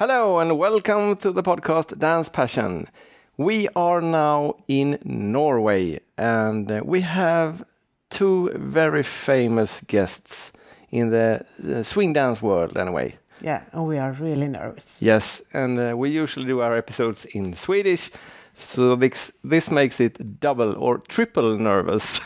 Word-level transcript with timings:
Hello 0.00 0.38
and 0.38 0.56
welcome 0.56 1.14
to 1.16 1.30
the 1.30 1.42
podcast 1.42 1.98
Dance 1.98 2.30
Passion. 2.30 2.88
We 3.36 3.68
are 3.76 4.00
now 4.00 4.54
in 4.66 4.98
Norway 5.04 6.00
and 6.16 6.80
we 6.80 7.02
have 7.02 7.62
two 8.08 8.50
very 8.54 9.02
famous 9.02 9.82
guests 9.82 10.52
in 10.90 11.10
the, 11.10 11.44
the 11.58 11.84
swing 11.84 12.14
dance 12.14 12.40
world, 12.40 12.78
anyway. 12.78 13.16
Yeah, 13.42 13.60
and 13.72 13.86
we 13.86 13.98
are 13.98 14.12
really 14.12 14.48
nervous. 14.48 14.96
Yes, 15.02 15.42
and 15.52 15.78
uh, 15.78 15.94
we 15.94 16.08
usually 16.08 16.46
do 16.46 16.60
our 16.60 16.74
episodes 16.74 17.26
in 17.26 17.54
Swedish, 17.54 18.10
so 18.56 18.96
this, 18.96 19.30
this 19.44 19.70
makes 19.70 20.00
it 20.00 20.40
double 20.40 20.78
or 20.78 20.96
triple 20.96 21.58
nervous. 21.58 22.20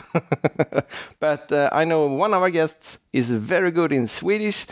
but 1.19 1.51
uh, 1.51 1.69
I 1.73 1.83
know 1.83 2.07
one 2.07 2.33
of 2.33 2.41
our 2.41 2.51
guests 2.51 2.99
is 3.11 3.29
very 3.31 3.71
good 3.71 3.91
in 3.91 4.07
Swedish, 4.07 4.65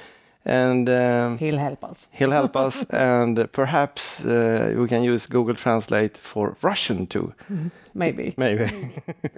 and 0.45 0.89
um, 0.89 1.37
He'll 1.37 1.57
help 1.57 1.83
us. 1.83 2.07
he'll 2.11 2.31
help 2.31 2.55
us, 2.55 2.85
and 2.89 3.51
perhaps 3.51 4.19
uh, 4.25 4.73
we 4.77 4.87
can 4.87 5.03
use 5.03 5.27
Google 5.27 5.55
Translate 5.55 6.17
for 6.17 6.55
Russian 6.61 7.07
too, 7.07 7.33
Maybe. 7.93 8.33
maybe. 8.37 8.63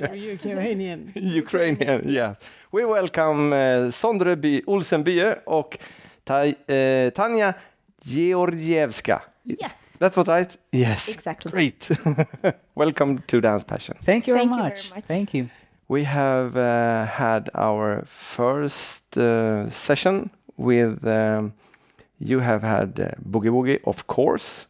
Or 0.02 0.16
Ukrainian. 0.16 1.12
Ukrainian, 1.16 2.02
yeah. 2.10 2.36
We 2.72 2.86
welcome 2.86 3.54
uh, 3.54 3.92
Sondre 3.92 4.36
By 4.36 4.62
Olsenbye 4.68 5.40
och 5.46 5.78
Ta 6.24 6.44
uh, 6.46 7.10
Tanya 7.14 7.54
Georgievska. 8.04 9.22
Yes. 9.44 9.98
That's 10.00 10.18
what 10.18 10.28
I 10.28 10.32
right? 10.32 10.58
Yes. 10.72 11.08
Exactly. 11.10 11.52
Great. 11.52 11.88
welcome 12.76 13.22
to 13.28 13.40
Dance 13.42 13.64
Passion. 13.64 13.96
Thank 14.04 14.28
you 14.28 14.34
very 14.34 14.48
Thank 14.48 14.52
you 14.52 14.64
very 14.64 14.76
much. 14.76 14.96
much. 14.96 15.04
Thank 15.08 15.34
you. 15.34 15.50
We 15.88 16.04
have 16.04 16.58
uh, 16.58 17.06
had 17.06 17.50
our 17.54 18.04
first 18.08 19.18
uh, 19.18 19.70
session 19.70 20.30
with, 20.58 21.06
um, 21.06 21.54
you 22.20 22.40
have 22.40 22.64
had 22.64 23.00
uh, 23.00 23.10
Boogie 23.30 23.50
Woogie, 23.50 23.80
of 23.86 24.08
course, 24.08 24.68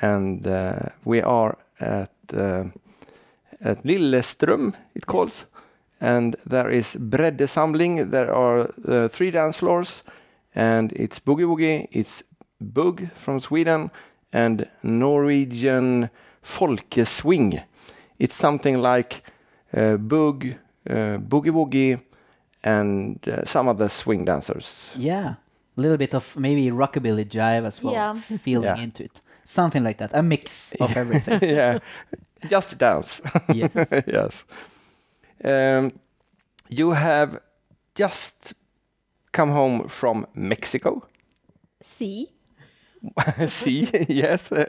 and 0.00 0.46
uh, 0.46 0.78
we 1.04 1.22
are 1.22 1.58
at, 1.80 2.12
uh, 2.32 2.64
at 3.60 3.82
Lillestrøm, 3.84 4.74
it 4.94 5.06
calls, 5.06 5.44
and 6.00 6.36
there 6.46 6.70
is 6.70 6.94
Breddesamling. 6.94 8.10
There 8.10 8.32
are 8.32 8.70
uh, 8.86 9.08
three 9.08 9.30
dance 9.30 9.56
floors, 9.56 10.02
and 10.54 10.92
it's 10.92 11.18
Boogie 11.18 11.46
Woogie, 11.46 11.88
it's 11.90 12.22
Bug 12.60 13.08
from 13.14 13.40
Sweden, 13.40 13.90
and 14.32 14.68
Norwegian 14.82 16.10
Folkeswing. 16.42 17.62
It's 18.18 18.34
something 18.34 18.78
like 18.78 19.22
uh, 19.74 19.96
Bug, 19.96 20.46
uh, 20.88 21.18
Boogie 21.18 21.50
Woogie, 21.50 22.00
and 22.66 23.18
uh, 23.28 23.44
some 23.44 23.76
the 23.78 23.88
swing 23.88 24.24
dancers. 24.24 24.90
Yeah. 24.96 25.34
A 25.76 25.80
little 25.80 25.96
bit 25.96 26.14
of 26.14 26.36
maybe 26.36 26.70
rockabilly 26.70 27.24
jive 27.24 27.64
as 27.66 27.82
well. 27.82 27.92
Yeah. 27.94 28.14
Feeling 28.42 28.64
Yeah. 28.76 28.82
into 28.84 29.04
it. 29.04 29.22
Something 29.44 29.84
like 29.84 29.98
that. 29.98 30.10
A 30.14 30.22
mix 30.22 30.72
of 30.80 30.96
everything. 30.96 31.38
yeah, 31.42 31.78
just 32.48 32.76
dance. 32.78 33.20
yes. 33.54 33.70
yes. 34.06 34.44
Um, 35.44 35.92
you 36.68 36.90
have 36.92 37.38
just 37.94 38.54
come 39.32 39.52
home 39.52 39.88
from 39.88 40.26
Mexico. 40.34 41.06
See? 41.82 42.32
See, 43.48 43.88
yes. 44.08 44.50
Uh, 44.50 44.64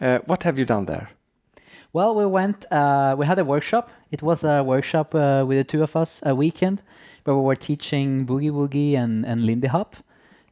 uh, 0.00 0.18
what 0.26 0.42
have 0.44 0.58
you 0.58 0.64
done 0.64 0.86
there? 0.86 1.08
Well, 1.92 2.14
we 2.14 2.24
went, 2.26 2.70
uh, 2.70 3.16
we 3.18 3.26
had 3.26 3.38
a 3.40 3.44
workshop. 3.44 3.90
It 4.12 4.22
was 4.22 4.44
a 4.44 4.62
workshop 4.62 5.12
uh, 5.14 5.44
with 5.48 5.58
the 5.58 5.64
two 5.64 5.82
of 5.82 5.96
us, 5.96 6.22
a 6.24 6.34
weekend, 6.34 6.82
where 7.24 7.36
we 7.36 7.42
were 7.42 7.56
teaching 7.56 8.26
Boogie 8.26 8.50
Woogie 8.50 8.94
and, 8.94 9.24
and 9.24 9.44
Lindy 9.44 9.68
Hop. 9.68 9.96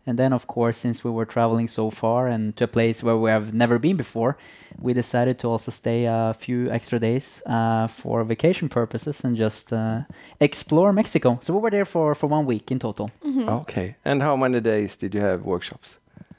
And 0.06 0.18
then, 0.18 0.32
of 0.32 0.46
course, 0.46 0.78
since 0.78 1.04
we 1.04 1.10
were 1.10 1.26
traveling 1.26 1.68
so 1.68 1.90
far 1.90 2.28
and 2.28 2.56
to 2.56 2.64
a 2.64 2.66
place 2.66 3.02
where 3.02 3.18
we 3.18 3.28
have 3.28 3.52
never 3.52 3.78
been 3.78 3.98
before, 3.98 4.38
we 4.80 4.94
decided 4.94 5.38
to 5.40 5.48
also 5.48 5.70
stay 5.70 6.06
a 6.06 6.34
few 6.38 6.70
extra 6.70 6.98
days 6.98 7.42
uh, 7.44 7.88
for 7.88 8.24
vacation 8.24 8.70
purposes 8.70 9.22
and 9.22 9.36
just 9.36 9.70
uh, 9.70 10.00
explore 10.40 10.94
Mexico. 10.94 11.38
So 11.42 11.52
we 11.52 11.60
were 11.60 11.70
there 11.70 11.84
for, 11.84 12.14
for 12.14 12.26
one 12.26 12.46
week 12.46 12.70
in 12.70 12.78
total. 12.78 13.10
Okay. 13.26 13.96
And 14.02 14.22
how 14.22 14.34
many 14.34 14.60
days 14.60 14.96
did 14.96 15.14
you 15.14 15.20
have 15.20 15.42
workshops? 15.42 15.98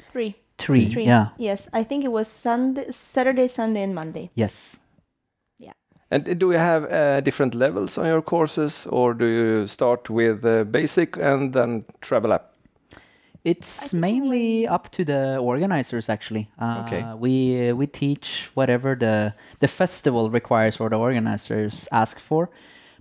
Three. 0.09 0.35
Three. 0.57 0.89
Three. 0.89 1.05
Yeah. 1.05 1.27
Yes, 1.37 1.69
I 1.71 1.83
think 1.83 2.03
it 2.03 2.11
was 2.11 2.27
Sunday, 2.27 2.89
Saturday, 2.89 3.47
Sunday, 3.47 3.83
and 3.83 3.93
Monday. 3.93 4.31
Yes. 4.33 4.78
And 6.11 6.39
do 6.39 6.51
you 6.51 6.57
have 6.57 6.85
uh, 6.91 7.21
different 7.21 7.53
levels 7.53 7.97
on 7.97 8.05
your 8.07 8.21
courses, 8.21 8.87
or 8.89 9.13
do 9.13 9.25
you 9.25 9.67
start 9.67 10.09
with 10.09 10.43
uh, 10.43 10.63
basic 10.63 11.17
and 11.17 11.53
then 11.53 11.85
travel 12.01 12.31
up? 12.33 12.55
It's 13.45 13.93
mainly 13.93 14.67
up 14.67 14.89
to 14.89 15.05
the 15.05 15.37
organizers, 15.37 16.09
actually. 16.09 16.49
Uh, 16.59 16.83
Okay. 16.85 17.05
We 17.17 17.71
we 17.73 17.87
teach 17.87 18.49
whatever 18.55 18.95
the 18.95 19.33
the 19.59 19.67
festival 19.67 20.29
requires 20.29 20.79
or 20.79 20.89
the 20.89 20.97
organizers 20.97 21.87
ask 21.91 22.19
for, 22.19 22.49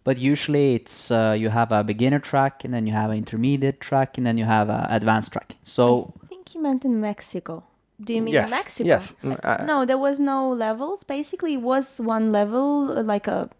but 0.04 0.16
usually 0.18 0.74
it's 0.74 1.10
uh, 1.10 1.34
you 1.38 1.48
have 1.50 1.72
a 1.72 1.82
beginner 1.82 2.20
track 2.20 2.64
and 2.64 2.72
then 2.72 2.86
you 2.86 2.92
have 2.92 3.10
an 3.10 3.16
intermediate 3.18 3.80
track 3.80 4.18
and 4.18 4.26
then 4.26 4.38
you 4.38 4.44
have 4.47 4.68
an 4.70 4.86
advanced 4.91 5.32
track. 5.32 5.56
So 5.62 6.12
I 6.24 6.26
think 6.28 6.48
he 6.50 6.58
meant 6.58 6.84
in 6.84 7.00
Mexico. 7.00 7.64
Do 8.00 8.14
you 8.14 8.22
mean 8.22 8.34
yes. 8.34 8.44
in 8.44 8.50
Mexico? 8.50 8.86
Yes. 8.86 9.14
Mm, 9.25 9.41
uh, 9.42 9.64
No, 9.64 9.84
there 9.84 9.98
was 9.98 10.20
no 10.20 10.50
levels. 10.50 11.03
Basically, 11.03 11.54
it 11.54 11.62
was 11.62 12.00
one 12.00 12.31
level, 12.31 13.03
like 13.03 13.26
a 13.26 13.50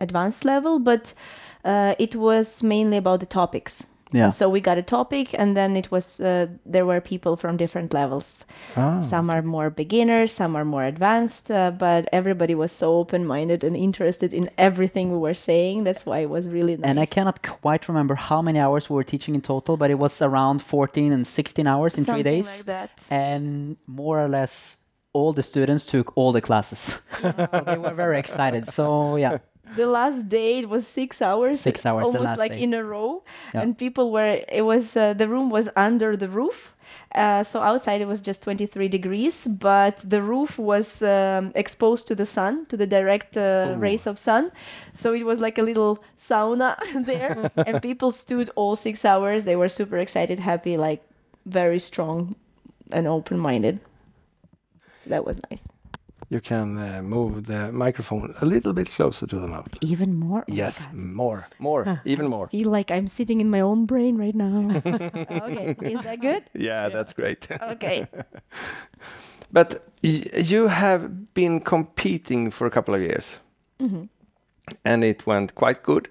advanced 0.00 0.44
level, 0.44 0.78
but 0.78 1.12
uh, 1.64 1.94
it 1.98 2.14
was 2.14 2.62
mainly 2.62 2.96
about 2.96 3.20
the 3.20 3.26
topics. 3.26 3.86
Yeah. 4.12 4.30
So 4.30 4.48
we 4.48 4.60
got 4.60 4.76
a 4.78 4.82
topic, 4.82 5.34
and 5.38 5.56
then 5.56 5.76
it 5.76 5.90
was 5.90 6.20
uh, 6.20 6.46
there 6.66 6.84
were 6.84 7.00
people 7.00 7.36
from 7.36 7.56
different 7.56 7.94
levels. 7.94 8.44
Ah. 8.76 9.02
Some 9.02 9.30
are 9.30 9.42
more 9.42 9.70
beginners, 9.70 10.32
some 10.32 10.56
are 10.56 10.64
more 10.64 10.84
advanced, 10.84 11.50
uh, 11.50 11.70
but 11.70 12.08
everybody 12.12 12.54
was 12.54 12.72
so 12.72 12.94
open-minded 12.96 13.62
and 13.64 13.76
interested 13.76 14.34
in 14.34 14.50
everything 14.58 15.12
we 15.12 15.18
were 15.18 15.34
saying. 15.34 15.84
That's 15.84 16.04
why 16.04 16.18
it 16.20 16.30
was 16.30 16.48
really 16.48 16.76
nice. 16.76 16.88
and 16.90 16.98
I 17.00 17.06
cannot 17.06 17.42
quite 17.42 17.88
remember 17.88 18.14
how 18.16 18.42
many 18.42 18.58
hours 18.58 18.90
we 18.90 18.96
were 18.96 19.04
teaching 19.04 19.34
in 19.34 19.42
total, 19.42 19.76
but 19.76 19.90
it 19.90 19.98
was 19.98 20.20
around 20.22 20.60
14 20.62 21.12
and 21.12 21.26
16 21.26 21.66
hours 21.66 21.96
in 21.96 22.04
three 22.04 22.12
Something 22.12 22.24
days. 22.24 22.58
like 22.58 22.66
that. 22.66 23.06
and 23.10 23.76
more 23.86 24.18
or 24.20 24.28
less 24.28 24.76
all 25.12 25.32
the 25.32 25.42
students 25.42 25.86
took 25.86 26.16
all 26.16 26.32
the 26.32 26.40
classes. 26.40 26.98
so 27.20 27.62
they 27.66 27.78
were 27.78 27.94
very 27.94 28.18
excited. 28.18 28.68
So 28.68 29.16
yeah, 29.16 29.38
the 29.76 29.86
last 29.86 30.28
day 30.28 30.58
it 30.60 30.68
was 30.68 30.86
six 30.86 31.22
hours. 31.22 31.60
Six 31.60 31.86
hours 31.86 32.04
almost 32.04 32.38
like 32.38 32.52
day. 32.52 32.62
in 32.62 32.74
a 32.74 32.84
row. 32.84 33.22
Yeah. 33.54 33.62
and 33.62 33.76
people 33.76 34.10
were 34.12 34.40
it 34.48 34.62
was 34.62 34.96
uh, 34.96 35.14
the 35.14 35.28
room 35.28 35.50
was 35.50 35.68
under 35.76 36.16
the 36.16 36.28
roof. 36.28 36.74
Uh, 37.14 37.44
so 37.44 37.60
outside 37.60 38.00
it 38.00 38.08
was 38.08 38.20
just 38.20 38.42
23 38.42 38.88
degrees 38.88 39.46
but 39.46 39.98
the 39.98 40.20
roof 40.20 40.58
was 40.58 41.02
um, 41.02 41.52
exposed 41.54 42.08
to 42.08 42.16
the 42.16 42.26
sun 42.26 42.66
to 42.66 42.76
the 42.76 42.86
direct 42.86 43.36
uh, 43.36 43.74
rays 43.78 44.06
of 44.06 44.18
sun. 44.18 44.50
So 44.94 45.14
it 45.14 45.24
was 45.24 45.38
like 45.40 45.58
a 45.58 45.62
little 45.62 46.02
sauna 46.18 46.76
there. 47.04 47.50
And 47.56 47.80
people 47.88 48.10
stood 48.10 48.50
all 48.56 48.76
six 48.76 49.04
hours. 49.04 49.44
They 49.44 49.56
were 49.56 49.68
super 49.68 49.98
excited 49.98 50.40
happy 50.40 50.76
like 50.76 51.02
very 51.46 51.78
strong 51.78 52.34
and 52.92 53.06
open-minded. 53.06 53.80
So 55.04 55.10
that 55.10 55.24
was 55.24 55.40
nice 55.50 55.66
You 56.32 56.40
can 56.40 56.78
uh, 56.78 57.02
move 57.02 57.46
the 57.46 57.72
microphone 57.72 58.34
a 58.40 58.44
little 58.46 58.72
bit 58.72 58.88
closer 58.88 59.26
to 59.26 59.36
the 59.40 59.48
mouth. 59.48 59.68
even 59.80 60.14
more 60.14 60.44
Oh 60.48 60.54
Yes, 60.54 60.86
God. 60.86 60.94
more, 60.94 61.44
more, 61.58 62.00
even 62.04 62.28
more. 62.28 62.46
feel 62.48 62.70
like 62.70 62.90
I'm 62.94 63.08
sitting 63.08 63.40
in 63.40 63.50
my 63.50 63.60
own 63.60 63.84
brain 63.86 64.16
right 64.16 64.34
now. 64.34 64.70
okay, 64.86 65.74
is 65.82 66.00
that 66.04 66.20
good? 66.20 66.42
Yeah, 66.54 66.88
that's 66.88 67.12
great. 67.14 67.48
Okay. 67.72 68.06
but 69.52 69.82
y- 70.02 70.24
you 70.34 70.68
have 70.68 71.34
been 71.34 71.60
competing 71.60 72.50
for 72.52 72.66
a 72.66 72.70
couple 72.70 72.94
of 72.94 73.00
years, 73.00 73.38
Mm-hmm. 73.80 74.04
and 74.84 75.04
it 75.04 75.26
went 75.26 75.54
quite 75.54 75.82
good. 75.82 76.08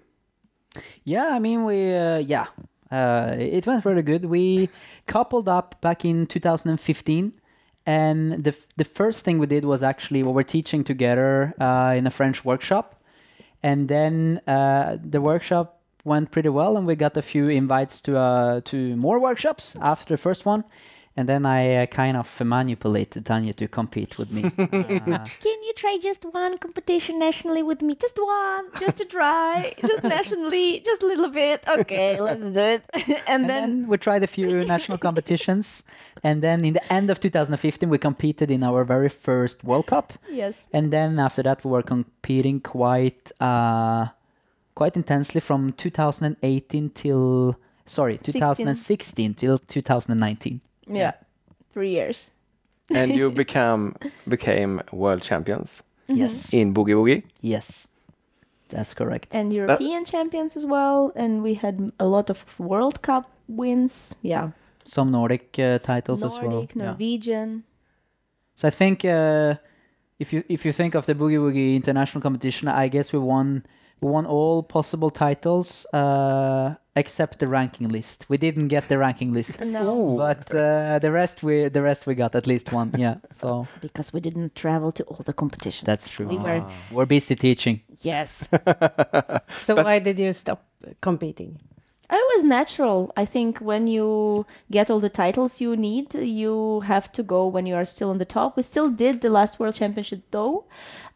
yeah. 1.06 1.36
I 1.36 1.40
mean, 1.40 1.66
we 1.66 1.96
uh, 1.96 2.18
yeah, 2.18 2.48
uh, 2.92 3.36
it 3.40 3.66
went 3.68 3.86
really 3.86 4.02
good. 4.04 4.26
We 4.26 4.70
coupled 5.08 5.48
up 5.48 5.80
back 5.82 6.04
in 6.06 6.26
2015, 6.28 7.32
and 7.90 8.44
the 8.44 8.54
the 8.78 8.84
first 8.84 9.20
thing 9.26 9.40
we 9.40 9.48
did 9.48 9.66
was 9.66 9.82
actually 9.82 10.22
what 10.22 10.34
we 10.34 10.42
were 10.42 10.52
teaching 10.58 10.84
together 10.84 11.56
uh, 11.60 11.94
in 11.98 12.06
a 12.06 12.12
French 12.12 12.46
workshop, 12.46 12.86
and 13.64 13.88
then 13.88 14.42
uh, 14.46 14.98
the 15.04 15.20
workshop 15.20 15.80
went 16.04 16.30
pretty 16.30 16.50
well, 16.50 16.78
and 16.78 16.86
we 16.86 16.96
got 16.96 17.18
a 17.18 17.24
few 17.24 17.50
invites 17.50 18.00
to 18.02 18.12
uh, 18.16 18.62
to 18.66 18.96
more 18.96 19.20
workshops 19.20 19.76
after 19.82 20.14
the 20.14 20.22
first 20.22 20.46
one. 20.46 20.64
And 21.18 21.28
then 21.28 21.46
I 21.46 21.84
uh, 21.84 21.86
kind 21.88 22.16
of 22.16 22.28
manipulated 22.40 23.26
Tanya 23.26 23.54
to 23.54 23.68
compete 23.68 24.18
with 24.18 24.32
me. 24.32 24.44
Uh, 25.10 25.26
Can 25.42 25.64
you 25.64 25.74
try 25.76 25.98
just 26.02 26.24
one 26.32 26.58
competition 26.58 27.20
nationally 27.20 27.64
with 27.64 27.82
me? 27.82 27.96
Just 27.96 28.18
one, 28.18 28.66
just 28.80 28.98
to 28.98 29.06
try, 29.06 29.74
just 29.86 30.04
nationally, 30.04 30.82
just 30.82 31.02
a 31.02 31.06
little 31.06 31.30
bit. 31.30 31.64
Okay, 31.68 32.20
let's 32.20 32.42
do 32.42 32.60
it. 32.60 32.84
and, 32.94 33.18
and 33.28 33.50
then, 33.50 33.80
then 33.80 33.88
we 33.88 33.98
tried 33.98 34.24
a 34.24 34.28
few 34.28 34.64
national 34.66 34.98
competitions 34.98 35.84
and 36.24 36.42
then 36.42 36.64
in 36.66 36.74
the 36.74 36.94
end 36.94 37.10
of 37.10 37.20
2015 37.20 37.90
we 37.90 37.98
competed 37.98 38.52
in 38.52 38.64
our 38.64 38.84
very 38.84 39.10
first 39.10 39.64
world 39.64 39.88
cup 39.88 40.14
yes, 40.30 40.66
and 40.74 40.92
then 40.92 41.20
after 41.20 41.44
that 41.44 41.64
we 41.64 41.72
were 41.72 41.84
competing 41.84 42.60
quite 42.60 43.32
uh 43.40 44.08
quite 44.76 44.96
intensely 44.96 45.42
from 45.42 45.74
2018 45.74 46.90
till 46.92 47.56
sorry 47.86 48.18
2016 48.18 49.34
till 49.34 49.58
2019 49.58 50.62
yeah, 50.96 51.12
three 51.74 51.92
years. 51.92 52.32
and 52.96 53.12
you 53.16 53.30
become 53.44 53.96
became 54.28 54.82
world 54.92 55.22
champions 55.22 55.84
Yes. 56.08 56.54
in 56.54 56.74
boogie 56.74 56.96
woogie. 56.96 57.24
Yes. 57.42 57.88
That's 58.70 58.94
correct. 58.94 59.28
and 59.32 59.52
European 59.54 60.06
champions 60.06 60.56
as 60.56 60.66
well. 60.66 61.12
And 61.16 61.42
we 61.44 61.56
had 61.56 61.92
a 62.00 62.06
lot 62.06 62.30
of 62.30 62.38
World 62.60 63.02
Cup 63.02 63.26
wins. 63.48 64.14
Yeah, 64.22 64.52
Some 64.86 65.12
Nordic 65.12 65.58
uh, 65.60 65.80
titles 65.80 66.24
as 66.24 66.34
well. 66.42 66.50
Nordic, 66.52 66.76
Yeah. 66.76 66.86
Norwegian. 66.86 67.64
So 68.56 68.68
I 68.68 68.72
think 68.72 69.04
uh, 69.06 69.56
if 70.20 70.34
you 70.34 70.44
if 70.50 70.66
you 70.66 70.72
think 70.74 70.96
of 70.96 71.06
the 71.06 71.16
Boogie 71.16 71.40
Woogie 71.40 71.76
international 71.76 72.22
competition, 72.22 72.68
I 72.68 72.90
guess 72.90 73.12
we 73.14 73.20
won 73.20 73.64
we 74.02 74.10
won 74.12 74.26
all 74.28 74.62
possible 74.64 75.10
titles 75.10 75.86
uh, 75.94 76.76
except 77.00 77.40
the 77.40 77.48
ranking 77.48 77.88
list. 77.90 78.25
We 78.30 78.38
didn't 78.38 78.68
get 78.69 78.84
the 78.90 78.98
ranking 78.98 79.31
list, 79.34 79.60
No, 79.80 80.16
but 80.18 80.44
uh, 80.54 81.00
the 81.06 81.12
rest 81.12 81.36
we 81.44 81.69
the 81.69 81.81
rest 81.90 82.06
we 82.07 82.13
got 82.16 82.36
at 82.36 82.46
least 82.48 82.72
one. 82.74 82.90
Yeah, 82.98 83.16
so 83.42 83.48
because 83.81 84.13
we 84.13 84.19
didn't 84.28 84.51
travel 84.63 84.92
to 84.92 85.04
all 85.12 85.24
the 85.30 85.34
competitions. 85.34 85.86
that's 85.86 86.07
true. 86.16 86.28
We 86.28 86.38
were 86.38 86.62
We're 86.92 87.06
busy 87.18 87.36
teaching. 87.36 87.81
yes. 88.12 88.30
So 89.66 89.75
why 89.75 90.00
did 90.00 90.18
you 90.19 90.34
stop 90.34 90.60
competing? 91.01 91.60
It 92.12 92.25
was 92.36 92.44
natural. 92.44 93.12
I 93.16 93.25
think 93.25 93.60
when 93.60 93.86
you 93.86 94.45
get 94.72 94.90
all 94.90 95.00
the 95.00 95.10
titles 95.24 95.62
you 95.62 95.75
need, 95.78 96.07
you 96.16 96.80
have 96.94 97.12
to 97.18 97.22
go 97.24 97.42
when 97.56 97.68
you 97.68 97.75
are 97.75 97.86
still 97.86 98.10
on 98.10 98.18
the 98.18 98.25
top. 98.25 98.57
We 98.57 98.63
still 98.63 98.90
did 98.90 99.22
the 99.22 99.30
last 99.30 99.60
World 99.60 99.75
Championship 99.75 100.22
though, 100.31 100.66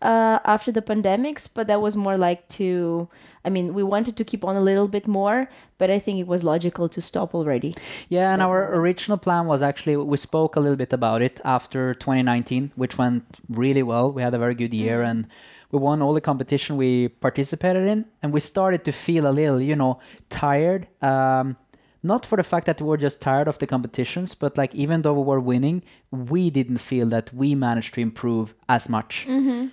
uh, 0.03 0.38
after 0.45 0.71
the 0.71 0.83
pandemics, 0.83 1.50
but 1.56 1.65
that 1.68 1.81
was 1.81 1.95
more 1.95 2.18
like 2.18 2.47
to. 2.59 3.07
I 3.45 3.50
mean, 3.50 3.74
we 3.74 3.84
wanted 3.84 4.16
to 4.18 4.24
keep 4.24 4.45
on 4.45 4.56
a 4.56 4.62
little 4.62 4.88
bit 4.88 5.07
more, 5.07 5.50
but 5.78 5.92
I 5.92 6.00
think 6.00 6.19
it 6.19 6.28
was 6.28 6.44
logical 6.44 6.88
to 6.90 7.01
stop 7.01 7.36
already. 7.36 7.75
Yeah, 8.10 8.34
and 8.34 8.42
our 8.42 8.74
original 8.75 9.18
plan 9.18 9.48
was 9.48 9.62
actually 9.62 9.98
we 9.98 10.18
spoke 10.18 10.56
a 10.56 10.60
little 10.60 10.78
bit 10.78 10.94
about 10.94 11.22
it 11.22 11.42
after 11.44 11.94
2019, 11.94 12.72
which 12.75 12.98
went 12.98 13.24
really 13.50 13.84
well. 13.84 14.12
We 14.12 14.22
had 14.22 14.34
a 14.34 14.40
very 14.40 14.56
good 14.56 14.74
year 14.74 15.01
and 15.01 15.28
we 15.72 15.80
won 15.80 16.01
all 16.01 16.13
the 16.13 16.22
competition 16.22 16.78
we 16.78 17.07
participated 17.07 17.88
in, 17.88 18.06
and 18.22 18.31
we 18.31 18.40
started 18.40 18.86
to 18.86 18.92
feel 18.92 19.28
a 19.28 19.34
little, 19.34 19.60
you 19.60 19.75
know, 19.75 20.00
tired. 20.30 20.88
Um, 21.01 21.57
not 22.04 22.25
for 22.25 22.36
the 22.36 22.44
fact 22.44 22.66
that 22.66 22.81
we 22.81 22.88
were 22.88 22.98
just 22.98 23.22
tired 23.22 23.48
of 23.48 23.57
the 23.60 23.66
competitions, 23.66 24.36
but 24.36 24.57
like 24.57 24.75
even 24.75 25.01
though 25.01 25.13
we 25.13 25.24
were 25.24 25.39
winning, 25.39 25.81
we 26.12 26.50
didn't 26.50 26.78
feel 26.78 27.07
that 27.10 27.34
we 27.34 27.56
managed 27.56 27.94
to 27.96 28.01
improve 28.01 28.54
as 28.69 28.88
much. 28.89 29.25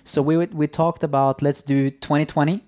So 0.05 0.21
we 0.21 0.37
we 0.47 0.67
talked 0.67 1.03
about 1.03 1.41
let's 1.41 1.61
do 1.61 1.89
2020, 1.91 2.63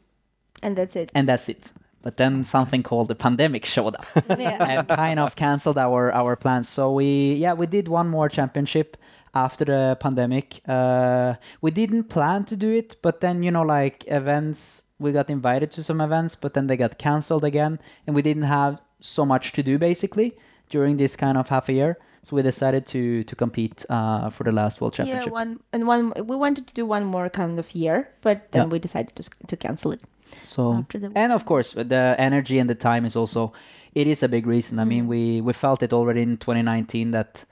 And 0.64 0.76
that's 0.78 0.96
it. 0.96 1.12
and 1.14 1.28
that's 1.28 1.50
it. 1.50 1.72
But 2.02 2.18
then 2.18 2.44
something 2.44 2.84
called 2.84 3.08
the 3.08 3.16
pandemic 3.16 3.66
showed 3.66 3.96
up 3.96 4.06
yeah. 4.40 4.80
and 4.80 4.88
kind 4.88 5.20
of 5.20 5.36
canceled 5.36 5.78
our 5.78 6.12
our 6.12 6.36
plans. 6.36 6.68
So 6.70 6.92
we 6.92 7.36
yeah 7.36 7.54
we 7.54 7.66
did 7.68 7.88
one 7.88 8.10
more 8.10 8.28
championship 8.30 8.98
after 9.34 9.66
the 9.66 9.98
pandemic. 10.00 10.62
Uh, 10.68 11.36
we 11.62 11.72
didn't 11.72 12.06
plan 12.10 12.44
to 12.46 12.56
do 12.56 12.70
it, 12.72 12.98
but 13.02 13.22
then 13.22 13.42
you 13.44 13.52
know 13.52 13.64
like 13.64 14.04
events 14.08 14.84
we 15.00 15.12
got 15.12 15.30
invited 15.30 15.72
to 15.72 15.84
some 15.84 16.02
events, 16.02 16.36
but 16.36 16.54
then 16.54 16.68
they 16.68 16.78
got 16.78 16.98
canceled 16.98 17.44
again, 17.44 17.80
and 18.06 18.16
we 18.16 18.22
didn't 18.22 18.44
have 18.44 18.80
so 19.00 19.26
much 19.26 19.52
to 19.54 19.64
do 19.64 19.78
basically 19.78 20.38
during 20.70 20.98
this 20.98 21.16
kind 21.16 21.38
of 21.38 21.50
half 21.50 21.70
a 21.70 21.74
year. 21.74 21.98
So 22.22 22.36
we 22.36 22.42
decided 22.42 22.86
to 22.88 23.24
to 23.24 23.36
compete 23.36 23.86
uh, 23.90 24.30
for 24.30 24.44
the 24.44 24.52
last 24.52 24.80
world 24.82 24.94
Championship. 24.94 25.28
Yeah, 25.28 25.32
one 25.42 25.60
and 25.74 25.88
one. 25.88 26.14
We 26.28 26.36
wanted 26.36 26.68
to 26.68 26.74
do 26.74 26.86
one 26.86 27.06
more 27.06 27.30
kind 27.30 27.60
of 27.60 27.74
year, 27.76 28.08
but 28.22 28.52
then 28.52 28.62
Yeah. 28.64 28.72
we 28.72 28.80
decided 28.80 29.16
to 29.16 29.24
to 29.48 29.56
cancel 29.58 29.92
it. 29.94 30.02
So 30.42 30.74
after 30.74 31.00
the 31.00 31.12
and 31.16 31.32
of 31.32 31.46
course 31.46 31.74
the 31.74 32.16
energy 32.18 32.60
and 32.60 32.70
the 32.70 32.76
time 32.76 33.06
is 33.06 33.16
also 33.16 33.54
it 33.94 34.08
is 34.08 34.24
a 34.24 34.30
big 34.30 34.48
reason. 34.48 34.80
I 34.80 34.86
mean 34.86 35.08
we 35.08 35.42
we 35.42 35.54
felt 35.54 35.84
it 35.84 35.94
already 35.94 36.22
in 36.22 36.38
2019 36.38 37.12
that 37.12 37.46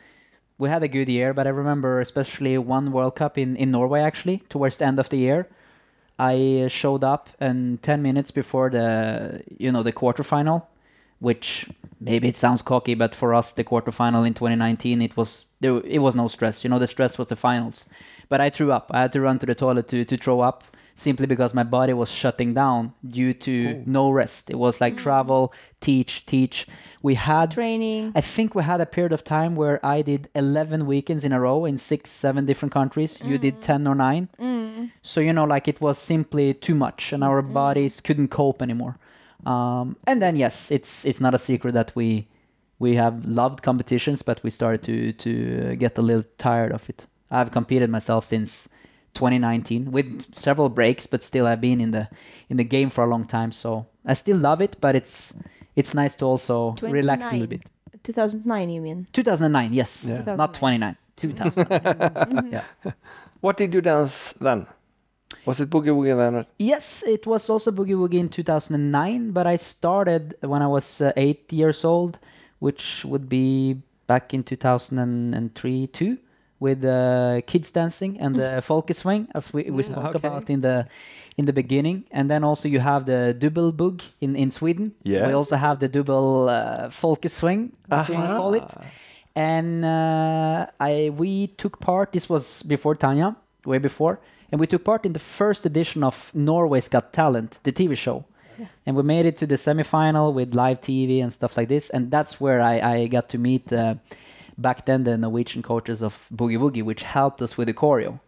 we 0.58 0.70
had 0.70 0.84
a 0.84 0.88
good 0.88 1.10
year, 1.10 1.34
but 1.34 1.48
I 1.48 1.50
remember 1.50 2.00
especially 2.00 2.58
one 2.58 2.92
World 2.92 3.16
Cup 3.16 3.38
in 3.38 3.56
in 3.56 3.72
Norway 3.72 4.02
actually 4.02 4.44
towards 4.50 4.78
the 4.78 4.86
end 4.86 5.00
of 5.00 5.10
the 5.10 5.18
year. 5.18 5.48
I 6.20 6.64
uh, 6.66 6.68
showed 6.68 7.04
up 7.04 7.30
and 7.40 7.82
10 7.82 8.02
minutes 8.02 8.30
before 8.32 8.70
the 8.70 9.42
you 9.58 9.72
know 9.72 9.84
the 9.84 9.94
quarterfinal, 9.94 10.64
which 11.20 11.68
maybe 12.00 12.28
it 12.28 12.36
sounds 12.36 12.62
cocky, 12.62 12.94
but 12.94 13.16
for 13.16 13.34
us 13.34 13.54
the 13.54 13.64
quarterfinal 13.64 14.26
in 14.28 14.34
2019 14.34 15.02
it 15.02 15.18
was 15.18 15.46
there 15.62 15.82
it 15.86 16.00
was 16.00 16.16
no 16.16 16.28
stress. 16.28 16.64
You 16.64 16.70
know 16.70 16.80
the 16.80 16.88
stress 16.88 17.18
was 17.18 17.28
the 17.28 17.36
finals. 17.36 17.86
But 18.30 18.40
I 18.40 18.50
threw 18.50 18.72
up. 18.72 18.92
I 18.92 19.02
had 19.02 19.12
to 19.14 19.22
run 19.22 19.40
to 19.40 19.46
the 19.46 19.56
toilet 19.56 19.88
to 19.90 20.06
to 20.06 20.18
throw 20.18 20.42
up 20.42 20.64
simply 21.02 21.26
because 21.26 21.54
my 21.54 21.64
body 21.64 21.94
was 21.94 22.10
shutting 22.10 22.54
down 22.54 22.94
due 23.08 23.34
to 23.34 23.54
oh. 23.70 23.84
no 23.86 24.12
rest. 24.12 24.50
It 24.50 24.58
was 24.58 24.80
like 24.80 24.94
hmm. 24.94 25.00
travel, 25.00 25.54
teach, 25.80 26.26
teach. 26.26 26.68
We 27.02 27.16
had 27.16 27.52
Training. 27.52 28.14
I 28.16 28.22
think 28.22 28.54
we 28.54 28.64
had 28.64 28.80
a 28.80 28.86
period 28.86 29.12
of 29.12 29.24
time 29.24 29.56
where 29.56 29.84
I 29.86 30.02
did 30.04 30.30
11 30.36 30.86
weekends 30.86 31.24
in 31.24 31.32
a 31.32 31.40
row 31.40 31.66
in 31.66 31.78
six, 31.78 32.12
seven 32.12 32.46
different 32.46 32.72
countries. 32.72 33.22
You 33.26 33.38
did 33.38 33.56
hmm. 33.56 33.62
10 33.62 33.88
or 33.88 33.96
9. 33.96 34.30
Hmm. 34.38 34.86
So, 35.02 35.20
you 35.20 35.34
know, 35.34 35.46
like 35.46 35.68
it 35.68 35.82
was 35.82 35.98
simply 35.98 36.54
too 36.54 36.76
much 36.76 37.12
and 37.12 37.24
our 37.24 37.42
bodies 37.42 38.02
couldn't 38.02 38.30
cope 38.30 38.62
anymore. 38.62 38.98
Um, 39.46 39.98
and 40.06 40.22
then, 40.22 40.36
yes, 40.36 40.70
it's 40.70 41.04
it's 41.04 41.20
not 41.20 41.34
a 41.34 41.40
secret 41.40 41.74
that 41.74 41.92
we 41.96 42.28
we 42.82 42.96
have 42.96 43.26
loved 43.26 43.62
competitions, 43.62 44.24
but 44.24 44.42
we 44.44 44.50
started 44.50 44.82
to, 44.84 45.14
to 45.14 45.76
get 45.76 45.98
a 46.00 46.02
little 46.02 46.26
tired 46.40 46.72
of 46.72 46.90
it. 46.90 47.06
I've 47.30 47.52
competed 47.52 47.92
myself 47.92 48.26
since 48.26 48.68
2019 49.14 49.92
with 49.92 50.26
several 50.36 50.70
breaks, 50.70 51.06
but 51.08 51.24
still 51.24 51.46
I've 51.48 51.62
been 51.62 51.82
in 51.82 51.92
the 51.92 52.08
in 52.50 52.58
the 52.58 52.64
game 52.64 52.90
for 52.90 53.04
a 53.04 53.08
long 53.08 53.26
time. 53.26 53.52
So 53.52 53.86
I 54.06 54.14
still 54.14 54.38
love 54.38 54.62
it, 54.62 54.78
but 54.82 54.96
it's 54.96 55.34
it's 55.76 55.94
nice 55.94 56.16
to 56.18 56.26
also 56.26 56.76
relax 56.82 57.26
a 57.26 57.32
little 57.32 57.48
bit. 57.48 57.62
2009, 58.04 58.70
you 58.70 58.82
mean? 58.82 59.08
2009, 59.14 59.74
yes. 59.74 60.06
Yeah. 60.06 60.36
Not 60.36 60.54
29. 60.56 60.96
2000. 61.18 61.68
yeah. 62.52 62.64
What 63.42 63.58
did 63.58 63.74
you 63.74 63.82
dance 63.82 64.34
then? 64.40 64.66
Was 65.46 65.60
it 65.60 65.70
boogie 65.70 65.88
woogie 65.96 66.16
then? 66.18 66.36
or- 66.36 66.46
Yes, 66.60 67.04
it 67.08 67.26
was 67.26 67.50
also 67.50 67.72
Boogie 67.72 67.96
Woogie 67.96 68.20
in 68.20 68.30
2009, 68.30 69.32
but 69.32 69.48
I 69.48 69.56
started 69.56 70.36
when 70.42 70.62
I 70.62 70.68
was 70.68 71.02
uh, 71.02 71.12
eight 71.16 71.52
years 71.52 71.84
old, 71.86 72.20
which 72.60 73.04
would 73.06 73.28
be 73.30 73.82
back 74.08 74.34
in 74.34 74.44
2003 74.44 75.88
too, 75.88 76.18
with 76.62 76.86
uh, 76.86 77.42
kids 77.48 77.72
dancing 77.72 78.20
and 78.22 78.36
the 78.36 78.62
folky 78.66 78.96
swing, 78.96 79.28
as 79.34 79.52
we, 79.52 79.64
we 79.64 79.84
spoke 79.84 80.16
okay. 80.16 80.18
about 80.18 80.50
in 80.50 80.62
the 80.62 80.88
in 81.36 81.46
the 81.46 81.54
beginning. 81.54 82.04
And 82.12 82.30
then 82.30 82.44
also 82.44 82.70
you 82.70 82.80
have 82.80 83.06
the 83.06 83.34
double 83.38 83.72
bug 83.72 84.04
in 84.22 84.36
in 84.36 84.52
Sweden. 84.52 84.94
Yeah. 85.04 85.28
We 85.28 85.34
also 85.34 85.58
have 85.58 85.80
the 85.80 85.90
double 85.90 86.50
uh, 86.50 86.90
folky 86.90 87.30
swing, 87.30 87.74
if 87.92 88.08
you 88.08 88.16
want 88.16 88.30
to 88.30 88.38
call 88.38 88.54
it. 88.54 88.72
and 89.36 89.84
uh, 89.84 90.68
I 90.80 91.10
we 91.18 91.48
took 91.48 91.80
part. 91.80 92.14
This 92.14 92.30
was 92.30 92.64
before 92.64 92.96
Tanya, 92.96 93.36
way 93.66 93.80
before, 93.80 94.20
and 94.52 94.60
we 94.62 94.68
took 94.68 94.84
part 94.84 95.06
in 95.06 95.14
the 95.14 95.26
first 95.38 95.66
edition 95.66 96.04
of 96.04 96.32
Norway's 96.36 96.88
Got 96.88 97.12
Talent, 97.12 97.58
the 97.64 97.72
TV 97.72 97.98
show, 97.98 98.26
and 98.86 98.96
we 98.96 99.02
made 99.02 99.26
it 99.26 99.38
to 99.38 99.48
the 99.48 99.56
semifinal 99.56 100.32
with 100.32 100.54
live 100.54 100.82
TV 100.82 101.24
and 101.24 101.34
stuff 101.34 101.58
like 101.58 101.70
this. 101.70 101.90
And 101.90 102.12
that's 102.12 102.40
where 102.40 102.62
I, 102.62 102.80
I 102.80 103.08
got 103.08 103.30
to 103.30 103.38
meet 103.38 103.74
uh, 103.74 103.96
back 104.58 104.86
then 104.86 105.04
the 105.04 105.18
Norwegian 105.18 105.62
coaches 105.62 106.02
of 106.02 106.28
Boogie 106.34 106.58
Woogie, 106.58 106.84
which 106.84 107.04
helped 107.04 107.42
us 107.42 107.58
with 107.58 107.68
the 107.68 107.74
choreo. 107.74 108.20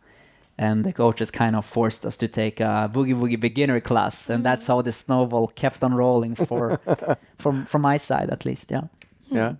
And 0.57 0.83
the 0.83 0.93
coaches 0.93 1.31
kind 1.31 1.55
of 1.55 1.65
forced 1.65 2.05
us 2.05 2.15
to 2.17 2.27
take 2.27 2.59
a 2.59 2.89
Boogie 2.93 3.15
Woogie 3.15 3.39
beginner 3.39 3.79
class, 3.79 4.29
and 4.29 4.45
that's 4.45 4.67
how 4.67 4.81
the 4.83 4.91
snowball 4.91 5.47
kept 5.47 5.83
on 5.83 5.95
rolling 5.95 6.35
for, 6.35 6.79
from 7.39 7.65
from 7.65 7.81
my 7.81 7.97
side 7.97 8.29
at 8.29 8.45
least. 8.45 8.69
Yeah. 8.69 8.83
Yeah. 9.31 9.55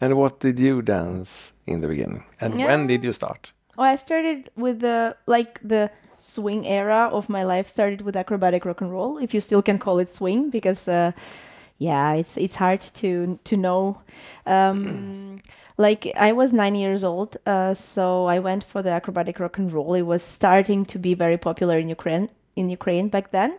And 0.00 0.16
what 0.16 0.40
did 0.40 0.58
you 0.58 0.80
dance 0.80 1.52
in 1.66 1.82
the 1.82 1.88
beginning? 1.88 2.24
And 2.40 2.54
when 2.56 2.86
did 2.86 3.04
you 3.04 3.12
start? 3.12 3.52
Oh, 3.76 3.82
I 3.82 3.96
started 3.96 4.50
with 4.56 4.80
the 4.80 5.16
like 5.26 5.60
the 5.62 5.90
swing 6.18 6.66
era 6.66 7.08
of 7.12 7.28
my 7.28 7.42
life 7.42 7.68
started 7.68 8.00
with 8.02 8.16
acrobatic 8.16 8.64
rock 8.64 8.80
and 8.80 8.92
roll, 8.92 9.18
if 9.18 9.34
you 9.34 9.40
still 9.40 9.62
can 9.62 9.78
call 9.78 9.98
it 9.98 10.10
swing, 10.10 10.50
because 10.50 10.88
uh, 10.88 11.12
yeah, 11.82 12.12
it's 12.12 12.36
it's 12.36 12.56
hard 12.56 12.80
to 13.00 13.38
to 13.44 13.56
know. 13.56 14.00
Um, 14.46 15.40
like 15.78 16.12
I 16.16 16.32
was 16.32 16.52
nine 16.52 16.74
years 16.74 17.02
old, 17.02 17.36
uh, 17.46 17.74
so 17.74 18.26
I 18.26 18.38
went 18.38 18.62
for 18.62 18.82
the 18.82 18.90
acrobatic 18.90 19.40
rock 19.40 19.58
and 19.58 19.72
roll. 19.72 19.94
It 19.94 20.02
was 20.02 20.22
starting 20.22 20.84
to 20.86 20.98
be 20.98 21.14
very 21.14 21.38
popular 21.38 21.78
in 21.78 21.88
Ukraine 21.88 22.28
in 22.56 22.70
Ukraine 22.70 23.08
back 23.08 23.30
then. 23.32 23.58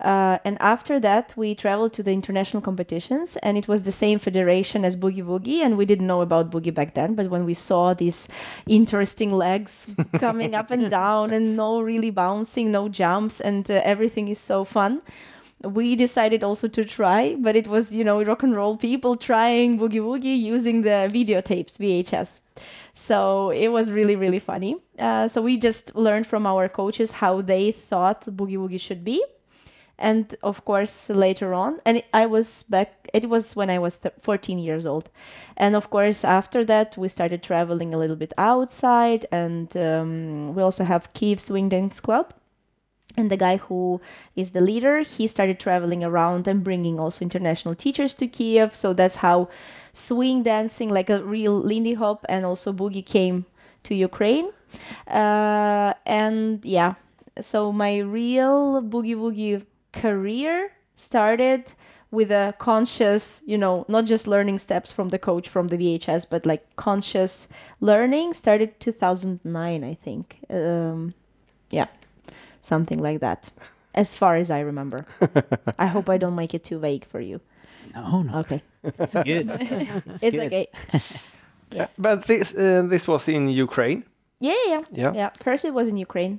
Uh, 0.00 0.38
and 0.44 0.56
after 0.60 0.98
that, 0.98 1.32
we 1.36 1.54
traveled 1.54 1.92
to 1.92 2.02
the 2.02 2.10
international 2.10 2.60
competitions, 2.60 3.36
and 3.42 3.56
it 3.56 3.68
was 3.68 3.84
the 3.84 3.92
same 3.92 4.18
federation 4.18 4.84
as 4.84 4.96
Boogie 4.96 5.24
Woogie. 5.24 5.60
And 5.64 5.76
we 5.76 5.84
didn't 5.84 6.08
know 6.08 6.22
about 6.22 6.50
Boogie 6.50 6.74
back 6.74 6.94
then, 6.94 7.14
but 7.14 7.30
when 7.30 7.44
we 7.44 7.54
saw 7.54 7.94
these 7.94 8.28
interesting 8.66 9.32
legs 9.32 9.86
coming 10.18 10.56
up 10.56 10.72
and 10.72 10.90
down, 10.90 11.30
and 11.30 11.56
no 11.56 11.80
really 11.80 12.10
bouncing, 12.10 12.72
no 12.72 12.88
jumps, 12.88 13.40
and 13.40 13.70
uh, 13.70 13.80
everything 13.84 14.26
is 14.26 14.40
so 14.40 14.64
fun, 14.64 15.02
we 15.64 15.96
decided 15.96 16.42
also 16.42 16.68
to 16.68 16.84
try. 16.84 17.36
But 17.38 17.56
it 17.56 17.66
was, 17.66 17.92
you 17.92 18.04
know, 18.04 18.22
rock 18.22 18.42
and 18.42 18.54
roll 18.54 18.76
people 18.76 19.16
trying 19.16 19.78
Boogie 19.78 20.00
Woogie 20.00 20.38
using 20.38 20.82
the 20.82 21.08
videotapes, 21.12 21.78
VHS. 21.78 22.40
So 22.94 23.50
it 23.50 23.68
was 23.68 23.90
really, 23.90 24.16
really 24.16 24.38
funny. 24.38 24.76
Uh, 24.98 25.28
so 25.28 25.40
we 25.40 25.56
just 25.56 25.94
learned 25.96 26.26
from 26.26 26.46
our 26.46 26.68
coaches 26.68 27.12
how 27.12 27.40
they 27.40 27.72
thought 27.72 28.24
Boogie 28.26 28.58
Woogie 28.58 28.80
should 28.80 29.04
be 29.04 29.22
and 29.98 30.34
of 30.42 30.64
course 30.64 31.08
later 31.10 31.54
on 31.54 31.80
and 31.84 32.02
i 32.12 32.26
was 32.26 32.64
back 32.64 33.08
it 33.14 33.28
was 33.28 33.54
when 33.54 33.70
i 33.70 33.78
was 33.78 33.96
th- 33.98 34.14
14 34.20 34.58
years 34.58 34.84
old 34.84 35.08
and 35.56 35.76
of 35.76 35.90
course 35.90 36.24
after 36.24 36.64
that 36.64 36.96
we 36.96 37.08
started 37.08 37.42
traveling 37.42 37.94
a 37.94 37.98
little 37.98 38.16
bit 38.16 38.32
outside 38.36 39.24
and 39.30 39.76
um, 39.76 40.54
we 40.54 40.62
also 40.62 40.84
have 40.84 41.12
kiev 41.12 41.40
swing 41.40 41.68
dance 41.68 42.00
club 42.00 42.34
and 43.16 43.30
the 43.30 43.36
guy 43.36 43.56
who 43.56 44.00
is 44.36 44.50
the 44.50 44.60
leader 44.60 45.00
he 45.00 45.26
started 45.26 45.58
traveling 45.60 46.02
around 46.02 46.48
and 46.48 46.64
bringing 46.64 46.98
also 46.98 47.22
international 47.22 47.74
teachers 47.74 48.14
to 48.16 48.26
kiev. 48.26 48.74
So 48.74 48.92
that's 48.92 49.16
how 49.16 49.48
swing 49.92 50.42
dancing 50.42 50.88
like 50.90 51.10
a 51.10 51.22
real 51.22 51.58
lindy 51.58 51.94
hop 51.94 52.24
and 52.28 52.46
also 52.46 52.72
boogie 52.72 53.04
came 53.04 53.44
to 53.84 53.94
ukraine. 53.94 54.50
Uh, 55.06 55.92
and 56.06 56.64
yeah 56.64 56.94
so 57.40 57.72
my 57.72 57.98
real 57.98 58.82
boogie 58.82 59.16
woogie 59.16 59.64
career 59.92 60.72
started 60.94 61.72
with 62.10 62.30
a 62.30 62.54
conscious, 62.58 63.42
you 63.46 63.56
know, 63.56 63.86
not 63.88 64.04
just 64.04 64.26
learning 64.26 64.58
steps 64.58 64.92
from 64.92 65.08
the 65.08 65.18
coach 65.18 65.48
from 65.48 65.68
the 65.68 65.78
VHS, 65.78 66.26
but 66.28 66.44
like 66.44 66.76
conscious 66.76 67.48
learning 67.80 68.34
started 68.34 68.78
2009, 68.80 69.82
I 69.82 69.94
think. 69.94 70.38
Um, 70.50 71.14
yeah, 71.70 71.86
something 72.62 72.98
like 73.02 73.18
that, 73.20 73.50
as 73.94 74.16
far 74.16 74.36
as 74.36 74.50
I 74.50 74.60
remember. 74.60 75.04
I 75.78 75.86
hope 75.86 76.08
I 76.08 76.18
don't 76.18 76.34
make 76.34 76.54
it 76.54 76.64
too 76.64 76.78
vague 76.78 77.04
for 77.06 77.20
you. 77.20 77.40
No, 77.94 78.22
no, 78.22 78.38
Okay, 78.38 78.62
it's 78.82 79.14
good. 79.14 79.50
it's 79.60 80.20
good. 80.20 80.34
okay. 80.46 80.66
Uh, 81.78 81.86
But 81.96 82.26
this 82.26 82.52
uh, 82.54 82.82
this 82.90 83.08
was 83.08 83.28
in 83.28 83.48
Ukraine, 83.48 84.02
Yeah, 84.40 84.52
yeah, 84.66 84.82
yeah, 84.90 85.04
Yeah. 85.04 85.12
yeah. 85.14 85.30
First, 85.42 85.64
it 85.64 85.72
was 85.72 85.88
in 85.88 85.96
Ukraine. 85.96 86.38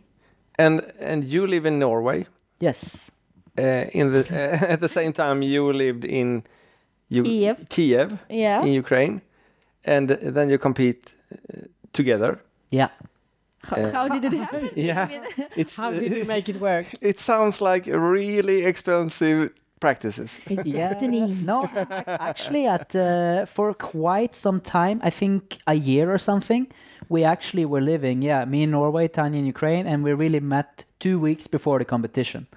and 0.60 0.82
and 1.00 1.24
you 1.34 1.48
live 1.48 1.66
in 1.68 1.80
Norway. 1.80 2.26
yes. 2.60 3.10
Uh, 3.58 3.86
in 4.00 4.12
the 4.14 4.22
uh, 4.32 4.74
at 4.74 4.80
the 4.80 4.90
same 4.90 5.12
time, 5.12 5.42
you 5.54 5.74
lived 5.74 6.04
in 6.06 6.44
U- 7.10 7.24
Kiev. 7.24 7.58
Kiev 7.70 8.10
Yeah. 8.30 8.62
in 8.66 8.74
Ukraine, 8.84 9.22
and 9.86 10.10
then 10.36 10.50
you 10.52 10.58
compete 10.60 11.02
uh, 11.34 11.66
together. 11.94 12.32
Yeah. 12.72 12.90
How, 13.64 13.78
Uh, 13.78 13.92
how 13.92 14.08
did 14.08 14.26
it 14.26 14.34
happen? 14.44 14.70
Yeah, 14.76 15.08
it's 15.56 15.76
How 15.76 15.92
did 15.92 16.12
you 16.12 16.26
make 16.26 16.50
it 16.50 16.60
work? 16.60 16.86
it 17.02 17.20
sounds 17.20 17.62
like 17.62 17.86
really 17.88 18.66
expensive 18.66 19.50
practices. 19.80 20.40
Yeah. 20.66 20.94
No, 21.46 21.66
actually, 22.08 22.68
at 22.68 22.96
uh, 22.96 23.46
for 23.46 23.74
quite 23.74 24.36
some 24.36 24.60
time, 24.62 25.00
I 25.04 25.10
think 25.10 25.58
a 25.68 25.74
year 25.74 26.12
or 26.14 26.18
something, 26.18 26.68
we 27.10 27.24
actually 27.26 27.66
were 27.66 27.82
living. 27.82 28.22
Yeah, 28.22 28.46
me 28.46 28.64
in 28.64 28.72
Norway, 28.72 29.08
Tanya 29.08 29.40
in 29.40 29.46
Ukraine, 29.46 29.86
and 29.88 30.04
we 30.04 30.14
really 30.14 30.40
met 30.40 30.86
two 31.00 31.20
weeks 31.20 31.48
before 31.48 31.80
the 31.80 31.86
competition. 31.86 32.48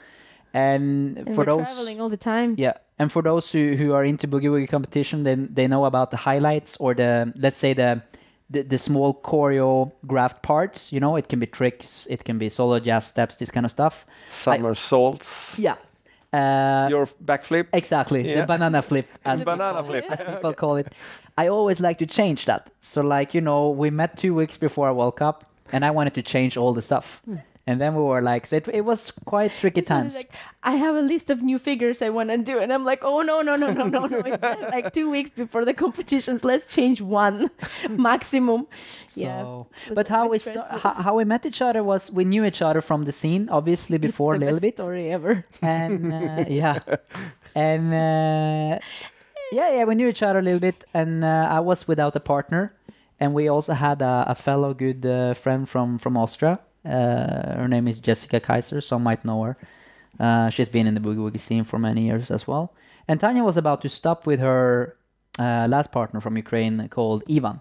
And, 0.55 1.19
and 1.19 1.27
for 1.35 1.45
we're 1.45 1.45
those, 1.57 1.67
traveling 1.67 2.01
all 2.01 2.09
the 2.09 2.17
time. 2.17 2.55
yeah, 2.57 2.75
and 2.99 3.11
for 3.13 3.23
those 3.23 3.53
who, 3.53 3.75
who 3.77 3.93
are 3.93 4.05
into 4.05 4.27
boogie 4.29 4.49
woogie 4.49 4.69
competition, 4.69 5.25
then 5.25 5.49
they 5.53 5.67
know 5.67 5.85
about 5.85 6.11
the 6.11 6.17
highlights 6.17 6.77
or 6.79 6.95
the 6.95 7.33
let's 7.37 7.59
say 7.59 7.75
the 7.75 8.03
the, 8.51 8.63
the 8.63 8.79
small 8.79 9.15
choreographed 9.23 10.43
parts. 10.43 10.93
You 10.93 11.01
know, 11.01 11.17
it 11.17 11.29
can 11.29 11.39
be 11.41 11.47
tricks, 11.47 12.07
it 12.11 12.25
can 12.25 12.39
be 12.39 12.49
solo 12.49 12.79
jazz 12.79 13.07
steps, 13.07 13.37
this 13.37 13.51
kind 13.51 13.67
of 13.67 13.71
stuff. 13.73 14.07
Somersaults. 14.31 15.59
Yeah. 15.59 15.77
Uh, 16.33 16.89
Your 16.91 17.07
backflip. 17.25 17.67
Exactly, 17.73 18.29
Yeah. 18.29 18.41
the 18.43 18.47
banana 18.47 18.83
flip, 18.83 19.07
as 19.25 19.43
Banana 19.45 19.83
people, 19.83 20.01
flip. 20.01 20.05
as 20.11 20.35
people 20.35 20.55
call 20.55 20.77
it. 20.77 20.93
I 21.39 21.49
always 21.49 21.81
like 21.81 21.99
to 21.99 22.07
change 22.07 22.45
that. 22.47 22.71
So, 22.81 23.01
like 23.03 23.35
you 23.35 23.41
know, 23.41 23.71
we 23.71 23.91
met 23.91 24.17
two 24.17 24.35
weeks 24.35 24.57
before 24.57 24.93
World 24.93 25.17
Cup, 25.17 25.45
and 25.73 25.85
I 25.85 25.91
wanted 25.91 26.15
to 26.15 26.23
change 26.23 26.57
all 26.57 26.75
the 26.75 26.83
stuff. 26.83 27.23
And 27.69 27.81
then 27.81 27.97
we 27.97 28.03
were 28.03 28.23
like, 28.23 28.47
so 28.47 28.57
it, 28.59 28.69
it 28.73 28.83
was 28.83 29.11
quite 29.25 29.51
tricky 29.51 29.83
So 29.83 29.89
times. 29.89 30.15
like, 30.15 30.31
I 30.63 30.77
have 30.77 30.95
a 30.95 31.01
list 31.01 31.31
of 31.31 31.43
new 31.43 31.59
figures 31.59 32.01
I 32.01 32.11
want 32.11 32.31
to 32.31 32.39
do, 32.39 32.61
and 32.61 32.73
I'm 32.73 32.85
like, 32.85 33.03
oh 33.03 33.23
no, 33.23 33.43
no, 33.43 33.57
no, 33.57 33.73
no, 33.73 33.85
no, 33.89 34.07
no! 34.07 34.19
It's 34.25 34.41
like 34.77 34.93
two 34.93 35.11
weeks 35.11 35.31
before 35.31 35.65
the 35.65 35.75
competitions. 35.75 36.45
Let's 36.45 36.67
change 36.67 37.01
one 37.01 37.51
maximum. 37.91 38.69
yeah. 39.17 39.43
So- 39.43 39.67
was 39.89 39.95
but 39.97 40.07
how 40.09 40.29
we 40.29 40.39
sta- 40.39 40.79
how, 40.79 40.93
how 40.95 41.17
we 41.17 41.25
met 41.25 41.45
each 41.45 41.61
other 41.61 41.83
was 41.83 42.11
we 42.13 42.25
knew 42.25 42.45
each 42.45 42.63
other 42.63 42.81
from 42.81 43.05
the 43.05 43.13
scene, 43.13 43.49
obviously 43.51 43.99
before 43.99 44.35
a 44.35 44.39
the 44.39 44.45
little 44.45 44.61
best 44.61 44.77
bit, 44.77 44.77
story 44.77 45.11
ever. 45.11 45.45
and 45.61 46.13
uh, 46.15 46.45
yeah, 46.63 46.79
and 47.55 47.93
uh, 47.93 48.79
yeah, 49.53 49.71
yeah, 49.75 49.85
we 49.85 49.95
knew 49.95 50.09
each 50.09 50.23
other 50.23 50.39
a 50.39 50.43
little 50.43 50.61
bit, 50.61 50.85
and 50.95 51.25
uh, 51.25 51.49
I 51.51 51.61
was 51.61 51.89
without 51.89 52.15
a 52.17 52.21
partner, 52.21 52.75
and 53.21 53.35
we 53.35 53.49
also 53.49 53.73
had 53.75 54.03
a, 54.03 54.25
a 54.29 54.35
fellow 54.35 54.75
good 54.75 55.05
uh, 55.07 55.35
friend 55.35 55.69
from 55.69 55.99
from 55.99 56.17
Austria. 56.17 56.59
Uh, 56.87 57.57
her 57.57 57.69
name 57.69 57.89
is 57.89 58.01
Jessica 58.01 58.41
Kaiser. 58.41 58.81
Some 58.81 59.03
might 59.03 59.25
know 59.25 59.43
her. 59.43 59.57
Uh, 60.19 60.49
she's 60.51 60.69
been 60.69 60.87
in 60.87 60.95
the 60.95 61.01
boogie 61.01 61.19
woogie 61.19 61.41
scene 61.41 61.65
for 61.65 61.79
many 61.79 62.07
years 62.07 62.31
as 62.31 62.47
well. 62.47 62.73
And 63.09 63.21
Tanya 63.21 63.45
was 63.45 63.57
about 63.57 63.83
to 63.83 63.89
stop 63.89 64.27
with 64.27 64.41
her 64.41 64.97
uh, 65.39 65.67
last 65.69 65.93
partner 65.93 66.21
from 66.21 66.37
Ukraine 66.37 66.89
called 66.89 67.23
Ivan, 67.31 67.61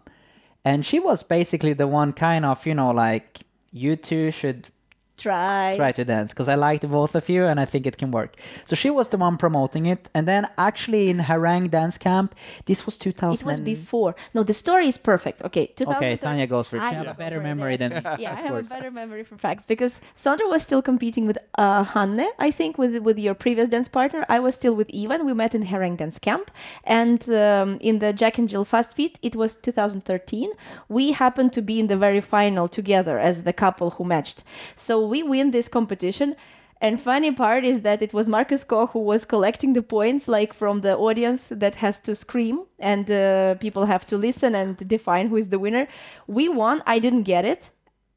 and 0.63 0.86
she 0.86 1.00
was 1.00 1.24
basically 1.24 1.74
the 1.74 1.88
one 1.88 2.13
kind 2.13 2.46
of 2.46 2.65
you 2.65 2.74
know 2.74 2.91
like 2.91 3.41
you 3.72 3.96
two 3.96 4.32
should 4.32 4.70
Try. 5.18 5.76
try 5.78 5.92
to 5.94 6.04
dance 6.04 6.32
because 6.34 6.50
I 6.50 6.56
like 6.56 6.82
the 6.82 6.88
both 6.88 7.16
of 7.16 7.30
you 7.30 7.46
and 7.46 7.60
I 7.60 7.66
think 7.66 7.86
it 7.86 7.98
can 7.98 8.12
work. 8.12 8.36
So 8.66 8.76
she 8.76 8.90
was 8.90 9.10
the 9.10 9.18
one 9.18 9.38
promoting 9.38 9.86
it, 9.86 10.10
and 10.14 10.28
then 10.28 10.48
actually 10.58 11.10
in 11.10 11.20
Herräng 11.20 11.72
Dance 11.72 11.98
Camp, 11.98 12.36
this 12.66 12.86
was 12.86 12.98
2000. 12.98 13.34
It 13.34 13.50
was 13.50 13.60
before. 13.60 14.16
No, 14.34 14.44
the 14.44 14.54
story 14.54 14.88
is 14.88 14.98
perfect. 14.98 15.42
Okay, 15.42 15.74
Okay, 15.80 16.18
Tanya 16.18 16.48
goes 16.48 16.68
for 16.68 16.78
it. 16.78 16.82
I 16.82 16.90
have 16.94 17.06
go 17.06 17.12
a 17.12 17.14
better 17.14 17.40
memory 17.40 17.78
than 17.78 17.92
yeah, 18.20 18.34
I 18.38 18.42
have 18.42 18.50
course. 18.50 18.68
a 18.68 18.74
better 18.74 18.92
memory 18.92 19.24
for 19.24 19.38
facts 19.38 19.66
because 19.66 20.02
Sondre 20.18 20.50
was 20.50 20.64
still 20.64 20.82
competing 20.82 21.26
with 21.26 21.38
uh, 21.58 21.84
Hanne, 21.84 22.28
I 22.40 22.52
think, 22.52 22.78
with 22.78 22.98
with 22.98 23.18
your 23.18 23.34
previous 23.34 23.70
dance 23.70 23.88
partner. 23.88 24.26
I 24.30 24.40
was 24.40 24.56
still 24.56 24.76
with 24.76 24.90
Ivan. 24.94 25.26
We 25.26 25.34
met 25.34 25.56
in 25.56 25.64
Herräng 25.64 25.98
Dance 25.98 26.20
Camp, 26.20 26.52
and 26.84 27.28
um, 27.30 27.78
in 27.80 28.00
the 28.00 28.12
Jack 28.14 28.38
and 28.38 28.50
Jill 28.50 28.66
Fast 28.66 28.96
Feet, 28.96 29.18
it 29.22 29.36
was 29.36 29.56
2013. 29.56 30.52
We 30.90 31.12
happened 31.14 31.54
to 31.54 31.62
be 31.62 31.80
in 31.80 31.88
the 31.88 31.98
very 31.98 32.22
final 32.22 32.68
together 32.68 33.20
as 33.20 33.44
the 33.44 33.54
couple 33.54 33.92
who 33.92 34.04
matched. 34.04 34.44
So 34.76 35.05
we 35.06 35.24
win 35.24 35.52
this 35.52 35.68
competition. 35.68 36.36
And 36.82 37.02
funny 37.02 37.32
part 37.32 37.64
is 37.64 37.82
that 37.82 38.02
it 38.02 38.14
was 38.14 38.28
Marcus 38.28 38.64
Koch 38.64 38.92
who 38.92 39.00
was 39.00 39.24
collecting 39.26 39.74
the 39.74 39.82
points, 39.82 40.28
like 40.28 40.54
from 40.54 40.82
the 40.82 40.96
audience 40.98 41.48
that 41.50 41.76
has 41.76 42.00
to 42.02 42.14
scream, 42.16 42.66
and 42.80 43.10
uh, 43.10 43.56
people 43.56 43.86
have 43.86 44.06
to 44.08 44.18
listen 44.18 44.54
and 44.56 44.76
define 44.88 45.30
who 45.30 45.38
is 45.38 45.50
the 45.50 45.58
winner. 45.58 45.88
We 46.28 46.50
won. 46.50 46.84
I 46.86 47.00
didn't 47.00 47.24
get 47.24 47.46
it, 47.46 47.70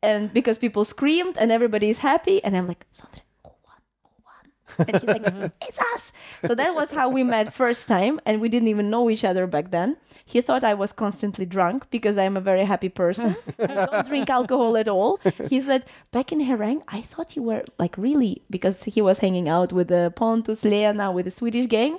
and 0.03 0.33
because 0.35 0.59
people 0.59 0.85
screamed 0.85 1.39
and 1.39 1.53
everybody 1.53 1.89
is 1.89 1.99
happy, 1.99 2.43
and 2.43 2.57
I'm 2.57 2.67
like, 2.67 2.85
Sondre, 2.93 3.23
who 3.45 3.51
won? 3.65 3.81
Who 4.03 4.11
won? 4.25 4.53
And 4.79 4.91
he's 4.91 5.05
like, 5.05 5.53
it's 5.63 5.79
us. 5.95 6.13
So 6.47 6.55
that 6.55 6.75
was 6.75 6.91
how 6.91 7.09
we 7.09 7.23
met 7.23 7.55
first 7.55 7.89
time, 7.89 8.21
and 8.27 8.41
we 8.41 8.49
didn't 8.49 8.69
even 8.69 8.91
know 8.91 9.11
each 9.11 9.25
other 9.25 9.47
back 9.47 9.71
then. 9.71 9.97
He 10.29 10.43
thought 10.43 10.63
I 10.63 10.75
was 10.75 10.93
constantly 10.93 11.47
drunk 11.47 11.89
because 11.91 12.19
I'm 12.19 12.37
a 12.37 12.41
very 12.41 12.67
happy 12.67 12.91
person. 12.91 13.35
I 13.59 13.67
don't 13.87 14.07
drink 14.07 14.29
alcohol 14.29 14.77
at 14.77 14.87
all. 14.87 15.21
He 15.49 15.63
said, 15.63 15.87
back 16.13 16.33
in 16.33 16.41
Herräng, 16.41 16.83
I 16.87 17.01
thought 17.01 17.35
you 17.35 17.43
were 17.43 17.65
like 17.79 17.97
really, 17.97 18.43
because 18.51 18.85
he 18.85 19.01
was 19.01 19.21
hanging 19.21 19.49
out 19.49 19.73
with 19.73 19.89
the 19.89 20.13
Pontus, 20.15 20.67
Lena, 20.67 21.11
with 21.11 21.25
the 21.25 21.31
Swedish 21.31 21.67
gang. 21.67 21.99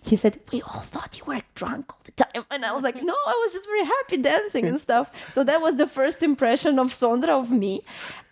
He 0.00 0.16
said, 0.16 0.40
we 0.52 0.62
all 0.62 0.80
thought 0.80 1.18
you 1.18 1.24
were 1.26 1.42
drunk 1.54 1.92
all 1.92 2.00
the 2.04 2.12
time. 2.12 2.46
And 2.50 2.64
I 2.64 2.72
was 2.72 2.82
like, 2.82 2.96
no, 3.02 3.14
I 3.26 3.42
was 3.44 3.52
just 3.52 3.66
very 3.66 3.84
happy 3.84 4.16
dancing 4.16 4.64
and 4.64 4.80
stuff. 4.80 5.10
So 5.34 5.44
that 5.44 5.60
was 5.60 5.76
the 5.76 5.86
first 5.86 6.22
impression 6.22 6.78
of 6.78 6.86
Sondre 6.86 7.28
of 7.28 7.50
me. 7.50 7.82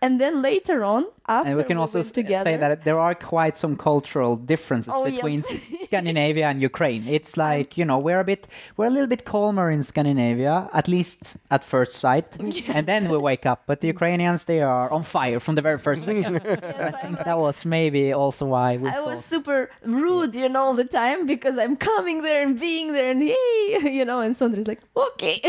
And 0.01 0.19
then 0.19 0.41
later 0.41 0.85
on, 0.85 1.05
after 1.27 1.49
And 1.49 1.57
we 1.59 1.65
can 1.65 1.79
also 1.79 2.03
together, 2.03 2.51
say 2.51 2.57
that 2.57 2.85
there 2.85 2.99
are 2.99 3.15
quite 3.15 3.57
some 3.57 3.77
cultural 3.77 4.37
differences 4.37 4.93
Oh, 4.95 5.05
between 5.05 5.43
yes. 5.49 5.61
Scandinavia 5.87 6.47
and 6.49 6.61
Ukraine. 6.61 7.07
It's 7.09 7.37
like 7.37 7.79
you 7.79 7.85
know 7.85 7.99
we're 7.99 8.21
a 8.21 8.25
bit 8.25 8.47
we're 8.77 8.87
a 8.87 8.91
little 8.91 9.07
bit 9.07 9.25
calmer 9.25 9.71
in 9.71 9.83
Scandinavia, 9.83 10.69
at 10.73 10.87
least 10.89 11.37
at 11.51 11.65
first 11.65 11.97
sight, 11.97 12.27
and 12.69 12.87
then 12.87 13.09
we 13.09 13.17
wake 13.17 13.47
up. 13.47 13.63
But 13.67 13.81
the 13.81 13.89
Ukrainians 13.89 14.45
they 14.45 14.61
are 14.61 14.91
on 14.91 15.03
fire 15.03 15.41
from 15.41 15.55
the 15.55 15.63
very 15.63 15.79
first 15.79 16.05
second. 16.09 16.41
I 16.45 16.91
think 16.91 17.25
that 17.25 17.39
was 17.39 17.65
maybe 17.65 18.13
also 18.13 18.47
why 18.47 18.77
we 18.77 18.89
I 18.89 18.93
thought. 18.95 19.07
was 19.07 19.25
super 19.25 19.71
rude, 19.85 20.35
you 20.35 20.49
know, 20.49 20.63
all 20.65 20.75
the 20.75 20.85
time 20.85 21.27
because 21.27 21.57
I'm 21.59 21.77
coming 21.77 22.23
there 22.23 22.43
and 22.43 22.59
being 22.59 22.93
there 22.93 23.09
and 23.11 23.23
hey, 23.23 23.91
you 23.99 24.05
know, 24.05 24.21
and 24.21 24.37
Sondre's 24.37 24.67
like, 24.67 24.83
okay. 24.97 25.41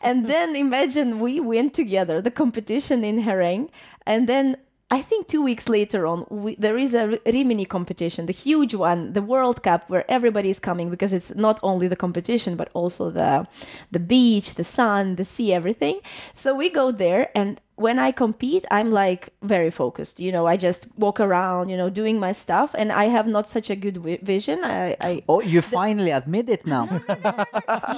and 0.00 0.28
then 0.28 0.56
imagine 0.56 1.20
we 1.20 1.38
went 1.40 1.74
together, 1.74 2.20
the 2.20 2.30
competition 2.30 3.04
in 3.04 3.22
Herräng, 3.22 3.68
and 4.06 4.28
then 4.28 4.56
I 4.92 5.00
think 5.00 5.26
two 5.26 5.42
weeks 5.42 5.70
later 5.70 6.06
on, 6.06 6.26
we, 6.28 6.54
there 6.56 6.76
is 6.76 6.92
a 6.92 7.18
Rimini 7.24 7.64
competition, 7.64 8.26
the 8.26 8.32
huge 8.34 8.74
one, 8.74 9.14
the 9.14 9.22
World 9.22 9.62
Cup, 9.62 9.88
where 9.88 10.04
everybody 10.06 10.50
is 10.50 10.58
coming 10.58 10.90
because 10.90 11.14
it's 11.14 11.34
not 11.34 11.58
only 11.62 11.88
the 11.88 11.96
competition 11.96 12.56
but 12.56 12.68
also 12.74 13.10
the 13.10 13.46
the 13.90 13.98
beach, 13.98 14.54
the 14.56 14.64
sun, 14.64 15.16
the 15.16 15.24
sea, 15.24 15.50
everything. 15.54 16.00
So 16.34 16.54
we 16.54 16.68
go 16.68 16.92
there 16.92 17.30
and 17.34 17.58
when 17.82 17.98
I 17.98 18.10
compete, 18.24 18.64
I'm 18.70 18.90
like 19.02 19.22
very 19.54 19.70
focused. 19.70 20.20
You 20.20 20.30
know, 20.32 20.44
I 20.52 20.56
just 20.56 20.86
walk 21.04 21.18
around, 21.20 21.68
you 21.72 21.76
know, 21.76 21.90
doing 22.00 22.16
my 22.26 22.32
stuff, 22.32 22.68
and 22.80 22.88
I 22.92 23.04
have 23.16 23.26
not 23.36 23.44
such 23.56 23.68
a 23.70 23.76
good 23.84 23.96
wi- 24.06 24.20
vision. 24.22 24.58
I, 24.64 24.96
I 25.10 25.12
Oh, 25.28 25.40
you 25.54 25.60
finally 25.62 26.10
admit 26.20 26.48
it 26.48 26.62
now. 26.66 26.84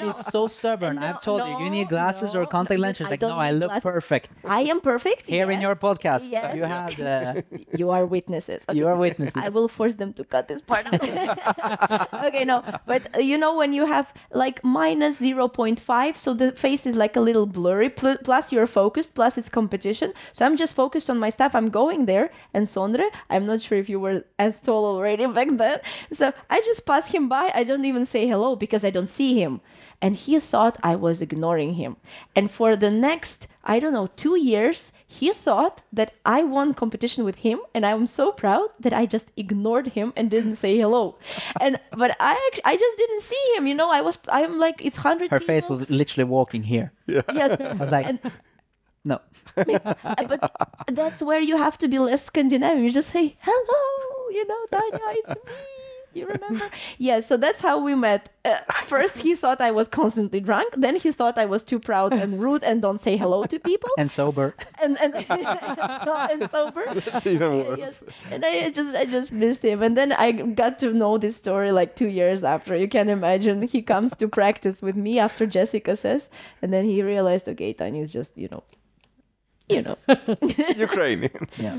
She's 0.00 0.18
so 0.34 0.46
stubborn. 0.48 0.96
No, 0.96 1.06
I've 1.06 1.20
told 1.20 1.40
you, 1.48 1.54
you 1.64 1.70
need 1.70 1.84
no, 1.90 1.96
glasses 1.96 2.34
or 2.34 2.46
contact 2.46 2.78
no, 2.80 2.86
lenses. 2.86 3.06
I 3.06 3.10
Like, 3.10 3.20
no, 3.22 3.38
I 3.48 3.50
look 3.52 3.70
glasses. 3.70 3.82
perfect. 3.92 4.28
I 4.44 4.60
am 4.72 4.80
perfect 4.80 5.22
Here 5.26 5.50
in 5.50 5.60
your 5.60 5.76
podcast, 5.76 6.30
Yes. 6.30 6.56
you 6.56 6.64
had 6.64 6.92
uh, 7.00 7.42
you 7.80 7.90
are 7.90 8.04
witnesses. 8.06 8.60
you 8.72 8.86
are 8.90 8.96
witnesses. 8.96 9.34
I 9.36 9.48
will 9.56 9.68
force 9.68 9.96
them 9.96 10.12
to 10.18 10.24
cut 10.24 10.48
this 10.48 10.62
part 10.62 10.84
out. 10.86 11.00
okay, 12.28 12.44
no, 12.44 12.62
but 12.86 13.02
uh, 13.14 13.18
you 13.30 13.36
know 13.38 13.52
when 13.56 13.72
you 13.72 13.86
have 13.86 14.06
like 14.32 14.62
minus 14.64 15.20
0.5, 15.20 16.16
so 16.16 16.34
the 16.34 16.52
face 16.52 16.86
is 16.86 16.96
like 16.96 17.16
a 17.16 17.20
little 17.20 17.46
blurry. 17.46 17.88
Pl- 17.90 18.18
plus 18.24 18.52
you're 18.52 18.66
focused. 18.66 19.14
Plus 19.14 19.36
it's 19.38 19.48
competition. 19.74 20.12
So 20.32 20.46
I'm 20.46 20.56
just 20.56 20.74
focused 20.74 21.10
on 21.10 21.18
my 21.18 21.30
stuff. 21.30 21.54
I'm 21.54 21.70
going 21.70 22.06
there, 22.06 22.30
and 22.54 22.66
Sondre, 22.66 23.08
I'm 23.30 23.46
not 23.46 23.60
sure 23.62 23.78
if 23.78 23.88
you 23.88 24.00
were 24.00 24.24
as 24.38 24.60
tall 24.60 24.84
already 24.84 25.26
back 25.38 25.48
then. 25.52 25.78
So 26.12 26.32
I 26.50 26.60
just 26.64 26.86
pass 26.86 27.08
him 27.08 27.28
by. 27.28 27.50
I 27.54 27.64
don't 27.64 27.84
even 27.84 28.06
say 28.06 28.26
hello 28.28 28.56
because 28.56 28.84
I 28.84 28.90
don't 28.90 29.08
see 29.08 29.40
him. 29.42 29.60
And 30.02 30.16
he 30.16 30.38
thought 30.38 30.76
I 30.82 30.96
was 30.96 31.22
ignoring 31.22 31.74
him. 31.74 31.96
And 32.36 32.50
for 32.50 32.76
the 32.76 32.90
next, 32.90 33.46
I 33.64 33.78
don't 33.80 33.94
know, 33.94 34.08
two 34.16 34.36
years, 34.36 34.92
he 35.06 35.32
thought 35.32 35.80
that 35.92 36.12
I 36.26 36.42
won 36.42 36.74
competition 36.74 37.24
with 37.24 37.36
him. 37.36 37.60
And 37.74 37.86
I'm 37.86 38.06
so 38.06 38.32
proud 38.32 38.68
that 38.80 38.92
I 38.92 39.06
just 39.06 39.28
ignored 39.36 39.86
him 39.96 40.12
and 40.16 40.30
didn't 40.30 40.56
say 40.56 40.76
hello. 40.76 41.16
And 41.60 41.78
but 41.96 42.10
I 42.20 42.32
act- 42.48 42.60
I 42.64 42.76
just 42.76 42.96
didn't 42.98 43.22
see 43.22 43.44
him. 43.56 43.66
You 43.66 43.74
know, 43.80 43.90
I 43.98 44.02
was 44.02 44.18
I'm 44.28 44.58
like 44.66 44.84
it's 44.84 44.98
hundred. 44.98 45.30
Her 45.30 45.40
face 45.40 45.68
was 45.70 45.80
literally 45.88 46.28
walking 46.38 46.62
here. 46.64 46.92
Yeah. 47.06 47.22
yeah. 47.32 47.56
I 47.60 47.74
was 47.84 47.92
like, 47.92 48.06
And- 48.10 48.20
no. 49.04 49.20
But 49.54 50.52
that's 50.88 51.22
where 51.22 51.40
you 51.40 51.56
have 51.56 51.78
to 51.78 51.88
be 51.88 51.98
less 51.98 52.24
Scandinavian. 52.24 52.84
You 52.84 52.90
just 52.90 53.10
say 53.10 53.36
hello, 53.40 54.30
you 54.30 54.46
know, 54.46 54.66
Tanya, 54.70 55.00
it's 55.18 55.46
me. 55.46 55.52
You 56.14 56.26
remember? 56.28 56.70
yeah. 56.98 57.20
So 57.20 57.36
that's 57.36 57.60
how 57.60 57.82
we 57.82 57.94
met. 57.94 58.30
Uh, 58.44 58.58
first, 58.84 59.18
he 59.18 59.34
thought 59.34 59.60
I 59.60 59.72
was 59.72 59.88
constantly 59.88 60.40
drunk. 60.40 60.74
Then 60.76 60.96
he 60.96 61.10
thought 61.10 61.36
I 61.38 61.44
was 61.44 61.64
too 61.64 61.80
proud 61.80 62.12
and 62.12 62.40
rude 62.40 62.62
and 62.62 62.80
don't 62.80 62.98
say 62.98 63.16
hello 63.16 63.44
to 63.46 63.58
people. 63.58 63.90
And 63.98 64.10
sober. 64.10 64.54
And 64.80 64.96
and, 65.00 65.14
and 65.28 66.50
sober. 66.50 66.84
It's 66.86 67.26
even 67.26 67.58
worse. 67.58 67.78
Yes. 67.78 68.02
And 68.30 68.44
I 68.44 68.70
just 68.70 68.94
I 68.94 69.04
just 69.06 69.32
missed 69.32 69.62
him. 69.64 69.82
And 69.82 69.96
then 69.96 70.12
I 70.12 70.32
got 70.32 70.78
to 70.80 70.92
know 70.92 71.18
this 71.18 71.36
story 71.36 71.72
like 71.72 71.96
two 71.96 72.08
years 72.08 72.44
after. 72.44 72.76
You 72.76 72.88
can 72.88 73.08
imagine 73.08 73.62
he 73.62 73.82
comes 73.82 74.14
to 74.16 74.28
practice 74.28 74.82
with 74.82 74.96
me 74.96 75.18
after 75.18 75.46
Jessica 75.46 75.96
says, 75.96 76.30
and 76.62 76.72
then 76.72 76.84
he 76.84 77.02
realized, 77.02 77.48
okay, 77.48 77.72
Tanya 77.72 78.02
is 78.02 78.12
just 78.12 78.38
you 78.38 78.48
know, 78.50 78.62
you 79.68 79.82
know, 79.82 79.96
Ukrainian. 80.76 81.48
Yeah. 81.58 81.78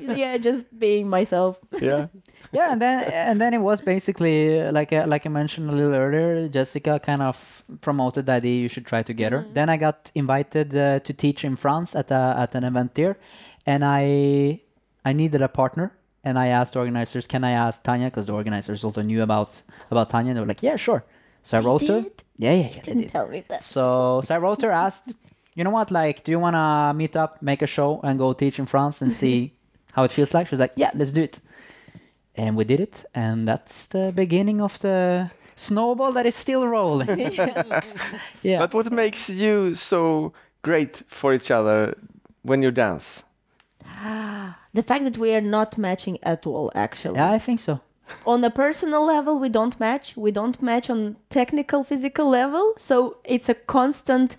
yeah, 0.00 0.36
just 0.38 0.66
being 0.78 1.08
myself. 1.08 1.58
yeah. 1.80 2.06
yeah, 2.52 2.72
and 2.72 2.80
then 2.80 3.04
and 3.04 3.40
then 3.40 3.54
it 3.54 3.58
was 3.60 3.80
basically 3.80 4.60
uh, 4.60 4.72
like 4.72 4.92
uh, 4.92 5.04
like 5.06 5.24
I 5.26 5.28
mentioned 5.28 5.70
a 5.70 5.72
little 5.72 5.94
earlier. 5.94 6.48
Jessica 6.48 6.98
kind 6.98 7.22
of 7.22 7.62
promoted 7.80 8.26
the 8.26 8.32
idea 8.32 8.54
you 8.54 8.68
should 8.68 8.86
try 8.86 9.02
together. 9.02 9.46
Then 9.54 9.68
I 9.68 9.76
got 9.76 10.10
invited 10.14 10.74
uh, 10.76 10.98
to 11.00 11.12
teach 11.12 11.44
in 11.44 11.56
France 11.56 11.94
at 11.94 12.10
a, 12.10 12.34
at 12.38 12.54
an 12.54 12.64
event 12.64 12.94
there, 12.94 13.16
and 13.66 13.84
I 13.84 14.60
I 15.04 15.12
needed 15.12 15.42
a 15.42 15.48
partner. 15.48 15.92
And 16.24 16.38
I 16.38 16.48
asked 16.48 16.76
organizers, 16.76 17.26
"Can 17.26 17.42
I 17.44 17.50
ask 17.52 17.82
Tanya?" 17.82 18.06
Because 18.06 18.26
the 18.26 18.32
organizers 18.32 18.84
also 18.84 19.02
knew 19.02 19.22
about 19.22 19.60
about 19.90 20.08
Tanya. 20.10 20.30
And 20.30 20.36
they 20.36 20.40
were 20.40 20.46
like, 20.46 20.62
"Yeah, 20.62 20.76
sure." 20.76 21.04
So 21.42 21.58
I 21.58 21.60
wrote 21.60 21.86
her. 21.88 22.04
Yeah, 22.38 22.52
yeah, 22.54 22.68
yeah. 22.74 22.80
Didn't 22.82 23.02
did. 23.02 23.10
tell 23.10 23.28
me 23.28 23.44
that. 23.48 23.62
So, 23.62 24.20
so 24.24 24.34
I 24.34 24.38
wrote 24.38 24.62
her, 24.62 24.70
asked, 24.70 25.12
you 25.54 25.64
know 25.64 25.70
what, 25.70 25.90
like, 25.90 26.24
do 26.24 26.30
you 26.30 26.38
want 26.38 26.54
to 26.54 26.94
meet 26.96 27.16
up, 27.16 27.42
make 27.42 27.62
a 27.62 27.66
show, 27.66 28.00
and 28.02 28.18
go 28.18 28.32
teach 28.32 28.58
in 28.58 28.66
France 28.66 29.02
and 29.02 29.12
see 29.12 29.52
how 29.92 30.04
it 30.04 30.12
feels 30.12 30.32
like? 30.34 30.46
She 30.48 30.54
was 30.54 30.60
like, 30.60 30.72
yeah, 30.76 30.90
let's 30.94 31.12
do 31.12 31.22
it. 31.22 31.40
And 32.34 32.56
we 32.56 32.64
did 32.64 32.80
it. 32.80 33.04
And 33.14 33.46
that's 33.46 33.86
the 33.86 34.12
beginning 34.14 34.62
of 34.62 34.78
the 34.78 35.30
snowball 35.54 36.12
that 36.12 36.24
is 36.24 36.34
still 36.34 36.66
rolling. 36.66 37.08
yeah. 38.42 38.58
But 38.58 38.72
what 38.74 38.90
makes 38.90 39.28
you 39.28 39.74
so 39.74 40.32
great 40.62 41.02
for 41.08 41.34
each 41.34 41.50
other 41.50 41.96
when 42.42 42.62
you 42.62 42.70
dance? 42.70 43.22
The 44.74 44.82
fact 44.82 45.04
that 45.04 45.18
we 45.18 45.34
are 45.34 45.42
not 45.42 45.76
matching 45.76 46.18
at 46.22 46.46
all, 46.46 46.72
actually. 46.74 47.16
yeah, 47.16 47.30
I 47.30 47.38
think 47.38 47.60
so. 47.60 47.80
on 48.26 48.42
a 48.42 48.50
personal 48.50 49.04
level 49.04 49.38
we 49.38 49.48
don't 49.48 49.78
match 49.78 50.16
we 50.16 50.30
don't 50.32 50.60
match 50.60 50.90
on 50.90 51.16
technical 51.30 51.84
physical 51.84 52.28
level 52.28 52.74
so 52.76 53.16
it's 53.24 53.48
a 53.48 53.54
constant 53.54 54.36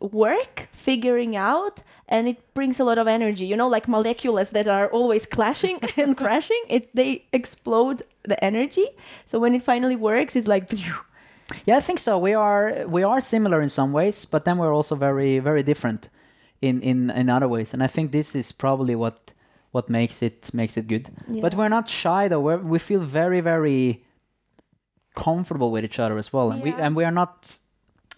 work 0.00 0.68
figuring 0.72 1.36
out 1.36 1.82
and 2.08 2.26
it 2.26 2.54
brings 2.54 2.80
a 2.80 2.84
lot 2.84 2.98
of 2.98 3.06
energy 3.06 3.44
you 3.44 3.56
know 3.56 3.68
like 3.68 3.86
molecules 3.86 4.50
that 4.50 4.66
are 4.66 4.88
always 4.88 5.26
clashing 5.26 5.78
and 5.96 6.16
crashing 6.16 6.62
it 6.68 6.94
they 6.96 7.24
explode 7.32 8.02
the 8.24 8.42
energy 8.42 8.86
so 9.26 9.38
when 9.38 9.54
it 9.54 9.62
finally 9.62 9.96
works 9.96 10.36
it's 10.36 10.48
like 10.48 10.68
Yeah, 11.66 11.78
I 11.78 11.80
think 11.80 11.98
so. 11.98 12.16
We 12.18 12.32
are 12.34 12.86
we 12.86 13.02
are 13.02 13.20
similar 13.20 13.60
in 13.60 13.68
some 13.68 13.92
ways, 13.92 14.24
but 14.24 14.44
then 14.44 14.56
we're 14.58 14.72
also 14.72 14.94
very 14.94 15.40
very 15.40 15.62
different 15.62 16.08
in 16.60 16.80
in 16.82 17.10
in 17.10 17.28
other 17.28 17.48
ways. 17.48 17.74
And 17.74 17.82
I 17.82 17.88
think 17.88 18.12
this 18.12 18.34
is 18.36 18.52
probably 18.52 18.94
what 18.94 19.32
what 19.72 19.88
makes 19.88 20.22
it 20.22 20.54
makes 20.54 20.76
it 20.76 20.86
good. 20.86 21.08
But 21.42 21.54
we're 21.54 21.68
not 21.68 21.88
shy 21.88 22.28
though. 22.28 22.40
We're, 22.40 22.58
we 22.58 22.78
feel 22.78 23.00
very 23.00 23.40
very 23.40 24.04
comfortable 25.14 25.70
with 25.70 25.84
each 25.84 25.98
other 25.98 26.18
as 26.18 26.32
well, 26.32 26.50
and 26.52 26.62
we 26.62 26.72
and 26.72 26.94
we 26.96 27.04
are 27.04 27.10
not 27.10 27.58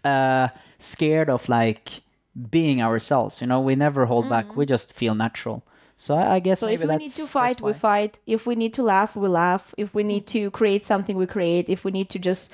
uh, 0.05 0.49
scared 0.83 1.31
of 1.31 1.49
like 1.49 2.03
being 2.51 2.83
ourselves. 2.83 3.41
You 3.41 3.47
know, 3.47 3.61
we 3.61 3.75
never 3.75 4.07
hold 4.07 4.29
back. 4.29 4.47
Mm. 4.49 4.57
We 4.57 4.67
just 4.67 4.93
feel 4.93 5.15
natural. 5.15 5.63
So 5.97 6.17
I, 6.17 6.35
I 6.35 6.41
guess 6.41 6.59
so 6.59 6.67
if 6.67 6.81
maybe 6.81 6.91
we 6.91 6.97
need 6.97 7.13
to 7.13 7.27
fight 7.27 7.61
we 7.61 7.73
fight 7.73 8.19
if 8.27 8.45
we 8.45 8.57
need 8.57 8.75
to 8.75 8.83
laugh 8.83 9.15
we 9.15 9.29
laugh 9.29 9.73
if 9.77 9.95
we 9.95 10.03
need 10.03 10.27
to 10.29 10.51
create 10.51 10.85
something 10.85 11.17
we 11.17 11.27
create 11.27 11.69
if 11.69 11.85
we 11.85 11.93
need 11.93 12.09
to 12.11 12.19
just 12.19 12.51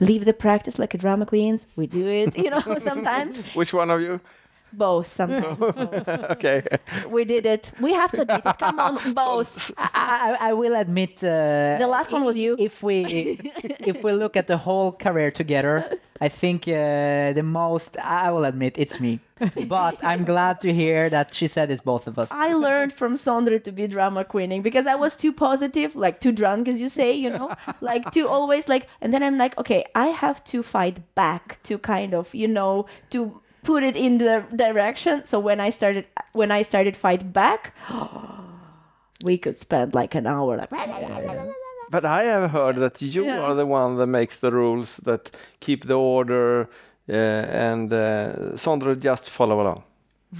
leave 0.00 0.24
the 0.24 0.32
practice 0.32 0.80
like 0.80 0.94
a 0.94 0.98
drama 0.98 1.24
queens 1.24 1.68
we 1.76 1.86
do 1.86 2.04
it 2.08 2.36
you 2.44 2.50
know 2.50 2.60
sometimes 2.78 3.38
Which 3.54 3.72
one 3.72 3.90
of 3.90 4.00
you? 4.00 4.20
Both 4.72 5.12
sometimes 5.12 5.60
okay. 6.30 6.62
we 7.08 7.24
did 7.24 7.46
it 7.46 7.72
we 7.80 7.92
have 7.92 8.12
to 8.12 8.22
admit 8.22 8.42
it 8.44 8.58
come 8.58 8.78
on 8.78 9.14
both 9.14 9.72
I, 9.76 10.36
I, 10.40 10.48
I 10.48 10.52
will 10.52 10.74
admit 10.74 11.22
uh, 11.24 11.76
The 11.78 11.86
last 11.86 12.12
one 12.12 12.24
was 12.24 12.36
you. 12.36 12.56
If 12.58 12.82
we 12.82 13.38
if 13.80 14.02
we 14.02 14.12
look 14.12 14.36
at 14.36 14.46
the 14.46 14.56
whole 14.56 14.92
career 14.92 15.30
together, 15.30 15.98
I 16.20 16.28
think 16.28 16.66
uh, 16.66 17.32
the 17.32 17.42
most 17.42 17.96
I 17.98 18.30
will 18.30 18.44
admit 18.44 18.74
it's 18.78 19.00
me. 19.00 19.20
But 19.66 20.02
I'm 20.04 20.24
glad 20.24 20.60
to 20.62 20.72
hear 20.72 21.08
that 21.10 21.34
she 21.34 21.46
said 21.46 21.70
it's 21.70 21.80
both 21.80 22.06
of 22.06 22.18
us. 22.18 22.28
I 22.30 22.54
learned 22.54 22.92
from 22.92 23.14
Sondre 23.14 23.62
to 23.62 23.72
be 23.72 23.86
drama 23.86 24.24
queening 24.24 24.62
because 24.62 24.86
I 24.86 24.96
was 24.96 25.16
too 25.16 25.32
positive, 25.32 25.94
like 25.94 26.20
too 26.20 26.32
drunk, 26.32 26.66
as 26.66 26.80
you 26.80 26.88
say, 26.88 27.12
you 27.12 27.30
know, 27.30 27.54
like 27.80 28.10
to 28.12 28.26
always 28.26 28.68
like, 28.68 28.88
and 29.00 29.14
then 29.14 29.22
I'm 29.22 29.38
like, 29.38 29.56
okay, 29.58 29.84
I 29.94 30.08
have 30.08 30.42
to 30.44 30.62
fight 30.62 31.14
back 31.14 31.60
to 31.64 31.78
kind 31.78 32.14
of, 32.14 32.34
you 32.34 32.48
know, 32.48 32.86
to 33.10 33.40
put 33.68 33.82
it 33.90 33.96
in 33.96 34.18
the 34.18 34.34
direction. 34.56 35.14
So 35.30 35.36
when 35.48 35.60
I 35.60 35.70
started, 35.78 36.04
when 36.32 36.50
I 36.50 36.62
started 36.64 36.96
fight 36.96 37.22
back, 37.32 37.60
we 39.28 39.36
could 39.38 39.56
spend 39.58 39.94
like 39.94 40.14
an 40.20 40.26
hour, 40.26 40.56
like, 40.56 40.70
But 41.90 42.04
I 42.04 42.22
have 42.34 42.50
heard 42.50 42.76
that 42.84 43.02
you 43.02 43.24
Yeah. 43.24 43.40
are 43.44 43.54
the 43.54 43.66
one 43.66 43.96
that 43.98 44.06
makes 44.06 44.36
the 44.44 44.50
rules, 44.50 44.96
that 45.08 45.22
keep 45.60 45.80
the 45.86 45.98
order, 46.16 46.68
uh, 47.08 47.14
and 47.68 47.92
uh, 47.92 48.56
Sondre 48.56 48.94
just 49.10 49.30
follow 49.30 49.60
along. 49.60 49.82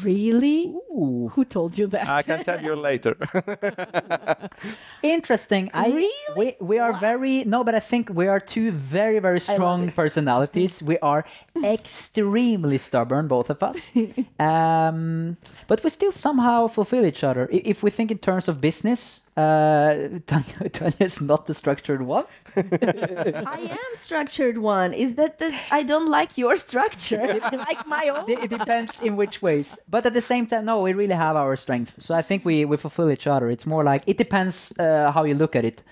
Really? 0.03 0.67
Ooh, 0.93 1.31
Who 1.35 1.45
told 1.45 1.79
you 1.79 1.87
that? 1.89 2.09
I 2.09 2.23
can 2.23 2.45
tell 2.45 2.63
you 2.63 2.75
later. 2.77 3.17
interesting. 5.03 5.71
I 5.75 5.87
Really? 5.89 6.11
we 6.37 6.57
we 6.61 6.79
are 6.79 6.93
very 6.93 7.45
no, 7.45 7.65
but 7.65 7.75
I 7.75 7.81
think 7.81 8.11
we 8.11 8.27
are 8.29 8.41
two 8.41 8.71
very 8.73 9.19
very 9.19 9.41
strong 9.41 9.89
personalities. 9.91 10.83
We 10.89 10.99
are 10.99 11.25
extremely 11.65 12.79
stubborn, 12.79 13.29
both 13.29 13.51
of 13.51 13.63
us. 13.63 13.91
um, 14.39 15.37
but 15.67 15.83
we 15.85 15.91
still 15.91 16.13
somehow 16.13 16.67
fulfill 16.69 17.05
each 17.05 17.25
other. 17.25 17.49
If 17.51 17.83
we 17.83 17.91
think 17.91 18.11
in 18.11 18.19
terms 18.19 18.49
of 18.49 18.61
business, 18.61 19.21
uh, 19.39 20.19
Tanya, 20.27 20.95
is 21.07 21.21
not 21.21 21.47
the 21.47 21.55
structured 21.55 22.03
one. 22.03 22.25
I 22.57 23.61
am 23.85 23.93
structured 23.95 24.59
one. 24.59 24.93
Is 24.93 25.15
that 25.15 25.39
that 25.39 25.53
I 25.71 25.83
don't 25.85 26.09
like 26.19 26.37
your 26.37 26.57
structure? 26.57 27.41
I 27.53 27.57
like 27.57 27.87
my 27.87 28.09
own. 28.09 28.29
it 28.29 28.39
it 28.45 28.51
depends 28.59 29.01
in 29.01 29.17
which 29.17 29.37
ways 29.43 29.69
but 29.89 30.05
at 30.07 30.13
the 30.13 30.21
same 30.33 30.45
time 30.47 30.65
no 30.65 30.81
we 30.87 30.93
really 30.93 31.15
have 31.27 31.37
our 31.37 31.57
strength 31.57 31.95
so 31.99 32.15
i 32.21 32.23
think 32.29 32.45
we 32.45 32.65
we 32.71 32.77
fulfill 32.77 33.11
each 33.11 33.27
other 33.27 33.47
it's 33.55 33.67
more 33.67 33.85
like 33.93 34.03
it 34.07 34.17
depends 34.19 34.73
uh, 34.79 35.11
how 35.15 35.23
you 35.29 35.35
look 35.43 35.55
at 35.57 35.65
it 35.65 35.83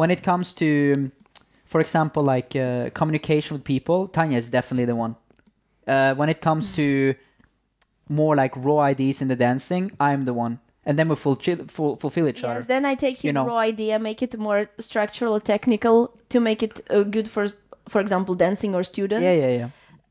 when 0.00 0.10
it 0.10 0.22
comes 0.22 0.52
to 0.52 0.68
for 1.72 1.80
example 1.80 2.22
like 2.22 2.50
uh, 2.56 2.90
communication 3.00 3.50
with 3.56 3.64
people 3.64 4.08
tanya 4.08 4.38
is 4.38 4.48
definitely 4.48 4.86
the 4.92 4.96
one 4.96 5.14
uh, 5.86 6.14
when 6.14 6.28
it 6.28 6.40
comes 6.40 6.70
to 6.70 7.14
more 8.08 8.34
like 8.36 8.52
raw 8.56 8.78
ideas 8.92 9.20
in 9.22 9.28
the 9.28 9.36
dancing 9.36 9.90
i'm 10.00 10.24
the 10.24 10.34
one 10.34 10.58
and 10.86 10.98
then 10.98 11.08
we 11.08 11.16
fulfill, 11.16 11.58
full, 11.68 11.96
fulfill 11.96 12.26
each 12.28 12.42
Yes, 12.42 12.50
other 12.50 12.62
then 12.66 12.84
I 12.84 12.94
take 12.94 13.16
his 13.18 13.24
you 13.24 13.32
know. 13.32 13.46
raw 13.46 13.58
idea, 13.58 13.98
make 13.98 14.22
it 14.22 14.38
more 14.38 14.68
structural, 14.78 15.40
technical, 15.40 16.10
to 16.28 16.40
make 16.40 16.62
it 16.62 16.80
uh, 16.90 17.02
good 17.02 17.28
for, 17.28 17.46
for 17.88 18.00
example, 18.00 18.34
dancing 18.34 18.74
or 18.74 18.82
students. 18.84 19.22
yeah 19.22 19.32
yeah 19.46 19.58
yeah 19.60 19.68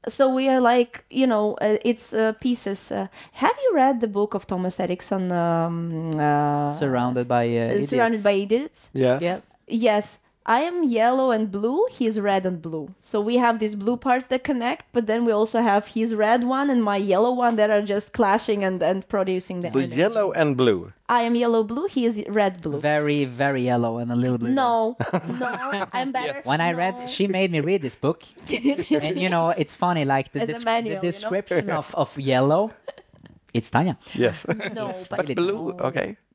so 0.08 0.28
we 0.28 0.50
are 0.50 0.60
like 0.60 1.06
you 1.10 1.26
know 1.26 1.54
uh, 1.62 1.78
it's 1.86 2.14
uh, 2.14 2.34
pieces 2.42 2.92
uh, 2.92 3.08
have 3.32 3.56
you 3.64 3.72
read 3.74 4.02
the 4.02 4.08
book 4.08 4.34
of 4.34 4.46
thomas 4.46 4.78
erikson 4.80 5.32
um, 5.32 6.12
uh, 6.20 6.70
Surrounded 6.72 7.26
by 7.26 7.48
uh, 7.58 7.72
uh, 7.80 7.86
surrounded 7.88 8.22
by 8.22 8.34
idiots 8.34 8.90
Yes. 8.94 9.22
Yes. 9.22 9.42
yes 9.68 10.20
i 10.46 10.60
am 10.62 10.84
yellow 10.84 11.32
and 11.32 11.52
blue 11.52 11.86
he's 11.90 12.20
red 12.20 12.46
and 12.46 12.62
blue 12.62 12.94
so 13.00 13.22
we 13.22 13.38
have 13.38 13.60
these 13.60 13.76
blue 13.76 13.96
parts 13.96 14.28
that 14.28 14.44
connect 14.44 14.86
but 14.92 15.08
then 15.08 15.24
we 15.26 15.32
also 15.32 15.62
have 15.62 15.88
his 15.88 16.14
red 16.14 16.44
one 16.44 16.70
and 16.70 16.84
my 16.84 16.98
yellow 16.98 17.32
one 17.32 17.56
that 17.56 17.70
are 17.70 17.82
just 17.82 18.12
clashing 18.14 18.64
and, 18.64 18.82
and 18.84 19.08
producing 19.08 19.62
the 19.62 19.72
So 19.72 19.80
energy. 19.80 19.96
yellow 19.96 20.32
and 20.34 20.58
blue. 20.58 20.92
i 21.08 21.22
am 21.22 21.36
yellow 21.36 21.64
blue 21.64 21.88
he 21.88 22.06
is 22.06 22.22
red 22.28 22.62
blue 22.62 22.80
Very, 22.80 23.26
very 23.26 23.64
yellow 23.64 23.98
and 24.00 24.12
a 24.12 24.16
little 24.16 24.38
blue. 24.38 24.50
no 24.50 24.98
no 25.40 25.86
i'm 25.94 26.12
better 26.12 26.42
When 26.44 26.60
I 26.62 26.72
No. 26.72 26.78
read, 26.78 27.10
she 27.10 27.28
made 27.28 27.50
me 27.52 27.60
read 27.62 27.82
this 27.82 27.96
book, 27.96 28.24
and 28.50 29.18
you 29.24 29.30
know, 29.30 29.50
it's 29.62 29.76
funny. 29.76 30.04
Like 30.06 30.32
the, 30.34 30.42
As 30.42 30.50
des- 30.50 30.66
manual, 30.66 30.84
the 30.84 30.90
you 30.90 30.96
know? 30.96 31.02
description 31.12 31.70
of, 31.70 31.94
of 31.96 32.10
yellow, 32.18 32.72
it's 33.54 33.70
Tanya. 33.70 33.96
Yes. 34.14 34.46
no 34.76 34.88
It's 34.90 35.08
but 35.08 35.20
really 35.20 35.36
blue. 35.36 35.76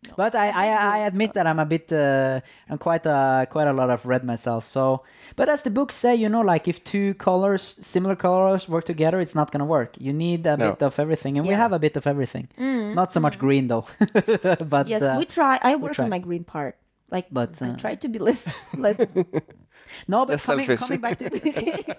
No. 0.07 0.15
But 0.17 0.35
I, 0.35 0.49
I, 0.51 0.67
I 0.69 0.99
admit 1.07 1.35
that 1.35 1.47
I'm 1.47 1.59
a 1.59 1.67
bit, 1.67 1.93
uh, 1.93 2.41
I'm 2.71 2.79
quite 2.79 3.05
a 3.07 3.47
quite 3.51 3.67
a 3.67 3.73
lot 3.73 3.91
of 3.91 4.07
red 4.07 4.23
myself. 4.25 4.67
So, 4.69 5.03
but 5.37 5.49
as 5.49 5.63
the 5.63 5.71
books 5.71 5.95
say, 5.97 6.15
you 6.15 6.29
know, 6.29 6.41
like 6.43 6.69
if 6.69 6.83
two 6.85 7.15
colors, 7.15 7.77
similar 7.81 8.15
colors, 8.17 8.69
work 8.69 8.85
together, 8.85 9.21
it's 9.21 9.35
not 9.35 9.51
gonna 9.51 9.65
work. 9.67 9.95
You 9.99 10.13
need 10.13 10.47
a 10.47 10.57
No. 10.57 10.71
bit 10.71 10.83
of 10.83 10.99
everything, 10.99 11.37
and 11.39 11.47
we 11.47 11.55
have 11.55 11.73
a 11.73 11.79
bit 11.79 11.97
of 11.97 12.07
everything. 12.07 12.49
Not 12.95 13.13
so 13.13 13.21
much 13.21 13.39
green 13.39 13.67
though, 13.69 13.87
but 13.99 14.87
Mm. 14.87 14.89
yes 14.89 15.03
uh, 15.03 15.17
we 15.19 15.25
try 15.27 15.59
i 15.63 15.75
work 15.77 15.99
on 15.99 16.09
my 16.11 16.19
green 16.19 16.45
part 16.45 16.77
like 17.11 17.27
But, 17.33 17.61
i 17.63 17.71
uh, 17.71 17.77
try 17.77 17.95
to 17.97 18.09
be 18.09 18.19
less 18.19 18.45
less 18.77 18.99
no. 20.07 20.25
But 20.27 20.35
Less 20.35 20.45
coming, 20.45 20.67
selfish. 20.67 20.81
coming 20.81 21.01
back 21.01 21.19
to 21.19 21.29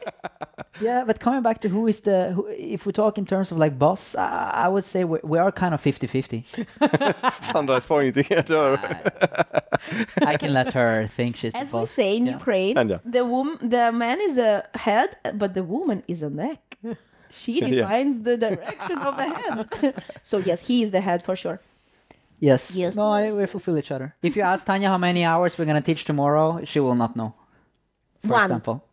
yeah, 0.81 1.03
but 1.05 1.19
coming 1.19 1.41
back 1.41 1.59
to 1.61 1.69
who 1.69 1.87
is 1.87 2.01
the 2.01 2.31
who, 2.33 2.47
if 2.47 2.85
we 2.85 2.91
talk 2.93 3.17
in 3.17 3.25
terms 3.25 3.51
of 3.51 3.57
like 3.57 3.77
boss, 3.77 4.15
I, 4.15 4.51
I 4.65 4.67
would 4.67 4.83
say 4.83 5.03
we, 5.03 5.19
we 5.23 5.37
are 5.37 5.51
kind 5.51 5.73
of 5.73 5.81
50-50. 5.81 6.65
Sondre 7.51 7.77
is 7.77 7.85
pointing 7.85 8.31
at 8.31 8.47
her. 8.49 8.77
I 10.25 10.37
can 10.37 10.53
let 10.53 10.73
her 10.73 11.07
think 11.15 11.35
she's 11.37 11.53
As 11.55 11.71
the 11.71 11.77
we 11.79 11.85
say 11.85 12.15
in 12.17 12.25
Yeah. 12.25 12.33
Ukraine, 12.33 12.77
And 12.77 12.89
yeah. 12.89 12.99
the 13.05 13.23
wom- 13.25 13.59
the 13.61 13.91
man 13.91 14.19
is 14.21 14.37
a 14.37 14.65
head, 14.75 15.09
but 15.35 15.53
the 15.53 15.63
woman 15.63 16.03
is 16.07 16.23
a 16.23 16.29
neck. 16.29 16.59
She 17.31 17.59
Yeah. 17.59 17.69
defines 17.69 18.21
the 18.21 18.37
direction 18.37 18.97
of 19.07 19.15
the 19.17 19.27
head. 19.39 20.03
so 20.23 20.37
yes, 20.39 20.59
he 20.67 20.81
is 20.83 20.89
the 20.91 21.01
head 21.01 21.23
for 21.23 21.35
sure. 21.35 21.59
Yes. 22.39 22.73
Yes, 22.75 22.95
No, 22.95 23.07
I, 23.11 23.23
yes, 23.25 23.33
we 23.33 23.45
fulfill 23.47 23.77
each 23.77 23.91
other. 23.91 24.15
If 24.23 24.35
you 24.37 24.43
ask 24.43 24.65
Tanya 24.65 24.87
how 24.89 24.97
many 24.97 25.25
hours 25.25 25.57
we're 25.57 25.65
gonna 25.65 25.81
teach 25.91 26.05
tomorrow, 26.05 26.47
she 26.63 26.79
will 26.79 26.95
not 26.95 27.15
know. 27.15 27.33
For 28.23 28.33
One. 28.33 28.43
example. 28.45 28.83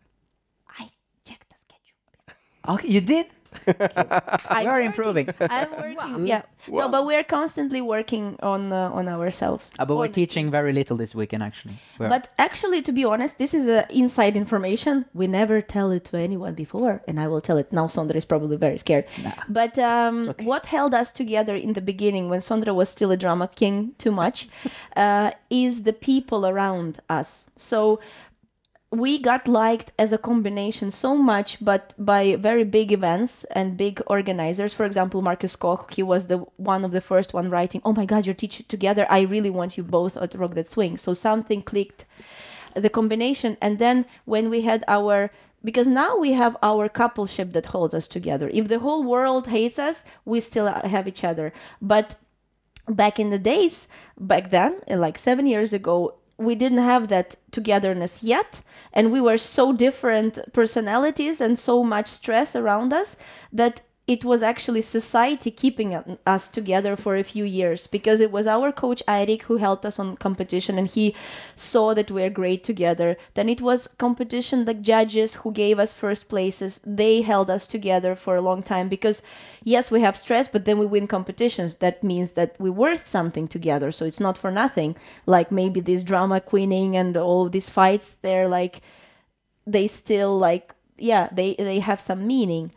I 0.79 0.89
checked 1.25 1.49
the 1.51 1.57
schedule. 1.57 2.75
Okay, 2.75 2.89
you 2.89 3.01
did. 3.01 3.27
I'm 3.67 4.65
We 4.65 4.67
are 4.67 4.73
working- 4.75 4.87
improving. 4.87 5.29
I'm 5.41 5.71
working. 5.71 6.27
Yeah. 6.27 6.43
Wow. 6.69 6.81
No, 6.81 6.89
but 6.91 7.07
we 7.07 7.15
are 7.15 7.23
constantly 7.25 7.81
working 7.81 8.37
on 8.43 8.73
uh, 8.73 8.91
on 8.99 9.09
ourselves. 9.09 9.73
Uh, 9.79 9.87
but 9.87 9.95
we're 9.97 10.05
honestly. 10.05 10.27
teaching 10.27 10.51
very 10.51 10.73
little 10.73 10.97
this 10.97 11.15
weekend, 11.15 11.43
actually. 11.43 11.75
We're- 11.99 12.11
But 12.11 12.29
actually, 12.39 12.83
to 12.83 12.93
be 12.93 13.05
honest, 13.05 13.39
this 13.39 13.55
is 13.55 13.65
uh, 13.67 13.87
inside 13.89 14.37
information. 14.37 15.07
We 15.15 15.27
never 15.27 15.61
tell 15.62 15.91
it 15.93 16.05
to 16.07 16.17
anyone 16.19 16.55
before, 16.55 17.03
and 17.09 17.19
I 17.19 17.29
will 17.29 17.41
tell 17.41 17.57
it 17.57 17.73
now. 17.73 17.87
Sondre 17.87 18.17
is 18.17 18.25
probably 18.27 18.57
very 18.59 18.79
scared. 18.79 19.07
But 19.49 19.79
um, 19.79 20.35
what 20.43 20.67
held 20.67 20.93
us 20.93 21.12
together 21.12 21.55
in 21.57 21.73
the 21.73 21.81
beginning, 21.81 22.29
when 22.29 22.41
Sondre 22.41 22.75
was 22.75 22.89
still 22.91 23.11
a 23.11 23.17
drama 23.17 23.49
king 23.49 23.93
too 23.97 24.12
much, 24.12 24.49
uh, 24.97 25.31
is 25.51 25.85
the 25.85 25.93
people 25.95 26.47
around 26.47 26.99
us. 27.09 27.47
So 27.57 28.01
we 28.90 29.18
got 29.18 29.49
liked 29.49 29.92
as 29.99 30.12
a 30.12 30.18
combination 30.18 30.90
so 30.90 31.16
much, 31.16 31.59
but 31.61 31.92
by 31.99 32.37
very 32.37 32.64
big 32.64 32.92
events 32.92 33.44
and 33.44 33.77
big 33.77 34.01
organizers. 34.07 34.72
For 34.72 34.85
example, 34.85 35.22
Marcus 35.22 35.57
Koch, 35.57 35.92
he 35.92 36.03
was 36.03 36.29
the 36.29 36.38
one 36.57 36.85
of 36.85 36.92
the 36.92 37.01
first 37.01 37.35
one 37.35 37.51
writing, 37.51 37.83
"Oh 37.85 37.92
my 37.92 38.07
God, 38.07 38.27
you're 38.27 38.35
teaching 38.35 38.66
together. 38.68 39.07
I 39.11 39.20
really 39.22 39.51
want 39.51 39.77
you 39.77 39.83
both 39.83 40.16
at 40.16 40.35
Rock 40.35 40.55
That 40.55 40.68
Swing." 40.68 40.99
So 40.99 41.14
something 41.14 41.62
clicked, 41.62 42.05
the 42.75 42.88
combination, 42.88 43.57
and 43.61 43.79
then 43.79 44.07
when 44.25 44.51
we 44.51 44.62
had 44.62 44.85
our 44.87 45.31
because 45.64 45.88
now 45.88 46.16
we 46.16 46.33
have 46.33 46.57
our 46.62 46.88
coupleship 46.88 47.53
that 47.53 47.66
holds 47.66 47.92
us 47.92 48.07
together. 48.07 48.49
If 48.53 48.68
the 48.68 48.79
whole 48.79 49.03
world 49.03 49.49
hates 49.49 49.81
us, 49.81 50.05
we 50.25 50.40
still 50.40 50.68
have 50.68 51.09
each 51.09 51.25
other. 51.25 51.53
But 51.83 52.14
back 52.88 53.18
in 53.18 53.31
the 53.31 53.38
days 53.38 53.88
back 54.16 54.51
then 54.51 54.81
like 54.88 55.18
seven 55.18 55.44
years 55.44 55.72
ago 55.72 56.14
we 56.38 56.55
didn't 56.55 56.79
have 56.79 57.09
that 57.09 57.37
togetherness 57.51 58.22
yet 58.22 58.61
and 58.92 59.11
we 59.11 59.20
were 59.20 59.38
so 59.38 59.72
different 59.72 60.38
personalities 60.53 61.40
and 61.40 61.59
so 61.59 61.83
much 61.83 62.09
stress 62.09 62.55
around 62.55 62.92
us 62.92 63.16
that 63.53 63.83
it 64.07 64.25
was 64.25 64.40
actually 64.40 64.81
society 64.83 65.51
keeping 65.51 66.16
us 66.25 66.49
together 66.49 66.95
for 66.95 67.16
a 67.16 67.25
few 67.25 67.45
years 67.45 67.88
because 67.88 68.21
it 68.21 68.31
was 68.31 68.47
our 68.47 68.71
coach 68.71 69.03
Eirik 69.09 69.42
who 69.42 69.57
helped 69.57 69.85
us 69.85 69.99
on 69.99 70.16
competition 70.16 70.79
and 70.79 70.87
he 70.87 71.12
saw 71.57 71.92
that 71.92 72.11
we 72.11 72.23
are 72.23 72.31
great 72.31 72.62
together. 72.62 73.16
Then 73.35 73.49
it 73.49 73.61
was 73.61 73.88
competition 73.99 74.64
the 74.64 74.75
judges 74.75 75.37
who 75.37 75.51
gave 75.51 75.81
us 75.81 75.92
first 75.92 76.29
places. 76.29 76.81
They 76.87 77.23
held 77.23 77.51
us 77.51 77.66
together 77.66 78.14
for 78.14 78.37
a 78.37 78.40
long 78.40 78.62
time 78.62 78.88
because 78.88 79.23
yes, 79.64 79.90
we 79.90 80.01
have 80.03 80.16
stress, 80.16 80.47
but 80.47 80.66
then 80.66 80.79
we 80.79 80.87
win 80.87 81.09
competitions. 81.09 81.77
That 81.77 82.05
means 82.05 82.33
that 82.33 82.55
we're 82.61 82.71
worth 82.71 83.09
something 83.09 83.49
together. 83.49 83.90
So 83.90 84.05
it's 84.05 84.21
not 84.21 84.38
for 84.38 84.53
nothing. 84.53 84.95
Like 85.27 85.51
maybe 85.51 85.81
this 85.81 86.05
drama 86.05 86.40
queening 86.40 86.97
and 86.97 87.16
all 87.16 87.49
these 87.49 87.71
fights, 87.71 88.14
they're 88.23 88.47
like 88.47 88.83
they 89.66 89.88
still 89.88 90.38
like 90.38 90.73
yeah 90.97 91.29
they 91.33 91.57
they 91.59 91.81
have 91.81 92.01
some 92.01 92.25
meaning 92.25 92.71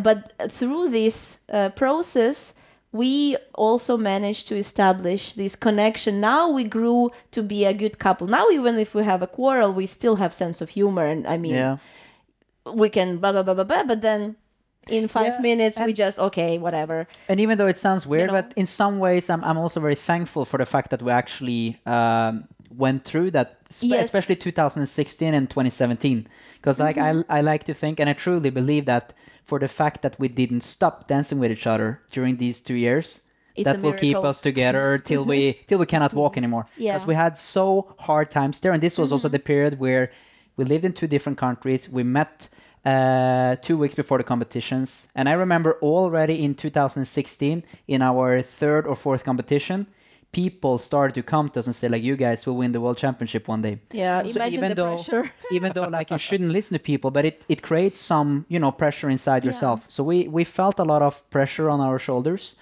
but 0.00 0.32
through 0.50 0.88
this 0.90 1.38
uh, 1.52 1.68
process 1.70 2.54
we 2.92 3.36
also 3.54 3.96
managed 3.96 4.46
to 4.48 4.56
establish 4.56 5.32
this 5.34 5.56
connection 5.56 6.20
now 6.20 6.48
we 6.48 6.64
grew 6.64 7.10
to 7.32 7.42
be 7.42 7.64
a 7.64 7.74
good 7.74 7.98
couple 7.98 8.26
now 8.26 8.48
even 8.50 8.78
if 8.78 8.94
we 8.94 9.02
have 9.04 9.20
a 9.22 9.26
quarrel 9.26 9.72
we 9.72 9.86
still 9.86 10.16
have 10.16 10.32
sense 10.32 10.60
of 10.60 10.68
humor 10.70 11.04
and 11.06 11.26
i 11.26 11.36
mean 11.36 11.54
yeah. 11.54 11.76
we 12.72 12.88
can 12.88 13.18
blah 13.18 13.32
blah 13.32 13.42
blah 13.42 13.54
blah 13.54 13.64
blah 13.64 13.84
but 13.84 14.00
then 14.00 14.36
in 14.88 15.08
five 15.08 15.34
Yeah, 15.34 15.40
minutes 15.40 15.78
we 15.78 15.92
just 15.92 16.18
okay 16.18 16.58
whatever 16.58 17.06
And 17.28 17.40
even 17.40 17.56
though 17.58 17.66
it 17.68 17.78
sounds 17.78 18.06
weird, 18.06 18.28
know? 18.28 18.42
but 18.42 18.52
in 18.54 18.66
some 18.66 18.98
ways, 18.98 19.30
I'm, 19.30 19.42
I'm 19.42 19.56
also 19.56 19.80
very 19.80 19.94
thankful 19.94 20.44
for 20.44 20.58
the 20.58 20.66
fact 20.66 20.90
that 20.90 21.00
we 21.00 21.10
actually 21.10 21.80
um, 21.86 22.44
went 22.68 23.04
through 23.06 23.30
that, 23.30 23.48
spe- 23.70 23.84
Yes. 23.96 24.06
especially 24.06 24.36
2016 24.36 25.32
and 25.32 25.48
2017. 25.48 26.28
Because 26.60 26.78
like 26.78 26.96
Mm-hmm. 26.96 27.22
I, 27.30 27.38
I 27.38 27.40
like 27.40 27.64
to 27.64 27.72
think, 27.72 27.98
and 27.98 28.10
I 28.10 28.12
truly 28.12 28.50
believe 28.50 28.84
that 28.84 29.14
for 29.44 29.58
the 29.58 29.68
fact 29.68 30.02
that 30.02 30.18
we 30.18 30.28
didn't 30.28 30.62
stop 30.62 31.06
dancing 31.06 31.38
with 31.38 31.50
each 31.52 31.66
other 31.66 32.00
during 32.10 32.38
these 32.38 32.60
two 32.60 32.74
years, 32.74 33.20
It's 33.54 33.64
that 33.64 33.80
will 33.82 33.92
keep 33.92 34.16
us 34.16 34.40
together 34.40 34.98
till 35.04 35.24
we 35.24 35.60
till 35.66 35.78
we 35.78 35.86
cannot 35.86 36.12
walk 36.14 36.36
anymore. 36.36 36.66
Yeah. 36.76 36.92
Because 36.92 37.06
we 37.06 37.14
had 37.14 37.38
so 37.38 37.94
hard 37.98 38.30
times 38.30 38.60
there, 38.60 38.72
and 38.72 38.82
this 38.82 38.98
was 38.98 39.12
also 39.12 39.28
the 39.28 39.38
period 39.38 39.78
where 39.78 40.10
we 40.56 40.64
lived 40.64 40.84
in 40.84 40.92
two 40.92 41.06
different 41.06 41.38
countries. 41.38 41.88
We 41.88 42.02
met 42.02 42.48
uh, 42.84 43.56
two 43.56 43.76
weeks 43.76 43.94
before 43.94 44.18
the 44.18 44.24
competitions, 44.24 45.08
and 45.14 45.28
I 45.28 45.32
remember 45.32 45.78
already 45.82 46.42
in 46.42 46.54
2016, 46.54 47.62
in 47.86 48.02
our 48.02 48.42
third 48.42 48.86
or 48.86 48.94
fourth 48.96 49.24
competition, 49.24 49.86
people 50.42 50.74
started 50.78 51.14
to 51.14 51.22
come 51.22 51.46
to 51.50 51.60
us 51.60 51.66
and 51.68 51.74
say 51.80 51.88
like, 51.94 52.02
"You 52.10 52.16
guys 52.26 52.46
will 52.46 52.56
win 52.62 52.72
the 52.72 52.80
world 52.84 52.98
championship 53.04 53.48
one 53.48 53.62
day." 53.62 53.74
yeah 53.92 54.22
So 54.22 54.28
imagine 54.30 54.58
even 54.58 54.68
the 54.70 54.74
though, 54.80 54.94
pressure 54.96 55.24
even 55.56 55.68
though 55.74 55.88
like 55.98 56.08
you 56.14 56.18
shouldn't 56.18 56.52
listen 56.58 56.72
to 56.78 56.82
people, 56.92 57.10
but 57.16 57.24
it, 57.24 57.36
it 57.48 57.60
creates 57.68 58.00
some 58.12 58.44
you 58.52 58.58
know 58.62 58.72
pressure 58.82 59.08
inside 59.16 59.42
yourself. 59.48 59.78
So 59.94 60.00
we 60.10 60.16
we 60.36 60.42
felt 60.44 60.76
a 60.84 60.86
lot 60.92 61.02
of 61.08 61.14
pressure 61.30 61.66
on 61.74 61.80
our 61.80 61.98
shoulders, 62.06 62.56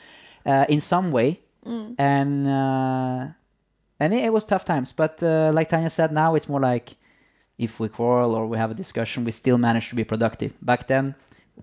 uh, 0.46 0.64
in 0.74 0.80
some 0.80 1.10
way, 1.18 1.30
Mm. 1.66 1.94
and 1.98 2.32
uh, 2.60 3.20
and 4.02 4.10
it, 4.14 4.24
it 4.28 4.32
was 4.32 4.44
tough 4.44 4.64
times. 4.64 4.92
But 5.02 5.22
uh, 5.22 5.50
like 5.58 5.68
Tanya 5.68 5.90
said, 5.90 6.10
now 6.12 6.34
it's 6.36 6.48
more 6.48 6.60
like 6.72 6.86
if 7.56 7.78
we 7.80 7.88
quarrel 7.88 8.34
or 8.34 8.46
we 8.52 8.56
have 8.58 8.70
a 8.70 8.74
discussion, 8.84 9.24
we 9.24 9.30
still 9.32 9.58
manage 9.58 9.88
to 9.90 9.94
be 9.94 10.04
productive. 10.04 10.52
Back 10.60 10.86
then, 10.92 11.14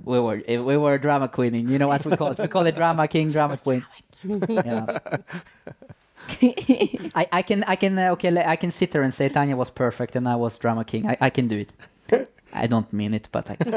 we 0.05 0.17
were 0.25 0.41
we 0.47 0.77
were 0.77 0.97
drama 0.97 1.27
queening, 1.27 1.67
you 1.71 1.77
know, 1.81 1.91
as 1.91 2.05
we 2.05 2.15
call 2.15 2.31
it. 2.31 2.37
We 2.39 2.47
call 2.47 2.65
it 2.67 2.75
drama 2.75 3.07
king, 3.07 3.31
drama 3.31 3.57
queen. 3.57 3.83
Yeah. 4.23 4.99
I, 7.15 7.27
I 7.31 7.41
can 7.41 7.63
I 7.63 7.75
can 7.75 7.97
uh, 7.97 8.11
okay 8.11 8.43
I 8.43 8.55
can 8.55 8.71
sit 8.71 8.91
there 8.91 9.01
and 9.03 9.13
say 9.13 9.29
Tanya 9.29 9.55
was 9.55 9.69
perfect 9.69 10.15
and 10.15 10.27
I 10.27 10.35
was 10.35 10.57
drama 10.57 10.83
king. 10.83 11.07
I, 11.07 11.17
I 11.21 11.29
can 11.29 11.47
do 11.47 11.57
it. 11.57 11.71
I 12.51 12.67
don't 12.67 12.91
mean 12.91 13.13
it, 13.13 13.27
but 13.31 13.49
I 13.49 13.55
can. 13.55 13.73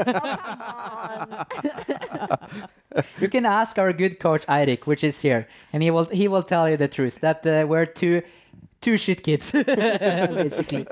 you 3.19 3.29
can 3.29 3.45
ask 3.45 3.77
our 3.77 3.93
good 3.93 4.19
coach 4.19 4.45
Eirik, 4.47 4.85
which 4.87 5.03
is 5.03 5.19
here, 5.21 5.47
and 5.71 5.83
he 5.83 5.91
will 5.91 6.05
he 6.05 6.27
will 6.27 6.43
tell 6.43 6.69
you 6.69 6.77
the 6.77 6.87
truth 6.87 7.19
that 7.21 7.45
uh, 7.45 7.65
we're 7.67 7.85
two 7.85 8.23
two 8.83 8.97
shit 8.97 9.23
kids 9.23 9.51
basically. 10.41 10.85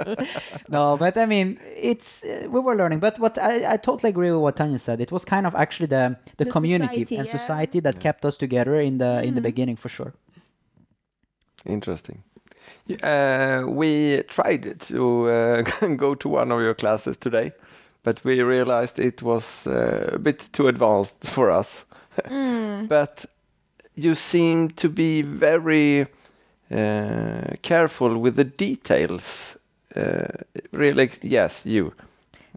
no, 0.70 0.98
but 0.98 1.18
I 1.18 1.26
mean 1.26 1.60
it's 1.76 2.24
uh, 2.24 2.48
we 2.50 2.60
were 2.60 2.76
learning. 2.76 3.00
But 3.00 3.20
what 3.20 3.38
I, 3.38 3.74
I 3.74 3.78
totally 3.78 4.10
agree 4.10 4.32
with 4.32 4.42
what 4.42 4.56
Tanya 4.56 4.80
said. 4.80 5.02
It 5.02 5.12
was 5.12 5.26
kind 5.26 5.46
of 5.46 5.54
actually 5.56 5.88
the 5.88 6.18
the, 6.38 6.46
The 6.46 6.52
community 6.52 7.04
society, 7.04 7.16
and 7.18 7.26
yeah. 7.28 7.32
society 7.32 7.80
that 7.82 8.00
kept 8.00 8.26
us 8.26 8.38
together 8.38 8.80
in 8.80 8.98
the 8.98 9.22
in 9.22 9.36
the 9.36 9.42
beginning 9.42 9.78
for 9.78 9.90
sure. 9.90 10.14
Interesting. 11.66 12.24
Uh, 13.04 13.64
we 13.68 14.24
tried 14.28 14.80
to 14.80 15.30
uh, 15.30 15.62
go 15.96 16.16
to 16.16 16.30
one 16.30 16.52
of 16.52 16.62
your 16.62 16.74
classes 16.74 17.18
today, 17.18 17.52
but 18.04 18.24
we 18.24 18.42
realized 18.42 19.00
it 19.00 19.22
was 19.22 19.68
uh, 19.68 20.10
a 20.14 20.20
bit 20.20 20.50
too 20.52 20.68
advanced 20.68 21.18
for 21.36 21.52
us. 21.52 21.86
but 22.90 23.26
you 23.96 24.16
seem 24.16 24.70
to 24.70 24.90
be 24.90 25.22
very 25.22 26.08
uh, 26.72 27.56
careful 27.62 28.18
with 28.18 28.36
the 28.36 28.46
details. 28.46 29.58
Uh, 29.96 30.28
really, 30.72 31.10
yes, 31.22 31.66
you. 31.66 31.94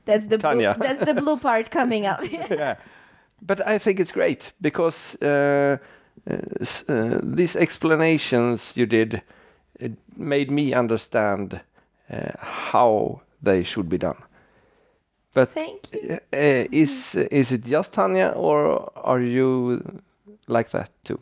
That's 0.04 0.26
the 0.26 0.38
blue, 0.38 0.62
that's 0.62 1.00
the 1.00 1.14
blue 1.22 1.36
part 1.36 1.70
coming 1.70 2.06
out. 2.06 2.30
yeah. 2.50 2.76
But 3.42 3.66
I 3.66 3.78
think 3.78 3.98
it's 4.00 4.12
great 4.12 4.52
because 4.60 5.16
uh, 5.16 5.78
these 6.26 7.56
explanations 7.56 8.76
you 8.76 8.86
did 8.86 9.22
it 9.80 9.92
made 10.16 10.50
me 10.50 10.72
understand 10.72 11.60
how 12.38 13.20
they 13.42 13.64
should 13.64 13.88
be 13.88 13.98
done. 13.98 14.16
But 15.34 15.50
Thank 15.50 15.92
you. 15.92 16.18
is 16.32 17.16
is 17.16 17.50
it 17.50 17.64
just 17.64 17.92
Tanya, 17.92 18.32
or 18.36 18.90
are 18.96 19.20
you 19.20 19.82
like 20.46 20.70
that 20.70 20.90
too? 21.04 21.18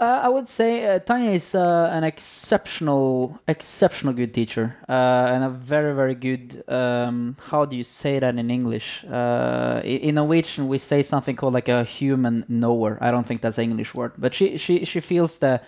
Uh, 0.00 0.20
I 0.22 0.28
would 0.28 0.48
say 0.48 0.86
uh, 0.86 1.00
Tanya 1.00 1.30
is 1.30 1.56
uh, 1.56 1.90
an 1.92 2.04
exceptional, 2.04 3.40
exceptional 3.48 4.12
good 4.12 4.32
teacher, 4.32 4.76
uh, 4.88 4.92
and 5.32 5.42
a 5.42 5.50
very, 5.50 5.92
very 5.92 6.14
good. 6.14 6.62
Um, 6.68 7.36
how 7.46 7.64
do 7.64 7.74
you 7.74 7.82
say 7.82 8.20
that 8.20 8.36
in 8.36 8.48
English? 8.48 9.04
Uh, 9.04 9.80
in 9.82 10.14
Norwegian, 10.14 10.68
we 10.68 10.78
say 10.78 11.02
something 11.02 11.34
called 11.34 11.52
like 11.52 11.68
a 11.68 11.82
human 11.82 12.44
knower. 12.48 12.96
I 13.00 13.10
don't 13.10 13.26
think 13.26 13.40
that's 13.40 13.58
an 13.58 13.64
English 13.64 13.92
word, 13.92 14.12
but 14.16 14.34
she 14.34 14.56
she 14.56 14.84
she 14.84 15.00
feels 15.00 15.38
the 15.38 15.60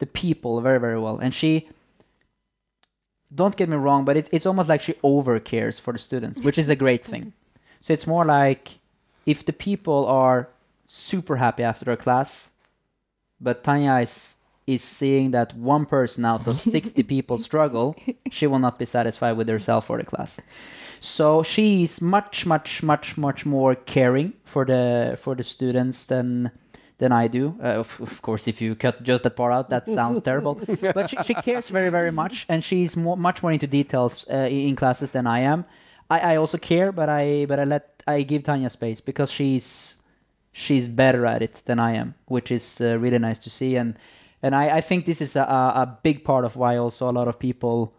the 0.00 0.06
people 0.06 0.60
very, 0.60 0.78
very 0.78 1.00
well, 1.00 1.18
and 1.18 1.32
she. 1.32 1.68
Don't 3.34 3.56
get 3.56 3.68
me 3.68 3.76
wrong, 3.76 4.04
but 4.04 4.18
it's 4.18 4.28
it's 4.32 4.44
almost 4.44 4.68
like 4.68 4.82
she 4.82 4.96
over 5.02 5.38
cares 5.40 5.78
for 5.78 5.94
the 5.94 5.98
students, 5.98 6.40
which 6.40 6.58
is 6.58 6.68
a 6.68 6.76
great 6.76 7.04
thing. 7.04 7.32
So 7.80 7.92
it's 7.92 8.08
more 8.08 8.24
like 8.24 8.80
if 9.24 9.44
the 9.44 9.52
people 9.52 10.04
are 10.06 10.48
super 10.84 11.36
happy 11.36 11.62
after 11.62 11.84
their 11.84 11.96
class, 11.96 12.50
but 13.40 13.64
Tanya 13.64 13.96
is 13.96 14.36
is 14.66 14.84
seeing 14.84 15.30
that 15.30 15.56
one 15.56 15.86
person 15.86 16.26
out 16.26 16.46
of 16.46 16.60
60 16.60 17.02
people 17.04 17.38
struggle, 17.38 17.96
she 18.30 18.46
will 18.46 18.58
not 18.58 18.78
be 18.78 18.84
satisfied 18.84 19.32
with 19.32 19.48
herself 19.48 19.88
or 19.88 19.96
the 19.96 20.04
class. 20.04 20.38
So 21.00 21.42
she 21.42 21.84
is 21.84 22.02
much, 22.02 22.44
much, 22.44 22.82
much, 22.82 23.16
much 23.16 23.46
more 23.46 23.74
caring 23.74 24.34
for 24.44 24.66
the 24.66 25.16
for 25.18 25.34
the 25.34 25.42
students 25.42 26.06
than 26.06 26.50
than 26.98 27.12
I 27.12 27.28
do. 27.28 27.54
Uh, 27.62 27.78
of, 27.78 28.00
of 28.00 28.20
course, 28.22 28.48
if 28.48 28.60
you 28.60 28.74
cut 28.74 29.02
just 29.02 29.22
that 29.22 29.36
part 29.36 29.52
out, 29.52 29.70
that 29.70 29.86
sounds 29.86 30.20
terrible. 30.20 30.60
But 30.94 31.10
she, 31.10 31.16
she 31.24 31.34
cares 31.34 31.68
very, 31.68 31.90
very 31.90 32.10
much, 32.10 32.44
and 32.48 32.62
she's 32.62 32.96
more, 32.96 33.16
much 33.16 33.42
more 33.42 33.52
into 33.52 33.68
details 33.68 34.26
uh, 34.30 34.48
in 34.50 34.74
classes 34.76 35.12
than 35.12 35.26
I 35.26 35.40
am. 35.40 35.64
I, 36.10 36.18
I 36.34 36.36
also 36.36 36.58
care, 36.58 36.90
but 36.92 37.08
I 37.08 37.46
but 37.46 37.60
I 37.60 37.64
let 37.64 38.02
I 38.06 38.22
give 38.22 38.42
Tanya 38.42 38.68
space 38.70 39.00
because 39.00 39.30
she's 39.30 39.97
she's 40.58 40.88
better 40.88 41.24
at 41.24 41.42
it 41.42 41.62
than 41.66 41.78
I 41.78 41.92
am, 41.92 42.14
which 42.26 42.50
is 42.50 42.80
uh, 42.80 42.98
really 42.98 43.18
nice 43.18 43.38
to 43.40 43.50
see. 43.50 43.76
And 43.76 43.94
and 44.42 44.54
I, 44.54 44.78
I 44.78 44.80
think 44.80 45.04
this 45.04 45.20
is 45.20 45.36
a, 45.36 45.42
a 45.42 45.98
big 46.02 46.24
part 46.24 46.44
of 46.44 46.56
why 46.56 46.76
also 46.76 47.08
a 47.08 47.12
lot 47.12 47.28
of 47.28 47.38
people 47.38 47.92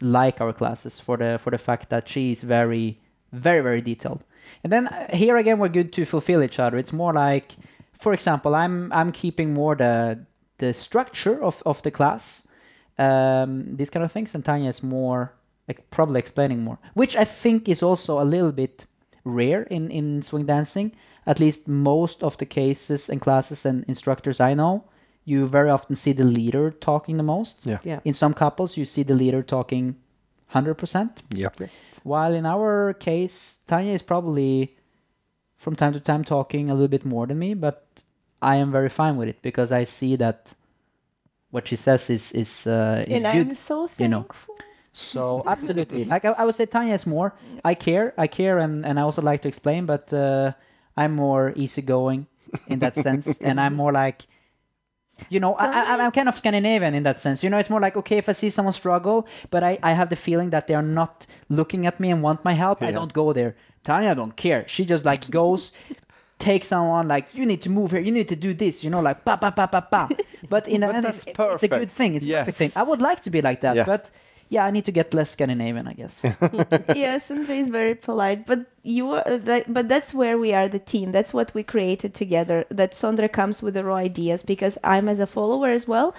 like 0.00 0.40
our 0.40 0.52
classes 0.52 1.00
for 1.00 1.16
the 1.16 1.38
for 1.42 1.50
the 1.50 1.58
fact 1.58 1.88
that 1.90 2.08
she 2.08 2.32
is 2.32 2.42
very 2.42 2.98
very 3.32 3.62
very 3.62 3.80
detailed. 3.80 4.22
And 4.62 4.72
then 4.72 4.88
uh, 4.88 5.16
here 5.16 5.36
again 5.36 5.58
we're 5.58 5.68
good 5.68 5.92
to 5.92 6.04
fulfill 6.04 6.42
each 6.42 6.58
other. 6.58 6.78
It's 6.78 6.92
more 6.92 7.12
like, 7.12 7.52
for 7.98 8.12
example, 8.12 8.54
I'm 8.54 8.92
I'm 8.92 9.12
keeping 9.12 9.54
more 9.54 9.74
the 9.74 10.18
the 10.58 10.72
structure 10.74 11.42
of 11.42 11.62
of 11.64 11.82
the 11.82 11.90
class, 11.90 12.46
um, 12.98 13.76
these 13.76 13.90
kind 13.90 14.04
of 14.04 14.12
things, 14.12 14.34
and 14.34 14.44
Tanya 14.44 14.68
is 14.68 14.82
more 14.82 15.32
like 15.68 15.90
probably 15.90 16.18
explaining 16.18 16.62
more, 16.62 16.78
which 16.94 17.16
I 17.16 17.24
think 17.24 17.68
is 17.68 17.82
also 17.82 18.20
a 18.20 18.24
little 18.24 18.52
bit 18.52 18.86
rare 19.24 19.62
in 19.70 19.90
in 19.90 20.22
swing 20.22 20.46
dancing. 20.46 20.92
At 21.26 21.40
least 21.40 21.68
most 21.68 22.22
of 22.22 22.36
the 22.36 22.46
cases 22.46 23.08
and 23.08 23.20
classes 23.20 23.64
and 23.64 23.84
instructors 23.88 24.40
I 24.40 24.54
know, 24.54 24.84
you 25.24 25.46
very 25.46 25.70
often 25.70 25.96
see 25.96 26.12
the 26.12 26.24
leader 26.24 26.70
talking 26.70 27.16
the 27.16 27.22
most. 27.22 27.66
Yeah. 27.66 27.78
Yeah. 27.82 28.00
In 28.04 28.12
some 28.12 28.34
couples, 28.34 28.76
you 28.76 28.84
see 28.84 29.02
the 29.02 29.14
leader 29.14 29.42
talking 29.42 29.96
100%. 30.52 31.10
Yeah. 31.30 31.48
While 32.02 32.34
in 32.34 32.44
our 32.46 32.92
case, 32.94 33.58
Tanya 33.66 33.92
is 33.92 34.02
probably 34.02 34.76
from 35.56 35.74
time 35.74 35.94
to 35.94 36.00
time 36.00 36.24
talking 36.24 36.70
a 36.70 36.74
little 36.74 36.88
bit 36.88 37.04
more 37.06 37.26
than 37.26 37.38
me, 37.38 37.54
but 37.54 37.86
I 38.42 38.56
am 38.56 38.70
very 38.70 38.90
fine 38.90 39.16
with 39.16 39.28
it 39.28 39.40
because 39.40 39.72
I 39.72 39.84
see 39.84 40.16
that 40.16 40.52
what 41.50 41.68
she 41.68 41.76
says 41.76 42.10
is 42.10 42.32
is 42.32 42.66
uh, 42.66 43.04
is 43.08 43.24
and 43.24 43.32
good. 43.32 43.48
I'm 43.48 43.54
so 43.54 43.88
you 43.98 44.08
know. 44.08 44.20
thankful. 44.20 44.56
So 44.92 45.42
absolutely, 45.46 46.04
like 46.04 46.24
I, 46.24 46.32
I 46.32 46.44
would 46.44 46.54
say, 46.54 46.66
Tanya 46.66 46.94
is 46.94 47.06
more. 47.06 47.34
I 47.64 47.74
care, 47.74 48.12
I 48.18 48.26
care, 48.26 48.58
and 48.58 48.84
and 48.86 48.98
I 48.98 49.02
also 49.02 49.22
like 49.22 49.42
to 49.42 49.48
explain, 49.48 49.86
but 49.86 50.12
uh, 50.12 50.52
I'm 50.96 51.12
more 51.14 51.52
easygoing 51.56 52.26
in 52.68 52.78
that 52.80 52.94
sense, 52.94 53.26
and 53.40 53.60
I'm 53.60 53.74
more 53.74 53.92
like. 53.92 54.26
You 55.30 55.38
know, 55.38 55.54
I, 55.54 55.66
I, 55.66 56.04
I'm 56.04 56.10
kind 56.10 56.28
of 56.28 56.36
Scandinavian 56.36 56.92
in 56.92 57.04
that 57.04 57.20
sense. 57.20 57.44
You 57.44 57.48
know, 57.48 57.56
it's 57.58 57.70
more 57.70 57.80
like 57.80 57.96
okay, 57.96 58.18
if 58.18 58.28
I 58.28 58.32
see 58.32 58.50
someone 58.50 58.72
struggle, 58.72 59.28
but 59.48 59.62
I, 59.62 59.78
I 59.80 59.92
have 59.92 60.08
the 60.10 60.16
feeling 60.16 60.50
that 60.50 60.66
they 60.66 60.74
are 60.74 60.82
not 60.82 61.24
looking 61.48 61.86
at 61.86 62.00
me 62.00 62.10
and 62.10 62.20
want 62.20 62.44
my 62.44 62.52
help, 62.52 62.82
I 62.82 62.90
don't 62.90 63.12
go 63.12 63.32
there. 63.32 63.54
Tanya 63.84 64.14
don't 64.16 64.34
care. 64.36 64.66
She 64.66 64.84
just 64.84 65.04
like 65.04 65.30
goes, 65.30 65.70
takes 66.40 66.66
someone 66.66 67.06
like 67.06 67.28
you 67.32 67.46
need 67.46 67.62
to 67.62 67.70
move 67.70 67.92
here, 67.92 68.00
you 68.00 68.10
need 68.10 68.26
to 68.28 68.34
do 68.34 68.54
this. 68.54 68.82
You 68.82 68.90
know, 68.90 69.00
like 69.00 69.24
pa 69.24 69.36
pa 69.36 69.52
pa 69.52 69.68
pa 69.68 69.80
pa. 69.82 70.08
But 70.50 70.66
in 70.66 70.80
the 70.80 70.88
end, 70.88 71.06
it's, 71.06 71.22
it's 71.26 71.62
a 71.62 71.68
good 71.68 71.92
thing. 71.92 72.16
It's 72.16 72.26
a 72.26 72.32
perfect 72.32 72.58
thing. 72.58 72.72
I 72.74 72.82
would 72.82 73.00
like 73.00 73.20
to 73.22 73.30
be 73.30 73.40
like 73.40 73.60
that, 73.60 73.76
Yeah. 73.76 73.84
but 73.84 74.10
yeah, 74.54 74.64
I 74.64 74.70
need 74.70 74.84
to 74.84 74.92
get 74.92 75.12
less 75.12 75.30
Scandinavian, 75.30 75.88
I 75.88 75.94
guess. 75.94 76.20
yeah, 76.94 77.18
Andre 77.28 77.58
is 77.58 77.68
very 77.68 77.96
polite, 77.96 78.46
but 78.46 78.66
you 78.84 79.10
are 79.10 79.26
uh, 79.26 79.38
that, 79.38 79.74
but 79.74 79.88
that's 79.88 80.14
where 80.14 80.38
we 80.38 80.52
are 80.54 80.68
the 80.68 80.78
team. 80.78 81.10
That's 81.10 81.34
what 81.34 81.52
we 81.54 81.64
created 81.64 82.14
together. 82.14 82.64
That 82.68 82.92
Sondre 82.92 83.30
comes 83.30 83.62
with 83.62 83.74
the 83.74 83.82
raw 83.82 83.96
ideas 83.96 84.44
because 84.44 84.78
I'm 84.84 85.08
as 85.08 85.18
a 85.18 85.26
follower 85.26 85.70
as 85.70 85.88
well. 85.88 86.14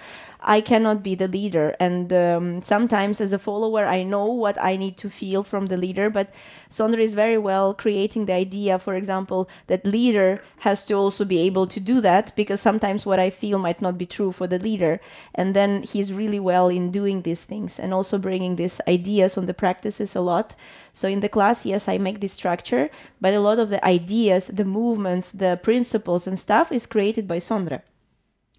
I 0.48 0.62
cannot 0.62 1.02
be 1.02 1.16
the 1.16 1.28
leader, 1.28 1.76
and 1.80 2.14
um, 2.14 2.62
sometimes 2.62 3.20
as 3.20 3.34
a 3.34 3.40
follower, 3.40 3.88
I 3.88 4.04
know 4.04 4.26
what 4.26 4.62
I 4.62 4.78
need 4.78 4.96
to 4.98 5.10
feel 5.10 5.42
from 5.42 5.66
the 5.66 5.76
leader. 5.76 6.08
But 6.12 6.32
Sondre 6.70 7.00
is 7.00 7.16
very 7.16 7.40
well 7.40 7.74
creating 7.74 8.28
the 8.28 8.34
idea, 8.34 8.78
for 8.78 8.94
example, 8.94 9.50
that 9.66 9.84
leader 9.84 10.44
has 10.60 10.86
to 10.86 10.94
also 10.94 11.26
be 11.26 11.40
able 11.40 11.66
to 11.66 11.80
do 11.80 12.00
that 12.02 12.32
because 12.36 12.62
sometimes 12.62 13.08
what 13.08 13.20
I 13.20 13.32
feel 13.32 13.58
might 13.58 13.82
not 13.82 13.98
be 13.98 14.06
true 14.06 14.32
for 14.32 14.46
the 14.46 14.60
leader, 14.60 15.02
and 15.34 15.56
then 15.56 15.82
he's 15.82 16.14
really 16.14 16.40
well 16.40 16.68
in 16.68 16.92
doing 16.92 17.24
these 17.24 17.44
things 17.44 17.80
and 17.80 17.92
also 17.92 18.20
bringing 18.20 18.56
these 18.56 18.80
ideas 18.88 19.40
on 19.40 19.48
the 19.48 19.54
practices 19.56 20.16
a 20.16 20.22
lot. 20.22 20.54
So 20.94 21.08
in 21.08 21.22
the 21.22 21.30
class, 21.30 21.66
yes, 21.66 21.88
I 21.88 21.98
make 21.98 22.20
this 22.20 22.34
structure, 22.34 22.92
but 23.20 23.34
a 23.34 23.40
lot 23.40 23.58
of 23.58 23.70
the 23.70 23.84
ideas, 23.84 24.48
the 24.48 24.64
movements, 24.64 25.32
the 25.32 25.60
principles 25.64 26.28
and 26.28 26.38
stuff 26.38 26.72
is 26.72 26.86
created 26.86 27.28
by 27.28 27.40
Sondre. 27.40 27.82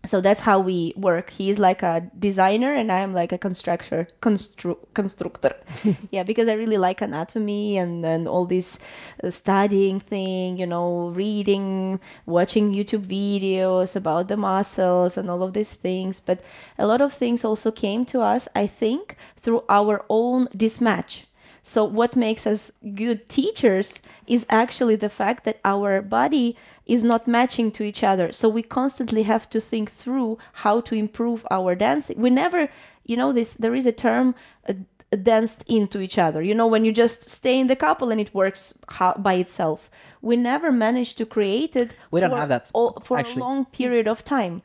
So 0.06 0.20
that's 0.20 0.40
how 0.40 0.60
we 0.60 0.92
work. 0.96 1.30
He 1.30 1.50
is 1.50 1.58
like 1.58 1.82
a 1.82 2.08
designer 2.18 2.72
and 2.72 2.90
I 2.92 3.00
am 3.00 3.12
like 3.12 3.32
a 3.32 3.38
constructor, 3.38 4.08
constru- 4.22 4.78
constructor. 4.94 5.56
yeah, 6.10 6.22
because 6.22 6.48
I 6.48 6.54
really 6.54 6.78
like 6.78 7.00
anatomy 7.00 7.76
and, 7.76 8.04
and 8.04 8.28
all 8.28 8.46
this 8.46 8.78
uh, 9.22 9.30
studying 9.30 10.00
thing, 10.00 10.56
you 10.56 10.66
know, 10.66 11.08
reading, 11.08 12.00
watching 12.24 12.72
YouTube 12.72 13.06
videos 13.06 13.96
about 13.96 14.28
the 14.28 14.36
muscles 14.36 15.16
and 15.16 15.30
all 15.30 15.42
of 15.42 15.52
these 15.52 15.72
things. 15.72 16.20
But 16.20 16.40
a 16.78 16.86
lot 16.86 17.00
of 17.00 17.12
things 17.12 17.44
also 17.44 17.70
came 17.70 18.04
to 18.06 18.20
us, 18.20 18.48
I 18.54 18.66
think, 18.66 19.16
through 19.36 19.64
our 19.68 20.04
own 20.08 20.46
dismatch. 20.48 21.24
So, 21.62 21.84
what 21.84 22.14
makes 22.14 22.46
us 22.46 22.70
good 22.94 23.28
teachers 23.28 24.00
is 24.28 24.46
actually 24.48 24.94
the 24.94 25.08
fact 25.08 25.42
that 25.44 25.58
our 25.64 26.00
body 26.00 26.56
is 26.86 27.02
not 27.04 27.26
matching 27.26 27.70
to 27.72 27.82
each 27.84 28.02
other. 28.04 28.32
So, 28.32 28.48
we 28.48 28.62
constantly 28.62 29.24
have 29.24 29.48
to 29.50 29.60
think 29.60 29.90
through 29.90 30.38
how 30.64 30.80
to 30.82 30.94
improve 30.94 31.44
our 31.50 31.74
dancing. 31.74 32.20
We 32.20 32.30
never, 32.30 32.68
you 33.04 33.16
know, 33.16 33.32
this 33.32 33.54
there 33.54 33.74
is 33.74 33.86
a 33.86 33.92
term 33.92 34.34
uh, 34.68 34.74
danced 35.22 35.64
into 35.66 36.00
each 36.00 36.18
other. 36.18 36.42
You 36.42 36.54
know, 36.54 36.66
when 36.66 36.84
you 36.84 36.92
just 36.92 37.24
stay 37.28 37.58
in 37.58 37.66
the 37.66 37.76
couple 37.76 38.10
and 38.10 38.20
it 38.20 38.34
works 38.34 38.74
ho- 38.88 39.14
by 39.18 39.34
itself. 39.34 39.90
We 40.22 40.34
never 40.36 40.72
managed 40.72 41.18
to 41.18 41.26
create 41.26 41.76
it. 41.76 41.94
We 42.10 42.20
don't 42.20 42.32
have 42.32 42.48
that, 42.48 42.70
all- 42.72 42.98
for 43.04 43.18
actually. 43.18 43.40
a 43.42 43.44
long 43.44 43.64
period 43.66 44.08
of 44.08 44.24
time. 44.24 44.62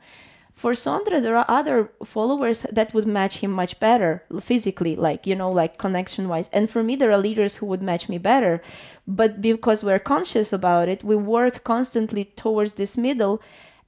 For 0.62 0.74
Sondre, 0.74 1.20
there 1.20 1.36
are 1.36 1.44
other 1.48 1.90
followers 2.04 2.64
that 2.70 2.94
would 2.94 3.04
match 3.04 3.38
him 3.38 3.50
much 3.50 3.80
better 3.80 4.22
physically, 4.40 4.94
like, 4.94 5.26
you 5.26 5.34
know, 5.34 5.50
like 5.50 5.76
connection 5.76 6.28
wise. 6.28 6.48
And 6.52 6.70
for 6.70 6.84
me, 6.84 6.94
there 6.94 7.10
are 7.10 7.18
leaders 7.18 7.56
who 7.56 7.66
would 7.66 7.82
match 7.82 8.08
me 8.08 8.16
better. 8.16 8.62
But 9.04 9.40
because 9.40 9.82
we're 9.82 9.98
conscious 9.98 10.52
about 10.52 10.88
it, 10.88 11.02
we 11.02 11.16
work 11.16 11.64
constantly 11.64 12.26
towards 12.26 12.74
this 12.74 12.96
middle. 12.96 13.42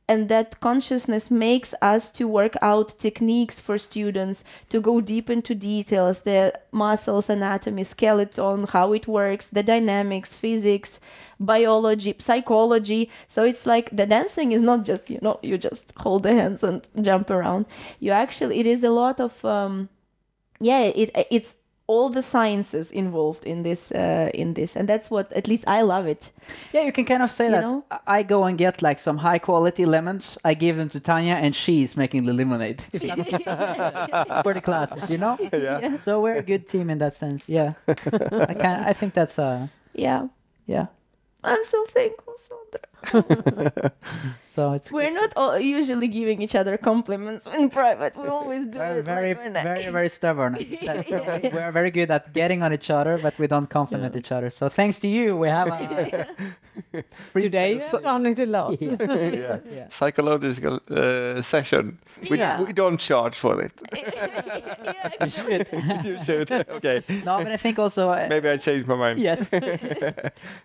And 0.06 0.28
that 0.28 0.60
consciousness 0.60 1.30
makes 1.30 1.72
us 1.80 2.10
to 2.12 2.28
work 2.28 2.56
out 2.60 2.98
techniques 2.98 3.58
for 3.58 3.78
students 3.78 4.44
to 4.68 4.78
go 4.78 5.00
deep 5.00 5.30
into 5.30 5.54
details 5.54 6.20
the 6.20 6.52
muscles, 6.72 7.30
anatomy, 7.30 7.84
skeleton, 7.84 8.64
how 8.64 8.92
it 8.92 9.08
works, 9.08 9.48
the 9.48 9.62
dynamics, 9.62 10.34
physics, 10.34 11.00
biology, 11.40 12.14
psychology. 12.18 13.10
So 13.28 13.44
it's 13.44 13.64
like 13.64 13.96
the 13.96 14.04
dancing 14.04 14.52
is 14.52 14.62
not 14.62 14.84
just, 14.84 15.08
you 15.08 15.20
know, 15.22 15.40
you 15.42 15.56
just 15.56 15.92
hold 15.96 16.24
the 16.24 16.34
hands 16.34 16.62
and 16.62 16.86
jump 17.00 17.30
around. 17.30 17.64
You 17.98 18.10
actually, 18.10 18.60
it 18.60 18.66
is 18.66 18.84
a 18.84 18.90
lot 18.90 19.20
of, 19.20 19.42
um, 19.42 19.88
yeah, 20.60 20.80
it 20.80 21.10
it's 21.30 21.56
all 21.86 22.08
the 22.10 22.22
sciences 22.22 22.92
involved 22.92 23.44
in 23.46 23.62
this 23.62 23.92
uh, 23.92 24.30
in 24.34 24.54
this 24.54 24.76
and 24.76 24.88
that's 24.88 25.10
what 25.10 25.30
at 25.32 25.46
least 25.48 25.64
i 25.66 25.82
love 25.82 26.06
it 26.10 26.30
Yeah, 26.74 26.84
you 26.86 26.92
can 26.92 27.04
kind 27.04 27.22
of 27.22 27.30
say 27.30 27.44
You 27.44 27.50
that. 27.52 27.60
know? 27.62 27.84
I 28.18 28.22
go 28.22 28.44
and 28.44 28.58
get 28.58 28.82
like 28.82 28.98
some 29.00 29.18
high 29.18 29.38
quality 29.38 29.84
lemons. 29.86 30.38
I 30.44 30.54
give 30.54 30.76
them 30.76 30.88
to 30.90 31.00
Tanya, 31.00 31.34
and 31.34 31.54
she's 31.54 31.96
making 31.96 32.26
the 32.26 32.32
lemonade 32.32 32.82
for 34.42 34.52
the 34.54 34.60
classes. 34.62 35.10
You 35.10 35.18
know. 35.18 35.36
Yeah. 35.52 35.96
So 35.96 36.20
we're 36.20 36.38
a 36.38 36.42
good 36.42 36.68
team 36.68 36.90
in 36.90 36.98
that 36.98 37.16
sense. 37.16 37.44
Yeah. 37.48 37.72
I 37.88 38.54
can. 38.54 38.84
I 38.90 38.92
think 38.92 39.14
that's 39.14 39.38
uh. 39.38 39.68
yeah 39.94 40.28
Yeah. 40.66 40.86
i'm 41.44 41.64
so 41.64 41.84
thankful 41.96 42.34
Sondre. 42.46 43.90
So 44.54 44.72
it's 44.72 44.92
we're 44.92 45.10
not 45.10 45.32
all 45.36 45.58
usually 45.58 46.06
giving 46.06 46.40
each 46.40 46.54
other 46.54 46.76
compliments 46.76 47.46
in 47.46 47.68
private 47.70 48.16
we 48.16 48.28
always 48.28 48.66
do 48.66 48.78
very, 48.78 48.98
it 49.00 49.04
very, 49.04 49.34
like 49.34 49.44
when 49.44 49.56
I- 49.56 49.62
very, 49.64 49.86
very 49.90 50.08
stubborn. 50.08 50.52
That's- 50.86 51.42
we- 51.42 51.48
we 51.48 51.58
are 51.58 51.72
very 51.72 51.90
good 51.90 52.10
at 52.10 52.32
getting 52.32 52.62
on 52.62 52.72
each 52.72 52.88
other, 52.90 53.18
but 53.18 53.36
we 53.38 53.46
don't 53.48 53.68
compliment 53.68 54.14
each 54.16 54.30
other. 54.30 54.50
So 54.50 54.68
thanks 54.68 55.00
to 55.00 55.08
you, 55.08 55.36
we 55.36 55.48
have 55.48 55.68
a 55.72 56.26
Today 57.34 57.72
you've 57.74 58.02
done 58.02 58.26
it 58.26 58.38
a 58.38 58.46
lot. 58.46 58.80
yeah. 58.90 59.58
Yeah. 59.76 59.88
Psychological 59.90 60.80
uh, 60.90 61.42
session. 61.42 61.98
We, 62.30 62.38
Yeah. 62.38 62.62
we 62.62 62.72
don't 62.72 62.98
charge 63.00 63.36
for 63.36 63.60
it. 63.60 63.72
yeah, 63.92 65.10
you 66.04 66.16
should. 66.24 66.50
Okay. 66.52 67.02
No, 67.24 67.38
but 67.38 67.48
I 67.52 67.56
think 67.56 67.78
also 67.78 68.10
uh, 68.10 68.26
Maybe 68.28 68.48
I 68.48 68.56
changed 68.56 68.88
my 68.88 68.94
mind. 68.96 69.18
yes 69.18 69.50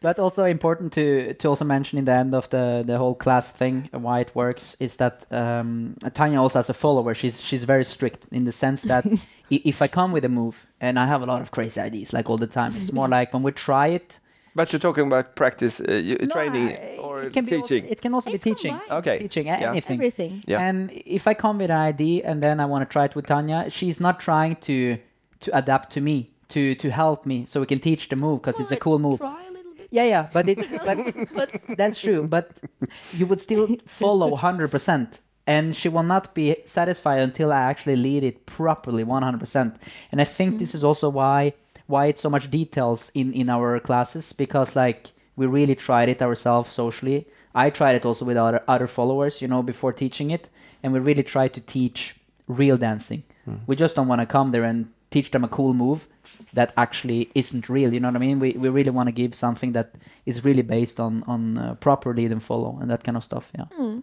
but 0.02 0.20
also 0.20 0.44
important 0.46 0.94
to 0.94 1.34
to 1.34 1.48
also 1.50 1.66
mention 1.66 2.00
in 2.00 2.06
the 2.06 2.14
end 2.14 2.34
of 2.34 2.50
the 2.50 2.84
the 2.88 2.98
whole 2.98 3.16
class 3.16 3.52
thing 3.58 3.79
why 3.92 4.20
it 4.22 4.32
works 4.36 4.76
is 4.80 4.98
that 4.98 5.26
um, 5.32 5.96
Tanya 6.14 6.40
also 6.42 6.60
has 6.60 6.70
a 6.70 6.74
follower 6.74 7.14
she's 7.14 7.42
she's 7.42 7.64
very 7.66 7.84
strict 7.86 8.26
in 8.32 8.46
the 8.46 8.52
sense 8.52 8.82
that 8.84 9.06
if 9.50 9.82
I 9.82 9.88
come 9.88 10.12
with 10.12 10.26
a 10.26 10.30
move 10.30 10.56
and 10.82 10.98
I 11.00 11.06
have 11.08 11.22
a 11.22 11.26
lot 11.26 11.42
of 11.42 11.50
crazy 11.52 11.80
ideas 11.82 12.14
like 12.14 12.30
all 12.30 12.38
the 12.38 12.48
time 12.60 12.72
it's 12.76 12.92
more 12.94 13.08
like 13.08 13.34
when 13.34 13.44
we 13.44 13.52
try 13.52 13.88
it 14.00 14.20
But 14.56 14.72
you're 14.74 14.80
talking 14.90 15.08
about 15.12 15.36
practice, 15.36 15.76
uh, 15.80 15.94
you, 16.08 16.16
No, 16.22 16.34
training 16.36 16.68
I- 16.70 16.98
or 17.06 17.24
it 17.28 17.34
can 17.34 17.46
be 17.46 17.56
also, 17.56 17.68
teaching. 17.68 17.84
it 17.94 18.00
can 18.02 18.14
also 18.14 18.30
It's 18.32 18.44
be 18.44 18.50
teaching 18.56 18.74
combined. 18.80 19.00
Okay. 19.00 19.18
teaching 19.24 19.46
Yeah. 19.48 19.70
anything 19.72 19.98
everything 20.00 20.34
Yeah. 20.52 20.68
and 20.68 20.78
if 21.20 21.24
I 21.32 21.34
come 21.44 21.56
with 21.62 21.72
an 21.72 21.82
idea 21.94 22.20
and 22.30 22.38
then 22.46 22.56
I 22.60 22.66
want 22.72 22.82
to 22.86 22.90
try 22.96 23.06
it 23.10 23.14
with 23.16 23.26
Tanya, 23.28 23.60
she's 23.78 24.00
not 24.00 24.16
trying 24.20 24.56
to 24.68 24.76
to 25.46 25.50
adapt 25.62 25.88
to 25.96 26.02
me, 26.02 26.18
to 26.54 26.62
to 26.84 26.88
help 27.02 27.20
me, 27.32 27.38
so 27.50 27.56
we 27.64 27.68
can 27.74 27.80
teach 27.90 28.04
the 28.10 28.16
move 28.26 28.38
because 28.42 28.58
it's 28.62 28.72
a 28.80 28.82
cool 28.86 29.00
move. 29.00 29.20
try 29.20 29.30
a 29.30 29.34
little 29.34 29.44
bit 29.46 29.49
Yeah, 29.92 30.04
yeah, 30.04 30.30
but 30.32 30.48
it 30.48 30.60
but, 30.86 30.98
but 31.34 31.62
that's 31.78 32.00
true. 32.00 32.28
But 32.28 32.62
you 33.14 33.26
would 33.26 33.42
still 33.42 33.68
follow 33.86 34.36
hundred 34.36 34.70
percent, 34.70 35.22
and 35.48 35.76
she 35.76 35.90
will 35.90 36.04
not 36.04 36.36
be 36.36 36.58
satisfied 36.66 37.20
until 37.22 37.52
I 37.52 37.62
actually 37.62 37.96
lead 37.96 38.24
it 38.24 38.46
properly, 38.46 39.04
one 39.04 39.24
hundred 39.24 39.40
percent. 39.40 39.76
And 40.12 40.22
I 40.22 40.26
think 40.26 40.60
this 40.60 40.76
is 40.76 40.84
also 40.84 41.10
why 41.10 41.54
why 41.88 42.06
it's 42.06 42.22
so 42.22 42.30
much 42.30 42.52
details 42.52 43.12
in 43.16 43.34
in 43.34 43.50
our 43.50 43.80
classes 43.80 44.32
because 44.34 44.76
like 44.76 45.12
we 45.36 45.48
really 45.48 45.76
tried 45.76 46.10
it 46.10 46.22
ourselves 46.22 46.72
socially. 46.72 47.28
I 47.56 47.72
tried 47.72 47.96
it 47.96 48.06
also 48.06 48.26
with 48.26 48.38
other 48.38 48.62
other 48.68 48.88
followers, 48.88 49.42
you 49.42 49.48
know, 49.48 49.64
before 49.64 49.94
teaching 49.94 50.30
it, 50.32 50.50
and 50.84 50.94
we 50.94 51.00
really 51.00 51.24
try 51.24 51.48
to 51.48 51.62
teach 51.62 52.16
real 52.48 52.78
dancing. 52.78 53.24
Hmm. 53.46 53.56
We 53.66 53.76
just 53.76 53.96
don't 53.96 54.08
want 54.08 54.22
to 54.22 54.28
come 54.28 54.52
there 54.52 54.64
and 54.64 54.88
teach 55.12 55.32
them 55.32 55.44
a 55.44 55.48
cool 55.48 55.74
move 55.74 56.08
that 56.54 56.72
actually 56.78 57.30
isn't 57.36 57.70
real. 57.70 57.94
You 57.94 58.00
know 58.00 58.10
what 58.10 58.16
I 58.16 58.20
mean? 58.20 58.40
We 58.40 58.52
we 58.54 58.70
really 58.70 58.92
want 58.92 59.08
to 59.08 59.12
give 59.12 59.34
something 59.36 59.74
that 59.74 59.96
is 60.26 60.44
really 60.46 60.62
based 60.64 61.00
on 61.00 61.24
on 61.28 61.58
uh, 61.58 61.74
proper 61.76 62.14
lead 62.14 62.32
and 62.32 62.44
follow 62.44 62.78
and 62.82 62.90
that 62.90 63.04
kind 63.04 63.18
of 63.18 63.24
stuff. 63.24 63.52
Yeah. 63.58 64.00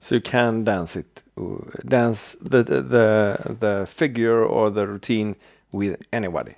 So 0.00 0.16
you 0.16 0.20
can 0.20 0.64
dance 0.64 0.96
it, 0.96 1.22
uh, 1.38 1.58
dance 1.86 2.36
the, 2.40 2.62
the 2.64 2.82
the 2.82 3.56
the 3.60 3.86
figure 3.86 4.44
or 4.44 4.70
the 4.70 4.86
routine 4.86 5.36
with 5.70 5.96
anybody. 6.12 6.56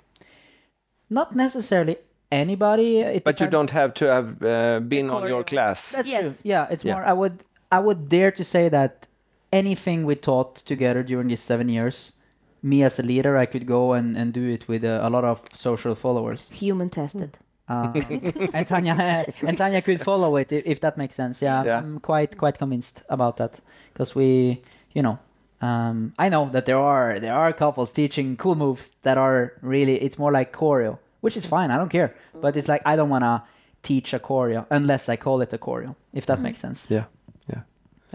Not 1.09 1.35
necessarily 1.35 1.97
anybody. 2.31 2.99
It 2.99 3.23
But 3.23 3.39
you 3.39 3.47
don't 3.47 3.69
have 3.69 3.93
to 3.93 4.05
have 4.05 4.27
uh, 4.43 4.79
been 4.79 5.09
on 5.11 5.27
your 5.27 5.43
class. 5.43 5.91
That's 5.91 6.09
Yes. 6.09 6.21
true. 6.21 6.33
Yeah, 6.43 6.67
it's 6.71 6.83
Yeah. 6.83 6.95
more. 6.95 7.05
I 7.05 7.13
would 7.13 7.43
I 7.71 7.79
would 7.79 8.09
dare 8.09 8.31
to 8.31 8.43
say 8.43 8.69
that 8.69 9.07
anything 9.51 10.05
we 10.07 10.15
taught 10.15 10.55
together 10.65 11.03
during 11.03 11.27
these 11.29 11.43
seven 11.43 11.69
years, 11.69 12.13
me 12.61 12.83
as 12.83 12.99
a 12.99 13.03
leader, 13.03 13.37
I 13.37 13.45
could 13.45 13.65
go 13.67 13.93
and, 13.93 14.17
and 14.17 14.33
do 14.33 14.47
it 14.53 14.67
with 14.67 14.83
a, 14.83 15.05
a 15.07 15.09
lot 15.09 15.23
of 15.23 15.41
social 15.53 15.95
followers. 15.95 16.47
human 16.51 16.89
tested 16.89 17.37
Uh, 17.67 17.91
and 18.53 18.67
Tanya 18.67 18.93
and 19.47 19.57
Tanya 19.57 19.81
could 19.81 19.99
follow 19.99 20.37
it 20.37 20.51
if, 20.51 20.63
if 20.65 20.79
that 20.79 20.97
makes 20.97 21.15
sense. 21.15 21.45
Yeah, 21.45 21.65
Yeah. 21.65 21.79
I'm 21.79 21.99
quite 21.99 22.37
quite 22.37 22.57
convinced 22.59 23.03
about 23.09 23.35
that 23.37 23.59
because 23.93 24.15
we, 24.15 24.61
you 24.93 25.01
know, 25.01 25.17
um, 25.61 26.13
I 26.25 26.29
know 26.29 26.49
that 26.51 26.65
there 26.65 26.77
are 26.77 27.19
there 27.19 27.33
are 27.33 27.53
couples 27.53 27.91
teaching 27.91 28.37
cool 28.37 28.55
moves 28.55 28.95
that 29.01 29.17
are 29.17 29.51
really 29.61 29.95
it's 30.05 30.17
more 30.19 30.31
like 30.39 30.51
choreo, 30.51 30.97
which 31.21 31.37
is 31.37 31.45
fine. 31.45 31.71
I 31.73 31.77
don't 31.77 31.91
care, 31.91 32.09
but 32.41 32.55
it's 32.55 32.67
like 32.67 32.83
I 32.85 32.95
don't 32.95 33.09
wanna 33.09 33.41
teach 33.81 34.13
a 34.13 34.19
choreo 34.19 34.65
unless 34.69 35.09
I 35.09 35.17
call 35.17 35.41
it 35.41 35.53
a 35.53 35.57
choreo, 35.57 35.95
if 36.13 36.25
that 36.25 36.39
makes 36.41 36.59
sense. 36.59 36.93
Yeah, 36.95 37.05
yeah. 37.49 37.61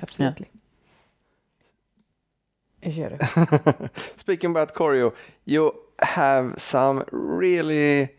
Absolutely. 0.02 0.46
Kör 0.46 0.59
du. 3.08 3.18
Speaking 4.16 4.50
about 4.50 4.74
choreo, 4.74 5.12
you 5.44 5.72
have 5.98 6.54
some 6.58 7.04
really 7.12 8.10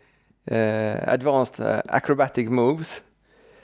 uh, 0.50 0.98
advanced 1.02 1.60
uh, 1.60 1.82
acrobatic 1.88 2.48
moves. 2.48 3.00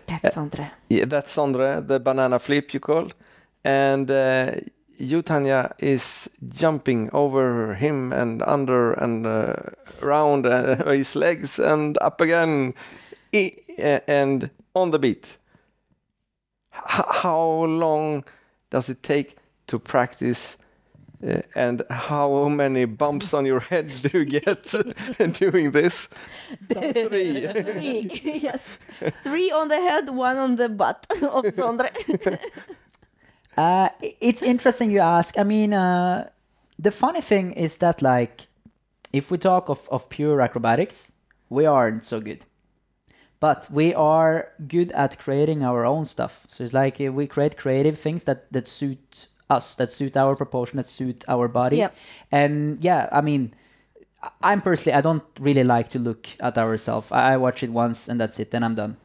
that's 0.06 0.34
Sondre 0.34 0.70
Yeah, 0.88 1.04
that's 1.06 1.34
Sondre, 1.34 1.86
the 1.86 2.00
banana 2.00 2.38
flip 2.38 2.72
you 2.74 2.80
called. 2.80 3.14
And 3.64 4.10
uh, 4.10 4.52
you, 4.96 5.22
Tanya, 5.22 5.74
is 5.78 6.28
jumping 6.48 7.10
over 7.12 7.74
him 7.74 8.12
and 8.12 8.42
under 8.42 8.92
and 8.94 9.26
uh, 9.26 9.54
around 10.02 10.46
uh, 10.46 10.90
his 10.92 11.14
legs 11.14 11.58
and 11.58 11.96
up 12.00 12.20
again 12.20 12.74
uh, 13.34 14.00
and 14.08 14.50
on 14.74 14.90
the 14.90 14.98
beat. 14.98 15.36
H- 16.74 17.04
how 17.22 17.64
long 17.64 18.24
does 18.70 18.88
it 18.88 19.02
take 19.02 19.36
to 19.66 19.78
practice? 19.78 20.56
Uh, 21.26 21.40
and 21.56 21.82
how 21.90 22.48
many 22.48 22.84
bumps 22.84 23.34
on 23.34 23.44
your 23.44 23.58
head 23.58 23.90
do 24.02 24.20
you 24.20 24.24
get 24.24 24.72
doing 25.32 25.72
this? 25.72 26.06
Three. 26.72 27.44
three 27.46 28.10
yes 28.42 28.78
three 29.24 29.50
on 29.50 29.66
the 29.66 29.76
head 29.76 30.10
one 30.10 30.36
on 30.36 30.56
the 30.56 30.68
butt 30.68 31.06
of 31.22 31.44
Sondre 31.56 31.90
Uh, 33.56 33.88
it's 34.20 34.40
interesting 34.42 34.92
you 34.92 35.00
ask. 35.00 35.36
I 35.36 35.42
mean, 35.42 35.74
uh, 35.74 36.30
the 36.78 36.92
funny 36.92 37.20
thing 37.20 37.52
is 37.54 37.78
that, 37.78 38.00
like, 38.00 38.46
if 39.12 39.32
we 39.32 39.38
talk 39.38 39.68
of, 39.68 39.88
of 39.90 40.08
pure 40.08 40.40
acrobatics, 40.40 41.10
we 41.50 41.66
aren't 41.66 42.04
so 42.04 42.20
good. 42.20 42.46
But 43.40 43.68
we 43.68 43.94
are 43.94 44.52
good 44.68 44.92
at 44.92 45.18
creating 45.18 45.64
our 45.64 45.84
own 45.84 46.04
stuff. 46.04 46.44
So 46.46 46.62
it's 46.62 46.72
like 46.72 47.00
uh, 47.00 47.10
we 47.10 47.26
create 47.26 47.56
creative 47.56 47.98
things 47.98 48.24
that, 48.24 48.52
that 48.52 48.68
suit 48.68 49.26
us, 49.50 49.74
that 49.76 49.90
suit 49.90 50.16
our 50.16 50.36
proportion, 50.36 50.76
that 50.76 50.86
suit 50.86 51.24
our 51.28 51.48
body. 51.48 51.78
Yep. 51.78 51.96
And 52.32 52.84
yeah, 52.84 53.08
I 53.12 53.20
mean, 53.20 53.54
I- 54.22 54.30
I'm 54.42 54.60
personally, 54.62 54.94
I 54.96 55.00
don't 55.00 55.24
really 55.40 55.64
like 55.64 55.88
to 55.90 55.98
look 55.98 56.26
at 56.40 56.58
ourselves. 56.58 57.10
I, 57.12 57.34
I 57.34 57.36
watch 57.36 57.62
it 57.62 57.70
once 57.70 58.08
and 58.08 58.20
that's 58.20 58.38
it, 58.40 58.50
then 58.50 58.62
I'm 58.62 58.74
done. 58.74 58.96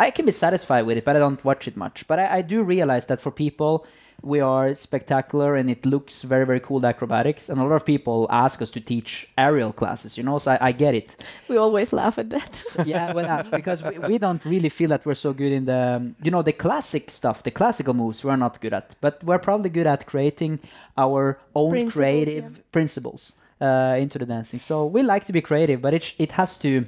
I 0.00 0.10
can 0.12 0.26
be 0.26 0.32
satisfied 0.32 0.82
with 0.86 0.96
it, 0.98 1.04
but 1.04 1.16
I 1.16 1.18
don't 1.18 1.44
watch 1.44 1.66
it 1.66 1.76
much. 1.76 2.06
But 2.06 2.20
I, 2.20 2.38
I 2.38 2.42
do 2.42 2.62
realize 2.62 3.06
that 3.06 3.20
for 3.20 3.32
people, 3.32 3.84
we 4.22 4.40
are 4.40 4.74
spectacular 4.74 5.54
and 5.54 5.70
it 5.70 5.86
looks 5.86 6.22
very, 6.22 6.44
very 6.44 6.58
cool 6.60 6.80
the 6.80 6.88
acrobatics. 6.88 7.48
And 7.48 7.60
a 7.60 7.64
lot 7.64 7.76
of 7.76 7.86
people 7.86 8.26
ask 8.30 8.60
us 8.60 8.70
to 8.70 8.80
teach 8.80 9.28
aerial 9.38 9.72
classes, 9.72 10.18
you 10.18 10.24
know, 10.24 10.38
so 10.38 10.52
I, 10.52 10.68
I 10.68 10.72
get 10.72 10.94
it. 10.94 11.24
we 11.48 11.56
always 11.56 11.92
laugh 11.92 12.18
at 12.18 12.30
that 12.30 12.76
yeah, 12.84 13.12
well, 13.12 13.26
uh, 13.26 13.44
because 13.44 13.82
we, 13.82 13.98
we 13.98 14.18
don't 14.18 14.44
really 14.44 14.68
feel 14.68 14.88
that 14.88 15.06
we're 15.06 15.14
so 15.14 15.32
good 15.32 15.52
in 15.52 15.66
the, 15.66 16.12
you 16.22 16.30
know, 16.30 16.42
the 16.42 16.52
classic 16.52 17.10
stuff, 17.10 17.44
the 17.44 17.50
classical 17.50 17.94
moves 17.94 18.24
we're 18.24 18.36
not 18.36 18.60
good 18.60 18.72
at. 18.72 18.96
But 19.00 19.22
we're 19.22 19.38
probably 19.38 19.70
good 19.70 19.86
at 19.86 20.06
creating 20.06 20.58
our 20.96 21.38
own 21.54 21.70
Principles, 21.70 21.92
creative 21.94 22.44
yeah. 22.44 22.62
principles 22.72 23.32
uh, 23.60 23.96
into 23.98 24.18
the 24.18 24.26
dancing. 24.26 24.58
So 24.58 24.84
we 24.86 25.02
like 25.02 25.26
to 25.26 25.32
be 25.32 25.40
creative, 25.40 25.80
but 25.80 25.94
it, 25.94 26.14
it 26.18 26.32
has 26.32 26.58
to 26.58 26.86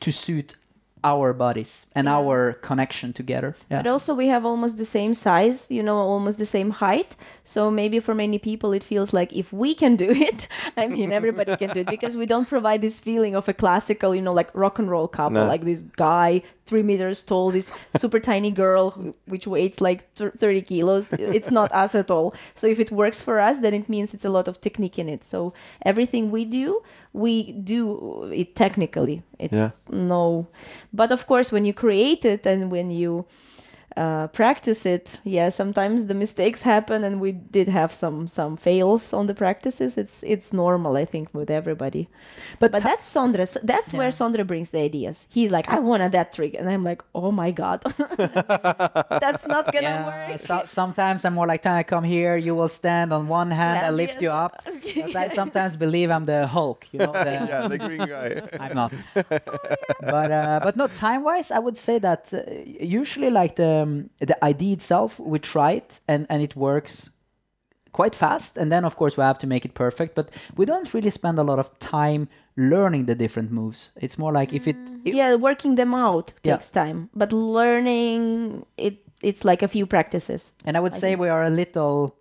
to 0.00 0.12
suit 0.12 0.54
our 1.04 1.32
bodies 1.32 1.86
and 1.94 2.06
Yeah. 2.06 2.16
our 2.18 2.52
connection 2.54 3.12
together. 3.12 3.56
Yeah. 3.70 3.82
But 3.82 3.90
also 3.90 4.14
we 4.14 4.28
have 4.28 4.44
almost 4.44 4.78
the 4.78 4.84
same 4.84 5.14
size, 5.14 5.66
you 5.70 5.82
know, 5.82 5.96
almost 5.96 6.38
the 6.38 6.46
same 6.46 6.70
height. 6.70 7.16
So 7.44 7.70
maybe 7.70 8.00
for 8.00 8.14
many 8.14 8.38
people 8.38 8.72
it 8.72 8.84
feels 8.84 9.12
like 9.12 9.32
if 9.32 9.52
we 9.52 9.74
can 9.74 9.96
do 9.96 10.10
it, 10.28 10.48
I 10.76 10.86
mean 10.88 11.12
everybody 11.12 11.56
can 11.56 11.70
do 11.74 11.80
it 11.80 11.86
because 11.88 12.16
we 12.16 12.26
don't 12.26 12.48
provide 12.48 12.80
this 12.82 13.00
feeling 13.00 13.34
of 13.36 13.48
a 13.48 13.52
classical, 13.54 14.14
you 14.14 14.22
know, 14.22 14.32
like 14.34 14.50
rock 14.54 14.78
and 14.78 14.90
roll 14.90 15.08
couple, 15.08 15.32
No. 15.42 15.46
like 15.46 15.64
this 15.64 15.82
guy 15.96 16.42
three 16.68 16.82
meters 16.82 17.22
tall, 17.22 17.50
this 17.50 17.70
super 17.98 18.20
tiny 18.20 18.50
girl 18.50 18.90
who- 18.90 19.12
which 19.26 19.46
weighs 19.46 19.80
like 19.80 20.00
th- 20.14 20.32
30 20.36 20.62
kilos. 20.62 21.12
It's 21.12 21.50
not 21.50 21.70
us 21.72 21.94
at 21.94 22.10
all. 22.10 22.34
So 22.54 22.66
if 22.66 22.78
it 22.80 22.90
works 22.92 23.20
for 23.20 23.40
us, 23.40 23.58
then 23.60 23.74
it 23.74 23.88
means 23.88 24.14
it's 24.14 24.24
a 24.24 24.30
lot 24.38 24.48
of 24.48 24.60
technique 24.60 24.98
in 24.98 25.08
it. 25.08 25.24
So 25.24 25.52
everything 25.84 26.30
we 26.30 26.44
do, 26.44 26.82
we 27.12 27.52
do 27.52 28.30
it 28.32 28.54
technically. 28.54 29.22
It's 29.38 29.52
Yeah. 29.54 29.70
no, 29.90 30.46
but 30.92 31.10
of 31.12 31.26
course 31.26 31.50
when 31.52 31.64
you 31.64 31.72
create 31.74 32.24
it 32.24 32.46
and 32.46 32.70
when 32.70 32.90
you 32.90 33.24
uh, 33.96 34.26
practice 34.28 34.86
it, 34.86 35.18
yeah, 35.24 35.48
sometimes 35.48 36.06
the 36.06 36.14
mistakes 36.14 36.62
happen, 36.62 37.02
and 37.04 37.20
we 37.20 37.32
did 37.32 37.68
have 37.68 37.92
some 37.92 38.28
some 38.28 38.56
fails 38.56 39.12
on 39.12 39.26
the 39.26 39.34
practices. 39.34 39.96
It's 39.98 40.22
it's 40.22 40.52
normal, 40.52 40.96
I 40.96 41.04
think, 41.04 41.28
with 41.34 41.50
everybody. 41.50 42.08
But, 42.60 42.70
But 42.70 42.82
ti- 42.82 42.84
that's 42.84 43.06
Sondre. 43.14 43.40
S- 43.40 43.58
That's 43.62 43.92
where 43.92 44.08
Yeah. 44.08 44.12
Sondre 44.12 44.44
brings 44.46 44.70
the 44.70 44.78
ideas. 44.80 45.26
He's 45.30 45.50
like, 45.50 45.68
I 45.68 45.80
wanted 45.80 46.12
that 46.12 46.32
trick, 46.32 46.54
and 46.58 46.68
I'm 46.68 46.82
like, 46.82 47.02
oh 47.14 47.32
my 47.32 47.50
god, 47.50 47.82
that's 49.20 49.46
not 49.46 49.72
gonna 49.72 49.80
yeah, 49.82 50.28
work. 50.30 50.38
so, 50.40 50.62
sometimes 50.64 51.24
I'm 51.24 51.34
more 51.34 51.46
like, 51.46 51.62
Tanya, 51.62 51.84
come 51.84 52.04
here. 52.04 52.36
You 52.36 52.54
will 52.54 52.68
stand 52.68 53.12
on 53.12 53.28
one 53.28 53.50
hand, 53.50 53.84
I 53.84 53.90
lift 53.90 54.22
you 54.22 54.30
up. 54.30 54.62
But 55.12 55.16
I 55.16 55.28
sometimes 55.28 55.76
believe 55.76 56.10
I'm 56.10 56.26
the 56.26 56.46
Hulk, 56.46 56.86
you 56.92 57.00
know. 57.00 57.12
The, 57.12 57.30
yeah, 57.48 57.68
the 57.68 57.78
green 57.78 58.06
guy. 58.06 58.40
I'm 58.60 58.74
not. 58.74 58.92
but 60.00 60.30
uh, 60.30 60.60
but 60.62 60.76
no, 60.76 60.86
time 60.88 61.22
wise, 61.24 61.50
I 61.50 61.58
would 61.58 61.76
say 61.76 61.98
that 61.98 62.32
uh, 62.32 62.40
usually 62.80 63.30
like 63.30 63.56
the 63.56 63.77
um, 63.82 64.10
the 64.20 64.42
idea 64.44 64.72
itself, 64.72 65.18
we 65.18 65.38
try 65.38 65.72
it 65.72 66.00
and 66.06 66.26
and 66.28 66.42
it 66.42 66.54
works 66.56 67.10
quite 67.92 68.14
fast, 68.14 68.56
and 68.58 68.70
then 68.70 68.84
of 68.84 68.96
course 68.96 69.16
we 69.16 69.22
have 69.24 69.38
to 69.38 69.46
make 69.46 69.64
it 69.64 69.74
perfect. 69.74 70.14
But 70.14 70.28
we 70.56 70.66
don't 70.66 70.92
really 70.94 71.10
spend 71.10 71.38
a 71.38 71.42
lot 71.42 71.58
of 71.58 71.68
time 71.78 72.28
learning 72.56 73.06
the 73.06 73.14
different 73.14 73.50
moves. 73.50 73.90
It's 73.96 74.18
more 74.18 74.32
like 74.32 74.52
if 74.52 74.66
it, 74.68 74.76
it 75.04 75.14
yeah, 75.14 75.34
working 75.36 75.76
them 75.76 75.94
out 75.94 76.32
Yeah. 76.42 76.54
takes 76.56 76.70
time, 76.70 77.08
but 77.14 77.32
learning 77.32 78.64
it 78.76 78.94
it's 79.22 79.44
like 79.44 79.64
a 79.64 79.68
few 79.68 79.86
practices. 79.86 80.52
and 80.64 80.76
I 80.76 80.80
would 80.80 80.94
say 80.94 81.16
we 81.16 81.28
are 81.28 81.42
a 81.42 81.50
little 81.50 82.14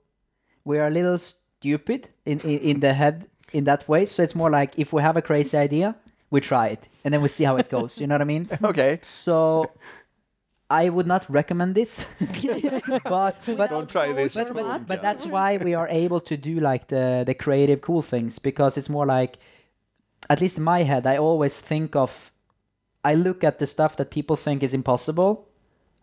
we 0.66 0.80
are 0.80 0.88
a 0.88 0.91
little 0.91 1.20
stupid 1.20 2.10
in, 2.26 2.39
in 2.39 2.60
in 2.60 2.80
the 2.80 2.93
head 2.93 3.26
in 3.53 3.64
that 3.66 3.88
way. 3.88 4.05
So 4.05 4.24
it's 4.24 4.36
more 4.36 4.49
like 4.49 4.80
if 4.80 4.93
we 4.93 5.01
have 5.01 5.18
a 5.18 5.22
crazy 5.22 5.58
idea, 5.58 5.95
we 6.30 6.41
try 6.41 6.68
it, 6.68 6.89
and 7.03 7.14
then 7.14 7.22
we 7.22 7.30
see 7.30 7.45
how 7.45 7.58
it 7.58 7.70
goes. 7.70 7.99
You 8.01 8.08
know 8.08 8.16
what 8.16 8.22
I 8.22 8.26
mean? 8.26 8.49
okay. 8.64 8.99
So 9.03 9.66
I 10.70 10.89
would 10.89 11.07
not 11.07 11.26
recommend 11.30 11.76
this, 11.76 12.05
but 12.20 13.49
but 13.57 13.70
Don't 13.70 13.89
try 13.89 14.11
this. 14.11 14.34
but, 14.34 14.47
at 14.47 14.53
but, 14.53 14.65
home, 14.65 14.86
but 14.88 15.01
that's 15.01 15.26
why 15.26 15.57
we 15.57 15.74
are 15.74 15.88
able 15.88 16.20
to 16.22 16.36
do 16.36 16.59
like 16.59 16.88
the 16.88 17.24
the 17.26 17.34
creative 17.34 17.82
cool 17.82 18.01
things 18.01 18.39
because 18.39 18.78
it's 18.78 18.89
more 18.89 19.05
like 19.05 19.38
at 20.30 20.41
least 20.41 20.57
in 20.57 20.63
my 20.63 20.84
head 20.84 21.05
I 21.05 21.18
always 21.18 21.57
think 21.59 21.95
of 21.95 22.32
I 23.05 23.15
look 23.15 23.43
at 23.43 23.59
the 23.59 23.65
stuff 23.68 23.95
that 23.95 24.09
people 24.11 24.36
think 24.36 24.61
is 24.63 24.74
impossible 24.74 25.47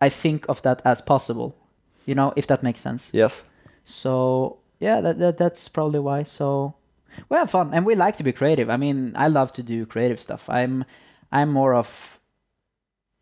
I 0.01 0.09
think 0.09 0.45
of 0.49 0.61
that 0.63 0.81
as 0.83 1.01
possible 1.01 1.55
you 2.05 2.15
know 2.15 2.33
if 2.35 2.47
that 2.47 2.63
makes 2.63 2.79
sense 2.79 3.09
Yes. 3.13 3.43
so 3.83 4.57
yeah 4.79 4.99
that, 5.01 5.19
that 5.19 5.37
that's 5.37 5.67
probably 5.69 5.99
why 5.99 6.23
so 6.23 6.73
we 7.29 7.37
have 7.37 7.51
fun 7.51 7.73
and 7.73 7.85
we 7.85 7.93
like 7.95 8.17
to 8.17 8.23
be 8.23 8.31
creative 8.33 8.69
I 8.69 8.77
mean 8.77 9.13
I 9.15 9.27
love 9.27 9.51
to 9.53 9.63
do 9.63 9.85
creative 9.85 10.19
stuff 10.19 10.49
I'm 10.49 10.85
I'm 11.31 11.51
more 11.51 11.75
of 11.75 12.19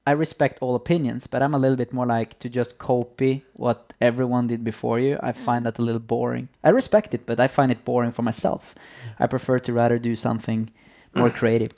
I 0.06 0.12
respect 0.12 0.58
all 0.62 0.76
opinions, 0.76 1.28
but 1.28 1.42
I'm 1.42 1.54
a 1.54 1.60
little 1.60 1.78
bit 1.78 1.94
more 1.94 2.06
like 2.06 2.38
to 2.40 2.50
just 2.50 2.78
copy 2.78 3.46
what 3.54 3.94
everyone 4.02 4.48
did 4.48 4.64
before 4.64 5.00
you. 5.00 5.18
I 5.24 5.32
find 5.32 5.66
that 5.66 5.80
a 5.80 5.82
little 5.82 6.02
boring. 6.02 6.50
I 6.64 6.70
respect 6.70 7.14
it, 7.14 7.26
but 7.26 7.40
I 7.40 7.48
find 7.48 7.72
it 7.72 7.86
boring 7.86 8.12
for 8.12 8.22
myself. 8.22 8.76
I 9.18 9.28
prefer 9.28 9.60
to 9.60 9.72
rather 9.74 9.98
do 9.98 10.16
something 10.18 10.70
more 11.16 11.30
creative. 11.42 11.72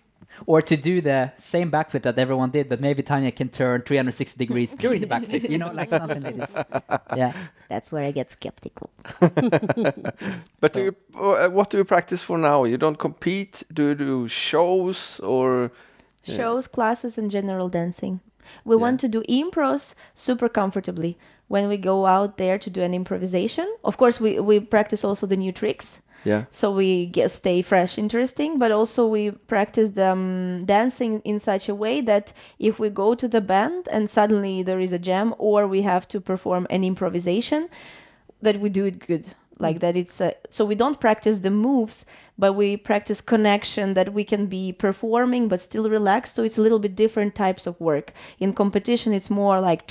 Or 0.48 0.62
to 0.62 0.76
do 0.76 1.00
the 1.02 1.32
same 1.38 1.72
backflip 1.72 2.02
that 2.02 2.18
everyone 2.20 2.50
did, 2.52 2.68
but 2.68 2.82
maybe 2.82 3.02
Tanya 3.04 3.32
can 3.32 3.48
turn 3.48 3.84
360 3.84 4.38
degrees 4.38 4.76
during 4.84 5.00
the 5.02 5.08
backflip, 5.08 5.50
you 5.50 5.58
know, 5.58 5.72
like 5.72 5.90
something 5.90 6.24
like 6.24 6.36
this. 6.36 6.56
Yeah. 7.16 7.32
That's 7.70 7.92
where 7.92 8.04
I 8.04 8.12
get 8.12 8.32
skeptical. 8.32 8.90
But 10.60 10.74
do 10.74 10.82
you, 10.84 10.96
uh, 11.16 11.48
what 11.50 11.70
do 11.70 11.78
you 11.78 11.86
practice 11.86 12.24
for 12.24 12.38
now? 12.38 12.64
You 12.66 12.78
don't 12.78 12.98
compete? 12.98 13.64
Do 13.72 13.90
you 13.90 13.96
do 13.96 14.28
shows 14.28 15.20
or? 15.22 15.72
Shows, 16.34 16.68
classes, 16.68 17.18
and 17.18 17.30
general 17.30 17.70
dancing. 17.70 18.20
We 18.64 18.76
want 18.76 19.00
to 19.02 19.08
do 19.08 19.24
impros 19.24 19.96
super 20.14 20.50
comfortably 20.50 21.18
when 21.48 21.68
we 21.68 21.78
go 21.78 22.06
out 22.06 22.38
there 22.38 22.58
to 22.58 22.70
do 22.70 22.82
an 22.82 22.94
improvisation. 22.94 23.72
Of 23.84 23.98
course, 23.98 24.20
we, 24.20 24.40
we 24.40 24.60
practice 24.60 25.04
also 25.04 25.28
the 25.28 25.38
new 25.38 25.52
tricks. 25.52 26.02
Yeah. 26.24 26.46
so 26.50 26.72
we 26.72 27.06
get 27.06 27.30
stay 27.30 27.62
fresh 27.62 28.00
interesting 28.00 28.58
but 28.58 28.72
also 28.72 29.06
we 29.06 29.30
practice 29.30 29.92
them 29.92 30.62
um, 30.62 30.66
dancing 30.66 31.22
in 31.24 31.40
such 31.40 31.70
a 31.70 31.76
way 31.76 32.02
that 32.02 32.34
if 32.58 32.80
we 32.80 32.90
go 32.90 33.14
to 33.14 33.28
the 33.28 33.42
band 33.42 33.88
and 33.92 34.10
suddenly 34.10 34.64
there 34.64 34.80
is 34.80 34.92
a 34.92 34.98
jam 34.98 35.36
or 35.38 35.68
we 35.68 35.84
have 35.84 36.08
to 36.08 36.20
perform 36.20 36.66
an 36.72 36.84
improvisation 36.84 37.70
that 38.42 38.60
we 38.60 38.70
do 38.70 38.86
it 38.86 39.06
good 39.06 39.36
like 39.60 39.78
mm. 39.78 39.82
that 39.82 39.96
it's 39.96 40.22
a, 40.22 40.36
so 40.50 40.66
we 40.66 40.76
don't 40.76 41.00
practice 41.00 41.40
the 41.40 41.52
moves 41.52 42.06
but 42.38 42.54
we 42.54 42.76
practice 42.76 43.22
connection 43.22 43.94
that 43.94 44.14
we 44.14 44.24
can 44.24 44.48
be 44.48 44.72
performing 44.72 45.48
but 45.48 45.62
still 45.62 45.90
relaxed 45.90 46.36
so 46.36 46.44
it's 46.44 46.58
a 46.58 46.62
little 46.62 46.80
bit 46.80 46.96
different 46.96 47.36
types 47.36 47.66
of 47.66 47.80
work. 47.80 48.14
In 48.40 48.54
competition 48.54 49.14
it's 49.14 49.30
more 49.30 49.62
like 49.62 49.90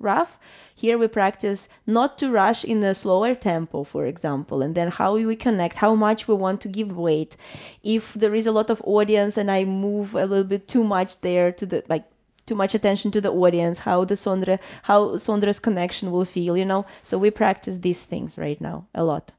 rough. 0.00 0.38
Here 0.74 0.98
we 0.98 1.06
practice 1.06 1.68
not 1.86 2.18
to 2.18 2.30
rush 2.30 2.64
in 2.64 2.82
a 2.82 2.94
slower 2.94 3.34
tempo 3.34 3.84
for 3.84 4.06
example 4.06 4.62
and 4.62 4.74
then 4.74 4.90
how 4.90 5.16
we 5.16 5.36
connect 5.36 5.76
how 5.76 5.94
much 5.94 6.26
we 6.28 6.34
want 6.34 6.60
to 6.62 6.68
give 6.68 6.96
weight. 6.96 7.36
If 7.82 8.14
there 8.14 8.34
is 8.34 8.46
a 8.46 8.52
lot 8.52 8.70
of 8.70 8.82
audience 8.84 9.38
and 9.38 9.50
i 9.50 9.64
move 9.64 10.14
a 10.14 10.26
little 10.26 10.44
bit 10.44 10.66
too 10.68 10.84
much 10.84 11.20
there 11.20 11.52
to 11.52 11.66
the 11.66 11.84
like 11.88 12.04
too 12.46 12.54
much 12.54 12.74
attention 12.74 13.10
to 13.10 13.20
the 13.20 13.30
audience 13.30 13.80
how 13.80 14.04
the 14.04 14.14
sondre 14.16 14.58
how 14.82 15.16
sondre's 15.16 15.58
connection 15.60 16.10
will 16.12 16.24
feel 16.24 16.56
you 16.56 16.64
know 16.64 16.84
so 17.02 17.18
we 17.18 17.30
practice 17.30 17.76
these 17.86 18.00
things 18.10 18.38
right 18.38 18.60
now 18.60 18.84
a 18.94 19.02
lot 19.02 19.32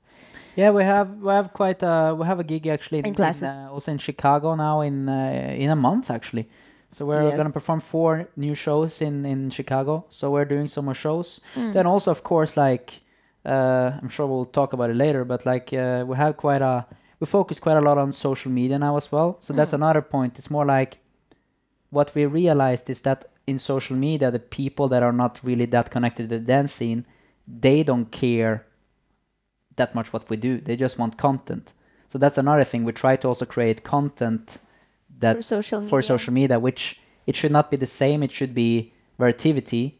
Yeah, 0.60 0.74
we 0.74 0.84
have 0.94 1.10
we 1.22 1.32
have 1.40 1.50
quite 1.54 1.82
a 1.86 2.16
we 2.20 2.26
have 2.26 2.40
a 2.40 2.44
gig 2.44 2.66
actually 2.68 3.00
in, 3.00 3.06
And 3.08 3.16
classes. 3.16 3.44
uh, 3.44 3.74
also 3.74 3.92
in 3.92 4.00
Chicago 4.00 4.56
now 4.56 4.82
in 4.82 4.96
uh, 5.08 5.64
in 5.64 5.70
a 5.70 5.76
month 5.76 6.10
actually. 6.10 6.46
So 6.96 7.06
we're 7.10 7.28
Yes. 7.30 7.38
gonna 7.38 7.54
perform 7.60 7.80
four 7.80 8.12
new 8.36 8.56
shows 8.56 9.02
in 9.02 9.26
in 9.26 9.40
Chicago. 9.52 9.94
So 10.10 10.24
we're 10.34 10.50
doing 10.56 10.68
some 10.68 10.86
more 10.86 10.96
shows. 11.06 11.42
Mm. 11.56 11.74
Then 11.74 11.86
also 11.94 12.10
of 12.12 12.22
course 12.24 12.52
like 12.68 12.88
uh, 13.46 13.88
I'm 14.02 14.10
sure 14.10 14.26
we'll 14.32 14.52
talk 14.52 14.74
about 14.74 14.90
it 14.90 14.96
later, 15.06 15.24
but 15.26 15.46
like 15.46 15.68
uh, 15.84 16.04
we 16.10 16.16
have 16.24 16.34
quite 16.46 16.64
a 16.74 16.86
we 17.20 17.26
focus 17.28 17.60
quite 17.60 17.78
a 17.78 17.82
lot 17.90 17.98
on 17.98 18.12
social 18.12 18.52
media 18.52 18.78
now 18.80 18.96
as 18.98 19.12
well. 19.12 19.30
So 19.40 19.54
that's 19.54 19.74
another 19.74 20.02
point. 20.02 20.32
It's 20.40 20.50
more 20.50 20.66
like 20.78 20.92
what 21.90 22.14
we 22.14 22.26
realized 22.26 22.90
is 22.90 23.02
that 23.02 23.26
in 23.46 23.58
social 23.58 23.96
media 23.96 24.30
the 24.30 24.40
people 24.40 24.88
that 24.90 25.04
are 25.04 25.14
not 25.14 25.40
really 25.44 25.66
that 25.66 25.90
connected 25.90 26.30
to 26.30 26.38
the 26.38 26.44
dance 26.44 26.74
scene, 26.74 27.06
they 27.48 27.84
don't 27.84 28.12
care 28.12 28.66
that 29.78 29.96
much 29.96 30.12
what 30.12 30.30
we 30.30 30.38
do. 30.38 30.60
They 30.60 30.76
just 30.76 30.98
want 30.98 31.18
content. 31.18 31.74
So 32.10 32.18
that's 32.18 32.38
another 32.38 32.64
thing. 32.64 32.84
We 32.84 32.92
try 32.92 33.16
to 33.18 33.28
also 33.28 33.46
create 33.46 33.84
content 33.84 34.58
that 35.20 35.38
for 35.38 35.42
social 35.42 35.80
media 35.80 35.90
for 35.90 36.02
social 36.02 36.34
media, 36.34 36.60
which 36.60 37.00
it 37.26 37.36
should 37.36 37.52
not 37.52 37.72
be 37.72 37.78
the 37.78 37.88
same. 37.88 38.24
It 38.24 38.32
should 38.32 38.54
be 38.54 38.94
variety, 39.18 40.00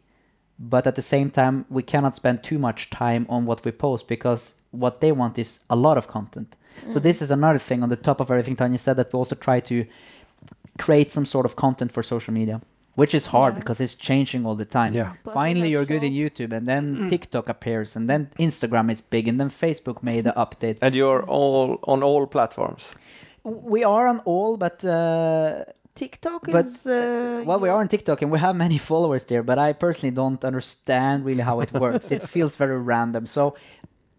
but 0.60 0.88
at 0.88 0.96
the 0.96 1.02
same 1.02 1.30
time, 1.30 1.66
we 1.70 1.84
cannot 1.84 2.16
spend 2.16 2.44
too 2.44 2.60
much 2.60 2.90
time 2.90 3.26
on 3.30 3.46
what 3.46 3.64
we 3.66 3.72
post 3.72 4.08
because 4.08 4.56
what 4.72 5.02
they 5.02 5.12
want 5.12 5.38
is 5.38 5.60
a 5.70 5.76
lot 5.76 5.98
of 5.98 6.08
content. 6.08 6.56
So 6.90 7.00
mm. 7.00 7.04
this 7.04 7.22
is 7.22 7.32
another 7.32 7.60
thing 7.60 7.84
on 7.84 7.90
the 7.90 7.96
top 7.96 8.20
of 8.20 8.30
everything 8.30 8.56
Tanya 8.56 8.78
said 8.78 8.98
that 8.98 9.12
we 9.12 9.18
also 9.18 9.36
try 9.36 9.60
to 9.62 9.86
create 10.78 11.12
some 11.12 11.26
sort 11.26 11.46
of 11.46 11.56
content 11.56 11.92
for 11.92 12.04
social 12.04 12.34
media, 12.34 12.62
which 12.96 13.14
is 13.14 13.26
hard 13.28 13.54
Yeah. 13.54 13.60
because 13.60 13.80
it's 13.84 13.94
changing 13.96 14.46
all 14.46 14.56
the 14.56 14.66
time. 14.66 14.94
Yeah. 14.94 15.14
Plus 15.24 15.34
Finally, 15.34 15.70
you're 15.70 15.86
good 15.86 16.04
in 16.04 16.14
YouTube, 16.14 16.52
and 16.58 16.68
then 16.68 17.08
TikTok 17.10 17.50
appears, 17.50 17.96
and 17.96 18.10
then 18.10 18.30
Instagram 18.40 18.92
is 18.92 19.02
big, 19.02 19.28
and 19.28 19.40
then 19.40 19.50
Facebook 19.50 20.02
made 20.04 20.26
an 20.28 20.34
update. 20.36 20.78
And 20.82 20.96
you're 20.96 21.24
all 21.24 21.80
on 21.84 22.04
all 22.04 22.26
platforms. 22.28 22.90
We 23.44 23.84
are 23.84 24.08
on 24.08 24.20
all, 24.26 24.58
but 24.58 24.84
uh, 24.84 25.64
tiktok 25.96 26.42
But, 26.52 26.66
is 26.66 26.86
uh, 26.86 27.44
well, 27.46 27.60
we 27.60 27.70
are 27.70 27.80
on 27.80 27.88
TikTok, 27.88 28.22
and 28.22 28.32
we 28.32 28.40
have 28.40 28.56
many 28.56 28.78
followers 28.92 29.24
there. 29.26 29.44
But 29.44 29.58
I 29.58 29.74
personally 29.74 30.16
don't 30.16 30.44
understand 30.44 31.26
really 31.26 31.44
how 31.44 31.62
it 31.62 31.72
works. 31.74 32.12
it 32.12 32.28
feels 32.36 32.56
very 32.58 32.80
random. 32.80 33.26
So 33.26 33.56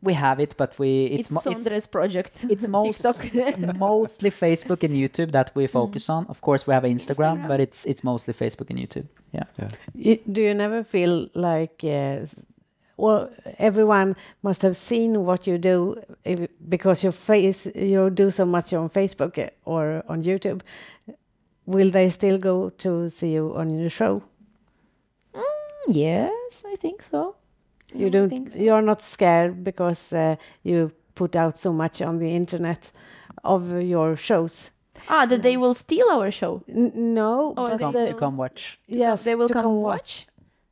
we 0.02 0.12
have 0.14 0.38
it, 0.40 0.54
but 0.56 0.78
we 0.78 1.04
it's, 1.06 1.20
it's 1.20 1.30
mo- 1.30 1.42
it's, 1.72 1.86
project 1.86 2.32
it's 2.48 2.66
most 2.68 3.04
mostly 3.78 4.30
Facebook 4.30 4.82
and 4.84 4.94
YouTube 4.94 5.30
that 5.32 5.50
we 5.54 5.66
focus 5.80 6.08
on. 6.08 6.26
Of 6.28 6.40
course, 6.40 6.66
we 6.66 6.74
have 6.74 6.84
Instagram, 6.84 7.38
Instagram. 7.38 7.48
but 7.48 7.60
it's 7.60 7.84
it's 7.86 8.02
mostly 8.04 8.34
Facebook 8.34 8.70
and 8.70 8.78
YouTube. 8.78 9.06
Yeah. 9.32 9.44
Y- 9.94 10.20
Do 10.32 10.40
you 10.40 10.54
never 10.54 10.84
feel 10.84 11.28
like, 11.34 11.82
uh, 11.84 12.26
well, 12.96 13.28
everyone 13.58 14.14
must 14.42 14.62
have 14.62 14.76
seen 14.76 15.24
what 15.24 15.46
you 15.46 15.58
do 15.58 15.96
if, 16.24 16.48
because 16.68 17.02
your 17.02 17.12
face, 17.12 17.66
you 17.74 18.10
do 18.10 18.30
so 18.30 18.44
much 18.46 18.72
on 18.72 18.88
Facebook 18.90 19.38
uh, 19.38 19.50
or 19.64 20.02
on 20.08 20.22
YouTube. 20.22 20.60
Will 21.66 21.90
they 21.90 22.08
still 22.10 22.38
go 22.38 22.70
to 22.70 23.08
see 23.10 23.32
you 23.32 23.54
on 23.56 23.70
your 23.70 23.90
show? 23.90 24.22
yes 25.90 26.64
i 26.66 26.76
think 26.76 27.02
so 27.02 27.34
You 27.94 28.06
I 28.06 28.10
don't. 28.10 28.52
so. 28.52 28.58
You're 28.58 28.82
not 28.82 29.00
scared 29.00 29.64
because 29.64 30.12
uh, 30.12 30.36
you 30.62 30.92
put 31.14 31.34
out 31.36 31.58
so 31.58 31.72
much 31.72 32.00
on 32.02 32.18
the 32.18 32.30
internet 32.34 32.92
of 33.44 33.62
your 33.82 34.16
shows. 34.16 34.70
ah 35.08 35.26
that 35.26 35.42
they 35.42 35.56
will 35.56 35.74
steal 35.74 36.08
our 36.10 36.30
show 36.30 36.62
N- 36.68 36.92
no, 37.14 37.54
Or 37.56 37.68
but 37.70 37.76
they 37.78 37.84
Come, 37.84 37.92
the- 37.92 38.06
to 38.12 38.14
come 38.14 38.36
watch. 38.36 38.78
yes, 38.86 39.22
they 39.22 39.34
will 39.36 39.48
to 39.48 39.54
come, 39.54 39.80
watch 39.82 40.26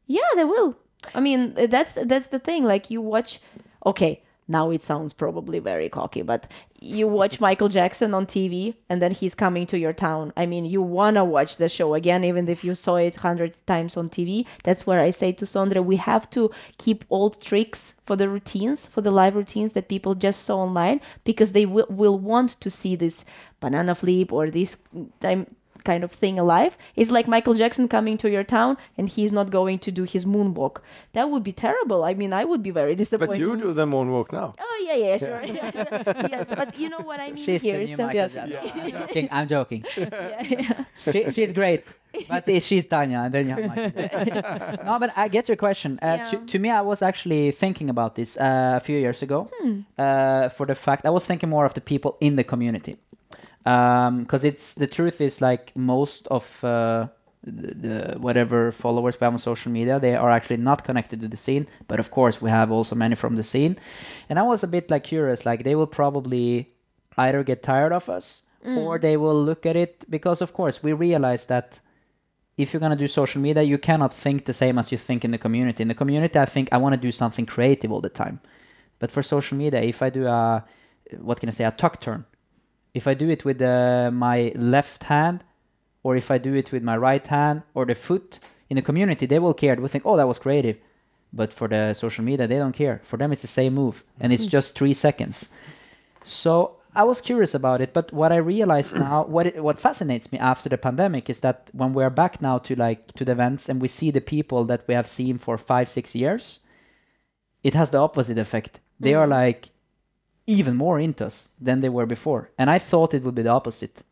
yeah 0.09 0.31
they 0.37 0.45
will 0.45 0.75
i 1.15 1.21
mean 1.21 1.41
that's 1.75 1.93
that's 2.13 2.29
the 2.29 2.39
thing 2.39 2.63
like 2.73 2.91
you 2.95 3.01
watch 3.15 3.41
okay 3.85 4.23
now 4.49 4.71
it 4.71 4.83
sounds 4.83 5.13
probably 5.13 5.59
very 5.61 5.89
cocky, 5.89 6.23
but 6.23 6.43
you 6.87 7.09
watch 7.09 7.41
Michael 7.41 7.69
Jackson 7.69 8.15
on 8.15 8.27
TV 8.27 8.75
and 8.89 9.03
then 9.03 9.13
he's 9.13 9.35
coming 9.35 9.67
to 9.67 9.79
your 9.79 9.93
town. 9.93 10.33
I 10.37 10.47
mean, 10.47 10.65
you 10.65 10.81
wanna 10.81 11.25
watch 11.25 11.57
the 11.57 11.69
show 11.69 11.95
again, 11.95 12.25
even 12.25 12.49
if 12.49 12.63
you 12.65 12.75
saw 12.75 12.97
it 12.97 13.17
hundred 13.17 13.57
times 13.67 13.97
on 13.97 14.09
TV. 14.09 14.47
That's 14.65 14.87
where 14.87 15.01
I 15.01 15.11
say 15.11 15.33
to 15.33 15.45
Sondre, 15.45 15.85
we 15.85 15.97
have 15.97 16.31
to 16.31 16.51
keep 16.79 17.05
old 17.11 17.41
tricks 17.41 17.95
for 18.07 18.17
the 18.17 18.29
routines, 18.29 18.87
for 18.87 19.01
the 19.01 19.11
live 19.11 19.35
routines 19.35 19.73
that 19.73 19.89
people 19.89 20.15
just 20.15 20.45
saw 20.45 20.59
online, 20.59 21.01
because 21.25 21.53
they 21.53 21.67
will, 21.67 21.87
will 21.89 22.19
want 22.19 22.61
to 22.61 22.71
see 22.71 22.97
this 22.97 23.25
banana 23.61 23.95
flip 23.95 24.33
or 24.33 24.51
this 24.51 24.77
time 25.21 25.47
kind 25.91 26.03
of 26.07 26.11
thing 26.23 26.39
alive. 26.45 26.73
It's 27.01 27.11
like 27.17 27.27
Michael 27.35 27.55
Jackson 27.61 27.87
coming 27.97 28.17
to 28.23 28.29
your 28.37 28.45
town 28.57 28.77
and 28.99 29.09
he's 29.09 29.33
not 29.39 29.51
going 29.59 29.79
to 29.87 29.91
do 29.99 30.03
his 30.15 30.25
moonwalk. 30.35 30.75
That 31.15 31.31
would 31.31 31.45
be 31.51 31.53
terrible. 31.67 32.01
I 32.11 32.13
mean, 32.21 32.33
I 32.41 32.45
would 32.51 32.63
be 32.69 32.73
very 32.83 32.95
disappointed. 33.03 33.29
But 33.33 33.39
you 33.47 33.57
do 33.57 33.73
the 33.81 33.87
moonwalk 33.95 34.29
now. 34.41 34.49
Oh 34.67 34.77
yeah, 34.89 34.97
yeah, 35.05 35.17
sure. 35.25 35.43
yes, 36.35 36.47
but 36.61 36.79
you 36.79 36.89
know 36.93 37.03
what 37.11 37.21
I 37.21 37.29
mean 37.33 37.45
She's 37.47 37.63
the 37.63 37.71
here. 37.71 37.79
new 37.79 37.97
so- 37.97 38.07
Michael 38.07 38.29
Jackson. 38.29 38.77
I'm 38.85 38.91
joking. 39.01 39.29
I'm 39.37 39.49
joking. 39.57 39.85
yeah, 39.97 40.43
yeah. 40.43 40.85
she, 40.99 41.31
she's 41.31 41.53
great, 41.53 41.85
but 42.29 42.45
she's 42.63 42.87
Tanya, 42.87 43.21
and 43.27 43.33
then 43.35 43.49
you 43.49 43.55
have 43.55 43.67
Michael. 43.73 44.85
no, 44.85 44.99
but 44.99 45.11
I 45.17 45.29
get 45.29 45.49
your 45.49 45.57
question. 45.67 45.99
Uh, 46.03 46.25
to, 46.31 46.37
to 46.53 46.59
me, 46.59 46.71
I 46.71 46.81
was 46.83 47.03
actually 47.03 47.53
thinking 47.53 47.89
about 47.91 48.15
this 48.15 48.37
uh, 48.37 48.75
a 48.77 48.81
few 48.81 48.99
years 48.99 49.23
ago. 49.23 49.49
Hmm. 49.61 49.81
Uh, 49.99 50.49
for 50.57 50.67
the 50.67 50.75
fact, 50.75 51.07
I 51.07 51.11
was 51.11 51.25
thinking 51.25 51.49
more 51.49 51.65
of 51.65 51.75
the 51.75 51.81
people 51.81 52.17
in 52.21 52.37
the 52.37 52.45
community, 52.45 52.97
because 53.67 54.45
it's 54.45 54.75
the 54.75 54.87
truth 54.87 55.21
is 55.21 55.41
like 55.41 55.75
most 55.77 56.29
of 56.29 56.65
uh, 56.65 57.09
the, 57.43 57.75
the 57.75 58.19
whatever 58.19 58.71
followers 58.71 59.21
we 59.21 59.25
have 59.25 59.33
on 59.33 59.39
social 59.39 59.73
media, 59.73 59.99
they 59.99 60.15
are 60.15 60.31
actually 60.31 60.59
not 60.59 60.85
connected 60.85 61.21
to 61.21 61.29
the 61.29 61.37
scene. 61.37 61.67
But 61.89 61.99
of 61.99 62.11
course, 62.11 62.41
we 62.41 62.51
have 62.51 62.71
also 62.71 62.95
many 62.95 63.17
from 63.17 63.37
the 63.37 63.43
scene, 63.43 63.77
and 64.29 64.39
I 64.39 64.43
was 64.43 64.63
a 64.63 64.69
bit 64.69 64.91
like 64.91 65.05
curious. 65.05 65.45
Like 65.45 65.65
they 65.65 65.75
will 65.75 65.87
probably 65.87 66.73
either 67.19 67.43
get 67.43 67.63
tired 67.63 67.93
of 67.93 68.09
us 68.09 68.43
or 68.79 68.99
they 68.99 69.17
will 69.17 69.45
look 69.45 69.65
at 69.65 69.77
it 69.77 70.05
because 70.11 70.41
of 70.41 70.53
course 70.53 70.83
we 70.83 70.93
realize 70.93 71.47
that 71.47 71.81
if 72.59 72.73
you're 72.73 72.81
going 72.81 72.91
to 72.91 72.97
do 72.97 73.07
social 73.07 73.41
media 73.41 73.63
you 73.63 73.79
cannot 73.79 74.13
think 74.13 74.45
the 74.45 74.53
same 74.53 74.79
as 74.79 74.91
you 74.91 74.99
think 74.99 75.25
in 75.25 75.31
the 75.31 75.39
community 75.39 75.83
in 75.83 75.89
the 75.89 75.95
community 75.95 76.39
i 76.39 76.45
think 76.45 76.69
i 76.73 76.77
want 76.77 76.93
to 76.93 77.01
do 77.01 77.13
something 77.13 77.47
creative 77.47 77.93
all 77.93 78.01
the 78.01 78.09
time 78.09 78.41
but 78.99 79.11
for 79.11 79.23
social 79.23 79.57
media 79.57 79.81
if 79.81 80.03
i 80.03 80.11
do 80.11 80.27
a 80.27 80.65
what 81.19 81.39
can 81.39 81.49
i 81.49 81.53
say 81.53 81.65
a 81.65 81.71
tuck 81.71 82.01
turn 82.01 82.25
if 82.99 83.05
i 83.07 83.15
do 83.23 83.29
it 83.35 83.43
with 83.49 83.61
uh, 83.63 84.11
my 84.27 84.39
left 84.75 85.01
hand 85.15 85.37
or 86.05 86.17
if 86.23 86.29
i 86.31 86.39
do 86.39 86.53
it 86.61 86.69
with 86.73 86.83
my 86.91 86.97
right 87.09 87.27
hand 87.37 87.63
or 87.75 87.85
the 87.85 87.95
foot 88.07 88.41
in 88.69 88.77
the 88.77 88.83
community 88.83 89.27
they 89.27 89.39
will 89.39 89.55
care. 89.55 89.75
They 89.75 89.81
will 89.81 89.89
think 89.89 90.07
oh 90.07 90.17
that 90.17 90.29
was 90.29 90.39
creative. 90.39 90.79
But 91.33 91.53
for 91.53 91.69
the 91.69 91.95
social 91.95 92.25
media 92.25 92.47
they 92.47 92.59
don't 92.59 92.73
care. 92.73 93.01
For 93.05 93.17
them 93.17 93.33
it's 93.33 93.43
the 93.43 93.49
same 93.49 93.75
move 93.75 94.05
and 94.21 94.33
it's 94.33 94.47
just 94.47 94.77
three 94.77 94.95
seconds. 94.95 95.49
So 96.23 96.77
I 96.95 97.05
was 97.05 97.21
curious 97.21 97.55
about 97.55 97.83
it, 97.83 97.93
but 97.93 98.13
what 98.13 98.33
I 98.33 98.37
realized 98.37 98.95
now, 99.07 99.25
what 99.25 99.47
it, 99.47 99.63
what 99.63 99.81
fascinates 99.81 100.33
me 100.33 100.39
after 100.39 100.69
the 100.69 100.79
pandemic 100.79 101.29
is 101.29 101.41
that 101.41 101.69
when 101.73 101.93
we're 101.93 102.11
back 102.11 102.41
now 102.41 102.59
to 102.59 102.75
like 102.75 103.13
to 103.13 103.25
the 103.25 103.33
events 103.33 103.69
and 103.69 103.81
we 103.81 103.89
see 103.89 104.11
the 104.11 104.21
people 104.21 104.65
that 104.65 104.87
we 104.89 104.95
have 104.95 105.09
seen 105.09 105.39
for 105.39 105.59
five 105.59 105.89
six 105.89 106.15
years, 106.15 106.61
it 107.63 107.75
has 107.75 107.91
the 107.91 107.99
opposite 107.99 108.39
effect. 108.39 108.81
They 108.99 109.15
are 109.15 109.27
like 109.27 109.69
even 110.47 110.77
more 110.77 110.99
into 111.01 111.27
us 111.27 111.49
than 111.61 111.81
they 111.81 111.89
were 111.89 112.07
before, 112.07 112.51
and 112.59 112.71
I 112.71 112.79
thought 112.79 113.15
it 113.15 113.23
would 113.25 113.35
be 113.35 113.43
the 113.43 113.51
opposite, 113.51 114.03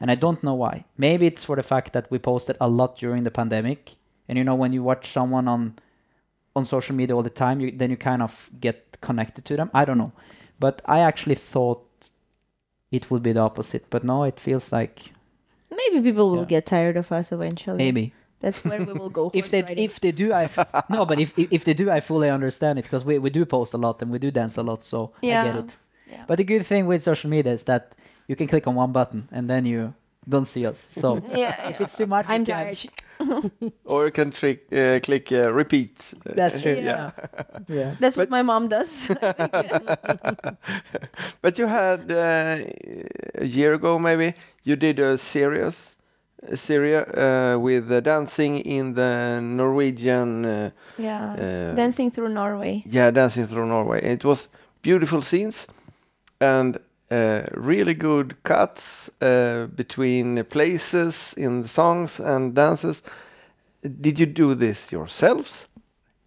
and 0.00 0.10
I 0.10 0.14
don't 0.14 0.42
know 0.42 0.54
why. 0.54 0.84
Maybe 0.96 1.26
it's 1.26 1.44
for 1.44 1.56
the 1.56 1.62
fact 1.62 1.92
that 1.92 2.10
we 2.10 2.18
posted 2.18 2.56
a 2.60 2.68
lot 2.68 2.96
during 2.96 3.24
the 3.24 3.30
pandemic, 3.30 3.92
and 4.28 4.38
you 4.38 4.44
know 4.44 4.54
when 4.54 4.72
you 4.72 4.82
watch 4.82 5.10
someone 5.10 5.48
on 5.48 5.74
on 6.56 6.64
social 6.64 6.96
media 6.96 7.14
all 7.14 7.22
the 7.22 7.30
time, 7.30 7.60
you, 7.60 7.70
then 7.70 7.90
you 7.90 7.96
kind 7.96 8.22
of 8.22 8.50
get 8.60 8.98
connected 9.00 9.44
to 9.44 9.56
them. 9.56 9.70
I 9.72 9.84
don't 9.84 9.98
know, 9.98 10.12
but 10.58 10.82
I 10.84 10.98
actually 11.00 11.36
thought 11.36 11.84
it 12.90 13.10
would 13.10 13.22
be 13.22 13.32
the 13.32 13.40
opposite, 13.40 13.84
but 13.90 14.02
no, 14.04 14.24
it 14.24 14.40
feels 14.40 14.72
like 14.72 15.12
Maybe 15.70 16.02
people 16.10 16.30
will 16.30 16.40
Yeah. 16.40 16.44
get 16.56 16.66
tired 16.66 16.96
of 16.96 17.10
us 17.12 17.30
eventually. 17.32 17.78
maybe 17.78 18.12
That's 18.40 18.64
where 18.64 18.82
we 18.84 18.92
will 18.92 19.10
go. 19.10 19.30
if 19.34 19.48
they 19.48 19.62
riding. 19.62 19.84
if 19.84 20.00
they 20.00 20.12
do, 20.12 20.32
I 20.32 20.44
f- 20.44 20.58
no, 20.90 21.04
but 21.06 21.18
if, 21.20 21.38
if 21.38 21.48
if 21.52 21.64
they 21.64 21.74
do, 21.74 21.90
I 21.90 22.00
fully 22.00 22.30
understand 22.30 22.78
it 22.78 22.82
because 22.82 23.04
we 23.04 23.18
we 23.18 23.30
do 23.30 23.44
post 23.44 23.74
a 23.74 23.78
lot 23.78 24.02
and 24.02 24.10
we 24.10 24.18
do 24.18 24.30
dance 24.30 24.56
a 24.60 24.62
lot, 24.62 24.82
so 24.84 25.12
I 25.22 25.26
get 25.26 25.46
Yeah. 25.46 25.58
it. 25.58 25.76
Yeah. 26.10 26.24
But 26.26 26.36
the 26.38 26.44
good 26.44 26.66
thing 26.66 26.86
with 26.88 27.02
social 27.02 27.30
media 27.30 27.52
is 27.52 27.62
that 27.64 27.92
you 28.28 28.36
can 28.36 28.46
click 28.48 28.66
on 28.66 28.74
one 28.76 28.92
button 28.92 29.28
and 29.32 29.48
then 29.48 29.66
you 29.66 29.92
don't 30.28 30.46
see 30.48 30.66
us. 30.66 30.78
So 30.78 31.22
yeah, 31.36 31.68
if 31.70 31.80
it's 31.80 31.96
too 31.96 32.06
much, 32.06 32.26
I'm 32.28 32.44
can- 32.44 32.54
tired. 32.54 32.78
Or 33.84 34.06
you 34.06 34.10
can 34.12 34.30
trick, 34.30 34.66
uh, 34.72 34.98
click 35.02 35.30
uh, 35.30 35.52
repeat. 35.52 35.92
That's 36.24 36.62
true. 36.62 36.72
Yeah. 36.82 37.10
yeah. 37.68 37.94
That's 38.00 38.16
But- 38.16 38.30
what 38.30 38.30
my 38.30 38.42
mom 38.42 38.68
does. 38.68 39.08
But 41.42 41.58
you 41.58 41.66
had 41.66 42.10
uh, 42.10 42.58
a 43.34 43.44
year 43.44 43.74
ago, 43.74 43.98
maybe 43.98 44.34
you 44.64 44.76
did 44.76 44.98
a 44.98 45.18
series, 45.18 45.89
a 46.42 46.56
series 46.56 46.96
uh, 46.96 47.56
with 47.60 47.88
dancing 48.04 48.58
in 48.58 48.94
the 48.94 49.40
Norwegian. 49.40 50.44
Uh, 50.44 50.70
yeah, 50.98 51.32
uh, 51.34 51.74
dancing 51.74 52.10
through 52.10 52.28
Norway. 52.30 52.82
yeah, 52.86 53.10
dancing 53.10 53.46
through 53.46 53.66
Norway. 53.66 54.02
It 54.02 54.24
was 54.24 54.48
beautiful 54.82 55.22
scenes 55.22 55.66
and 56.40 56.78
uh, 57.10 57.42
really 57.54 57.94
good 57.94 58.42
cuts 58.42 59.10
between 59.76 60.44
places 60.44 61.34
in 61.36 61.62
the 61.62 61.68
songs 61.68 62.20
and 62.20 62.54
dances. 62.54 63.02
Did 63.82 64.18
you 64.18 64.26
do 64.26 64.54
this 64.54 64.92
yourselves? 64.92 65.66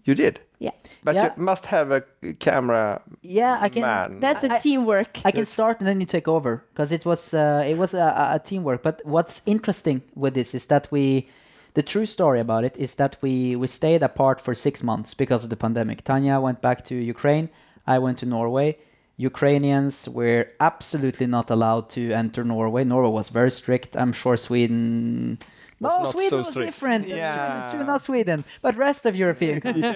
You 0.03 0.15
did. 0.15 0.39
Yeah. 0.59 0.71
But 1.03 1.15
Yeah. 1.15 1.25
you 1.37 1.43
must 1.43 1.65
have 1.65 1.91
a 1.91 2.01
camera 2.39 3.01
Yeah, 3.21 3.57
I 3.59 3.69
can. 3.69 3.81
man. 3.81 4.19
That's 4.19 4.43
a 4.43 4.53
I- 4.53 4.59
teamwork. 4.59 5.19
I 5.25 5.31
can 5.31 5.45
start 5.45 5.79
and 5.79 5.87
then 5.87 5.99
you 5.99 6.05
take 6.05 6.27
over 6.27 6.63
because 6.73 6.91
it 6.91 7.05
was 7.05 7.33
uh, 7.33 7.63
it 7.71 7.77
was 7.77 7.93
a, 7.93 8.07
a- 8.23 8.35
a 8.35 8.39
teamwork. 8.39 8.81
But 8.83 9.01
what's 9.03 9.41
interesting 9.45 10.01
with 10.15 10.33
this 10.33 10.53
is 10.55 10.65
that 10.67 10.87
we, 10.91 11.27
the 11.73 11.83
true 11.83 12.05
story 12.05 12.39
about 12.39 12.63
it 12.63 12.75
is 12.77 12.95
that 12.95 13.17
we 13.21 13.55
we 13.55 13.67
stayed 13.67 14.03
apart 14.03 14.39
for 14.41 14.53
six 14.55 14.81
months 14.83 15.13
because 15.13 15.43
of 15.43 15.49
the 15.49 15.57
pandemic. 15.65 16.03
Tanya 16.03 16.39
went 16.39 16.61
back 16.61 16.83
to 16.85 16.95
Ukraine. 16.95 17.49
I 17.85 17.99
went 17.99 18.17
to 18.19 18.25
Norway. 18.25 18.77
Ukrainians 19.17 20.09
were 20.09 20.47
absolutely 20.59 21.27
not 21.27 21.49
allowed 21.51 21.85
to 21.95 22.01
enter 22.23 22.43
Norway. 22.43 22.83
Norway 22.83 23.11
was 23.11 23.29
very 23.29 23.51
strict. 23.51 23.95
I'm 24.01 24.13
sure 24.13 24.37
Sweden. 24.37 25.37
Was 25.83 25.91
no, 25.91 26.03
not 26.03 26.11
Sweden 26.13 26.29
so 26.29 26.37
was 26.37 26.49
strict. 26.49 26.67
different. 26.67 27.01
That's 27.07 27.37
true, 27.37 27.47
that's 27.59 27.73
true, 27.73 27.83
not 27.93 28.01
Sweden, 28.03 28.39
but 28.61 28.71
rest 28.77 29.05
of 29.05 29.15
European 29.15 29.61
countries 29.65 29.95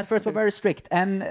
at 0.00 0.06
first 0.08 0.24
were 0.26 0.32
very 0.32 0.52
strict. 0.52 0.88
And 0.90 1.22
uh, 1.22 1.28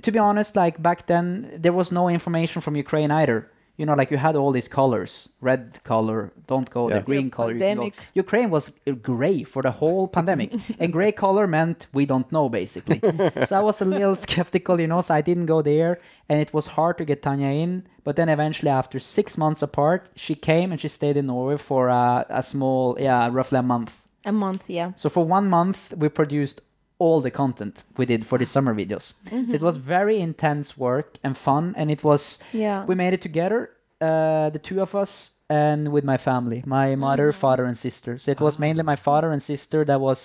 to 0.00 0.10
be 0.12 0.18
honest, 0.18 0.56
like 0.56 0.82
back 0.82 1.06
then, 1.06 1.26
there 1.64 1.72
was 1.72 1.90
no 1.92 2.08
information 2.08 2.60
from 2.62 2.76
Ukraine 2.76 3.10
either. 3.10 3.38
You 3.82 3.86
know, 3.86 3.94
like 4.02 4.12
you 4.14 4.18
had 4.28 4.36
all 4.36 4.52
these 4.58 4.68
colors: 4.80 5.12
red 5.40 5.62
color, 5.82 6.20
don't 6.46 6.70
go; 6.70 6.82
Yeah. 6.88 6.98
the 6.98 7.04
green 7.10 7.26
Yeah, 7.26 7.36
color. 7.36 7.52
You 7.52 7.58
can 7.58 7.76
go. 7.78 7.90
Ukraine 8.24 8.50
was 8.56 8.64
uh, 8.70 8.92
gray 9.10 9.38
for 9.52 9.60
the 9.66 9.72
whole 9.80 10.06
pandemic, 10.16 10.50
and 10.80 10.92
gray 10.92 11.10
color 11.24 11.46
meant 11.56 11.78
we 11.98 12.04
don't 12.12 12.30
know 12.36 12.46
basically. 12.48 13.00
so 13.48 13.52
I 13.60 13.62
was 13.70 13.82
a 13.82 13.88
little 13.96 14.16
skeptical, 14.26 14.76
you 14.82 14.88
know. 14.92 15.00
So 15.06 15.12
I 15.20 15.22
didn't 15.30 15.48
go 15.54 15.58
there, 15.72 15.92
and 16.28 16.36
it 16.44 16.50
was 16.56 16.66
hard 16.78 16.94
to 16.98 17.04
get 17.10 17.18
Tanya 17.26 17.48
in. 17.64 17.72
But 18.06 18.14
then 18.18 18.28
eventually, 18.28 18.70
after 18.82 18.98
six 19.00 19.36
months 19.36 19.62
apart, 19.68 20.00
she 20.24 20.34
came 20.50 20.70
and 20.72 20.80
she 20.80 20.88
stayed 20.98 21.16
in 21.16 21.26
Norway 21.26 21.58
for 21.58 21.82
uh, 21.90 22.24
a 22.40 22.42
small, 22.52 22.96
yeah, 23.00 23.28
roughly 23.38 23.58
a 23.58 23.62
month. 23.74 23.92
A 24.24 24.32
month, 24.32 24.62
yeah. 24.78 24.92
So 25.02 25.08
for 25.08 25.24
one 25.38 25.46
month, 25.58 25.92
we 26.02 26.08
produced 26.08 26.60
all 27.02 27.20
the 27.26 27.30
content 27.42 27.74
we 27.98 28.04
did 28.12 28.20
for 28.30 28.38
the 28.38 28.46
summer 28.54 28.74
videos. 28.82 29.06
So 29.48 29.54
it 29.60 29.62
was 29.68 29.76
very 29.96 30.16
intense 30.28 30.68
work 30.88 31.08
and 31.24 31.32
fun, 31.48 31.64
and 31.78 31.86
it 31.90 32.02
was 32.10 32.22
Yeah. 32.52 32.84
we 32.90 32.94
made 32.94 33.12
it 33.18 33.22
together, 33.28 33.60
uh, 34.00 34.50
the 34.56 34.60
two 34.68 34.78
of 34.86 34.94
us, 35.02 35.12
and 35.48 35.88
with 35.94 36.04
my 36.12 36.18
family, 36.18 36.60
my 36.66 36.88
mother, 36.96 37.32
father, 37.32 37.64
and 37.70 37.76
sister. 37.76 38.12
So 38.18 38.30
it 38.36 38.40
was 38.40 38.54
mainly 38.58 38.82
my 38.92 38.96
father 39.08 39.28
and 39.34 39.40
sister 39.42 39.84
that 39.90 40.00
was 40.00 40.20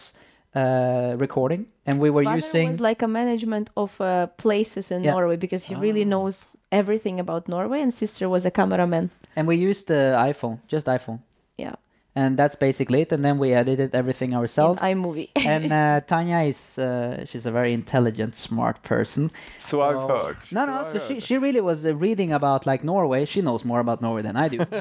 uh, 0.56 1.16
recording, 1.26 1.66
and 1.88 2.00
we 2.00 2.10
were 2.10 2.24
Father 2.24 2.38
using. 2.38 2.68
was 2.68 2.80
like 2.80 3.02
a 3.04 3.08
management 3.08 3.70
of 3.76 4.00
uh, 4.02 4.28
places 4.38 4.92
in 4.92 5.04
Yeah. 5.04 5.12
Norway 5.16 5.38
because 5.38 5.64
he 5.70 5.76
really 5.86 6.06
knows 6.14 6.56
everything 6.72 7.20
about 7.20 7.48
Norway, 7.48 7.80
and 7.82 7.94
sister 7.94 8.26
was 8.30 8.46
a 8.46 8.52
cameraman. 8.52 9.10
and 9.36 9.48
we 9.48 9.56
used 9.70 9.86
the 9.88 10.02
iPhone, 10.32 10.58
just 10.74 10.86
iPhone, 10.88 11.20
Yeah, 11.58 11.76
and 12.18 12.36
that's 12.36 12.56
basically 12.56 13.02
it. 13.02 13.12
And 13.12 13.24
then 13.24 13.38
we 13.38 13.54
edited 13.54 13.94
everything 13.94 14.34
ourselves. 14.34 14.82
in 14.82 14.88
ourselves. 14.88 15.16
iMovie. 15.16 15.30
and 15.36 15.72
uh, 15.72 16.02
Tanya 16.12 16.40
is 16.40 16.80
uh, 16.80 17.26
she's 17.28 17.46
a 17.46 17.52
very 17.52 17.74
intelligent, 17.74 18.36
smart 18.36 18.82
person. 18.82 19.32
So 19.60 19.82
I've 19.84 20.10
heard. 20.10 20.38
No, 20.52 20.66
no. 20.66 20.74
I've 20.80 20.88
So 20.88 20.98
she, 21.08 21.20
she 21.20 21.38
really 21.38 21.62
was 21.62 21.86
uh, 21.86 21.94
reading 21.96 22.32
about 22.34 22.66
like 22.66 22.84
Norway. 22.84 23.26
She 23.26 23.42
knows 23.42 23.64
more 23.64 23.80
about 23.80 24.02
Norway 24.02 24.24
than 24.24 24.36
I 24.36 24.48
do, 24.48 24.58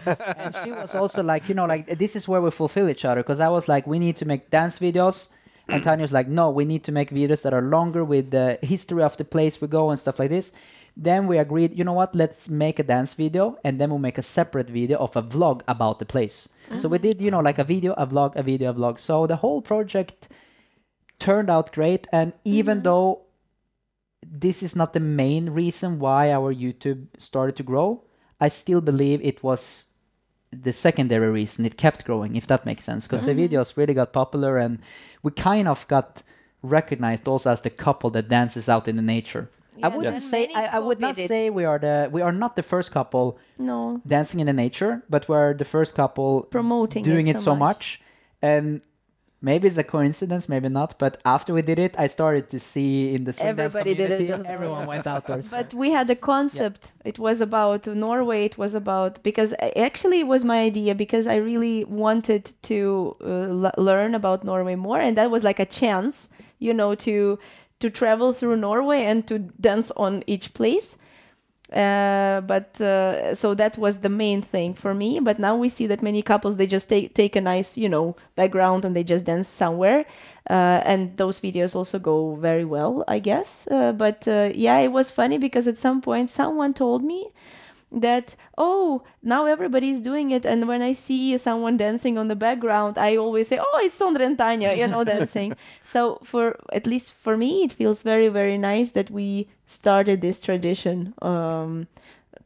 and 0.45 0.57
she 0.64 0.70
was 0.70 0.95
also 0.95 1.22
like, 1.22 1.47
you 1.51 1.55
know, 1.55 1.66
like 1.66 1.99
this 1.99 2.16
is 2.16 2.26
where 2.26 2.41
we 2.41 2.51
fulfill 2.51 2.89
each 2.89 3.05
other. 3.05 3.22
Because 3.22 3.41
I 3.41 3.49
was 3.49 3.68
like, 3.68 3.87
we 3.87 3.99
need 3.99 4.16
to 4.16 4.24
make 4.24 4.49
dance 4.49 4.78
videos, 4.78 5.28
and 5.68 5.84
Tanya 5.84 6.05
was 6.05 6.14
like, 6.14 6.28
no, 6.28 6.51
we 6.51 6.64
need 6.64 6.84
to 6.84 6.93
make 6.93 7.11
videos 7.11 7.43
that 7.43 7.53
are 7.53 7.66
longer 7.76 8.03
with 8.03 8.30
the 8.30 8.59
history 8.62 9.03
of 9.03 9.14
the 9.18 9.24
place 9.24 9.61
we 9.61 9.68
go 9.68 9.91
and 9.91 9.99
stuff 9.99 10.18
like 10.18 10.30
this. 10.30 10.53
Then 10.97 11.26
we 11.26 11.36
agreed, 11.36 11.76
you 11.76 11.84
know 11.84 11.92
what? 11.92 12.14
Let's 12.14 12.49
make 12.49 12.78
a 12.78 12.82
dance 12.82 13.12
video, 13.12 13.59
and 13.62 13.78
then 13.78 13.90
we'll 13.90 13.99
make 13.99 14.16
a 14.16 14.22
separate 14.22 14.70
video 14.70 14.99
of 14.99 15.14
a 15.14 15.22
vlog 15.22 15.61
about 15.68 15.99
the 15.99 16.07
place. 16.07 16.49
So 16.76 16.88
we 16.88 16.99
ah. 16.99 17.03
did, 17.03 17.20
you 17.20 17.30
know, 17.30 17.40
like 17.40 17.59
a 17.59 17.64
video, 17.64 17.92
a 17.92 18.07
vlog, 18.07 18.34
a 18.34 18.42
video, 18.42 18.70
a 18.70 18.74
vlog. 18.74 18.99
So 18.99 19.26
the 19.26 19.36
whole 19.36 19.61
project 19.61 20.28
turned 21.18 21.51
out 21.51 21.72
great, 21.72 22.07
and 22.12 22.32
even 22.44 22.78
mm-hmm. 22.78 22.84
though 22.84 23.20
this 24.26 24.62
is 24.62 24.74
not 24.74 24.92
the 24.92 25.01
main 25.01 25.51
reason 25.51 25.99
why 25.99 26.32
our 26.32 26.53
YouTube 26.53 27.07
started 27.18 27.57
to 27.57 27.62
grow. 27.62 28.03
I 28.40 28.49
still 28.49 28.80
believe 28.80 29.20
it 29.22 29.42
was 29.42 29.86
the 30.53 30.72
secondary 30.72 31.30
reason 31.30 31.64
it 31.64 31.76
kept 31.76 32.05
growing, 32.05 32.36
if 32.36 32.47
that 32.47 32.66
makes 32.66 32.84
sense, 32.84 33.07
because 33.07 33.22
the 33.22 33.32
mm-hmm. 33.32 33.55
videos 33.55 33.76
really 33.76 33.94
got 33.94 34.12
popular 34.12 34.59
and 34.59 34.78
we 35.22 35.30
kind 35.32 35.68
of 35.68 35.86
got 35.88 36.22
recognized 36.62 37.28
also 37.28 37.51
as 37.51 37.61
the 37.61 37.70
couple 37.70 38.11
that 38.11 38.28
dances 38.28 38.68
out 38.68 38.88
in 38.88 38.97
the 38.97 39.03
nature. 39.03 39.51
I 39.83 39.89
wouldn't 39.89 40.22
say 40.22 40.49
I, 40.55 40.66
I 40.77 40.79
would 40.79 41.01
not 41.01 41.18
it. 41.18 41.29
say 41.29 41.51
we 41.51 41.64
are 41.64 41.79
the 41.79 42.09
we 42.12 42.22
are 42.22 42.33
not 42.33 42.57
the 42.57 42.62
first 42.62 42.91
couple 42.93 43.39
No, 43.59 44.01
dancing 44.07 44.41
in 44.41 44.47
the 44.47 44.53
nature, 44.53 45.03
but 45.11 45.29
we're 45.29 45.55
the 45.55 45.64
first 45.64 45.95
couple 45.95 46.43
promoting 46.51 47.03
doing 47.05 47.27
it 47.29 47.37
it 47.37 47.41
so 47.41 47.55
much. 47.57 48.01
And 48.43 48.81
maybe 49.43 49.68
it's 49.68 49.77
a 49.79 49.85
coincidence, 49.85 50.49
maybe 50.49 50.68
not. 50.68 50.99
But 50.99 51.20
after 51.24 51.53
we 51.55 51.62
did 51.62 51.79
it, 51.79 51.95
I 51.99 52.07
started 52.07 52.49
to 52.51 52.59
see 52.59 53.14
in 53.14 53.24
the 53.24 53.33
swing 53.33 53.55
dance 53.57 53.74
Everybody 53.74 53.95
did 53.95 54.11
it 54.11 54.16
community, 54.16 54.33
as 54.33 54.43
well. 54.43 54.53
everyone 54.53 54.87
went 54.87 55.07
outdoors. 55.07 55.51
But 55.59 55.74
we 55.74 55.91
had 55.91 56.09
a 56.11 56.16
concept. 56.16 56.93
It 57.05 57.18
was 57.18 57.41
about 57.41 57.87
Norway. 57.87 58.45
It 58.51 58.57
was 58.59 58.74
about 58.74 59.22
because 59.22 59.55
actually 59.89 60.20
it 60.20 60.29
was 60.35 60.43
my 60.45 60.61
idea 60.70 60.95
because 60.95 61.27
I 61.27 61.37
really 61.37 61.85
wanted 61.85 62.53
to 62.70 62.79
uh, 63.20 63.27
l- 63.66 63.74
learn 63.79 64.14
about 64.14 64.45
Norway 64.45 64.74
more, 64.74 65.01
and 65.01 65.16
that 65.18 65.31
was 65.31 65.43
like 65.45 65.61
a 65.61 65.66
chance, 65.81 66.29
you 66.59 66.72
know, 66.74 66.95
to 67.07 67.39
to 67.81 67.91
travel 67.91 68.33
through 68.33 68.57
Norway 68.57 69.03
and 69.05 69.27
to 69.29 69.39
dance 69.39 69.91
on 69.93 70.22
each 70.27 70.55
place. 70.55 70.97
Uh, 71.72 72.41
but 72.43 72.81
uh, 72.81 73.35
so 73.35 73.53
that 73.53 73.77
was 73.77 73.99
the 73.99 74.09
main 74.09 74.41
thing 74.41 74.72
for 74.72 74.95
me. 74.95 75.18
But 75.18 75.41
now 75.41 75.57
we 75.57 75.68
see 75.68 75.89
that 75.89 76.01
many 76.01 76.22
couples 76.22 76.57
they 76.57 76.66
just 76.66 76.89
take 76.89 77.12
take 77.14 77.35
a 77.35 77.41
nice 77.41 77.77
you 77.77 77.89
know 77.89 78.14
background 78.37 78.85
and 78.85 78.95
they 78.95 79.03
just 79.03 79.24
dance 79.24 79.49
somewhere, 79.49 80.05
uh, 80.49 80.81
and 80.85 81.16
those 81.16 81.41
videos 81.41 81.74
also 81.74 81.99
go 81.99 82.37
very 82.37 82.64
well, 82.64 83.03
I 83.09 83.18
guess. 83.18 83.66
Uh, 83.66 83.91
but 83.91 84.29
uh, 84.29 84.51
yeah, 84.55 84.79
it 84.79 84.93
was 84.93 85.11
funny 85.11 85.39
because 85.39 85.66
at 85.66 85.77
some 85.77 86.01
point 86.01 86.31
someone 86.31 86.72
told 86.72 87.03
me 87.03 87.33
that 87.93 88.34
oh 88.59 89.03
now 89.22 89.47
everybody's 89.47 90.01
doing 90.01 90.30
it 90.32 90.45
and 90.45 90.66
when 90.66 90.82
i 90.82 90.93
see 90.93 91.39
someone 91.39 91.76
dancing 91.76 92.18
on 92.18 92.26
the 92.28 92.34
background 92.34 92.99
i 92.99 93.16
always 93.16 93.47
say 93.47 93.59
oh 93.59 93.80
it's 93.82 93.99
sondre 93.99 94.26
and 94.26 94.39
tanya 94.39 94.72
you 94.74 94.87
know 94.87 95.05
dancing. 95.05 95.55
So 95.84 96.18
for 96.24 96.59
at 96.72 96.87
least 96.87 97.12
for 97.12 97.37
me 97.37 97.62
it 97.62 97.72
feels 97.72 98.03
very 98.03 98.28
very 98.28 98.59
nice 98.59 98.91
that 98.91 99.11
we 99.11 99.49
started 99.66 100.20
this 100.20 100.41
tradition 100.41 101.14
um, 101.22 101.87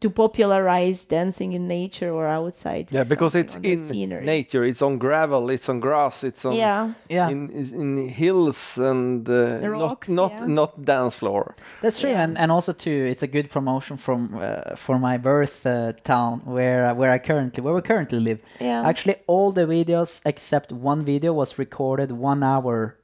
to 0.00 0.10
popularize 0.10 1.04
dancing 1.04 1.52
in 1.52 1.68
nature 1.68 2.10
or 2.10 2.26
outside 2.26 2.88
Yeah, 2.90 3.04
because 3.04 3.34
it's 3.34 3.56
in 3.56 3.86
scenery. 3.86 4.24
nature. 4.24 4.64
It's 4.64 4.82
on 4.82 4.98
gravel. 4.98 5.50
It's 5.50 5.68
on 5.68 5.80
grass. 5.80 6.24
It's 6.24 6.44
on 6.44 6.54
yeah 6.54 6.92
yeah, 7.08 7.28
in 7.28 7.50
in 7.50 8.08
hills 8.08 8.78
and 8.78 9.28
uh, 9.28 9.58
rocks, 9.68 10.08
not 10.08 10.32
not 10.32 10.32
yeah. 10.32 10.46
not 10.46 10.84
dance 10.84 11.14
floor. 11.16 11.54
that's 11.82 12.00
true. 12.00 12.10
Yeah. 12.10 12.22
And 12.24 12.38
and 12.38 12.50
also 12.50 12.72
too, 12.72 13.06
it's 13.10 13.22
a 13.22 13.26
good 13.26 13.50
promotion 13.50 13.96
from 13.96 14.20
uh, 14.40 14.76
for 14.76 14.98
my 14.98 15.18
birth 15.18 15.66
uh, 15.66 15.92
town 16.04 16.40
where 16.44 16.94
where 16.94 17.10
I 17.12 17.18
currently 17.18 17.62
where 17.64 17.74
we 17.74 17.82
currently 17.82 18.20
live. 18.20 18.38
yeah 18.60 18.88
Actually, 18.88 19.16
all 19.26 19.52
the 19.52 19.66
videos 19.66 20.20
except 20.24 20.72
one 20.72 21.04
video 21.04 21.32
was 21.32 21.58
recorded 21.58 22.10
one 22.12 22.42
hour 22.42 22.96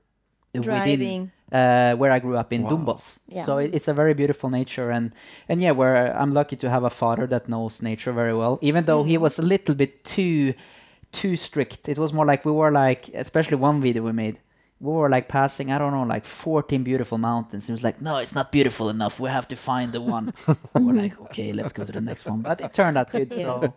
within 0.61 0.97
driving 0.99 1.31
uh, 1.53 1.95
where 1.95 2.11
I 2.11 2.19
grew 2.19 2.37
up 2.37 2.53
in 2.53 2.63
Wow. 2.63 2.71
Dombås. 2.71 3.19
Yeah. 3.29 3.45
So 3.45 3.59
it, 3.59 3.71
it's 3.75 3.89
a 3.89 3.95
very 3.95 4.15
beautiful 4.15 4.51
nature, 4.51 4.91
and 4.91 5.13
and 5.49 5.63
yeah, 5.63 5.71
where 5.73 6.17
I'm 6.19 6.33
lucky 6.33 6.57
to 6.57 6.69
have 6.71 6.85
a 6.85 6.91
father 6.91 7.27
that 7.29 7.49
knows 7.49 7.83
nature 7.83 8.13
very 8.13 8.35
well. 8.35 8.59
Even 8.63 8.85
though 8.85 9.05
he 9.05 9.19
was 9.19 9.39
a 9.39 9.43
little 9.43 9.75
bit 9.75 10.05
too 10.05 10.55
too 11.13 11.37
strict, 11.37 11.89
it 11.89 11.99
was 11.99 12.13
more 12.13 12.27
like 12.27 12.45
we 12.45 12.53
were 12.53 12.73
like, 12.73 13.09
especially 13.15 13.57
one 13.57 13.81
video 13.81 14.03
we 14.03 14.13
made. 14.13 14.39
We 14.79 14.93
were 14.93 15.09
like 15.09 15.27
passing, 15.29 15.73
I 15.73 15.79
don't 15.79 15.93
know, 15.93 16.03
like 16.03 16.27
14 16.27 16.83
beautiful 16.85 17.17
mountains. 17.17 17.67
He 17.67 17.73
was 17.73 17.83
like, 17.83 18.03
"No, 18.03 18.19
it's 18.19 18.35
not 18.35 18.53
beautiful 18.53 18.91
enough. 18.91 19.19
We 19.19 19.31
have 19.31 19.49
to 19.49 19.57
find 19.57 19.91
the 19.93 20.03
one." 20.03 20.35
we're 20.75 20.93
like, 20.93 21.19
"Okay, 21.23 21.53
let's 21.55 21.73
go 21.73 21.85
to 21.85 21.93
the 21.93 22.01
next 22.03 22.27
one." 22.27 22.43
But 22.43 22.61
it 22.61 22.75
turned 22.75 22.99
out 22.99 23.11
good. 23.11 23.33
So 23.47 23.73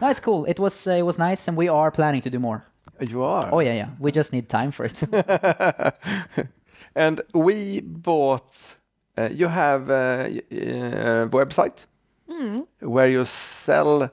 no, 0.00 0.08
it's 0.10 0.20
cool. 0.20 0.46
It 0.46 0.58
was 0.58 0.86
uh, 0.86 0.92
it 0.92 1.02
was 1.02 1.18
nice, 1.18 1.48
and 1.48 1.56
we 1.56 1.68
are 1.68 1.90
planning 1.90 2.22
to 2.22 2.30
do 2.30 2.38
more. 2.38 2.64
You 3.00 3.22
are. 3.22 3.48
Oh 3.52 3.60
yeah, 3.60 3.74
yeah. 3.74 3.88
We 3.98 4.10
just 4.12 4.32
need 4.32 4.48
time 4.48 4.70
for 4.70 4.84
it. 4.86 5.02
and 6.94 7.20
we 7.34 7.80
bought. 7.80 8.76
Uh, 9.16 9.28
you 9.32 9.48
have 9.48 9.90
a 9.90 10.26
uh, 10.52 11.28
website 11.28 11.86
Mm. 12.30 12.66
where 12.80 13.08
you 13.10 13.24
sell 13.24 14.02
uh, 14.02 14.10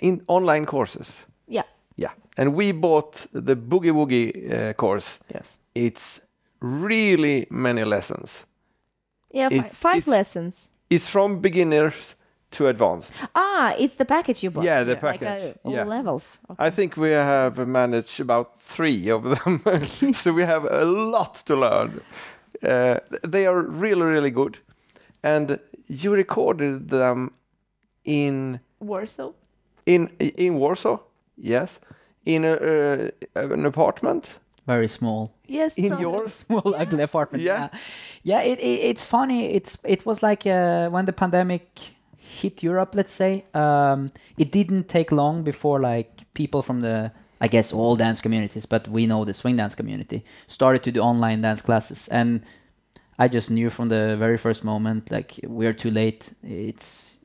in 0.00 0.22
online 0.28 0.64
courses. 0.66 1.24
yeah 1.48 1.64
Yeah, 1.96 2.12
and 2.36 2.54
we 2.54 2.72
bought 2.72 3.26
the 3.32 3.56
Boogie 3.56 3.92
Woogie 3.92 4.32
uh, 4.52 4.72
course. 4.74 5.18
yes. 5.34 5.58
It's 5.74 6.20
really 6.60 7.46
many 7.50 7.84
lessons. 7.84 8.46
yeah 9.34 9.52
It's- 9.52 9.74
five 9.74 9.96
it's- 9.98 10.06
lessons 10.18 10.70
It's 10.90 11.10
from 11.10 11.40
beginners 11.40 12.14
to 12.56 12.66
advanced. 12.68 13.12
ah 13.34 13.74
it's 13.78 13.96
the 13.96 14.04
package 14.04 14.42
you 14.44 14.50
bought 14.52 14.64
Yeah, 14.64 14.84
the 14.84 14.92
Like, 14.92 15.00
package. 15.20 15.54
uh, 15.56 15.68
all 15.68 15.74
Yeah. 15.74 15.88
levels 15.96 16.38
okay. 16.50 16.66
I 16.68 16.70
think 16.70 16.96
we 16.96 17.10
have 17.14 17.66
managed 17.66 18.20
about 18.20 18.46
three 18.74 19.12
of 19.12 19.22
them, 19.22 19.60
so 20.14 20.32
we 20.32 20.44
have 20.46 20.64
a 20.70 20.84
lot 20.84 21.34
to 21.46 21.54
learn. 21.56 22.00
Uh, 22.62 22.96
they 23.30 23.46
are 23.46 23.60
really, 23.82 24.02
really 24.14 24.30
good, 24.30 24.58
and 25.22 25.58
you 26.02 26.14
recorded 26.16 26.88
them 26.88 27.30
in 28.04 28.60
warsaw 28.80 29.32
in 29.86 30.08
in 30.38 30.54
Warsaw, 30.58 30.96
yes, 31.36 31.80
in 32.24 32.44
a, 32.44 32.52
uh, 32.54 33.08
an 33.52 33.66
apartment. 33.66 34.24
Very 34.66 34.88
small. 34.88 35.28
yes 35.46 35.74
In 35.76 35.92
Sondre. 35.92 36.00
yours? 36.00 36.32
small 36.46 36.74
ugly 36.82 37.02
apartment. 37.02 37.44
Yeah. 37.44 37.58
yeah, 37.58 37.68
yeah. 38.22 38.52
It, 38.52 38.58
it 38.60 38.80
it's 38.90 39.04
funny. 39.04 39.54
It's 39.56 39.76
it 39.84 40.06
was 40.06 40.22
like 40.22 40.46
uh, 40.50 40.88
when 40.94 41.04
the 41.06 41.12
pandemic 41.12 41.62
hit 42.40 42.62
Europe. 42.62 42.94
Let's 42.94 43.12
say 43.12 43.44
um, 43.54 44.10
it 44.38 44.50
didn't 44.52 44.88
take 44.88 45.12
long 45.12 45.42
before 45.44 45.80
like 45.80 46.22
people 46.34 46.62
from 46.62 46.80
the 46.80 47.12
I 47.40 47.48
guess 47.48 47.72
all 47.72 47.96
dance 47.96 48.20
communities, 48.20 48.66
but 48.66 48.88
we 48.88 49.06
know 49.06 49.24
the 49.24 49.34
swing 49.34 49.56
dance 49.56 49.74
community 49.74 50.24
started 50.46 50.82
to 50.84 50.92
do 50.92 51.00
online 51.00 51.42
dance 51.42 51.60
classes, 51.62 52.08
and 52.08 52.40
I 53.18 53.28
just 53.28 53.50
knew 53.50 53.70
from 53.70 53.88
the 53.88 54.16
very 54.18 54.38
first 54.38 54.64
moment 54.64 55.10
like 55.10 55.38
we're 55.44 55.74
too 55.74 55.90
late. 55.90 56.32
It's 56.42 57.16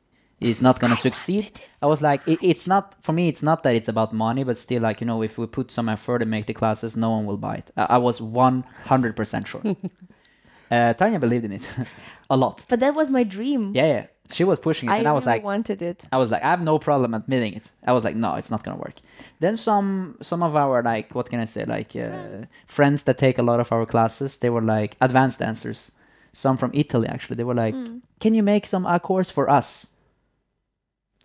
it's 0.41 0.62
not 0.62 0.80
gonna 0.80 0.97
succeed. 0.97 1.62
I 1.82 1.88
was 1.88 2.02
like, 2.02 2.22
it, 2.28 2.39
it's 2.41 2.68
not 2.68 2.95
for 3.04 3.14
me. 3.14 3.28
It's 3.30 3.43
not 3.43 3.64
that 3.64 3.76
it's 3.76 3.89
about 3.89 4.14
money, 4.14 4.43
but 4.43 4.58
still, 4.58 4.82
like 4.82 5.02
you 5.02 5.08
know, 5.08 5.22
if 5.24 5.38
we 5.38 5.45
put 5.47 5.72
some 5.72 5.89
effort 5.89 6.22
and 6.22 6.32
make 6.32 6.45
the 6.45 6.54
classes, 6.54 6.95
no 6.97 7.10
one 7.12 7.26
will 7.26 7.38
buy 7.38 7.56
it. 7.56 7.72
I, 7.78 7.84
I 7.95 7.97
was 7.97 8.22
one 8.22 8.64
hundred 8.86 9.16
percent 9.16 9.47
sure. 9.47 9.62
uh, 10.72 10.93
Tanya 10.93 11.20
believed 11.20 11.45
in 11.45 11.54
it 11.54 11.64
a 12.30 12.38
lot. 12.38 12.66
but 12.70 12.80
that 12.80 12.93
was 12.95 13.10
my 13.10 13.24
dream 13.24 13.74
Yeah, 13.76 13.86
yeah, 13.88 14.06
she 14.32 14.44
was 14.44 14.60
pushing 14.60 14.90
it, 14.90 14.94
I 14.94 14.98
and 14.98 15.08
I 15.08 15.12
was 15.12 15.26
really 15.26 15.38
like, 15.38 15.44
wanted 15.44 15.82
it. 15.82 16.04
I 16.12 16.18
was 16.18 16.32
like, 16.32 16.44
I 16.44 16.50
have 16.50 16.62
no 16.62 16.78
problem 16.80 17.14
admitting 17.14 17.54
it. 17.54 17.72
I 17.86 17.94
was 17.94 18.04
like, 18.04 18.16
no, 18.16 18.36
it's 18.36 18.52
not 18.52 18.64
gonna 18.64 18.78
work. 18.78 18.96
Then 19.40 19.58
some 19.58 20.18
some 20.22 20.44
of 20.44 20.56
our 20.56 20.84
like 20.84 21.16
what 21.16 21.30
can 21.30 21.40
I 21.40 21.46
say 21.46 21.66
like 21.66 21.96
uh, 21.96 22.10
friends. 22.10 22.48
Friends. 22.68 23.04
that 23.04 23.18
take 23.18 23.38
a 23.38 23.44
lot 23.44 23.60
of 23.60 23.72
our 23.72 23.86
classes, 23.86 24.38
they 24.38 24.50
were 24.50 24.62
like 24.62 24.98
advanced 25.02 25.40
dancers. 25.40 25.92
Some 26.34 26.58
from 26.58 26.72
Italy 26.74 27.08
actually. 27.08 27.38
They 27.38 27.44
were 27.44 27.56
like, 27.56 27.76
can 28.20 28.34
you 28.34 28.44
make 28.44 28.66
some 28.68 28.86
a 28.86 29.00
course 29.00 29.30
for 29.32 29.50
us? 29.50 29.88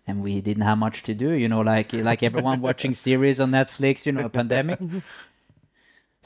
And 0.07 0.21
we 0.21 0.41
didn't 0.41 0.63
have 0.63 0.77
much 0.77 1.03
to 1.03 1.13
do, 1.13 1.31
you 1.31 1.47
know, 1.47 1.61
like 1.61 1.93
like 1.93 2.23
everyone 2.23 2.61
watching 2.67 2.93
series 2.93 3.39
on 3.39 3.51
Netflix, 3.51 4.05
you 4.05 4.11
know, 4.11 4.25
a 4.25 4.29
pandemic. 4.29 4.79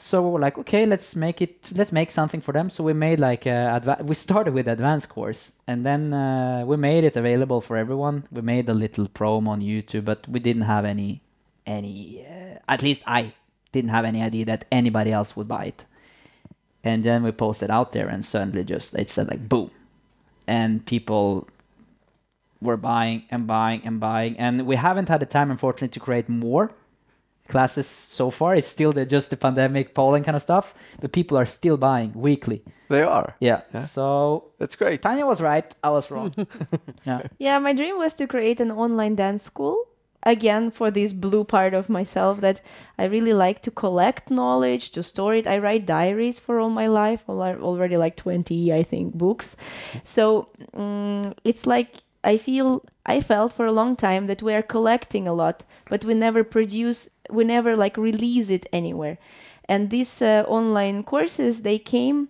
So 0.02 0.22
we 0.22 0.30
were 0.30 0.38
like, 0.38 0.56
okay, 0.56 0.86
let's 0.86 1.14
make 1.14 1.42
it. 1.42 1.70
Let's 1.74 1.92
make 1.92 2.10
something 2.10 2.40
for 2.40 2.52
them. 2.52 2.70
So 2.70 2.82
we 2.82 2.94
made 2.94 3.20
like 3.20 3.44
a 3.44 3.78
adva- 3.78 4.02
we 4.02 4.14
started 4.14 4.54
with 4.54 4.66
advanced 4.66 5.10
course, 5.10 5.52
and 5.66 5.84
then 5.84 6.14
uh, 6.14 6.64
we 6.66 6.78
made 6.78 7.04
it 7.04 7.16
available 7.16 7.60
for 7.60 7.76
everyone. 7.76 8.24
We 8.32 8.40
made 8.40 8.66
a 8.70 8.74
little 8.74 9.06
promo 9.08 9.48
on 9.48 9.60
YouTube, 9.60 10.06
but 10.06 10.26
we 10.26 10.40
didn't 10.40 10.62
have 10.62 10.86
any, 10.86 11.20
any. 11.66 12.26
Uh, 12.26 12.58
at 12.66 12.82
least 12.82 13.02
I 13.06 13.34
didn't 13.72 13.90
have 13.90 14.06
any 14.06 14.22
idea 14.22 14.46
that 14.46 14.64
anybody 14.72 15.12
else 15.12 15.36
would 15.36 15.48
buy 15.48 15.64
it. 15.66 15.84
And 16.82 17.04
then 17.04 17.22
we 17.22 17.30
posted 17.30 17.70
out 17.70 17.92
there, 17.92 18.08
and 18.08 18.24
suddenly 18.24 18.64
just 18.64 18.94
it 18.94 19.10
said 19.10 19.28
like 19.28 19.50
boom, 19.50 19.70
and 20.46 20.84
people 20.86 21.46
were 22.62 22.78
buying 22.78 23.24
and 23.30 23.46
buying 23.46 23.82
and 23.84 24.00
buying, 24.00 24.38
and 24.38 24.66
we 24.66 24.76
haven't 24.76 25.10
had 25.10 25.20
the 25.20 25.26
time, 25.26 25.50
unfortunately, 25.50 25.88
to 25.88 26.00
create 26.00 26.26
more 26.30 26.72
classes 27.50 27.86
so 27.86 28.30
far. 28.30 28.54
It's 28.54 28.66
still 28.66 28.92
the, 28.92 29.04
just 29.04 29.30
the 29.30 29.36
pandemic 29.36 29.94
polling 29.94 30.24
kind 30.24 30.36
of 30.36 30.42
stuff, 30.42 30.74
but 31.00 31.12
people 31.12 31.36
are 31.36 31.46
still 31.46 31.76
buying 31.76 32.12
weekly. 32.14 32.62
They 32.88 33.02
are. 33.02 33.36
Yeah. 33.40 33.62
Yeah. 33.74 33.84
So 33.84 34.52
That's 34.58 34.76
great. 34.76 35.02
Tanya 35.02 35.26
was 35.26 35.40
right. 35.40 35.66
I 35.82 35.90
was 35.90 36.10
wrong. 36.10 36.32
yeah. 37.04 37.22
Yeah, 37.38 37.58
my 37.58 37.72
dream 37.72 37.98
was 37.98 38.14
to 38.14 38.26
create 38.26 38.60
an 38.60 38.70
online 38.70 39.14
dance 39.14 39.42
school. 39.42 39.86
Again, 40.22 40.70
for 40.70 40.90
this 40.90 41.14
blue 41.14 41.44
part 41.44 41.72
of 41.72 41.88
myself 41.88 42.40
that 42.42 42.60
I 42.98 43.04
really 43.04 43.32
like 43.32 43.62
to 43.62 43.70
collect 43.70 44.30
knowledge, 44.30 44.90
to 44.90 45.02
store 45.02 45.34
it. 45.34 45.46
I 45.46 45.56
write 45.58 45.86
diaries 45.86 46.38
for 46.38 46.60
all 46.60 46.68
my 46.68 46.88
life, 46.88 47.24
al- 47.26 47.62
already 47.62 47.96
like 47.96 48.16
20, 48.16 48.70
I 48.72 48.82
think, 48.82 49.14
books. 49.14 49.56
So 50.04 50.48
mm 50.76 51.34
it's 51.44 51.66
like 51.66 52.02
I 52.22 52.36
feel, 52.36 52.84
I 53.06 53.20
felt 53.20 53.52
for 53.52 53.64
a 53.66 53.72
long 53.72 53.96
time 53.96 54.26
that 54.26 54.42
we 54.42 54.52
are 54.52 54.62
collecting 54.62 55.26
a 55.26 55.32
lot, 55.32 55.64
but 55.88 56.04
we 56.04 56.14
never 56.14 56.44
produce, 56.44 57.08
we 57.32 57.44
never 57.44 57.76
like 57.76 57.96
release 57.96 58.50
it 58.50 58.66
anywhere. 58.72 59.18
And 59.68 59.90
these 59.90 60.20
uh, 60.20 60.44
online 60.48 61.02
courses, 61.04 61.62
they 61.62 61.78
came 61.78 62.28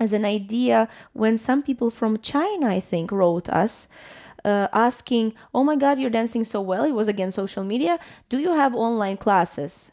as 0.00 0.12
an 0.12 0.24
idea 0.24 0.88
when 1.12 1.38
some 1.38 1.62
people 1.62 1.90
from 1.90 2.18
China, 2.18 2.68
I 2.68 2.80
think, 2.80 3.12
wrote 3.12 3.48
us. 3.48 3.88
Uh, 4.44 4.66
asking, 4.72 5.34
oh 5.54 5.62
my 5.62 5.76
God, 5.76 6.00
you're 6.00 6.10
dancing 6.10 6.42
so 6.42 6.60
well. 6.60 6.82
It 6.82 6.90
was 6.90 7.06
again 7.06 7.30
social 7.30 7.62
media. 7.62 8.00
Do 8.28 8.38
you 8.38 8.50
have 8.50 8.74
online 8.74 9.16
classes? 9.16 9.92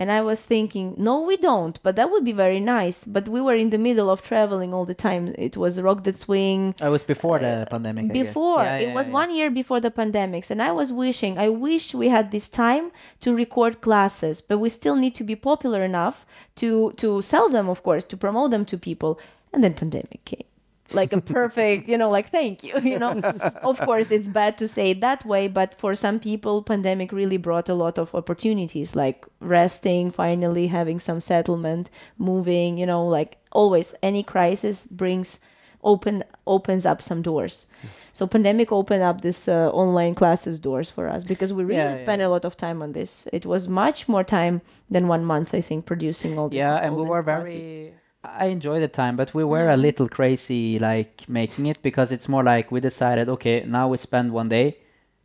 And 0.00 0.10
I 0.10 0.22
was 0.22 0.40
thinking, 0.42 0.94
no, 0.96 1.20
we 1.30 1.36
don't, 1.36 1.78
but 1.82 1.94
that 1.96 2.10
would 2.10 2.24
be 2.24 2.32
very 2.32 2.58
nice. 2.58 3.04
But 3.04 3.28
we 3.28 3.40
were 3.46 3.54
in 3.64 3.68
the 3.68 3.82
middle 3.88 4.08
of 4.08 4.22
traveling 4.22 4.72
all 4.72 4.86
the 4.86 5.00
time. 5.08 5.34
It 5.36 5.58
was 5.58 5.78
Rock 5.78 6.04
the 6.04 6.14
Swing. 6.14 6.74
Oh, 6.80 6.86
It 6.86 6.90
was 6.96 7.04
before 7.04 7.38
the 7.38 7.54
uh, 7.54 7.64
pandemic. 7.66 8.04
I 8.04 8.08
guess. 8.08 8.26
Before, 8.26 8.62
Yeah, 8.62 8.78
it 8.78 8.88
yeah, 8.88 8.94
was 8.94 9.08
yeah. 9.08 9.20
one 9.20 9.30
year 9.38 9.50
before 9.50 9.78
the 9.86 9.90
pandemics. 9.90 10.50
And 10.50 10.62
I 10.62 10.72
was 10.72 10.90
wishing, 10.90 11.36
I 11.46 11.50
wish 11.50 11.94
we 12.02 12.08
had 12.08 12.30
this 12.30 12.48
time 12.48 12.92
to 13.20 13.34
record 13.34 13.82
classes, 13.82 14.40
but 14.40 14.56
we 14.56 14.70
still 14.70 14.96
need 14.96 15.14
to 15.16 15.24
be 15.32 15.36
popular 15.36 15.84
enough 15.84 16.24
to, 16.60 16.92
to 16.96 17.20
sell 17.20 17.50
them, 17.50 17.68
of 17.68 17.82
course, 17.82 18.04
to 18.04 18.16
promote 18.16 18.52
them 18.52 18.64
to 18.70 18.78
people. 18.78 19.20
And 19.52 19.62
then 19.62 19.74
pandemic 19.74 20.24
came. 20.24 20.49
Like 20.92 21.12
a 21.12 21.20
perfect, 21.20 21.88
you 21.88 21.96
know, 21.96 22.10
like 22.10 22.30
thank 22.30 22.64
you, 22.64 22.78
you 22.82 22.98
know. 22.98 23.20
of 23.62 23.80
course, 23.80 24.10
it's 24.10 24.28
bad 24.28 24.58
to 24.58 24.66
say 24.68 24.90
it 24.90 25.00
that 25.00 25.24
way, 25.24 25.48
but 25.48 25.74
for 25.78 25.94
some 25.94 26.18
people, 26.18 26.62
pandemic 26.62 27.12
really 27.12 27.36
brought 27.36 27.68
a 27.68 27.74
lot 27.74 27.98
of 27.98 28.14
opportunities, 28.14 28.96
like 28.96 29.26
resting, 29.40 30.10
finally 30.10 30.66
having 30.68 31.00
some 31.00 31.20
settlement, 31.20 31.90
moving, 32.18 32.76
you 32.78 32.86
know, 32.86 33.06
like 33.06 33.38
always 33.52 33.94
any 34.02 34.22
crisis 34.22 34.86
brings 34.86 35.38
open 35.82 36.22
opens 36.46 36.84
up 36.84 37.00
some 37.02 37.22
doors. 37.22 37.66
So 38.12 38.26
pandemic 38.26 38.72
opened 38.72 39.02
up 39.02 39.20
this 39.22 39.48
uh, 39.48 39.70
online 39.70 40.14
classes 40.14 40.58
doors 40.58 40.90
for 40.90 41.08
us 41.08 41.24
because 41.24 41.52
we 41.52 41.64
really 41.64 41.92
Yeah, 41.92 41.94
yeah. 41.94 41.96
spent 41.96 42.20
a 42.22 42.28
lot 42.28 42.44
of 42.44 42.56
time 42.56 42.82
on 42.82 42.92
this. 42.92 43.26
It 43.32 43.46
was 43.46 43.68
much 43.68 44.08
more 44.08 44.24
time 44.24 44.62
than 44.90 45.08
one 45.08 45.24
month, 45.24 45.54
I 45.54 45.60
think, 45.60 45.86
producing 45.86 46.38
all 46.38 46.48
the 46.50 46.58
yeah 46.58 46.76
and 46.76 46.94
all 46.94 46.98
we 46.98 47.04
the 47.04 47.10
were 47.10 47.22
classes. 47.22 47.64
very 47.66 47.94
i 48.24 48.46
enjoy 48.46 48.80
the 48.80 48.88
time 48.88 49.16
but 49.16 49.32
we 49.34 49.44
were 49.44 49.70
a 49.70 49.76
mm. 49.76 49.80
little 49.80 50.08
crazy 50.08 50.78
like 50.78 51.28
making 51.28 51.66
it 51.66 51.82
because 51.82 52.12
it's 52.12 52.28
more 52.28 52.44
like 52.44 52.70
we 52.70 52.80
decided 52.80 53.28
okay 53.28 53.64
now 53.64 53.88
we 53.88 53.96
spend 53.96 54.32
one 54.32 54.48
day 54.48 54.76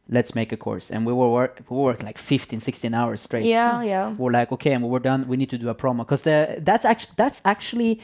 let's 0.08 0.36
make 0.36 0.52
a 0.52 0.58
course. 0.58 0.92
And 0.92 1.04
we 1.04 1.14
were 1.14 1.32
work 1.32 1.62
we 1.68 1.78
worked 1.78 2.04
like 2.04 2.20
15 2.20 2.60
16 2.60 2.94
hours 2.94 3.22
straight. 3.22 3.46
Yeah, 3.46 3.80
hmm. 3.80 3.88
yeah. 3.88 4.14
we're 4.14 4.32
like 4.32 4.52
okay 4.52 4.72
and 4.72 4.88
we're 4.88 5.00
done 5.00 5.28
we 5.28 5.36
need 5.36 5.50
to 5.50 5.58
do 5.58 5.70
a 5.70 5.74
promo. 5.74 6.00
Because 6.00 6.22
the 6.22 6.58
that's 6.60 6.86
actually 6.86 7.14
that's 7.18 7.42
actually 7.44 8.02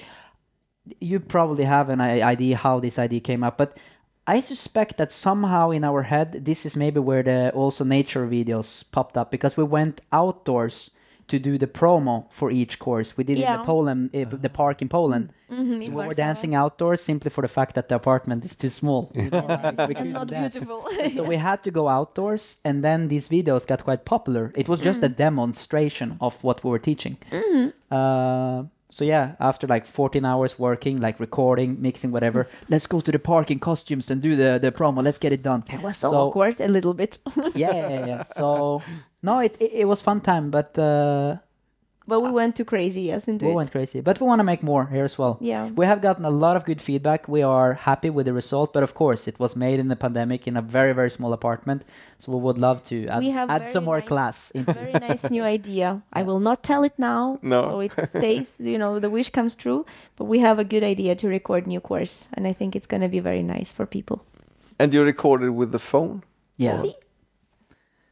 you 0.99 1.19
probably 1.19 1.63
have 1.63 1.89
an 1.89 2.01
idea 2.01 2.57
how 2.57 2.79
this 2.79 2.97
idea 2.97 3.19
came 3.19 3.43
up 3.43 3.57
but 3.57 3.77
i 4.27 4.39
suspect 4.39 4.97
that 4.97 5.11
somehow 5.11 5.69
in 5.69 5.83
our 5.83 6.03
head 6.03 6.43
this 6.45 6.65
is 6.65 6.75
maybe 6.75 6.99
where 6.99 7.23
the 7.23 7.51
also 7.51 7.83
nature 7.83 8.27
videos 8.27 8.83
popped 8.91 9.17
up 9.17 9.31
because 9.31 9.55
we 9.55 9.63
went 9.63 10.01
outdoors 10.11 10.91
to 11.32 11.38
do 11.39 11.53
the 11.57 11.67
promo 11.79 12.15
for 12.29 12.47
each 12.51 12.73
course. 12.86 13.09
We 13.17 13.23
did 13.29 13.38
it 13.39 13.45
in 13.47 13.57
the 13.59 13.63
poland 13.73 14.01
uh, 14.15 14.38
the 14.47 14.49
park 14.61 14.77
in 14.84 14.89
poland. 14.89 15.25
Mhm, 15.51 15.84
so 15.84 15.89
we 15.91 15.95
were 15.95 16.03
Warsaw. 16.05 16.23
dancing 16.25 16.51
outdoors 16.61 17.01
simply 17.11 17.29
for 17.36 17.41
the 17.47 17.53
fact 17.57 17.71
that 17.75 17.86
the 17.89 17.95
apartment 17.95 18.39
is 18.49 18.55
too 18.63 18.69
small. 18.69 19.01
We 19.15 19.21
and 19.32 19.77
couldn't 19.97 20.27
dance. 20.27 20.53
beautiful. 20.59 20.79
so 21.15 21.21
we 21.34 21.38
had 21.49 21.59
to 21.63 21.71
go 21.79 21.84
outdoors 21.97 22.43
and 22.67 22.75
then 22.88 22.99
these 23.13 23.25
videos 23.36 23.63
got 23.71 23.79
quite 23.89 24.03
popular. 24.15 24.43
It 24.61 24.67
was 24.71 24.79
just 24.89 25.03
a 25.03 25.09
demonstration 25.25 26.07
of 26.27 26.34
what 26.45 26.57
we 26.63 26.69
were 26.73 26.84
teaching. 26.91 27.15
Uh, 27.91 28.63
so 28.91 29.03
yeah 29.05 29.35
after 29.39 29.65
like 29.67 29.85
14 29.85 30.23
hours 30.25 30.59
working 30.59 30.99
like 31.01 31.19
recording 31.19 31.81
mixing 31.81 32.11
whatever 32.11 32.47
let's 32.69 32.85
go 32.87 32.99
to 32.99 33.11
the 33.11 33.17
park 33.19 33.49
in 33.49 33.57
costumes 33.59 34.11
and 34.11 34.21
do 34.21 34.35
the, 34.35 34.59
the 34.61 34.71
promo. 34.71 35.01
Let's 35.03 35.17
get 35.17 35.31
it 35.31 35.41
done. 35.43 35.63
It 35.71 35.81
was 35.81 35.97
so, 35.97 36.11
So- 36.11 36.17
awkward 36.27 36.59
a 36.61 36.67
little 36.67 36.93
bit. 36.93 37.17
yeah, 37.55 37.73
yeah 37.73 38.05
yeah. 38.05 38.23
So 38.23 38.81
no 39.23 39.39
it, 39.39 39.55
it, 39.59 39.71
it 39.73 39.85
was 39.87 40.01
fun 40.01 40.21
time 40.21 40.51
but 40.51 40.77
uh, 40.77 41.37
but 42.08 42.20
we 42.22 42.32
went 42.32 42.56
too 42.56 42.66
crazy, 42.66 43.04
yes, 43.04 43.28
into 43.28 43.45
we 43.45 43.52
it. 43.52 43.56
went 43.56 43.72
crazy 43.72 44.02
but 44.02 44.20
we 44.20 44.26
want 44.28 44.39
to 44.39 44.43
make 44.43 44.64
more 44.64 44.86
here 44.88 45.04
as 45.06 45.18
well 45.18 45.38
Yeah. 45.39 45.70
we 45.80 45.86
have 45.86 46.02
gotten 46.02 46.26
a 46.26 46.30
lot 46.30 46.56
of 46.58 46.64
good 46.66 46.82
feedback. 46.82 47.28
We 47.28 47.41
are 47.43 47.74
happy 47.74 48.10
with 48.10 48.26
the 48.26 48.34
result, 48.34 48.74
but 48.74 48.84
of 48.84 48.93
course, 48.93 49.28
it 49.28 49.39
was 49.39 49.56
made 49.56 49.80
in 49.80 49.88
the 49.88 49.95
pandemic 49.95 50.47
in 50.47 50.58
a 50.58 50.62
very, 50.62 50.93
very 50.93 51.10
small 51.10 51.32
apartment. 51.34 51.86
So 52.18 52.32
we 52.32 52.39
would 52.45 52.58
love 52.58 52.84
to 52.86 53.08
add, 53.08 53.20
We 53.20 53.30
s- 53.30 53.36
have 53.36 53.49
add 53.49 53.68
some 53.68 53.86
more 53.86 53.99
nice- 53.99 54.08
class. 54.08 54.52
Into 54.52 54.74
Very 54.74 54.93
nice 54.93 55.30
new 55.38 55.43
idea. 55.43 56.02
I 56.14 56.24
will 56.24 56.39
not 56.39 56.64
tell 56.64 56.84
it 56.84 56.93
now. 56.97 57.38
No. 57.41 57.62
So 57.70 57.80
it 57.82 57.91
stays, 58.10 58.56
you 58.60 58.78
know, 58.78 58.99
the 58.99 59.10
wish 59.10 59.30
comes 59.30 59.56
true. 59.56 59.86
But 60.18 60.26
we 60.26 60.39
have 60.39 60.58
a 60.60 60.64
good 60.74 60.84
idea 60.84 61.16
to 61.16 61.28
record 61.28 61.68
new 61.68 61.80
course. 61.80 62.28
And 62.34 62.47
I 62.47 62.54
think 62.54 62.76
it's 62.76 62.88
going 62.88 63.02
to 63.02 63.10
be 63.10 63.20
very 63.20 63.43
nice 63.43 63.72
for 63.72 63.86
people. 63.86 64.18
And 64.80 64.93
you 64.93 65.04
recorded 65.04 65.52
with 65.52 65.72
the 65.72 65.80
phone? 65.80 66.24
yeah, 66.58 66.84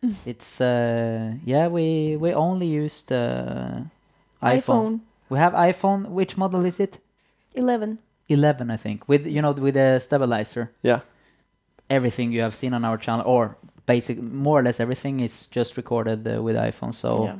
it's 0.25 0.61
uh, 0.61 1.33
yeah. 1.45 1.67
We 1.67 2.17
we 2.17 2.33
only 2.33 2.67
used 2.67 3.11
uh, 3.11 3.81
iPhone. 4.41 4.61
iPhone 4.61 4.99
We 5.29 5.37
have 5.37 5.53
iPhone. 5.53 6.09
Which 6.09 6.37
model 6.37 6.65
is 6.65 6.79
it? 6.79 6.99
11. 7.55 7.99
11, 8.29 8.71
I 8.71 8.77
think. 8.77 9.07
With 9.07 9.25
you 9.25 9.41
know 9.41 9.51
with 9.51 9.75
a 9.75 9.99
stabilizer. 9.99 10.71
Yeah. 10.81 11.01
Everything 11.89 12.31
you 12.31 12.41
have 12.41 12.55
seen 12.55 12.73
on 12.73 12.85
our 12.85 12.97
channel, 12.97 13.25
or 13.25 13.57
basic, 13.87 14.21
more 14.21 14.59
or 14.59 14.63
less 14.63 14.79
everything, 14.79 15.19
is 15.19 15.47
just 15.47 15.75
recorded 15.75 16.27
uh, 16.27 16.41
with 16.41 16.55
iPhone. 16.55 16.93
So. 16.93 17.25
Yeah. 17.25 17.35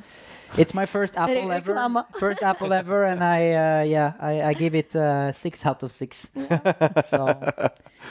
It's 0.58 0.74
my 0.74 0.88
first 0.88 1.16
Apple 1.18 1.52
ever. 1.52 2.06
First 2.20 2.42
Apple 2.42 2.74
ever, 2.74 3.04
and 3.04 3.24
I 3.24 3.52
uh, 3.54 3.84
yeah 3.84 4.14
I, 4.20 4.42
I 4.42 4.54
give 4.54 4.74
it 4.74 4.96
uh, 4.96 5.32
six 5.32 5.64
out 5.64 5.84
of 5.84 5.92
six. 5.92 6.28
so 7.08 7.28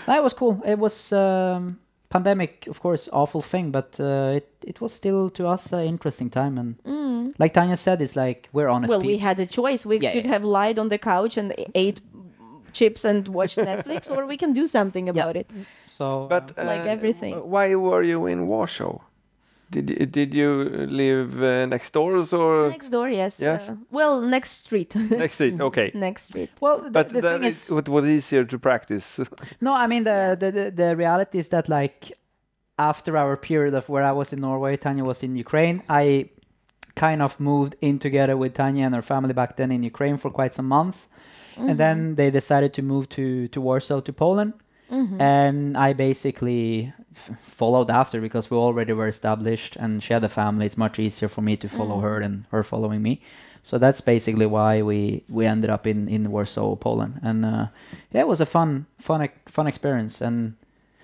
that 0.06 0.22
was 0.22 0.34
cool. 0.34 0.62
It 0.64 0.78
was 0.78 1.12
um, 1.12 1.80
pandemic, 2.10 2.66
of 2.66 2.80
course, 2.80 3.08
awful 3.12 3.42
thing, 3.42 3.70
but 3.70 3.98
uh, 4.00 4.36
it 4.36 4.48
it 4.66 4.80
was 4.80 4.92
still 4.92 5.30
to 5.30 5.46
us 5.46 5.72
an 5.72 5.84
interesting 5.84 6.30
time. 6.30 6.58
And 6.58 6.74
Mm. 6.84 7.34
like 7.38 7.52
Tanya 7.54 7.76
said, 7.76 8.00
it's 8.00 8.16
like 8.16 8.48
we're 8.52 8.68
honest 8.68 8.90
Well, 8.90 9.00
we 9.02 9.18
had 9.18 9.38
a 9.40 9.46
choice. 9.46 9.84
We 9.88 9.96
Yeah, 9.98 10.12
could 10.12 10.24
yeah. 10.24 10.32
have 10.32 10.44
lied 10.44 10.78
on 10.78 10.88
the 10.88 10.98
couch 10.98 11.36
and 11.38 11.52
ate 11.74 12.00
chips 12.72 13.04
and 13.04 13.28
watched 13.28 13.58
Netflix, 13.58 14.10
or 14.10 14.26
we 14.26 14.36
can 14.36 14.52
do 14.52 14.66
something 14.68 15.08
about 15.08 15.36
it. 15.36 15.50
so 15.86 16.26
But 16.28 16.52
uh, 16.58 16.64
Like 16.64 16.86
uh, 16.86 16.96
everything. 16.96 17.34
Why 17.50 17.74
were 17.74 18.02
you 18.02 18.26
in 18.26 18.46
Warsaw? 18.46 18.98
Did 19.70 19.90
you, 19.90 20.06
did 20.06 20.34
you 20.34 20.64
live 21.02 21.42
uh, 21.42 21.66
next 21.66 21.92
doors 21.92 22.32
or 22.32 22.70
Next 22.70 22.88
door, 22.88 23.08
yes. 23.10 23.38
Yes. 23.38 23.68
Uh, 23.68 23.76
well, 23.90 24.20
next 24.22 24.50
street. 24.64 24.94
next 25.22 25.34
street? 25.34 25.60
Okay. 25.60 25.90
next 26.06 26.22
street. 26.28 26.50
well, 26.60 26.78
the, 26.80 26.90
But 26.90 27.08
the 27.10 27.20
that 27.20 27.40
thing 27.40 27.44
is, 27.48 27.70
is, 27.70 27.76
it 27.76 27.88
was 27.88 28.04
easier 28.06 28.44
to 28.44 28.58
practice. 28.58 29.20
no, 29.60 29.72
I 29.74 29.86
mean 29.86 30.04
the, 30.04 30.36
the 30.40 30.50
the 30.58 30.70
the 30.70 30.96
reality 30.96 31.38
is 31.38 31.48
that 31.48 31.68
like 31.68 32.12
after 32.78 33.16
our 33.16 33.36
period 33.36 33.74
of 33.74 33.88
where 33.88 34.04
I 34.04 34.12
was 34.12 34.32
in 34.32 34.40
Norway, 34.40 34.76
Tanya 34.76 35.04
was 35.04 35.22
in 35.22 35.36
Ukraine. 35.36 35.82
I 35.88 36.30
kind 36.94 37.20
of 37.22 37.38
moved 37.38 37.76
in 37.80 37.98
together 37.98 38.36
with 38.36 38.54
Tanya 38.54 38.84
and 38.86 38.94
her 38.94 39.02
family 39.02 39.32
back 39.34 39.56
then 39.56 39.70
in 39.70 39.82
Ukraine 39.82 40.16
for 40.16 40.30
quite 40.30 40.52
some 40.54 40.68
months. 40.78 41.08
and 41.56 41.76
then 41.84 42.14
they 42.14 42.30
decided 42.30 42.70
to 42.78 42.82
move 42.82 43.04
to 43.16 43.24
to 43.54 43.58
Warsaw 43.60 44.00
to 44.08 44.12
Poland, 44.24 44.52
and 45.30 45.76
I 45.76 45.92
basically 45.92 46.62
f- 46.86 47.07
followed 47.42 47.90
after 47.90 48.20
because 48.20 48.50
we 48.50 48.56
already 48.56 48.92
were 48.92 49.08
established, 49.08 49.76
and 49.76 50.02
she 50.02 50.12
had 50.12 50.24
a 50.24 50.28
family. 50.28 50.66
It's 50.66 50.76
much 50.76 50.98
easier 50.98 51.28
for 51.28 51.42
me 51.42 51.56
to 51.56 51.68
follow 51.68 52.00
her 52.00 52.20
than 52.20 52.46
her 52.50 52.62
following 52.62 53.02
me. 53.02 53.20
So 53.62 53.78
that's 53.78 54.00
basically 54.00 54.46
why 54.46 54.82
we 54.82 55.24
we 55.28 55.46
ended 55.46 55.70
up 55.70 55.86
in 55.86 56.08
in 56.08 56.30
Warsaw, 56.30 56.76
Poland, 56.76 57.20
and 57.22 57.44
uh, 57.44 57.66
yeah, 58.12 58.22
it 58.22 58.28
was 58.28 58.40
a 58.40 58.46
fun 58.46 58.86
fun 58.98 59.28
fun 59.46 59.66
experience. 59.66 60.20
And 60.20 60.54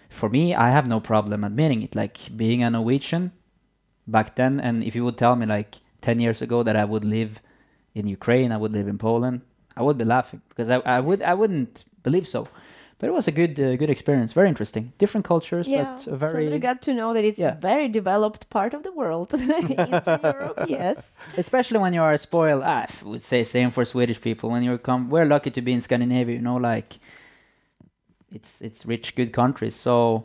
for 0.08 0.28
me, 0.28 0.54
I 0.54 0.70
have 0.70 0.86
no 0.86 1.00
problem 1.00 1.44
admitting 1.44 1.82
it. 1.82 1.94
Like 1.94 2.18
being 2.36 2.62
a 2.62 2.70
Norwegian 2.70 3.32
back 4.06 4.36
then, 4.36 4.60
and 4.60 4.82
if 4.84 4.94
you 4.94 5.04
would 5.04 5.18
tell 5.18 5.36
me 5.36 5.46
like 5.46 5.76
ten 6.00 6.20
years 6.20 6.42
ago 6.42 6.62
that 6.62 6.76
I 6.76 6.84
would 6.84 7.04
live 7.04 7.40
in 7.94 8.06
Ukraine, 8.06 8.52
I 8.52 8.56
would 8.56 8.72
live 8.72 8.88
in 8.88 8.98
Poland, 8.98 9.40
I 9.76 9.82
would 9.82 9.98
be 9.98 10.04
laughing 10.04 10.40
because 10.48 10.68
I, 10.68 10.76
I 10.76 11.00
would 11.00 11.22
I 11.22 11.34
wouldn't 11.34 11.84
believe 12.02 12.28
so. 12.28 12.48
But 12.98 13.08
it 13.08 13.12
was 13.12 13.28
a 13.28 13.32
good 13.32 13.58
uh, 13.58 13.76
good 13.76 13.90
experience, 13.90 14.32
very 14.32 14.48
interesting, 14.48 14.92
different 14.98 15.26
cultures, 15.26 15.66
Yeah, 15.66 15.96
but 16.06 16.18
very 16.18 16.46
so 16.46 16.52
we 16.52 16.58
got 16.58 16.80
to 16.82 16.92
know 16.94 17.12
that 17.14 17.24
it's 17.24 17.38
Yeah. 17.38 17.56
a 17.58 17.60
very 17.60 17.88
developed 17.88 18.48
part 18.50 18.72
of 18.74 18.82
the 18.82 18.92
world. 18.92 19.34
Eastern 19.34 20.20
Europe, 20.22 20.64
yes. 20.68 20.96
especially 21.36 21.78
when 21.78 21.92
you 21.92 22.02
are 22.02 22.16
spoiled. 22.16 22.62
I 22.62 22.82
f- 22.84 23.02
would 23.02 23.22
say 23.22 23.44
same 23.44 23.70
for 23.72 23.84
Swedish 23.84 24.20
people. 24.20 24.48
When 24.50 24.62
you 24.62 24.78
come, 24.78 25.10
we're 25.10 25.26
lucky 25.26 25.50
to 25.50 25.60
be 25.62 25.72
in 25.72 25.80
Scandinavia. 25.80 26.36
You 26.36 26.42
know, 26.42 26.56
like 26.56 26.98
it's 28.32 28.60
it's 28.62 28.86
rich, 28.86 29.14
good 29.16 29.32
countries. 29.32 29.74
So 29.74 30.24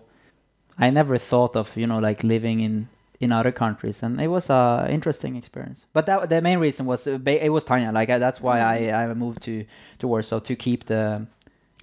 I 0.77 0.89
never 0.89 1.17
thought 1.17 1.55
of 1.55 1.75
you 1.75 1.87
know 1.87 1.99
like 1.99 2.23
living 2.23 2.59
in 2.61 2.87
in 3.19 3.31
other 3.33 3.51
countries, 3.51 4.03
and 4.03 4.21
it 4.21 4.27
was 4.27 4.49
a 4.49 4.87
interesting 4.89 5.35
experience. 5.35 5.85
But 5.93 6.05
that 6.05 6.29
the 6.29 6.41
main 6.41 6.59
reason 6.59 6.85
was 6.85 7.07
uh, 7.07 7.19
it 7.25 7.49
was 7.51 7.63
Tanya. 7.65 7.91
Like 7.91 8.09
uh, 8.09 8.17
that's 8.19 8.39
why 8.41 8.59
I 8.61 9.03
I 9.03 9.13
moved 9.13 9.41
to 9.43 9.65
to 9.99 10.07
Warsaw 10.07 10.39
to 10.39 10.55
keep 10.55 10.85
the 10.85 11.25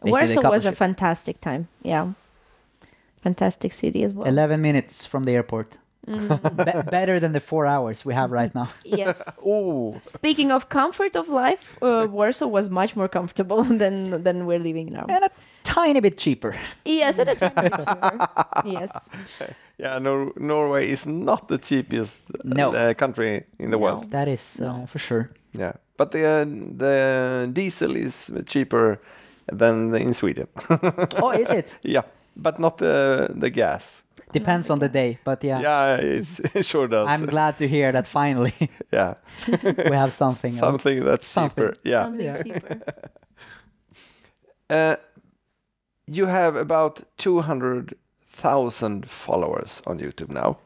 Warsaw 0.02 0.42
was 0.50 0.66
a 0.66 0.70
coupleship. 0.72 0.76
fantastic 0.76 1.40
time. 1.40 1.68
Yeah. 1.82 2.12
Fantastic 3.22 3.72
city 3.72 4.04
as 4.04 4.14
well. 4.14 4.26
11 4.26 4.60
minutes 4.60 5.04
from 5.06 5.24
the 5.24 5.32
airport. 5.32 5.78
Mm, 6.06 6.38
Be- 6.84 6.90
better 6.90 7.18
than 7.18 7.32
the 7.32 7.40
four 7.40 7.66
hours 7.66 8.04
we 8.04 8.14
have 8.14 8.30
right 8.30 8.54
now. 8.54 8.68
yes. 8.84 9.20
Oh, 9.44 10.00
Speaking 10.08 10.52
of 10.52 10.68
comfort 10.68 11.16
of 11.16 11.28
life, 11.28 11.76
uh, 11.82 12.06
Warsaw 12.08 12.46
was 12.46 12.70
much 12.70 12.94
more 12.94 13.08
comfortable 13.08 13.64
than 13.64 14.22
than 14.22 14.46
we're 14.46 14.60
living 14.60 14.92
now. 14.92 15.06
and 15.08 15.24
a 15.24 15.30
tiny 15.64 16.00
bit 16.00 16.16
cheaper. 16.18 16.54
Yes, 16.84 17.18
and 17.18 17.28
a 17.30 17.34
tiny 17.34 17.68
bit 17.70 17.78
cheaper. 17.78 18.28
Yes. 18.64 18.90
yeah. 19.78 19.98
Nor- 19.98 20.32
Norway 20.36 20.88
is 20.90 21.06
not 21.06 21.48
the 21.48 21.58
cheapest 21.58 22.20
No. 22.44 22.72
uh, 22.72 22.94
country 22.94 23.42
in 23.58 23.70
the 23.70 23.76
No. 23.76 23.82
world. 23.82 24.10
That 24.10 24.28
is 24.28 24.60
uh, 24.60 24.86
for 24.86 24.98
sure. 25.00 25.30
Yeah, 25.58 25.72
but 25.96 26.10
the 26.12 26.22
uh, 26.24 26.44
the 26.78 27.50
diesel 27.52 27.96
is 27.96 28.30
cheaper 28.46 28.98
than 29.52 29.94
in 29.94 30.14
Sweden. 30.14 30.46
oh, 31.22 31.30
is 31.30 31.50
it? 31.50 31.78
yeah, 31.84 32.02
but 32.36 32.58
not 32.58 32.78
the 32.78 33.28
the 33.40 33.50
gas. 33.50 34.02
Depends 34.32 34.70
on 34.70 34.78
the 34.80 34.88
day, 34.88 35.18
but 35.24 35.44
yeah. 35.44 35.60
Yeah, 35.60 35.96
it's, 35.96 36.40
it 36.54 36.64
sure 36.66 36.88
does. 36.88 37.06
I'm 37.06 37.26
glad 37.26 37.56
to 37.58 37.68
hear 37.68 37.92
that 37.92 38.06
finally 38.08 38.52
yeah, 38.92 39.14
we 39.90 39.96
have 39.96 40.12
something. 40.12 40.52
else. 40.52 40.60
something 40.60 41.04
that's 41.04 41.26
Something. 41.26 41.64
cheaper. 41.68 41.74
Yeah. 41.84 42.04
Something 42.04 42.26
Yeah. 42.26 42.42
cheaper. 42.42 42.80
Uh, 44.68 44.96
you 46.06 46.26
have 46.26 46.56
about 46.56 47.02
200,000 47.18 49.08
followers 49.08 49.82
on 49.86 49.98
YouTube 50.00 50.30
now. 50.32 50.58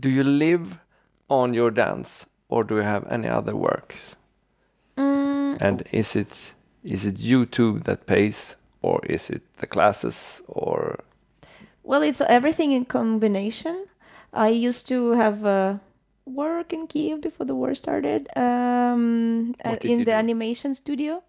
Do 0.00 0.08
you 0.08 0.24
live 0.24 0.78
on 1.28 1.54
your 1.54 1.70
dance 1.70 2.26
or 2.48 2.64
do 2.64 2.76
you 2.76 2.82
have 2.82 3.06
any 3.10 3.28
other 3.28 3.54
works? 3.54 4.16
Mm, 4.96 5.60
And 5.60 5.82
is 5.92 6.16
it 6.16 6.52
is 6.84 7.04
it 7.04 7.16
YouTube 7.16 7.84
that 7.84 8.06
pays 8.06 8.56
or 8.82 9.00
is 9.06 9.30
it 9.30 9.42
the 9.58 9.66
classes 9.66 10.42
or 10.48 11.00
Well, 11.84 12.02
it's 12.02 12.20
everything 12.20 12.72
in 12.72 12.84
combination. 12.84 13.86
I 14.32 14.48
used 14.48 14.86
to 14.88 15.12
have 15.12 15.44
uh, 15.44 15.78
work 16.26 16.72
in 16.72 16.86
Kiev 16.86 17.20
before 17.20 17.46
the 17.46 17.54
war 17.54 17.74
started 17.74 18.28
um, 18.36 19.54
uh, 19.64 19.76
in 19.82 19.98
the 20.00 20.04
do? 20.06 20.10
animation 20.12 20.74
studio. 20.74 21.22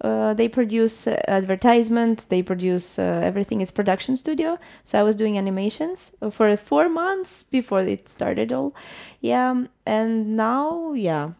Uh, 0.00 0.32
they 0.32 0.48
produce 0.48 1.06
uh, 1.06 1.20
advertisement. 1.28 2.26
They 2.30 2.42
produce 2.42 2.98
uh, 2.98 3.20
everything. 3.22 3.60
It's 3.60 3.70
production 3.70 4.16
studio. 4.16 4.58
So 4.84 4.98
I 4.98 5.02
was 5.02 5.14
doing 5.14 5.36
animations 5.36 6.12
for 6.30 6.56
four 6.56 6.88
months 6.88 7.42
before 7.44 7.80
it 7.80 8.08
started 8.08 8.52
all. 8.52 8.74
Yeah, 9.20 9.64
and 9.84 10.36
now 10.36 10.92
yeah. 10.94 11.32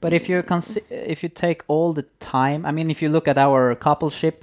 But 0.00 0.12
if 0.12 0.28
you 0.28 0.42
consi- 0.42 0.84
if 0.90 1.22
you 1.22 1.28
take 1.28 1.62
all 1.68 1.92
the 1.94 2.04
time, 2.20 2.66
I 2.66 2.72
mean, 2.72 2.90
if 2.90 3.00
you 3.02 3.08
look 3.08 3.26
at 3.28 3.38
our 3.38 3.74
coupleship, 3.76 4.34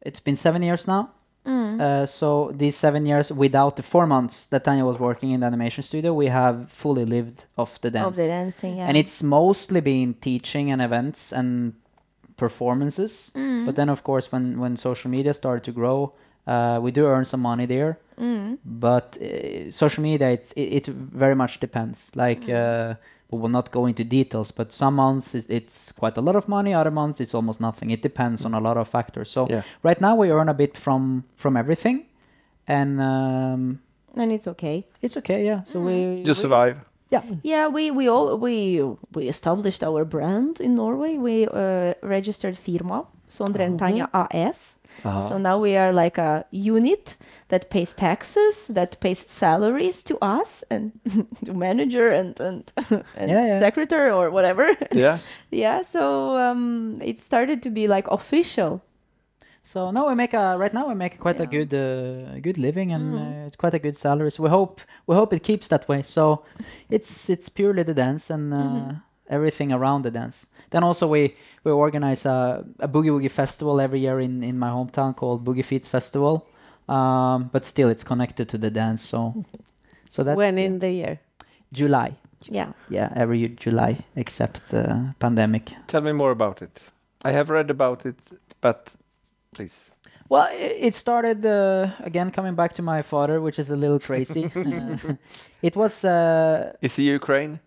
it's 0.00 0.20
been 0.20 0.36
seven 0.36 0.62
years 0.62 0.86
now. 0.86 1.10
Mm. 1.46 1.80
Uh, 1.80 2.06
so 2.06 2.50
these 2.58 2.76
seven 2.76 3.06
years, 3.06 3.30
without 3.32 3.76
the 3.76 3.82
four 3.82 4.06
months 4.06 4.46
that 4.46 4.64
Tanya 4.64 4.84
was 4.84 4.98
working 4.98 5.30
in 5.32 5.40
the 5.40 5.46
animation 5.46 5.82
studio, 5.82 6.12
we 6.12 6.26
have 6.28 6.70
fully 6.70 7.04
lived 7.04 7.46
off 7.56 7.80
the 7.80 7.90
dance. 7.90 8.06
Of 8.08 8.16
the 8.16 8.26
dancing, 8.26 8.76
yeah. 8.76 8.86
And 8.88 8.96
it's 8.96 9.22
mostly 9.22 9.80
been 9.80 10.14
teaching 10.14 10.70
and 10.72 10.82
events 10.82 11.32
and 11.32 11.72
performances. 12.36 13.32
Mm. 13.34 13.66
But 13.66 13.76
then, 13.76 13.88
of 13.88 14.02
course, 14.02 14.32
when 14.32 14.58
when 14.60 14.76
social 14.76 15.10
media 15.10 15.34
started 15.34 15.64
to 15.64 15.72
grow, 15.72 16.12
uh, 16.46 16.78
we 16.82 16.90
do 16.90 17.06
earn 17.06 17.24
some 17.24 17.42
money 17.42 17.66
there. 17.66 17.98
Mm. 18.18 18.58
But 18.64 19.16
uh, 19.20 19.70
social 19.70 20.02
media, 20.02 20.30
it's, 20.30 20.52
it, 20.52 20.68
it 20.78 20.86
very 20.86 21.34
much 21.34 21.60
depends. 21.60 22.10
Like 22.14 22.42
Mm. 22.46 22.54
uh, 22.54 22.94
we 23.30 23.38
will 23.38 23.48
not 23.50 23.70
go 23.70 23.86
into 23.86 24.04
details, 24.04 24.50
but 24.50 24.72
some 24.72 24.94
months 24.96 25.34
it's, 25.34 25.46
it's 25.50 25.92
quite 25.92 26.16
a 26.16 26.20
lot 26.20 26.34
of 26.36 26.48
money. 26.48 26.72
Other 26.72 26.90
months 26.90 27.20
it's 27.20 27.34
almost 27.34 27.60
nothing. 27.60 27.90
It 27.90 28.00
depends 28.02 28.44
on 28.44 28.54
a 28.54 28.60
lot 28.60 28.76
of 28.76 28.88
factors. 28.88 29.30
So 29.30 29.46
Yeah. 29.50 29.62
right 29.82 30.00
now 30.00 30.14
we 30.16 30.30
earn 30.30 30.48
a 30.48 30.54
bit 30.54 30.76
from 30.78 31.24
from 31.36 31.56
everything, 31.56 32.06
and 32.66 33.00
um, 33.00 33.80
and 34.16 34.32
it's 34.32 34.46
okay. 34.48 34.86
it's 35.02 35.16
okay. 35.16 35.44
Yeah. 35.44 35.62
So 35.64 35.80
we 35.80 36.16
just 36.24 36.38
we- 36.38 36.42
survive? 36.42 36.76
Yeah. 37.10 37.22
Yeah, 37.42 37.68
we 37.68 37.90
we 37.90 38.08
all 38.08 38.36
we 38.38 38.82
we 39.14 39.28
established 39.28 39.82
our 39.82 40.04
brand 40.04 40.60
in 40.60 40.74
Norway. 40.74 41.16
We 41.16 41.46
uh, 41.46 41.94
registered 42.02 42.56
firma 42.56 43.06
Sondre 43.28 43.60
and 43.64 43.78
Tanya 43.78 44.08
AS. 44.12 44.76
Uh-huh. 45.04 45.20
So 45.20 45.38
now 45.38 45.58
we 45.60 45.76
are 45.76 45.92
like 45.92 46.18
a 46.18 46.44
unit 46.50 47.16
that 47.48 47.70
pays 47.70 47.92
taxes, 47.94 48.66
that 48.68 48.98
pays 49.00 49.18
salaries 49.30 50.02
to 50.02 50.18
us 50.20 50.64
and 50.70 50.90
to 51.44 51.52
manager 51.54 52.08
and 52.10 52.40
and, 52.40 52.72
and 53.16 53.30
Yeah, 53.30 53.46
yeah. 53.46 53.60
secretary 53.60 54.10
or 54.10 54.30
whatever. 54.30 54.76
yeah. 54.92 55.18
yeah, 55.50 55.82
so 55.82 56.36
um, 56.36 57.00
it 57.02 57.22
started 57.22 57.62
to 57.62 57.70
be 57.70 57.86
like 57.86 58.08
official. 58.10 58.80
So 59.62 59.90
now 59.90 60.08
we 60.08 60.14
make 60.14 60.34
a 60.34 60.56
right 60.58 60.72
now 60.74 60.88
we 60.88 60.94
make 60.94 61.18
quite 61.20 61.40
a 61.40 61.46
good 61.46 61.72
uh, 61.74 62.40
good 62.40 62.58
living 62.58 62.92
and 62.92 63.14
Mm. 63.14 63.18
uh, 63.20 63.46
it's 63.46 63.56
quite 63.56 63.74
a 63.74 63.78
good 63.78 63.96
salary. 63.96 64.30
So 64.30 64.42
we 64.42 64.48
hope 64.50 64.80
we 65.06 65.14
hope 65.14 65.36
it 65.36 65.42
keeps 65.42 65.68
that 65.68 65.86
way. 65.88 66.02
So 66.02 66.42
it's 66.90 67.28
it's 67.30 67.48
purely 67.48 67.82
the 67.84 67.94
dance 67.94 68.30
and 68.34 68.52
uh, 68.52 68.56
Mm-hmm. 68.56 68.96
everything 69.30 69.72
around 69.72 70.02
the 70.04 70.10
dance. 70.10 70.46
Then 70.70 70.84
also 70.84 71.06
we 71.08 71.34
we 71.64 71.72
organize 71.72 72.26
a, 72.26 72.64
a 72.78 72.88
boogie 72.88 73.10
woogie 73.10 73.30
festival 73.30 73.80
every 73.80 74.00
year 74.00 74.20
in 74.20 74.42
in 74.42 74.58
my 74.58 74.68
hometown 74.70 75.14
called 75.14 75.44
Boogie 75.44 75.64
Feets 75.64 75.88
Festival. 75.88 76.46
Um, 76.88 77.50
but 77.52 77.64
still 77.66 77.88
it's 77.90 78.04
connected 78.04 78.48
to 78.48 78.58
the 78.58 78.70
dance. 78.70 79.02
So 79.02 79.44
so 80.08 80.24
that's 80.24 80.36
when 80.36 80.58
in 80.58 80.78
the 80.78 80.90
year? 80.90 81.20
July. 81.72 82.16
Yeah, 82.50 82.72
Yeah, 82.88 83.12
every 83.16 83.48
July 83.48 83.98
except 84.14 84.72
uh, 84.72 85.12
pandemic. 85.18 85.72
Tell 85.88 86.00
me 86.00 86.12
more 86.12 86.30
about 86.30 86.62
it. 86.62 86.80
I 87.24 87.32
have 87.32 87.50
read 87.50 87.68
about 87.68 88.06
it, 88.06 88.16
but 88.60 88.88
please. 89.52 89.90
Well, 90.28 90.48
it 90.52 90.94
started 90.94 91.44
uh, 91.44 91.90
again 92.00 92.30
coming 92.30 92.54
back 92.54 92.74
to 92.74 92.82
my 92.82 93.02
father, 93.02 93.40
which 93.40 93.58
is 93.58 93.70
a 93.70 93.76
little 93.76 93.98
crazy. 93.98 94.52
Uh, 94.54 95.14
it 95.62 95.74
was 95.74 96.04
uh, 96.04 96.72
Is 96.80 96.96
he 96.96 97.10
Ukraine? 97.10 97.60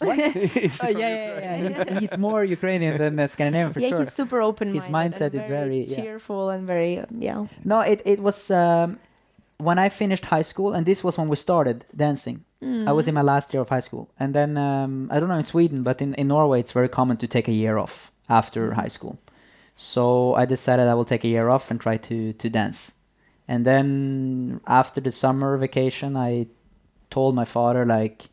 What? 0.00 0.18
Is 0.36 0.52
he 0.52 0.64
oh, 0.66 0.68
from 0.68 0.98
yeah, 0.98 1.08
yeah, 1.08 1.56
yeah. 1.56 1.84
He's, 1.84 1.98
he's 2.10 2.18
more 2.18 2.44
Ukrainian 2.44 2.98
than 2.98 3.18
uh, 3.18 3.28
Scandinavian 3.28 3.72
for 3.72 3.80
yeah, 3.80 3.88
sure. 3.88 4.00
he's 4.00 4.12
super 4.12 4.42
open 4.42 4.74
His 4.74 4.88
mindset 4.88 5.34
is 5.34 5.46
very, 5.48 5.84
yeah. 5.84 5.96
cheerful 5.96 6.50
and 6.50 6.66
very 6.66 7.02
yeah. 7.18 7.46
No, 7.64 7.80
it 7.80 8.02
it 8.04 8.20
was 8.20 8.50
um, 8.50 8.98
when 9.58 9.78
I 9.78 9.88
finished 9.88 10.26
high 10.26 10.42
school, 10.42 10.74
and 10.74 10.84
this 10.84 11.02
was 11.02 11.16
when 11.18 11.28
we 11.28 11.36
started 11.36 11.84
dancing. 11.94 12.44
I 12.88 12.90
was 12.90 13.06
in 13.06 13.14
my 13.14 13.22
last 13.22 13.54
year 13.54 13.60
of 13.60 13.68
high 13.68 13.84
school, 13.88 14.08
and 14.18 14.34
then 14.34 14.56
um, 14.56 15.08
I 15.12 15.20
don't 15.20 15.28
know 15.28 15.36
in 15.36 15.44
Sweden, 15.44 15.84
but 15.84 16.02
in 16.02 16.14
in 16.14 16.26
Norway, 16.28 16.58
it's 16.58 16.72
very 16.72 16.88
common 16.88 17.16
to 17.18 17.26
take 17.28 17.46
a 17.48 17.52
year 17.52 17.76
off 17.78 18.10
after 18.28 18.74
high 18.74 18.88
school. 18.88 19.18
So 19.76 20.34
I 20.34 20.46
decided 20.46 20.88
I 20.88 20.94
will 20.94 21.04
take 21.04 21.22
a 21.22 21.28
year 21.28 21.48
off 21.48 21.70
and 21.70 21.80
try 21.80 21.96
to 22.08 22.32
to 22.32 22.50
dance. 22.50 22.94
And 23.46 23.64
then 23.64 24.60
after 24.66 25.00
the 25.00 25.12
summer 25.12 25.56
vacation, 25.58 26.16
I 26.16 26.46
told 27.10 27.34
my 27.34 27.44
father 27.44 27.84
like 27.86 28.28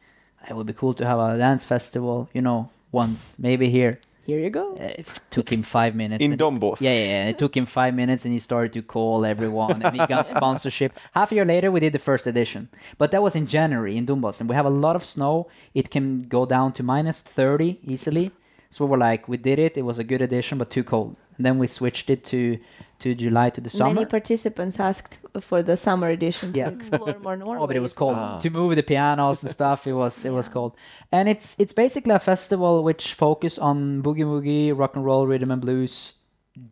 it 0.49 0.55
would 0.55 0.67
be 0.67 0.73
cool 0.73 0.93
to 0.95 1.05
have 1.05 1.19
a 1.19 1.37
dance 1.37 1.63
festival, 1.63 2.29
you 2.33 2.41
know, 2.41 2.69
once 2.91 3.35
maybe 3.37 3.69
here. 3.69 3.99
Here 4.25 4.39
you 4.39 4.49
go. 4.49 4.75
Uh, 4.79 4.83
It 5.01 5.07
took 5.31 5.51
him 5.51 5.63
five 5.63 5.95
minutes. 5.95 6.21
In 6.23 6.31
and- 6.31 6.39
Dombås. 6.39 6.79
yeah, 6.79 6.93
yeah, 6.93 7.05
yeah. 7.05 7.27
It 7.29 7.37
took 7.37 7.57
him 7.57 7.65
five 7.65 7.93
minutes 7.93 8.23
and 8.23 8.31
he 8.33 8.39
started 8.39 8.71
to 8.73 8.81
call 8.81 9.25
everyone 9.25 9.81
and 9.83 9.93
he 9.99 10.07
got 10.07 10.27
sponsorship. 10.37 10.93
Half 11.13 11.31
a 11.31 11.35
year 11.35 11.45
later, 11.45 11.69
we 11.71 11.81
did 11.81 11.91
the 11.91 11.99
first 11.99 12.25
edition. 12.25 12.69
But 12.97 13.11
that 13.11 13.21
was 13.21 13.35
in 13.35 13.47
January 13.47 13.97
in 13.97 14.05
Dombås 14.05 14.39
and 14.39 14.49
we 14.49 14.55
have 14.55 14.65
a 14.65 14.69
lot 14.69 14.95
of 14.95 15.03
snow. 15.03 15.47
It 15.73 15.89
can 15.91 16.23
go 16.29 16.45
down 16.45 16.71
to 16.73 16.83
minus 16.83 17.19
30 17.21 17.79
easily. 17.83 18.31
So 18.69 18.85
we 18.85 18.91
were 18.91 18.97
like, 18.97 19.27
we 19.27 19.35
did 19.37 19.59
it. 19.59 19.75
It 19.77 19.83
was 19.83 19.99
a 19.99 20.03
good 20.05 20.21
edition, 20.21 20.57
but 20.57 20.69
too 20.71 20.85
cold. 20.85 21.17
And 21.37 21.45
then 21.45 21.59
we 21.59 21.67
switched 21.67 22.09
it 22.09 22.23
to, 22.25 22.57
to 23.03 23.13
July 23.15 23.49
to 23.51 23.61
the 23.61 23.69
summer. 23.69 23.93
Many 23.93 24.05
participants 24.05 24.79
asked 24.79 25.19
for 25.41 25.61
the 25.63 25.75
summer 25.77 26.09
edition 26.09 26.53
Yeah. 26.53 26.69
to 26.69 26.75
explore 26.75 27.15
more 27.23 27.35
Norway. 27.41 27.59
Oh, 27.61 27.67
but 27.67 27.75
it 27.75 27.81
was 27.87 27.93
cold 27.93 28.15
well. 28.17 28.37
Ah. 28.37 28.39
to 28.39 28.49
move 28.49 28.75
the 28.75 28.83
pianos 28.83 29.43
and 29.43 29.51
stuff. 29.51 29.85
It 29.87 29.93
was 29.93 30.25
it 30.25 30.31
was 30.39 30.47
cold, 30.49 30.71
and 31.11 31.27
it's 31.33 31.55
it's 31.59 31.73
basically 31.83 32.13
a 32.15 32.19
festival 32.19 32.83
which 32.83 33.13
focus 33.13 33.57
on 33.69 34.01
boogie 34.03 34.25
woogie, 34.33 34.71
rock 34.81 34.95
and 34.95 35.05
roll, 35.05 35.27
rhythm 35.27 35.51
and 35.51 35.61
blues, 35.61 35.95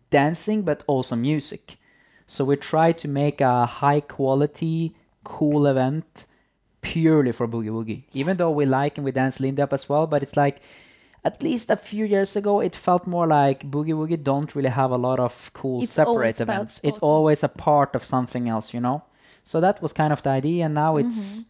dancing, 0.09 0.61
but 0.63 0.83
also 0.87 1.15
music. 1.15 1.77
So 2.27 2.45
we 2.45 2.55
try 2.55 2.93
to 2.93 3.07
make 3.07 3.41
a 3.41 3.65
high 3.65 3.99
quality, 4.01 4.95
cool 5.23 5.67
event 5.67 6.25
purely 6.81 7.31
for 7.31 7.47
boogie 7.47 7.69
woogie. 7.77 8.03
Even 8.13 8.37
though 8.37 8.49
we 8.59 8.65
like 8.65 8.97
and 8.97 9.05
we 9.05 9.11
dance 9.11 9.39
Lindy 9.39 9.61
Hop 9.61 9.73
as 9.73 9.87
well, 9.89 10.07
but 10.07 10.23
it's 10.23 10.37
like 10.37 10.61
at 11.23 11.43
least 11.43 11.69
a 11.69 11.75
few 11.75 12.05
years 12.05 12.35
ago 12.35 12.59
it 12.61 12.75
felt 12.75 13.05
more 13.05 13.27
like 13.27 13.69
boogie 13.69 13.93
woogie 13.93 14.21
don't 14.21 14.55
really 14.55 14.69
have 14.69 14.91
a 14.91 14.97
lot 14.97 15.19
of 15.19 15.51
cool 15.53 15.83
It's 15.83 15.91
separate 15.91 16.39
events. 16.41 16.79
It's 16.83 16.99
always 16.99 17.43
a 17.43 17.47
part 17.47 17.95
of 17.95 18.05
something 18.05 18.49
else, 18.49 18.73
you 18.73 18.79
know. 18.81 19.03
So 19.43 19.59
that 19.61 19.81
was 19.81 19.93
kind 19.93 20.13
of 20.13 20.21
the 20.21 20.29
idea, 20.29 20.65
and 20.65 20.73
now 20.73 20.97
it's 20.97 21.45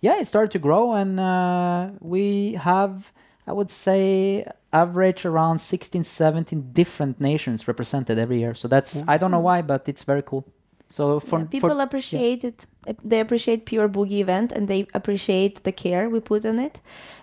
yeah, 0.00 0.18
it 0.18 0.26
started 0.26 0.50
to 0.52 0.58
grow, 0.58 0.92
and 0.94 1.20
uh, 1.20 1.90
we 2.00 2.54
have 2.54 3.12
I 3.46 3.52
would 3.52 3.70
say 3.70 4.46
average 4.72 5.24
around 5.26 5.58
16, 5.60 6.04
17 6.04 6.70
different 6.72 7.20
nations 7.20 7.68
represented 7.68 8.18
every 8.18 8.38
year. 8.40 8.54
So 8.54 8.68
that's 8.68 9.02
I 9.08 9.18
don't 9.18 9.30
know 9.30 9.40
why, 9.40 9.62
but 9.62 9.88
it's 9.88 10.04
very 10.04 10.22
cool. 10.22 10.44
So 10.92 11.20
for 11.20 11.38
Yeah, 11.38 11.44
for- 11.44 11.50
people 11.50 11.80
appreciate 11.80 12.44
it. 12.50 12.66
Uh, 12.88 12.92
They 13.10 13.20
appreciate 13.20 13.58
pure 13.72 13.88
boogie 13.88 14.20
event, 14.20 14.52
and 14.56 14.66
they 14.68 14.86
appreciate 14.92 15.54
the 15.62 15.72
care 15.72 16.04
we 16.14 16.20
put 16.20 16.44
on 16.44 16.58
it, 16.58 16.80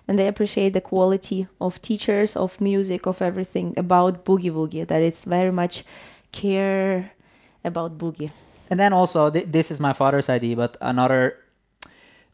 and 0.08 0.18
they 0.18 0.26
appreciate 0.28 0.70
the 0.78 0.80
quality 0.80 1.46
of 1.60 1.72
teachers, 1.80 2.36
of 2.36 2.60
music, 2.60 3.06
of 3.06 3.22
everything 3.22 3.74
about 3.84 4.24
boogie 4.24 4.52
woogie. 4.52 4.84
That 4.86 5.02
it's 5.02 5.24
very 5.24 5.52
much 5.52 5.84
care 6.32 7.12
about 7.64 7.90
boogie. 7.98 8.30
And 8.70 8.78
then 8.80 8.92
also, 8.92 9.30
th- 9.30 9.46
this 9.52 9.70
is 9.70 9.78
my 9.80 9.92
father's 9.92 10.28
idea, 10.28 10.56
but 10.56 10.76
another 10.80 11.34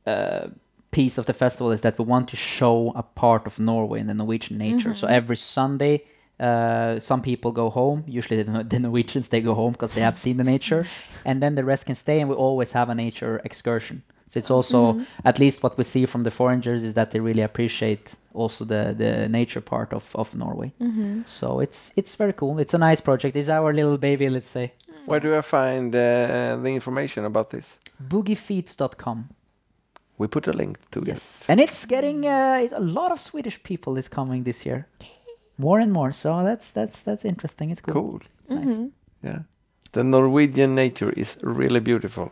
uh, 0.06 0.46
piece 0.90 1.18
of 1.20 1.26
the 1.26 1.32
festival 1.34 1.72
is 1.72 1.80
that 1.80 1.98
we 1.98 2.04
want 2.04 2.28
to 2.28 2.36
show 2.36 2.92
a 2.94 3.02
part 3.02 3.46
of 3.46 3.58
Norway 3.58 4.00
and 4.00 4.08
the 4.08 4.14
Norwegian 4.14 4.56
nature. 4.58 4.94
So 4.94 5.06
every 5.06 5.36
Sunday, 5.36 6.02
uh, 6.40 6.98
some 6.98 7.22
people 7.22 7.52
go 7.52 7.70
home. 7.70 8.04
Usually, 8.06 8.42
the, 8.42 8.64
the 8.68 8.78
Norwegians 8.78 9.28
they 9.28 9.40
go 9.40 9.54
home 9.54 9.72
because 9.72 9.92
they 9.92 10.02
have 10.02 10.16
seen 10.16 10.36
the 10.36 10.44
nature, 10.44 10.86
and 11.24 11.40
then 11.42 11.54
the 11.54 11.64
rest 11.64 11.86
can 11.86 11.94
stay. 11.94 12.20
And 12.20 12.28
we 12.30 12.34
always 12.36 12.72
have 12.72 12.88
a 12.90 12.94
nature 12.94 13.40
excursion. 13.44 14.02
So 14.28 14.38
it's 14.38 14.50
also 14.50 15.00
at 15.24 15.38
least 15.38 15.62
what 15.62 15.78
we 15.78 15.84
see 15.84 16.04
from 16.06 16.24
the 16.24 16.30
foreigners 16.32 16.82
is 16.82 16.94
that 16.94 17.10
they 17.12 17.20
really 17.20 17.42
appreciate 17.42 18.14
also 18.34 18.64
the 18.64 18.92
the 18.98 19.28
nature 19.28 19.60
part 19.62 19.92
of 19.92 20.14
of 20.16 20.34
Norway. 20.34 20.72
So 21.24 21.60
it's 21.60 21.92
it's 21.96 22.16
very 22.16 22.32
cool. 22.32 22.58
It's 22.58 22.74
a 22.74 22.78
nice 22.78 23.00
project. 23.00 23.36
It's 23.36 23.48
our 23.48 23.72
little 23.72 23.98
baby, 23.98 24.28
let's 24.28 24.50
say. 24.50 24.72
Where 25.06 25.20
do 25.20 25.36
I 25.38 25.42
find 25.42 25.94
uh, 25.94 26.56
the 26.62 26.70
information 26.74 27.24
about 27.24 27.50
this? 27.50 27.78
Boogiefeet.com. 28.08 29.28
We 30.18 30.26
put 30.26 30.46
a 30.48 30.52
link 30.52 30.78
to 30.90 31.02
Yes, 31.06 31.42
it. 31.42 31.50
and 31.52 31.60
it's 31.60 31.86
getting 31.86 32.24
uh, 32.26 32.60
it- 32.64 32.72
a 32.72 32.80
lot 32.80 33.12
of 33.12 33.20
Swedish 33.20 33.62
people 33.62 33.98
is 33.98 34.08
coming 34.08 34.44
this 34.44 34.64
year, 34.66 34.86
more 35.58 35.78
and 35.82 35.92
more. 35.92 36.12
So 36.12 36.42
that's 36.42 36.70
that's 36.72 37.00
that's 37.00 37.24
interesting. 37.24 37.70
It's 37.70 37.80
cool. 37.80 37.94
Cool. 37.94 38.20
It's 38.48 38.66
nice. 38.66 38.90
Yeah. 39.22 39.38
The 39.92 40.04
Norwegian 40.04 40.74
nature 40.74 41.10
is 41.16 41.36
really 41.42 41.80
beautiful. 41.80 42.30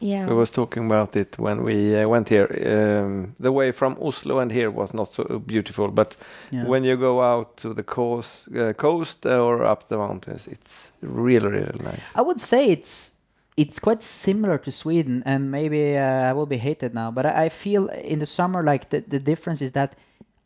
Yeah. 0.00 0.26
We 0.26 0.34
was 0.34 0.50
talking 0.50 0.86
about 0.86 1.16
it 1.16 1.38
when 1.38 1.62
we 1.62 1.96
uh, 1.96 2.08
went 2.08 2.28
here. 2.28 2.48
Um, 2.66 3.34
the 3.38 3.52
way 3.52 3.72
from 3.72 3.96
Oslo 4.00 4.40
and 4.40 4.50
here 4.52 4.70
was 4.70 4.92
not 4.92 5.12
so 5.12 5.38
beautiful, 5.46 5.88
but 5.88 6.16
Yeah. 6.50 6.66
when 6.66 6.84
you 6.84 6.96
go 6.96 7.20
out 7.22 7.56
to 7.58 7.74
the 7.74 7.82
coast, 7.84 8.48
uh, 8.56 8.72
coast 8.72 9.24
or 9.26 9.64
up 9.64 9.88
the 9.88 9.96
mountains, 9.96 10.48
it's 10.48 10.92
really, 11.00 11.48
really 11.48 11.80
nice. 11.84 12.16
I 12.16 12.22
would 12.22 12.40
say 12.40 12.66
it's 12.70 13.14
it's 13.56 13.78
quite 13.80 14.02
similar 14.02 14.58
to 14.58 14.70
Sweden, 14.70 15.22
and 15.26 15.50
maybe 15.50 15.96
uh, 15.96 16.30
I 16.30 16.32
will 16.32 16.46
be 16.46 16.58
hated 16.58 16.94
now, 16.94 17.10
but 17.10 17.26
I, 17.26 17.44
I 17.44 17.48
feel 17.48 17.88
in 17.88 18.18
the 18.18 18.26
summer 18.26 18.62
like 18.62 18.88
the, 18.90 19.00
the 19.08 19.18
difference 19.18 19.64
is 19.64 19.72
that 19.72 19.96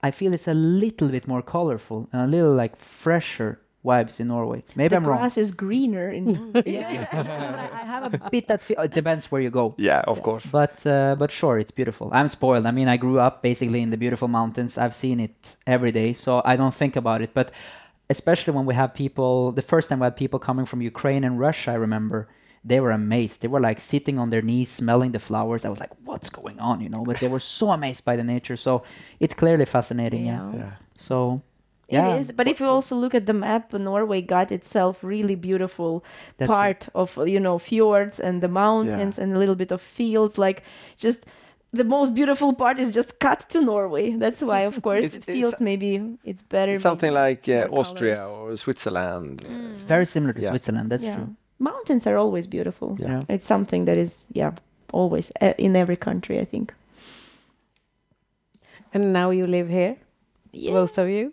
I 0.03 0.11
feel 0.11 0.35
it's 0.35 0.49
a 0.49 0.55
little 0.55 1.09
bit 1.09 1.29
more 1.29 1.43
colorful 1.43 2.09
and 2.13 2.23
a 2.23 2.27
little 2.27 2.55
like 2.55 2.77
fresher 2.79 3.61
vibes 3.85 4.21
in 4.21 4.29
Norway. 4.29 4.63
Maybe 4.75 4.91
the 4.91 4.97
I'm 4.97 5.05
wrong. 5.05 5.19
The 5.19 5.23
grass 5.23 5.37
is 5.37 5.53
greener 5.53 6.11
in 6.11 6.53
Yeah, 6.67 7.09
I 7.73 7.85
have 7.85 8.15
a 8.15 8.31
bit 8.31 8.49
that 8.49 8.63
feel. 8.63 8.81
It 8.81 8.93
depends 8.93 9.31
where 9.31 9.41
you 9.41 9.51
go. 9.51 9.75
Yeah, 9.79 10.03
of 10.07 10.23
course. 10.23 10.47
But 10.47 10.87
uh, 10.87 11.17
but 11.19 11.31
sure, 11.31 11.59
it's 11.59 11.71
beautiful. 11.71 12.11
I'm 12.13 12.29
spoiled. 12.29 12.67
I 12.67 12.71
mean, 12.71 12.89
I 12.89 12.97
grew 12.97 13.19
up 13.19 13.43
basically 13.43 13.81
in 13.83 13.91
the 13.91 13.97
beautiful 13.97 14.29
mountains. 14.29 14.79
I've 14.79 14.95
seen 14.95 15.21
it 15.21 15.57
every 15.67 15.93
day, 15.93 16.13
so 16.13 16.43
I 16.45 16.57
don't 16.57 16.75
think 16.75 16.97
about 16.97 17.23
it. 17.23 17.31
But 17.35 17.51
especially 18.11 18.55
when 18.55 18.67
we 18.67 18.75
have 18.75 18.95
people, 18.95 19.53
the 19.53 19.63
first 19.63 19.89
time 19.89 20.01
we 20.01 20.05
had 20.05 20.17
people 20.17 20.39
coming 20.39 20.67
from 20.67 20.83
Ukraine 20.83 21.25
and 21.25 21.39
Russia, 21.39 21.73
I 21.73 21.75
remember 21.75 22.29
they 22.65 22.79
were 22.81 22.93
amazed. 22.93 23.43
They 23.43 23.49
were 23.49 23.61
like 23.61 23.81
sitting 23.81 24.19
on 24.19 24.31
their 24.31 24.43
knees, 24.43 24.71
smelling 24.71 25.13
the 25.13 25.19
flowers. 25.19 25.65
I 25.65 25.69
was 25.69 25.81
like, 25.81 25.91
"What's 26.05 26.31
going 26.31 26.59
on?" 26.61 26.81
You 26.81 26.89
know. 26.89 27.03
But 27.05 27.17
they 27.19 27.29
were 27.29 27.41
so 27.41 27.71
amazed 27.73 28.05
by 28.05 28.15
the 28.17 28.25
nature. 28.25 28.57
So 28.57 28.83
it's 29.21 29.35
clearly 29.35 29.65
fascinating. 29.65 30.27
Yeah. 30.27 30.51
Yeah. 30.53 30.59
Yeah. 30.59 30.71
So. 30.97 31.43
Yeah, 31.89 32.15
It 32.15 32.21
is, 32.21 32.33
but 32.33 32.49
if 32.49 32.59
you 32.61 32.67
also 32.67 32.97
look 32.97 33.15
at 33.15 33.27
the 33.27 33.35
map, 33.35 33.75
Norway 33.75 34.23
got 34.23 34.51
itself 34.51 35.05
really 35.05 35.35
beautiful 35.35 36.03
That's 36.39 36.49
true. 36.49 36.55
part 36.57 36.89
of 36.95 37.19
you 37.29 37.39
know 37.41 37.59
fjords 37.59 38.19
and 38.19 38.41
the 38.41 38.49
mountains 38.49 39.19
and 39.19 39.35
a 39.35 39.39
little 39.39 39.57
bit 39.57 39.73
of 39.73 39.83
fields. 39.83 40.39
Like 40.39 40.63
just 40.97 41.27
the 41.75 41.85
most 41.85 42.15
beautiful 42.15 42.55
part 42.55 42.79
is 42.79 42.93
just 42.93 43.19
cut 43.19 43.41
to 43.51 43.61
Norway. 43.61 44.17
That's 44.17 44.41
why, 44.41 44.61
of 44.61 44.81
course, 44.87 45.05
It's- 45.05 45.17
it 45.17 45.23
it's- 45.29 45.37
feels 45.37 45.55
maybe 45.61 45.91
it's 46.25 46.43
better. 46.43 46.73
It's 46.73 46.83
something 46.83 47.13
like 47.13 47.47
uh, 47.49 47.69
Austria 47.71 48.17
colours. 48.17 48.39
or 48.39 48.57
Switzerland. 48.57 49.45
It's 49.73 49.83
very 49.83 50.07
similar 50.07 50.33
to 50.33 50.41
Yeah. 50.41 50.49
Switzerland. 50.51 50.89
That's 50.91 51.05
yeah. 51.05 51.17
true. 51.17 51.37
Mountains 51.63 52.07
are 52.07 52.17
always 52.17 52.47
beautiful. 52.47 52.97
Yeah. 52.99 53.09
Yeah. 53.09 53.35
It's 53.35 53.47
something 53.47 53.85
that 53.87 53.97
is 53.97 54.25
yeah 54.35 54.53
always 54.93 55.31
uh, 55.41 55.55
in 55.59 55.77
every 55.77 55.97
country. 55.97 56.41
I 56.41 56.45
think. 56.45 56.75
And 58.95 59.13
now 59.13 59.31
you 59.31 59.47
live 59.47 59.69
here, 59.71 59.97
Yeah, 60.53 60.73
both 60.75 60.99
of 60.99 61.09
you, 61.09 61.33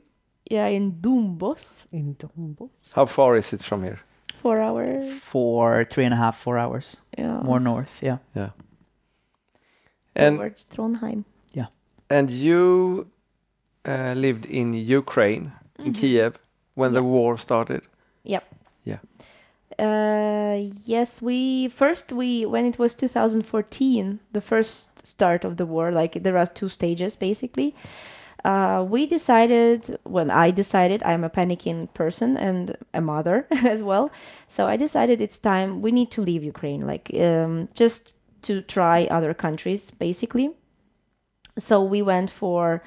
yeah 0.52 0.68
in 0.68 0.92
Dombås, 1.02 1.84
in 1.92 2.16
Dombås. 2.16 2.94
How 2.94 3.06
far 3.06 3.36
is 3.38 3.54
it 3.54 3.62
from 3.64 3.84
here? 3.84 4.00
four 4.42 4.62
hours. 4.62 5.14
Four, 5.22 5.86
three 5.92 6.06
and 6.06 6.14
a 6.14 6.18
half, 6.18 6.38
four 6.38 6.58
hours 6.58 6.98
Yeah, 7.18 7.42
more 7.44 7.60
north. 7.60 7.90
Yeah. 8.02 8.18
And 10.16 10.38
towards 10.38 10.66
Trondheim. 10.66 11.24
Yeah. 11.54 11.68
And 12.10 12.30
you 12.30 13.08
uh, 13.86 14.14
lived 14.16 14.46
in 14.46 14.74
Ukraine, 14.74 15.52
in 15.78 15.94
Kiev, 15.94 16.40
when 16.76 16.94
the 16.94 17.04
war 17.04 17.38
started. 17.38 17.82
Yep. 18.24 18.44
Yeah. 18.86 19.00
Uh, 19.80 20.70
yes, 20.84 21.22
we 21.22 21.70
first 21.70 22.12
we 22.12 22.46
when 22.46 22.66
it 22.66 22.78
was 22.78 22.94
2014, 22.96 24.20
the 24.34 24.42
first 24.42 25.08
start 25.08 25.46
of 25.46 25.56
the 25.58 25.66
war, 25.66 25.92
like 25.92 26.22
there 26.24 26.38
are 26.38 26.46
two 26.46 26.68
stages 26.70 27.16
basically. 27.16 27.76
Uh, 28.46 28.86
we 28.88 29.06
decided, 29.06 30.00
well, 30.06 30.32
I 30.32 30.52
decided 30.52 31.04
I'm 31.04 31.24
a 31.24 31.30
panicking 31.30 31.94
person 31.94 32.38
and 32.38 32.78
a 32.94 33.02
mother 33.02 33.48
as 33.52 33.84
well. 33.84 34.12
So 34.48 34.66
I 34.66 34.78
decided 34.78 35.22
it's 35.22 35.38
time 35.38 35.82
we 35.82 35.92
need 35.92 36.12
to 36.12 36.22
leave 36.22 36.44
Ukraine, 36.44 36.86
like 36.88 37.12
um, 37.16 37.70
just 37.74 38.12
to 38.44 38.62
try 38.62 39.06
other 39.06 39.34
countries 39.34 39.92
basically. 39.92 40.52
So 41.58 41.84
we 41.84 42.02
went 42.02 42.30
for 42.30 42.82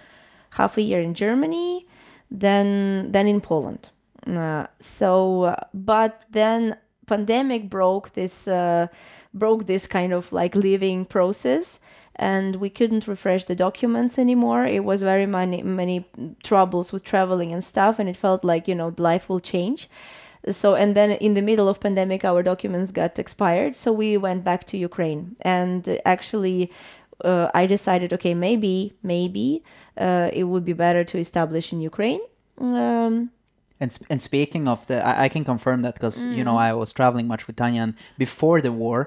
half 0.51 0.77
a 0.79 0.83
year 0.83 1.01
in 1.01 1.15
Germany, 1.15 1.87
then 2.31 3.13
then 3.13 3.27
in 3.27 3.41
Poland. 3.41 3.91
Uh, 4.27 4.67
so, 4.79 5.45
uh, 5.45 5.57
but 5.75 6.23
then 6.31 6.77
pandemic 7.07 7.69
broke 7.69 8.13
this 8.13 8.49
uh, 8.49 8.87
broke 9.35 9.67
this 9.67 9.87
kind 9.87 10.13
of 10.13 10.33
like 10.33 10.55
living 10.55 11.05
process, 11.05 11.81
and 12.17 12.57
we 12.57 12.71
couldn't 12.71 13.09
refresh 13.09 13.45
the 13.45 13.55
documents 13.55 14.19
anymore. 14.19 14.65
It 14.65 14.85
was 14.85 15.03
very 15.03 15.27
many 15.27 15.63
many 15.63 16.07
troubles 16.43 16.93
with 16.93 17.05
traveling 17.05 17.53
and 17.53 17.65
stuff, 17.65 17.99
and 17.99 18.09
it 18.09 18.17
felt 18.17 18.45
like 18.45 18.69
you 18.69 18.75
know 18.75 18.95
life 18.99 19.29
will 19.29 19.41
change. 19.41 19.89
So 20.51 20.75
and 20.75 20.95
then 20.95 21.13
in 21.13 21.35
the 21.35 21.43
middle 21.43 21.69
of 21.69 21.81
pandemic, 21.81 22.25
our 22.25 22.43
documents 22.43 22.91
got 22.91 23.19
expired, 23.19 23.77
so 23.77 23.93
we 23.93 24.17
went 24.17 24.45
back 24.45 24.65
to 24.69 24.77
Ukraine, 24.77 25.37
and 25.41 25.99
actually. 26.05 26.71
Uh, 27.25 27.49
I 27.55 27.67
decided, 27.67 28.13
okay, 28.15 28.35
maybe, 28.35 28.95
maybe 29.05 29.63
uh, 29.97 30.31
it 30.33 30.43
would 30.43 30.65
be 30.65 30.73
better 30.73 31.05
to 31.05 31.19
establish 31.19 31.73
in 31.73 31.81
Ukraine. 31.81 32.19
Um, 32.59 33.31
And, 33.83 33.91
sp- 33.97 34.09
and 34.13 34.21
speaking 34.31 34.65
of 34.75 34.79
the, 34.89 34.97
I, 35.11 35.13
I 35.25 35.29
can 35.35 35.45
confirm 35.53 35.79
that 35.85 35.95
because 35.99 36.17
you 36.37 36.43
Mm. 36.43 36.47
know 36.49 36.57
I 36.69 36.73
was 36.83 36.91
traveling 37.01 37.27
much 37.33 37.43
with 37.47 37.57
Tanya, 37.63 37.83
and 37.87 37.95
before 38.27 38.59
the 38.67 38.73
war, 38.85 38.99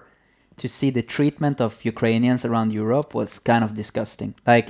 to 0.64 0.68
see 0.78 0.90
the 1.00 1.06
treatment 1.18 1.58
of 1.68 1.72
Ukrainians 1.94 2.42
around 2.50 2.70
Europe 2.84 3.10
was 3.20 3.32
kind 3.52 3.64
of 3.68 3.70
disgusting. 3.82 4.32
Like, 4.54 4.68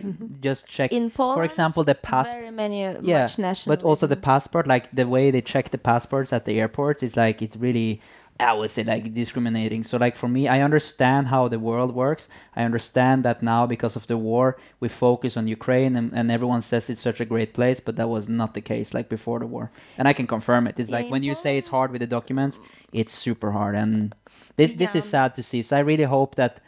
just 0.47 0.61
check, 0.75 0.89
Mm-hmm. 0.91 1.03
in 1.03 1.11
Poland, 1.19 1.37
for 1.39 1.43
example, 1.51 1.81
the 1.91 1.97
passport. 2.11 2.41
very 2.43 2.55
many 2.63 2.77
uh, 2.85 2.93
Yeah, 3.13 3.27
but 3.71 3.79
also 3.89 4.05
the 4.07 4.21
passport, 4.31 4.65
like 4.73 4.85
the 4.99 5.07
way 5.15 5.25
they 5.35 5.43
check 5.53 5.65
the 5.75 5.81
passports 5.89 6.29
at 6.37 6.43
the 6.47 6.53
airports 6.61 6.99
is 7.07 7.13
like 7.25 7.37
it's 7.45 7.57
really, 7.67 7.91
I 8.39 8.51
would 8.53 8.69
say, 8.69 8.83
like 8.83 9.13
discriminating. 9.13 9.83
So, 9.85 9.97
like 9.97 10.17
for 10.17 10.27
me, 10.27 10.47
I 10.47 10.61
understand 10.61 11.27
how 11.27 11.47
the 11.47 11.59
world 11.59 11.95
works. 11.95 12.27
I 12.55 12.63
understand 12.63 13.23
that 13.23 13.41
now 13.41 13.65
because 13.65 13.95
of 13.95 14.07
the 14.07 14.17
war, 14.17 14.57
we 14.81 14.89
focus 14.89 15.37
on 15.37 15.47
Ukraine, 15.47 15.95
and, 15.95 16.11
and 16.13 16.29
everyone 16.29 16.61
says 16.61 16.89
it's 16.89 16.99
such 16.99 17.21
a 17.21 17.25
great 17.25 17.53
place, 17.53 17.79
but 17.79 17.95
that 17.95 18.09
was 18.09 18.27
not 18.27 18.53
the 18.53 18.61
case 18.61 18.93
like 18.93 19.07
before 19.07 19.39
the 19.39 19.47
war. 19.47 19.71
And 19.97 20.07
I 20.07 20.13
can 20.13 20.27
confirm 20.27 20.67
it. 20.67 20.79
It's 20.79 20.91
like 20.91 21.09
when 21.09 21.23
you 21.23 21.33
say 21.33 21.57
it's 21.57 21.69
hard 21.69 21.91
with 21.91 22.01
the 22.01 22.07
documents, 22.07 22.59
it's 22.91 23.13
super 23.13 23.51
hard, 23.51 23.75
and 23.75 24.13
this 24.57 24.73
this 24.73 24.95
is 24.95 25.05
sad 25.05 25.33
to 25.35 25.43
see. 25.43 25.61
So 25.61 25.77
I 25.77 25.79
really 25.79 26.03
hope 26.03 26.35
that 26.35 26.59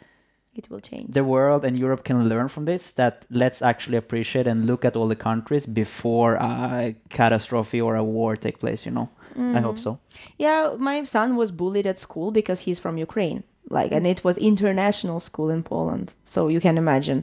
it 0.54 0.68
will 0.70 0.80
change. 0.80 1.12
the 1.12 1.22
world 1.22 1.64
and 1.64 1.78
Europe 1.78 2.02
can 2.02 2.28
learn 2.28 2.48
from 2.48 2.64
this. 2.64 2.92
That 2.92 3.26
let's 3.30 3.62
actually 3.62 3.96
appreciate 3.98 4.46
and 4.46 4.66
look 4.66 4.84
at 4.84 4.96
all 4.96 5.08
the 5.08 5.16
countries 5.16 5.66
before 5.66 6.34
a 6.34 6.96
catastrophe 7.10 7.80
or 7.80 7.94
a 7.94 8.02
war 8.02 8.36
take 8.36 8.58
place. 8.58 8.84
You 8.86 8.92
know, 8.92 9.08
I 9.38 9.60
hope 9.60 9.78
so. 9.78 9.98
Yeah, 10.38 10.74
my 10.78 11.04
son 11.04 11.36
was 11.36 11.50
bullied 11.50 11.86
at 11.86 11.98
school 11.98 12.30
because 12.30 12.60
he's 12.66 12.78
from 12.78 12.98
Ukraine. 12.98 13.42
Like, 13.70 13.92
and 13.92 14.06
it 14.06 14.24
was 14.24 14.38
international 14.38 15.20
school 15.20 15.50
in 15.50 15.62
Poland, 15.62 16.14
so 16.24 16.48
you 16.48 16.58
can 16.66 16.78
imagine. 16.78 17.22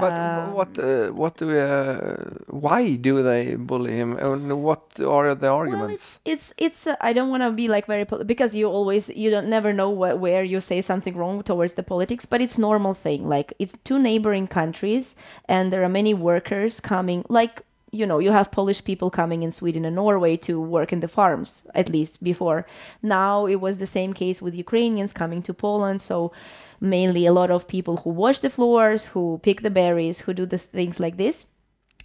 But 0.00 0.12
Um, 0.18 0.54
what? 0.58 0.78
Uh, 0.78 1.08
what 1.22 1.36
do? 1.36 1.46
Uh, 1.52 2.16
why 2.48 2.96
do 2.96 3.22
they 3.22 3.56
bully 3.56 3.92
him? 4.00 4.16
And 4.16 4.62
what 4.66 4.82
are 5.00 5.34
the 5.34 5.48
Well, 5.48 5.56
arguments? 5.60 5.92
it's 5.92 6.18
it's 6.32 6.46
it's. 6.66 6.86
Uh, 6.86 6.96
I 7.08 7.12
don't 7.12 7.28
want 7.34 7.42
to 7.42 7.50
be 7.62 7.68
like 7.68 7.86
very 7.94 8.06
pol- 8.06 8.24
because 8.24 8.56
you 8.60 8.66
always 8.78 9.10
you 9.22 9.28
don't 9.34 9.48
never 9.56 9.70
know 9.80 9.90
wh- 10.00 10.16
where 10.24 10.42
you 10.52 10.60
say 10.60 10.80
something 10.80 11.14
wrong 11.20 11.42
towards 11.42 11.74
the 11.74 11.82
politics, 11.82 12.24
but 12.24 12.40
it's 12.40 12.56
normal 12.68 12.94
thing. 12.94 13.28
Like 13.28 13.52
it's 13.62 13.74
two 13.88 13.98
neighboring 13.98 14.46
countries, 14.60 15.14
and 15.54 15.70
there 15.70 15.82
are 15.84 15.92
many 16.00 16.14
workers 16.14 16.80
coming. 16.80 17.20
Like 17.28 17.54
you 17.92 18.06
know, 18.06 18.18
you 18.18 18.32
have 18.32 18.50
Polish 18.50 18.82
people 18.82 19.10
coming 19.10 19.42
in 19.42 19.50
Sweden 19.50 19.84
and 19.84 19.94
Norway 19.96 20.36
to 20.38 20.58
work 20.58 20.92
in 20.92 21.00
the 21.00 21.08
farms. 21.08 21.64
At 21.74 21.90
least 21.90 22.24
before 22.24 22.66
now, 23.02 23.46
it 23.46 23.56
was 23.56 23.76
the 23.76 23.86
same 23.86 24.14
case 24.14 24.40
with 24.40 24.54
Ukrainians 24.54 25.12
coming 25.12 25.42
to 25.42 25.52
Poland. 25.52 26.00
So 26.00 26.32
mainly 26.80 27.26
a 27.26 27.32
lot 27.32 27.50
of 27.50 27.68
people 27.68 27.98
who 27.98 28.10
wash 28.10 28.38
the 28.38 28.50
floors, 28.50 29.08
who 29.08 29.38
pick 29.42 29.60
the 29.60 29.70
berries, 29.70 30.20
who 30.20 30.32
do 30.32 30.46
the 30.46 30.58
things 30.58 30.98
like 30.98 31.18
this 31.18 31.46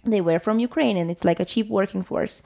they 0.04 0.20
were 0.20 0.38
from 0.38 0.58
Ukraine 0.58 0.96
and 0.96 1.10
it's 1.10 1.24
like 1.24 1.40
a 1.40 1.44
cheap 1.44 1.68
working 1.68 2.02
force. 2.02 2.42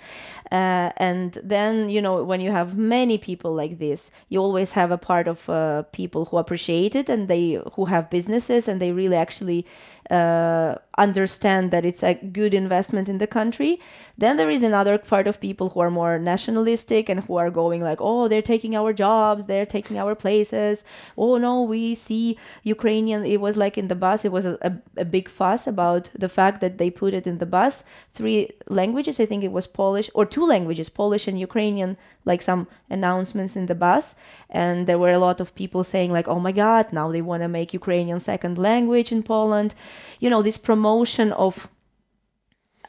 Uh, 0.51 0.91
and 0.97 1.39
then, 1.43 1.89
you 1.89 2.01
know, 2.01 2.25
when 2.25 2.41
you 2.41 2.51
have 2.51 2.77
many 2.77 3.19
people 3.19 3.55
like 3.55 3.79
this, 3.79 4.11
you 4.29 4.41
always 4.41 4.73
have 4.73 4.91
a 4.91 4.99
part 4.99 5.29
of 5.29 5.49
uh, 5.49 5.83
people 5.93 6.25
who 6.27 6.39
appreciate 6.39 6.95
it 6.95 7.09
and 7.09 7.29
they 7.29 7.61
who 7.75 7.85
have 7.87 8.11
businesses 8.11 8.69
and 8.69 8.81
they 8.81 8.93
really 8.93 9.17
actually 9.17 9.67
uh, 10.11 10.75
understand 10.99 11.71
that 11.71 11.85
it's 11.85 12.03
a 12.03 12.15
good 12.15 12.55
investment 12.55 13.09
in 13.09 13.19
the 13.19 13.27
country. 13.27 13.81
Then 14.19 14.37
there 14.37 14.51
is 14.51 14.63
another 14.63 14.99
part 14.99 15.27
of 15.27 15.41
people 15.41 15.71
who 15.71 15.81
are 15.81 15.91
more 15.91 16.19
nationalistic 16.19 17.09
and 17.09 17.21
who 17.21 17.37
are 17.37 17.51
going 17.51 17.83
like, 17.83 17.99
oh, 18.01 18.29
they're 18.29 18.43
taking 18.43 18.77
our 18.77 18.93
jobs, 18.93 19.47
they're 19.47 19.67
taking 19.67 19.99
our 19.99 20.15
places. 20.15 20.85
Oh 21.17 21.39
no, 21.39 21.63
we 21.63 21.95
see 21.95 22.39
Ukrainian. 22.63 23.25
It 23.25 23.41
was 23.41 23.57
like 23.57 23.79
in 23.79 23.89
the 23.89 23.95
bus, 23.95 24.25
it 24.25 24.33
was 24.33 24.45
a, 24.45 24.59
a, 24.63 24.73
a 24.99 25.05
big 25.05 25.29
fuss 25.29 25.67
about 25.67 26.11
the 26.15 26.29
fact 26.29 26.61
that 26.61 26.79
they 26.79 26.91
put 26.91 27.15
it 27.15 27.27
in 27.27 27.39
the 27.39 27.47
bus 27.47 27.85
three 28.13 28.51
languages. 28.69 29.19
I 29.19 29.27
think 29.27 29.43
it 29.45 29.53
was 29.53 29.67
Polish 29.67 30.11
or 30.15 30.27
two 30.27 30.47
languages, 30.47 30.89
Polish 30.89 31.27
and 31.27 31.41
Ukrainian, 31.41 31.97
like 32.25 32.43
some 32.43 32.67
announcements 32.91 33.57
in 33.57 33.67
the 33.67 33.75
bus. 33.75 34.17
And 34.51 34.87
there 34.87 34.99
were 34.99 35.13
a 35.13 35.19
lot 35.19 35.41
of 35.41 35.55
people 35.55 35.83
saying 35.85 36.13
like, 36.13 36.29
oh 36.29 36.39
my 36.39 36.53
God, 36.53 36.93
now 36.93 37.11
they 37.11 37.23
want 37.23 37.43
to 37.43 37.49
make 37.49 37.73
Ukrainian 37.73 38.21
second 38.21 38.59
language 38.59 39.13
in 39.13 39.23
Poland. 39.23 39.75
You 40.21 40.31
know, 40.31 40.43
this 40.43 40.57
promotion 40.57 41.33
of 41.33 41.69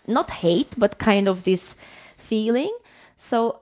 not 0.07 0.31
hate, 0.31 0.75
but 0.77 0.99
kind 0.99 1.27
of 1.27 1.43
this 1.43 1.75
feeling. 2.17 2.75
So 3.17 3.61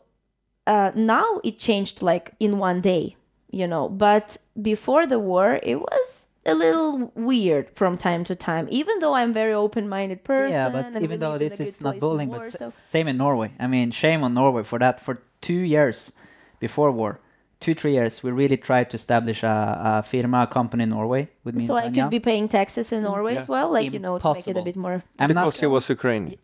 uh, 0.67 0.91
now 0.95 1.39
it 1.43 1.59
changed 1.59 2.01
like 2.01 2.33
in 2.39 2.57
one 2.57 2.81
day, 2.81 3.15
you 3.49 3.67
know. 3.67 3.89
But 3.89 4.37
before 4.61 5.05
the 5.07 5.19
war, 5.19 5.59
it 5.63 5.79
was 5.79 6.25
a 6.45 6.55
little 6.55 7.11
weird 7.15 7.69
from 7.75 7.97
time 7.97 8.23
to 8.23 8.35
time. 8.35 8.67
Even 8.71 8.97
though 8.99 9.13
I'm 9.13 9.31
very 9.33 9.53
open-minded 9.53 10.23
person. 10.23 10.53
Yeah, 10.53 10.69
but 10.69 10.85
and 10.95 11.03
even 11.03 11.19
though 11.19 11.37
this 11.37 11.59
is 11.59 11.79
not 11.79 11.99
bullying, 11.99 12.29
war, 12.29 12.39
but 12.39 12.57
so- 12.57 12.69
same 12.69 13.07
in 13.07 13.17
Norway. 13.17 13.51
I 13.59 13.67
mean, 13.67 13.91
shame 13.91 14.23
on 14.23 14.33
Norway 14.33 14.63
for 14.63 14.79
that. 14.79 15.01
For 15.01 15.21
two 15.41 15.61
years 15.75 16.11
before 16.59 16.91
war, 16.91 17.19
two 17.59 17.73
three 17.73 17.93
years, 17.93 18.23
we 18.23 18.31
really 18.31 18.57
tried 18.57 18.89
to 18.91 18.95
establish 18.95 19.43
a, 19.43 20.01
a 20.01 20.03
firma, 20.03 20.43
a 20.43 20.47
company 20.47 20.83
in 20.83 20.89
Norway 20.89 21.29
with 21.43 21.55
me. 21.55 21.65
so 21.67 21.75
I 21.75 21.89
could 21.89 22.09
be 22.09 22.19
paying 22.19 22.47
taxes 22.47 22.91
in 22.91 23.03
Norway 23.03 23.35
as 23.35 23.47
well, 23.47 23.71
like 23.71 23.91
you 23.91 23.99
know, 23.99 24.19
to 24.19 24.33
make 24.33 24.47
it 24.47 24.57
a 24.57 24.61
bit 24.61 24.75
more. 24.75 25.03
I'm 25.19 25.27
because 25.29 25.55
not, 25.55 25.59
he 25.59 25.65
was 25.65 25.89
Ukrainian. 25.89 26.37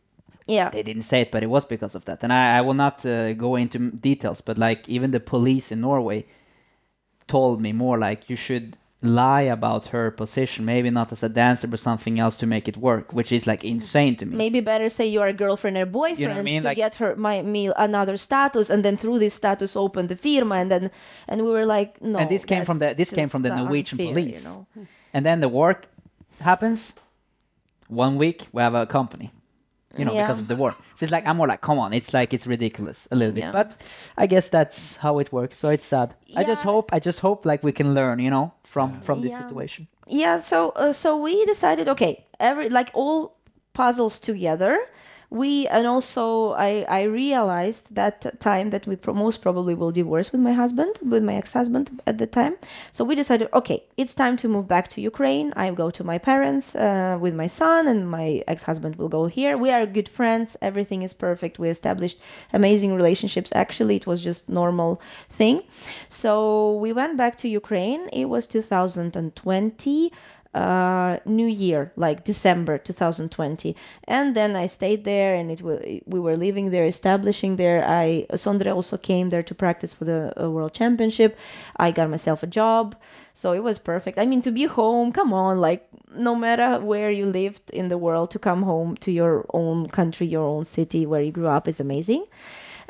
Yeah, 0.48 0.70
they 0.70 0.82
didn't 0.82 1.02
say 1.02 1.22
it, 1.22 1.32
but 1.32 1.44
it 1.44 1.48
was 1.48 1.66
because 1.66 1.94
of 1.94 2.06
that. 2.06 2.24
And 2.24 2.32
I, 2.32 2.58
I 2.60 2.62
will 2.62 2.74
not 2.74 3.06
uh, 3.06 3.34
go 3.34 3.58
into 3.58 3.92
details, 3.92 4.40
but 4.40 4.58
like 4.58 4.88
even 4.88 5.12
the 5.12 5.20
police 5.20 5.74
in 5.74 5.82
Norway 5.82 6.26
told 7.28 7.62
me 7.62 7.74
more 7.74 7.98
like 7.98 8.30
you 8.30 8.38
should 8.38 8.78
lie 9.02 9.44
about 9.44 9.88
her 9.88 10.10
position, 10.10 10.66
maybe 10.66 10.90
not 10.90 11.12
as 11.12 11.22
a 11.22 11.30
dancer, 11.30 11.68
but 11.68 11.80
something 11.80 12.20
else 12.20 12.36
to 12.36 12.48
make 12.48 12.68
it 12.68 12.78
work, 12.78 13.14
which 13.14 13.32
is 13.32 13.46
like 13.46 13.64
insane 13.64 14.16
to 14.16 14.26
me. 14.26 14.36
maybe 14.36 14.60
better 14.60 14.90
say 14.90 15.06
you 15.06 15.22
are 15.22 15.28
a 15.28 15.34
girlfriend 15.34 15.78
or 15.78 15.86
boyfriend 15.86 16.40
I 16.40 16.42
mean? 16.42 16.62
to 16.62 16.68
Like- 16.70 16.78
get 16.78 16.96
her 16.96 17.16
my 17.16 17.42
me 17.44 17.70
another 17.78 18.18
status, 18.18 18.70
and 18.70 18.84
then 18.84 18.98
through 18.98 19.20
this 19.20 19.36
status 19.36 19.76
open 19.76 20.08
the 20.08 20.16
firma, 20.16 20.56
and 20.56 20.72
then 20.72 20.90
and 21.28 21.44
we 21.44 21.50
were 21.52 21.66
like, 21.66 22.02
no. 22.02 22.18
and 22.20 22.30
this 22.30 22.44
came 22.46 22.66
from 22.66 22.80
the 22.80 22.94
this 22.96 23.12
came 23.12 23.30
from 23.30 23.44
the 23.44 23.50
Norwegian 23.50 24.00
unfair, 24.00 24.14
police. 24.14 24.44
You 24.44 24.50
know? 24.50 24.68
And 25.14 25.26
then 25.26 25.40
the 25.42 25.50
work 25.50 25.88
happens. 26.42 26.96
One 27.88 28.18
week 28.18 28.48
we 28.52 28.62
have 28.62 28.74
a 28.74 28.86
company, 28.86 29.32
you 29.98 30.06
know, 30.06 30.14
because 30.14 30.40
of 30.40 30.48
the 30.48 30.56
war. 30.56 30.76
So 30.96 31.04
it's 31.06 31.12
like 31.12 31.26
I'm 31.28 31.38
more 31.38 31.48
like, 31.48 31.62
come 31.62 31.80
on, 31.80 31.94
it's 31.94 32.14
like 32.14 32.34
it's 32.34 32.48
ridiculous 32.48 33.08
a 33.12 33.16
little 33.16 33.34
bit. 33.34 33.44
Yeah. 33.44 33.52
But 33.52 33.78
I 34.18 34.26
guess 34.28 34.50
that's 34.50 34.98
how 34.98 35.20
it 35.20 35.32
works. 35.32 35.56
So 35.58 35.70
it's 35.70 35.86
sad. 35.86 36.16
I 36.36 36.44
just 36.44 36.64
hope 36.64 36.90
I 36.92 37.00
just 37.00 37.20
hope 37.20 37.46
like 37.46 37.64
we 37.64 37.72
can 37.72 37.94
learn, 37.94 38.20
you 38.20 38.30
know, 38.30 38.54
from 38.74 39.02
from 39.02 39.22
this 39.22 39.32
Yeah. 39.32 39.42
situation. 39.48 39.88
yeah 40.24 40.40
so 40.40 40.58
uh, 40.76 40.94
so 40.94 41.10
we 41.26 41.34
decided 41.46 41.88
okay 41.94 42.14
every 42.40 42.70
like 42.70 42.90
all 42.94 43.18
puzzles 43.74 44.20
together 44.20 44.74
we 45.30 45.68
and 45.68 45.86
also 45.86 46.52
i 46.54 46.86
i 46.88 47.02
realized 47.04 47.94
that 47.94 48.40
time 48.40 48.70
that 48.70 48.88
we 48.88 48.96
pro- 48.96 49.14
most 49.14 49.42
probably 49.42 49.74
will 49.74 49.92
divorce 49.92 50.32
with 50.32 50.40
my 50.40 50.54
husband 50.54 50.98
with 51.02 51.22
my 51.22 51.36
ex-husband 51.36 52.02
at 52.08 52.18
the 52.18 52.26
time. 52.26 52.56
So 52.92 53.04
we 53.04 53.14
decided 53.16 53.50
okay 53.54 53.84
it's 53.98 54.14
time 54.14 54.38
to 54.38 54.48
move 54.48 54.68
back 54.68 54.88
to 54.90 55.02
ukraine. 55.02 55.52
I 55.56 55.72
go 55.72 55.90
to 55.92 56.04
my 56.04 56.18
parents 56.18 56.76
uh, 56.76 57.18
with 57.20 57.34
my 57.34 57.48
son 57.48 57.88
and 57.88 58.10
my 58.10 58.44
ex-husband 58.48 58.96
will 58.96 59.10
go 59.10 59.28
here. 59.28 59.58
We 59.58 59.70
are 59.70 59.86
good 59.86 60.08
friends. 60.08 60.56
Everything 60.62 61.02
is 61.04 61.14
perfect. 61.14 61.60
We 61.60 61.70
established 61.70 62.20
amazing 62.54 62.94
relationships. 62.94 63.52
Actually 63.54 63.98
it 63.98 64.08
was 64.08 64.22
just 64.24 64.48
normal 64.48 65.02
thing. 65.30 65.64
So 66.08 66.76
we 66.78 66.94
went 66.94 67.18
back 67.18 67.38
to 67.40 67.50
ukraine. 67.50 68.08
It 68.14 68.26
was 68.26 68.48
2020 68.48 70.12
uh 70.54 71.18
new 71.26 71.48
year 71.48 71.92
like 71.96 72.24
december 72.24 72.78
2020 72.78 73.76
and 74.06 74.36
then 74.36 74.56
i 74.56 74.66
stayed 74.66 75.04
there 75.04 75.36
and 75.36 75.52
it 75.52 75.62
was 75.62 75.80
we 76.06 76.20
were 76.20 76.38
living 76.38 76.72
there 76.72 76.86
establishing 76.86 77.58
there. 77.58 77.86
I 77.88 78.26
sondre 78.34 78.74
also 78.74 78.98
came 78.98 79.30
there 79.30 79.44
to 79.44 79.56
practice 79.56 79.94
for 79.94 80.06
the 80.06 80.22
uh, 80.42 80.50
world 80.50 80.74
championship. 80.74 81.38
I 81.78 81.92
got 81.92 82.10
myself 82.10 82.44
a 82.44 82.48
job. 82.48 82.96
So 83.34 83.54
it 83.54 83.64
was 83.64 83.78
perfect. 83.78 84.18
I 84.18 84.26
mean 84.26 84.42
to 84.42 84.52
be 84.52 84.66
home 84.66 85.12
come 85.12 85.34
on 85.34 85.60
like 85.60 85.88
no 86.16 86.36
matter 86.36 86.80
where 86.80 87.12
you 87.12 87.26
lived 87.26 87.70
in 87.72 87.90
the 87.90 87.98
world 87.98 88.32
to 88.32 88.40
come 88.40 88.64
home 88.64 88.96
to 88.98 89.12
your 89.12 89.46
own 89.54 89.88
country 89.88 90.26
your 90.26 90.46
own 90.46 90.66
city 90.66 91.06
where 91.06 91.22
you 91.22 91.32
grew 91.32 91.48
up 91.48 91.68
is 91.68 91.80
amazing 91.80 92.26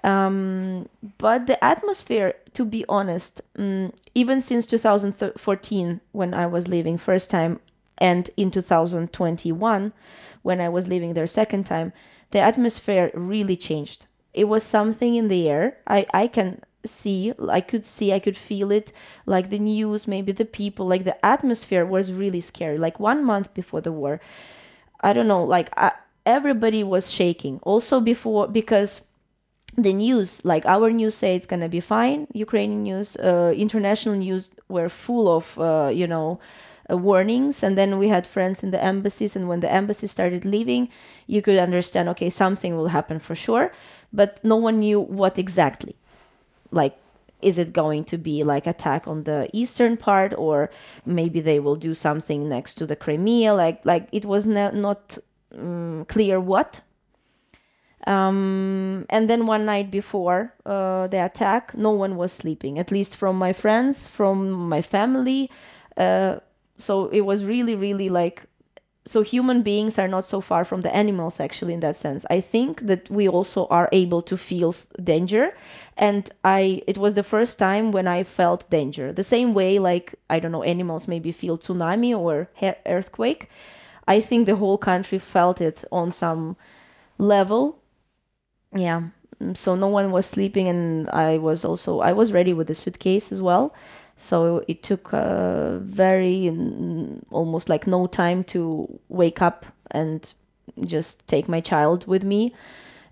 um, 0.03 0.87
but 1.17 1.47
the 1.47 1.63
atmosphere 1.63 2.33
to 2.53 2.63
be 2.65 2.85
honest 2.87 3.41
mm, 3.57 3.91
even 4.13 4.41
since 4.41 4.65
2014 4.65 6.01
when 6.11 6.33
i 6.33 6.45
was 6.45 6.67
leaving 6.67 6.97
first 6.97 7.29
time 7.29 7.59
and 7.97 8.29
in 8.37 8.51
2021 8.51 9.93
when 10.43 10.61
i 10.61 10.69
was 10.69 10.87
leaving 10.87 11.13
there 11.13 11.27
second 11.27 11.65
time 11.65 11.91
the 12.31 12.39
atmosphere 12.39 13.11
really 13.13 13.55
changed. 13.55 14.05
It 14.33 14.45
was 14.45 14.63
something 14.63 15.15
in 15.15 15.27
the 15.27 15.49
air. 15.49 15.77
I 15.87 16.05
i 16.13 16.27
can 16.27 16.61
see 16.85 17.33
i 17.49 17.59
could 17.59 17.85
see 17.85 18.13
i 18.13 18.19
could 18.19 18.37
feel 18.37 18.71
it 18.71 18.93
like 19.25 19.49
the 19.49 19.59
news 19.59 20.07
maybe 20.07 20.31
the 20.31 20.45
people 20.45 20.87
like 20.87 21.03
the 21.03 21.25
atmosphere 21.25 21.85
was 21.85 22.11
really 22.11 22.39
scary. 22.39 22.77
Like 22.77 22.99
one 22.99 23.23
month 23.23 23.53
before 23.53 23.81
the 23.81 23.91
war 23.91 24.21
i 25.01 25.11
don't 25.13 25.27
know 25.27 25.43
like 25.43 25.69
I, 25.77 25.91
everybody 26.25 26.83
was 26.83 27.11
shaking. 27.11 27.59
Also 27.63 27.99
before 27.99 28.47
because 28.47 29.01
the 29.77 29.93
news 29.93 30.43
like 30.43 30.65
our 30.65 30.89
news 30.89 31.15
say 31.15 31.35
it's 31.35 31.45
gonna 31.45 31.69
be 31.69 31.79
fine. 31.79 32.27
Ukrainian 32.33 32.83
news 32.83 33.15
uh, 33.17 33.53
international 33.55 34.15
news 34.15 34.49
were 34.67 34.89
full 34.89 35.27
of 35.29 35.57
uh, 35.59 35.89
you 35.93 36.07
know 36.07 36.39
uh, 36.89 36.97
warnings. 36.97 37.63
And 37.63 37.77
then 37.77 37.99
we 37.99 38.07
had 38.07 38.25
friends 38.25 38.63
in 38.63 38.71
the 38.71 38.83
embassies 38.83 39.35
and 39.35 39.47
when 39.47 39.59
the 39.59 39.71
embassy 39.71 40.07
started 40.07 40.45
leaving 40.45 40.89
you 41.27 41.41
could 41.41 41.57
understand 41.59 42.09
okay 42.09 42.29
something 42.29 42.75
will 42.75 42.87
happen 42.87 43.19
for 43.19 43.35
sure. 43.35 43.71
But 44.11 44.43
no 44.43 44.55
one 44.55 44.79
knew 44.79 44.99
what 44.99 45.37
exactly. 45.37 45.95
Like 46.71 46.97
is 47.39 47.59
it 47.59 47.71
going 47.71 48.03
to 48.05 48.17
be 48.17 48.43
like 48.43 48.65
attack 48.65 49.07
on 49.07 49.25
the 49.25 49.47
eastern 49.53 49.95
part 49.95 50.33
or 50.35 50.71
maybe 51.05 51.39
they 51.39 51.59
will 51.59 51.75
do 51.75 51.93
something 51.93 52.49
next 52.49 52.75
to 52.75 52.87
the 52.87 52.95
crimea? 52.95 53.53
Like 53.53 53.85
like 53.85 54.07
it 54.11 54.25
was 54.25 54.47
no, 54.47 54.71
not 54.71 55.19
um, 55.55 56.05
clear 56.09 56.39
what 56.39 56.81
um, 58.07 59.05
and 59.09 59.29
then 59.29 59.47
one 59.47 59.65
night 59.65 59.91
before 59.91 60.53
uh, 60.65 61.07
the 61.07 61.25
attack, 61.25 61.75
no 61.75 61.91
one 61.91 62.15
was 62.15 62.31
sleeping, 62.31 62.79
at 62.79 62.89
least 62.89 63.17
from 63.17 63.37
my 63.37 63.51
friends, 63.51 64.07
from 64.07 64.69
my 64.69 64.81
family. 64.81 65.51
Uh, 65.97 66.37
so 66.77 67.07
it 67.07 67.21
was 67.21 67.43
really, 67.43 67.75
really 67.75 68.07
like. 68.07 68.43
So 69.03 69.21
human 69.21 69.61
beings 69.61 69.99
are 69.99 70.07
not 70.07 70.25
so 70.25 70.41
far 70.41 70.63
from 70.63 70.81
the 70.81 70.93
animals, 70.93 71.39
actually, 71.41 71.73
in 71.73 71.81
that 71.81 71.97
sense. 71.97 72.25
I 72.29 72.39
think 72.39 72.87
that 72.87 73.09
we 73.09 73.27
also 73.27 73.67
are 73.67 73.89
able 73.91 74.21
to 74.21 74.37
feel 74.37 74.73
danger, 75.03 75.53
and 75.97 76.29
I. 76.45 76.83
It 76.87 76.97
was 76.97 77.13
the 77.15 77.23
first 77.23 77.59
time 77.59 77.91
when 77.91 78.07
I 78.07 78.23
felt 78.23 78.69
danger. 78.69 79.11
The 79.11 79.23
same 79.23 79.53
way, 79.53 79.79
like 79.79 80.15
I 80.29 80.39
don't 80.39 80.53
know, 80.53 80.63
animals 80.63 81.09
maybe 81.09 81.33
feel 81.33 81.57
tsunami 81.57 82.17
or 82.17 82.49
earthquake. 82.85 83.49
I 84.07 84.21
think 84.21 84.45
the 84.45 84.55
whole 84.55 84.77
country 84.77 85.19
felt 85.19 85.59
it 85.59 85.83
on 85.91 86.11
some 86.11 86.55
level 87.17 87.76
yeah 88.75 89.01
Mm, 89.39 89.55
so 89.55 89.75
no 89.75 89.87
one 89.87 90.11
was 90.11 90.25
sleeping 90.25 90.67
and 90.67 91.07
i 91.09 91.37
was 91.37 91.63
also 91.63 91.99
i 91.99 92.11
was 92.11 92.31
ready 92.31 92.53
with 92.53 92.65
the 92.65 92.73
suitcase 92.73 93.31
as 93.31 93.39
well 93.39 93.71
so 94.17 94.63
it 94.67 94.81
took 94.81 95.13
uh, 95.13 95.77
very 95.77 96.49
mm, 96.51 97.21
almost 97.29 97.69
like 97.69 97.85
no 97.85 98.07
time 98.07 98.43
to 98.45 98.87
wake 99.09 99.39
up 99.39 99.67
and 99.91 100.33
just 100.85 101.21
take 101.27 101.47
my 101.47 101.61
child 101.61 102.07
with 102.07 102.23
me 102.23 102.51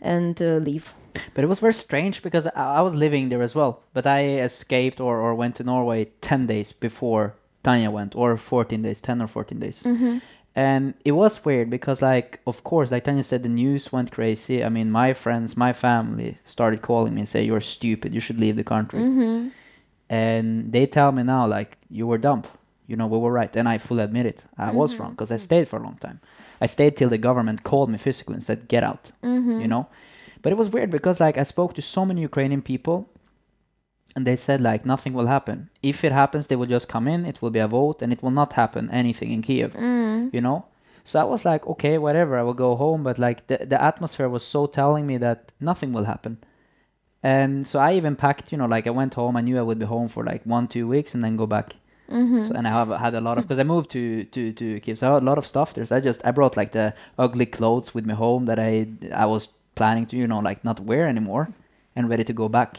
and 0.01 0.41
uh, 0.41 0.55
leave 0.57 0.95
But 1.33 1.43
it 1.43 1.47
was 1.47 1.59
very 1.59 1.73
strange 1.73 2.23
because 2.23 2.47
I, 2.47 2.79
I 2.79 2.81
was 2.81 2.95
living 2.95 3.29
there 3.29 3.41
as 3.41 3.55
well. 3.55 3.83
But 3.93 4.05
I 4.05 4.41
escaped 4.41 4.99
or, 4.99 5.17
or 5.19 5.33
went 5.35 5.55
to 5.55 5.63
Norway 5.63 6.05
10 6.21 6.47
days 6.47 6.73
before 6.73 7.35
Tanya 7.63 7.89
went, 7.89 8.15
or 8.15 8.35
14 8.37 8.81
days, 8.81 8.99
10 9.01 9.21
or 9.21 9.27
14 9.27 9.59
days. 9.59 9.83
And 10.55 10.93
it 11.03 11.11
was 11.11 11.43
weird 11.43 11.69
because, 11.69 12.01
like, 12.01 12.39
of 12.47 12.63
course, 12.63 12.89
like 12.89 13.03
Tanya 13.03 13.23
said, 13.23 13.43
the 13.43 13.49
news 13.49 13.91
went 13.91 14.11
crazy. 14.11 14.63
I 14.63 14.69
mean, 14.69 14.89
my 14.89 15.13
friends, 15.13 15.57
my 15.57 15.73
family 15.73 16.37
started 16.45 16.81
calling 16.81 17.13
me 17.13 17.21
and 17.21 17.29
say, 17.29 17.43
You're 17.43 17.59
stupid, 17.59 18.13
you 18.13 18.21
should 18.21 18.39
leave 18.39 18.55
the 18.55 18.63
country. 18.63 19.01
Mm-hmm. 19.01 19.49
And 20.09 20.71
they 20.71 20.85
tell 20.85 21.11
me 21.11 21.23
now, 21.23 21.45
like, 21.45 21.77
you 21.89 22.07
were 22.07 22.17
dumb. 22.17 22.43
You 22.87 22.95
know, 22.95 23.07
we 23.07 23.17
were 23.17 23.31
right. 23.31 23.53
And 23.55 23.67
I 23.67 23.79
fully 23.79 24.03
admit 24.03 24.27
it. 24.27 24.43
I 24.57 24.71
was 24.71 24.93
mm-hmm. 24.93 25.01
wrong 25.01 25.11
because 25.11 25.31
I 25.31 25.37
stayed 25.37 25.67
for 25.67 25.77
a 25.77 25.83
long 25.83 25.97
time. 25.97 26.21
I 26.61 26.67
stayed 26.67 26.95
till 26.95 27.09
the 27.09 27.17
government 27.17 27.63
called 27.63 27.89
me 27.89 27.97
physically 27.97 28.35
and 28.35 28.43
said, 28.43 28.69
Get 28.69 28.83
out. 28.83 29.11
Mm-hmm. 29.23 29.59
You 29.59 29.67
know? 29.67 29.87
But 30.41 30.53
it 30.53 30.57
was 30.57 30.69
weird 30.69 30.89
because, 30.89 31.19
like, 31.19 31.37
I 31.37 31.43
spoke 31.43 31.73
to 31.73 31.81
so 31.81 32.05
many 32.05 32.21
Ukrainian 32.21 32.61
people 32.61 33.09
and 34.15 34.25
they 34.25 34.35
said, 34.35 34.61
like, 34.61 34.85
nothing 34.85 35.13
will 35.13 35.27
happen. 35.27 35.69
If 35.83 36.03
it 36.03 36.11
happens, 36.11 36.47
they 36.47 36.55
will 36.55 36.67
just 36.67 36.87
come 36.87 37.07
in, 37.07 37.25
it 37.25 37.41
will 37.41 37.49
be 37.49 37.59
a 37.59 37.67
vote, 37.67 38.01
and 38.01 38.13
it 38.13 38.23
will 38.23 38.31
not 38.31 38.53
happen 38.53 38.89
anything 38.91 39.31
in 39.31 39.41
Kiev. 39.41 39.75
You 40.31 40.41
know? 40.41 40.65
So 41.03 41.19
I 41.19 41.23
was 41.23 41.45
like, 41.45 41.67
okay, 41.67 41.97
whatever, 41.99 42.37
I 42.37 42.41
will 42.41 42.55
go 42.55 42.75
home. 42.75 43.03
But 43.03 43.19
like 43.19 43.45
the, 43.47 43.57
the 43.65 43.81
atmosphere 43.81 44.27
was 44.27 44.43
so 44.43 44.65
telling 44.65 45.05
me 45.05 45.17
that 45.19 45.51
nothing 45.59 45.93
will 45.93 46.05
happen. 46.05 46.39
And 47.21 47.67
so 47.67 47.79
I 47.79 47.93
even 47.93 48.15
packed, 48.15 48.51
you 48.51 48.57
know, 48.57 48.65
like 48.65 48.87
I 48.87 48.89
went 48.89 49.13
home. 49.13 49.37
I 49.37 49.41
knew 49.41 49.57
I 49.59 49.61
would 49.61 49.79
be 49.79 49.85
home 49.85 50.09
for 50.09 50.23
like 50.23 50.43
one, 50.45 50.67
two 50.67 50.87
weeks 50.87 51.13
and 51.13 51.23
then 51.23 51.35
go 51.35 51.45
back. 51.45 51.75
Mm-hmm. 52.09 52.47
So, 52.47 52.53
and 52.53 52.67
I 52.67 52.71
have 52.71 52.89
had 52.89 53.13
a 53.13 53.21
lot 53.21 53.37
of 53.37 53.43
because 53.47 53.59
I 53.59 53.63
moved 53.63 53.91
to 53.91 54.23
to 54.25 54.53
to 54.53 54.79
Kiev, 54.79 54.99
so 54.99 55.09
I 55.09 55.13
had 55.13 55.23
a 55.23 55.25
lot 55.25 55.37
of 55.37 55.47
stuff 55.47 55.73
there. 55.73 55.85
So 55.85 55.95
I 55.95 55.99
just 55.99 56.21
I 56.23 56.31
brought 56.31 56.55
like 56.55 56.71
the 56.71 56.93
ugly 57.17 57.47
clothes 57.47 57.95
with 57.95 58.05
me 58.05 58.13
home 58.13 58.45
that 58.45 58.59
I 58.59 58.87
I 59.11 59.25
was 59.25 59.47
planning 59.73 60.05
to 60.07 60.15
you 60.15 60.27
know 60.27 60.39
like 60.39 60.63
not 60.63 60.79
wear 60.79 61.07
anymore, 61.07 61.49
and 61.95 62.09
ready 62.09 62.23
to 62.23 62.33
go 62.33 62.47
back. 62.47 62.77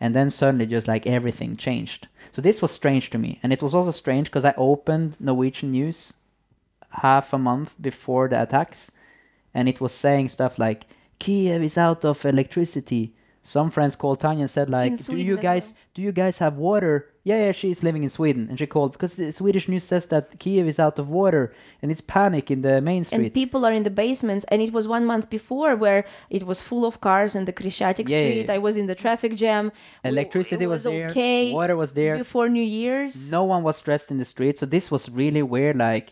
And 0.00 0.14
then 0.14 0.30
suddenly 0.30 0.66
just 0.66 0.88
like 0.88 1.06
everything 1.06 1.56
changed. 1.56 2.08
So 2.32 2.40
this 2.40 2.62
was 2.62 2.70
strange 2.70 3.10
to 3.10 3.18
me, 3.18 3.38
and 3.42 3.52
it 3.52 3.62
was 3.62 3.74
also 3.74 3.90
strange 3.90 4.28
because 4.28 4.44
I 4.44 4.54
opened 4.56 5.16
Norwegian 5.20 5.72
news 5.72 6.14
half 6.90 7.32
a 7.32 7.38
month 7.38 7.74
before 7.80 8.28
the 8.28 8.42
attacks, 8.42 8.90
and 9.54 9.68
it 9.68 9.80
was 9.80 9.92
saying 9.92 10.28
stuff 10.28 10.58
like 10.58 10.86
Kiev 11.18 11.62
is 11.62 11.76
out 11.76 12.04
of 12.04 12.24
electricity. 12.24 13.12
Some 13.42 13.70
friends 13.70 13.96
called 13.96 14.20
Tanya 14.20 14.42
and 14.42 14.50
said 14.50 14.70
like, 14.70 14.96
"Do 15.04 15.16
you 15.16 15.36
guys 15.36 15.68
well. 15.68 15.76
do 15.94 16.02
you 16.02 16.12
guys 16.12 16.38
have 16.38 16.56
water?" 16.56 17.08
Yeah, 17.24 17.46
yeah, 17.46 17.52
she's 17.52 17.82
living 17.82 18.02
in 18.02 18.10
Sweden, 18.10 18.46
and 18.48 18.58
she 18.58 18.66
called 18.66 18.92
because 18.92 19.16
the 19.16 19.32
Swedish 19.32 19.68
news 19.68 19.84
says 19.84 20.06
that 20.06 20.38
Kiev 20.38 20.66
is 20.68 20.78
out 20.78 20.98
of 20.98 21.08
water 21.08 21.52
and 21.82 21.90
it's 21.92 22.00
panic 22.00 22.50
in 22.50 22.60
the 22.62 22.80
main 22.80 23.02
street. 23.04 23.20
and 23.26 23.34
people 23.34 23.64
are 23.66 23.72
in 23.72 23.84
the 23.84 23.90
basements 24.04 24.44
and 24.50 24.60
it 24.62 24.72
was 24.72 24.86
one 24.96 25.04
month 25.12 25.26
before 25.30 25.74
where 25.76 26.04
it 26.28 26.42
was 26.50 26.60
full 26.62 26.84
of 26.84 27.00
cars 27.00 27.34
in 27.34 27.44
the 27.46 27.52
Khreshchatyk 27.52 28.08
Yeah, 28.08 28.16
yeah, 28.18 28.24
street 28.30 28.46
yeah. 28.48 28.54
i 28.54 28.58
was 28.58 28.74
in 28.76 28.86
the 28.86 28.94
traffic 28.94 29.32
jam 29.42 29.72
Electricity 30.04 30.64
it 30.64 30.68
was, 30.68 30.82
there, 30.84 31.08
okay 31.10 31.52
water 31.52 31.76
was 31.76 31.92
there. 31.92 32.16
before 32.16 32.48
new 32.48 32.62
year's 32.80 33.30
No 33.32 33.44
one 33.44 33.62
was 33.62 33.76
stressed 33.76 34.10
in 34.10 34.18
the 34.18 34.24
street, 34.34 34.58
so 34.58 34.66
this 34.66 34.90
was 34.90 35.02
really 35.10 35.42
weird, 35.42 35.76
like 35.76 36.06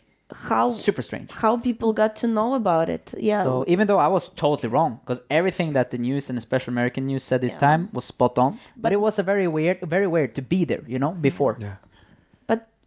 how 0.50 0.66
super 0.70 1.00
strange. 1.08 1.30
how 1.44 1.56
people 1.56 1.90
got 2.02 2.12
to 2.22 2.26
know 2.26 2.50
about 2.62 2.88
it 2.96 3.14
yeah 3.30 3.42
So 3.44 3.64
even 3.66 3.86
though 3.88 3.98
I 3.98 4.08
was 4.16 4.24
totally 4.44 4.68
wrong, 4.74 5.00
because 5.02 5.20
everything 5.30 5.72
that 5.76 5.90
the 5.90 5.98
news 6.08 6.28
and 6.30 6.36
especially 6.38 6.72
American 6.76 7.06
news 7.06 7.24
said 7.24 7.40
this 7.40 7.54
Yeah. 7.54 7.66
time 7.68 7.82
was 7.96 8.04
spot 8.04 8.34
on, 8.38 8.50
but, 8.76 8.92
it 8.92 9.00
was 9.06 9.18
a 9.18 9.22
very 9.22 9.48
weird, 9.56 9.78
very 9.96 10.06
weird 10.06 10.30
to 10.38 10.42
be 10.42 10.60
there, 10.70 10.82
you 10.86 10.98
know, 10.98 11.12
before. 11.28 11.56
Yeah. 11.58 11.76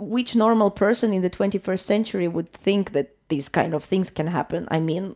But 0.01 0.07
which 0.09 0.35
normal 0.35 0.71
person 0.71 1.13
in 1.13 1.21
the 1.21 1.29
21st 1.29 1.79
century 1.79 2.27
would 2.27 2.51
think 2.51 2.91
that 2.93 3.07
these 3.29 3.49
kind 3.49 3.73
of 3.73 3.83
things 3.83 4.09
can 4.09 4.27
happen 4.27 4.67
i 4.71 4.79
mean 4.79 5.15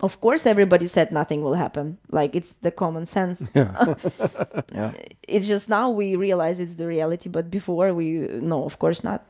of 0.00 0.20
course 0.20 0.46
everybody 0.46 0.86
said 0.86 1.10
nothing 1.12 1.40
will 1.42 1.54
happen 1.54 1.96
like 2.10 2.34
it's 2.38 2.52
the 2.62 2.70
common 2.70 3.06
sense 3.06 3.48
Yeah. 3.54 3.94
it's 5.28 5.46
just 5.48 5.68
now 5.68 5.90
we 5.90 6.16
realize 6.16 6.60
it's 6.60 6.74
the 6.76 6.86
reality 6.86 7.28
but 7.30 7.50
before 7.50 7.94
we 7.94 8.28
no 8.52 8.64
of 8.64 8.78
course 8.78 9.04
not 9.04 9.20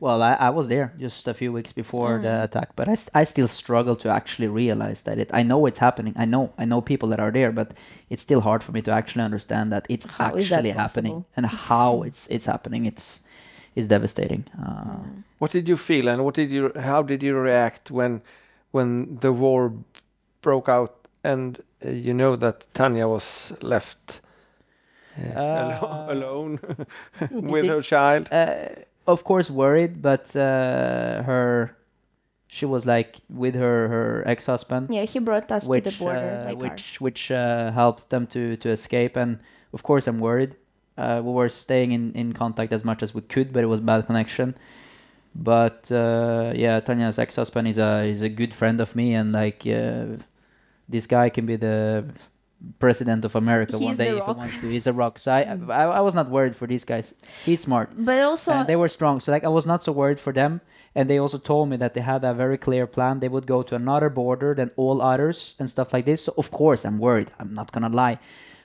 Well, 0.00 0.22
I, 0.22 0.34
I 0.34 0.50
was 0.50 0.68
there 0.68 0.92
just 0.98 1.28
a 1.28 1.34
few 1.34 1.52
weeks 1.52 1.72
before 1.72 2.18
Mm. 2.18 2.22
the 2.22 2.42
attack, 2.44 2.68
but 2.76 2.88
I, 2.88 2.94
st- 2.96 3.10
I 3.14 3.24
still 3.24 3.48
struggle 3.48 3.96
to 3.96 4.08
actually 4.08 4.48
realize 4.48 5.02
that 5.02 5.18
it. 5.18 5.30
I 5.40 5.42
know 5.42 5.66
it's 5.66 5.78
happening. 5.80 6.14
I 6.16 6.24
know 6.24 6.50
I 6.62 6.64
know 6.64 6.80
people 6.80 7.08
that 7.10 7.20
are 7.20 7.30
there, 7.32 7.52
but 7.52 7.68
it's 8.08 8.22
still 8.22 8.40
hard 8.40 8.62
for 8.62 8.72
me 8.72 8.80
to 8.82 8.90
actually 8.90 9.24
understand 9.24 9.72
that 9.72 9.84
it's 9.88 10.06
How 10.06 10.34
is 10.36 10.48
that 10.48 10.56
actually 10.56 10.70
happening 10.70 11.24
and 11.36 11.46
how 11.68 12.02
it's 12.08 12.28
it's 12.30 12.46
happening. 12.46 12.86
It's 12.86 13.20
it's 13.76 13.88
devastating. 13.88 14.44
Uh, 14.58 14.96
What 15.38 15.52
did 15.52 15.68
you 15.68 15.76
feel, 15.76 16.08
and 16.08 16.24
what 16.24 16.34
did 16.34 16.50
you? 16.50 16.72
How 16.74 17.02
did 17.02 17.22
you 17.22 17.36
react 17.36 17.90
when, 17.90 18.20
when 18.72 19.18
the 19.20 19.30
war 19.32 19.72
broke 20.42 20.68
out, 20.72 21.06
and 21.22 21.58
uh, 21.84 21.90
you 21.90 22.14
know 22.14 22.36
that 22.36 22.64
Tanya 22.74 23.06
was 23.06 23.52
left 23.60 24.20
uh, 25.18 25.38
Uh, 25.38 26.06
alone 26.14 26.58
with 27.30 27.66
her 27.66 27.82
child? 27.82 28.28
uh, 28.32 28.68
of 29.06 29.22
course 29.24 29.50
worried, 29.52 30.00
but 30.02 30.34
uh, 30.36 31.22
her 31.22 31.76
she 32.48 32.64
was 32.66 32.86
like 32.86 33.16
with 33.28 33.54
her 33.54 33.88
her 33.88 34.22
ex 34.26 34.46
husband. 34.46 34.88
yeah 34.90 35.04
he 35.04 35.18
brought 35.20 35.50
us 35.52 35.66
to 35.68 35.80
the 35.80 35.90
border 35.98 36.40
uh, 36.40 36.44
by 36.44 36.54
car. 36.54 36.70
which 36.70 37.00
which 37.00 37.30
uh, 37.30 37.70
helped 37.72 38.08
them 38.08 38.26
to 38.26 38.56
to 38.56 38.68
escape 38.70 39.16
and 39.20 39.38
of 39.72 39.82
course 39.82 40.06
i'm 40.10 40.20
worried 40.20 40.54
uh, 40.98 41.20
we 41.24 41.32
were 41.32 41.48
staying 41.48 41.92
in 41.92 42.12
in 42.14 42.32
contact 42.32 42.72
as 42.72 42.84
much 42.84 43.02
as 43.02 43.14
we 43.14 43.20
could 43.22 43.52
but 43.52 43.62
it 43.62 43.66
was 43.66 43.80
bad 43.80 44.06
connection 44.06 44.54
but 45.34 45.90
uh, 45.92 46.52
yeah 46.54 46.80
tanya's 46.80 47.18
ex-husband 47.18 47.68
is 47.68 47.78
a 47.78 48.04
is 48.04 48.22
a 48.22 48.28
good 48.28 48.54
friend 48.54 48.80
of 48.80 48.94
me 48.96 49.14
and 49.14 49.32
like 49.32 49.66
uh, 49.66 50.04
this 50.88 51.06
guy 51.06 51.28
can 51.28 51.44
be 51.46 51.56
the 51.56 52.04
president 52.78 53.22
of 53.24 53.36
america 53.36 53.78
one 53.78 53.94
day 53.96 54.08
if 54.08 54.24
he 54.24 54.30
wants 54.32 54.56
to 54.56 54.68
he's 54.70 54.86
a 54.86 54.92
rock 54.92 55.18
so 55.18 55.30
I, 55.30 55.42
I 55.68 55.84
i 55.98 56.00
was 56.00 56.14
not 56.14 56.30
worried 56.30 56.56
for 56.56 56.66
these 56.66 56.84
guys 56.84 57.12
he's 57.44 57.60
smart 57.60 57.90
but 57.94 58.22
also 58.22 58.52
and 58.52 58.66
they 58.66 58.76
were 58.76 58.88
strong. 58.88 59.20
So 59.20 59.30
like 59.30 59.44
I 59.44 59.48
was 59.48 59.66
not 59.66 59.84
so 59.84 59.92
worried 59.92 60.18
for 60.18 60.32
them. 60.32 60.60
And 60.94 61.10
they 61.10 61.18
also 61.18 61.36
told 61.36 61.68
me 61.68 61.76
that 61.76 61.92
they 61.92 62.00
had 62.00 62.24
a 62.24 62.32
very 62.32 62.56
clear 62.56 62.86
plan. 62.86 63.20
They 63.20 63.28
would 63.28 63.46
go 63.46 63.62
to 63.62 63.74
another 63.74 64.08
border 64.08 64.54
than 64.54 64.70
all 64.76 65.02
others 65.02 65.54
and 65.58 65.68
stuff 65.68 65.92
like 65.92 66.06
this. 66.06 66.24
So 66.24 66.32
of 66.38 66.50
course 66.50 66.86
I'm 66.86 66.98
worried. 66.98 67.30
I'm 67.38 67.52
not 67.52 67.70
gonna 67.72 67.90
lie, 67.90 68.18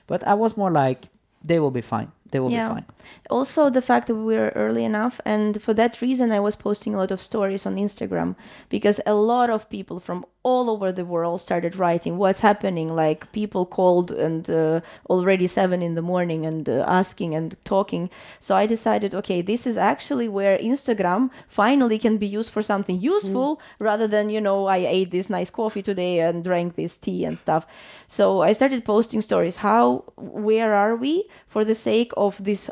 but 0.06 0.26
I 0.26 0.32
was 0.32 0.56
more 0.56 0.70
like 0.70 1.08
they 1.44 1.58
will 1.60 1.70
be 1.70 1.82
fine. 1.82 2.10
They 2.32 2.40
will 2.40 2.50
Yeah. 2.50 2.68
be 2.68 2.74
fine. 2.74 2.86
also 3.30 3.70
the 3.70 3.82
fact 3.90 4.06
that 4.08 4.14
we 4.28 4.34
were 4.36 4.52
early 4.64 4.84
enough 4.84 5.20
and 5.24 5.60
for 5.64 5.74
that 5.74 5.92
reason 6.06 6.26
i 6.32 6.40
was 6.48 6.54
posting 6.56 6.94
a 6.94 6.98
lot 7.02 7.10
of 7.16 7.20
stories 7.20 7.66
on 7.66 7.74
instagram 7.86 8.30
because 8.74 8.98
a 9.06 9.14
lot 9.32 9.48
of 9.50 9.68
people 9.76 9.98
from 10.06 10.24
all 10.44 10.68
over 10.74 10.90
the 10.92 11.04
world 11.04 11.40
started 11.40 11.76
writing 11.76 12.18
what's 12.18 12.40
happening? 12.40 12.88
Like 13.04 13.30
people 13.32 13.64
called 13.64 14.10
and 14.10 14.42
uh, 14.50 14.80
already 15.08 15.46
seven 15.46 15.82
in 15.82 15.94
the 15.94 16.02
morning 16.02 16.44
and 16.50 16.68
uh, 16.68 16.84
asking 17.00 17.30
and 17.38 17.54
talking. 17.64 18.10
So 18.40 18.50
i 18.56 18.66
decided 18.66 19.14
okay 19.20 19.38
this 19.42 19.62
is 19.70 19.76
actually 19.92 20.28
where 20.28 20.58
instagram 20.58 21.30
finally 21.46 21.98
can 22.06 22.16
be 22.18 22.26
used 22.38 22.50
for 22.54 22.62
something 22.72 22.98
useful 23.14 23.48
rather 23.88 24.08
than 24.14 24.30
you 24.34 24.40
know 24.40 24.58
i 24.66 24.78
ate 24.96 25.10
this 25.12 25.28
nice 25.30 25.50
coffee 25.60 25.82
today 25.90 26.14
and 26.26 26.42
drank 26.48 26.74
this 26.74 26.96
tea 27.04 27.24
and 27.28 27.38
stuff. 27.38 27.62
So 28.08 28.24
i 28.48 28.52
started 28.52 28.84
posting 28.84 29.22
stories. 29.22 29.56
How 29.68 29.82
where 30.16 30.74
are 30.74 30.96
we 31.04 31.12
for 31.52 31.64
the 31.64 31.74
sake 31.74 32.12
of 32.16 32.42
these 32.42 32.70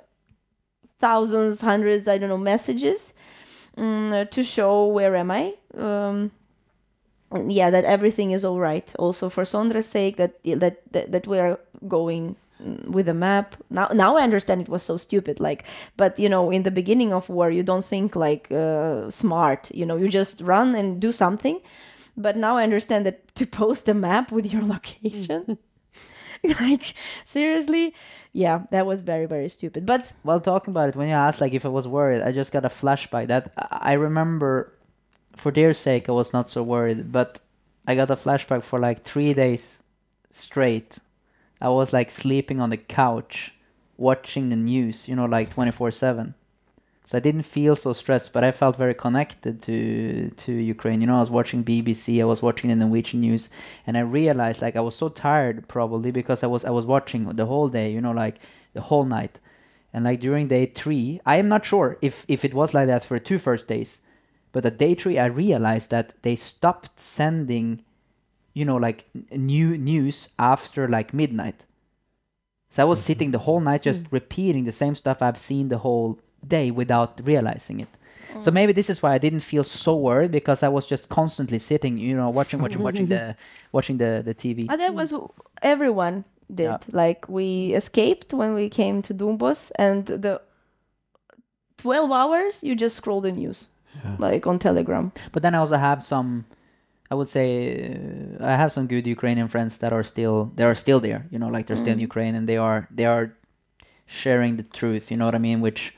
thousands, 1.01 1.61
hundreds, 1.61 2.09
I 2.09 2.17
don't 2.19 2.31
know, 2.31 2.39
messages 2.55 3.13
mm, 3.77 4.31
to 4.31 4.43
show 4.43 4.87
where 4.87 5.15
am 5.17 5.31
I. 5.31 5.55
Um, 5.77 6.31
yeah, 7.47 7.71
that 7.71 7.85
everything 7.85 8.31
is 8.31 8.45
all 8.45 8.59
right. 8.59 8.93
Also 8.99 9.29
for 9.29 9.45
Sondre's 9.45 9.87
sake, 9.87 10.17
that 10.17 10.33
that 10.45 10.81
that, 10.93 11.13
that 11.13 11.27
we 11.27 11.39
are 11.39 11.61
going 11.87 12.37
with 12.87 13.09
a 13.09 13.15
map. 13.15 13.57
Now, 13.71 13.89
now 13.93 14.17
I 14.17 14.23
understand 14.23 14.63
it 14.63 14.69
was 14.69 14.83
so 14.83 14.97
stupid. 14.97 15.41
Like, 15.41 15.65
but 15.97 16.19
you 16.19 16.29
know, 16.29 16.51
in 16.51 16.63
the 16.63 16.71
beginning 16.71 17.13
of 17.13 17.29
war, 17.29 17.51
you 17.51 17.63
don't 17.63 17.85
think 17.85 18.17
like 18.17 18.51
uh, 18.51 19.11
smart. 19.11 19.71
You 19.75 19.87
know, 19.87 19.97
you 19.97 20.09
just 20.09 20.41
run 20.41 20.75
and 20.75 21.01
do 21.01 21.13
something. 21.13 21.61
But 22.17 22.37
now 22.37 22.57
I 22.57 22.63
understand 22.63 23.07
that 23.07 23.35
to 23.37 23.47
post 23.47 23.89
a 23.89 23.95
map 23.95 24.33
with 24.33 24.47
your 24.53 24.63
location. 24.63 25.59
like 26.61 26.95
seriously 27.25 27.95
yeah 28.33 28.63
that 28.71 28.87
was 28.87 29.01
very 29.03 29.27
very 29.27 29.49
stupid 29.49 29.85
but 29.87 30.13
Well, 30.25 30.41
talking 30.41 30.73
about 30.73 30.89
it, 30.91 30.97
when 30.97 31.09
you 31.09 31.15
asked 31.15 31.41
like 31.41 31.53
if 31.55 31.65
I 31.67 31.69
was 31.69 31.87
worried, 31.87 32.23
I 32.23 32.33
just 32.33 32.53
got 32.53 32.65
a 32.65 32.69
flashback 32.69 33.29
that 33.29 33.53
I 33.71 33.93
remember. 33.95 34.73
For 35.37 35.53
their 35.53 35.73
sake, 35.75 36.09
I 36.09 36.13
was 36.13 36.33
not 36.33 36.51
so 36.51 36.63
worried, 36.63 37.13
but 37.13 37.41
I 37.87 37.95
got 37.95 38.11
a 38.11 38.17
flashback 38.17 38.63
for 38.63 38.79
like 38.79 39.05
three 39.05 39.33
days 39.33 39.83
straight. 40.31 40.99
I 41.61 41.69
was 41.69 41.93
like 41.93 42.11
sleeping 42.11 42.61
on 42.61 42.71
the 42.71 42.77
couch, 42.77 43.55
watching 43.97 44.49
the 44.51 44.57
news, 44.57 45.09
you 45.09 45.17
know, 45.17 45.27
like 45.27 45.51
twenty 45.51 45.71
four 45.73 45.91
seven. 45.91 46.35
So 47.11 47.19
I 47.19 47.21
didn't 47.21 47.43
feel 47.43 47.75
so 47.75 47.93
stressed, 47.93 48.33
but 48.33 48.45
I 48.45 48.53
felt 48.53 48.77
very 48.77 48.95
connected 48.95 49.61
to 49.63 50.31
to 50.31 50.53
Ukraine. 50.53 51.01
You 51.01 51.09
know, 51.09 51.17
I 51.17 51.27
was 51.27 51.37
watching 51.39 51.65
BBC, 51.65 52.21
I 52.21 52.25
was 52.25 52.41
watching 52.41 52.71
the 52.71 52.77
Norwegian 52.77 53.21
news, 53.21 53.49
and 53.85 53.99
I 53.99 54.03
realized 54.03 54.63
like 54.63 54.77
I 54.77 54.81
was 54.81 54.95
so 54.95 55.09
tired 55.09 55.67
probably 55.67 56.13
because 56.13 56.45
I 56.45 56.47
was 56.47 56.65
I 56.65 56.71
was 56.71 56.87
watching 56.87 57.25
the 57.25 57.47
whole 57.47 57.69
day. 57.69 57.91
You 57.91 58.01
know, 58.01 58.13
like 58.13 58.37
the 58.75 58.83
whole 58.83 59.05
night, 59.05 59.41
and 59.93 60.05
like 60.05 60.21
during 60.21 60.47
day 60.47 60.67
three, 60.67 61.21
I 61.27 61.35
am 61.39 61.49
not 61.49 61.65
sure 61.65 61.99
if 62.01 62.25
if 62.29 62.45
it 62.45 62.55
was 62.55 62.75
like 62.75 62.87
that 62.87 63.05
for 63.05 63.19
the 63.19 63.25
two 63.25 63.39
first 63.39 63.67
days, 63.67 64.03
but 64.53 64.65
at 64.65 64.79
day 64.79 64.95
three 64.95 65.19
I 65.19 65.27
realized 65.27 65.91
that 65.91 66.15
they 66.23 66.37
stopped 66.37 67.01
sending, 67.01 67.83
you 68.55 68.65
know, 68.65 68.77
like 68.77 69.07
new 69.33 69.77
news 69.77 70.29
after 70.39 70.87
like 70.87 71.13
midnight. 71.13 71.65
So 72.69 72.83
I 72.83 72.85
was 72.85 73.01
mm-hmm. 73.01 73.07
sitting 73.07 73.31
the 73.33 73.45
whole 73.47 73.59
night 73.59 73.83
just 73.83 74.05
mm. 74.05 74.13
repeating 74.13 74.63
the 74.65 74.81
same 74.83 74.95
stuff 74.95 75.21
I've 75.21 75.39
seen 75.51 75.71
the 75.71 75.79
whole 75.79 76.21
day 76.47 76.71
without 76.71 77.21
realizing 77.25 77.81
it. 77.81 77.89
So 78.39 78.51
maybe 78.51 78.73
this 78.73 78.89
is 78.89 79.03
why 79.03 79.15
I 79.15 79.19
didn't 79.19 79.41
feel 79.41 79.65
so 79.65 79.97
worried 79.97 80.31
because 80.31 80.63
I 80.63 80.69
was 80.69 80.87
just 80.87 81.09
constantly 81.09 81.59
sitting, 81.59 81.99
you 81.99 82.17
know, 82.17 82.31
watching, 82.31 82.61
watching, 82.61 82.81
watching 82.81 83.07
the, 83.09 83.37
watching 83.73 83.99
the 83.99 84.23
the 84.25 84.35
TV. 84.35 84.71
Uh, 84.71 84.77
that 84.77 84.95
was 84.95 85.13
everyone 85.63 86.25
did. 86.55 86.65
Yeah. 86.65 86.79
Like 86.93 87.29
we 87.29 87.75
escaped 87.75 88.33
when 88.33 88.55
we 88.55 88.69
came 88.69 89.03
to 89.03 89.15
Dombås, 89.15 89.73
and 89.77 90.07
the 90.07 90.41
twelve 91.77 92.13
hours 92.13 92.63
you 92.63 92.75
just 92.77 92.97
scroll 92.97 93.21
the 93.21 93.33
news, 93.33 93.69
like 94.19 94.47
on 94.47 94.59
Telegram. 94.59 95.13
But 95.33 95.43
then 95.43 95.55
I 95.55 95.59
also 95.59 95.77
have 95.77 96.03
some, 96.03 96.45
I 97.11 97.15
would 97.17 97.29
say, 97.29 97.97
uh, 98.41 98.45
I 98.45 98.57
have 98.57 98.73
some 98.73 98.87
good 98.87 99.07
Ukrainian 99.07 99.49
friends 99.49 99.79
that 99.79 99.93
are 99.93 100.05
still 100.05 100.53
they 100.55 100.65
are 100.65 100.75
still 100.75 101.01
there. 101.01 101.27
You 101.31 101.39
know, 101.39 101.49
like 101.49 101.67
they're 101.67 101.77
still 101.77 101.95
in 101.95 102.01
Ukraine 102.01 102.35
and 102.37 102.49
they 102.49 102.59
are 102.59 102.87
they 102.91 103.07
are 103.07 103.35
sharing 104.07 104.57
the 104.57 104.63
truth. 104.63 105.11
You 105.11 105.17
know 105.17 105.25
what 105.25 105.35
I 105.35 105.39
mean? 105.39 105.61
Which 105.61 105.97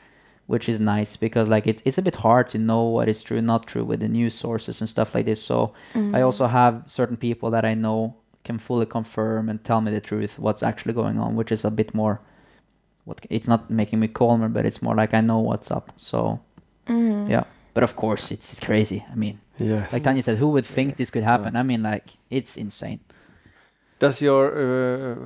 which 0.53 0.69
is 0.69 0.81
nice 0.81 1.17
because 1.17 1.49
like 1.49 1.67
it, 1.67 1.81
it's 1.87 1.97
a 1.97 2.03
bit 2.03 2.15
hard 2.15 2.51
to 2.51 2.59
know 2.59 2.83
what 2.83 3.09
is 3.09 3.23
true 3.23 3.39
and 3.39 3.47
not 3.47 3.67
true 3.67 3.87
with 3.87 4.01
the 4.01 4.09
news 4.09 4.35
sources 4.35 4.83
and 4.83 4.89
stuff 4.89 5.15
like 5.15 5.25
this. 5.25 5.43
So 5.43 5.73
I 5.95 5.99
mm-hmm. 5.99 6.23
also 6.23 6.47
have 6.47 6.83
certain 6.87 7.17
people 7.17 7.51
that 7.53 7.65
I 7.65 7.73
know 7.73 8.15
can 8.45 8.59
fully 8.59 8.85
confirm 8.85 9.49
and 9.49 9.65
tell 9.65 9.81
me 9.81 9.91
the 9.91 10.01
truth, 10.11 10.39
what's 10.39 10.63
actually 10.63 10.93
going 10.93 11.19
on, 11.19 11.37
which 11.37 11.53
is 11.53 11.65
a 11.65 11.71
bit 11.71 11.95
more. 11.95 12.21
What 13.07 13.25
it's 13.31 13.49
not 13.49 13.71
making 13.71 13.99
me 14.01 14.09
calmer, 14.09 14.51
but 14.51 14.67
it's 14.67 14.83
more 14.83 14.95
like 14.95 15.15
I 15.15 15.23
know 15.23 15.39
what's 15.39 15.71
up. 15.71 15.91
So 15.97 16.39
mm-hmm. 16.87 17.31
yeah, 17.31 17.45
but 17.73 17.83
of 17.83 17.97
course 17.97 18.31
it's, 18.31 18.53
it's 18.53 18.61
crazy. 18.61 19.07
I 19.11 19.15
mean, 19.15 19.41
Yeah. 19.59 19.87
like 19.91 20.03
Tanya 20.03 20.23
said, 20.23 20.37
who 20.37 20.49
would 20.51 20.67
think 20.67 20.99
this 20.99 21.09
could 21.09 21.25
happen? 21.25 21.57
I 21.57 21.63
mean, 21.63 21.83
like 21.83 22.11
it's 22.29 22.59
insane. 22.59 23.01
Does 24.03 24.21
your 24.21 24.45
uh, 24.51 25.17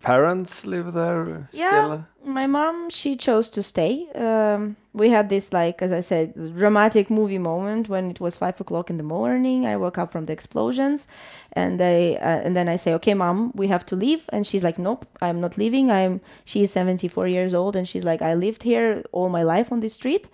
parents 0.00 0.64
live 0.64 0.94
there 0.94 1.48
Yeah. 1.52 1.68
still? 1.68 2.04
My 2.24 2.46
mom, 2.46 2.88
she 2.88 3.16
chose 3.16 3.50
to 3.50 3.62
stay. 3.62 4.06
Um, 4.14 4.76
we 4.94 5.10
had 5.10 5.28
this, 5.28 5.52
like, 5.52 5.82
as 5.82 5.92
I 5.92 6.00
said, 6.00 6.32
dramatic 6.56 7.10
movie 7.10 7.38
moment 7.38 7.88
when 7.88 8.10
it 8.10 8.20
was 8.20 8.36
five 8.36 8.58
o'clock 8.60 8.88
in 8.90 8.96
the 8.96 9.02
morning. 9.04 9.66
I 9.66 9.76
woke 9.76 9.98
up 10.02 10.10
from 10.12 10.24
the 10.26 10.32
explosions, 10.32 11.06
and 11.52 11.80
I 11.82 12.14
uh, 12.28 12.44
and 12.46 12.54
then 12.56 12.68
I 12.74 12.76
say, 12.78 12.94
"Okay, 12.94 13.14
mom, 13.14 13.50
we 13.54 13.68
have 13.68 13.84
to 13.86 13.96
leave." 13.96 14.20
And 14.34 14.46
she's 14.46 14.64
like, 14.64 14.78
"Nope, 14.78 15.04
I'm 15.20 15.40
not 15.40 15.58
leaving. 15.58 15.90
I'm." 15.90 16.20
She 16.44 16.62
is 16.62 16.72
74 16.72 17.26
years 17.28 17.52
old, 17.54 17.76
and 17.76 17.86
she's 17.86 18.04
like, 18.04 18.22
"I 18.30 18.34
lived 18.34 18.62
here 18.62 19.02
all 19.12 19.28
my 19.28 19.42
life 19.54 19.72
on 19.72 19.80
this 19.80 19.94
street. 19.94 20.28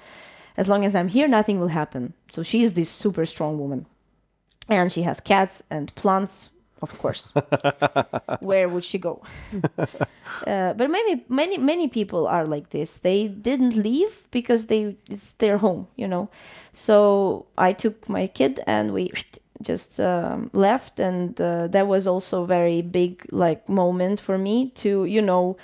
As 0.56 0.68
long 0.68 0.84
as 0.84 0.94
I'm 0.94 1.08
here, 1.08 1.28
nothing 1.28 1.58
will 1.60 1.72
happen." 1.80 2.12
So 2.30 2.42
she 2.44 2.62
is 2.62 2.72
this 2.72 2.90
super 2.90 3.26
strong 3.26 3.58
woman, 3.58 3.86
and 4.68 4.92
she 4.92 5.02
has 5.02 5.20
cats 5.20 5.62
and 5.70 5.92
plants, 5.94 6.50
of 6.82 6.98
course. 6.98 7.32
Where 8.40 8.68
would 8.68 8.84
she 8.84 8.98
go? 8.98 9.22
Uh, 10.46 10.72
but 10.74 10.88
maybe 10.88 11.24
many 11.28 11.58
many 11.58 11.88
people 11.88 12.26
are 12.26 12.46
like 12.46 12.70
this. 12.70 12.98
They 12.98 13.28
didn't 13.28 13.74
leave 13.76 14.28
because 14.30 14.66
they 14.66 14.96
it's 15.10 15.32
their 15.32 15.58
home, 15.58 15.88
you 15.96 16.06
know. 16.06 16.28
So 16.72 17.46
I 17.58 17.72
took 17.72 18.08
my 18.08 18.28
kid 18.28 18.60
and 18.66 18.92
we 18.92 19.10
just 19.62 19.98
um, 19.98 20.50
left, 20.52 21.00
and 21.00 21.40
uh, 21.40 21.66
that 21.68 21.88
was 21.88 22.06
also 22.06 22.44
very 22.44 22.82
big 22.82 23.26
like 23.32 23.68
moment 23.68 24.20
for 24.20 24.38
me 24.38 24.70
to 24.76 25.04
you 25.06 25.22
know. 25.22 25.56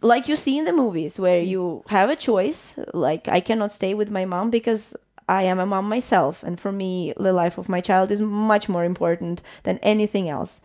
Like 0.00 0.28
you 0.28 0.36
see 0.36 0.58
in 0.58 0.64
the 0.64 0.72
movies, 0.72 1.18
where 1.18 1.40
you 1.40 1.82
have 1.88 2.10
a 2.10 2.16
choice. 2.16 2.78
Like 2.94 3.28
I 3.28 3.40
cannot 3.40 3.72
stay 3.72 3.94
with 3.94 4.10
my 4.10 4.24
mom 4.24 4.50
because 4.50 4.96
I 5.28 5.42
am 5.42 5.58
a 5.58 5.66
mom 5.66 5.88
myself, 5.88 6.42
and 6.42 6.58
for 6.58 6.72
me, 6.72 7.12
the 7.18 7.32
life 7.32 7.58
of 7.58 7.68
my 7.68 7.80
child 7.80 8.10
is 8.10 8.20
much 8.20 8.68
more 8.68 8.84
important 8.84 9.42
than 9.64 9.78
anything 9.82 10.28
else 10.28 10.60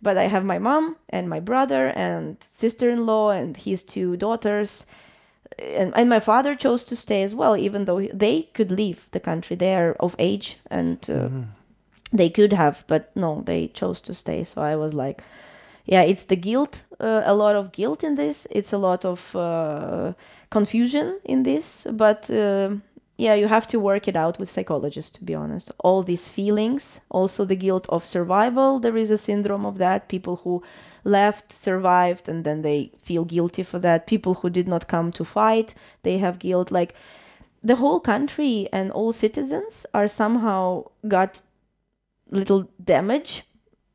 but 0.00 0.16
I 0.16 0.24
have 0.28 0.44
my 0.44 0.58
mom 0.58 0.96
and 1.08 1.28
my 1.28 1.40
brother 1.40 1.88
and 1.88 2.36
sister-in-law 2.40 3.30
and 3.30 3.56
his 3.56 3.82
two 3.82 4.16
daughters. 4.16 4.86
And, 5.58 5.92
and 5.96 6.08
my 6.08 6.20
father 6.20 6.54
chose 6.54 6.84
to 6.84 6.96
stay 6.96 7.22
as 7.22 7.34
well, 7.34 7.56
even 7.56 7.84
though 7.84 8.00
they 8.12 8.42
could 8.54 8.70
leave 8.70 9.08
the 9.10 9.20
country. 9.20 9.56
They 9.56 9.74
are 9.74 9.96
of 9.98 10.14
age 10.18 10.58
and 10.70 10.98
uh, 11.10 11.28
they 12.12 12.30
could 12.30 12.52
have, 12.52 12.84
but 12.86 13.14
no, 13.16 13.42
they 13.44 13.68
chose 13.68 14.00
to 14.02 14.14
stay. 14.14 14.44
So 14.44 14.62
I 14.62 14.76
was 14.76 14.94
like, 14.94 15.22
yeah, 15.84 16.02
it's 16.02 16.24
the 16.24 16.36
guilt, 16.36 16.82
uh, 17.00 17.22
a 17.24 17.34
lot 17.34 17.56
of 17.56 17.72
guilt 17.72 18.04
in 18.04 18.14
this. 18.14 18.46
It's 18.50 18.72
a 18.72 18.78
lot 18.78 19.04
of 19.04 19.34
uh, 19.34 20.12
confusion 20.50 21.18
in 21.24 21.42
this, 21.42 21.86
but 21.90 22.30
uh, 22.30 22.76
yeah, 23.18 23.34
you 23.34 23.48
have 23.48 23.66
to 23.66 23.80
work 23.80 24.06
it 24.06 24.14
out 24.14 24.38
with 24.38 24.48
psychologists, 24.48 25.10
to 25.18 25.24
be 25.24 25.34
honest. 25.34 25.72
All 25.80 26.04
these 26.04 26.28
feelings, 26.28 27.00
also 27.10 27.44
the 27.44 27.56
guilt 27.56 27.86
of 27.88 28.04
survival. 28.04 28.78
There 28.78 28.96
is 28.96 29.10
a 29.10 29.18
syndrome 29.18 29.66
of 29.66 29.78
that. 29.78 30.08
People 30.08 30.36
who 30.36 30.62
left, 31.02 31.52
survived, 31.52 32.28
and 32.28 32.44
then 32.44 32.62
they 32.62 32.92
feel 33.02 33.24
guilty 33.24 33.64
for 33.64 33.80
that. 33.80 34.06
People 34.06 34.34
who 34.34 34.48
did 34.48 34.68
not 34.68 34.86
come 34.86 35.10
to 35.12 35.24
fight, 35.24 35.74
they 36.04 36.18
have 36.18 36.38
guilt. 36.38 36.70
Like 36.70 36.94
the 37.60 37.76
whole 37.76 37.98
country 37.98 38.68
and 38.72 38.92
all 38.92 39.12
citizens 39.12 39.84
are 39.92 40.06
somehow 40.06 40.84
got 41.08 41.42
little 42.30 42.70
damage 42.84 43.42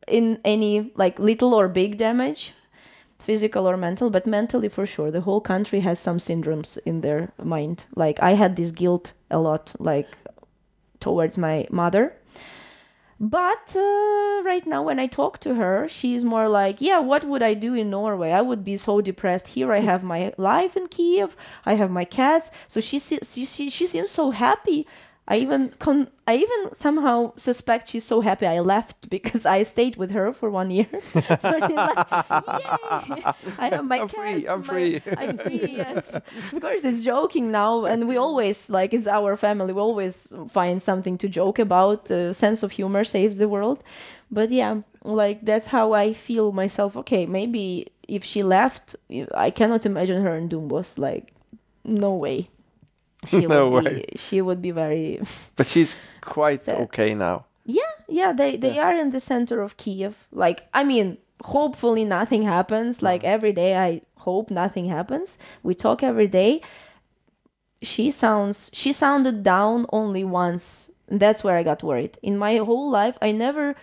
in 0.06 0.38
any 0.44 0.92
like 0.98 1.18
little 1.18 1.54
or 1.54 1.70
big 1.70 1.98
damage 1.98 2.54
physical 3.24 3.68
or 3.70 3.78
mental 3.78 4.10
but 4.10 4.28
mentally 4.28 4.70
for 4.70 4.86
sure 4.86 5.10
the 5.10 5.22
whole 5.22 5.42
country 5.42 5.80
has 5.80 6.00
some 6.00 6.18
syndromes 6.18 6.78
in 6.86 7.02
their 7.02 7.32
mind. 7.42 7.86
Like 7.96 8.22
i 8.22 8.34
had 8.34 8.56
this 8.56 8.72
guilt 8.72 9.14
a 9.32 9.40
lot 9.40 9.74
like 9.80 10.10
towards 11.00 11.38
my 11.38 11.68
mother. 11.70 12.14
But 13.20 13.76
uh, 13.76 14.42
right 14.44 14.66
now 14.68 14.84
when 14.84 15.00
i 15.00 15.08
talk 15.08 15.40
to 15.40 15.56
her 15.56 15.88
she's 15.88 16.26
more 16.26 16.50
like 16.50 16.82
yeah 16.82 17.00
what 17.00 17.24
would 17.24 17.42
i 17.42 17.54
do 17.54 17.74
in 17.74 17.90
norway? 17.90 18.32
I 18.32 18.42
would 18.42 18.64
be 18.66 18.76
so 18.78 19.00
depressed. 19.02 19.48
Here 19.50 19.72
i 19.72 19.80
have 19.80 20.04
my 20.04 20.34
life 20.38 20.76
in 20.76 20.88
kiev 20.88 21.38
i 21.66 21.76
have 21.76 21.92
my 21.92 22.06
cats. 22.06 22.52
So 22.68 22.82
she 22.82 23.00
she, 23.00 23.20
she, 23.46 23.70
she 23.70 23.88
seems 23.88 24.12
so 24.12 24.32
happy 24.32 24.86
I 25.26 25.38
even 25.38 25.74
con- 25.80 26.10
I 26.28 26.36
even 26.36 26.76
somehow 26.76 27.32
suspect 27.38 27.88
she's 27.90 28.04
so 28.04 28.20
happy 28.20 28.46
I 28.46 28.60
left 28.60 29.10
because 29.16 29.46
I 29.46 29.64
stayed 29.64 29.96
with 29.96 30.12
her 30.12 30.34
for 30.34 30.50
one 30.50 30.70
year. 30.70 30.88
so 31.14 31.20
she's 31.68 31.78
like, 31.78 31.98
"Yay! 31.98 33.24
I 33.58 33.70
have 33.72 33.86
my 33.86 34.00
I'm 34.02 34.08
cats, 34.10 34.14
free, 34.14 34.48
I'm 34.48 34.60
my- 34.60 34.66
free." 34.66 35.02
I'm 35.18 35.38
free. 35.38 35.76
Yes, 35.78 36.04
of 36.54 36.60
course 36.62 36.84
it's 36.84 37.00
joking 37.00 37.52
now, 37.52 37.86
and 37.86 38.08
we 38.08 38.18
always 38.18 38.70
like 38.70 38.94
it's 38.94 39.08
our 39.08 39.38
family. 39.38 39.72
We 39.74 39.80
always 39.80 40.34
find 40.50 40.84
something 40.84 41.18
to 41.20 41.30
joke 41.30 41.58
about. 41.60 42.12
Uh, 42.12 42.34
sense 42.34 42.64
of 42.64 42.72
humor 42.74 43.04
saves 43.06 43.38
the 43.38 43.48
world. 43.48 43.82
But 44.32 44.52
yeah, 44.52 44.82
like 45.06 45.46
that's 45.46 45.68
how 45.68 45.94
I 45.94 46.12
feel 46.14 46.52
myself. 46.52 46.98
Okay, 46.98 47.26
maybe 47.26 47.88
if 48.08 48.24
she 48.26 48.44
left, 48.44 48.96
I 49.34 49.52
cannot 49.52 49.86
imagine 49.86 50.22
her 50.24 50.36
in 50.36 50.50
Dombås. 50.50 50.98
Like, 50.98 51.34
no 51.86 52.14
way. 52.14 52.50
She 53.28 53.46
No 53.48 53.70
would 53.70 53.86
way. 53.86 54.06
Be, 54.12 54.18
she 54.18 54.42
would 54.42 54.62
be 54.62 54.72
very. 54.72 55.22
But 55.56 55.68
she's 55.68 55.96
quite 56.22 56.64
Sad. 56.66 56.80
okay 56.82 57.14
now. 57.14 57.46
Yeah, 57.66 57.94
yeah. 58.10 58.34
They 58.34 58.58
they 58.58 58.80
are 58.80 58.94
in 58.96 59.12
the 59.12 59.20
center 59.20 59.62
of 59.62 59.78
Kiev. 59.78 60.28
Like, 60.32 60.68
I 60.74 60.84
mean, 60.84 61.18
hopefully 61.44 62.04
nothing 62.06 62.44
happens. 62.44 63.02
Like 63.02 63.24
every 63.24 63.54
day, 63.54 63.78
I 63.78 64.02
hope 64.18 64.52
nothing 64.52 64.86
happens. 64.88 65.38
We 65.64 65.74
talk 65.76 66.04
every 66.04 66.28
day. 66.28 66.62
She 67.82 68.12
sounds. 68.12 68.70
She 68.74 68.92
sounded 68.94 69.44
down 69.44 69.86
only 69.92 70.24
once. 70.24 70.90
That's 71.08 71.44
where 71.44 71.58
I 71.58 71.64
got 71.64 71.84
worried. 71.84 72.18
In 72.22 72.38
my 72.38 72.58
whole 72.58 72.90
life, 72.90 73.18
I 73.22 73.32
never 73.32 73.76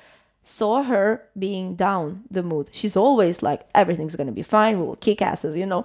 saw 0.42 0.82
her 0.82 1.22
being 1.38 1.74
down 1.76 2.24
the 2.30 2.42
mood. 2.42 2.70
She's 2.72 2.96
always 2.96 3.42
like, 3.42 3.60
everything's 3.74 4.16
gonna 4.16 4.32
be 4.32 4.42
fine. 4.42 4.80
We'll 4.80 4.96
kick 4.96 5.20
asses, 5.22 5.54
you 5.56 5.66
know. 5.66 5.84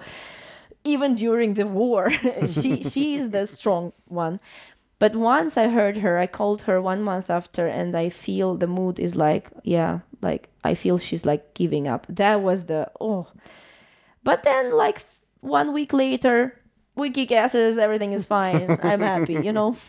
Even 0.86 1.16
during 1.16 1.56
the 1.56 1.68
war, 1.68 2.12
she 2.48 2.84
she 2.84 3.16
is 3.16 3.32
the 3.32 3.45
strong 3.48 3.91
one. 4.07 4.40
But 4.98 5.16
once 5.16 5.57
I 5.57 5.68
heard 5.68 5.98
her, 5.98 6.18
I 6.18 6.28
called 6.28 6.62
her 6.64 6.82
one 6.82 7.02
month 7.02 7.30
after, 7.30 7.68
and 7.68 7.95
I 7.98 8.07
feel 8.10 8.56
the 8.56 8.68
mood 8.68 8.99
is 8.99 9.16
like, 9.16 9.52
yeah, 9.64 9.99
like 10.22 10.48
I 10.64 10.74
feel 10.76 10.98
she's 10.98 11.26
like 11.26 11.53
giving 11.53 11.88
up. 11.88 12.06
That 12.07 12.41
was 12.41 12.66
the 12.66 12.90
oh. 13.02 13.28
But 14.24 14.44
then, 14.44 14.74
like 14.74 15.03
one 15.41 15.74
week 15.74 15.91
later, 15.91 16.57
we 16.95 17.10
kick 17.12 17.32
asses, 17.32 17.78
everything 17.78 18.14
is 18.14 18.24
fine. 18.26 18.80
I'm 18.82 19.02
happy, 19.02 19.34
you 19.34 19.52
know. 19.52 19.76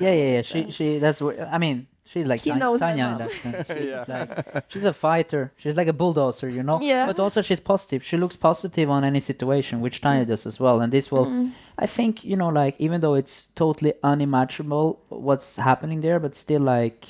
Yeah, 0.00 0.12
yeah, 0.12 0.30
yeah. 0.36 0.42
She, 0.42 0.70
she. 0.70 0.98
That's 0.98 1.20
what 1.20 1.38
I 1.38 1.58
mean. 1.58 1.86
She's 2.14 2.26
like 2.28 2.40
He 2.42 2.50
Tan- 2.50 2.60
knows 2.60 2.78
Tanya 2.78 3.06
in 3.08 3.18
that 3.18 3.32
sense. 3.42 3.66
She's, 3.76 4.08
like, 4.08 4.64
she's 4.70 4.84
a 4.84 4.92
fighter. 4.92 5.52
She's 5.56 5.76
like 5.76 5.88
a 5.88 5.92
bulldozer, 5.92 6.48
you 6.48 6.62
know. 6.62 6.80
Yeah. 6.80 7.06
But 7.06 7.18
also 7.18 7.42
she's 7.42 7.58
positive. 7.58 8.04
She 8.04 8.16
looks 8.16 8.36
positive 8.36 8.88
on 8.88 9.02
any 9.04 9.18
situation, 9.18 9.80
which 9.80 10.00
Tanya 10.00 10.24
does 10.24 10.46
as 10.46 10.60
well. 10.60 10.80
And 10.80 10.92
this 10.92 11.10
will, 11.10 11.26
Mm. 11.26 11.50
I 11.76 11.86
think, 11.86 12.24
you 12.24 12.36
know, 12.36 12.50
like 12.50 12.76
even 12.78 13.00
though 13.00 13.14
it's 13.14 13.48
totally 13.56 13.94
unimaginable 14.04 15.00
what's 15.08 15.56
happening 15.56 16.00
there, 16.02 16.20
but 16.20 16.36
still, 16.36 16.62
like, 16.62 17.00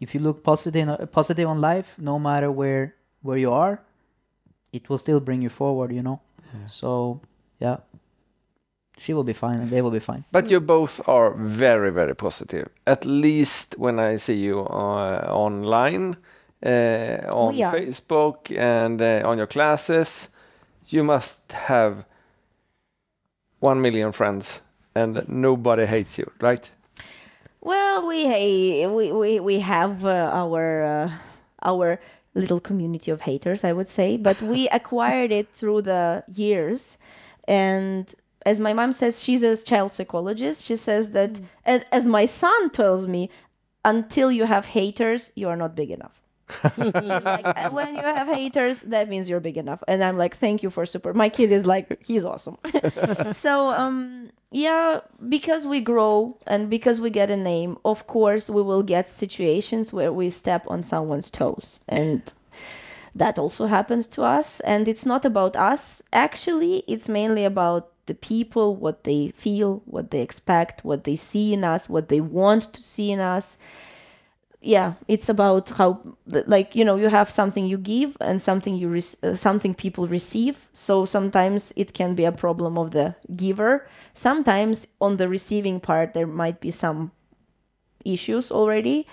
if 0.00 0.14
you 0.14 0.20
look 0.20 0.44
positive, 0.44 1.10
positive 1.10 1.48
on 1.48 1.60
life, 1.60 1.96
no 1.98 2.18
matter 2.18 2.50
where 2.50 2.94
where 3.22 3.38
you 3.38 3.50
are, 3.52 3.80
it 4.72 4.88
will 4.88 4.98
still 4.98 5.18
bring 5.20 5.42
you 5.42 5.48
forward, 5.48 5.90
you 5.92 6.02
know. 6.02 6.20
So 6.68 7.20
yeah, 7.58 7.78
she 8.98 9.12
will 9.12 9.24
be 9.24 9.32
fine, 9.32 9.60
and 9.60 9.70
they 9.70 9.82
will 9.82 9.90
be 9.90 9.98
fine. 10.00 10.24
But 10.32 10.50
you 10.50 10.60
both 10.60 11.06
are 11.08 11.34
very, 11.34 11.90
very 11.90 12.14
positive. 12.14 12.68
At 12.86 13.04
least 13.04 13.74
when 13.78 13.98
I 13.98 14.16
see 14.16 14.36
you 14.36 14.60
uh, 14.60 15.28
online, 15.30 16.16
uh, 16.64 17.18
on 17.28 17.54
We. 17.56 17.70
Facebook, 17.72 18.56
and 18.56 19.00
uh, 19.00 19.22
on 19.24 19.38
your 19.38 19.46
classes, 19.46 20.28
you 20.88 21.04
must 21.04 21.36
have 21.52 22.04
one 23.60 23.80
million 23.80 24.12
friends, 24.12 24.60
and 24.94 25.24
nobody 25.28 25.86
hates 25.86 26.18
you, 26.18 26.30
right? 26.40 26.70
Well, 27.60 28.06
we 28.06 28.24
hey, 28.24 28.86
we 28.86 29.12
we 29.12 29.40
we 29.40 29.60
have 29.60 30.06
uh, 30.06 30.30
our 30.32 30.84
uh, 30.84 31.10
our 31.62 31.98
little 32.34 32.60
community 32.60 33.10
of 33.10 33.22
haters, 33.22 33.64
I 33.64 33.72
would 33.72 33.88
say, 33.88 34.16
but 34.16 34.40
we 34.40 34.68
acquired 34.72 35.32
it 35.32 35.48
through 35.54 35.82
the 35.82 36.22
years, 36.32 36.96
and 37.48 38.14
as 38.46 38.58
my 38.60 38.72
mom 38.72 38.92
says, 38.92 39.22
she's 39.22 39.42
a 39.42 39.56
child 39.62 39.92
psychologist. 39.92 40.64
She 40.64 40.76
says 40.76 41.10
that, 41.10 41.40
and 41.64 41.84
as 41.92 42.06
my 42.06 42.24
son 42.26 42.70
tells 42.70 43.06
me, 43.06 43.28
until 43.84 44.32
you 44.32 44.44
have 44.44 44.66
haters, 44.66 45.32
you 45.34 45.48
are 45.48 45.56
not 45.56 45.74
big 45.74 45.90
enough. 45.90 46.22
Like, 46.78 47.44
"Uh, 47.44 47.70
when 47.70 47.96
you 47.96 48.02
have 48.02 48.28
haters, 48.28 48.82
that 48.82 49.08
means 49.08 49.28
you're 49.28 49.40
big 49.40 49.56
enough. 49.56 49.82
And 49.88 50.02
I'm 50.02 50.16
like, 50.16 50.36
thank 50.36 50.62
you 50.62 50.70
for 50.70 50.86
support. 50.86 51.16
My 51.16 51.28
kid 51.28 51.50
is 51.50 51.66
like, 51.66 52.04
he's 52.06 52.24
awesome. 52.24 52.56
so 53.32 53.70
um, 53.70 54.30
yeah 54.50 55.00
because 55.28 55.66
we 55.66 55.80
grow 55.80 56.38
and 56.46 56.70
because 56.70 57.00
we 57.00 57.10
get 57.10 57.30
a 57.30 57.36
name 57.36 57.76
of 57.84 58.06
course 58.06 58.48
we 58.48 58.62
will 58.62 58.82
get 58.82 59.08
situations 59.08 59.92
where 59.92 60.12
we 60.12 60.30
step 60.30 60.64
on 60.68 60.82
someone's 60.82 61.30
toes 61.30 61.80
and 61.88 62.32
that 63.14 63.38
also 63.38 63.66
happens 63.66 64.06
to 64.06 64.22
us 64.22 64.60
and 64.60 64.86
it's 64.86 65.04
not 65.04 65.24
about 65.24 65.56
us 65.56 66.02
actually 66.12 66.84
it's 66.86 67.08
mainly 67.08 67.44
about 67.44 67.92
the 68.06 68.14
people 68.14 68.76
what 68.76 69.04
they 69.04 69.28
feel 69.36 69.82
what 69.84 70.10
they 70.10 70.20
expect 70.20 70.84
what 70.84 71.04
they 71.04 71.16
see 71.16 71.52
in 71.52 71.64
us 71.64 71.88
what 71.88 72.08
they 72.08 72.20
want 72.20 72.72
to 72.72 72.82
see 72.82 73.10
in 73.10 73.20
us. 73.20 73.56
Yeah 74.60 74.94
it's 75.06 75.28
about 75.28 75.68
how 75.70 76.00
like 76.46 76.74
you 76.74 76.84
know 76.84 76.96
you 76.96 77.08
have 77.08 77.30
something 77.30 77.66
you 77.66 77.78
give 77.78 78.16
and 78.20 78.40
something 78.42 78.74
you 78.76 78.88
rec- 78.88 79.18
uh, 79.22 79.36
something 79.36 79.74
people 79.74 80.06
receive. 80.08 80.68
So 80.72 81.04
sometimes 81.04 81.72
it 81.76 81.94
can 81.94 82.14
be 82.14 82.24
a 82.24 82.32
problem 82.32 82.76
of 82.78 82.90
the 82.90 83.14
giver. 83.36 83.86
Sometimes 84.14 84.86
on 85.00 85.18
the 85.18 85.28
receiving 85.28 85.78
part 85.80 86.14
there 86.14 86.26
might 86.26 86.60
be 86.60 86.70
some 86.70 87.12
issues 88.04 88.50
already. 88.50 89.06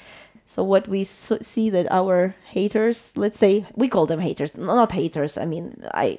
So 0.47 0.63
what 0.63 0.87
we 0.87 1.01
s- 1.01 1.31
see 1.41 1.69
that 1.71 1.87
our 1.91 2.35
haters 2.45 3.13
let's 3.17 3.37
say 3.37 3.65
we 3.75 3.87
call 3.87 4.05
them 4.05 4.19
haters 4.19 4.55
not 4.55 4.91
haters 4.91 5.37
i 5.37 5.45
mean 5.45 5.83
i 5.93 6.17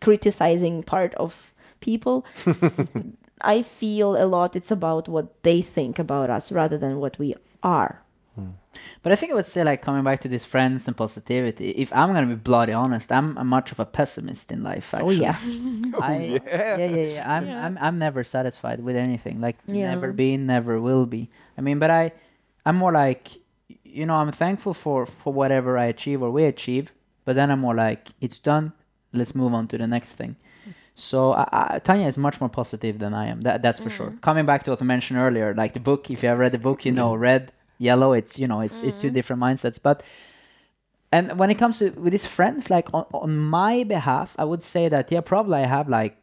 criticizing 0.00 0.82
part 0.82 1.14
of 1.14 1.52
people 1.80 2.24
i 3.40 3.62
feel 3.62 4.16
a 4.16 4.26
lot 4.26 4.56
it's 4.56 4.70
about 4.70 5.08
what 5.08 5.42
they 5.42 5.62
think 5.62 5.98
about 5.98 6.30
us 6.30 6.50
rather 6.52 6.78
than 6.78 6.98
what 6.98 7.18
we 7.18 7.34
are 7.62 8.02
hmm. 8.34 8.50
But 9.02 9.12
I 9.12 9.16
think 9.16 9.32
I 9.32 9.34
would 9.34 9.46
say, 9.46 9.64
like, 9.64 9.82
coming 9.82 10.04
back 10.04 10.20
to 10.20 10.28
these 10.28 10.44
friends 10.44 10.86
and 10.86 10.96
positivity, 10.96 11.70
if 11.70 11.92
I'm 11.92 12.12
going 12.12 12.28
to 12.28 12.34
be 12.36 12.40
bloody 12.40 12.72
honest, 12.72 13.10
I'm, 13.10 13.36
I'm 13.36 13.48
much 13.48 13.72
of 13.72 13.80
a 13.80 13.84
pessimist 13.84 14.52
in 14.52 14.62
life, 14.62 14.94
oh 14.94 14.98
actually. 14.98 15.16
yeah 15.20 15.36
oh, 15.94 16.00
I, 16.00 16.16
yeah. 16.46 16.76
yeah, 16.76 16.76
yeah, 16.76 17.06
yeah. 17.14 17.32
I'm, 17.32 17.48
I'm, 17.50 17.78
I'm 17.80 17.98
never 17.98 18.22
satisfied 18.22 18.80
with 18.80 18.96
anything. 18.96 19.40
Like, 19.40 19.56
Yeah. 19.66 19.90
never 19.90 20.12
been, 20.12 20.46
never 20.46 20.80
will 20.80 21.06
be. 21.06 21.28
I 21.56 21.60
mean, 21.60 21.78
but 21.78 21.90
I, 21.90 22.12
I'm 22.64 22.76
more 22.76 22.92
like, 22.92 23.28
you 23.84 24.06
know, 24.06 24.14
I'm 24.14 24.30
thankful 24.32 24.74
for, 24.74 25.06
for 25.06 25.32
whatever 25.32 25.76
I 25.78 25.86
achieve 25.86 26.22
or 26.22 26.30
we 26.30 26.44
achieve, 26.44 26.92
but 27.24 27.34
then 27.34 27.50
I'm 27.50 27.60
more 27.60 27.74
like, 27.74 28.08
it's 28.20 28.38
done, 28.38 28.72
let's 29.12 29.34
move 29.34 29.54
on 29.54 29.66
to 29.68 29.78
the 29.78 29.86
next 29.86 30.12
thing. 30.12 30.36
So 30.98 31.32
I, 31.32 31.46
I, 31.52 31.78
Tanya 31.78 32.08
is 32.08 32.18
much 32.18 32.40
more 32.40 32.48
positive 32.50 32.98
than 32.98 33.14
I 33.14 33.26
am. 33.28 33.42
That, 33.42 33.62
that's 33.62 33.78
for 33.78 33.88
sure. 33.88 34.14
Coming 34.20 34.46
back 34.46 34.64
to 34.64 34.72
what 34.72 34.82
I 34.82 34.84
mentioned 34.84 35.18
earlier, 35.18 35.54
like 35.54 35.72
the 35.72 35.80
book. 35.80 36.10
If 36.10 36.24
you 36.24 36.28
have 36.28 36.38
read 36.40 36.50
the 36.52 36.58
book, 36.58 36.84
you 36.84 36.90
know 36.90 37.14
red, 37.14 37.52
yellow. 37.78 38.12
It's 38.12 38.36
you 38.36 38.48
know 38.48 38.60
it's 38.60 38.82
it's 38.82 38.98
two 38.98 39.10
different 39.10 39.40
mindsets. 39.40 39.78
But 39.80 40.02
and 41.12 41.38
when 41.38 41.50
it 41.50 41.54
comes 41.54 41.78
to 41.78 41.90
with 41.90 42.12
his 42.12 42.26
friends, 42.26 42.68
like 42.68 42.92
on, 42.92 43.06
on 43.14 43.38
my 43.38 43.84
behalf, 43.84 44.34
I 44.38 44.44
would 44.44 44.64
say 44.64 44.88
that 44.88 45.12
yeah, 45.12 45.20
probably 45.20 45.58
I 45.58 45.66
have 45.66 45.88
like 45.88 46.16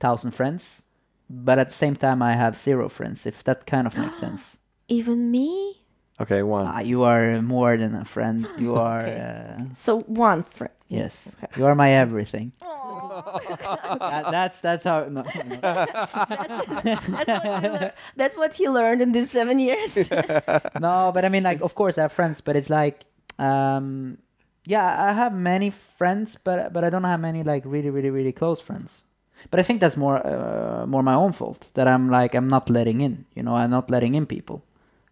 thousand 0.00 0.32
friends, 0.32 0.82
but 1.30 1.60
at 1.60 1.68
the 1.68 1.74
same 1.74 1.94
time 1.94 2.20
I 2.20 2.34
have 2.34 2.58
zero 2.58 2.88
friends. 2.88 3.24
If 3.24 3.44
that 3.44 3.66
kind 3.66 3.86
of 3.86 3.96
makes 3.96 4.18
sense. 4.24 4.58
even 4.88 5.30
me 5.30 5.82
Okay, 6.20 6.42
one. 6.42 6.66
Ah, 6.66 6.80
you 6.80 7.04
are 7.04 7.40
more 7.40 7.76
than 7.76 7.94
a 7.94 8.04
friend. 8.04 8.48
You 8.58 8.74
are 8.74 9.06
Okay. 9.06 9.20
uh, 9.22 9.64
so 9.76 10.00
one 10.00 10.42
friend 10.42 10.74
yes. 10.88 11.36
You 11.56 11.66
are 11.66 11.76
my 11.76 11.92
everything. 11.92 12.50
That- 13.22 14.28
that's 14.30 14.60
that's 14.60 14.84
how. 14.84 15.04
No, 15.04 15.22
no. 15.22 15.58
that's 15.62 17.44
what, 17.44 17.62
he 17.82 17.90
that's 18.16 18.36
what 18.36 18.54
he 18.54 18.68
learned 18.68 19.02
in 19.02 19.12
these 19.12 19.30
seven 19.30 19.58
years 19.58 19.96
no, 20.80 21.10
but 21.14 21.24
I 21.24 21.28
mean, 21.28 21.42
like, 21.42 21.60
of 21.60 21.74
course, 21.74 21.98
I 21.98 22.02
have 22.02 22.12
friends, 22.12 22.40
but 22.40 22.56
it's 22.56 22.70
like, 22.70 23.04
um, 23.38 24.18
yeah, 24.64 25.08
I 25.08 25.12
have 25.12 25.32
many 25.34 25.70
friends, 25.70 26.36
but 26.42 26.72
but 26.72 26.84
I 26.84 26.90
don't 26.90 27.04
have 27.04 27.20
many 27.20 27.42
like 27.42 27.62
really, 27.64 27.90
really, 27.90 28.10
really 28.10 28.32
close 28.32 28.60
friends. 28.60 29.04
But 29.50 29.60
I 29.60 29.62
think 29.62 29.80
that's 29.80 29.96
more 29.96 30.18
uh, 30.26 30.86
more 30.86 31.02
my 31.02 31.14
own 31.14 31.32
fault 31.32 31.70
that 31.74 31.86
I'm 31.86 32.10
like 32.10 32.34
I'm 32.34 32.48
not 32.48 32.68
letting 32.70 33.00
in. 33.00 33.24
You 33.34 33.42
know, 33.42 33.54
I'm 33.56 33.70
not 33.70 33.90
letting 33.90 34.14
in 34.14 34.26
people. 34.26 34.62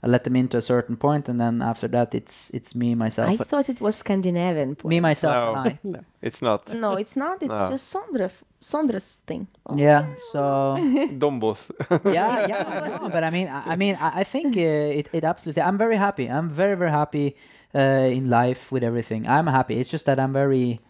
I 0.02 0.08
let 0.08 0.24
them 0.24 0.36
into 0.36 0.56
a 0.58 0.62
certain 0.62 0.96
point, 0.96 1.28
and 1.28 1.40
then 1.40 1.62
after 1.62 1.88
that, 1.88 2.14
it's 2.14 2.50
it's 2.54 2.74
me 2.74 2.94
myself, 2.94 3.30
i 3.40 3.44
thought 3.44 3.68
it 3.68 3.80
was 3.80 3.96
scandinavian 3.96 4.74
point. 4.76 4.90
me 4.90 5.00
myself 5.00 5.34
No. 5.34 5.54
and 5.54 5.96
I. 5.96 6.00
It's 6.28 6.42
not. 6.42 6.68
no 6.74 6.92
it's 6.96 7.16
not 7.16 7.42
it's 7.42 7.48
No. 7.60 7.68
just 7.70 7.92
Sondre, 7.94 8.30
Sondre's 8.60 9.22
thing 9.26 9.46
Oh. 9.66 9.76
Yeah. 9.76 10.04
So 10.32 10.40
Dombås. 11.22 11.70
yeah, 12.04 12.46
yeah. 12.48 12.98
no, 13.00 13.08
but 13.10 13.24
I 13.24 13.30
mean, 13.30 13.48
I, 13.48 13.72
I 13.72 13.76
mean, 13.76 13.94
I, 14.00 14.20
I 14.20 14.24
think 14.24 14.56
uh, 14.56 14.98
it, 15.00 15.08
it 15.12 15.24
absolutely. 15.24 15.62
I'm 15.62 15.78
very 15.78 15.96
happy. 15.96 16.26
I'm 16.30 16.50
very, 16.50 16.76
very 16.76 16.90
happy 16.90 17.36
uh, 17.74 18.08
in 18.18 18.28
life 18.30 18.70
with 18.72 18.82
everything. 18.84 19.26
I'm 19.26 19.46
happy. 19.46 19.74
It's 19.80 19.90
just 19.90 20.04
that 20.06 20.18
I'm 20.18 20.32
very. 20.32 20.80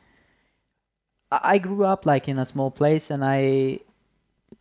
I 1.33 1.39
I 1.55 1.59
grew 1.59 1.85
up 1.85 2.07
like 2.07 2.29
in 2.29 2.39
a 2.39 2.47
small 2.47 2.71
place, 2.71 3.11
and 3.15 3.25
I, 3.25 3.81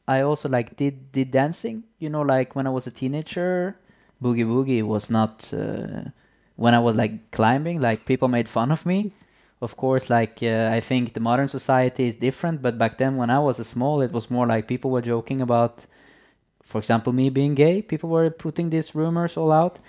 I 0.08 0.22
also 0.22 0.50
like 0.50 0.76
did 0.78 1.12
did 1.12 1.32
dancing. 1.32 1.84
You 2.00 2.10
know, 2.10 2.22
like 2.22 2.56
when 2.56 2.68
I 2.68 2.72
was 2.72 2.88
a 2.88 2.92
teenager, 2.92 3.78
boogie 4.22 4.46
woogie 4.46 4.84
was 4.84 5.10
not. 5.10 5.54
Uh, 5.54 6.10
when 6.58 6.74
I 6.74 6.80
was 6.80 6.96
like 6.96 7.32
climbing, 7.32 7.82
like 7.82 8.06
people 8.06 8.30
made 8.30 8.48
fun 8.48 8.72
of 8.72 8.86
me. 8.86 9.12
Of 9.62 9.76
course, 9.76 10.10
like 10.10 10.40
uh, 10.42 10.70
I 10.72 10.80
think 10.80 11.14
the 11.14 11.20
modern 11.20 11.48
society 11.48 12.08
is 12.08 12.16
different, 12.16 12.62
but 12.62 12.78
back 12.78 12.98
then 12.98 13.18
when 13.18 13.30
I 13.30 13.40
was 13.40 13.60
a 13.60 13.64
small, 13.64 14.02
it 14.02 14.12
was 14.12 14.32
more 14.32 14.48
like 14.48 14.68
people 14.68 14.92
were 14.92 15.02
joking 15.02 15.42
about 15.42 15.86
for 16.66 16.80
example, 16.80 17.14
me 17.14 17.30
being 17.30 17.56
gay, 17.56 17.82
people 17.82 18.10
were 18.10 18.30
putting 18.30 18.70
these 18.70 18.96
rumors 18.96 19.38
all 19.38 19.52
out. 19.52 19.80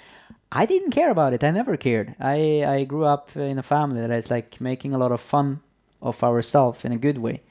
I 0.53 0.67
didn't 0.67 0.93
care 0.93 1.11
about 1.11 1.33
it. 1.33 1.43
I 1.43 1.51
never 1.51 1.77
cared. 1.77 2.15
I, 2.21 2.65
I 2.65 2.85
grew 2.85 3.05
up 3.05 3.35
in 3.37 3.59
a 3.59 3.63
family 3.63 4.01
that 4.01 4.11
is 4.11 4.31
like 4.31 4.61
making 4.61 4.95
a 4.95 4.99
lot 4.99 5.11
of 5.11 5.21
fun 5.21 5.61
of 6.03 6.23
ourselves 6.23 6.85
in 6.85 6.93
a 6.93 6.99
good 6.99 7.19
way. 7.19 7.43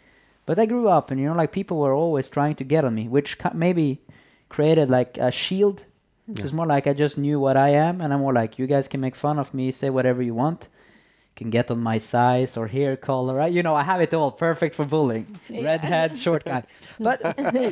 But 0.45 0.60
I 0.60 0.68
grew 0.68 0.88
up 0.88 1.10
and, 1.10 1.19
you 1.19 1.27
know, 1.27 1.34
like 1.34 1.52
people 1.52 1.80
were 1.80 1.93
always 1.93 2.30
trying 2.30 2.56
to 2.56 2.64
get 2.64 2.85
on 2.85 2.95
me, 2.95 3.07
which 3.07 3.38
maybe 3.53 3.99
created 4.47 4.89
like 4.89 5.18
a 5.18 5.31
shield. 5.31 5.84
It's 6.27 6.53
more 6.53 6.65
like 6.65 6.88
I 6.88 6.93
just 6.93 7.18
knew 7.18 7.39
what 7.39 7.56
I 7.57 7.69
am 7.69 8.02
and 8.02 8.11
I'm 8.14 8.19
more 8.22 8.34
like, 8.34 8.57
you 8.60 8.65
guys 8.68 8.88
can 8.88 8.99
make 8.99 9.15
fun 9.15 9.38
of 9.39 9.53
me, 9.53 9.72
say 9.72 9.89
whatever 9.89 10.22
you 10.23 10.34
want. 10.34 10.69
Can 11.35 11.49
get 11.49 11.69
on 11.69 11.80
my 11.84 11.97
size 11.99 12.56
or 12.57 12.68
hair 12.68 12.95
color, 12.95 13.35
right? 13.35 13.52
You 13.52 13.61
know, 13.61 13.76
I 13.76 13.84
have 13.84 13.99
it 14.02 14.14
all 14.14 14.31
perfect 14.31 14.73
for 14.73 14.85
bullying. 14.85 15.38
Redhead, 15.49 16.18
short 16.18 16.45
guy. 16.45 16.64
But 16.99 17.22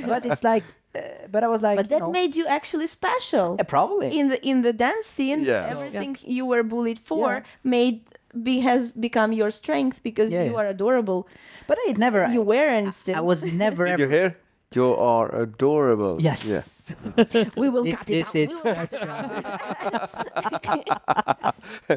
but 0.06 0.26
it's 0.26 0.44
like, 0.44 0.64
uh, 0.94 1.00
but 1.32 1.44
I 1.44 1.48
was 1.48 1.64
like, 1.64 1.78
but 1.78 1.86
you 1.86 1.90
that 1.92 2.00
know, 2.02 2.12
made 2.12 2.36
you 2.36 2.46
actually 2.46 2.88
special 2.88 3.56
yeah, 3.58 3.64
probably. 3.64 4.20
in 4.20 4.28
the 4.28 4.38
in 4.46 4.62
the 4.64 4.74
dance 4.74 5.06
scene 5.08 5.46
Yes. 5.46 5.72
everything 5.72 6.18
you 6.38 6.46
were 6.46 6.62
bullied 6.62 7.00
for 7.00 7.28
Yeah. 7.36 7.44
made 7.64 8.02
be 8.44 8.60
has 8.60 8.92
become 8.92 9.32
your 9.32 9.50
strength 9.50 10.04
because 10.04 10.30
Yeah, 10.34 10.44
you 10.44 10.52
yeah. 10.54 10.60
are 10.62 10.68
adorable 10.68 11.22
but 11.68 11.78
I 11.88 11.94
never. 11.98 12.28
you 12.28 12.42
weren't 12.42 12.94
still 12.94 13.16
I 13.16 13.22
was 13.22 13.44
never 13.44 13.86
Did 13.90 13.94
ever. 13.94 14.04
you 14.04 14.10
hear? 14.10 14.38
You 14.76 14.94
are 14.96 15.34
adorable. 15.36 16.18
Yes. 16.20 16.44
Yeah. 16.46 16.64
we 17.58 17.70
will 17.70 17.84
This, 17.86 17.96
cut 17.96 18.10
it 18.10 18.28
this 18.28 18.28
out. 18.28 18.36
is 18.36 18.52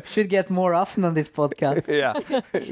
should 0.12 0.28
get 0.28 0.50
more 0.50 0.74
often 0.74 1.04
on 1.04 1.14
this 1.14 1.28
podcast. 1.28 1.86
yeah. 2.02 2.12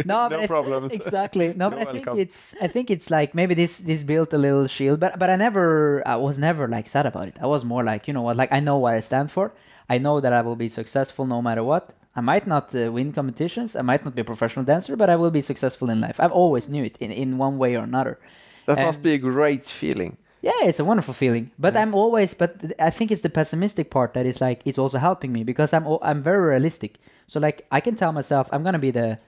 No, 0.05 0.29
No 0.29 0.47
but 0.47 0.51
I- 0.51 0.87
exactly. 0.95 1.53
No, 1.55 1.71
but 1.71 1.81
You're 1.81 1.89
I 1.89 1.93
think 1.93 2.07
it's. 2.19 2.55
I 2.61 2.69
think 2.69 2.91
it's 2.91 3.11
like 3.11 3.35
maybe 3.35 3.55
this 3.55 3.79
this 3.79 4.03
built 4.05 4.33
a 4.33 4.39
little 4.39 4.67
shield, 4.67 5.01
but 5.01 5.19
but 5.19 5.31
I 5.31 5.37
never. 5.37 6.03
I 6.07 6.17
was 6.17 6.39
never 6.39 6.69
like 6.69 6.87
sad 6.87 7.07
about 7.07 7.29
it. 7.29 7.37
I 7.41 7.47
was 7.47 7.65
more 7.65 7.83
like 7.83 8.07
you 8.09 8.15
know 8.15 8.23
what, 8.23 8.37
like 8.37 8.53
I 8.53 8.61
know 8.61 8.77
what 8.79 8.95
I 8.95 9.01
stand 9.01 9.31
for. 9.31 9.53
I 9.89 9.99
know 9.99 10.21
that 10.21 10.33
I 10.33 10.41
will 10.43 10.57
be 10.57 10.69
successful 10.69 11.27
no 11.27 11.43
matter 11.43 11.63
what. 11.65 11.91
I 12.17 12.21
might 12.21 12.47
not 12.47 12.75
uh, 12.75 12.93
win 12.93 13.13
competitions. 13.13 13.75
I 13.77 13.83
might 13.83 14.05
not 14.05 14.15
be 14.15 14.21
a 14.21 14.25
professional 14.25 14.65
dancer, 14.65 14.97
but 14.97 15.11
I 15.11 15.17
will 15.17 15.31
be 15.33 15.43
successful 15.43 15.91
in 15.91 16.01
life. 16.01 16.21
I've 16.21 16.33
always 16.33 16.69
knew 16.69 16.85
it 16.85 16.97
in 17.01 17.11
in 17.11 17.39
one 17.39 17.59
way 17.59 17.75
or 17.77 17.83
another. 17.85 18.19
That 18.67 18.79
must 18.79 19.03
be 19.03 19.15
a 19.15 19.19
great 19.19 19.67
feeling. 19.69 20.17
Yeah, 20.45 20.65
it's 20.65 20.79
a 20.79 20.85
wonderful 20.85 21.15
feeling. 21.15 21.53
But 21.59 21.75
I'm 21.75 21.95
always, 21.95 22.35
but 22.35 22.75
I 22.79 22.91
think 22.91 23.11
it's 23.11 23.23
the 23.23 23.31
pessimistic 23.31 23.91
part 23.91 24.13
that 24.13 24.27
is 24.27 24.43
like 24.43 24.61
it's 24.67 24.79
also 24.79 24.99
helping 24.99 25.33
me 25.33 25.43
because 25.43 25.73
I'm 25.73 25.87
I'm 26.03 26.23
very 26.23 26.51
realistic. 26.51 26.99
So 27.27 27.41
like 27.41 27.67
I 27.71 27.81
can 27.81 27.97
tell 27.97 28.13
myself 28.13 28.49
I'm 28.53 28.63
gonna 28.63 28.79
be 28.79 28.91
the 28.91 29.19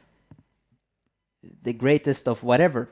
the 1.63 1.73
greatest 1.73 2.29
of 2.29 2.43
whatever, 2.43 2.91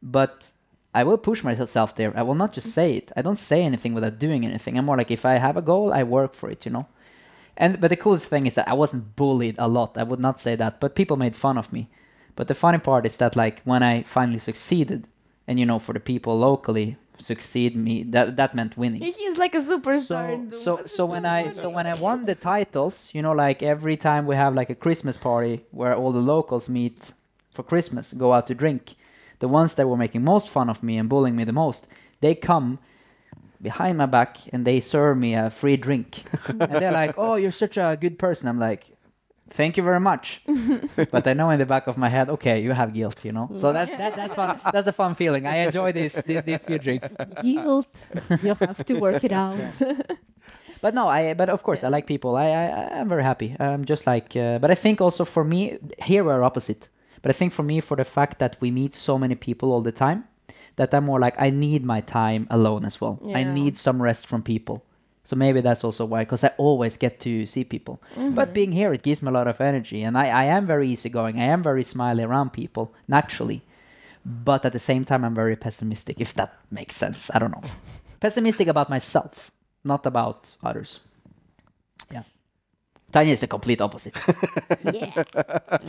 but 0.00 0.52
I 0.94 1.02
will 1.02 1.18
push 1.18 1.42
myself 1.42 1.96
there. 1.96 2.12
I 2.16 2.22
will 2.22 2.36
not 2.36 2.52
just 2.52 2.68
say 2.68 2.94
it. 2.94 3.10
I 3.16 3.22
don't 3.22 3.38
say 3.50 3.62
anything 3.62 3.94
without 3.94 4.20
doing 4.20 4.44
anything. 4.44 4.78
I'm 4.78 4.84
more 4.84 4.96
like 4.96 5.10
if 5.10 5.24
I 5.24 5.38
have 5.38 5.56
a 5.56 5.62
goal, 5.62 5.92
I 5.92 6.04
work 6.04 6.34
for 6.34 6.50
it. 6.50 6.64
You 6.64 6.72
know. 6.72 6.86
And 7.56 7.80
but 7.80 7.90
the 7.90 7.96
coolest 7.96 8.30
thing 8.30 8.46
is 8.46 8.54
that 8.54 8.68
I 8.68 8.74
wasn't 8.74 9.16
bullied 9.16 9.56
a 9.58 9.66
lot. 9.66 9.98
I 9.98 10.04
would 10.04 10.20
not 10.20 10.40
say 10.40 10.54
that, 10.56 10.78
but 10.80 10.94
people 10.94 11.16
made 11.16 11.34
fun 11.34 11.58
of 11.58 11.72
me. 11.72 11.88
But 12.36 12.46
the 12.46 12.54
funny 12.54 12.78
part 12.78 13.06
is 13.06 13.16
that 13.16 13.34
like 13.34 13.60
when 13.64 13.82
I 13.82 14.04
finally 14.04 14.38
succeeded, 14.38 15.08
and 15.50 15.58
you 15.58 15.66
know 15.66 15.80
for 15.80 15.92
the 15.92 16.00
people 16.12 16.38
locally 16.38 16.96
succeed 17.18 17.76
me, 17.76 18.02
that 18.04 18.36
that 18.36 18.54
meant 18.54 18.76
winning. 18.78 19.02
he's 19.02 19.36
like 19.36 19.54
a 19.54 19.60
superstar 19.60 20.52
So 20.52 20.76
so 20.76 20.86
so 20.86 21.04
when 21.06 21.24
I 21.26 21.50
so 21.50 21.68
when 21.68 21.86
I 21.86 21.94
won 21.94 22.24
the 22.24 22.34
titles, 22.34 23.10
you 23.12 23.22
know, 23.22 23.32
like 23.32 23.62
every 23.62 23.96
time 23.96 24.26
we 24.26 24.36
have 24.36 24.54
like 24.54 24.70
a 24.70 24.74
Christmas 24.74 25.16
party 25.16 25.64
where 25.72 25.94
all 25.94 26.12
the 26.12 26.20
locals 26.34 26.68
meet 26.68 27.12
for 27.52 27.62
Christmas, 27.62 28.12
go 28.12 28.32
out 28.32 28.46
to 28.46 28.54
drink, 28.54 28.94
the 29.40 29.48
ones 29.48 29.74
that 29.74 29.88
were 29.88 29.96
making 29.96 30.22
most 30.24 30.48
fun 30.48 30.70
of 30.70 30.82
me 30.82 30.96
and 30.98 31.08
bullying 31.08 31.36
me 31.36 31.44
the 31.44 31.52
most, 31.64 31.86
they 32.20 32.34
come 32.34 32.78
behind 33.60 33.98
my 33.98 34.06
back 34.06 34.38
and 34.52 34.64
they 34.64 34.80
serve 34.80 35.18
me 35.18 35.34
a 35.34 35.50
free 35.50 35.76
drink. 35.76 36.22
and 36.48 36.78
they're 36.80 36.92
like, 37.02 37.14
"Oh, 37.18 37.34
you're 37.34 37.58
such 37.64 37.76
a 37.76 37.98
good 38.00 38.18
person." 38.18 38.48
I'm 38.48 38.60
like, 38.60 38.82
thank 39.50 39.76
you 39.76 39.82
very 39.82 40.00
much. 40.00 40.42
but 41.10 41.26
I 41.26 41.32
know 41.34 41.50
in 41.50 41.58
the 41.58 41.66
back 41.66 41.86
of 41.86 41.96
my 41.96 42.08
head, 42.08 42.28
okay, 42.30 42.60
you 42.62 42.72
have 42.72 42.92
guilt, 42.92 43.24
you 43.24 43.32
know. 43.32 43.48
So 43.58 43.72
that's 43.72 43.90
that, 43.90 44.16
that's 44.16 44.34
fun. 44.34 44.60
That's 44.72 44.86
a 44.86 44.92
fun 44.92 45.14
feeling. 45.14 45.46
I 45.46 45.56
enjoy 45.66 45.92
these 45.92 46.14
these, 46.26 46.42
these 46.42 46.62
few 46.62 46.78
drinks. 46.78 47.08
Guilt. 47.42 47.86
you 48.42 48.54
have 48.54 48.84
to 48.86 48.94
work 48.94 49.24
it 49.24 49.32
out. 49.32 49.58
But 50.82 50.94
no, 50.94 51.08
I 51.08 51.34
but 51.34 51.48
of 51.48 51.62
course 51.62 51.84
I 51.84 51.88
like 51.88 52.06
people. 52.06 52.36
I 52.36 52.46
I 52.46 53.00
I'm 53.00 53.08
very 53.08 53.22
happy. 53.22 53.54
i'm 53.60 53.84
just 53.84 54.06
like, 54.06 54.34
uh, 54.36 54.58
but 54.58 54.70
I 54.70 54.74
think 54.74 55.00
also 55.00 55.24
for 55.24 55.44
me 55.44 55.78
here 55.98 56.24
we're 56.24 56.42
opposite. 56.42 56.88
But 57.22 57.30
I 57.30 57.34
think 57.34 57.52
for 57.52 57.62
me 57.62 57.80
for 57.80 57.96
the 57.96 58.04
fact 58.04 58.38
that 58.38 58.56
we 58.60 58.70
meet 58.70 58.94
so 58.94 59.18
many 59.18 59.34
people 59.34 59.72
all 59.72 59.82
the 59.82 59.92
time, 59.92 60.24
that 60.76 60.94
I'm 60.94 61.04
more 61.04 61.20
like 61.20 61.36
I 61.38 61.50
need 61.50 61.84
my 61.84 62.00
time 62.00 62.46
alone 62.50 62.86
as 62.86 63.00
well. 63.00 63.18
I 63.34 63.44
need 63.44 63.76
some 63.76 64.00
rest 64.00 64.26
from 64.26 64.42
people. 64.42 64.82
So 65.30 65.36
maybe 65.36 65.60
that's 65.60 65.84
also 65.84 66.04
why, 66.06 66.22
because 66.22 66.42
I 66.42 66.50
always 66.58 66.96
get 66.96 67.20
to 67.20 67.46
see 67.46 67.62
people. 67.62 68.02
Mm-hmm. 68.16 68.34
But 68.34 68.52
being 68.52 68.72
here, 68.72 68.92
it 68.92 69.04
gives 69.04 69.22
me 69.22 69.28
a 69.28 69.32
lot 69.32 69.46
of 69.46 69.60
energy, 69.60 70.02
and 70.02 70.18
I, 70.18 70.26
I 70.26 70.44
am 70.46 70.66
very 70.66 70.88
easygoing. 70.90 71.38
I 71.38 71.44
am 71.44 71.62
very 71.62 71.84
smiley 71.84 72.24
around 72.24 72.50
people 72.50 72.92
naturally, 73.06 73.62
but 74.26 74.64
at 74.64 74.72
the 74.72 74.80
same 74.80 75.04
time, 75.04 75.24
I'm 75.24 75.36
very 75.36 75.54
pessimistic. 75.54 76.20
If 76.20 76.34
that 76.34 76.58
makes 76.72 76.96
sense, 76.96 77.30
I 77.32 77.38
don't 77.38 77.52
know. 77.52 77.62
pessimistic 78.20 78.66
about 78.66 78.90
myself, 78.90 79.52
not 79.84 80.04
about 80.04 80.56
others. 80.64 80.98
Yeah. 83.12 83.20
Tanya 83.20 83.32
is 83.32 83.40
the 83.40 83.46
complete 83.46 83.80
opposite. 83.80 84.14
yeah. 84.92 85.24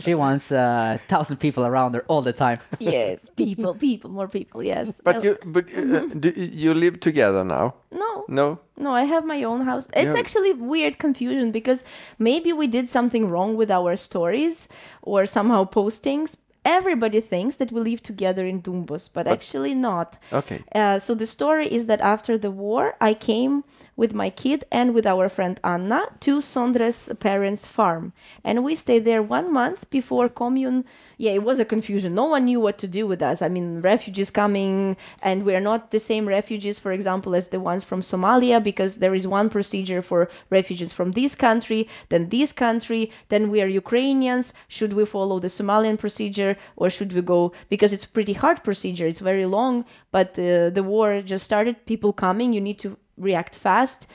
she 0.00 0.14
wants 0.14 0.50
a 0.50 0.98
thousand 1.08 1.36
people 1.38 1.64
around 1.64 1.94
her 1.94 2.04
all 2.08 2.22
the 2.22 2.32
time. 2.32 2.58
Yes. 2.78 3.18
People, 3.36 3.74
people, 3.74 4.10
more 4.10 4.28
people. 4.28 4.62
Yes. 4.62 4.92
But 5.04 5.16
Uh, 5.16 5.20
you, 5.20 5.38
but 5.44 5.64
uh, 5.76 6.06
do 6.20 6.30
you 6.36 6.74
live 6.74 7.00
together 7.00 7.44
now? 7.44 7.74
no, 7.90 8.24
No. 8.28 8.58
No, 8.76 8.90
I 8.90 9.04
have 9.04 9.24
my 9.24 9.44
own 9.44 9.60
house. 9.64 9.86
It's 9.92 10.14
Yeah. 10.14 10.18
actually 10.20 10.52
weird 10.54 10.98
confusion 10.98 11.52
because 11.52 11.84
maybe 12.18 12.52
we 12.52 12.66
did 12.66 12.88
something 12.88 13.28
wrong 13.30 13.56
with 13.56 13.70
our 13.70 13.96
stories 13.96 14.68
or 15.02 15.26
somehow 15.26 15.64
postings. 15.64 16.36
Everybody 16.64 17.20
thinks 17.20 17.56
that 17.56 17.70
we 17.72 17.80
live 17.80 18.02
together 18.02 18.46
in 18.46 18.62
Dombås, 18.62 19.08
but, 19.12 19.26
actually 19.26 19.74
not. 19.74 20.16
Okay. 20.32 20.60
Uh, 20.74 20.98
so 21.00 21.14
the 21.14 21.26
story 21.26 21.66
is 21.68 21.86
that 21.86 22.00
after 22.00 22.38
the 22.38 22.50
war, 22.50 22.94
I 23.00 23.14
came 23.14 23.62
with 24.02 24.12
my 24.12 24.30
kid 24.30 24.64
and 24.72 24.94
with 24.94 25.06
our 25.06 25.28
friend 25.28 25.60
Anna 25.62 26.00
to 26.18 26.42
Sondre's 26.42 27.08
parents' 27.20 27.68
farm, 27.68 28.12
and 28.42 28.64
we 28.64 28.74
stayed 28.74 29.04
there 29.04 29.22
one 29.22 29.48
month 29.52 29.88
before 29.90 30.28
commune. 30.28 30.84
Yeah, 31.18 31.34
it 31.38 31.44
was 31.44 31.60
a 31.60 31.64
confusion. 31.74 32.12
No 32.16 32.26
one 32.34 32.46
knew 32.46 32.58
what 32.58 32.78
to 32.78 32.88
do 32.88 33.06
with 33.06 33.22
us. 33.22 33.42
I 33.42 33.48
mean, 33.48 33.80
refugees 33.80 34.28
coming, 34.28 34.96
and 35.22 35.44
we 35.46 35.54
are 35.54 35.66
not 35.70 35.92
the 35.92 36.00
same 36.00 36.26
refugees, 36.26 36.80
for 36.80 36.90
example, 36.90 37.32
as 37.36 37.46
the 37.48 37.60
ones 37.60 37.84
from 37.84 38.00
Somalia, 38.00 38.60
because 38.60 38.96
there 38.96 39.14
is 39.14 39.34
one 39.38 39.48
procedure 39.48 40.02
for 40.02 40.28
refugees 40.50 40.92
from 40.92 41.12
this 41.12 41.36
country, 41.36 41.88
then 42.08 42.28
this 42.30 42.50
country, 42.50 43.12
then 43.28 43.50
we 43.52 43.62
are 43.62 43.68
Ukrainians. 43.84 44.52
Should 44.66 44.94
we 44.94 45.04
follow 45.06 45.38
the 45.38 45.54
Somalian 45.58 45.96
procedure, 45.96 46.56
or 46.74 46.90
should 46.90 47.12
we 47.12 47.22
go? 47.22 47.52
Because 47.68 47.92
it's 47.92 48.14
pretty 48.16 48.32
hard 48.32 48.64
procedure. 48.64 49.06
It's 49.06 49.20
very 49.32 49.46
long, 49.46 49.84
but 50.10 50.30
uh, 50.40 50.70
the 50.76 50.82
war 50.92 51.22
just 51.22 51.44
started. 51.44 51.86
People 51.86 52.12
coming, 52.12 52.52
you 52.52 52.60
need 52.60 52.80
to 52.80 52.96
react 53.16 53.54
fast. 53.54 54.06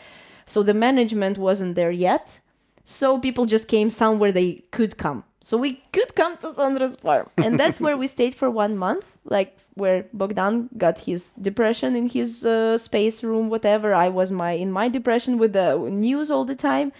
So 0.45 0.64
the 0.64 0.74
management 0.74 1.38
wasn't 1.38 1.76
there 1.76 1.91
yet. 1.91 2.40
So 2.86 3.19
people 3.19 3.45
just 3.45 3.68
came 3.68 3.90
somewhere 3.90 4.32
they 4.32 4.64
could 4.72 4.98
come. 4.98 5.24
So 5.41 5.57
we 5.57 5.84
could 5.91 6.15
come 6.15 6.38
to 6.38 6.53
Sondre's 6.56 6.95
farm. 6.95 7.30
And 7.38 7.60
that's 7.60 7.82
where 7.82 7.98
we 7.98 8.07
stayed 8.15 8.34
for 8.34 8.49
one 8.49 8.78
month, 8.78 9.18
like 9.26 9.57
where 9.76 10.06
Bogdan 10.14 10.69
got 10.78 10.99
his 10.99 11.34
depression 11.34 11.95
in 11.95 12.10
his 12.10 12.45
uh, 12.45 12.78
space 12.78 13.24
room, 13.24 13.49
whatever. 13.49 13.94
I 13.94 14.10
was 14.10 14.32
my 14.32 14.52
in 14.52 14.72
my 14.72 14.88
depression 14.88 15.38
with 15.38 15.53
the 15.53 15.78
news 15.78 16.32
all 16.32 16.45
the 16.45 16.56
time. 16.56 16.91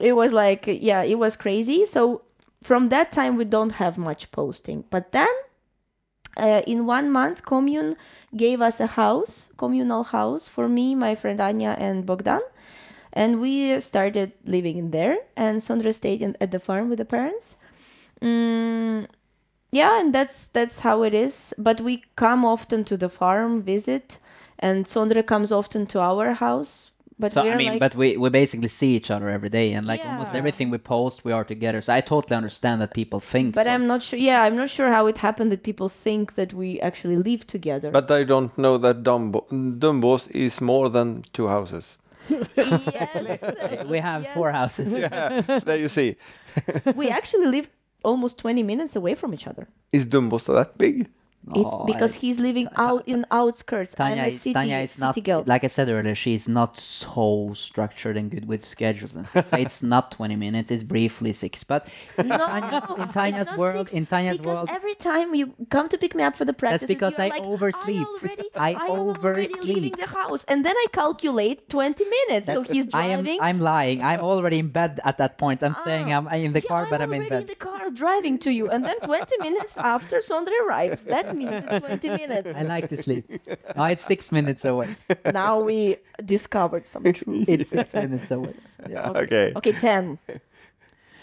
It 0.00 0.14
was 0.14 0.32
like, 0.32 0.64
yeah, 0.66 1.02
it 1.02 1.18
was 1.18 1.36
crazy. 1.36 1.84
So 1.84 2.22
from 2.62 2.86
that 2.86 3.12
time, 3.12 3.36
we 3.36 3.44
don't 3.44 3.72
have 3.72 3.98
much 3.98 4.32
posting. 4.32 4.84
But 4.90 5.12
then 5.12 5.28
uh, 6.36 6.62
in 6.66 6.86
one 6.86 7.10
month, 7.10 7.44
commune 7.44 7.96
gave 8.36 8.60
us 8.60 8.80
a 8.80 8.86
house, 8.86 9.50
communal 9.56 10.04
house 10.04 10.48
for 10.48 10.68
me, 10.68 10.94
my 10.94 11.14
friend 11.14 11.40
Anya, 11.40 11.76
and 11.78 12.06
Bogdan. 12.06 12.40
And 13.12 13.40
we 13.40 13.80
started 13.80 14.32
living 14.44 14.78
in 14.78 14.90
there. 14.90 15.18
And 15.36 15.60
Sondre 15.60 15.94
stayed 15.94 16.22
in, 16.22 16.36
at 16.40 16.50
the 16.52 16.60
farm 16.60 16.88
with 16.88 16.98
the 16.98 17.04
parents. 17.04 17.56
Mm, 18.22 19.06
yeah, 19.72 19.98
and 20.00 20.14
that's 20.14 20.46
that's 20.48 20.80
how 20.80 21.02
it 21.02 21.14
is. 21.14 21.54
But 21.58 21.80
we 21.80 22.04
come 22.16 22.44
often 22.44 22.84
to 22.84 22.96
the 22.96 23.08
farm, 23.08 23.62
visit, 23.62 24.18
and 24.58 24.84
Sondre 24.84 25.26
comes 25.26 25.50
often 25.50 25.86
to 25.86 26.00
our 26.00 26.34
house. 26.34 26.89
But 27.20 27.32
so 27.32 27.42
I 27.42 27.54
mean, 27.54 27.72
like, 27.72 27.80
but 27.80 27.94
we, 27.94 28.16
we 28.16 28.30
basically 28.30 28.68
see 28.68 28.96
each 28.96 29.10
other 29.10 29.28
every 29.28 29.50
day, 29.50 29.72
and 29.74 29.86
like 29.86 30.00
almost 30.04 30.34
everything 30.34 30.70
we 30.70 30.78
post, 30.78 31.22
we 31.24 31.32
are 31.32 31.44
together. 31.44 31.80
So 31.82 31.92
I 31.92 32.00
totally 32.00 32.34
understand 32.34 32.80
that 32.80 32.94
people 32.94 33.20
think. 33.20 33.54
but 33.54 33.66
so. 33.66 33.72
I'm 33.72 33.86
not 33.86 34.02
sure. 34.02 34.18
Yeah, 34.18 34.42
I'm 34.42 34.56
not 34.56 34.70
sure 34.70 34.90
how 34.90 35.06
it 35.06 35.18
happened 35.18 35.52
that 35.52 35.62
people 35.62 35.88
think 35.88 36.34
that 36.36 36.54
we 36.54 36.80
actually 36.80 37.16
live 37.16 37.46
together. 37.46 37.90
But 37.90 38.10
I 38.10 38.24
don't 38.24 38.56
know 38.56 38.78
that 38.78 39.02
Dumbo, 39.02 39.46
Dombås 39.78 40.30
is 40.30 40.60
more 40.60 40.88
than 40.88 41.24
two 41.34 41.48
houses. 41.48 41.98
yes, 42.56 43.86
we 43.86 43.98
have 43.98 44.22
yes. 44.22 44.34
four 44.34 44.52
houses. 44.52 44.92
Yeah, 45.04 45.40
there 45.64 45.76
you 45.76 45.88
see. 45.88 46.16
we 46.94 47.08
actually 47.10 47.46
live 47.46 47.68
almost 48.02 48.38
20 48.38 48.62
minutes 48.62 48.96
away 48.96 49.14
from 49.14 49.34
each 49.34 49.46
other. 49.46 49.68
Is 49.92 50.06
Dombås 50.06 50.46
that 50.46 50.78
big? 50.78 51.08
It, 51.54 51.64
Oh, 51.66 51.84
because 51.86 52.16
I- 52.16 52.20
he's 52.20 52.38
living 52.38 52.68
out 52.76 53.08
in 53.08 53.24
outskirts. 53.30 53.94
Tanya 53.94 54.24
a 54.24 54.26
is, 54.26 54.40
city, 54.42 54.52
Tanya 54.52 54.76
is 54.78 54.98
not 54.98 55.16
girl. 55.24 55.42
like 55.46 55.64
I 55.64 55.68
said 55.68 55.88
earlier. 55.88 56.14
She's 56.14 56.46
not 56.46 56.78
so 56.78 57.52
structured 57.54 58.16
and 58.18 58.30
good 58.30 58.46
with 58.46 58.62
schedules. 58.64 59.16
And 59.16 59.26
so 59.46 59.56
it's 59.56 59.82
not 59.82 60.10
20 60.12 60.36
minutes. 60.36 60.70
It's 60.70 60.84
briefly 60.84 61.32
six. 61.32 61.64
But 61.64 61.88
in 62.18 62.28
No, 62.28 62.36
Tanya's, 62.36 62.84
in 62.98 63.08
Tanya's 63.08 63.52
world, 63.56 63.88
six, 63.88 63.96
in 63.96 64.04
Tanya's 64.06 64.36
because 64.36 64.54
world, 64.54 64.68
every 64.70 64.94
time 64.94 65.34
you 65.34 65.54
come 65.70 65.88
to 65.88 65.96
pick 65.96 66.14
me 66.14 66.22
up 66.22 66.36
for 66.36 66.44
the 66.44 66.52
practice, 66.52 66.82
that's 66.82 66.88
because 66.88 67.18
I 67.18 67.28
like, 67.28 67.42
oversleep. 67.42 68.06
I 68.20 68.20
already, 68.22 68.48
I 68.56 68.70
am 68.72 68.90
already 68.90 69.54
leaving 69.62 69.92
the 69.92 70.06
house, 70.06 70.44
and 70.44 70.62
then 70.64 70.76
I 70.76 70.86
calculate 70.92 71.68
20 71.70 72.04
minutes. 72.04 72.46
so 72.48 72.60
That's- 72.60 72.70
he's 72.70 72.94
I 72.94 73.06
am. 73.06 73.26
I'm 73.40 73.60
lying. 73.60 74.02
I'm 74.02 74.20
already 74.20 74.58
in 74.58 74.68
bed 74.68 75.00
at 75.04 75.16
that 75.18 75.38
point. 75.38 75.62
I'm 75.62 75.74
saying 75.84 76.12
Ah. 76.12 76.18
I'm, 76.18 76.28
I'm 76.28 76.42
in 76.44 76.52
the 76.52 76.60
yeah, 76.60 76.68
car, 76.68 76.84
I'm 76.84 76.90
but 76.90 77.00
I'm 77.00 77.12
in 77.14 77.22
already 77.22 77.36
in 77.42 77.46
the 77.46 77.54
car 77.54 77.88
driving 77.90 78.38
to 78.40 78.50
you, 78.52 78.68
and 78.68 78.84
then 78.84 79.00
20 79.00 79.38
minutes 79.38 79.78
after 79.78 80.18
Sondre 80.18 80.52
arrives. 80.66 81.04
That 81.04 81.29
means 81.36 81.64
it's 81.70 81.86
20 81.86 82.08
minutes. 82.08 82.48
I 82.56 82.62
like 82.62 82.88
to 82.88 82.96
sleep. 82.96 83.24
No, 83.76 83.84
it's 83.84 84.04
six 84.04 84.30
minutes 84.32 84.64
away. 84.64 84.96
now 85.32 85.60
we 85.60 85.96
discovered 86.24 86.86
some 86.86 87.04
truth. 87.12 87.48
It's 87.48 87.70
six 87.70 87.94
minutes 87.94 88.30
away. 88.30 88.54
Yeah, 88.88 89.10
Okay. 89.14 89.52
Okay, 89.56 89.72
10. 89.72 90.18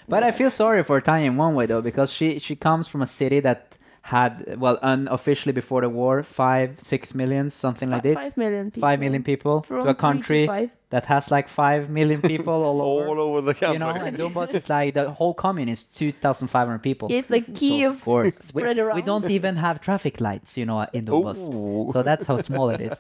But 0.08 0.24
I 0.24 0.32
feel 0.32 0.52
sorry 0.52 0.84
for 0.84 1.02
Tanya 1.02 1.28
in 1.32 1.38
one 1.38 1.56
way 1.56 1.66
though, 1.66 1.82
because 1.82 2.12
she 2.14 2.40
she 2.40 2.56
comes 2.56 2.88
from 2.88 3.02
a 3.02 3.08
city 3.08 3.40
that 3.42 3.77
had 4.16 4.56
well 4.58 4.78
unofficially 4.82 5.52
before 5.52 5.82
the 5.82 5.90
war 5.90 6.24
five 6.24 6.70
six 6.80 7.14
million 7.14 7.50
something 7.50 7.90
like 7.94 8.04
this 8.04 8.16
Five 8.16 8.38
million 8.38 8.66
people. 8.72 8.88
five 8.88 9.00
million 9.02 9.24
people 9.32 9.56
From 9.64 9.84
to 9.84 9.90
a 9.90 9.94
three 9.94 9.94
to 9.94 10.00
country 10.08 10.72
that 10.96 11.04
has 11.14 11.30
like 11.30 11.48
five 11.50 11.90
million 11.90 12.22
people 12.22 12.54
all 12.68 12.80
over. 12.90 13.08
All 13.10 13.20
over 13.20 13.42
the 13.42 13.54
country. 13.54 13.74
you 13.74 13.80
know, 13.80 13.90
and 13.90 14.18
Dombås 14.18 14.54
is 14.60 14.70
like 14.76 14.94
the 14.94 15.12
whole 15.12 15.34
commune 15.34 15.68
is 15.76 15.84
two 15.84 16.12
thousand 16.24 16.48
five 16.48 16.68
hundred 16.70 16.84
people. 16.84 17.06
Yeah, 17.12 17.20
it's 17.22 17.30
like 17.36 17.48
So 17.48 17.54
Kiev 17.60 17.92
of 17.96 18.02
course, 18.02 18.36
we, 18.54 18.62
spread 18.62 18.78
we 18.96 19.02
don't 19.02 19.30
even 19.30 19.58
have 19.58 19.82
traffic 19.82 20.22
lights, 20.22 20.56
you 20.60 20.66
know, 20.66 20.88
in 20.94 21.06
Dombås. 21.06 21.40
Ooh. 21.54 21.92
So 21.92 22.02
that's 22.02 22.26
how 22.30 22.42
small 22.50 22.70
it 22.70 22.82
is. 22.90 22.98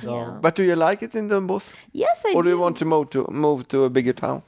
So 0.00 0.10
Yeah. 0.16 0.38
But 0.40 0.54
do 0.54 0.62
you 0.62 0.76
like 0.76 1.02
it 1.02 1.14
in 1.14 1.28
Dombås? 1.28 1.66
Yes, 1.92 2.22
I 2.24 2.32
Or 2.34 2.42
do 2.42 2.48
do. 2.48 2.54
you 2.54 2.58
want 2.66 2.76
to 2.78 2.86
move 2.86 3.10
to 3.10 3.26
move 3.30 3.68
to 3.68 3.84
a 3.84 3.90
bigger 3.90 4.14
town? 4.14 4.40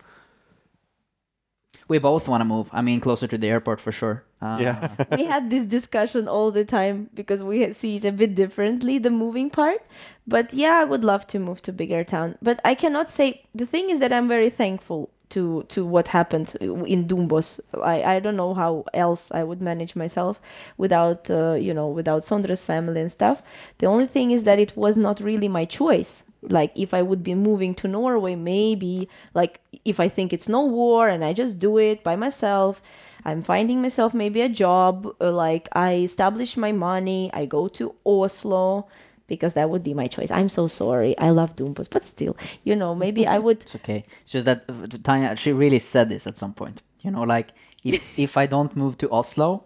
We 1.88 1.98
both 1.98 2.26
want 2.28 2.40
to 2.40 2.44
move. 2.44 2.68
I 2.72 2.82
mean, 2.82 3.00
closer 3.00 3.26
to 3.28 3.38
the 3.38 3.48
airport 3.48 3.80
for 3.80 3.92
sure. 3.92 4.24
Uh, 4.42 4.58
Yeah. 4.60 4.88
we 5.16 5.24
had 5.24 5.48
this 5.50 5.64
discussion 5.64 6.28
all 6.28 6.50
the 6.50 6.64
time 6.64 7.08
because 7.14 7.42
we 7.42 7.72
see 7.72 7.96
it 7.96 8.04
a 8.04 8.12
bit 8.12 8.34
differently 8.34 8.98
the 8.98 9.08
moving 9.10 9.48
part 9.48 9.80
but 10.26 10.52
yeah 10.52 10.74
i 10.82 10.84
would 10.84 11.02
love 11.02 11.26
to 11.26 11.38
move 11.38 11.62
to 11.62 11.72
bigger 11.72 12.04
town 12.04 12.36
but 12.42 12.60
i 12.62 12.74
cannot 12.74 13.08
say 13.08 13.40
the 13.54 13.64
thing 13.64 13.88
is 13.88 13.98
that 13.98 14.12
i'm 14.12 14.28
very 14.28 14.50
thankful 14.50 15.08
to 15.30 15.64
to 15.70 15.86
what 15.86 16.08
happened 16.08 16.54
in 16.60 17.08
Dombås 17.08 17.60
i 17.82 18.02
i 18.16 18.20
don't 18.20 18.36
know 18.36 18.52
how 18.52 18.84
else 18.92 19.32
i 19.32 19.42
would 19.42 19.62
manage 19.62 19.96
myself 19.96 20.38
without 20.76 21.30
uh, 21.30 21.54
you 21.54 21.72
know 21.72 21.88
without 21.88 22.22
Sondre's 22.22 22.62
family 22.62 23.00
and 23.00 23.10
stuff 23.10 23.42
the 23.78 23.86
only 23.86 24.06
thing 24.06 24.32
is 24.32 24.44
that 24.44 24.58
it 24.58 24.76
was 24.76 24.98
not 24.98 25.18
really 25.20 25.48
my 25.48 25.64
choice 25.64 26.24
like 26.42 26.72
if 26.74 26.94
i 26.94 27.02
would 27.02 27.22
be 27.22 27.34
moving 27.34 27.74
to 27.74 27.88
norway 27.88 28.34
maybe 28.34 29.08
like 29.34 29.60
if 29.84 29.98
i 30.00 30.08
think 30.08 30.32
it's 30.32 30.48
no 30.48 30.64
war 30.64 31.08
and 31.08 31.24
i 31.24 31.32
just 31.32 31.58
do 31.58 31.78
it 31.78 32.02
by 32.04 32.14
myself 32.16 32.80
i'm 33.24 33.42
finding 33.42 33.82
myself 33.82 34.14
maybe 34.14 34.40
a 34.40 34.48
job 34.48 35.06
uh, 35.20 35.30
like 35.30 35.68
i 35.72 35.94
establish 35.96 36.56
my 36.56 36.72
money 36.72 37.30
i 37.32 37.44
go 37.46 37.68
to 37.68 37.94
oslo 38.04 38.86
because 39.26 39.54
that 39.54 39.68
would 39.70 39.82
be 39.82 39.94
my 39.94 40.06
choice 40.06 40.30
i'm 40.30 40.48
so 40.48 40.68
sorry 40.68 41.16
i 41.18 41.30
love 41.30 41.56
Dombås 41.56 41.90
but 41.90 42.04
still 42.04 42.36
you 42.64 42.76
know 42.76 42.94
maybe 42.94 43.26
i 43.26 43.38
would 43.38 43.62
It's 43.62 43.74
okay. 43.74 44.04
It's 44.22 44.32
just 44.32 44.46
that 44.46 44.64
uh, 44.68 44.86
Tanya, 45.02 45.34
she 45.36 45.52
really 45.52 45.78
said 45.80 46.08
this 46.08 46.26
at 46.26 46.38
some 46.38 46.52
point. 46.54 46.82
You 47.02 47.10
know, 47.10 47.22
like 47.22 47.48
if 47.84 48.18
if 48.18 48.36
I 48.36 48.46
don't 48.46 48.76
move 48.76 48.98
to 48.98 49.10
Oslo, 49.10 49.64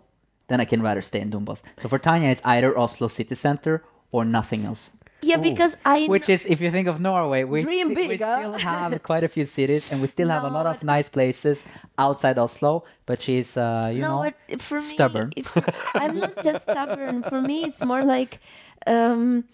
then 0.48 0.60
I 0.60 0.64
can 0.64 0.80
rather 0.82 1.02
stay 1.02 1.20
in 1.20 1.30
Dombås. 1.30 1.62
So 1.78 1.88
for 1.88 1.98
Tanya, 1.98 2.28
it's 2.28 2.42
either 2.44 2.78
Oslo 2.78 3.08
city 3.08 3.34
center 3.34 3.84
or 4.12 4.24
nothing 4.24 4.64
else. 4.64 4.90
Yeah, 5.22 5.36
because 5.36 5.76
I 5.84 6.06
Which 6.06 6.28
is, 6.28 6.46
if 6.46 6.60
you 6.60 6.70
think 6.70 6.88
of 6.88 7.00
Norway, 7.00 7.44
we, 7.44 7.62
sti- 7.62 7.84
we 7.84 8.16
still 8.16 8.58
have 8.58 9.02
quite 9.10 9.24
a 9.24 9.28
few 9.28 9.44
cities, 9.44 9.92
and 9.92 10.00
we 10.00 10.06
still 10.06 10.28
have 10.28 10.44
a 10.44 10.48
lot 10.48 10.66
of 10.66 10.82
nice 10.82 11.08
places 11.08 11.64
outside 11.98 12.38
Oslo. 12.38 12.84
But 13.06 13.20
she's, 13.20 13.56
uh, 13.56 13.90
you 13.92 14.00
no, 14.00 14.22
know, 14.22 14.58
for 14.58 14.80
stubborn. 14.80 15.32
if, 15.36 15.56
I'm 15.94 16.16
not 16.16 16.42
just 16.42 16.62
stubborn. 16.62 17.22
For 17.22 17.40
me, 17.40 17.64
it's 17.64 17.82
more 17.84 18.04
like 18.04 18.40
um, 18.86 19.44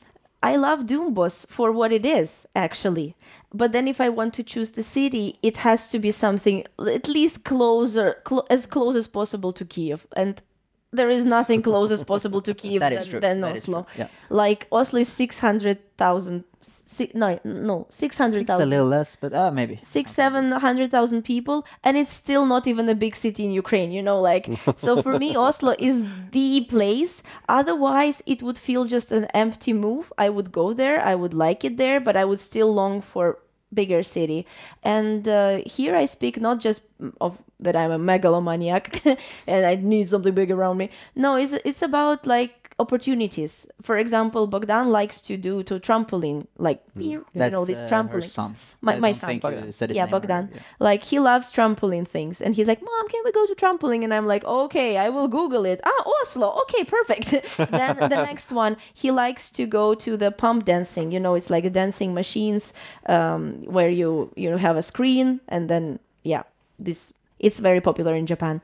I 0.42 0.56
love 0.56 0.80
Dombås 0.86 1.46
for 1.48 1.72
what 1.72 1.92
it 1.92 2.06
is, 2.06 2.46
actually. 2.54 3.16
But 3.52 3.72
then, 3.72 3.88
if 3.88 4.00
I 4.00 4.08
want 4.08 4.34
to 4.34 4.42
choose 4.42 4.72
the 4.72 4.82
city, 4.82 5.38
it 5.42 5.58
has 5.58 5.88
to 5.90 5.98
be 5.98 6.10
something 6.10 6.64
at 6.78 7.08
least 7.08 7.44
closer, 7.44 8.18
clo- 8.24 8.46
as 8.50 8.66
close 8.66 8.94
as 8.94 9.06
possible 9.06 9.52
to 9.52 9.64
Kiev, 9.64 10.06
and 10.14 10.42
there 10.92 11.10
is 11.10 11.24
nothing 11.24 11.62
close 11.70 11.90
as 11.90 12.02
possible 12.04 12.40
to 12.42 12.54
Kiev 12.54 12.80
That 12.80 12.92
than, 12.92 13.04
true. 13.06 13.20
than 13.20 13.40
That 13.40 13.56
is 13.56 13.64
Oslo. 13.64 13.82
true. 13.82 13.92
Yeah. 13.98 14.08
Like 14.30 14.66
Oslo 14.72 15.00
is 15.00 15.08
six 15.08 15.40
hundred 15.40 15.78
thousand. 15.96 16.44
Si- 16.60 17.12
no, 17.14 17.38
no, 17.44 17.86
six 17.90 18.16
hundred 18.18 18.40
it's 18.42 18.50
a 18.50 18.64
little 18.64 18.86
less, 18.86 19.16
but 19.20 19.32
uh, 19.34 19.50
maybe. 19.50 19.78
six 19.82 20.10
seven 20.12 20.50
hundred 20.50 20.90
thousand 20.90 21.22
people 21.22 21.64
and 21.84 21.96
it's 21.96 22.12
still 22.12 22.44
not 22.46 22.66
even 22.66 22.88
a 22.88 22.94
big 22.94 23.14
city 23.14 23.44
in 23.44 23.50
ukraine 23.52 23.92
you 23.92 24.02
know 24.02 24.20
like 24.20 24.48
so 24.76 25.00
for 25.02 25.18
me 25.18 25.36
oslo 25.36 25.74
is 25.78 26.02
the 26.32 26.62
place 26.74 27.22
otherwise 27.48 28.22
it 28.26 28.42
would 28.42 28.58
feel 28.58 28.84
just 28.84 29.12
an 29.12 29.24
empty 29.26 29.72
move 29.72 30.12
i 30.18 30.28
would 30.28 30.50
go 30.50 30.72
there 30.72 31.00
i 31.04 31.14
would 31.14 31.34
like 31.34 31.64
it 31.64 31.76
there 31.76 32.00
but 32.00 32.16
i 32.16 32.24
would 32.24 32.40
still 32.40 32.72
long 32.74 33.00
for 33.00 33.38
bigger 33.76 34.02
city. 34.02 34.46
And 34.82 35.28
uh, 35.28 35.58
here 35.64 35.94
i 35.94 36.06
speak 36.06 36.40
not 36.40 36.58
just 36.58 36.82
of 37.20 37.38
that 37.60 37.76
i'm 37.76 37.90
a 37.90 37.98
megalomaniac 37.98 39.02
and 39.46 39.66
i 39.66 39.74
need 39.76 40.08
something 40.08 40.34
big 40.34 40.50
around 40.50 40.76
me. 40.78 40.90
No 41.14 41.36
it's, 41.36 41.52
it's 41.64 41.82
about 41.82 42.26
like 42.26 42.65
opportunities. 42.78 43.66
For 43.80 43.96
example 43.96 44.46
bogdan 44.46 44.90
likes 44.90 45.20
to 45.22 45.36
do 45.36 45.62
to 45.62 45.80
trampoline 45.80 46.46
like 46.58 46.82
you 46.94 47.24
know 47.34 47.64
this 47.64 47.80
uh, 47.80 47.88
trampoline. 47.88 48.28
son. 48.28 48.56
my, 48.82 48.96
I 48.96 48.98
my 48.98 49.12
son 49.12 49.38
Bogdan. 49.38 49.72
yeah 49.90 50.06
Bogdan. 50.06 50.48
earlier, 50.50 50.62
like 50.78 51.02
he 51.02 51.18
loves 51.18 51.52
trampoline 51.52 52.06
things 52.06 52.42
and 52.42 52.54
he's 52.54 52.68
like 52.68 52.82
mom 52.82 53.08
can 53.08 53.22
we 53.24 53.32
go 53.32 53.46
to 53.46 53.54
trampoline? 53.54 54.04
And 54.04 54.12
I'm 54.12 54.26
like 54.26 54.44
okay 54.44 54.98
I 54.98 55.08
will 55.08 55.28
google 55.28 55.64
it. 55.64 55.80
Ah 55.84 56.04
Oslo. 56.20 56.60
Okay 56.62 56.84
perfect. 56.84 57.30
Then 57.56 57.96
the 57.96 58.08
next 58.30 58.52
one 58.52 58.76
he 58.92 59.10
likes 59.10 59.48
to 59.50 59.66
go 59.66 59.94
to 59.94 60.16
the 60.16 60.30
pump 60.30 60.66
dancing. 60.66 61.12
You 61.12 61.20
know 61.20 61.34
it's 61.34 61.50
like 61.50 61.72
dancing 61.72 62.12
machines 62.12 62.74
um, 63.06 63.64
where 63.64 63.88
you 63.88 64.30
you 64.36 64.56
have 64.56 64.76
a 64.76 64.82
screen 64.82 65.40
and 65.48 65.70
then 65.70 65.98
yeah 66.24 66.42
this 66.78 67.12
it's 67.38 67.58
very 67.58 67.80
popular 67.80 68.14
in 68.14 68.26
Japan 68.26 68.60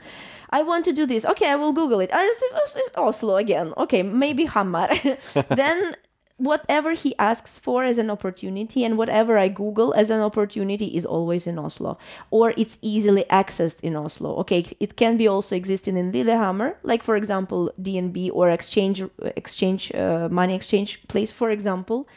I 0.53 0.63
want 0.63 0.85
to 0.85 0.93
do 0.93 1.07
this. 1.07 1.25
Okay, 1.25 1.49
I 1.49 1.57
will 1.57 1.73
Google 1.73 2.01
it. 2.01 2.11
Ah, 2.13 2.19
this 2.19 2.43
is 2.43 2.55
Os- 2.55 2.77
is 2.77 2.91
Oslo 2.97 3.37
again. 3.37 3.73
Okay, 3.77 4.03
maybe 4.03 4.45
Hamar. 4.45 4.91
then 5.49 5.97
whatever 6.37 6.93
he 6.93 7.15
asks 7.19 7.59
for 7.59 7.85
as 7.85 7.99
an 7.99 8.11
opportunity 8.11 8.85
and 8.85 8.99
whatever 8.99 9.39
I 9.39 9.49
Google 9.49 9.95
as 9.95 10.11
an 10.11 10.21
opportunity 10.21 10.87
is 10.97 11.07
always 11.07 11.47
in 11.47 11.57
Oslo 11.59 11.99
or 12.31 12.53
it's 12.57 12.79
easily 12.83 13.25
accessed 13.31 13.81
in 13.83 13.95
Oslo. 13.95 14.37
Okay, 14.39 14.67
it 14.81 14.97
can 14.97 15.17
be 15.17 15.29
also 15.29 15.55
existing 15.55 15.97
in 15.97 16.11
Lillehammer, 16.11 16.77
like 16.83 17.03
for 17.03 17.17
example 17.17 17.73
DNB 17.81 18.31
or 18.33 18.51
exchange 18.51 19.03
exchange 19.37 19.95
uh, 19.95 20.29
money 20.31 20.55
exchange 20.55 21.07
place, 21.09 21.31
for 21.31 21.51
example 21.51 22.09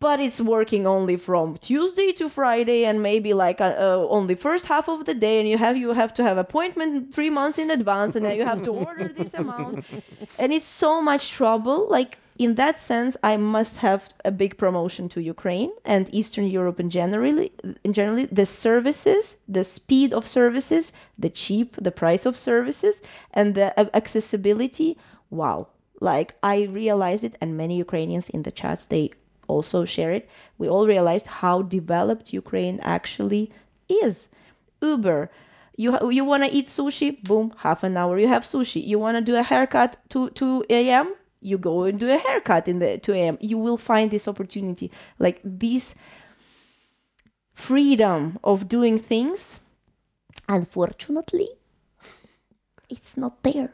but 0.00 0.20
it's 0.20 0.40
working 0.40 0.86
only 0.86 1.16
from 1.16 1.56
Tuesday 1.58 2.12
to 2.12 2.28
Friday 2.28 2.84
and 2.84 3.02
maybe 3.02 3.34
like 3.34 3.60
uh, 3.60 3.74
uh, 3.76 4.06
only 4.08 4.34
first 4.34 4.66
half 4.66 4.88
of 4.88 5.04
the 5.06 5.14
day 5.14 5.40
and 5.40 5.48
you 5.48 5.58
have 5.58 5.76
you 5.76 5.92
have 5.92 6.14
to 6.14 6.22
have 6.22 6.38
appointment 6.38 7.12
3 7.12 7.30
months 7.30 7.58
in 7.58 7.70
advance 7.70 8.14
and 8.14 8.24
then 8.24 8.36
you 8.36 8.44
have 8.44 8.62
to 8.62 8.70
order 8.70 9.08
this 9.08 9.34
amount. 9.34 9.84
And 10.38 10.52
it's 10.52 10.66
so 10.66 11.02
much 11.02 11.30
trouble. 11.30 11.88
Like 11.88 12.18
in 12.38 12.54
that 12.54 12.80
sense 12.80 13.16
I 13.24 13.36
must 13.36 13.78
have 13.78 14.08
a 14.24 14.30
big 14.30 14.56
promotion 14.56 15.08
to 15.10 15.20
Ukraine 15.20 15.72
and 15.84 16.08
Eastern 16.14 16.46
Europe 16.46 16.78
in 16.78 16.90
generally 16.90 17.50
in 17.82 17.92
generally 17.92 18.26
the 18.26 18.46
services 18.46 19.38
the 19.48 19.64
speed 19.64 20.12
of 20.12 20.28
services 20.28 20.92
the 21.18 21.30
cheap 21.30 21.74
the 21.86 21.90
price 21.90 22.24
of 22.24 22.36
services 22.36 23.02
and 23.32 23.56
the 23.56 23.68
accessibility. 23.96 24.96
Wow. 25.30 25.68
Like 26.00 26.34
I 26.44 26.56
realized 26.82 27.24
it 27.24 27.34
and 27.40 27.56
many 27.56 27.76
Ukrainians 27.76 28.28
in 28.30 28.44
the 28.44 28.52
chat 28.52 28.86
they 28.88 29.10
also 29.48 29.84
share 29.84 30.12
it. 30.12 30.28
We 30.58 30.68
all 30.68 30.86
realized 30.86 31.26
how 31.26 31.62
developed 31.62 32.32
Ukraine 32.32 32.78
actually 32.82 33.50
is. 33.88 34.28
Uber, 34.80 35.30
you 35.76 36.10
you 36.10 36.24
want 36.24 36.44
to 36.44 36.50
eat 36.50 36.66
sushi? 36.66 37.22
Boom, 37.24 37.52
half 37.58 37.82
an 37.82 37.96
hour 37.96 38.18
you 38.18 38.28
have 38.28 38.44
sushi. 38.44 38.86
You 38.86 38.98
want 38.98 39.16
to 39.16 39.20
do 39.22 39.36
a 39.36 39.42
haircut 39.42 39.96
2 40.08 40.30
2 40.30 40.64
a.m. 40.70 41.14
You 41.40 41.58
go 41.58 41.84
and 41.84 41.98
do 41.98 42.08
a 42.10 42.18
haircut 42.18 42.68
in 42.68 42.78
the 42.78 42.98
2 42.98 43.12
a.m. 43.14 43.38
You 43.40 43.58
will 43.58 43.76
find 43.76 44.10
this 44.10 44.28
opportunity. 44.28 44.90
Like 45.18 45.40
this 45.44 45.94
freedom 47.54 48.38
of 48.44 48.68
doing 48.68 48.98
things. 48.98 49.60
Unfortunately, 50.48 51.48
it's 52.88 53.16
not 53.16 53.42
there 53.42 53.72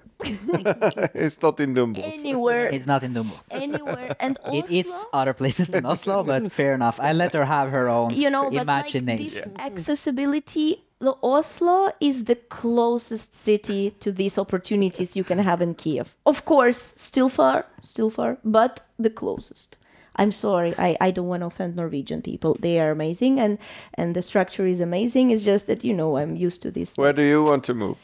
it's 1.14 1.40
not 1.42 1.60
in 1.60 1.74
Dombås. 1.74 2.02
anywhere. 2.02 2.68
It's 2.68 2.86
not 2.86 3.02
in 3.02 3.14
Dombås. 3.14 3.44
anywhere 3.50 4.16
and 4.20 4.38
Oslo, 4.44 4.58
It 4.58 4.70
is 4.70 5.06
other 5.12 5.34
places 5.34 5.68
than 5.68 5.86
Oslo, 5.86 6.22
but 6.24 6.52
fair 6.58 6.74
enough. 6.74 6.98
I 7.00 7.12
let 7.12 7.32
her 7.34 7.44
have 7.44 7.70
her 7.70 7.88
own 7.88 8.14
you 8.14 8.30
know 8.30 8.44
but 8.44 8.52
like 8.54 8.62
imagination. 8.94 9.24
this 9.24 9.34
mm-hmm. 9.36 9.60
accessibility 9.60 10.82
the 11.00 11.14
oslo 11.22 11.92
is 12.00 12.24
the 12.24 12.36
closest 12.36 13.34
city 13.34 13.90
to 14.00 14.10
these 14.12 14.38
opportunities 14.38 15.16
you 15.16 15.24
can 15.24 15.38
have 15.38 15.60
in 15.60 15.74
kiev 15.74 16.14
of 16.24 16.44
course 16.44 16.94
still 16.96 17.28
far 17.28 17.66
still 17.82 18.10
far 18.10 18.38
but 18.44 18.80
the 18.98 19.10
closest 19.10 19.76
i'm 20.16 20.32
sorry 20.32 20.74
i, 20.78 20.96
I 21.00 21.10
don't 21.10 21.28
want 21.28 21.42
to 21.42 21.46
offend 21.46 21.76
norwegian 21.76 22.22
people 22.22 22.56
they 22.60 22.80
are 22.80 22.90
amazing 22.90 23.40
and 23.40 23.58
and 23.94 24.14
the 24.16 24.22
structure 24.22 24.66
is 24.66 24.80
amazing 24.80 25.30
it's 25.30 25.44
just 25.44 25.66
that 25.66 25.84
you 25.84 25.92
know 25.92 26.16
i'm 26.16 26.36
used 26.36 26.62
to 26.62 26.70
this 26.70 26.96
Where 26.96 27.12
do 27.12 27.22
you 27.22 27.42
want 27.42 27.64
to 27.64 27.74
move? 27.74 27.98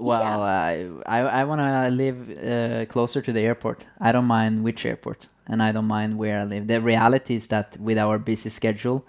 Well, 0.00 0.42
I 0.42 0.88
I, 1.06 1.18
I 1.40 1.44
want 1.44 1.60
to 1.60 1.90
live 2.04 2.18
uh, 2.30 2.86
closer 2.92 3.20
to 3.22 3.32
the 3.32 3.40
airport. 3.40 3.86
I 4.00 4.12
don't 4.12 4.26
mind 4.26 4.64
which 4.64 4.86
airport, 4.86 5.28
and 5.46 5.62
I 5.62 5.72
don't 5.72 5.86
mind 5.86 6.18
where 6.18 6.40
I 6.40 6.44
live. 6.44 6.66
The 6.66 6.80
reality 6.80 7.34
is 7.34 7.48
that 7.48 7.76
with 7.78 7.98
our 7.98 8.18
busy 8.18 8.50
schedule, 8.50 9.04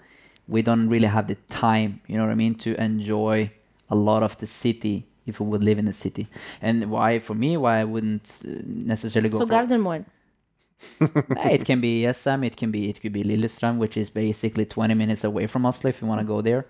we 0.48 0.62
don't 0.62 0.88
really 0.88 1.06
have 1.08 1.28
the 1.28 1.36
time. 1.48 2.00
You 2.06 2.16
know 2.16 2.24
what 2.24 2.32
I 2.32 2.36
mean 2.36 2.54
to 2.56 2.80
enjoy 2.80 3.50
a 3.90 3.94
lot 3.94 4.22
of 4.22 4.38
the 4.38 4.46
city 4.46 5.06
if 5.26 5.40
we 5.40 5.46
would 5.46 5.62
live 5.62 5.78
in 5.78 5.86
the 5.86 5.92
city. 5.92 6.28
And 6.60 6.90
why 6.90 7.18
for 7.20 7.34
me, 7.34 7.56
why 7.56 7.80
I 7.80 7.84
wouldn't 7.84 8.40
uh, 8.44 8.50
necessarily 8.64 9.28
go 9.28 9.38
so 9.38 9.46
for 9.46 9.52
gardermoen 9.52 10.04
Uh, 11.00 11.48
it 11.50 11.64
can 11.64 11.80
be 11.80 12.02
Esam, 12.02 12.44
it 12.44 12.56
can 12.56 12.70
be 12.70 12.88
it 12.88 13.00
could 13.00 13.12
be 13.12 13.22
Lillestrøm, 13.22 13.78
which 13.78 13.96
is 13.96 14.10
basically 14.10 14.64
20 14.64 14.94
minutes 14.94 15.24
away 15.24 15.46
from 15.46 15.66
Oslo 15.66 15.88
if 15.88 16.00
you 16.00 16.08
want 16.08 16.20
to 16.20 16.26
go 16.26 16.40
there. 16.40 16.66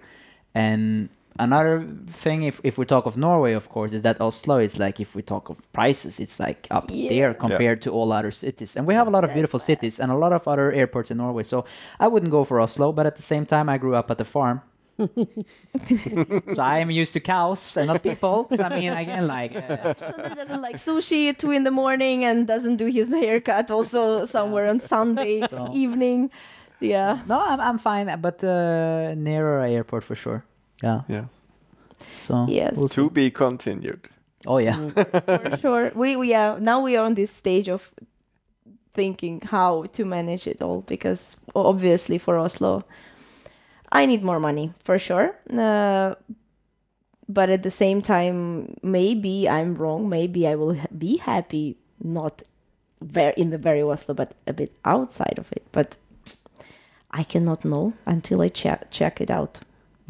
And 0.54 1.08
another 1.38 1.86
thing, 2.10 2.42
if, 2.44 2.60
if 2.64 2.78
we 2.78 2.84
talk 2.84 3.06
of 3.06 3.16
Norway, 3.16 3.52
of 3.52 3.68
course, 3.68 3.92
is 3.92 4.02
that 4.02 4.20
Oslo 4.20 4.58
is 4.58 4.78
like 4.78 5.00
if 5.00 5.14
we 5.14 5.22
talk 5.22 5.48
of 5.48 5.56
prices, 5.72 6.20
it's 6.20 6.38
like 6.40 6.66
up 6.70 6.88
there 6.88 7.34
compared 7.34 7.82
to 7.82 7.90
all 7.90 8.12
other 8.12 8.30
cities. 8.30 8.76
And 8.76 8.86
we 8.86 8.94
have 8.94 9.06
a 9.06 9.10
lot 9.10 9.24
of 9.24 9.32
beautiful 9.32 9.58
cities 9.58 9.98
and 10.00 10.10
a 10.12 10.16
lot 10.16 10.32
of 10.32 10.46
other 10.48 10.72
airports 10.72 11.10
in 11.10 11.16
Norway. 11.18 11.42
So 11.42 11.64
I 12.00 12.08
wouldn't 12.08 12.30
go 12.30 12.44
for 12.44 12.60
Oslo, 12.60 12.92
but 12.92 13.06
at 13.06 13.16
the 13.16 13.22
same 13.22 13.46
time, 13.46 13.68
I 13.68 13.78
grew 13.78 13.94
up 13.94 14.10
at 14.10 14.18
the 14.18 14.24
farm. 14.24 14.60
so 14.98 16.62
I 16.62 16.78
am 16.78 16.90
used 16.90 17.12
to 17.14 17.20
cows 17.20 17.76
and 17.76 17.86
not 17.88 18.02
people. 18.02 18.46
I 18.58 18.68
mean, 18.78 18.92
again, 18.92 19.26
like. 19.26 19.54
Uh, 19.56 19.94
Sondre 19.94 20.34
doesn't 20.36 20.60
like 20.60 20.76
sushi 20.76 21.28
at 21.30 21.38
two 21.38 21.50
in 21.50 21.64
the 21.64 21.70
morning 21.70 22.24
and 22.24 22.46
doesn't 22.46 22.76
do 22.76 22.86
his 22.86 23.10
haircut 23.10 23.70
also 23.70 24.24
somewhere 24.24 24.68
on 24.68 24.80
Sunday 24.80 25.46
So- 25.48 25.70
evening. 25.72 26.30
Yeah. 26.80 27.22
no, 27.28 27.40
I'm, 27.40 27.60
I'm 27.60 27.78
fine, 27.78 28.20
but 28.20 28.42
uh, 28.42 29.14
nearer 29.14 29.60
airport 29.62 30.02
for 30.02 30.16
sure. 30.16 30.44
Yeah. 30.82 31.02
Yeah. 31.08 31.24
So 32.26 32.46
Yes. 32.48 32.74
we'll 32.76 32.88
see. 32.88 32.94
To 32.96 33.10
be 33.10 33.30
continued. 33.30 34.08
Oh 34.46 34.58
yeah. 34.58 34.88
for 34.90 35.56
sure. 35.60 35.92
We 35.94 36.16
we 36.16 36.34
are 36.34 36.58
now 36.60 36.80
we 36.82 36.96
are 36.96 37.04
on 37.04 37.14
this 37.14 37.30
stage 37.30 37.68
of 37.68 37.92
thinking 38.94 39.40
how 39.40 39.84
to 39.92 40.04
manage 40.04 40.46
it 40.46 40.60
all 40.60 40.82
because 40.82 41.36
obviously 41.54 42.18
for 42.18 42.36
Oslo, 42.38 42.82
I 43.92 44.06
need 44.06 44.22
more 44.22 44.40
money 44.40 44.72
for 44.84 44.98
sure. 44.98 45.34
Uh, 45.56 46.14
but 47.28 47.48
at 47.50 47.62
the 47.62 47.70
same 47.70 48.02
time, 48.02 48.74
maybe 48.82 49.48
I'm 49.48 49.74
wrong. 49.76 50.08
Maybe 50.08 50.46
I 50.46 50.56
will 50.56 50.74
ha- 50.74 50.88
be 50.98 51.16
happy 51.18 51.76
not 52.02 52.42
very 53.00 53.32
in 53.36 53.50
the 53.50 53.58
very 53.58 53.80
Oslo, 53.82 54.14
but 54.14 54.34
a 54.46 54.52
bit 54.52 54.72
outside 54.84 55.38
of 55.38 55.50
it. 55.52 55.62
But 55.72 55.96
I 57.10 57.22
cannot 57.24 57.64
know 57.64 57.92
until 58.06 58.42
I 58.42 58.48
check 58.48 58.90
check 58.90 59.20
it 59.20 59.30
out. 59.30 59.60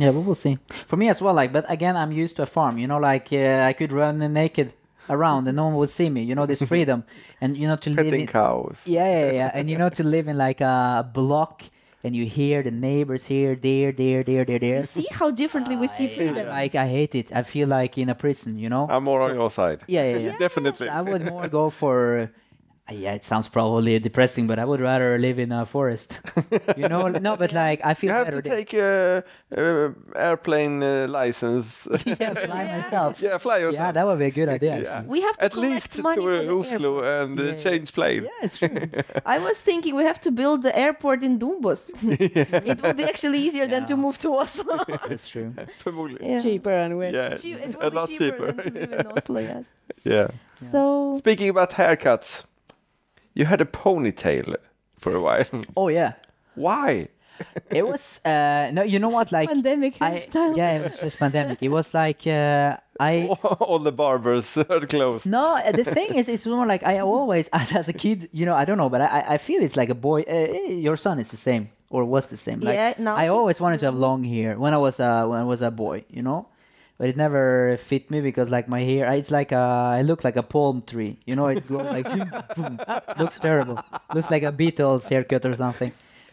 Yeah, 0.03 0.11
but 0.11 0.23
we'll 0.27 0.35
see. 0.35 0.59
For 0.89 0.97
me 0.97 1.09
as 1.09 1.23
well, 1.23 1.35
like, 1.35 1.53
but 1.53 1.65
again, 1.71 1.97
I'm 1.97 2.11
used 2.11 2.35
to 2.37 2.43
a 2.43 2.47
farm. 2.47 2.77
You 2.77 2.89
know, 2.89 2.99
like 2.99 3.33
uh, 3.33 3.71
I 3.71 3.73
could 3.73 3.93
run 3.93 4.19
naked 4.33 4.75
around 5.09 5.47
and 5.49 5.57
no 5.57 5.67
one 5.67 5.75
would 5.77 5.91
see 5.91 6.11
me. 6.11 6.23
You 6.25 6.35
know, 6.35 6.47
this 6.47 6.63
freedom, 6.63 7.05
and 7.41 7.57
you 7.57 7.69
know 7.69 7.77
to 7.77 7.91
live 7.91 8.13
in. 8.13 8.27
cows. 8.27 8.83
Yeah, 8.85 9.09
yeah, 9.17 9.33
yeah, 9.33 9.51
and 9.55 9.71
you 9.71 9.79
know 9.79 9.91
to 9.91 10.03
live 10.03 10.27
in 10.27 10.37
like 10.37 10.61
a 10.61 11.09
block, 11.19 11.63
and 12.03 12.17
you 12.17 12.27
hear 12.27 12.65
the 12.65 12.73
neighbors 12.73 13.27
here, 13.27 13.55
there, 13.55 13.93
there, 13.93 14.25
there, 14.25 14.45
there, 14.45 14.59
there. 14.59 14.77
You 14.77 14.83
see 14.83 15.07
how 15.13 15.31
differently 15.31 15.77
we 15.77 15.87
see 15.87 16.09
freedom. 16.09 16.49
Like 16.49 16.75
I 16.75 16.89
hate 16.89 17.15
it. 17.15 17.31
I 17.33 17.43
feel 17.45 17.69
like 17.69 17.97
in 17.97 18.09
a 18.09 18.17
prison. 18.17 18.59
You 18.59 18.71
know. 18.71 18.89
I'm 18.91 19.05
more 19.05 19.23
on 19.23 19.35
your 19.37 19.51
side. 19.51 19.81
Yeah, 19.87 20.05
yeah, 20.11 20.17
yeah. 20.27 20.39
Definitely. 20.47 20.87
So 20.87 20.93
I 20.93 21.01
would 21.01 21.25
more 21.25 21.47
go 21.49 21.71
for 21.71 22.19
Uh, 22.19 22.27
Yeah, 22.91 23.15
it 23.15 23.25
sounds 23.25 23.49
probably 23.49 23.99
depressing, 24.01 24.47
but 24.47 24.59
I 24.59 24.65
would 24.67 24.81
rather 24.81 25.17
live 25.19 25.39
in 25.39 25.51
a 25.53 25.65
forest. 25.65 26.21
you 26.77 26.89
know, 26.89 27.09
no, 27.09 27.37
but 27.37 27.53
like 27.53 27.81
I 27.85 27.95
feel 27.95 28.09
You 28.11 28.15
have 28.17 28.27
better. 28.27 28.43
to 28.43 28.51
take 28.51 28.75
a, 28.75 29.25
uh 29.57 29.91
airplane 30.17 30.83
uh, 30.83 31.07
license. 31.09 31.89
yeah, 32.05 32.35
fly 32.35 32.65
myself. 32.65 33.21
yeah, 33.23 33.39
fly 33.39 33.59
yourself. 33.59 33.81
Yeah, 33.87 33.93
that 33.93 34.07
would 34.07 34.19
be 34.19 34.27
a 34.27 34.31
good 34.31 34.49
idea. 34.49 34.83
Yeah. 34.83 35.03
We 35.05 35.23
have 35.23 35.37
to 35.39 35.45
At 35.45 35.57
least 35.57 35.93
to 35.93 36.03
money 36.03 36.21
for 36.23 36.33
uh, 36.35 36.59
Oslo 36.61 36.99
airport. 37.01 37.31
and 37.31 37.41
uh, 37.41 37.43
Yeah. 37.45 37.57
change 37.57 37.93
plane. 37.95 38.25
Yeah, 38.25 38.45
it's 38.47 38.59
true. 38.59 38.69
I 39.25 39.39
was 39.39 39.59
thinking 39.59 39.95
we 39.97 40.03
have 40.05 40.21
to 40.21 40.31
build 40.31 40.63
the 40.63 40.77
airport 40.77 41.23
in 41.23 41.39
Dombås. 41.39 41.91
it 42.03 42.83
would 42.83 42.97
be 42.97 43.05
actually 43.05 43.39
easier 43.39 43.67
than 43.69 43.87
to 43.87 43.97
move 43.97 44.19
to 44.19 44.37
Oslo. 44.37 44.85
That's 45.09 45.29
true. 45.29 45.55
Förmodligen. 45.83 46.29
Yeah. 46.29 46.41
Cheaper 46.43 46.73
anyway. 46.73 47.13
Yeah, 47.13 47.37
Che- 47.37 47.53
it 47.63 47.77
a 47.81 47.91
be 47.91 47.97
lot 47.97 48.09
cheaper, 48.09 48.25
cheaper. 48.31 48.53
than 48.53 48.65
to 48.65 48.71
live 48.81 48.93
in 48.93 49.07
Oslo, 49.17 49.41
yes. 49.41 49.65
yeah. 50.05 50.29
So 50.71 51.17
Speaking 51.19 51.49
about 51.49 51.71
haircuts, 51.71 52.45
you 53.35 53.45
had 53.45 53.61
a 53.61 53.65
ponytail 53.65 54.57
for 54.99 55.15
a 55.15 55.21
while. 55.21 55.65
Oh 55.77 55.89
yeah, 55.89 56.13
Why? 56.55 57.09
it 57.71 57.87
was. 57.87 58.21
Uh, 58.25 58.71
no, 58.73 58.83
you 58.83 58.99
know 58.99 59.09
what? 59.09 59.33
Like 59.33 59.49
pandemic 59.49 59.97
I, 60.01 60.13
hairstyle. 60.13 60.57
yeah, 60.57 60.73
it 60.77 60.83
was 60.91 61.01
just 61.01 61.19
pandemic. 61.19 61.59
It 61.63 61.71
was 61.71 61.95
like 61.95 62.27
uh, 62.27 62.77
I. 63.01 63.27
All 63.61 63.79
the 63.79 63.93
barbers 63.93 64.57
are 64.57 64.87
closed. 64.87 65.27
No, 65.27 65.57
uh, 65.57 65.73
the 65.73 65.85
thing 65.85 66.15
is, 66.15 66.29
it's 66.29 66.47
more 66.47 66.67
like 66.67 66.83
I 66.85 66.99
always, 67.01 67.49
as, 67.53 67.73
as 67.81 67.89
a 67.89 67.93
kid, 67.93 68.29
you 68.33 68.47
know, 68.47 68.55
I 68.55 68.65
don't 68.65 68.79
know, 68.79 68.89
but 68.89 69.01
I, 69.01 69.25
I 69.35 69.39
feel 69.39 69.63
it's 69.63 69.77
like 69.77 69.89
a 69.89 69.95
boy. 69.95 70.23
Uh, 70.23 70.71
your 70.71 70.97
son 70.97 71.19
is 71.19 71.29
the 71.29 71.37
same, 71.37 71.71
or 71.91 72.05
was 72.05 72.29
the 72.29 72.37
same. 72.37 72.61
Like, 72.61 72.75
Yeah, 72.75 72.95
now 72.99 73.17
I 73.17 73.29
always 73.29 73.61
wanted 73.61 73.81
to 73.81 73.87
have 73.87 73.95
long 73.95 74.23
hair 74.25 74.59
when 74.59 74.75
I 74.75 74.79
was 74.79 75.01
uh, 75.01 75.27
when 75.27 75.41
I 75.41 75.45
was 75.45 75.63
a 75.63 75.71
boy, 75.71 76.05
you 76.11 76.23
know, 76.23 76.47
but 76.99 77.09
it 77.09 77.17
never 77.17 77.77
fit 77.79 78.11
me 78.11 78.21
because 78.21 78.51
like 78.51 78.69
my 78.69 78.83
hair, 78.83 79.13
it's 79.13 79.31
like 79.31 79.53
a, 79.53 79.57
I 79.57 80.03
look 80.03 80.25
like 80.25 80.37
a 80.37 80.43
palm 80.43 80.83
tree, 80.87 81.19
you 81.25 81.37
know, 81.37 81.47
it 81.47 81.67
grows 81.67 81.91
like 81.91 82.07
boom, 82.57 82.81
looks 83.19 83.39
terrible, 83.39 83.83
looks 84.15 84.31
like 84.31 84.43
a 84.43 84.53
Beatles 84.53 85.05
haircut 85.05 85.45
or 85.47 85.55
something. 85.55 85.93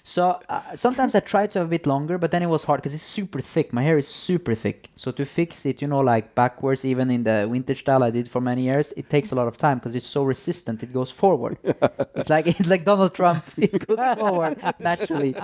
So 0.09 0.41
uh, 0.49 0.75
sometimes 0.75 1.13
I 1.13 1.19
try 1.19 1.45
to 1.45 1.59
have 1.59 1.67
a 1.67 1.69
bit 1.69 1.85
longer, 1.85 2.17
but 2.17 2.31
then 2.31 2.41
it 2.41 2.47
was 2.47 2.63
hard 2.63 2.81
because 2.81 2.95
it's 2.95 3.03
super 3.03 3.41
thick. 3.41 3.71
My 3.71 3.83
hair 3.83 3.99
is 3.99 4.07
super 4.07 4.55
thick. 4.55 4.89
So 4.95 5.11
to 5.11 5.23
fix 5.23 5.67
it, 5.67 5.83
you 5.83 5.87
know, 5.87 5.99
like 5.99 6.33
backwards, 6.33 6.83
even 6.83 7.11
in 7.11 7.23
the 7.25 7.47
vintage 7.47 7.81
style 7.81 8.01
I 8.01 8.09
did 8.09 8.27
for 8.27 8.41
many 8.41 8.63
years, 8.63 8.91
it 8.97 9.07
takes 9.07 9.31
a 9.31 9.35
lot 9.35 9.47
of 9.47 9.55
time 9.57 9.77
because 9.77 9.93
it's 9.93 10.07
so 10.07 10.23
resistant. 10.23 10.81
It 10.81 10.93
goes 10.93 11.11
forward. 11.11 11.59
it's 12.15 12.31
like 12.31 12.47
it's 12.47 12.67
like 12.67 12.85
Donald 12.85 13.13
Trump. 13.13 13.43
It 13.57 13.85
goes 13.85 14.17
forward 14.17 14.57
naturally. 14.79 15.35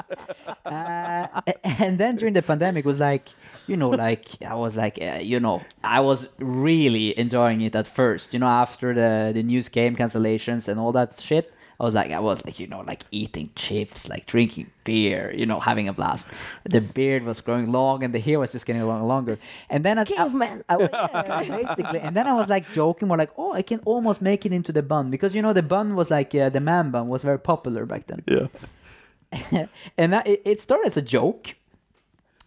Uh, 0.65 1.27
and 1.63 1.99
then 1.99 2.15
during 2.15 2.33
the 2.33 2.41
pandemic 2.41 2.85
was 2.85 2.99
like, 2.99 3.29
you 3.67 3.77
know, 3.77 3.91
like 3.91 4.25
I 4.41 4.55
was 4.55 4.75
like, 4.75 4.97
uh, 4.99 5.19
you 5.21 5.39
know, 5.39 5.61
I 5.83 5.99
was 5.99 6.29
really 6.39 7.17
enjoying 7.19 7.61
it 7.61 7.75
at 7.75 7.87
first. 7.87 8.33
You 8.33 8.39
know, 8.39 8.47
after 8.47 8.95
the 8.95 9.31
the 9.31 9.43
news 9.43 9.69
came, 9.69 9.95
cancellations 9.95 10.67
and 10.67 10.79
all 10.79 10.91
that 10.93 11.19
shit. 11.19 11.51
I 11.79 11.83
was 11.83 11.93
like, 11.93 12.11
I 12.11 12.19
was 12.19 12.43
like, 12.45 12.59
you 12.59 12.67
know, 12.67 12.81
like 12.81 13.03
eating 13.11 13.49
chips, 13.55 14.07
like 14.07 14.25
drinking 14.27 14.71
beer, 14.85 15.33
you 15.35 15.45
know, 15.45 15.59
having 15.59 15.87
a 15.87 15.93
blast. 15.93 16.27
The 16.63 16.79
beard 16.79 17.23
was 17.23 17.41
growing 17.41 17.71
long, 17.71 18.03
and 18.03 18.13
the 18.13 18.19
hair 18.19 18.39
was 18.39 18.51
just 18.53 18.65
getting 18.65 18.81
longer 18.83 18.99
and 18.99 19.07
longer. 19.07 19.39
And 19.69 19.83
then 19.83 19.99
I, 19.99 20.05
Caveman. 20.05 20.63
I, 20.69 20.75
I, 20.75 21.43
basically, 21.49 21.99
and 21.99 22.15
then 22.15 22.27
I 22.27 22.33
was 22.33 22.47
like 22.47 22.71
joking, 22.73 23.07
more 23.07 23.17
like, 23.17 23.31
oh, 23.37 23.53
I 23.53 23.61
can 23.61 23.81
almost 23.85 24.21
make 24.21 24.45
it 24.45 24.53
into 24.53 24.71
the 24.71 24.83
bun 24.83 25.09
because 25.09 25.35
you 25.35 25.41
know 25.41 25.53
the 25.53 25.63
bun 25.63 25.95
was 25.95 26.09
like 26.09 26.33
uh, 26.33 26.49
the 26.49 26.59
man 26.59 26.91
bun 26.91 27.07
was 27.07 27.21
very 27.21 27.39
popular 27.39 27.85
back 27.85 28.07
then 28.07 28.23
Yeah. 28.27 29.67
and 29.97 30.13
that, 30.13 30.27
it, 30.27 30.41
it 30.45 30.59
started 30.59 30.87
as 30.87 30.97
a 30.97 31.01
joke 31.01 31.55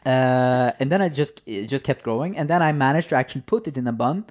uh, 0.06 0.72
and 0.80 0.90
then 0.90 1.02
I 1.02 1.08
just 1.08 1.42
it 1.44 1.66
just 1.66 1.84
kept 1.84 2.02
growing 2.02 2.36
and 2.36 2.48
then 2.48 2.62
I 2.62 2.72
managed 2.72 3.10
to 3.10 3.16
actually 3.16 3.42
put 3.42 3.66
it 3.68 3.76
in 3.76 3.86
a 3.86 3.92
bun 3.92 4.24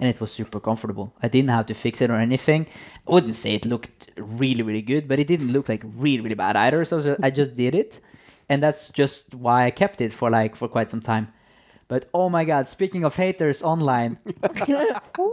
and 0.00 0.08
it 0.08 0.20
was 0.20 0.32
super 0.32 0.60
comfortable 0.60 1.14
I 1.22 1.28
didn't 1.28 1.50
have 1.50 1.66
to 1.66 1.74
fix 1.74 2.00
it 2.00 2.10
or 2.10 2.16
anything 2.16 2.66
I 3.08 3.12
wouldn't 3.12 3.36
say 3.36 3.54
it 3.54 3.64
looked 3.66 4.10
really 4.16 4.62
really 4.62 4.82
good 4.82 5.08
but 5.08 5.18
it 5.18 5.26
didn't 5.26 5.52
look 5.52 5.68
like 5.68 5.82
really 5.84 6.20
really 6.20 6.34
bad 6.34 6.56
either 6.56 6.84
so 6.84 7.00
so 7.00 7.16
I 7.22 7.30
just 7.30 7.56
did 7.56 7.74
it 7.74 8.00
and 8.48 8.62
that's 8.62 8.90
just 8.90 9.34
why 9.34 9.66
I 9.66 9.70
kept 9.70 10.00
it 10.00 10.12
for 10.12 10.30
like 10.30 10.56
for 10.56 10.68
quite 10.68 10.90
some 10.90 11.00
time 11.00 11.28
but 11.86 12.08
oh 12.14 12.28
my 12.28 12.44
god 12.44 12.68
speaking 12.68 13.04
of 13.04 13.14
haters 13.14 13.62
online 13.62 14.18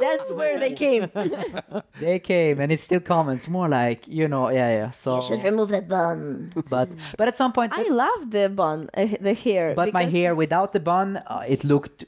That's 0.02 0.32
where 0.32 0.60
they 0.60 0.74
came. 0.74 1.10
they 2.00 2.20
came 2.20 2.60
and 2.60 2.72
it 2.72 2.80
still 2.80 3.00
comments 3.00 3.48
more 3.48 3.68
like 3.70 4.08
you 4.08 4.28
know 4.28 4.50
yeah 4.50 4.70
yeah 4.70 4.90
so 4.92 5.18
you 5.18 5.22
should 5.24 5.44
remove 5.44 5.70
that 5.70 5.88
bun. 5.88 6.52
but 6.70 6.90
but 7.18 7.28
at 7.28 7.38
some 7.38 7.52
point 7.54 7.74
I 7.76 7.84
love 7.90 8.32
the 8.32 8.50
bun, 8.50 8.90
uh, 8.94 9.08
the 9.20 9.34
hair. 9.34 9.74
But 9.76 9.94
my 9.94 10.06
hair 10.06 10.36
without 10.36 10.74
the 10.74 10.80
bun, 10.80 11.18
uh, 11.28 11.44
it 11.48 11.64
looked 11.64 12.06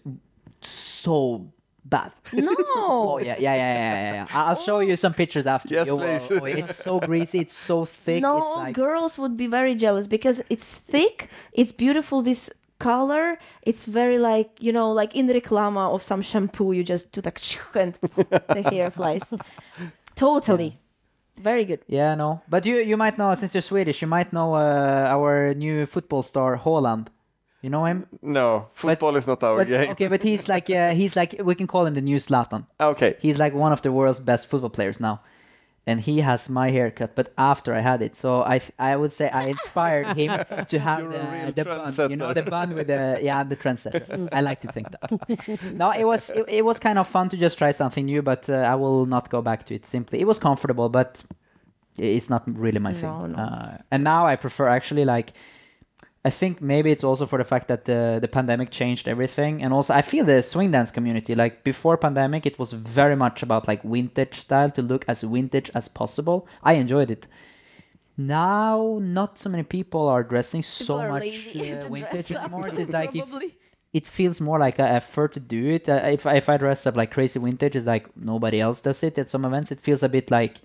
so 0.62 1.53
bad. 1.86 2.12
No. 2.34 2.56
Oh 2.76 3.20
yeah, 3.20 3.36
yeah, 3.40 3.56
yeah, 3.56 3.56
yeah, 3.56 3.94
yeah. 3.94 4.14
yeah. 4.14 4.28
I- 4.34 4.50
I'll 4.50 4.56
show 4.70 4.80
you 4.80 4.96
some 4.96 5.14
pictures 5.14 5.46
after. 5.48 5.74
Yes, 5.74 5.88
You- 5.88 5.98
please. 5.98 6.32
oh, 6.32 6.46
it's 6.46 6.76
so 6.84 7.00
greasy. 7.00 7.40
It's 7.40 7.54
so 7.56 7.86
thick. 8.06 8.22
No, 8.22 8.38
it's 8.38 8.58
like, 8.58 8.76
girls 8.76 9.18
would 9.18 9.36
be 9.38 9.48
very 9.48 9.76
jealous 9.76 10.08
because 10.08 10.42
it's 10.50 10.66
thick, 10.92 11.30
it's 11.54 11.72
beautiful. 11.72 12.22
This 12.22 12.50
color, 12.80 13.38
it's 13.62 13.86
very 13.86 14.18
like 14.18 14.50
you 14.60 14.72
know, 14.74 14.92
like 14.92 15.16
in 15.16 15.28
the 15.28 15.34
reclama 15.34 15.94
of 15.96 16.02
some 16.04 16.22
shampoo. 16.22 16.72
You 16.74 16.84
just 16.84 17.12
do 17.12 17.22
like 17.24 17.40
and 17.76 17.94
the 18.56 18.62
hair 18.72 18.90
flies. 18.92 19.34
Totally, 20.16 20.78
very 21.38 21.66
good. 21.66 21.80
Yeah, 21.88 22.16
no. 22.16 22.42
But 22.50 22.66
you 22.66 22.78
you 22.78 22.98
might 22.98 23.18
know 23.18 23.34
since 23.36 23.56
you're 23.56 23.62
Swedish, 23.62 24.02
you 24.02 24.08
might 24.08 24.32
know 24.34 24.54
uh, 24.56 25.08
our 25.16 25.54
new 25.54 25.86
football 25.86 26.24
star 26.24 26.58
Haaland. 26.58 27.08
You 27.64 27.70
know 27.70 27.86
him? 27.86 28.06
No, 28.22 28.68
football 28.74 29.16
is 29.16 29.26
not 29.26 29.42
our 29.42 29.58
But, 29.60 29.68
game. 29.70 29.90
okay, 29.92 30.08
but 30.10 30.22
he's 30.22 30.50
like 30.50 30.70
uh, 30.70 30.92
he's 31.00 31.16
like 31.16 31.40
we 31.44 31.56
can 31.56 31.66
call 31.66 31.86
him 31.86 31.94
the 31.96 32.02
new 32.02 32.18
Zlatan. 32.18 32.66
Okay. 32.80 33.16
He's 33.20 33.40
like 33.40 33.54
one 33.56 33.72
of 33.72 33.82
the 33.82 33.92
world's 33.92 34.20
best 34.20 34.48
football 34.48 34.70
players 34.70 35.00
now. 35.00 35.22
And 35.86 36.00
he 36.00 36.22
has 36.22 36.50
my 36.50 36.72
haircut, 36.72 37.14
but 37.16 37.34
after 37.38 37.74
I 37.74 37.82
had 37.82 38.02
it, 38.02 38.16
so 38.16 38.42
I 38.42 38.62
I 38.80 38.96
would 38.96 39.12
say 39.12 39.28
I 39.30 39.48
inspired 39.48 40.16
him 40.18 40.30
to 40.72 40.80
have 40.80 41.00
You're 41.02 41.12
a 41.14 41.32
real 41.32 41.46
the, 41.48 41.64
the 41.64 41.66
bun, 41.66 42.10
you 42.12 42.16
know, 42.18 42.34
the 42.34 42.42
bun 42.44 42.74
with 42.76 42.88
the 42.88 43.20
yeah, 43.22 43.40
I'm 43.40 43.50
the 43.50 43.58
trendsetter. 43.58 44.30
I 44.32 44.40
like 44.42 44.62
to 44.62 44.72
think 44.72 44.88
that. 44.92 45.64
no, 45.74 45.92
it 45.92 46.06
was 46.06 46.30
it, 46.30 46.46
it 46.48 46.64
was 46.66 46.80
kind 46.80 46.98
of 47.00 47.08
fun 47.08 47.28
to 47.30 47.38
just 47.38 47.58
try 47.58 47.72
something 47.72 48.06
new, 48.06 48.22
but 48.22 48.50
uh, 48.50 48.54
I 48.54 48.76
will 48.76 49.06
not 49.06 49.30
go 49.30 49.42
back 49.42 49.66
to 49.68 49.76
it. 49.76 49.86
Simply, 49.86 50.20
it 50.22 50.26
was 50.28 50.40
comfortable, 50.40 50.88
but 50.90 51.22
it's 51.98 52.30
not 52.30 52.44
really 52.48 52.80
my 52.80 52.94
thing. 52.94 53.10
No, 53.10 53.26
no. 53.28 53.38
Uh, 53.44 53.78
and 53.92 54.04
now 54.04 54.26
I 54.26 54.36
prefer 54.38 54.68
actually 54.70 55.04
like 55.06 55.34
I 56.26 56.30
think 56.30 56.62
maybe 56.62 56.90
it's 56.90 57.04
also 57.04 57.26
for 57.26 57.38
the 57.38 57.44
fact 57.44 57.68
that 57.68 57.84
the 57.84 58.18
the 58.22 58.30
pandemic 58.30 58.72
changed 58.72 59.08
everything, 59.08 59.62
and 59.62 59.74
also 59.74 59.94
I 59.94 60.02
feel 60.02 60.24
the 60.24 60.42
swing 60.42 60.72
dance 60.72 60.90
community 60.90 61.36
like 61.36 61.64
before 61.66 61.98
pandemic 61.98 62.46
it 62.46 62.58
was 62.58 62.72
very 62.72 63.16
much 63.16 63.44
about 63.44 63.68
like 63.68 63.84
vintage 63.84 64.40
style 64.40 64.72
to 64.72 64.82
look 64.82 65.04
as 65.08 65.24
vintage 65.24 65.70
as 65.76 65.90
possible. 65.90 66.48
I 66.64 66.74
enjoyed 66.74 67.12
it. 67.12 67.28
Now, 68.16 69.00
not 69.02 69.40
so 69.40 69.50
many 69.50 69.64
people 69.64 70.08
are 70.08 70.24
dressing 70.24 70.64
so 70.64 71.00
are 71.00 71.10
much 71.10 71.24
uh, 71.56 71.88
vintage 71.90 72.32
anymore. 72.32 72.68
It's 72.70 72.92
like 72.92 73.16
if, 73.16 73.30
it 73.92 74.08
feels 74.08 74.40
more 74.40 74.60
like 74.60 74.80
an 74.80 74.86
effort 74.86 75.34
to 75.34 75.42
do 75.42 75.72
it. 75.72 75.90
Uh, 75.90 75.96
if 76.06 76.26
if 76.26 76.48
I 76.48 76.56
dress 76.56 76.88
up 76.88 76.96
like 76.96 77.12
crazy 77.12 77.40
vintage, 77.40 77.76
it's 77.76 77.86
like 77.86 78.16
nobody 78.16 78.62
else 78.62 78.80
does 78.80 79.04
it. 79.04 79.18
At 79.18 79.28
some 79.28 79.44
events, 79.44 79.74
it 79.74 79.82
feels 79.82 80.04
a 80.04 80.10
bit 80.10 80.32
like, 80.32 80.62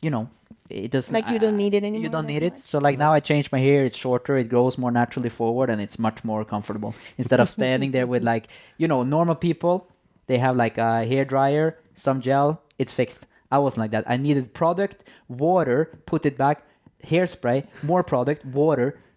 you 0.00 0.08
know, 0.08 0.30
it 0.70 0.90
doesn't 0.90 1.12
Like 1.12 1.28
you 1.28 1.38
don't 1.38 1.54
uh, 1.54 1.56
need 1.56 1.74
it 1.74 1.84
anymore 1.84 2.02
You 2.02 2.08
don't 2.08 2.26
need 2.26 2.42
it. 2.42 2.54
much. 2.54 2.62
So 2.62 2.78
like 2.78 2.98
now 2.98 3.12
I 3.12 3.20
change 3.20 3.52
my 3.52 3.58
hair. 3.58 3.84
It's 3.84 3.96
shorter. 3.96 4.38
It 4.38 4.48
grows 4.48 4.78
more 4.78 4.90
naturally 4.90 5.28
forward, 5.28 5.68
and 5.70 5.80
it's 5.80 5.98
much 5.98 6.24
more 6.24 6.44
comfortable. 6.44 6.94
Instead 7.18 7.40
of 7.40 7.50
standing 7.50 7.90
there 7.90 8.06
with 8.06 8.22
like 8.22 8.48
you 8.78 8.88
know 8.88 9.02
normal 9.02 9.34
people, 9.34 9.88
they 10.26 10.38
have 10.38 10.56
like 10.56 10.78
a 10.78 11.04
hair 11.04 11.24
dryer, 11.24 11.78
some 11.94 12.20
gel. 12.20 12.62
It's 12.78 12.92
fixed. 12.92 13.26
I 13.50 13.58
wasn't 13.58 13.80
like 13.82 13.90
that. 13.92 14.04
I 14.08 14.16
needed 14.16 14.52
product, 14.54 15.04
water, 15.28 15.98
put 16.06 16.26
it 16.26 16.36
back, 16.36 16.62
hairspray, 17.04 17.66
more 17.82 18.02
product, 18.02 18.44
water. 18.46 18.98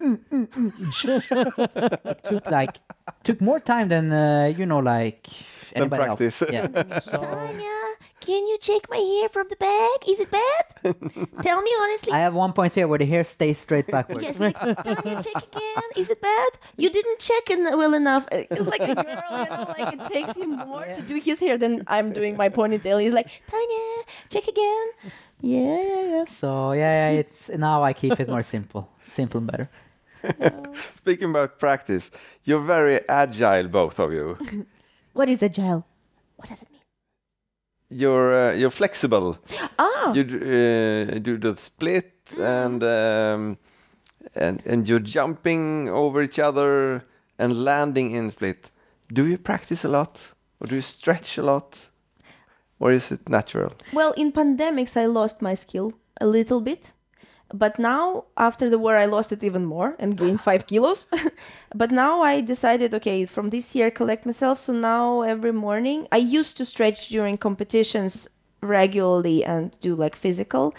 took 2.24 2.50
like 2.50 2.78
took 3.24 3.40
more 3.40 3.58
time 3.58 3.88
than 3.88 4.12
uh, 4.12 4.52
you 4.56 4.66
know 4.66 4.78
like 4.78 5.26
Than 5.78 5.92
anybody 5.92 6.04
practice. 6.04 6.42
else. 6.42 6.50
Yeah. 6.52 7.00
So 7.00 7.18
Tanya, 7.18 7.78
can 8.20 8.46
you 8.46 8.58
check 8.60 8.88
my 8.90 8.96
hair 8.98 9.28
from 9.28 9.46
the 9.48 9.56
back? 9.56 10.08
Is 10.08 10.20
it 10.20 10.30
bad? 10.30 10.64
Tell 11.42 11.62
me 11.62 11.72
honestly. 11.82 12.12
I 12.12 12.18
have 12.18 12.34
one 12.34 12.52
point 12.52 12.74
here 12.74 12.86
where 12.88 12.98
the 12.98 13.06
hair 13.06 13.24
stays 13.24 13.58
straight 13.58 13.86
backwards. 13.96 14.22
Yes, 14.22 14.38
like, 14.38 14.58
Tanya, 14.58 15.22
check 15.22 15.36
again. 15.36 15.82
Is 15.96 16.10
it 16.10 16.20
bad? 16.20 16.50
You 16.76 16.90
didn't 16.90 17.18
check 17.20 17.50
in 17.50 17.64
well 17.64 17.94
enough. 17.94 18.26
It's 18.32 18.66
like 18.66 18.82
a 18.82 18.94
girl, 18.94 19.04
you 19.42 19.48
know, 19.50 19.74
like 19.78 19.94
it 19.94 20.12
takes 20.12 20.34
him 20.36 20.56
more 20.56 20.84
to 20.94 21.02
do 21.02 21.16
his 21.20 21.38
hair 21.40 21.56
than 21.58 21.84
I'm 21.86 22.12
doing 22.12 22.36
my 22.36 22.48
ponytail. 22.48 23.00
He's 23.02 23.14
like, 23.14 23.28
Tanya, 23.50 24.04
check 24.30 24.46
again. 24.48 24.86
Yeah, 25.40 25.80
yeah, 25.82 26.02
yeah. 26.14 26.24
So 26.26 26.72
yeah, 26.72 27.10
yeah, 27.12 27.18
it's 27.20 27.48
now 27.48 27.82
I 27.82 27.92
keep 27.92 28.18
it 28.20 28.28
more 28.28 28.42
simple, 28.42 28.90
simple 29.02 29.38
and 29.38 29.46
better. 29.50 29.68
Speaking 30.96 31.30
about 31.30 31.58
practice, 31.60 32.10
you're 32.44 32.60
very 32.60 33.08
agile, 33.08 33.68
both 33.68 34.00
of 34.00 34.12
you. 34.12 34.36
What 35.18 35.28
is 35.28 35.42
agile? 35.42 35.84
What 36.36 36.48
does 36.48 36.62
it 36.62 36.70
mean? 36.70 36.80
You're 37.90 38.50
uh, 38.50 38.54
you're 38.54 38.70
flexible. 38.70 39.36
Ah, 39.78 40.12
You 40.14 40.24
d- 40.24 40.36
uh, 40.36 41.18
do 41.18 41.36
the 41.38 41.56
split 41.56 42.12
and 42.38 42.82
um, 42.84 43.58
and 44.36 44.62
and 44.66 44.88
you're 44.88 45.00
jumping 45.16 45.88
over 45.88 46.22
each 46.22 46.38
other 46.38 47.02
and 47.38 47.64
landing 47.64 48.12
in 48.12 48.30
split. 48.30 48.70
Do 49.12 49.26
you 49.26 49.38
practice 49.38 49.84
a 49.84 49.88
lot, 49.88 50.20
or 50.60 50.68
do 50.68 50.74
you 50.76 50.82
stretch 50.82 51.38
a 51.38 51.42
lot? 51.42 51.76
or 52.80 52.92
is 52.92 53.10
it 53.10 53.28
natural? 53.28 53.72
Well, 53.92 54.12
in 54.16 54.30
pandemics, 54.32 54.96
I 54.96 55.06
lost 55.06 55.42
my 55.42 55.56
skill 55.56 55.92
a 56.20 56.26
little 56.26 56.60
bit. 56.60 56.92
But 57.52 57.78
now, 57.78 58.24
after 58.36 58.68
the 58.68 58.78
war, 58.78 58.96
I 58.96 59.06
lost 59.06 59.32
it 59.32 59.42
even 59.42 59.64
more 59.64 59.96
and 59.98 60.16
gained 60.16 60.40
five 60.40 60.66
kilos. 60.70 61.06
but 61.74 61.90
now 61.90 62.22
I 62.22 62.40
decided, 62.40 62.94
okay, 62.94 63.24
from 63.24 63.50
this 63.50 63.74
year, 63.74 63.90
collect 63.90 64.26
myself. 64.26 64.58
So 64.58 64.72
now 64.72 65.22
every 65.22 65.52
morning, 65.52 66.06
I 66.12 66.18
used 66.18 66.56
to 66.58 66.64
stretch 66.64 67.08
during 67.08 67.38
competitions 67.38 68.28
regularly 68.60 69.44
and 69.44 69.78
do 69.80 69.94
like 69.94 70.16
physical 70.16 70.74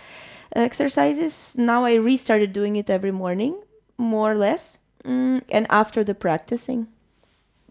exercises. 0.55 1.55
Now 1.57 1.85
I 1.85 1.95
restarted 1.95 2.53
doing 2.53 2.75
it 2.75 2.89
every 2.89 3.11
morning, 3.11 3.61
more 3.97 4.33
or 4.33 4.35
less. 4.35 4.77
Mm, 5.05 5.41
and 5.49 5.65
after 5.69 6.03
the 6.03 6.13
practicing, 6.13 6.87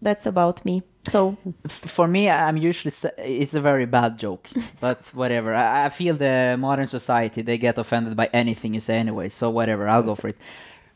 that's 0.01 0.25
about 0.25 0.65
me. 0.65 0.83
So 1.07 1.37
for 1.67 2.07
me, 2.07 2.29
I'm 2.29 2.57
usually 2.57 2.93
it's 3.17 3.53
a 3.53 3.61
very 3.61 3.85
bad 3.85 4.17
joke, 4.19 4.49
but 4.79 5.05
whatever. 5.13 5.55
I, 5.55 5.85
I 5.85 5.89
feel 5.89 6.15
the 6.15 6.57
modern 6.59 6.87
society 6.87 7.41
they 7.41 7.57
get 7.57 7.77
offended 7.77 8.15
by 8.15 8.29
anything 8.33 8.73
you 8.73 8.79
say 8.81 8.97
anyway. 8.97 9.29
So 9.29 9.49
whatever, 9.49 9.87
I'll 9.87 10.03
go 10.03 10.15
for 10.15 10.29
it. 10.29 10.37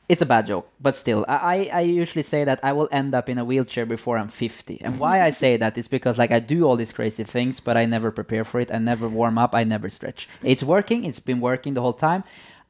It's 0.10 0.22
a 0.22 0.26
bad 0.26 0.48
joke, 0.48 0.70
but 0.82 0.98
still, 0.98 1.26
I, 1.30 1.38
I 1.72 1.78
I 1.78 1.80
usually 1.82 2.24
say 2.24 2.44
that 2.44 2.60
I 2.62 2.74
will 2.74 2.90
end 2.92 3.16
up 3.16 3.30
in 3.30 3.38
a 3.38 3.46
wheelchair 3.46 3.86
before 3.86 4.18
I'm 4.18 4.28
50. 4.28 4.82
And 4.82 5.00
why 5.00 5.22
I 5.24 5.30
say 5.30 5.56
that 5.58 5.78
is 5.78 5.88
because 5.88 6.18
like 6.18 6.32
I 6.32 6.40
do 6.40 6.66
all 6.66 6.76
these 6.76 6.92
crazy 6.92 7.24
things, 7.24 7.62
but 7.62 7.78
I 7.78 7.86
never 7.86 8.12
prepare 8.12 8.44
for 8.44 8.60
it. 8.60 8.72
I 8.72 8.80
never 8.80 9.08
warm 9.08 9.38
up. 9.38 9.56
I 9.56 9.64
never 9.64 9.90
stretch. 9.90 10.28
It's 10.44 10.62
working. 10.64 11.06
It's 11.06 11.22
been 11.22 11.40
working 11.40 11.74
the 11.74 11.82
whole 11.82 11.94
time. 11.94 12.26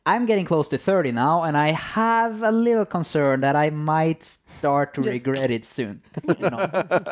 I'm 0.05 0.25
getting 0.25 0.43
close 0.45 0.67
to 0.69 0.77
30 0.77 1.13
now, 1.13 1.43
and 1.43 1.55
I 1.57 1.71
have 1.71 2.43
a 2.43 2.51
little 2.51 2.85
concern 2.85 3.39
that 3.41 3.55
I 3.55 3.69
might 3.69 4.23
start 4.23 4.93
to 4.95 5.01
Just- 5.01 5.25
regret 5.25 5.49
it 5.51 5.65
soon. 5.65 6.01
You 6.27 6.49
know? 6.49 6.67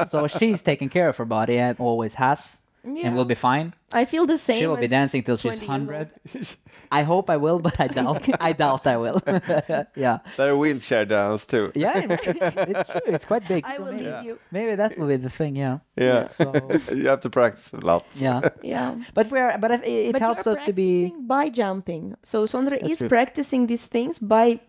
so 0.09 0.27
she's 0.27 0.61
taking 0.61 0.89
care 0.89 1.07
of 1.07 1.15
her 1.18 1.26
body 1.26 1.57
and 1.57 1.80
always 1.80 2.13
has, 2.15 2.59
Yeah. 2.83 3.07
and 3.07 3.15
will 3.15 3.25
be 3.25 3.35
fine. 3.35 3.73
I 3.91 4.05
feel 4.05 4.25
the 4.25 4.37
same. 4.37 4.59
She 4.59 4.65
will 4.67 4.77
be 4.77 4.87
dancing 4.87 5.21
till 5.21 5.37
she's 5.37 5.59
100. 5.61 6.09
I 6.91 7.03
hope 7.03 7.29
I 7.29 7.37
will, 7.37 7.59
but 7.59 7.79
I 7.79 7.87
doubt. 7.87 8.27
I 8.41 8.53
doubt 8.53 8.87
I 8.87 8.97
will. 8.97 9.21
yeah, 9.95 10.19
There 10.37 10.51
are 10.51 10.57
wheelchair 10.57 11.05
dance 11.05 11.45
too. 11.45 11.71
yeah, 11.75 11.99
it's, 12.09 12.27
it's 12.27 12.89
true. 12.91 13.01
It's 13.05 13.25
quite 13.25 13.47
big. 13.47 13.65
I 13.67 13.77
so 13.77 13.83
will 13.83 13.91
maybe, 13.91 14.05
lead 14.05 14.25
you. 14.25 14.39
maybe 14.51 14.75
that 14.75 14.97
will 14.97 15.07
be 15.07 15.17
the 15.17 15.29
thing. 15.29 15.55
Yeah. 15.55 15.79
Yeah. 15.95 16.29
So 16.29 16.53
you 16.91 17.07
have 17.07 17.21
to 17.21 17.29
practice 17.29 17.69
a 17.73 17.85
lot. 17.85 18.05
yeah, 18.15 18.49
Yeah. 18.63 18.95
but 19.13 19.29
we're 19.29 19.55
but 19.59 19.71
it, 19.71 19.83
it 19.83 20.13
but 20.13 20.21
helps 20.21 20.47
us 20.47 20.59
to 20.65 20.73
be. 20.73 21.13
by 21.19 21.49
jumping. 21.49 22.15
So 22.23 22.45
Sondre 22.45 22.79
That's 22.79 22.93
is 22.93 22.97
true. 22.99 23.09
practicing 23.09 23.67
these 23.67 23.85
things 23.85 24.17
by 24.17 24.59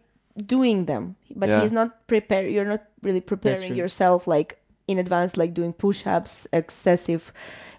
doing 0.47 0.85
them, 0.87 1.17
but 1.37 1.49
Yeah. 1.49 1.61
he's 1.63 1.73
not 1.73 2.07
prepare. 2.09 2.47
You're 2.49 2.65
not 2.69 2.83
really 3.03 3.21
preparing 3.21 3.75
yourself 3.75 4.27
like 4.27 4.59
in 4.89 4.99
advance, 4.99 5.37
like 5.37 5.55
doing 5.55 5.73
push-ups, 5.73 6.49
excessive, 6.53 7.33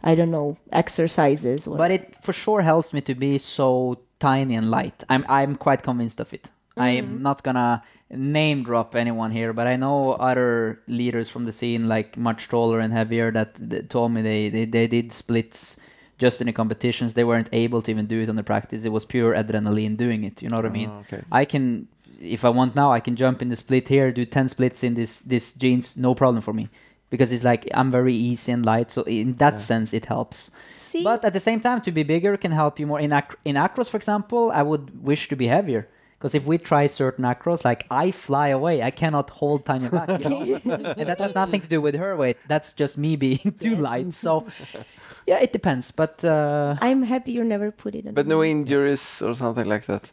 I 0.04 0.16
don't 0.16 0.32
know, 0.32 0.58
exercises. 0.72 1.68
Or, 1.68 1.78
But 1.78 1.92
it 1.92 2.16
for 2.22 2.34
sure 2.34 2.62
helps 2.62 2.94
me 2.94 3.02
to 3.02 3.16
be 3.16 3.38
so 3.38 4.00
tiny 4.20 4.56
and 4.56 4.70
light. 4.70 5.04
I'm 5.10 5.26
I'm 5.30 5.56
quite 5.56 5.82
convinced 5.84 6.20
of 6.20 6.34
it. 6.34 6.50
I'm 6.76 7.06
mm-hmm. 7.06 7.22
not 7.22 7.44
gonna 7.44 7.82
name 8.10 8.64
drop 8.64 8.96
anyone 8.96 9.32
here, 9.32 9.54
but 9.54 9.68
I 9.68 9.76
know 9.76 10.14
other 10.14 10.82
leaders 10.88 11.30
from 11.30 11.46
the 11.46 11.52
scene, 11.52 11.88
like 11.88 12.18
much 12.18 12.48
taller 12.48 12.80
and 12.80 12.94
heavier, 12.94 13.32
that, 13.32 13.56
that 13.70 13.90
told 13.90 14.12
me 14.12 14.22
they, 14.22 14.50
they 14.50 14.66
they 14.66 14.88
did 14.88 15.12
splits 15.12 15.78
just 16.18 16.42
in 16.42 16.48
the 16.48 16.54
competitions. 16.54 17.14
They 17.14 17.24
weren't 17.24 17.50
able 17.52 17.82
to 17.82 17.92
even 17.92 18.06
do 18.08 18.22
it 18.22 18.30
on 18.30 18.36
the 18.36 18.44
practice. 18.44 18.86
It 18.86 18.92
was 18.92 19.06
pure 19.06 19.34
adrenaline 19.34 19.98
doing 19.98 20.24
it. 20.24 20.42
You 20.42 20.50
know 20.50 20.58
what 20.58 20.66
I 20.66 20.70
mean? 20.70 20.90
Oh, 20.90 21.04
okay. 21.08 21.24
I 21.32 21.46
can, 21.46 21.88
if 22.20 22.46
I 22.46 22.50
want 22.50 22.76
now, 22.76 22.92
I 22.92 23.00
can 23.00 23.16
jump 23.16 23.42
in 23.42 23.50
the 23.50 23.56
split 23.56 23.88
here, 23.88 24.12
do 24.12 24.26
ten 24.26 24.48
splits 24.50 24.84
in 24.84 24.94
this 24.96 25.22
this 25.22 25.54
jeans, 25.54 25.98
no 25.98 26.16
problem 26.16 26.42
for 26.42 26.54
me, 26.54 26.70
because 27.14 27.32
it's 27.36 27.44
like 27.52 27.64
I'm 27.80 27.92
very 27.92 28.16
easy 28.30 28.52
and 28.52 28.66
light. 28.66 28.90
So 28.96 29.04
in 29.04 29.36
that 29.44 29.62
sense, 29.62 29.94
it 29.94 30.06
helps. 30.06 30.50
see, 30.74 31.04
But 31.04 31.24
at 31.24 31.34
the 31.38 31.40
same 31.50 31.60
time, 31.68 31.80
to 31.82 31.92
be 31.92 32.04
bigger 32.04 32.34
can 32.44 32.52
help 32.52 32.80
you 32.80 32.88
more. 32.92 33.00
In 33.08 33.14
ac- 33.14 33.38
in 33.46 33.56
acros, 33.56 33.88
for 33.92 33.98
example, 34.02 34.44
I 34.60 34.64
would 34.70 34.86
wish 35.12 35.30
to 35.30 35.36
be 35.36 35.48
heavier. 35.58 35.84
Because 36.18 36.34
if 36.40 36.46
we 36.52 36.58
try 36.58 36.88
certain 36.88 37.26
acros, 37.34 37.60
like 37.70 37.82
I 37.92 38.06
fly 38.12 38.48
away, 38.60 38.76
I 38.90 38.92
cannot 39.02 39.30
hold 39.30 39.60
Tanya 39.68 39.90
back. 39.98 40.10
You 40.24 40.30
know? 40.30 40.42
and 40.98 41.08
that 41.10 41.20
has 41.20 41.34
nothing 41.36 41.62
to 41.62 41.68
do 41.76 41.80
with 41.86 41.96
her 42.04 42.16
weight. 42.22 42.38
That's 42.48 42.70
just 42.82 42.98
me 42.98 43.12
being 43.26 43.54
too 43.66 43.76
light. 43.76 44.14
So, 44.14 44.48
yeah, 45.30 45.40
it 45.46 45.52
depends. 45.54 45.92
But 45.92 46.24
uh, 46.26 46.76
I'm 46.82 47.04
happy 47.04 47.32
you 47.38 47.44
never 47.44 47.70
put 47.84 47.94
it. 47.96 48.08
On 48.08 48.14
But 48.20 48.26
no 48.28 48.42
injuries 48.44 49.22
or 49.22 49.34
something 49.36 49.68
like 49.74 49.86
that. 49.92 50.12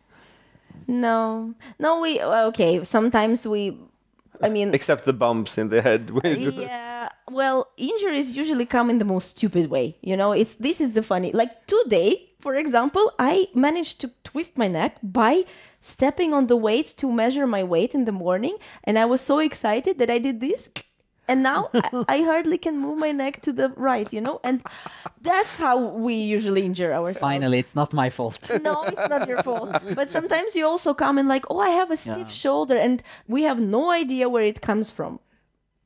no, 0.86 1.54
no. 1.78 2.00
We 2.04 2.20
okay. 2.22 2.84
Sometimes 2.84 3.46
we. 3.46 3.78
I 4.42 4.48
mean, 4.48 4.74
Except 4.78 5.04
the 5.04 5.12
bumps 5.12 5.58
in 5.58 5.68
the 5.68 5.82
head. 5.82 6.10
Uh, 6.24 6.28
yeah 6.28 6.90
well 7.30 7.68
injuries 7.76 8.36
usually 8.36 8.66
come 8.66 8.90
in 8.90 8.98
the 8.98 9.04
most 9.04 9.30
stupid 9.30 9.70
way 9.70 9.96
you 10.02 10.16
know 10.16 10.32
it's 10.32 10.54
this 10.54 10.80
is 10.80 10.92
the 10.92 11.02
funny 11.02 11.30
like 11.32 11.66
today 11.66 12.30
for 12.40 12.56
example 12.56 13.12
i 13.18 13.48
managed 13.54 14.00
to 14.00 14.10
twist 14.24 14.58
my 14.58 14.68
neck 14.68 14.96
by 15.02 15.44
stepping 15.80 16.34
on 16.34 16.46
the 16.46 16.56
weights 16.56 16.92
to 16.92 17.10
measure 17.10 17.46
my 17.46 17.62
weight 17.62 17.94
in 17.94 18.04
the 18.04 18.12
morning 18.12 18.56
and 18.84 18.98
i 18.98 19.04
was 19.04 19.20
so 19.20 19.38
excited 19.38 19.98
that 19.98 20.10
i 20.10 20.18
did 20.18 20.40
this 20.40 20.70
and 21.30 21.42
now 21.42 21.60
I, 21.74 22.04
I 22.16 22.22
hardly 22.30 22.58
can 22.58 22.76
move 22.84 22.98
my 23.06 23.12
neck 23.22 23.34
to 23.46 23.52
the 23.60 23.68
right 23.90 24.08
you 24.16 24.20
know 24.26 24.36
and 24.48 24.60
that's 25.22 25.54
how 25.56 25.76
we 26.06 26.14
usually 26.14 26.62
injure 26.64 26.92
ourselves 26.92 27.20
finally, 27.20 27.58
it's 27.58 27.74
not 27.74 27.92
my 27.92 28.08
fault. 28.10 28.38
no, 28.68 28.76
it's 28.92 29.08
not 29.14 29.28
your 29.28 29.42
fault. 29.42 29.70
But 29.94 30.10
sometimes 30.18 30.56
you 30.56 30.64
also 30.66 30.94
come 30.94 31.18
and 31.20 31.28
like, 31.28 31.44
oh, 31.50 31.60
I 31.60 31.70
have 31.80 31.90
a 31.90 31.96
stiff 31.96 32.28
Yeah. 32.30 32.40
shoulder, 32.44 32.76
and 32.86 33.02
we 33.28 33.40
have 33.48 33.60
no 33.60 33.90
idea 34.02 34.28
where 34.34 34.46
it 34.52 34.60
comes 34.68 34.88
from. 34.90 35.20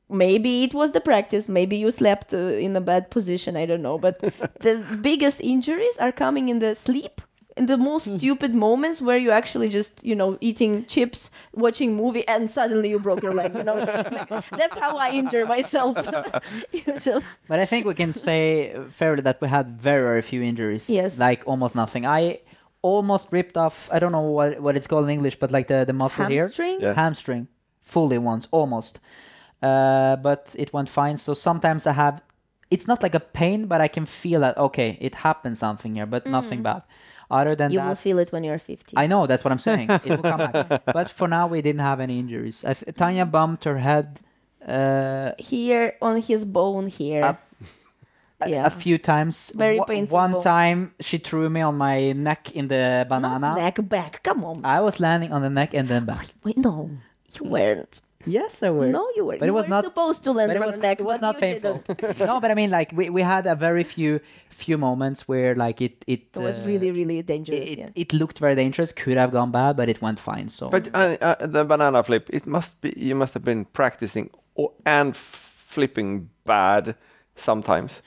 Maybe 0.09 0.63
it 0.63 0.73
was 0.73 0.91
the 0.91 1.01
practice. 1.01 1.49
Maybe 1.49 1.75
you 1.83 1.91
slept 1.91 2.33
uh, 2.33 2.37
in 2.65 2.75
a 2.75 2.81
bad 2.81 3.09
position. 3.09 3.57
I 3.57 3.65
don't 3.65 3.81
know. 3.81 3.97
But 3.97 4.15
the 4.61 4.73
biggest 5.01 5.41
injuries 5.41 5.97
are 5.99 6.11
coming 6.13 6.49
in 6.49 6.59
the 6.59 6.73
sleep, 6.75 7.21
in 7.57 7.67
the 7.67 7.77
most 7.77 8.17
stupid 8.17 8.53
moments 8.53 9.01
where 9.01 9.17
you 9.17 9.31
actually 9.31 9.69
just, 9.69 10.03
you 10.03 10.15
know, 10.15 10.37
eating 10.41 10.85
chips, 10.85 11.31
watching 11.53 11.95
movie, 11.95 12.27
and 12.27 12.51
suddenly 12.51 12.89
you 12.89 12.99
broke 12.99 13.23
your 13.23 13.33
leg. 13.33 13.55
You 13.55 13.63
know, 13.63 13.75
Like, 13.75 14.49
that's 14.49 14.77
how 14.77 14.97
I 14.97 15.11
injure 15.11 15.45
myself. 15.45 15.97
Usually. 16.71 17.23
But 17.47 17.59
I 17.59 17.65
think 17.65 17.85
we 17.85 17.93
can 17.93 18.11
say 18.13 18.75
fairly 18.91 19.21
that 19.21 19.39
we 19.41 19.47
had 19.47 19.79
very, 19.81 20.03
very 20.03 20.21
few 20.21 20.41
injuries. 20.41 20.89
Yes. 20.89 21.17
Like 21.17 21.43
almost 21.45 21.75
nothing. 21.75 22.05
I 22.05 22.41
almost 22.81 23.29
ripped 23.31 23.57
off, 23.57 23.89
I 23.91 23.99
don't 23.99 24.11
know 24.11 24.21
what, 24.21 24.59
what 24.59 24.75
it's 24.75 24.87
called 24.87 25.05
in 25.05 25.09
English, 25.11 25.37
but 25.39 25.51
like 25.51 25.67
the, 25.67 25.85
the 25.85 25.93
muscle 25.93 26.25
here. 26.25 26.43
Hamstring. 26.47 26.81
Yeah. 26.81 26.93
hamstring 26.93 27.47
fully 27.85 28.17
once 28.17 28.47
almost 28.51 28.99
uh, 29.61 30.15
but 30.17 30.53
it 30.57 30.73
went 30.73 30.89
fine 30.89 31.17
so 31.17 31.33
sometimes 31.35 31.85
i 31.85 31.91
have 31.91 32.21
it's 32.71 32.87
not 32.87 33.03
like 33.03 33.13
a 33.13 33.19
pain 33.19 33.67
but 33.67 33.79
i 33.79 33.87
can 33.87 34.05
feel 34.05 34.41
that 34.41 34.57
okay 34.57 34.97
it 34.99 35.13
happened 35.15 35.55
something 35.57 35.95
here 35.95 36.05
but 36.07 36.25
nothing 36.25 36.63
bad 36.63 36.81
other 37.31 37.55
than 37.55 37.71
You 37.71 37.79
that 37.79 37.87
will 37.87 37.95
feel 37.95 38.19
it 38.19 38.31
when 38.31 38.43
you're 38.43 38.59
50. 38.59 38.97
i 38.97 39.07
know 39.07 39.25
that's 39.27 39.43
what 39.43 39.51
i'm 39.51 39.59
saying 39.59 39.89
it 39.89 40.05
will 40.05 40.17
come 40.33 40.37
back 40.51 40.83
but 40.97 41.09
for 41.09 41.27
now 41.27 41.47
we 41.47 41.61
didn't 41.61 41.81
have 41.81 41.99
any 41.99 42.19
injuries 42.19 42.63
I 42.65 42.73
tanya 42.73 43.25
bumped 43.25 43.63
her 43.65 43.77
head 43.79 44.19
uh, 44.67 45.31
here 45.37 45.93
on 46.01 46.21
his 46.21 46.43
bone 46.45 46.87
here. 46.87 47.23
Up. 47.23 47.39
yeah. 48.47 48.65
a 48.65 48.69
few 48.69 48.97
times 48.97 49.51
Very 49.55 49.79
painful 49.87 50.13
one 50.15 50.31
bone. 50.33 50.41
time 50.41 50.93
she 50.99 51.17
threw 51.19 51.49
me 51.49 51.61
on 51.61 51.77
my 51.77 52.11
neck 52.13 52.51
in 52.51 52.67
the 52.67 53.05
banana 53.07 53.39
Not 53.39 53.57
neck 53.57 53.77
back. 53.87 54.23
Come 54.23 54.43
on. 54.43 54.65
i 54.65 54.79
was 54.81 54.99
landing 54.99 55.31
on 55.31 55.41
the 55.41 55.49
neck 55.49 55.73
and 55.73 55.87
then 55.87 56.05
back 56.05 56.27
Wait, 56.43 56.57
no, 56.57 56.89
you 57.35 57.49
weren't. 57.49 58.01
Yes 58.25 58.63
i 58.63 58.69
was 58.69 58.89
No, 58.89 59.07
you 59.15 59.25
weren't. 59.25 59.39
But 59.39 59.49
it 59.49 59.53
was 59.53 59.65
were 59.65 59.69
not- 59.75 59.83
supposed 59.83 60.23
to 60.25 60.31
land 60.31 60.49
but 60.49 60.57
it 60.57 60.61
on 60.61 60.67
was, 60.67 60.75
the 60.75 60.81
neck, 60.81 60.99
it 60.99 61.03
was 61.03 61.15
but 61.19 61.21
not 61.21 61.35
you 61.35 61.41
painful. 61.41 61.83
didn't. 61.87 62.19
no, 62.29 62.39
but 62.39 62.51
I 62.51 62.53
mean, 62.53 62.69
like 62.71 62.91
we, 62.99 63.09
we 63.09 63.21
had 63.21 63.45
a 63.47 63.55
very 63.55 63.83
few 63.83 64.19
few 64.49 64.77
moments 64.77 65.27
where 65.27 65.53
like 65.55 65.81
it 65.81 66.03
it 66.07 66.21
It 66.35 66.39
was 66.47 66.59
uh, 66.59 66.63
really, 66.69 66.91
really 66.91 67.21
dangerous. 67.21 67.69
it, 67.69 67.77
yeah. 67.79 67.89
it 68.03 68.13
looked 68.13 68.39
very 68.39 68.55
dangerous. 68.55 68.91
Could 68.91 69.17
have 69.17 69.31
gone 69.31 69.51
bad, 69.51 69.75
but 69.77 69.89
it 69.89 70.01
went 70.01 70.19
fine. 70.19 70.47
So 70.49 70.69
But 70.69 70.87
uh, 70.95 71.17
uh, 71.21 71.45
the 71.47 71.63
banana 71.65 72.03
flip, 72.03 72.29
it 72.31 72.45
must 72.47 72.79
be 72.81 72.93
you 72.97 73.15
must 73.15 73.33
have 73.33 73.43
been 73.43 73.65
practicing 73.65 74.29
o- 74.57 74.73
and 74.85 75.15
flipping 75.15 76.29
bad 76.45 76.95
sometimes. 77.35 78.01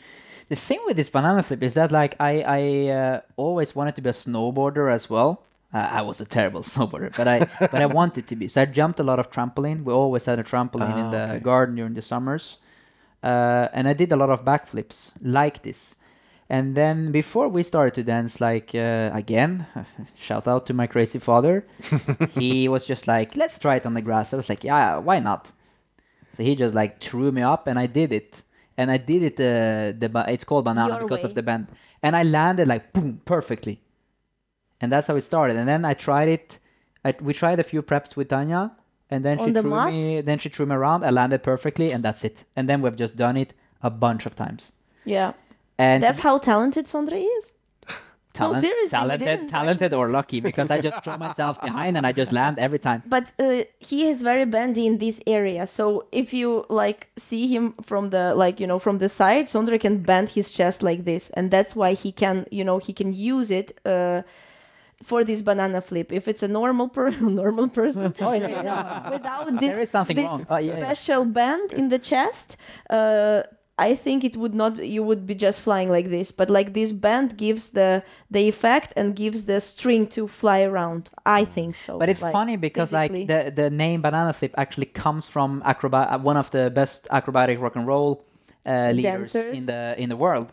the 0.48 0.56
thing 0.56 0.80
with 0.86 0.96
this 0.96 1.10
banana 1.10 1.42
flip 1.42 1.62
is 1.62 1.74
that 1.74 1.90
like 1.92 2.16
I 2.20 2.32
I 2.58 2.62
uh, 3.00 3.20
always 3.36 3.74
wanted 3.76 3.94
to 3.96 4.02
be 4.02 4.08
a 4.10 4.12
snowboarder 4.24 4.86
as 4.92 5.10
well. 5.10 5.30
Uh, 5.74 5.78
I 5.98 6.02
was 6.02 6.20
a 6.20 6.24
terrible 6.24 6.62
snowboarder, 6.70 7.14
but 7.16 7.28
I 7.28 7.46
but 7.60 7.74
I 7.74 7.86
wanted 8.00 8.26
to 8.28 8.36
be. 8.36 8.48
So 8.48 8.62
I 8.62 8.64
jumped 8.64 9.00
a 9.00 9.02
lot 9.02 9.18
of 9.18 9.30
trampoline. 9.30 9.84
We 9.84 9.92
always 9.92 10.24
had 10.24 10.38
a 10.38 10.42
trampoline 10.44 10.96
in 10.98 11.06
Ah, 11.06 11.10
the 11.10 11.24
okay. 11.34 11.40
garden 11.40 11.76
during 11.76 11.94
the 11.94 12.02
summers, 12.02 12.58
uh, 13.22 13.68
and 13.74 13.86
I 13.88 13.92
did 13.92 14.12
a 14.12 14.16
lot 14.16 14.30
of 14.30 14.44
backflips 14.44 15.12
like 15.22 15.62
this. 15.62 15.94
And 16.50 16.74
then 16.74 17.12
before 17.12 17.48
we 17.50 17.62
started 17.62 17.94
to 17.96 18.02
dance, 18.02 18.40
like 18.40 18.74
uh, 18.74 19.10
again, 19.12 19.66
shout 20.16 20.48
out 20.48 20.64
to 20.66 20.72
my 20.72 20.86
crazy 20.86 21.18
father. 21.18 21.66
he 22.32 22.68
was 22.68 22.86
just 22.86 23.06
like, 23.06 23.36
"Let's 23.36 23.58
try 23.58 23.76
it 23.76 23.84
on 23.86 23.92
the 23.94 24.00
grass." 24.02 24.32
I 24.32 24.36
was 24.38 24.48
like, 24.48 24.64
"Yeah, 24.64 24.96
why 24.98 25.18
not?" 25.20 25.52
So 26.32 26.42
he 26.42 26.54
just 26.54 26.74
like 26.74 27.00
threw 27.00 27.30
me 27.32 27.42
up, 27.42 27.66
and 27.66 27.78
I 27.78 27.86
did 27.86 28.12
it. 28.12 28.42
And 28.78 28.90
I 28.90 28.96
did 28.96 29.22
it. 29.22 29.34
Uh, 29.40 29.92
the 29.98 30.08
ba- 30.08 30.26
it's 30.28 30.44
called 30.44 30.64
banana 30.64 30.94
Your 30.94 31.02
because 31.02 31.24
way. 31.24 31.28
of 31.28 31.34
the 31.34 31.42
bend, 31.42 31.66
and 32.02 32.16
I 32.16 32.22
landed 32.22 32.68
like 32.68 32.92
boom 32.94 33.20
perfectly. 33.26 33.80
And 34.80 34.92
that's 34.92 35.08
how 35.08 35.16
it 35.16 35.22
started. 35.22 35.56
And 35.56 35.68
then 35.68 35.84
I 35.84 35.94
tried 35.94 36.28
it. 36.28 36.58
I, 37.04 37.14
we 37.20 37.32
tried 37.34 37.58
a 37.58 37.62
few 37.64 37.82
preps 37.82 38.16
with 38.16 38.28
Tanya, 38.28 38.72
and 39.10 39.24
then 39.24 39.38
On 39.38 39.46
she 39.48 39.52
the 39.52 39.62
threw 39.62 39.70
mat? 39.70 39.92
me. 39.92 40.20
Then 40.20 40.38
she 40.38 40.48
threw 40.48 40.66
me 40.66 40.74
around. 40.74 41.04
I 41.04 41.10
landed 41.10 41.42
perfectly, 41.42 41.90
and 41.92 42.04
that's 42.04 42.24
it. 42.24 42.44
And 42.56 42.68
then 42.68 42.82
we've 42.82 42.96
just 42.96 43.16
done 43.16 43.36
it 43.36 43.54
a 43.82 43.90
bunch 43.90 44.26
of 44.26 44.34
times. 44.36 44.72
yeah. 45.04 45.32
And 45.80 46.02
That's 46.02 46.18
how 46.18 46.38
talented 46.38 46.86
Sondre 46.86 47.24
is. 47.38 47.54
talent, 48.34 48.62
seriously, 48.62 48.86
we 48.86 48.90
talented, 48.90 49.26
didn't 49.28 49.48
talented 49.48 49.94
or 49.94 50.08
lucky 50.10 50.40
because 50.40 50.72
I 50.72 50.80
just 50.80 51.04
throw 51.04 51.16
myself 51.16 51.60
behind 51.68 51.96
and 51.96 52.04
I 52.04 52.10
just 52.10 52.32
land 52.32 52.58
every 52.58 52.80
time. 52.80 53.04
But 53.06 53.30
uh, 53.38 53.62
he 53.78 54.08
is 54.08 54.20
very 54.22 54.44
bendy 54.44 54.88
in 54.88 54.98
this 54.98 55.20
area. 55.24 55.68
So 55.68 56.06
if 56.10 56.34
you 56.34 56.66
like 56.68 57.06
see 57.16 57.46
him 57.46 57.74
from 57.82 58.10
the 58.10 58.34
like 58.34 58.58
you 58.58 58.66
know 58.66 58.80
from 58.80 58.98
the 58.98 59.08
side, 59.08 59.46
Sondre 59.46 59.80
can 59.80 59.98
bend 60.02 60.30
his 60.30 60.50
chest 60.50 60.82
like 60.82 61.04
this, 61.04 61.30
and 61.30 61.48
that's 61.52 61.76
why 61.76 61.94
he 61.94 62.10
can 62.10 62.46
you 62.50 62.64
know 62.64 62.78
he 62.78 62.92
can 62.92 63.12
use 63.12 63.52
it. 63.52 63.78
Uh, 63.86 64.22
for 65.02 65.24
this 65.24 65.42
banana 65.42 65.80
flip, 65.80 66.12
if 66.12 66.28
it's 66.28 66.42
a 66.42 66.48
normal 66.48 66.88
per 66.88 67.10
normal 67.20 67.68
person, 67.68 68.14
Oh, 68.20 68.32
yeah, 68.32 68.48
yeah. 68.48 69.10
without 69.10 69.46
this, 69.60 69.60
There 69.60 69.80
is 69.80 69.90
something 69.90 70.16
this. 70.16 70.30
Oh, 70.50 70.56
yeah, 70.56 70.78
yeah. 70.78 70.84
special 70.84 71.24
bend 71.24 71.72
in 71.72 71.88
the 71.88 71.98
chest, 71.98 72.56
uh, 72.90 73.42
I 73.80 73.94
think 73.94 74.24
it 74.24 74.36
would 74.36 74.54
not. 74.54 74.84
You 74.84 75.04
would 75.04 75.24
be 75.24 75.36
just 75.36 75.60
flying 75.60 75.88
like 75.88 76.10
this, 76.10 76.32
but 76.32 76.50
like 76.50 76.72
this 76.74 76.90
bend 76.90 77.36
gives 77.36 77.68
the 77.70 78.02
the 78.28 78.40
effect 78.48 78.92
and 78.96 79.14
gives 79.14 79.44
the 79.44 79.60
string 79.60 80.08
to 80.08 80.26
fly 80.26 80.62
around. 80.62 81.10
I 81.24 81.44
think 81.44 81.76
so. 81.76 81.96
But 81.96 82.08
it's 82.08 82.20
like, 82.20 82.32
funny 82.32 82.56
because 82.56 82.90
like 82.92 83.12
the 83.12 83.52
the 83.54 83.70
name 83.70 84.02
banana 84.02 84.32
flip 84.32 84.52
actually 84.56 84.86
comes 84.86 85.28
from 85.28 85.62
acrobat 85.64 86.20
one 86.22 86.36
of 86.36 86.50
the 86.50 86.70
best 86.70 87.06
acrobatic 87.12 87.60
rock 87.60 87.76
and 87.76 87.86
roll 87.86 88.24
uh, 88.66 88.90
leaders 88.90 89.32
Dancers. 89.32 89.56
in 89.56 89.66
the 89.66 89.94
in 89.96 90.08
the 90.08 90.16
world. 90.16 90.52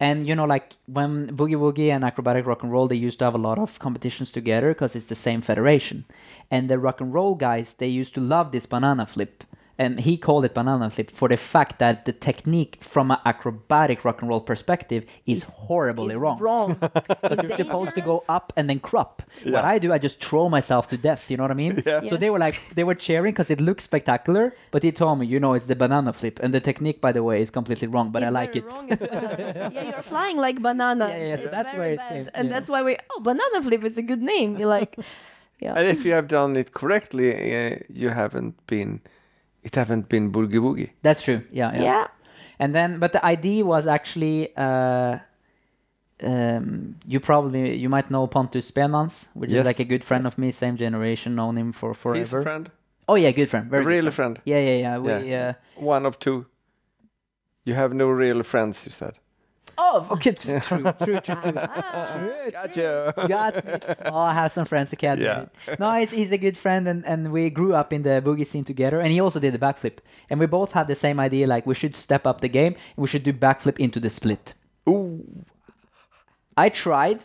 And 0.00 0.26
you 0.26 0.34
know, 0.34 0.46
like 0.46 0.76
when 0.86 1.36
boogie 1.36 1.56
woogie 1.56 1.90
and 1.90 2.02
acrobatic 2.04 2.46
rock 2.46 2.62
and 2.62 2.72
roll, 2.72 2.88
they 2.88 2.96
used 2.96 3.18
to 3.20 3.26
have 3.26 3.34
a 3.34 3.38
lot 3.38 3.58
of 3.58 3.78
competitions 3.78 4.30
together 4.30 4.70
because 4.70 4.96
it's 4.96 5.06
the 5.06 5.14
same 5.14 5.42
federation. 5.42 6.06
And 6.50 6.70
the 6.70 6.78
rock 6.78 7.00
and 7.00 7.12
roll 7.12 7.34
guys, 7.34 7.74
they 7.74 7.88
used 7.88 8.14
to 8.14 8.20
love 8.20 8.50
this 8.50 8.66
banana 8.66 9.06
flip. 9.06 9.44
And 9.80 9.98
he 10.08 10.14
called 10.26 10.44
it 10.44 10.52
banana 10.52 10.90
flip 10.90 11.10
for 11.10 11.26
the 11.34 11.38
fact 11.54 11.78
that 11.78 12.04
the 12.04 12.12
technique 12.12 12.74
from 12.92 13.10
an 13.10 13.16
acrobatic 13.24 14.04
rock 14.04 14.20
and 14.20 14.28
roll 14.28 14.42
perspective 14.52 15.02
is 15.24 15.40
horribly 15.42 16.14
It's 16.14 16.20
wrong. 16.24 16.38
wrong. 16.46 16.70
Because 17.22 17.38
you're 17.42 17.56
supposed 17.64 17.94
to 17.98 18.02
go 18.12 18.16
up 18.36 18.52
and 18.56 18.64
then 18.68 18.78
crop. 18.90 19.14
What 19.54 19.64
I 19.64 19.78
do, 19.84 19.88
I 19.96 19.98
just 19.98 20.22
throw 20.26 20.44
myself 20.58 20.84
to 20.90 20.96
death. 21.08 21.22
You 21.30 21.36
know 21.38 21.44
what 21.44 21.50
I 21.58 21.60
mean? 21.64 21.74
Yeah. 21.86 22.00
So 22.10 22.14
they 22.22 22.30
were 22.34 22.38
like, 22.46 22.56
they 22.76 22.84
were 22.84 22.98
cheering 23.06 23.32
because 23.32 23.50
it 23.56 23.60
looks 23.68 23.82
spectacular. 23.84 24.44
But 24.70 24.82
he 24.82 24.92
told 24.92 25.18
me, 25.20 25.26
you 25.32 25.40
know, 25.40 25.52
it's 25.56 25.66
the 25.72 25.76
banana 25.84 26.12
flip, 26.12 26.36
and 26.42 26.50
the 26.52 26.60
technique, 26.70 27.00
by 27.06 27.12
the 27.12 27.22
way, 27.28 27.36
is 27.44 27.50
completely 27.50 27.88
wrong. 27.94 28.10
But 28.14 28.22
I 28.22 28.30
like 28.40 28.52
it. 28.60 28.64
wrong, 28.66 28.86
it's 28.94 29.06
banana. 29.06 29.70
yeah, 29.76 29.82
you're 29.90 30.02
flying 30.12 30.36
like 30.46 30.56
banana. 30.68 31.06
Yeah, 31.08 31.16
yeah, 31.30 31.36
so 31.36 31.42
It's 31.44 31.50
that's 31.56 31.72
where 31.78 31.92
it 31.96 32.00
came, 32.10 32.26
and 32.36 32.44
yeah. 32.48 32.52
that's 32.54 32.68
why 32.72 32.80
we 32.88 32.92
oh 33.12 33.20
banana 33.30 33.58
flip. 33.66 33.82
It's 33.88 34.00
a 34.04 34.06
good 34.12 34.22
name. 34.34 34.50
You're 34.58 34.74
like, 34.78 34.92
yeah. 35.64 35.74
And 35.78 35.86
if 35.88 36.04
you 36.04 36.12
have 36.18 36.28
done 36.28 36.52
it 36.62 36.68
correctly, 36.80 37.28
uh, 37.32 37.76
you 37.88 38.08
haven't 38.10 38.54
been, 38.66 39.00
it 39.62 39.74
haven't 39.74 40.08
been 40.08 40.32
boogie 40.32 40.60
woogie. 40.60 40.90
That's 41.02 41.22
true. 41.22 41.42
Yeah, 41.52 41.72
yeah. 41.74 41.82
yeah. 41.82 42.06
And 42.58 42.74
then, 42.74 42.98
but 42.98 43.12
the 43.12 43.24
idea 43.24 43.64
was 43.64 43.86
actually, 43.86 44.54
uh, 44.56 45.18
um, 46.22 46.96
you 47.06 47.20
probably 47.20 47.76
you 47.76 47.88
might 47.88 48.10
know 48.10 48.26
Pontus 48.26 48.70
Spelmans, 48.70 49.28
which 49.34 49.50
Yes. 49.50 49.60
is 49.60 49.64
like 49.66 49.80
a 49.80 49.84
good 49.84 50.04
friend 50.04 50.26
of 50.26 50.36
me, 50.38 50.50
same 50.50 50.76
generation, 50.76 51.34
known 51.34 51.56
him 51.56 51.72
for 51.72 51.94
forever. 51.94 52.18
He's 52.20 52.34
a 52.34 52.42
friend, 52.42 52.70
Oh 53.08 53.14
yeah, 53.16 53.30
good 53.32 53.48
friend, 53.48 53.70
very 53.70 53.82
a 53.82 53.84
good 53.86 53.90
real 53.94 54.10
friend. 54.10 54.36
friend. 54.36 54.40
Yeah, 54.44 54.60
yeah, 54.60 54.76
yeah. 54.76 54.98
We, 54.98 55.30
Yeah. 55.30 55.54
Uh, 55.78 55.80
one 55.82 56.06
of 56.06 56.18
two. 56.18 56.46
You 57.64 57.74
have 57.74 57.92
no 57.94 58.08
real 58.08 58.42
friends, 58.42 58.84
you 58.86 58.92
said. 58.92 59.14
Oh, 59.82 60.06
okay, 60.14 60.32
true, 60.42 60.60
true, 60.60 60.82
true, 61.02 61.20
true. 61.20 61.52
Gotcha. 62.56 63.14
Got 63.28 63.52
me. 63.64 63.72
Oh, 64.06 64.18
I 64.18 64.32
have 64.34 64.52
some 64.52 64.66
friends 64.66 64.92
academy. 64.92 65.24
Yeah. 65.26 65.46
no, 65.78 65.92
he's, 66.00 66.10
he's 66.10 66.32
a 66.32 66.38
good 66.38 66.56
friend, 66.64 66.86
and, 66.88 67.04
and 67.06 67.32
we 67.32 67.50
grew 67.50 67.74
up 67.74 67.92
in 67.92 68.02
the 68.02 68.22
boogie 68.24 68.46
scene 68.46 68.64
together. 68.64 69.00
And 69.00 69.10
he 69.12 69.20
also 69.20 69.40
did 69.40 69.52
the 69.54 69.58
backflip, 69.58 69.98
and 70.28 70.38
we 70.40 70.46
both 70.46 70.72
had 70.72 70.86
the 70.88 70.94
same 70.94 71.18
idea: 71.20 71.46
like 71.46 71.66
we 71.66 71.74
should 71.74 71.94
step 71.94 72.26
up 72.26 72.40
the 72.40 72.48
game, 72.48 72.74
and 72.74 72.98
we 73.04 73.08
should 73.08 73.22
do 73.24 73.32
backflip 73.32 73.78
into 73.78 73.98
the 74.00 74.10
split. 74.10 74.54
Ooh, 74.88 75.44
I 76.56 76.68
tried, 76.68 77.20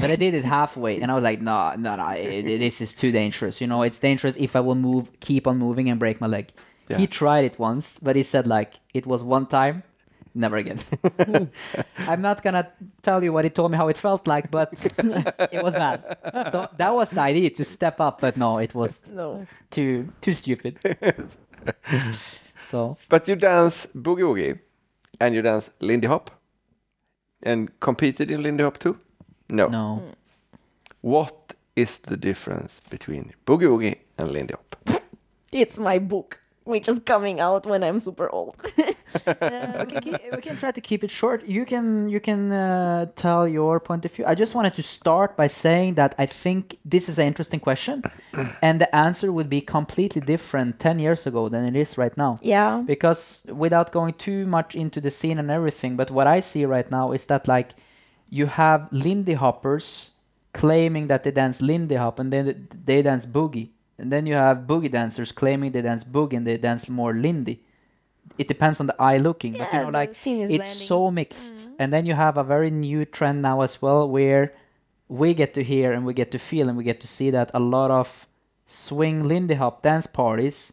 but 0.00 0.10
I 0.10 0.16
did 0.16 0.34
it 0.34 0.44
halfway, 0.44 1.00
and 1.00 1.10
I 1.10 1.14
was 1.14 1.24
like, 1.24 1.40
no, 1.40 1.74
no, 1.76 1.96
no, 1.96 2.08
it, 2.10 2.46
it- 2.48 2.58
this 2.58 2.80
is 2.80 2.92
too 2.94 3.12
dangerous. 3.12 3.60
You 3.60 3.66
know, 3.66 3.82
it's 3.82 3.98
dangerous 3.98 4.36
if 4.36 4.56
I 4.56 4.60
will 4.60 4.74
move, 4.88 5.08
keep 5.20 5.46
on 5.46 5.58
moving, 5.58 5.88
and 5.90 5.98
break 5.98 6.20
my 6.20 6.26
leg. 6.26 6.50
Yeah. 6.88 6.98
He 6.98 7.06
tried 7.06 7.44
it 7.44 7.58
once, 7.58 7.98
but 8.02 8.16
he 8.16 8.22
said 8.22 8.46
like 8.46 8.74
it 8.92 9.06
was 9.06 9.22
one 9.22 9.46
time, 9.46 9.82
never 10.34 10.56
again. 10.56 10.78
I'm 12.08 12.20
not 12.22 12.42
gonna 12.42 12.70
tell 13.02 13.22
you 13.24 13.32
what 13.32 13.44
he 13.44 13.50
told 13.50 13.70
me 13.70 13.76
how 13.76 13.88
it 13.88 13.98
felt 13.98 14.26
like, 14.26 14.50
but 14.50 14.72
it 15.52 15.62
was 15.62 15.74
bad. 15.74 16.02
So 16.52 16.68
that 16.76 16.94
was 16.94 17.10
the 17.10 17.20
idea 17.20 17.50
to 17.50 17.64
step 17.64 18.00
up, 18.00 18.20
but 18.20 18.36
no, 18.36 18.58
it 18.58 18.74
was 18.74 18.98
No. 19.10 19.46
too 19.70 20.08
too 20.20 20.34
stupid. 20.34 20.78
so 22.68 22.96
but 23.08 23.28
you 23.28 23.36
dance 23.36 23.86
boogie 23.94 24.22
woogie, 24.24 24.58
and 25.20 25.34
you 25.34 25.42
dance 25.42 25.70
Lindy 25.80 26.06
Hop, 26.08 26.30
and 27.42 27.68
competed 27.80 28.30
in 28.30 28.42
Lindy 28.42 28.64
Hop 28.64 28.78
too. 28.78 28.98
No. 29.48 29.68
no, 29.68 30.02
What 31.02 31.54
is 31.76 31.98
the 31.98 32.16
difference 32.16 32.80
between 32.90 33.32
boogie 33.46 33.68
woogie 33.68 33.98
and 34.18 34.30
Lindy 34.32 34.54
Hop? 34.54 35.00
It's 35.52 35.76
my 35.78 35.98
book, 35.98 36.38
which 36.64 36.88
is 36.88 37.00
coming 37.00 37.40
out 37.40 37.66
when 37.66 37.82
I'm 37.82 37.98
super 37.98 38.28
old. 38.30 38.56
we 38.76 40.00
can, 40.00 40.18
we 40.32 40.40
can 40.40 40.56
try 40.56 40.70
to 40.70 40.80
keep 40.80 41.04
it 41.04 41.10
short. 41.10 41.44
You 41.44 41.64
can 41.64 42.08
you 42.08 42.20
can 42.20 42.52
uh, 42.52 43.06
tell 43.16 43.46
your 43.46 43.80
point 43.80 44.04
of 44.04 44.12
view. 44.12 44.24
I 44.26 44.34
just 44.34 44.54
wanted 44.54 44.74
to 44.74 44.82
start 44.82 45.36
by 45.36 45.48
saying 45.48 45.94
that 45.94 46.14
I 46.18 46.26
think 46.26 46.78
this 46.84 47.08
is 47.08 47.18
an 47.18 47.26
interesting 47.26 47.60
question, 47.60 48.02
and 48.62 48.80
the 48.80 48.94
answer 48.94 49.32
would 49.32 49.48
be 49.48 49.60
completely 49.60 50.20
different 50.20 50.78
ten 50.78 50.98
years 50.98 51.26
ago 51.26 51.48
than 51.48 51.64
it 51.64 51.76
is 51.76 51.98
right 51.98 52.16
now. 52.16 52.38
yeah. 52.42 52.82
Because 52.86 53.42
without 53.48 53.92
going 53.92 54.14
too 54.14 54.46
much 54.46 54.74
into 54.74 55.00
the 55.00 55.10
scene 55.10 55.38
and 55.38 55.50
everything, 55.50 55.96
but 55.96 56.10
what 56.10 56.26
I 56.26 56.40
see 56.40 56.64
right 56.64 56.90
now 56.90 57.12
is 57.12 57.26
that 57.26 57.48
like 57.48 57.74
you 58.30 58.46
have 58.46 58.88
Lindy 58.90 59.34
hoppers 59.34 60.12
claiming 60.52 61.06
that 61.08 61.22
they 61.22 61.30
dance 61.30 61.60
Lindy 61.60 61.96
hop 61.96 62.18
and 62.18 62.32
then 62.32 62.68
they 62.84 63.02
dance 63.02 63.26
boogie, 63.26 63.70
and 63.98 64.10
then 64.12 64.26
you 64.26 64.34
have 64.34 64.66
boogie 64.66 64.90
dancers 64.90 65.32
claiming 65.32 65.72
they 65.72 65.82
dance 65.82 66.04
boogie 66.04 66.36
and 66.36 66.46
they 66.46 66.56
dance 66.56 66.88
more 66.88 67.12
Lindy. 67.12 67.62
It 68.38 68.48
depends 68.48 68.80
on 68.80 68.86
the 68.86 69.00
eye 69.00 69.18
looking, 69.18 69.54
but 69.54 69.72
you 69.72 69.80
know, 69.80 69.88
like 69.90 70.10
it's 70.10 70.24
blending. 70.24 70.64
so 70.64 71.10
mixed. 71.10 71.68
And 71.78 71.92
then 71.92 72.06
you 72.06 72.14
have 72.14 72.36
a 72.36 72.44
very 72.44 72.70
new 72.70 73.04
trend 73.04 73.42
now 73.42 73.60
as 73.60 73.82
well, 73.82 74.08
where 74.08 74.54
we 75.08 75.34
get 75.34 75.52
to 75.54 75.62
hear 75.62 75.92
and 75.92 76.06
we 76.06 76.14
get 76.14 76.30
to 76.32 76.38
feel 76.38 76.68
and 76.68 76.78
we 76.78 76.84
get 76.84 77.00
to 77.02 77.08
see 77.08 77.30
that 77.30 77.50
a 77.52 77.60
lot 77.60 77.90
of 77.90 78.26
swing 78.64 79.24
Lindy 79.24 79.54
hop 79.54 79.82
dance 79.82 80.06
parties 80.06 80.72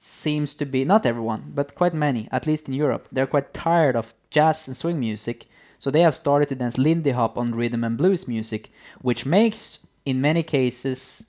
seems 0.00 0.54
to 0.54 0.64
be 0.64 0.84
not 0.84 1.04
everyone, 1.04 1.52
but 1.54 1.74
quite 1.74 1.94
many, 1.94 2.28
at 2.32 2.46
least 2.46 2.68
in 2.68 2.74
Europe. 2.74 3.08
They're 3.12 3.26
quite 3.26 3.52
tired 3.52 3.96
of 3.96 4.14
jazz 4.30 4.66
and 4.66 4.76
swing 4.76 4.98
music, 4.98 5.46
so 5.78 5.90
they 5.90 6.00
have 6.00 6.14
started 6.14 6.48
to 6.48 6.54
dance 6.54 6.78
Lindy 6.78 7.10
hop 7.10 7.36
on 7.36 7.54
rhythm 7.54 7.84
and 7.84 7.98
blues 7.98 8.26
music, 8.26 8.70
which 9.00 9.26
makes, 9.26 9.80
in 10.04 10.20
many 10.20 10.42
cases, 10.42 11.24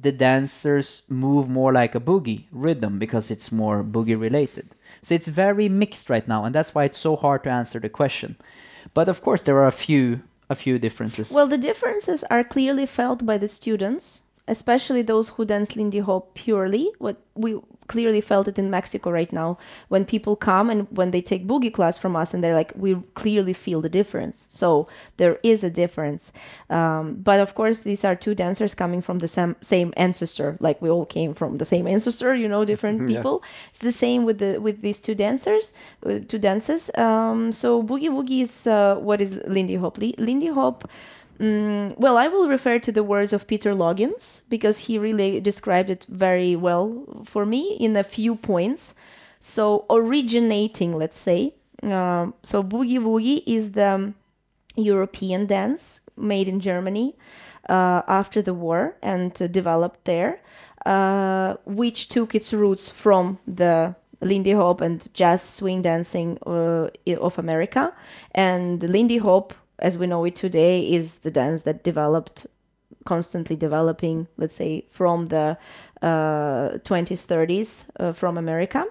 the 0.00 0.12
dancers 0.12 1.02
move 1.08 1.48
more 1.48 1.72
like 1.72 1.94
a 1.94 2.00
boogie 2.00 2.44
rhythm 2.52 2.98
because 2.98 3.30
it's 3.30 3.50
more 3.50 3.82
boogie 3.82 4.20
related. 4.20 4.70
So 5.02 5.14
it's 5.14 5.28
very 5.28 5.68
mixed 5.68 6.10
right 6.10 6.26
now, 6.26 6.44
and 6.44 6.54
that's 6.54 6.74
why 6.74 6.84
it's 6.84 6.98
so 6.98 7.16
hard 7.16 7.44
to 7.44 7.50
answer 7.50 7.78
the 7.78 7.88
question. 7.88 8.36
But 8.94 9.08
of 9.08 9.22
course, 9.22 9.42
there 9.42 9.56
are 9.56 9.66
a 9.66 9.72
few 9.72 10.20
a 10.50 10.54
few 10.54 10.78
differences. 10.78 11.30
Well, 11.30 11.46
the 11.46 11.58
differences 11.58 12.24
are 12.24 12.42
clearly 12.42 12.86
felt 12.86 13.26
by 13.26 13.36
the 13.36 13.48
students, 13.48 14.22
especially 14.48 15.02
those 15.02 15.28
who 15.30 15.44
dance 15.44 15.76
Lindy 15.76 16.00
Hop 16.00 16.34
purely. 16.34 16.90
What 16.98 17.16
we 17.34 17.60
clearly 17.86 18.20
felt 18.20 18.46
it 18.46 18.58
in 18.58 18.68
Mexico 18.68 19.10
right 19.10 19.32
now 19.32 19.56
when 19.88 20.04
people 20.04 20.36
come 20.36 20.68
and 20.68 20.86
when 20.90 21.10
they 21.10 21.22
take 21.22 21.46
boogie 21.46 21.72
class 21.72 21.96
from 21.96 22.14
us 22.16 22.34
and 22.34 22.44
they're 22.44 22.54
like, 22.54 22.70
we 22.76 22.94
clearly 23.14 23.54
feel 23.54 23.80
the 23.80 23.88
difference. 23.88 24.44
So 24.48 24.88
there 25.16 25.38
is 25.42 25.64
a 25.64 25.70
difference. 25.70 26.30
Um, 26.68 27.14
but 27.14 27.40
of 27.40 27.54
course, 27.54 27.78
these 27.78 28.04
are 28.04 28.14
two 28.14 28.34
dancers 28.34 28.74
coming 28.74 29.00
from 29.00 29.20
the 29.20 29.28
same 29.28 29.56
same 29.62 29.94
ancestor. 29.96 30.56
Like 30.60 30.82
we 30.82 30.90
all 30.90 31.06
came 31.06 31.32
from 31.32 31.56
the 31.58 31.64
same 31.64 31.86
ancestor, 31.86 32.34
you 32.34 32.48
know, 32.48 32.64
different 32.64 33.00
Yeah. 33.08 33.16
people. 33.16 33.42
It's 33.70 33.80
the 33.80 33.92
same 33.92 34.24
with 34.26 34.38
the 34.38 34.58
with 34.60 34.82
these 34.82 34.98
two 34.98 35.14
dancers, 35.14 35.72
uh, 36.04 36.18
two 36.28 36.38
dances. 36.38 36.90
Um, 36.94 37.52
so 37.52 37.82
boogie 37.82 38.10
woogie 38.10 38.42
is 38.42 38.66
uh, 38.66 38.96
what 38.96 39.20
is 39.20 39.40
Lindy 39.46 39.76
Hop? 39.76 39.96
Li- 39.98 40.14
Lindy 40.18 40.48
Hop. 40.52 40.88
Mm, 41.38 41.96
well, 41.98 42.16
I 42.16 42.26
will 42.26 42.48
refer 42.48 42.78
to 42.80 42.90
the 42.90 43.04
words 43.04 43.32
of 43.32 43.46
Peter 43.46 43.72
Loggins 43.72 44.40
because 44.48 44.78
he 44.78 44.98
really 44.98 45.40
described 45.40 45.88
it 45.88 46.04
very 46.08 46.56
well 46.56 47.22
for 47.24 47.46
me 47.46 47.76
in 47.78 47.96
a 47.96 48.02
few 48.02 48.34
points. 48.34 48.94
So, 49.38 49.86
originating, 49.88 50.96
let's 50.96 51.18
say. 51.18 51.54
Um, 51.82 52.34
so, 52.42 52.64
Boogie 52.64 52.98
Woogie 52.98 53.44
is 53.46 53.72
the 53.72 54.12
European 54.74 55.46
dance 55.46 56.00
made 56.16 56.48
in 56.48 56.58
Germany 56.58 57.14
uh, 57.68 58.02
after 58.08 58.42
the 58.42 58.54
war 58.54 58.96
and 59.00 59.40
uh, 59.40 59.46
developed 59.46 60.04
there, 60.04 60.40
uh, 60.86 61.54
which 61.64 62.08
took 62.08 62.34
its 62.34 62.52
roots 62.52 62.88
from 62.88 63.38
the 63.46 63.94
Lindy 64.20 64.52
Hop 64.52 64.80
and 64.80 65.06
jazz 65.14 65.42
swing 65.42 65.82
dancing 65.82 66.38
uh, 66.46 66.88
of 67.20 67.38
America. 67.38 67.94
And 68.32 68.82
Lindy 68.82 69.18
Hop, 69.18 69.54
as 69.78 69.98
we 69.98 70.06
know 70.06 70.24
it 70.24 70.34
today, 70.34 70.90
is 70.90 71.18
the 71.20 71.30
dance 71.30 71.62
that 71.62 71.84
developed 71.84 72.46
constantly 73.04 73.56
developing, 73.56 74.26
let's 74.36 74.54
say, 74.54 74.84
from 74.90 75.26
the 75.26 75.56
uh, 76.02 76.78
20s, 76.84 77.26
30s 77.26 77.84
uh, 77.98 78.12
from 78.12 78.36
America, 78.38 78.84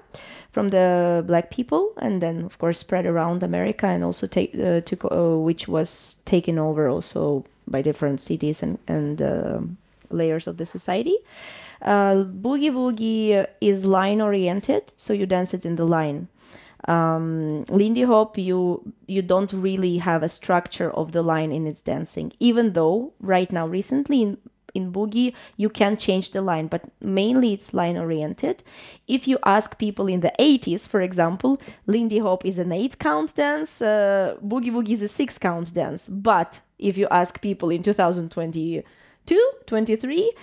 from 0.51 0.69
the 0.69 1.23
black 1.25 1.51
people, 1.51 1.93
and 1.97 2.21
then 2.21 2.43
of 2.43 2.57
course 2.57 2.79
spread 2.79 3.05
around 3.05 3.43
America 3.43 3.85
and 3.85 4.03
also 4.03 4.27
take 4.27 4.55
uh, 4.55 4.81
took 4.81 5.05
uh, 5.05 5.37
which 5.37 5.67
was 5.67 6.17
taken 6.25 6.57
over 6.59 6.89
also 6.89 7.45
by 7.67 7.81
different 7.81 8.19
cities 8.19 8.63
and 8.63 8.77
and 8.87 9.21
uh, 9.21 9.59
layers 10.09 10.47
of 10.47 10.57
the 10.57 10.65
society. 10.65 11.17
Uh, 11.81 12.25
boogie 12.43 12.71
woogie 12.71 13.45
is 13.61 13.85
line 13.85 14.19
oriented, 14.19 14.91
so 14.97 15.13
you 15.13 15.25
dance 15.25 15.53
it 15.53 15.65
in 15.65 15.75
the 15.75 15.85
line 15.85 16.27
um, 16.87 17.65
Lindy 17.65 18.03
Hop, 18.03 18.37
you 18.37 18.93
you 19.07 19.21
don't 19.21 19.51
really 19.51 19.97
have 19.97 20.23
a 20.23 20.29
structure 20.29 20.91
of 20.91 21.11
the 21.11 21.21
line 21.21 21.51
in 21.51 21.67
its 21.67 21.81
dancing. 21.81 22.31
Even 22.39 22.73
though 22.73 23.13
right 23.19 23.51
now, 23.51 23.67
recently 23.67 24.21
in 24.21 24.37
in 24.73 24.91
boogie, 24.93 25.33
you 25.57 25.69
can 25.69 25.97
change 25.97 26.31
the 26.31 26.41
line, 26.41 26.67
but 26.67 26.83
mainly 27.01 27.51
it's 27.53 27.73
line 27.73 27.97
oriented. 27.97 28.63
If 29.07 29.27
you 29.27 29.39
ask 29.43 29.77
people 29.77 30.07
in 30.07 30.19
the 30.19 30.31
80s, 30.39 30.87
for 30.87 31.01
example, 31.01 31.59
Lindy 31.87 32.19
Hop 32.19 32.45
is 32.45 32.59
an 32.59 32.71
eight 32.71 32.99
count 32.99 33.35
dance, 33.35 33.81
uh, 33.81 34.35
boogie 34.45 34.89
is 34.89 35.01
a 35.01 35.07
six 35.07 35.37
count 35.37 35.73
dance. 35.73 36.07
But 36.07 36.61
if 36.77 36.97
you 36.97 37.07
ask 37.09 37.41
people 37.41 37.69
in 37.69 37.81
2022, 37.81 39.51
23, 39.65 40.33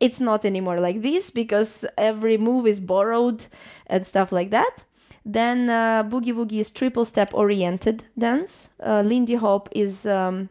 it's 0.00 0.20
not 0.20 0.44
anymore 0.44 0.80
like 0.80 1.00
this 1.00 1.30
because 1.30 1.84
every 1.96 2.36
move 2.36 2.66
is 2.66 2.80
borrowed 2.80 3.46
and 3.86 4.06
stuff 4.06 4.32
like 4.32 4.50
that. 4.50 4.84
Then 5.28 5.68
uh, 5.68 6.04
Boogie 6.04 6.32
Woogie 6.32 6.60
is 6.60 6.70
triple 6.70 7.04
step 7.04 7.34
oriented 7.34 8.04
dance. 8.16 8.68
Uh, 8.80 9.02
Lindy 9.04 9.34
Hop 9.34 9.68
is, 9.72 10.06
um, 10.06 10.50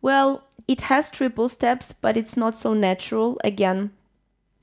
well, 0.00 0.44
it 0.68 0.82
has 0.82 1.10
triple 1.10 1.48
steps, 1.48 1.92
but 1.92 2.16
it's 2.16 2.36
not 2.36 2.56
so 2.56 2.74
natural. 2.74 3.40
Again, 3.42 3.90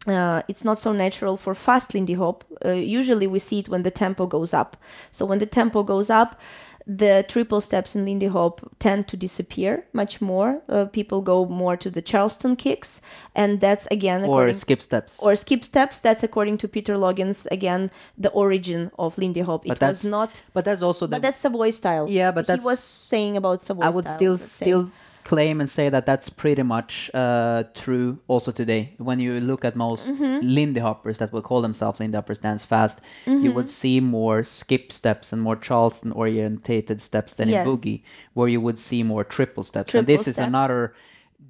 uh, 0.08 0.42
it's 0.48 0.64
not 0.64 0.80
so 0.80 0.94
natural 0.94 1.36
for 1.36 1.54
fast 1.54 1.94
Lindy 1.94 2.14
Hop. 2.14 2.46
Uh, 2.64 2.70
usually 2.70 3.28
we 3.28 3.40
see 3.40 3.60
it 3.60 3.68
when 3.68 3.84
the 3.84 3.92
tempo 3.92 4.26
goes 4.26 4.54
up. 4.54 4.78
So 5.12 5.26
when 5.26 5.40
the 5.40 5.46
tempo 5.46 5.84
goes 5.84 6.10
up, 6.10 6.40
the 6.88 7.26
triple 7.28 7.62
steps 7.62 7.96
in 7.96 8.06
Lindy 8.06 8.28
Hop 8.28 8.62
tend 8.80 9.08
to 9.08 9.18
disappear 9.18 9.86
much 9.92 10.22
more. 10.22 10.62
Uh, 10.70 10.86
people 10.86 11.22
go 11.22 11.46
more 11.46 11.76
to 11.78 11.90
the 11.90 12.02
Charleston 12.02 12.56
kicks, 12.56 13.02
and 13.34 13.60
that's 13.60 13.88
again 13.90 14.24
Or 14.26 14.54
skip 14.54 14.82
steps. 14.82 15.20
or 15.20 15.36
skip 15.36 15.64
steps. 15.64 16.00
That's 16.00 16.22
according 16.24 16.58
to 16.60 16.68
Peter 16.68 16.96
Loggins 16.96 17.48
again 17.52 17.90
the 18.18 18.30
origin 18.30 18.92
of 19.00 19.18
Lindy 19.18 19.42
Hop. 19.42 19.66
It 19.66 19.80
But 19.80 19.82
was 19.82 20.04
not, 20.04 20.42
but 20.54 20.66
that's 20.66 20.82
also 20.84 21.08
the 21.08 21.16
but 21.16 21.22
that's 21.24 21.40
Savoy 21.40 21.72
style. 21.72 22.08
Yeah, 22.10 22.32
but 22.32 22.46
he 22.48 22.60
was 22.64 22.80
saying 22.80 23.36
about 23.38 23.64
Savoy. 23.64 23.82
I 23.84 23.90
would 23.90 24.08
still 24.08 24.38
still 24.38 24.92
claim 25.26 25.60
and 25.60 25.70
say 25.70 25.90
that 25.90 26.06
that's 26.06 26.30
pretty 26.30 26.64
much 26.64 27.10
uh, 27.14 27.64
true 27.74 28.20
also 28.28 28.52
today. 28.52 28.94
When 29.00 29.20
you 29.20 29.40
look 29.42 29.66
at 29.66 29.76
most 29.76 30.08
Mm-hmm. 30.08 30.48
Lindy 30.48 30.80
hoppers 30.80 31.18
that 31.18 31.34
will 31.34 31.42
call 31.42 31.62
themselves 31.62 32.00
Lindy 32.00 32.16
hoppers 32.16 32.40
dance 32.40 32.64
fast, 32.64 33.02
you 33.26 33.34
Mm-hmm. 33.34 33.54
would 33.56 33.70
see 33.70 34.00
more 34.00 34.44
skip 34.44 34.92
steps 34.92 35.34
and 35.34 35.42
more 35.42 35.58
Charleston 35.68 36.12
orientated 36.14 37.02
steps 37.02 37.34
than 37.36 37.50
Yes. 37.50 37.66
in 37.66 37.72
boogie, 37.72 38.02
where 38.36 38.48
you 38.48 38.62
would 38.62 38.80
see 38.80 39.04
more 39.04 39.24
triple 39.24 39.64
steps. 39.64 39.92
Triple 39.92 40.00
and 40.00 40.08
this 40.08 40.28
is 40.28 40.38
another. 40.38 40.94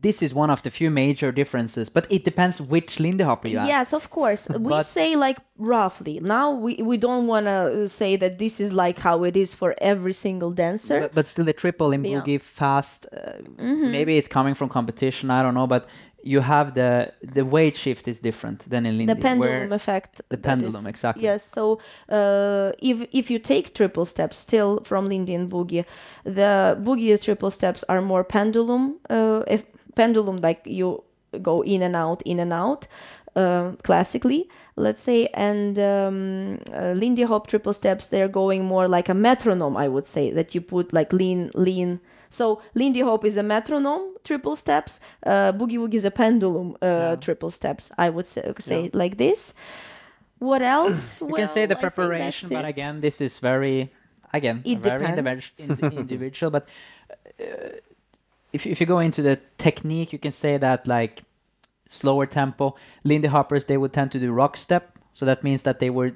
This 0.01 0.21
is 0.21 0.33
one 0.33 0.49
of 0.51 0.61
the 0.61 0.69
few 0.69 0.91
major 0.91 1.31
differences, 1.31 1.89
but 1.89 2.05
it 2.09 2.23
depends 2.25 2.61
which 2.61 2.99
Lindy 2.99 3.23
hopper 3.23 3.47
you 3.47 3.57
ask. 3.57 3.67
Yes, 3.67 3.93
of 3.93 4.09
course. 4.09 4.47
We 4.59 4.69
But- 4.69 4.85
say 4.85 5.15
like 5.15 5.37
roughly. 5.57 6.19
Now 6.19 6.51
we, 6.51 6.75
we 6.75 6.97
don't 6.97 7.27
want 7.27 7.45
to 7.47 7.87
say 7.87 8.15
that 8.17 8.37
this 8.37 8.59
is 8.59 8.71
like 8.73 8.99
how 8.99 9.23
it 9.23 9.35
is 9.37 9.55
for 9.55 9.73
every 9.81 10.13
single 10.13 10.51
dancer. 10.51 10.99
But, 11.01 11.13
but 11.15 11.27
still, 11.27 11.45
the 11.45 11.53
triple 11.53 11.91
in 11.91 12.03
Yeah. 12.03 12.19
boogie 12.21 12.41
fast. 12.41 13.05
Uh, 13.11 13.33
Mm-hmm. 13.57 13.91
Maybe 13.91 14.17
it's 14.17 14.27
coming 14.27 14.55
from 14.55 14.69
competition. 14.69 15.29
I 15.31 15.41
don't 15.43 15.53
know, 15.53 15.67
but 15.67 15.87
you 16.23 16.41
have 16.41 16.73
the 16.73 17.11
the 17.35 17.43
weight 17.45 17.75
shift 17.77 18.07
is 18.07 18.19
different 18.19 18.59
than 18.69 18.85
in 18.85 18.97
Lindy. 18.97 19.13
the 19.13 19.19
pendulum 19.21 19.71
effect. 19.71 20.21
the 20.29 20.37
pendulum, 20.37 20.83
is- 20.85 20.93
exactly. 20.93 21.23
Yes. 21.23 21.41
So 21.57 21.63
uh, 22.09 22.71
if 22.79 22.97
if 23.11 23.29
you 23.31 23.39
take 23.39 23.73
triple 23.73 24.05
steps 24.05 24.37
still 24.37 24.81
from 24.83 25.07
Lindy 25.07 25.35
and 25.35 25.49
Boogie, 25.49 25.85
the 26.23 26.77
Boogie's 26.85 27.21
triple 27.27 27.51
steps 27.51 27.83
are 27.87 28.01
more 28.01 28.23
pendulum. 28.23 28.83
Uh, 29.09 29.43
if 29.47 29.63
pendulum 29.95 30.37
like 30.37 30.61
you 30.65 31.03
go 31.41 31.61
in 31.63 31.81
and 31.81 31.95
out, 31.95 32.21
in 32.23 32.39
and 32.39 32.53
out. 32.53 32.87
Uh, 33.35 33.73
classically, 33.83 34.47
let's 34.77 35.03
say, 35.03 35.27
and 35.33 35.77
um, 35.77 36.57
uh, 36.73 36.93
Lindy 36.93 37.23
Hop 37.23 37.47
triple 37.47 37.73
steps, 37.73 38.07
they're 38.07 38.29
going 38.29 38.63
more 38.63 38.87
like 38.87 39.09
a 39.09 39.13
metronome, 39.13 39.75
I 39.75 39.89
would 39.89 40.05
say, 40.07 40.31
that 40.31 40.55
you 40.55 40.61
put 40.61 40.93
like 40.93 41.11
lean, 41.11 41.51
lean. 41.53 41.99
So 42.29 42.61
Lindy 42.75 43.01
Hop 43.01 43.25
is 43.25 43.35
a 43.35 43.43
metronome, 43.43 44.15
triple 44.23 44.55
steps. 44.55 45.01
Uh, 45.25 45.51
Boogie 45.51 45.77
Woogie 45.77 45.95
is 45.95 46.05
a 46.05 46.11
pendulum, 46.11 46.77
uh, 46.81 47.17
triple 47.17 47.49
steps. 47.51 47.91
I 47.97 48.09
would 48.09 48.25
say, 48.25 48.53
say 48.59 48.85
it 48.85 48.95
like 48.95 49.17
this. 49.17 49.53
What 50.39 50.61
else? 50.61 51.21
You 51.27 51.33
can 51.35 51.47
say 51.49 51.65
the 51.65 51.75
Well, 51.75 51.77
I 51.77 51.81
think 51.81 51.93
preparation, 51.93 52.49
but 52.49 52.63
it. 52.63 52.69
again, 52.69 53.01
this 53.01 53.19
is 53.19 53.39
very 53.39 53.91
again 54.33 54.61
It 54.63 54.79
very 54.79 55.07
depends. 55.11 55.51
individual. 55.57 56.51
but 56.51 56.67
uh, 57.39 57.79
if 58.55 58.65
if 58.65 58.79
you 58.81 58.87
go 58.87 58.99
into 58.99 59.21
the 59.21 59.35
technique, 59.57 60.09
you 60.13 60.19
can 60.25 60.31
say 60.43 60.57
that 60.57 60.87
like 60.87 61.23
slower 61.87 62.25
tempo. 62.25 62.65
Lindy 63.03 63.27
hoppers 63.27 63.65
they 63.65 63.77
would 63.77 63.93
tend 63.93 64.11
to 64.11 64.19
do 64.19 64.31
rock 64.31 64.57
step. 64.57 64.83
So 65.19 65.25
that 65.25 65.43
means 65.43 65.63
that 65.63 65.79
they 65.79 65.89
i- 65.89 66.11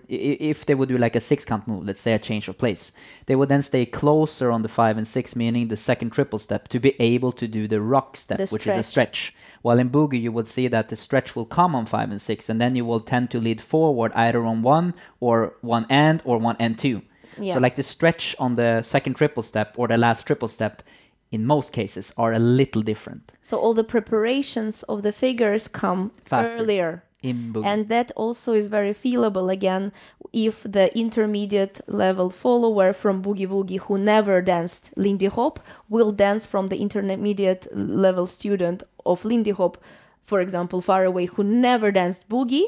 if 0.54 0.66
they 0.66 0.76
would 0.76 0.90
do 0.90 0.98
like 0.98 1.16
a 1.16 1.22
six 1.22 1.46
count 1.46 1.68
move, 1.68 1.86
let's 1.88 2.02
say 2.02 2.14
a 2.14 2.20
change 2.20 2.50
of 2.50 2.58
place, 2.58 2.92
they 3.28 3.36
would 3.38 3.48
then 3.50 3.62
stay 3.62 3.86
closer 3.86 4.52
on 4.52 4.62
the 4.62 4.68
five 4.80 4.98
and 4.98 5.08
six, 5.08 5.36
meaning 5.36 5.68
the 5.70 5.78
second 5.78 6.10
triple 6.12 6.40
step, 6.40 6.68
to 6.68 6.80
be 6.80 6.92
able 7.14 7.32
to 7.42 7.48
do 7.48 7.66
the 7.68 7.80
rock 7.80 8.18
step, 8.18 8.38
The 8.40 8.48
which 8.54 8.68
is 8.68 8.76
a 8.76 8.84
stretch. 8.84 9.18
stretch. 9.32 9.36
While 9.62 9.80
in 9.80 9.90
boogie, 9.90 10.22
you 10.26 10.34
would 10.34 10.50
see 10.50 10.68
that 10.70 10.90
the 10.90 10.96
stretch 10.98 11.34
will 11.36 11.46
come 11.46 11.76
on 11.78 11.86
five 11.86 12.10
and 12.12 12.22
six, 12.22 12.50
and 12.50 12.60
then 12.60 12.76
you 12.76 12.86
will 12.90 13.00
tend 13.14 13.30
to 13.32 13.40
lead 13.40 13.62
forward 13.62 14.12
either 14.16 14.44
on 14.52 14.64
one 14.64 14.94
or 15.22 15.36
one 15.62 15.86
and 15.90 16.22
or 16.26 16.38
one 16.38 16.58
and 16.60 16.78
two. 16.78 17.02
Yeah. 17.40 17.54
So 17.54 17.60
like 17.66 17.76
the 17.78 17.84
stretch 17.84 18.36
on 18.38 18.56
the 18.56 18.82
second 18.82 19.14
triple 19.16 19.44
step 19.44 19.70
or 19.78 19.88
the 19.88 19.98
last 19.98 20.26
triple 20.28 20.50
step, 20.50 20.84
in 21.32 21.46
most 21.46 21.74
cases, 21.74 22.14
are 22.18 22.34
a 22.34 22.40
little 22.40 22.82
different 22.82 23.34
So 23.42 23.58
all 23.58 23.74
the 23.74 23.84
preparations 23.84 24.84
of 24.84 25.04
the 25.04 25.12
figures 25.12 25.68
come 25.68 26.12
Faster. 26.26 26.60
earlier. 26.60 27.04
in 27.22 27.52
boogie. 27.54 27.66
And 27.66 27.90
that 27.90 28.12
also 28.16 28.54
is 28.54 28.68
very 28.68 28.94
feelable 28.94 29.52
again 29.52 29.92
if 30.34 30.64
the 30.64 30.86
intermediate 30.98 31.82
level 31.88 32.30
follower 32.30 32.94
from 32.94 33.22
Boogie 33.22 33.48
Woogie 33.48 33.80
who 33.80 33.98
never 33.98 34.42
danced 34.42 34.94
Lindy 34.96 35.28
Hop 35.28 35.60
will 35.90 36.12
dance 36.12 36.46
from 36.46 36.68
the 36.68 36.78
intermediate 36.78 37.68
level 37.76 38.28
student 38.28 38.84
of 39.06 39.26
Lindy 39.26 39.52
Hop, 39.52 39.78
for 40.26 40.40
example, 40.40 40.82
far 40.82 41.04
away, 41.04 41.26
who 41.26 41.44
never 41.44 41.92
danced 41.92 42.30
Boogie. 42.30 42.68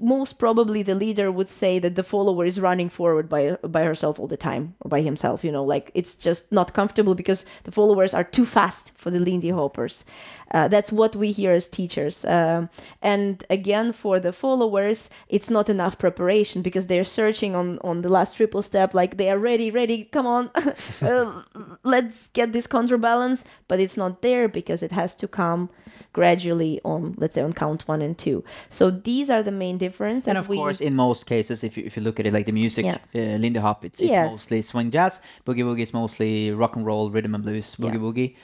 Most 0.00 0.38
probably 0.38 0.82
the 0.82 0.94
leader 0.94 1.30
would 1.30 1.48
say 1.48 1.78
that 1.78 1.96
the 1.96 2.02
follower 2.02 2.46
is 2.46 2.58
running 2.58 2.88
forward 2.88 3.28
by 3.28 3.56
by 3.62 3.82
herself 3.82 4.18
all 4.18 4.26
the 4.26 4.38
time 4.38 4.74
or 4.80 4.88
by 4.88 5.02
himself, 5.02 5.44
you 5.44 5.52
know, 5.52 5.64
like 5.64 5.90
it's 5.94 6.14
just 6.14 6.50
not 6.50 6.72
comfortable 6.72 7.14
because 7.14 7.44
the 7.64 7.72
followers 7.72 8.14
are 8.14 8.24
too 8.24 8.46
fast 8.46 8.96
for 8.96 9.10
the 9.10 9.20
Lindy 9.20 9.50
Hoppers. 9.50 10.04
Uh, 10.52 10.68
that's 10.68 10.92
what 10.92 11.16
we 11.16 11.32
hear 11.32 11.52
as 11.52 11.68
teachers. 11.68 12.24
Um, 12.26 12.68
and 13.00 13.44
again, 13.48 13.92
for 13.92 14.20
the 14.20 14.32
followers, 14.32 15.08
it's 15.28 15.48
not 15.48 15.70
enough 15.70 15.98
preparation 15.98 16.60
because 16.60 16.86
they're 16.86 17.04
searching 17.04 17.56
on, 17.56 17.78
on 17.82 18.02
the 18.02 18.10
last 18.10 18.36
triple 18.36 18.60
step, 18.60 18.92
like 18.92 19.16
they 19.16 19.30
are 19.30 19.38
ready, 19.38 19.70
ready, 19.70 20.04
come 20.04 20.26
on, 20.26 20.50
uh, 21.02 21.42
let's 21.84 22.28
get 22.34 22.52
this 22.52 22.66
counterbalance. 22.66 23.44
But 23.66 23.80
it's 23.80 23.96
not 23.96 24.20
there 24.20 24.46
because 24.48 24.82
it 24.82 24.92
has 24.92 25.14
to 25.16 25.28
come 25.28 25.70
gradually 26.12 26.80
on, 26.84 27.14
let's 27.18 27.34
say, 27.34 27.42
on 27.42 27.52
count 27.52 27.86
one 27.88 28.02
and 28.02 28.16
two. 28.18 28.44
So 28.70 28.90
these 28.90 29.30
are 29.30 29.42
the 29.42 29.50
main 29.52 29.78
differences. 29.78 30.28
and 30.28 30.36
of 30.38 30.48
we- 30.48 30.56
course, 30.56 30.80
in 30.80 30.94
most 30.94 31.26
cases, 31.26 31.64
if 31.64 31.76
you, 31.76 31.84
if 31.84 31.96
you 31.96 32.02
look 32.02 32.20
at 32.20 32.26
it 32.26 32.32
like 32.32 32.46
the 32.46 32.52
music, 32.52 32.84
Yeah. 32.84 32.98
uh, 33.14 33.38
Lindy 33.38 33.58
Hop, 33.60 33.84
it's, 33.84 34.00
it's 34.00 34.10
Yes. 34.10 34.30
mostly 34.30 34.62
swing 34.62 34.90
jazz. 34.90 35.20
Boogie 35.46 35.64
Woogie 35.64 35.82
is 35.82 35.92
mostly 35.94 36.50
rock 36.50 36.76
and 36.76 36.84
roll, 36.84 37.10
rhythm 37.10 37.34
and 37.34 37.42
blues, 37.44 37.76
boogie 37.76 37.94
Yeah. 37.94 37.98
woogie. 37.98 38.36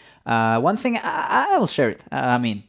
Uh, 0.56 0.60
one 0.60 0.76
thing, 0.76 0.96
I, 0.98 1.48
I 1.54 1.58
will 1.58 1.66
share 1.66 1.90
it. 1.90 2.00
Uh, 2.10 2.16
I 2.16 2.38
mean, 2.38 2.64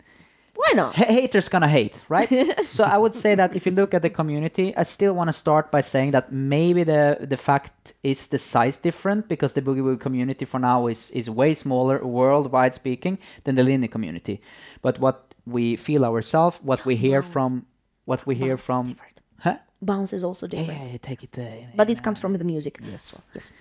Why 0.62 0.74
not? 0.76 0.96
Ha- 0.96 1.06
haters 1.14 1.50
gonna 1.50 1.68
hate, 1.70 1.96
right? 2.10 2.30
so 2.68 2.84
I 2.84 2.98
would 2.98 3.16
say 3.16 3.36
that 3.36 3.56
if 3.56 3.66
you 3.66 3.72
look 3.76 3.94
at 3.94 4.02
the 4.02 4.10
community, 4.10 4.74
I 4.82 4.84
still 4.84 5.14
want 5.14 5.28
to 5.30 5.34
start 5.34 5.72
by 5.72 5.82
saying 5.82 6.12
that 6.12 6.26
maybe 6.32 6.84
the 6.84 7.18
the 7.30 7.38
fact 7.38 7.72
is 8.04 8.28
the 8.28 8.38
size 8.38 8.78
different 8.82 9.28
because 9.28 9.54
the 9.54 9.62
boogie 9.62 9.84
woogie 9.84 10.00
community 10.00 10.46
for 10.46 10.60
now 10.60 10.88
is 10.90 11.12
is 11.12 11.30
way 11.30 11.54
smaller, 11.56 11.98
worldwide 12.04 12.74
speaking, 12.76 13.18
than 13.44 13.56
the 13.56 13.64
linear 13.64 13.90
community. 13.92 14.36
But 14.82 15.00
what 15.00 15.18
we 15.46 15.76
feel 15.78 16.04
ourselves, 16.04 16.60
what 16.64 16.86
we 16.86 16.96
hear 16.96 17.22
from, 17.22 17.66
what 18.06 18.26
we 18.28 18.36
hear 18.36 18.56
Bounce 18.58 18.66
from, 18.66 18.96
huh? 19.44 19.58
Bounce 19.82 20.16
is 20.16 20.24
also 20.24 20.46
different. 20.48 20.80
yeah, 20.82 20.92
yeah, 20.92 20.98
take 21.02 21.24
it. 21.24 21.38
Uh, 21.38 21.46
But 21.76 21.90
it 21.90 22.02
comes 22.04 22.20
from 22.20 22.34
the 22.38 22.44
music. 22.44 22.80
Yes. 22.92 23.16
Yes. 23.34 23.52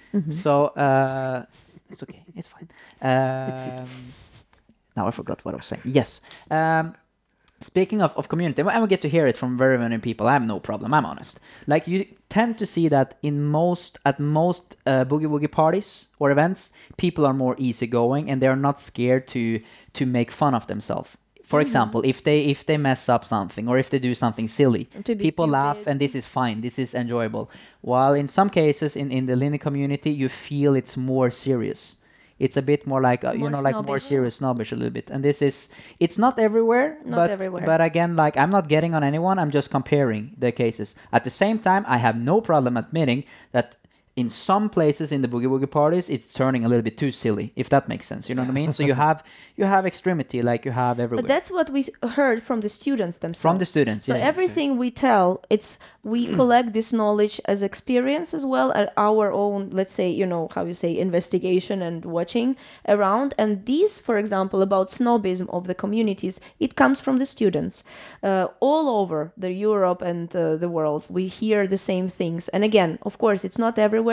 So 0.43 0.53
uh, 0.77 1.45
it's 1.93 2.03
okay. 2.03 2.23
It's 2.37 2.49
fine. 2.55 2.69
Um, 3.03 3.87
now 4.99 5.07
I 5.11 5.13
forgot 5.21 5.45
what 5.45 5.55
I 5.55 5.59
was 5.63 5.67
saying. 5.73 5.83
Yes. 5.85 6.21
Um, 6.51 6.95
speaking 7.61 8.01
of, 8.03 8.11
of 8.17 8.29
community, 8.29 8.63
and 8.63 8.83
we 8.83 8.89
get 8.89 9.03
to 9.03 9.09
hear 9.09 9.27
it 9.27 9.39
from 9.39 9.57
very 9.57 9.79
many 9.79 9.99
people. 9.99 10.27
I 10.27 10.33
have 10.33 10.47
no 10.47 10.61
problem. 10.61 10.95
I'm 10.95 11.07
honest. 11.07 11.41
Like 11.67 11.87
you 11.87 12.07
tend 12.29 12.59
to 12.59 12.67
see 12.67 12.89
that 12.89 13.09
in 13.23 13.45
most 13.45 13.99
at 14.05 14.21
most 14.21 14.77
uh, 14.87 15.05
boogie 15.05 15.31
woogie 15.33 15.51
parties 15.51 16.09
or 16.19 16.31
events, 16.31 16.71
people 16.97 17.25
are 17.27 17.35
more 17.35 17.55
easygoing 17.59 18.31
and 18.31 18.41
they 18.41 18.49
are 18.49 18.63
not 18.69 18.81
scared 18.81 19.27
to 19.29 19.61
to 19.99 20.07
make 20.07 20.31
fun 20.31 20.55
of 20.55 20.67
themselves. 20.67 21.17
For 21.53 21.61
example, 21.63 22.03
if 22.05 22.23
they 22.23 22.41
if 22.55 22.67
they 22.67 22.77
mess 22.77 23.09
up 23.09 23.25
something 23.25 23.69
or 23.69 23.79
if 23.79 23.89
they 23.89 23.99
do 23.99 24.15
something 24.15 24.49
silly, 24.49 24.85
people 25.05 25.49
laugh 25.49 25.87
and 25.87 25.99
this 25.99 26.15
is 26.15 26.27
fine. 26.27 26.61
This 26.61 26.79
is 26.79 26.95
enjoyable. 26.95 27.51
While 27.81 28.13
in 28.13 28.29
some 28.29 28.51
cases 28.51 28.97
in 28.97 29.11
in 29.11 29.27
the 29.27 29.37
Lindy 29.37 29.59
community, 29.59 30.11
you 30.11 30.29
feel 30.29 30.77
it's 30.77 30.97
more 30.97 31.31
serious. 31.31 31.98
It's 32.39 32.57
a 32.57 32.63
bit 32.63 32.87
more 32.87 33.01
like 33.01 33.25
uh, 33.25 33.33
you 33.33 33.41
More 33.41 33.51
know 33.51 33.61
like 33.61 33.75
more 33.87 33.99
serious, 33.99 34.37
snobbish 34.37 34.71
a 34.73 34.77
little 34.77 34.91
bit. 34.95 35.11
And 35.11 35.25
this 35.25 35.43
is 35.43 35.69
it's 35.99 36.19
not 36.19 36.39
everywhere, 36.39 36.99
Not 37.05 37.17
but 37.17 37.31
everywhere. 37.31 37.67
but 37.67 37.81
again, 37.81 38.15
like 38.17 38.37
I'm 38.37 38.51
not 38.51 38.69
getting 38.69 38.95
on 38.95 39.03
anyone. 39.03 39.39
I'm 39.39 39.51
just 39.51 39.71
comparing 39.71 40.33
the 40.39 40.53
cases. 40.53 40.95
At 41.13 41.25
the 41.25 41.31
same 41.31 41.59
time, 41.59 41.85
I 41.89 41.99
have 41.99 42.17
no 42.17 42.41
problem 42.41 42.77
admitting 42.77 43.25
that 43.53 43.77
in 44.19 44.29
some 44.29 44.69
places 44.69 45.13
in 45.13 45.23
the 45.23 45.29
boogie 45.29 45.47
woogie 45.47 45.71
parties, 45.71 46.11
it's 46.11 46.35
turning 46.35 46.65
a 46.65 46.69
little 46.69 46.83
bit 46.83 46.99
too 46.99 47.13
silly. 47.13 47.53
If 47.55 47.69
that 47.69 47.89
makes 47.89 48.07
sense, 48.07 48.29
you 48.29 48.35
know 48.35 48.43
what 48.43 48.51
I 48.51 48.61
mean. 48.61 48.73
so 48.73 48.83
you 48.83 48.95
have 49.07 49.23
you 49.59 49.65
have 49.65 49.87
extremity 49.87 50.41
like 50.43 50.65
you 50.65 50.73
have 50.73 51.01
everywhere. 51.01 51.23
But 51.23 51.29
that's 51.29 51.51
what 51.51 51.69
we 51.71 51.89
heard 52.19 52.43
from 52.43 52.61
the 52.61 52.69
students 52.69 53.19
themselves. 53.19 53.43
From 53.43 53.59
the 53.59 53.67
students, 53.67 54.05
So 54.05 54.15
yeah. 54.15 54.31
everything 54.33 54.79
we 54.79 54.91
tell, 54.91 55.43
it's 55.51 55.79
we 56.09 56.27
collect 56.41 56.73
this 56.73 56.93
knowledge 56.93 57.41
as 57.45 57.63
experience 57.63 58.33
as 58.35 58.45
well 58.47 58.73
at 58.73 58.93
our 58.97 59.33
own, 59.33 59.71
let's 59.71 59.93
say, 59.93 60.09
you 60.09 60.27
know, 60.27 60.49
how 60.55 60.65
you 60.65 60.75
say, 60.75 60.97
investigation 60.97 61.83
and 61.83 62.05
watching 62.05 62.57
around. 62.87 63.35
And 63.37 63.65
these, 63.67 63.99
for 63.99 64.17
example, 64.17 64.63
about 64.63 64.91
snobism 64.91 65.49
of 65.51 65.67
the 65.67 65.75
communities, 65.75 66.41
it 66.61 66.77
comes 66.77 67.01
from 67.01 67.19
the 67.19 67.27
students 67.27 67.85
uh, 68.23 68.47
all 68.61 68.89
over 69.01 69.33
the 69.37 69.53
Europe 69.53 70.03
and 70.03 70.35
uh, 70.35 70.57
the 70.57 70.69
world. 70.69 71.05
We 71.09 71.27
hear 71.27 71.67
the 71.67 71.79
same 71.79 72.09
things. 72.09 72.49
And 72.49 72.65
again, 72.65 72.99
of 73.03 73.19
course, 73.19 73.45
it's 73.45 73.59
not 73.59 73.79
everywhere, 73.79 74.08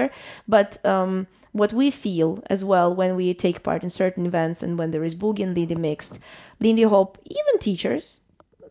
but. 0.48 0.84
Um, 0.86 1.28
what 1.56 1.72
we 1.72 1.90
feel 1.90 2.44
as 2.50 2.66
well 2.66 2.94
when 2.94 3.16
we 3.16 3.34
take 3.34 3.64
part 3.64 3.82
in 3.82 3.90
certain 3.90 4.26
events 4.26 4.62
and 4.62 4.78
when 4.78 4.92
there 4.92 5.06
is 5.06 5.16
boogie 5.16 5.42
and 5.42 5.56
Lindy 5.56 5.74
mixed, 5.74 6.20
Lindy 6.60 6.84
Hop, 6.84 7.18
even 7.24 7.60
teachers, 7.60 8.18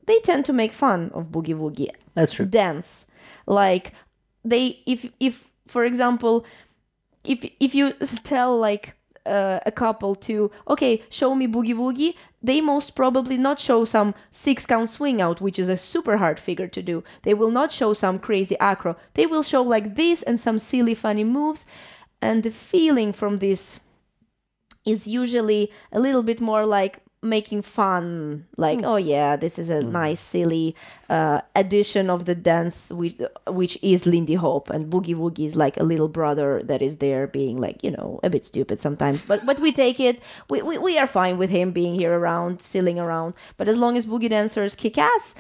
they 0.05 0.21
tend 0.21 0.45
to 0.45 0.53
make 0.53 0.75
fun 0.75 1.11
of 1.15 1.33
boogie 1.33 1.57
woogie 1.57 1.89
that's 2.15 2.33
true. 2.33 2.47
dance. 2.47 3.07
Like 3.47 3.93
they, 4.45 4.83
if 4.87 5.11
if 5.21 5.45
for 5.67 5.85
example, 5.85 6.45
if 7.25 7.49
if 7.61 7.75
you 7.75 7.93
tell 8.25 8.59
like 8.59 8.95
uh, 9.27 9.61
a 9.65 9.73
couple 9.73 10.15
to 10.15 10.51
okay, 10.69 11.03
show 11.11 11.35
me 11.35 11.47
boogie 11.47 11.75
woogie, 11.75 12.15
they 12.43 12.61
most 12.61 12.95
probably 12.95 13.37
not 13.37 13.59
show 13.59 13.85
some 13.85 14.15
six 14.33 14.67
count 14.67 14.91
swing 14.91 15.21
out, 15.21 15.41
which 15.41 15.59
is 15.59 15.69
a 15.69 15.77
super 15.77 16.19
hard 16.19 16.39
figure 16.39 16.69
to 16.69 16.83
do. 16.83 17.03
They 17.23 17.35
will 17.35 17.51
not 17.51 17.73
show 17.73 17.95
some 17.95 18.19
crazy 18.19 18.57
acro. 18.59 18.97
They 19.15 19.27
will 19.27 19.43
show 19.43 19.63
like 19.63 19.95
this 19.95 20.23
and 20.23 20.41
some 20.41 20.59
silly 20.59 20.95
funny 20.95 21.25
moves, 21.25 21.67
and 22.21 22.43
the 22.43 22.51
feeling 22.51 23.13
from 23.13 23.39
this 23.39 23.81
is 24.85 25.07
usually 25.07 25.73
a 25.93 26.01
little 26.01 26.23
bit 26.23 26.41
more 26.41 26.67
like 26.67 27.01
making 27.25 27.63
fun 27.63 28.47
like 28.57 28.81
oh 28.85 28.97
yeah 28.97 29.35
this 29.37 29.59
is 29.59 29.71
a 29.71 29.81
nice 29.81 30.21
silly 30.21 30.77
uh, 31.09 31.41
addition 31.57 32.11
of 32.11 32.25
the 32.25 32.35
dance 32.35 32.91
which, 32.91 33.17
which 33.49 33.79
is 33.83 34.07
lindy 34.07 34.35
hop 34.35 34.71
and 34.71 34.93
boogie 34.93 35.15
woogie 35.17 35.47
is 35.47 35.57
like 35.57 35.77
a 35.77 35.83
little 35.83 36.09
brother 36.09 36.63
that 36.65 36.83
is 36.83 36.99
there 36.99 37.27
being 37.27 37.61
like 37.61 37.83
you 37.83 37.91
know 37.91 38.21
a 38.23 38.31
bit 38.31 38.45
stupid 38.45 38.81
sometimes. 38.81 39.23
But 39.23 39.47
but 39.47 39.61
we 39.61 39.73
take 39.73 40.01
it. 40.01 40.21
We, 40.49 40.63
we, 40.63 40.79
we 40.79 40.99
are 40.99 41.07
fine 41.07 41.39
with 41.39 41.51
him 41.51 41.73
being 41.73 41.95
here 41.95 42.13
around 42.19 42.61
silling 42.61 42.99
around. 42.99 43.35
But 43.57 43.69
as 43.69 43.77
long 43.77 43.97
as 43.97 44.07
boogie 44.07 44.31
dancers 44.31 44.75
kick 44.75 44.99
ass 44.99 45.35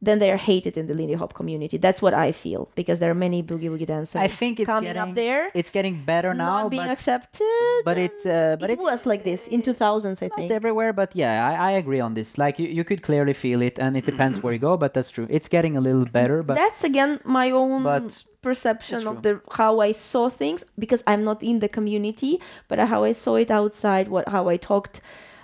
then 0.00 0.18
they 0.20 0.30
are 0.30 0.36
hated 0.36 0.76
in 0.78 0.86
the 0.86 0.94
Lindy 0.94 1.14
Hop 1.14 1.34
community. 1.34 1.76
That's 1.76 2.00
what 2.00 2.14
I 2.14 2.30
feel 2.30 2.68
because 2.76 3.00
there 3.00 3.10
are 3.10 3.14
many 3.26 3.42
boogie 3.42 3.68
woogie 3.68 3.86
dancers. 3.86 4.20
I 4.20 4.28
think 4.28 4.60
it's 4.60 4.66
coming 4.66 4.88
getting 4.88 5.02
up 5.02 5.14
there, 5.16 5.50
It's 5.54 5.70
getting 5.70 6.04
better 6.04 6.32
now, 6.34 6.62
not 6.62 6.70
being 6.70 6.84
but 6.84 6.90
accepted. 6.92 7.82
but 7.84 7.98
it, 7.98 8.12
uh, 8.24 8.56
but 8.60 8.70
it, 8.70 8.78
it- 8.78 8.78
was 8.78 9.06
like 9.06 9.24
this 9.24 9.48
in 9.48 9.60
2000s, 9.60 10.22
I 10.22 10.26
not 10.28 10.36
think. 10.36 10.52
everywhere. 10.52 10.92
But 10.92 11.16
yeah, 11.16 11.48
I, 11.48 11.70
I 11.70 11.70
agree 11.72 11.98
on 12.00 12.14
this. 12.14 12.38
Like 12.38 12.58
you, 12.60 12.68
you 12.68 12.84
could 12.84 13.02
clearly 13.02 13.34
feel 13.34 13.60
it, 13.60 13.78
and 13.80 13.96
it 13.96 14.04
depends 14.04 14.40
where 14.42 14.52
you 14.52 14.60
go. 14.60 14.76
But 14.76 14.94
that's 14.94 15.10
true. 15.10 15.26
It's 15.28 15.48
getting 15.48 15.76
a 15.76 15.80
little 15.80 16.04
better. 16.06 16.42
But 16.44 16.54
That's 16.54 16.84
again 16.84 17.18
my 17.24 17.50
own 17.50 17.82
But 17.82 18.22
perception 18.40 19.06
of 19.08 19.22
the 19.22 19.40
how 19.52 19.80
I 19.80 19.90
saw 19.92 20.28
things 20.30 20.64
because 20.78 21.02
I'm 21.08 21.24
not 21.24 21.42
in 21.42 21.58
the 21.58 21.68
community, 21.68 22.40
but 22.68 22.78
how 22.78 23.02
I 23.02 23.14
saw 23.14 23.34
it 23.34 23.50
outside. 23.50 24.06
What 24.08 24.28
how 24.28 24.48
I 24.48 24.56
talked. 24.58 25.00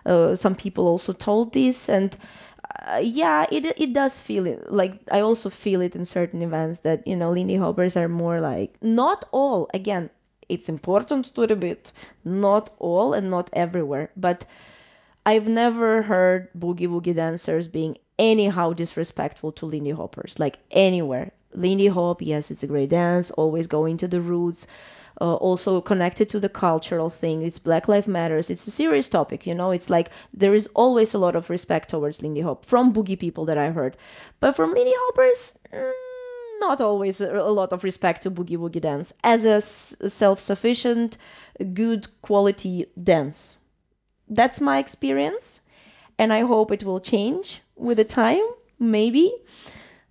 Uh, 0.07 0.37
some 0.37 0.55
people 0.55 0.87
also 0.87 1.13
told 1.13 1.53
this 1.55 1.89
and. 1.89 2.17
Uh, 2.87 3.01
yeah, 3.03 3.47
it 3.51 3.65
it 3.79 3.93
does 3.95 4.21
feel 4.21 4.47
it. 4.47 4.71
Like 4.71 5.01
I 5.11 5.21
also 5.21 5.49
feel 5.49 5.81
it 5.81 5.97
in 5.97 6.05
certain 6.05 6.43
events 6.43 6.81
that 6.81 7.07
you 7.07 7.17
know 7.17 7.31
Lindy 7.33 7.57
Hoppers 7.57 7.97
are 7.97 8.09
more 8.09 8.41
like 8.41 8.75
not 8.83 9.25
all. 9.33 9.71
Again, 9.73 10.11
it's 10.49 10.69
important 10.69 11.35
to 11.35 11.47
repeat, 11.47 11.93
not 12.25 12.71
all 12.79 13.15
and 13.15 13.31
not 13.31 13.49
everywhere. 13.55 14.11
But 14.17 14.45
I've 15.25 15.49
never 15.49 16.03
heard 16.03 16.49
boogie 16.53 16.89
woogie 16.89 17.15
dancers 17.15 17.69
being 17.69 17.97
anyhow 18.19 18.75
disrespectful 18.75 19.53
to 19.53 19.67
Lindy 19.67 19.93
Hoppers, 19.93 20.39
like 20.39 20.59
anywhere. 20.71 21.33
Lindy 21.55 21.87
Hop, 21.87 22.21
yes, 22.21 22.51
it's 22.51 22.63
a 22.63 22.67
great 22.67 22.91
dance, 22.91 23.31
always 23.33 23.67
going 23.67 23.97
to 23.99 24.09
the 24.09 24.21
roots, 24.21 24.67
uh, 25.21 25.35
also 25.35 25.81
connected 25.81 26.29
to 26.31 26.41
the 26.41 26.49
cultural 26.49 27.11
thing. 27.11 27.43
It's 27.43 27.59
Black 27.59 27.89
Lives 27.89 28.07
Matters. 28.09 28.51
It's 28.51 28.67
a 28.67 28.71
serious 28.71 29.09
topic, 29.09 29.47
you 29.47 29.55
know. 29.55 29.71
It's 29.71 29.91
like 29.91 30.11
there 30.33 30.55
is 30.55 30.69
always 30.75 31.15
a 31.15 31.19
lot 31.19 31.37
of 31.37 31.51
respect 31.51 31.91
towards 31.91 32.23
Lindy 32.23 32.41
Hop 32.43 32.65
from 32.65 32.93
boogie 32.93 33.19
people 33.19 33.45
that 33.47 33.59
I 33.59 33.71
heard, 33.71 33.97
but 34.41 34.57
from 34.57 34.73
Lindy 34.75 34.95
Hoppers. 34.95 35.59
Mm, 35.73 35.93
not 36.61 36.81
always 36.81 37.21
a 37.21 37.43
lot 37.43 37.73
of 37.73 37.85
respect 37.85 38.23
to 38.23 38.31
boogie 38.31 38.57
woogie 38.57 38.81
dance 38.81 39.13
as 39.23 39.45
a 39.45 39.57
s- 39.57 39.95
self-sufficient 40.09 41.19
good 41.75 42.07
quality 42.23 42.87
dance 43.03 43.59
that's 44.29 44.61
my 44.61 44.79
experience 44.79 45.61
and 46.19 46.33
i 46.33 46.41
hope 46.41 46.71
it 46.73 46.85
will 46.85 47.01
change 47.01 47.61
with 47.77 47.99
the 47.99 48.05
time 48.05 48.43
maybe 48.79 49.33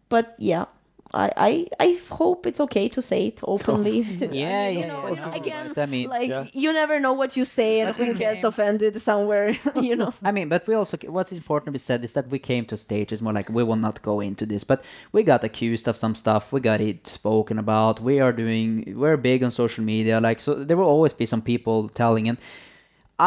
but 0.09 0.35
yeah 0.37 0.65
I, 1.13 1.31
I, 1.37 1.67
I 1.79 1.99
hope 2.09 2.47
it's 2.47 2.59
okay 2.59 2.89
to 2.89 3.01
say 3.01 3.27
it 3.27 3.39
openly. 3.43 4.03
to- 4.19 4.29
I 4.29 4.33
Yeah, 4.33 4.67
you 4.69 4.79
yeah, 4.79 4.87
know, 4.87 5.07
yeah, 5.07 5.13
you- 5.15 5.21
of 5.31 5.35
Again. 5.35 5.73
I 5.77 5.85
mean- 5.85 6.09
like 6.09 6.29
Yeah. 6.29 6.45
you 6.53 6.73
never 6.73 6.99
know 6.99 7.13
what 7.13 7.37
you 7.37 7.45
say 7.45 7.81
and 7.81 7.95
who 7.95 8.13
gets 8.15 8.43
offended 8.43 8.99
somewhere. 9.01 9.55
You 9.75 9.95
know. 9.95 10.13
I 10.23 10.31
mean, 10.31 10.49
but 10.49 10.65
we 10.67 10.73
also 10.75 10.97
what's 11.07 11.31
important 11.31 11.65
to 11.67 11.71
be 11.71 11.79
said 11.79 12.03
is 12.03 12.13
that 12.13 12.29
we 12.29 12.39
came 12.39 12.65
to 12.65 12.77
stages 12.77 13.21
more 13.21 13.33
like 13.33 13.49
we 13.49 13.63
will 13.63 13.75
not 13.87 14.01
go 14.01 14.19
into 14.21 14.45
this, 14.45 14.63
but 14.63 14.83
we 15.11 15.23
got 15.23 15.43
accused 15.43 15.87
of 15.87 15.97
some 15.97 16.15
stuff. 16.15 16.51
We 16.51 16.59
got 16.61 16.81
it 16.81 17.05
spoken 17.07 17.59
about. 17.59 17.99
We 17.99 18.19
are 18.19 18.31
doing. 18.33 18.93
We're 18.97 19.17
big 19.17 19.43
on 19.43 19.51
social 19.51 19.83
media, 19.83 20.19
like 20.19 20.39
so. 20.39 20.63
There 20.63 20.77
will 20.77 20.87
always 20.95 21.13
be 21.13 21.25
some 21.25 21.41
people 21.41 21.89
telling, 21.89 22.27
and 22.29 22.37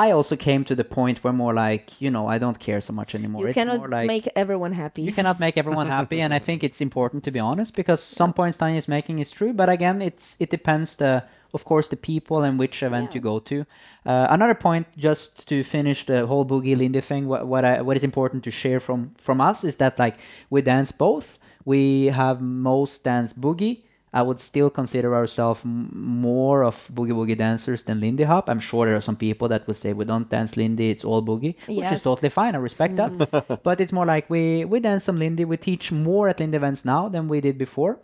I 0.05 0.11
also 0.11 0.37
came 0.37 0.63
to 0.65 0.75
the 0.75 0.85
point 0.85 1.23
where 1.23 1.33
more 1.33 1.55
like 1.55 2.01
you 2.05 2.11
know 2.11 2.25
I 2.35 2.37
don't 2.39 2.59
care 2.67 2.81
so 2.89 2.93
much 2.93 3.15
anymore. 3.15 3.43
You 3.43 3.49
it's 3.49 3.55
cannot 3.61 3.89
like 3.91 4.07
make 4.07 4.29
everyone 4.43 4.73
happy. 4.73 5.03
you 5.03 5.13
cannot 5.19 5.39
make 5.41 5.57
everyone 5.63 5.89
happy, 5.99 6.21
and 6.25 6.35
I 6.35 6.41
think 6.47 6.63
it's 6.63 6.81
important 6.81 7.25
to 7.25 7.31
be 7.31 7.41
honest 7.41 7.75
because 7.75 8.03
some 8.03 8.33
points 8.33 8.59
Tanya 8.59 8.77
is 8.77 8.89
making 8.89 9.21
is 9.21 9.31
true, 9.31 9.53
but 9.53 9.69
again, 9.69 10.03
it's 10.03 10.37
it 10.39 10.51
depends 10.51 10.97
the 10.97 11.25
of 11.55 11.65
course 11.65 11.89
the 11.89 11.97
people 11.97 12.39
and 12.47 12.59
which 12.59 12.83
event 12.83 13.15
you 13.15 13.21
go 13.21 13.39
to. 13.51 13.65
Uh, 14.05 14.27
another 14.37 14.55
point, 14.55 14.87
just 15.09 15.49
to 15.49 15.65
finish 15.65 16.05
the 16.07 16.27
whole 16.27 16.45
boogie 16.45 16.77
lindy 16.77 17.01
thing, 17.01 17.27
what 17.27 17.47
what 17.47 17.65
I, 17.65 17.81
what 17.81 17.97
is 17.97 18.05
important 18.05 18.45
to 18.45 18.51
share 18.51 18.81
from 18.81 19.13
from 19.27 19.41
us 19.41 19.65
is 19.65 19.77
that 19.77 19.99
like 19.99 20.17
we 20.51 20.63
dance 20.63 20.93
both. 20.93 21.39
We 21.65 22.07
have 22.07 22.41
most 22.41 23.03
dance 23.03 23.33
boogie. 23.33 23.86
I 24.13 24.23
would 24.23 24.41
still 24.41 24.71
consider 24.71 25.15
ourselves 25.15 25.61
m- 25.65 25.91
more 25.95 26.63
of 26.65 26.89
boogie 26.95 27.13
woogie 27.13 27.37
dancers 27.37 27.83
than 27.83 28.01
Lindy 28.01 28.25
Hop. 28.25 28.49
I'm 28.49 28.61
sure 28.61 28.87
there 28.87 28.97
are 28.97 29.01
some 29.01 29.17
people 29.17 29.49
that 29.49 29.67
would 29.67 29.77
say 29.77 29.93
we 29.93 30.05
don't 30.07 30.31
dance 30.31 30.57
Lindy, 30.57 30.91
it's 30.91 31.05
all 31.05 31.23
boogie, 31.23 31.55
which 31.69 31.79
Yes. 31.85 31.99
is 31.99 32.03
totally 32.03 32.31
fine. 32.31 32.55
I 32.55 32.59
respect 32.59 32.97
that. 32.97 33.61
but 33.63 33.81
it's 33.81 33.93
more 33.93 34.07
like 34.07 34.31
we 34.31 34.65
we 34.65 34.81
dance 34.81 35.05
some 35.05 35.19
Lindy. 35.19 35.45
We 35.45 35.57
teach 35.59 35.93
more 35.93 36.29
at 36.29 36.41
Lindy 36.41 36.57
events 36.57 36.85
now 36.85 37.09
than 37.09 37.29
we 37.29 37.41
did 37.41 37.59
before. 37.59 37.99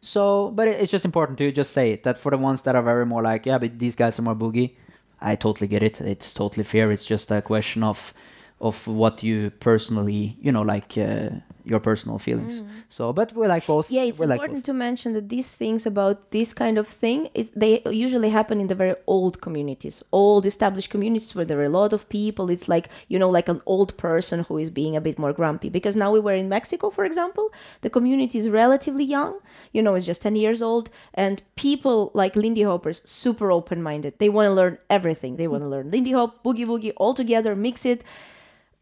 So, 0.00 0.50
but 0.50 0.68
it- 0.68 0.80
it's 0.80 0.92
just 0.92 1.04
important 1.04 1.38
to 1.38 1.50
just 1.52 1.72
say 1.72 1.92
it 1.92 2.02
that 2.02 2.18
for 2.18 2.30
the 2.30 2.38
ones 2.38 2.62
that 2.62 2.74
are 2.76 2.82
very 2.82 3.06
more 3.06 3.22
like, 3.22 3.46
yeah, 3.46 3.58
but 3.58 3.78
these 3.78 3.96
guys 3.96 4.18
are 4.18 4.22
more 4.22 4.34
boogie. 4.34 4.74
I 5.20 5.36
totally 5.36 5.68
get 5.68 5.82
it. 5.82 6.00
It's 6.00 6.32
totally 6.32 6.64
fair. 6.64 6.90
It's 6.92 7.06
just 7.06 7.30
a 7.30 7.40
question 7.40 7.82
of 7.82 8.12
of 8.60 8.86
what 8.86 9.22
you 9.22 9.50
personally, 9.60 10.36
you 10.40 10.52
know, 10.52 10.62
like 10.62 10.96
uh, 10.98 11.30
your 11.64 11.80
personal 11.80 12.18
feelings. 12.18 12.62
So, 12.88 13.12
but 13.12 13.32
we 13.34 13.46
like 13.46 13.66
both. 13.66 13.88
Mm. 13.88 13.92
Yeah, 13.92 14.02
it's 14.02 14.20
like 14.20 14.30
important 14.30 14.58
both. 14.58 14.64
to 14.64 14.72
mention 14.74 15.14
that 15.14 15.28
these 15.28 15.48
things 15.48 15.86
about 15.86 16.30
this 16.30 16.52
kind 16.52 16.78
of 16.78 16.86
thing, 16.86 17.30
it, 17.34 17.58
they 17.58 17.82
usually 17.90 18.30
happen 18.30 18.60
in 18.60 18.66
the 18.66 18.74
very 18.74 18.94
old 19.06 19.40
communities, 19.40 20.02
old 20.12 20.46
established 20.46 20.90
communities 20.90 21.34
where 21.34 21.44
there 21.44 21.58
are 21.60 21.64
a 21.64 21.70
lot 21.70 21.92
of 21.92 22.08
people. 22.08 22.50
It's 22.50 22.68
like 22.68 22.88
you 23.08 23.18
know, 23.18 23.30
like 23.30 23.48
an 23.48 23.62
old 23.66 23.96
person 23.96 24.44
who 24.44 24.58
is 24.58 24.70
being 24.70 24.94
a 24.94 25.00
bit 25.00 25.18
more 25.18 25.32
grumpy. 25.32 25.68
Because 25.68 25.96
now 25.96 26.10
we 26.12 26.20
were 26.20 26.34
in 26.34 26.48
Mexico, 26.48 26.90
for 26.90 27.04
example, 27.04 27.52
the 27.80 27.90
community 27.90 28.38
is 28.38 28.48
relatively 28.48 29.04
young. 29.04 29.38
You 29.72 29.82
know, 29.82 29.94
it's 29.94 30.06
just 30.06 30.22
ten 30.22 30.36
years 30.36 30.60
old, 30.60 30.90
and 31.14 31.42
people 31.56 32.10
like 32.14 32.36
Lindy 32.36 32.62
Hoppers, 32.62 33.00
super 33.04 33.50
open-minded. 33.50 34.14
They 34.18 34.28
want 34.28 34.46
to 34.46 34.52
learn 34.52 34.78
everything. 34.90 35.36
They 35.36 35.48
want 35.48 35.62
to 35.62 35.68
learn 35.68 35.90
Lindy 35.90 36.12
Hop, 36.12 36.44
boogie 36.44 36.66
woogie, 36.66 36.92
all 36.96 37.14
together, 37.14 37.56
mix 37.56 37.86
it. 37.86 38.04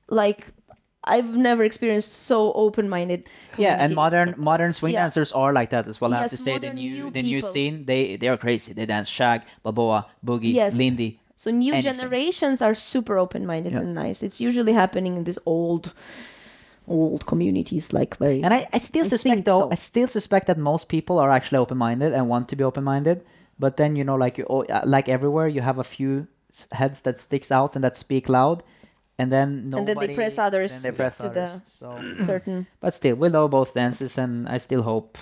Like 0.08 0.48
I've 1.04 1.36
never 1.36 1.64
experienced 1.64 2.12
so 2.12 2.52
open-minded. 2.52 3.28
Yeah, 3.58 3.76
and 3.82 3.94
modern 3.94 4.34
modern 4.36 4.72
swing 4.72 4.92
Yeah. 4.94 5.00
dancers 5.02 5.32
are 5.32 5.52
like 5.52 5.70
that 5.70 5.86
as 5.88 6.00
well. 6.00 6.14
I 6.14 6.20
have 6.22 6.30
to 6.30 6.36
say 6.36 6.58
the 6.58 6.72
new 6.72 6.90
new 6.90 7.10
the 7.10 7.22
new 7.22 7.40
scene 7.40 7.84
they 7.86 8.16
they 8.16 8.28
are 8.28 8.36
crazy. 8.36 8.72
They 8.72 8.86
dance 8.86 9.08
shag, 9.08 9.42
balboa, 9.64 10.06
boogie, 10.24 10.54
Yes. 10.54 10.74
lindy. 10.74 11.18
So 11.34 11.50
new 11.50 11.72
Anything. 11.74 11.92
generations 11.98 12.62
are 12.62 12.74
super 12.74 13.18
open-minded 13.18 13.72
Yeah. 13.72 13.80
and 13.80 13.94
nice. 13.94 14.22
It's 14.22 14.40
usually 14.40 14.72
happening 14.74 15.16
in 15.16 15.24
these 15.24 15.40
old, 15.44 15.92
old 16.86 17.26
communities, 17.26 17.92
like 17.92 18.16
very. 18.18 18.42
And 18.44 18.54
I, 18.54 18.68
I 18.72 18.78
still 18.78 19.04
I 19.04 19.08
suspect 19.08 19.44
though, 19.44 19.60
so. 19.62 19.68
I 19.72 19.74
still 19.76 20.08
suspect 20.08 20.46
that 20.46 20.58
most 20.58 20.88
people 20.88 21.18
are 21.18 21.30
actually 21.30 21.58
open-minded 21.58 22.12
and 22.12 22.28
want 22.28 22.48
to 22.50 22.56
be 22.56 22.64
open-minded. 22.64 23.24
But 23.58 23.76
then 23.76 23.96
you 23.96 24.04
know, 24.04 24.14
like 24.16 24.38
you, 24.38 24.46
oh, 24.48 24.62
uh, 24.64 24.82
like 24.84 25.08
everywhere, 25.08 25.48
you 25.48 25.60
have 25.62 25.78
a 25.78 25.84
few 25.84 26.26
heads 26.72 27.02
that 27.02 27.18
sticks 27.20 27.50
out 27.50 27.74
and 27.74 27.82
that 27.84 27.96
speak 27.96 28.28
loud, 28.28 28.62
and 29.22 29.30
then 29.30 29.70
nobody, 29.70 29.78
And 29.78 30.00
then 30.00 30.08
they 30.08 30.14
press 30.14 30.38
others 30.38 30.82
they 30.82 30.90
press 30.90 31.16
to 31.18 31.28
the- 31.28 31.62
So, 31.64 31.86
certain. 32.26 32.66
but 32.80 32.92
still, 32.94 33.16
we 33.16 33.28
love 33.28 33.50
both 33.50 33.72
dances, 33.74 34.18
and 34.18 34.48
I 34.48 34.58
still 34.58 34.82
hope, 34.82 35.16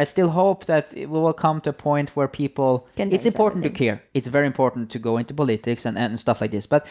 I 0.00 0.04
still 0.04 0.30
hope 0.30 0.64
that 0.66 0.92
we 0.94 1.06
will 1.06 1.32
come 1.32 1.60
to 1.62 1.70
a 1.70 1.78
point 1.88 2.08
where 2.16 2.28
people. 2.28 2.86
Can 2.96 3.12
it's 3.12 3.26
important 3.26 3.62
to 3.64 3.70
care. 3.70 4.02
It's 4.12 4.26
very 4.26 4.46
important 4.46 4.90
to 4.90 4.98
go 4.98 5.18
into 5.18 5.32
politics 5.34 5.86
and, 5.86 5.96
and 5.98 6.18
stuff 6.18 6.40
like 6.40 6.50
this, 6.50 6.66
but. 6.66 6.86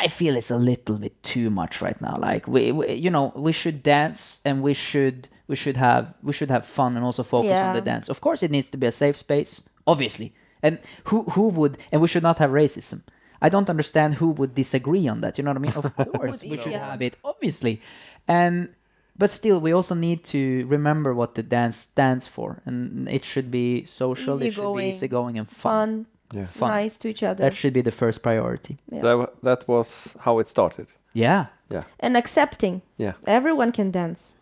I 0.00 0.06
feel 0.06 0.36
it's 0.36 0.52
a 0.52 0.56
little 0.72 0.96
bit 0.96 1.20
too 1.24 1.50
much 1.50 1.82
right 1.82 2.00
now. 2.00 2.16
Like 2.20 2.46
we, 2.46 2.70
we, 2.70 2.92
you 3.04 3.10
know, 3.10 3.32
we 3.34 3.50
should 3.52 3.82
dance 3.82 4.40
and 4.44 4.62
we 4.62 4.72
should 4.72 5.28
we 5.48 5.56
should 5.56 5.76
have 5.76 6.14
we 6.22 6.32
should 6.32 6.50
have 6.50 6.64
fun 6.66 6.94
and 6.96 7.04
also 7.04 7.24
focus 7.24 7.58
on 7.58 7.74
the 7.74 7.80
dance. 7.80 8.08
Of 8.08 8.20
course, 8.20 8.44
it 8.44 8.50
needs 8.52 8.70
to 8.70 8.76
be 8.78 8.86
a 8.86 8.92
safe 8.92 9.16
space, 9.16 9.62
obviously. 9.88 10.32
And 10.62 10.78
who 11.08 11.22
who 11.34 11.48
would 11.48 11.78
and 11.90 12.00
we 12.00 12.06
should 12.08 12.22
not 12.22 12.38
have 12.38 12.50
racism. 12.50 13.02
I 13.40 13.48
don't 13.48 13.70
understand 13.70 14.14
who 14.14 14.28
would 14.30 14.54
disagree 14.54 15.06
on 15.08 15.20
that. 15.20 15.38
You 15.38 15.44
know 15.44 15.50
what 15.50 15.58
I 15.58 15.60
mean? 15.60 15.72
Of 15.72 16.12
course, 16.12 16.40
we 16.42 16.56
should 16.56 16.72
Yeah. 16.72 16.90
have 16.90 17.02
it, 17.02 17.16
obviously. 17.24 17.80
And 18.26 18.68
but 19.16 19.30
still, 19.30 19.60
we 19.60 19.72
also 19.72 19.94
need 19.96 20.22
to 20.26 20.64
remember 20.68 21.12
what 21.12 21.34
the 21.34 21.42
dance 21.42 21.76
stands 21.76 22.26
for, 22.26 22.62
and 22.66 23.08
it 23.08 23.24
should 23.24 23.50
be 23.50 23.84
social. 23.84 24.40
It 24.42 24.52
should 24.52 24.74
be 24.76 24.84
Easygoing, 24.84 24.88
easygoing 24.88 25.38
and 25.38 25.48
fun. 25.48 26.06
Fun, 26.30 26.40
Yeah. 26.40 26.46
Fun. 26.46 26.68
nice 26.70 26.98
to 26.98 27.08
each 27.08 27.22
other, 27.22 27.42
That 27.44 27.56
should 27.56 27.72
be 27.72 27.82
the 27.82 27.90
first 27.90 28.22
priority. 28.22 28.76
Yeah. 28.92 29.02
That, 29.02 29.18
wa- 29.18 29.32
that 29.42 29.66
was 29.68 30.14
how 30.20 30.38
it 30.40 30.48
started. 30.48 30.86
Yeah, 31.14 31.46
Yeah. 31.70 31.84
and 32.00 32.16
accepting. 32.16 32.82
Yeah. 32.98 33.14
Everyone 33.26 33.72
can 33.72 33.90
dance. 33.90 34.34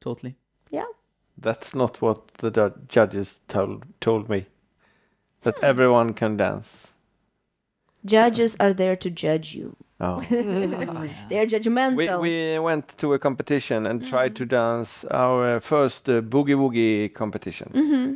totally. 0.00 0.34
Yeah. 0.70 0.86
That's 1.38 1.74
not 1.74 2.00
what 2.02 2.28
the 2.38 2.50
ju- 2.50 2.74
judges 2.88 3.40
told 3.48 3.84
told 4.00 4.28
me. 4.28 4.46
That 5.42 5.58
hmm. 5.58 5.64
everyone 5.64 6.12
can 6.14 6.36
dance. 6.36 6.89
Judges 8.04 8.56
are 8.60 8.72
there 8.72 8.96
to 8.96 9.10
judge 9.10 9.54
you. 9.54 9.76
Oh. 10.00 10.20
They're 10.30 11.46
judgmental. 11.46 11.96
we, 12.20 12.54
we 12.54 12.58
went 12.58 12.96
to 12.98 13.12
a 13.12 13.18
competition 13.18 13.86
and 13.86 14.06
tried 14.06 14.34
to 14.36 14.46
dance 14.46 15.04
our 15.10 15.60
first 15.60 16.08
uh, 16.08 16.22
boogie 16.22 16.56
woogie 16.56 17.12
competition, 17.12 17.70
hmm 17.74 18.14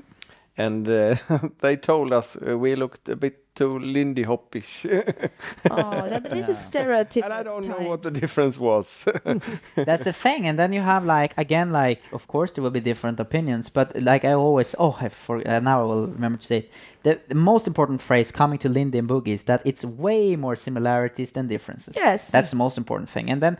and 0.56 0.89
uh, 0.89 1.16
they 1.61 1.77
told 1.77 2.12
us 2.12 2.36
uh, 2.36 2.56
we 2.56 2.77
looked 2.77 3.09
a 3.09 3.16
bit 3.16 3.43
too 3.55 3.78
Lindy 3.78 4.24
Hopish, 4.24 4.85
Oh, 5.70 6.09
that, 6.09 6.28
this 6.31 6.48
is 6.48 6.59
stereotypical. 6.59 7.24
and 7.24 7.32
I 7.32 7.43
don't 7.43 7.66
know 7.68 7.89
what 7.89 8.02
the 8.02 8.10
difference 8.10 8.59
was. 8.59 9.05
That's 9.76 10.05
the 10.05 10.12
thing, 10.12 10.47
and 10.47 10.59
then 10.59 10.72
you 10.72 10.81
have 10.81 11.05
like 11.05 11.35
again, 11.36 11.70
like 11.70 12.01
of 12.12 12.26
course 12.26 12.52
there 12.52 12.62
will 12.62 12.70
be 12.70 12.81
different 12.81 13.20
opinions, 13.20 13.68
but 13.68 13.94
like 14.02 14.24
I 14.24 14.32
always, 14.32 14.74
oh, 14.78 14.97
I 15.01 15.09
for 15.09 15.47
uh, 15.47 15.60
now 15.60 15.82
I 15.82 15.85
will 15.85 16.06
remember 16.09 16.39
to 16.39 16.47
say 16.47 16.59
it. 16.59 16.70
The, 17.05 17.20
the 17.28 17.35
most 17.35 17.66
important 17.66 18.01
phrase 18.01 18.32
coming 18.32 18.59
to 18.60 18.68
Lindy 18.68 18.98
and 18.98 19.09
Boogie 19.09 19.35
is 19.35 19.44
that 19.44 19.60
it's 19.66 19.85
way 19.85 20.36
more 20.36 20.56
similarities 20.56 21.32
than 21.32 21.48
differences. 21.48 21.94
Yes. 21.97 22.31
that's 22.31 22.51
the 22.51 22.56
most 22.56 22.78
important 22.78 23.10
thing. 23.10 23.31
And 23.31 23.43
then, 23.43 23.59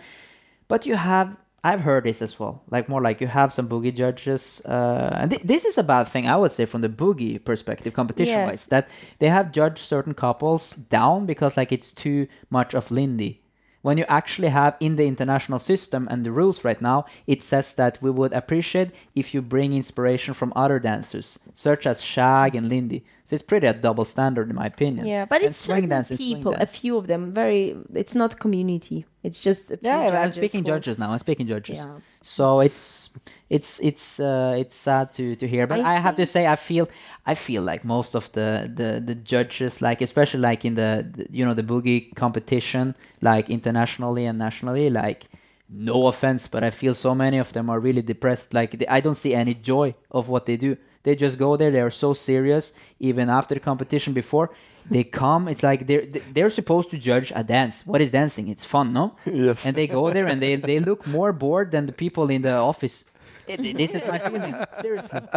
but 0.67 0.87
you 0.87 0.95
have, 0.97 1.37
I've 1.65 1.81
heard 1.81 2.05
this 2.05 2.21
as 2.21 2.39
well, 2.39 2.63
like 2.71 2.89
more 2.91 3.01
like 3.01 3.23
you 3.23 3.27
have 3.27 3.51
some 3.53 3.69
Boogie 3.69 3.95
judges, 3.95 4.61
uh, 4.67 5.17
and 5.21 5.31
th- 5.31 5.43
this 5.43 5.65
is 5.65 5.79
a 5.79 5.83
bad 5.83 6.07
thing 6.07 6.29
I 6.29 6.37
would 6.37 6.53
say 6.53 6.67
from 6.67 6.83
the 6.83 6.91
Boogie 6.91 7.43
perspective, 7.43 7.95
competition 7.95 8.41
wise, 8.43 8.53
Yes. 8.53 8.67
that 8.67 8.89
they 9.19 9.29
have 9.31 9.51
judged 9.51 9.79
certain 9.79 10.13
couples 10.15 10.73
down 10.91 11.25
because 11.25 11.57
like 11.57 11.73
it's 11.73 11.91
too 11.93 12.27
much 12.51 12.75
of 12.75 12.91
Lindy 12.91 13.41
when 13.85 13.99
you 13.99 14.07
actually 14.09 14.49
have 14.49 14.75
in 14.81 14.97
the 14.97 15.05
international 15.07 15.59
system 15.59 16.09
and 16.11 16.25
the 16.25 16.33
rules 16.33 16.65
right 16.65 16.81
now, 16.81 17.05
it 17.27 17.43
says 17.43 17.75
that 17.75 17.99
we 18.01 18.11
would 18.11 18.33
appreciate 18.33 18.91
if 19.15 19.35
you 19.35 19.43
bring 19.43 19.75
inspiration 19.75 20.33
from 20.33 20.55
other 20.57 20.79
dancers, 20.79 21.39
such 21.53 21.87
as 21.87 22.01
Shag 22.01 22.55
and 22.55 22.71
Lindy. 22.71 23.05
So 23.25 23.35
it's 23.35 23.43
pretty 23.43 23.67
a 23.67 23.75
double 23.75 24.07
standard 24.07 24.49
in 24.49 24.57
my 24.57 24.69
opinion. 24.75 25.07
Yeah, 25.07 25.27
but 25.27 25.41
And 25.43 25.49
it's 25.49 25.59
swing 25.59 25.77
certain 25.77 25.91
dance 25.91 26.11
is 26.11 26.21
swing 26.21 26.37
people, 26.39 26.55
a 26.59 26.65
few 26.65 26.97
of 26.97 27.09
them. 27.09 27.31
Very, 27.31 27.77
it's 27.93 28.15
not 28.15 28.41
community. 28.41 29.05
It's 29.23 29.39
just 29.39 29.71
a 29.71 29.77
few 29.77 29.89
Yeah, 29.91 30.19
I'm 30.23 30.31
speaking 30.31 30.61
who- 30.61 30.73
judges 30.73 30.99
now. 30.99 31.11
I'm 31.13 31.19
speaking 31.19 31.47
judges. 31.47 31.77
Yeah. 31.77 31.99
So 32.23 32.61
it's 32.61 33.11
it's 33.55 33.79
it's 33.81 34.19
uh, 34.19 34.57
it's 34.59 34.75
sad 34.75 35.13
to, 35.13 35.37
to 35.37 35.47
hear, 35.47 35.67
but 35.69 35.79
I, 35.81 35.95
I 35.95 35.99
have 36.01 36.17
to 36.17 36.27
say 36.27 36.49
I 36.49 36.57
feel 36.57 36.89
I 37.25 37.35
feel 37.37 37.63
like 37.63 37.85
most 37.85 38.17
of 38.17 38.31
the, 38.33 38.69
the, 38.75 39.01
the 39.05 39.15
judges, 39.15 39.81
like 39.81 40.03
especially 40.03 40.41
like 40.41 40.65
in 40.65 40.75
the, 40.75 41.07
the 41.17 41.27
you 41.31 41.45
know 41.47 41.55
the 41.55 41.63
boogie 41.63 42.13
competition, 42.17 42.97
like 43.21 43.49
internationally 43.51 44.27
and 44.27 44.39
nationally, 44.39 44.91
like 44.91 45.27
no 45.69 46.09
offense, 46.09 46.49
but 46.49 46.65
I 46.65 46.71
feel 46.71 46.95
so 46.95 47.15
many 47.15 47.39
of 47.39 47.53
them 47.53 47.71
are 47.71 47.79
really 47.79 48.03
depressed. 48.03 48.53
Like 48.53 48.77
they, 48.79 48.89
I 48.89 48.99
don't 49.01 49.15
see 49.15 49.35
any 49.35 49.55
joy 49.55 49.95
of 50.11 50.29
what 50.29 50.47
they 50.47 50.57
do. 50.57 50.77
They 51.05 51.15
just 51.15 51.39
go 51.39 51.57
there. 51.57 51.71
They 51.71 51.81
are 51.81 51.91
so 51.91 52.13
serious. 52.13 52.73
Even 52.99 53.31
after 53.31 53.55
the 53.55 53.61
competition, 53.61 54.15
before 54.15 54.51
they 54.91 55.05
come, 55.23 55.47
it's 55.47 55.63
like 55.63 55.87
they're 55.87 56.07
they're 56.35 56.51
supposed 56.51 56.91
to 56.91 56.99
judge 56.99 57.33
a 57.37 57.45
dance. 57.45 57.87
What 57.87 58.01
is 58.01 58.11
dancing? 58.11 58.49
It's 58.49 58.65
fun, 58.65 58.93
no? 58.93 59.15
yes. 59.27 59.65
and 59.65 59.77
they 59.77 59.87
go 59.87 60.11
there 60.11 60.27
and 60.27 60.43
they, 60.43 60.57
they 60.57 60.81
look 60.81 61.07
more 61.07 61.33
bored 61.33 61.71
than 61.71 61.87
the 61.87 61.93
people 61.93 62.31
in 62.31 62.43
the 62.43 62.57
office. 62.73 63.05
It- 63.47 63.77
this 63.77 63.95
is 63.95 64.03
my 64.07 64.19
feeling, 64.19 64.55
seriously. 64.81 65.21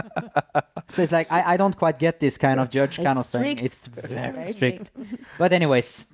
So 0.89 1.01
it's 1.03 1.11
like 1.11 1.29
I, 1.31 1.53
I 1.53 1.57
don't 1.57 1.75
quite 1.77 1.99
get 1.99 2.19
this 2.21 2.37
kind 2.37 2.59
of 2.61 2.69
judge 2.69 2.95
kind 2.95 3.19
of 3.19 3.25
It's 3.25 3.31
thing. 3.31 3.57
It's 3.59 3.87
very 3.87 4.31
Very 4.31 4.53
strict. 4.53 4.91
But 5.37 5.51
anyways, 5.51 6.05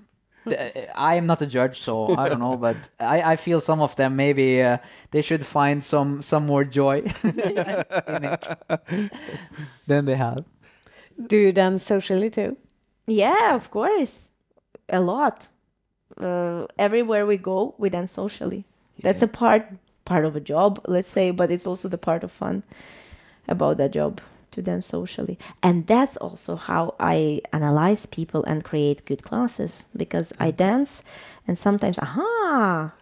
the, 0.46 0.56
I 1.00 1.14
am 1.16 1.28
not 1.28 1.42
a 1.44 1.46
judge, 1.46 1.80
so 1.80 2.16
I 2.18 2.28
don't 2.28 2.40
know. 2.40 2.58
But 2.58 2.76
I, 3.00 3.34
I 3.34 3.36
feel 3.36 3.62
some 3.62 3.82
of 3.82 3.96
them 3.96 4.16
maybe 4.16 4.64
uh, 4.64 4.78
they 5.12 5.22
should 5.22 5.46
find 5.46 5.84
some 5.84 6.24
some 6.24 6.48
more 6.48 6.64
joy 6.64 7.04
in 7.24 8.24
it 8.26 9.12
than 9.88 10.06
they 10.06 10.16
have. 10.16 10.44
Do 11.28 11.38
you 11.38 11.52
dance 11.52 11.84
socially 11.86 12.30
too? 12.32 12.58
Yeah, 13.06 13.56
of 13.56 13.70
course, 13.70 14.32
a 14.90 15.00
lot. 15.00 15.50
Uh, 16.20 16.66
everywhere 16.80 17.26
we 17.28 17.38
go, 17.38 17.76
we 17.78 17.90
dance 17.90 18.12
socially. 18.12 18.66
That's 19.04 19.22
a 19.22 19.28
part 19.28 19.68
part 20.06 20.26
of 20.26 20.36
a 20.36 20.40
job, 20.40 20.82
let's 20.88 21.10
say, 21.10 21.32
but 21.32 21.52
it's 21.52 21.68
also 21.68 21.88
the 21.88 21.98
part 21.98 22.24
of 22.24 22.32
fun 22.32 22.64
about 23.48 23.78
that 23.78 23.92
job 23.92 24.22
to 24.52 24.62
dance 24.62 24.86
socially. 24.86 25.38
And 25.62 25.88
that's 25.88 26.18
also 26.18 26.56
how 26.56 26.96
I 27.00 27.42
analyze 27.52 28.06
people 28.06 28.44
and 28.46 28.64
create 28.64 29.06
good 29.06 29.24
classes 29.24 29.86
because 29.96 30.32
I 30.40 30.52
dance 30.52 31.04
and 31.48 31.58
sometimes 31.58 32.00
aha, 32.00 32.94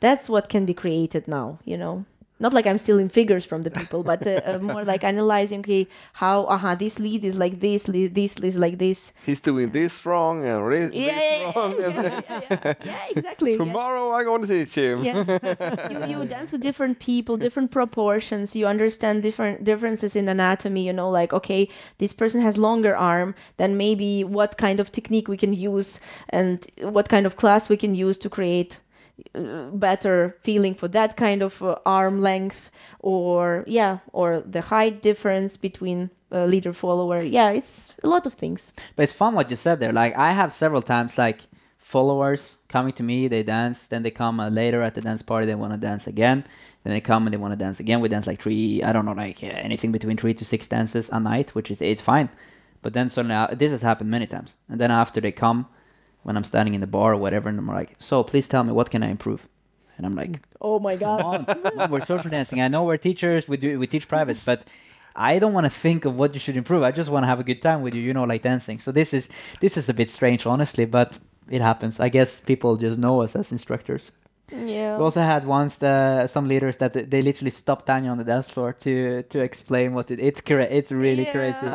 that's 0.00 0.28
what 0.28 0.48
can 0.48 0.66
be 0.66 0.74
created 0.74 1.26
now, 1.26 1.58
you 1.64 1.78
know. 1.78 2.04
Not 2.38 2.52
like 2.52 2.66
I'm 2.66 2.76
stealing 2.76 3.08
figures 3.08 3.46
from 3.46 3.62
the 3.62 3.70
people, 3.70 4.02
but 4.02 4.26
uh, 4.26 4.40
uh, 4.44 4.58
more 4.58 4.84
like 4.84 5.04
analyzing 5.04 5.60
okay, 5.60 5.88
how 6.12 6.44
aha 6.46 6.74
this 6.74 6.98
lead 6.98 7.24
is 7.24 7.36
like 7.36 7.60
this, 7.60 7.88
lead, 7.88 8.14
this 8.14 8.38
lead 8.38 8.48
is 8.48 8.56
like 8.56 8.78
this, 8.78 9.12
He's 9.24 9.40
doing 9.40 9.70
this 9.70 10.04
wrong 10.04 10.44
and 10.44 10.66
re- 10.66 10.90
yeah, 10.92 11.14
this 11.14 11.40
yeah, 11.40 11.52
wrong. 11.56 11.74
yeah, 11.80 12.20
yeah, 12.28 12.74
yeah, 12.84 13.06
exactly. 13.10 13.50
yes. 13.52 13.58
Tomorrow 13.58 14.12
I'm 14.12 14.24
going 14.24 14.42
to 14.42 14.46
teach 14.48 14.74
him. 14.74 15.02
Yes, 15.02 15.26
you, 15.90 16.18
you 16.20 16.24
dance 16.26 16.52
with 16.52 16.60
different 16.60 16.98
people, 16.98 17.36
different 17.38 17.70
proportions. 17.70 18.54
You 18.54 18.66
understand 18.66 19.22
different 19.22 19.64
differences 19.64 20.14
in 20.14 20.28
anatomy. 20.28 20.86
You 20.86 20.92
know, 20.92 21.08
like 21.08 21.32
okay, 21.32 21.68
this 21.98 22.12
person 22.12 22.42
has 22.42 22.58
longer 22.58 22.94
arm. 22.94 23.34
Then 23.56 23.76
maybe 23.78 24.24
what 24.24 24.58
kind 24.58 24.78
of 24.78 24.92
technique 24.92 25.28
we 25.28 25.36
can 25.38 25.52
use, 25.54 26.00
and 26.28 26.66
what 26.80 27.08
kind 27.08 27.24
of 27.24 27.36
class 27.36 27.68
we 27.68 27.76
can 27.78 27.94
use 27.94 28.18
to 28.18 28.28
create 28.28 28.78
better 29.34 30.36
feeling 30.42 30.74
for 30.74 30.88
that 30.88 31.16
kind 31.16 31.42
of 31.42 31.62
uh, 31.62 31.76
arm 31.84 32.20
length, 32.20 32.70
or 33.00 33.64
yeah, 33.66 33.98
or 34.12 34.40
the 34.40 34.60
height 34.62 35.02
difference 35.02 35.56
between 35.56 36.10
uh, 36.32 36.44
leader 36.44 36.72
follower. 36.72 37.22
Yeah, 37.22 37.50
it's 37.50 37.94
a 38.02 38.08
lot 38.08 38.26
of 38.26 38.34
things. 38.34 38.72
But 38.94 39.04
it's 39.04 39.12
fun 39.12 39.34
what 39.34 39.50
you 39.50 39.56
said 39.56 39.80
there. 39.80 39.92
Like 39.92 40.16
I 40.16 40.32
have 40.32 40.52
several 40.52 40.82
times 40.82 41.18
like 41.18 41.40
followers 41.78 42.58
coming 42.68 42.92
to 42.94 43.02
me, 43.02 43.28
they 43.28 43.42
dance, 43.42 43.86
then 43.86 44.02
they 44.02 44.10
come 44.10 44.40
uh, 44.40 44.48
later 44.48 44.82
at 44.82 44.94
the 44.94 45.00
dance 45.00 45.22
party, 45.22 45.46
they 45.46 45.54
want 45.54 45.72
to 45.72 45.78
dance 45.78 46.06
again. 46.06 46.44
Then 46.82 46.92
they 46.92 47.00
come 47.00 47.26
and 47.26 47.32
they 47.32 47.38
want 47.38 47.52
to 47.52 47.56
dance 47.56 47.80
again. 47.80 48.00
We 48.00 48.08
dance 48.08 48.26
like 48.26 48.40
three, 48.40 48.82
I 48.82 48.92
don't 48.92 49.04
know, 49.04 49.12
like 49.12 49.42
uh, 49.42 49.46
anything 49.46 49.92
between 49.92 50.16
three 50.16 50.34
to 50.34 50.44
six 50.44 50.68
dances 50.68 51.10
a 51.10 51.20
night, 51.20 51.54
which 51.54 51.70
is 51.70 51.80
it's 51.80 52.02
fine. 52.02 52.28
But 52.82 52.92
then 52.92 53.08
suddenly 53.08 53.34
uh, 53.34 53.48
this 53.54 53.70
has 53.70 53.82
happened 53.82 54.10
many 54.10 54.26
times. 54.26 54.56
And 54.68 54.80
then 54.80 54.90
after 54.90 55.20
they 55.20 55.32
come, 55.32 55.66
when 56.26 56.36
I'm 56.36 56.44
standing 56.52 56.74
in 56.74 56.80
the 56.80 56.88
bar 56.98 57.12
or 57.14 57.16
whatever, 57.24 57.48
and 57.48 57.58
I'm 57.58 57.68
like, 57.80 57.90
so 57.98 58.24
please 58.30 58.48
tell 58.48 58.64
me 58.64 58.72
what 58.72 58.90
can 58.90 59.02
I 59.02 59.10
improve? 59.16 59.46
And 59.96 60.04
I'm 60.06 60.16
like, 60.22 60.40
Oh 60.60 60.78
my 60.88 60.96
god. 60.96 61.20
come 61.20 61.26
on, 61.34 61.44
come 61.62 61.78
on, 61.80 61.90
we're 61.92 62.04
social 62.04 62.30
dancing. 62.30 62.60
I 62.60 62.68
know 62.68 62.82
we're 62.84 62.96
teachers, 63.10 63.48
we 63.48 63.56
do 63.56 63.78
we 63.82 63.86
teach 63.86 64.06
privates, 64.08 64.40
but 64.50 64.60
I 65.14 65.38
don't 65.38 65.54
want 65.54 65.64
to 65.70 65.74
think 65.86 66.04
of 66.04 66.12
what 66.20 66.34
you 66.34 66.40
should 66.40 66.56
improve. 66.62 66.82
I 66.82 66.90
just 67.00 67.10
want 67.14 67.22
to 67.22 67.28
have 67.28 67.40
a 67.40 67.44
good 67.50 67.62
time 67.62 67.80
with 67.84 67.94
you, 67.94 68.02
you 68.08 68.12
know, 68.12 68.24
like 68.32 68.42
dancing. 68.42 68.78
So 68.80 68.90
this 68.92 69.14
is 69.14 69.28
this 69.60 69.76
is 69.80 69.88
a 69.88 69.94
bit 69.94 70.10
strange, 70.10 70.42
honestly, 70.46 70.84
but 70.98 71.08
it 71.48 71.62
happens. 71.62 72.00
I 72.00 72.08
guess 72.16 72.40
people 72.40 72.76
just 72.76 72.98
know 72.98 73.22
us 73.22 73.36
as 73.36 73.52
instructors. 73.52 74.10
Yeah. 74.52 74.96
We 74.98 75.02
also 75.04 75.20
had 75.22 75.46
once 75.46 75.76
the, 75.78 76.26
some 76.28 76.46
leaders 76.48 76.76
that 76.78 76.92
they 77.10 77.20
literally 77.22 77.50
stopped 77.50 77.86
Tanya 77.86 78.10
on 78.10 78.18
the 78.18 78.24
dance 78.24 78.48
floor 78.50 78.72
to 78.84 79.22
to 79.32 79.38
explain 79.40 79.94
what 79.94 80.10
it, 80.10 80.18
it's 80.20 80.40
cra- 80.40 80.72
it's 80.78 80.90
really 80.92 81.24
crazy. 81.36 81.66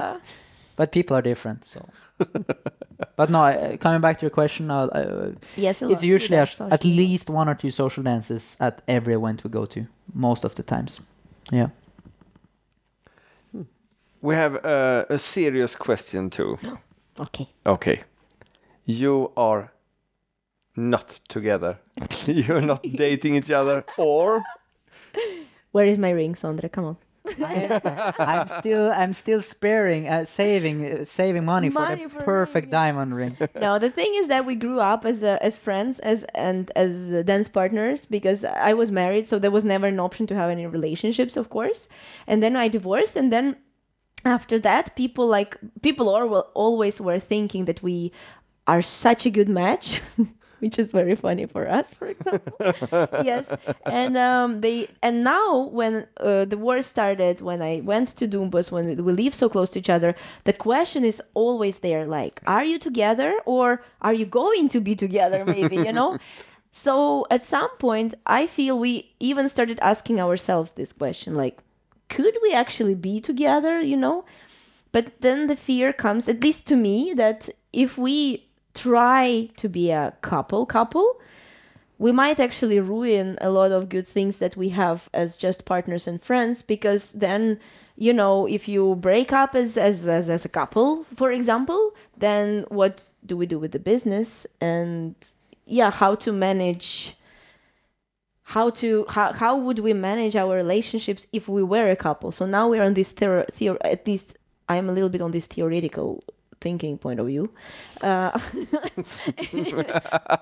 But 0.76 0.92
people 0.92 1.16
are 1.18 1.22
different, 1.22 1.66
so 1.66 1.80
but 3.16 3.30
no, 3.30 3.44
uh, 3.44 3.78
coming 3.78 4.02
back 4.02 4.18
to 4.20 4.22
your 4.22 4.30
question, 4.32 4.70
uh, 4.72 4.86
uh, 4.86 5.32
Yes, 5.56 5.82
a 5.82 5.86
it's 5.90 6.02
lot. 6.02 6.04
Usually 6.04 6.38
dance 6.38 6.62
at, 6.62 6.72
at 6.74 6.84
least 6.86 7.30
one 7.30 7.50
or 7.50 7.56
two 7.56 7.72
social 7.72 8.04
dances 8.04 8.58
at 8.60 8.82
every 8.88 9.14
event 9.14 9.44
we 9.44 9.50
go 9.50 9.66
to, 9.66 9.86
most 10.14 10.44
of 10.46 10.56
the 10.56 10.64
times. 10.64 11.02
Yeah. 11.52 11.70
We 14.22 14.36
have 14.36 14.64
uh, 14.66 15.06
a 15.10 15.18
serious 15.18 15.76
question 15.76 16.30
too. 16.30 16.58
Okay. 17.20 17.50
Okay. 17.66 18.04
You 18.86 19.32
are 19.36 19.72
not 20.76 21.20
together. 21.28 21.78
You're 22.26 22.62
not 22.62 22.82
dating 22.96 23.36
each 23.36 23.52
other, 23.52 23.84
or 23.98 24.42
Where 25.72 25.86
is 25.86 25.98
my 25.98 26.12
ring, 26.12 26.36
Sondre? 26.36 26.72
Come 26.72 26.86
on. 26.86 26.98
I'm 27.40 28.48
still 28.60 28.92
I'm 28.92 29.14
still 29.14 29.42
sparing 29.42 30.08
uh, 30.10 30.26
saving 30.26 30.86
uh, 30.86 31.04
saving 31.06 31.46
money, 31.46 31.70
Money 31.70 32.04
for 32.04 32.10
for 32.10 32.18
the 32.18 32.22
a 32.22 32.26
perfect 32.26 32.66
ring, 32.66 32.72
diamond 32.72 33.16
ring. 33.16 33.38
no, 33.60 33.80
the 33.80 33.90
thing 33.90 34.14
is 34.16 34.28
that 34.28 34.46
we 34.46 34.56
grew 34.56 34.80
up 34.80 35.06
as 35.06 35.24
uh, 35.24 35.38
as 35.42 35.58
friends, 35.58 36.00
as 36.00 36.26
and 36.36 36.72
as 36.76 37.12
uh, 37.14 37.24
dance 37.24 37.50
partners 37.50 38.06
because 38.06 38.44
I 38.46 38.74
was 38.74 38.92
married, 38.92 39.28
so 39.28 39.40
there 39.40 39.52
was 39.52 39.66
never 39.66 39.88
an 39.88 40.00
option 40.00 40.28
to 40.28 40.36
have 40.36 40.50
any 40.50 40.66
relationships, 40.66 41.38
of 41.38 41.50
course. 41.50 41.90
And 42.28 42.42
then 42.42 42.56
I 42.56 42.68
divorced, 42.68 43.16
and 43.16 43.32
then 43.32 43.58
after 44.26 44.60
that, 44.60 44.96
people 44.96 45.28
like 45.28 45.58
people 45.82 46.10
are, 46.10 46.28
always 46.54 47.02
were 47.02 47.20
thinking 47.20 47.66
that 47.66 47.82
we 47.82 48.12
are 48.68 48.82
such 48.82 49.26
a 49.26 49.30
good 49.30 49.50
match. 49.50 50.02
Which 50.62 50.78
is 50.78 50.92
very 50.92 51.16
funny 51.16 51.48
for 51.48 51.68
us, 51.68 51.94
for 51.94 52.06
example. 52.06 52.56
yes, 53.26 53.48
and 53.86 54.16
um, 54.16 54.62
they 54.62 54.88
and 55.02 55.24
now 55.24 55.70
when 55.80 56.06
uh, 56.18 56.46
the 56.46 56.56
war 56.56 56.84
started, 56.84 57.42
when 57.42 57.64
I 57.64 57.82
went 57.84 58.10
to 58.18 58.28
Dombås, 58.28 58.72
when 58.72 58.86
we 58.86 59.12
live 59.12 59.34
so 59.34 59.50
close 59.50 59.72
to 59.72 59.80
each 59.80 59.90
other, 59.90 60.16
the 60.44 60.54
question 60.54 61.04
is 61.04 61.20
always 61.34 61.80
there: 61.80 62.06
like, 62.06 62.42
are 62.46 62.64
you 62.64 62.78
together 62.78 63.40
or 63.46 63.84
are 64.04 64.14
you 64.14 64.28
going 64.28 64.70
to 64.70 64.80
be 64.80 64.96
together? 64.96 65.44
Maybe 65.46 65.78
you 65.78 65.92
know. 65.92 66.18
So 66.74 67.28
at 67.30 67.46
some 67.46 67.70
point, 67.80 68.14
I 68.26 68.48
feel 68.48 68.80
we 68.80 69.12
even 69.20 69.50
started 69.50 69.78
asking 69.82 70.22
ourselves 70.22 70.72
this 70.72 70.94
question: 70.94 71.36
like, 71.36 71.58
could 72.08 72.38
we 72.42 72.54
actually 72.54 72.96
be 72.96 73.20
together? 73.20 73.82
You 73.82 73.98
know. 73.98 74.26
But 74.92 75.22
then 75.22 75.48
the 75.48 75.56
fear 75.56 75.94
comes, 75.94 76.28
at 76.28 76.44
least 76.44 76.68
to 76.68 76.76
me, 76.76 77.14
that 77.16 77.50
if 77.72 77.98
we 77.98 78.46
try 78.74 79.50
to 79.58 79.70
be 79.70 79.92
a 79.92 80.14
couple 80.22 80.66
couple, 80.66 81.20
we 81.98 82.12
might 82.12 82.40
actually 82.40 82.80
ruin 82.80 83.38
a 83.42 83.52
lot 83.52 83.72
of 83.72 83.88
good 83.88 84.08
things 84.08 84.40
that 84.40 84.58
we 84.58 84.70
have 84.70 85.10
as 85.14 85.38
just 85.38 85.66
partners 85.66 86.08
and 86.08 86.22
friends 86.22 86.64
because 86.64 87.12
then 87.12 87.60
you 87.96 88.12
know 88.12 88.48
if 88.48 88.68
you 88.68 88.96
break 88.96 89.32
up 89.32 89.54
as 89.54 89.78
as 89.78 90.08
as, 90.08 90.30
as 90.30 90.44
a 90.44 90.50
couple 90.50 91.06
for 91.16 91.32
example 91.32 91.94
then 92.18 92.66
what 92.70 93.08
do 93.26 93.38
we 93.38 93.46
do 93.46 93.60
with 93.60 93.72
the 93.72 93.80
business? 93.80 94.48
And 94.60 95.16
yeah 95.66 95.92
how 95.92 96.16
to 96.16 96.32
manage 96.32 97.16
how 98.44 98.72
to 98.72 99.06
how, 99.10 99.32
how 99.34 99.56
would 99.58 99.80
we 99.80 99.94
manage 99.94 100.36
our 100.36 100.56
relationships 100.56 101.28
if 101.32 101.48
we 101.48 101.64
were 101.64 101.90
a 101.90 101.96
couple? 101.96 102.32
So 102.32 102.46
now 102.46 102.68
we're 102.68 102.84
on 102.84 102.96
this 102.96 103.12
theory 103.12 103.46
theor- 103.58 103.78
at 103.82 104.08
least 104.08 104.38
i'm 104.70 104.90
a 104.90 104.92
little 104.92 105.10
bit 105.10 105.22
on 105.22 105.32
this 105.32 105.46
theoretical 105.46 106.24
thinking 106.62 106.98
point 106.98 107.20
of 107.20 107.26
view 107.28 107.50
uh, 108.02 108.32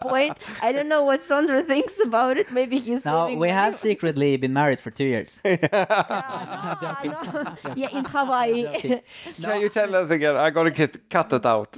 point 0.01 0.37
i 0.61 0.71
don't 0.71 0.89
know 0.89 1.03
what 1.03 1.21
Sondre 1.21 1.65
thinks 1.65 1.95
about 2.05 2.37
it 2.37 2.51
maybe 2.51 2.77
he's 2.77 3.05
Now 3.05 3.25
saving 3.25 3.39
we 3.39 3.47
money. 3.47 3.57
have 3.61 3.75
secretly 3.75 4.35
been 4.37 4.53
married 4.53 4.79
for 4.81 4.91
two 4.91 5.05
years. 5.05 5.41
Ah, 5.71 6.99
no. 7.05 7.73
yeah 7.75 7.89
in 7.97 8.05
hawaii 8.05 8.67
can 9.41 9.61
you 9.61 9.69
tell 9.69 9.95
us 9.95 10.09
again? 10.11 10.35
I 10.35 10.49
gotta 10.49 10.71
get 10.71 11.09
cut 11.09 11.31
it 11.33 11.45
out. 11.45 11.77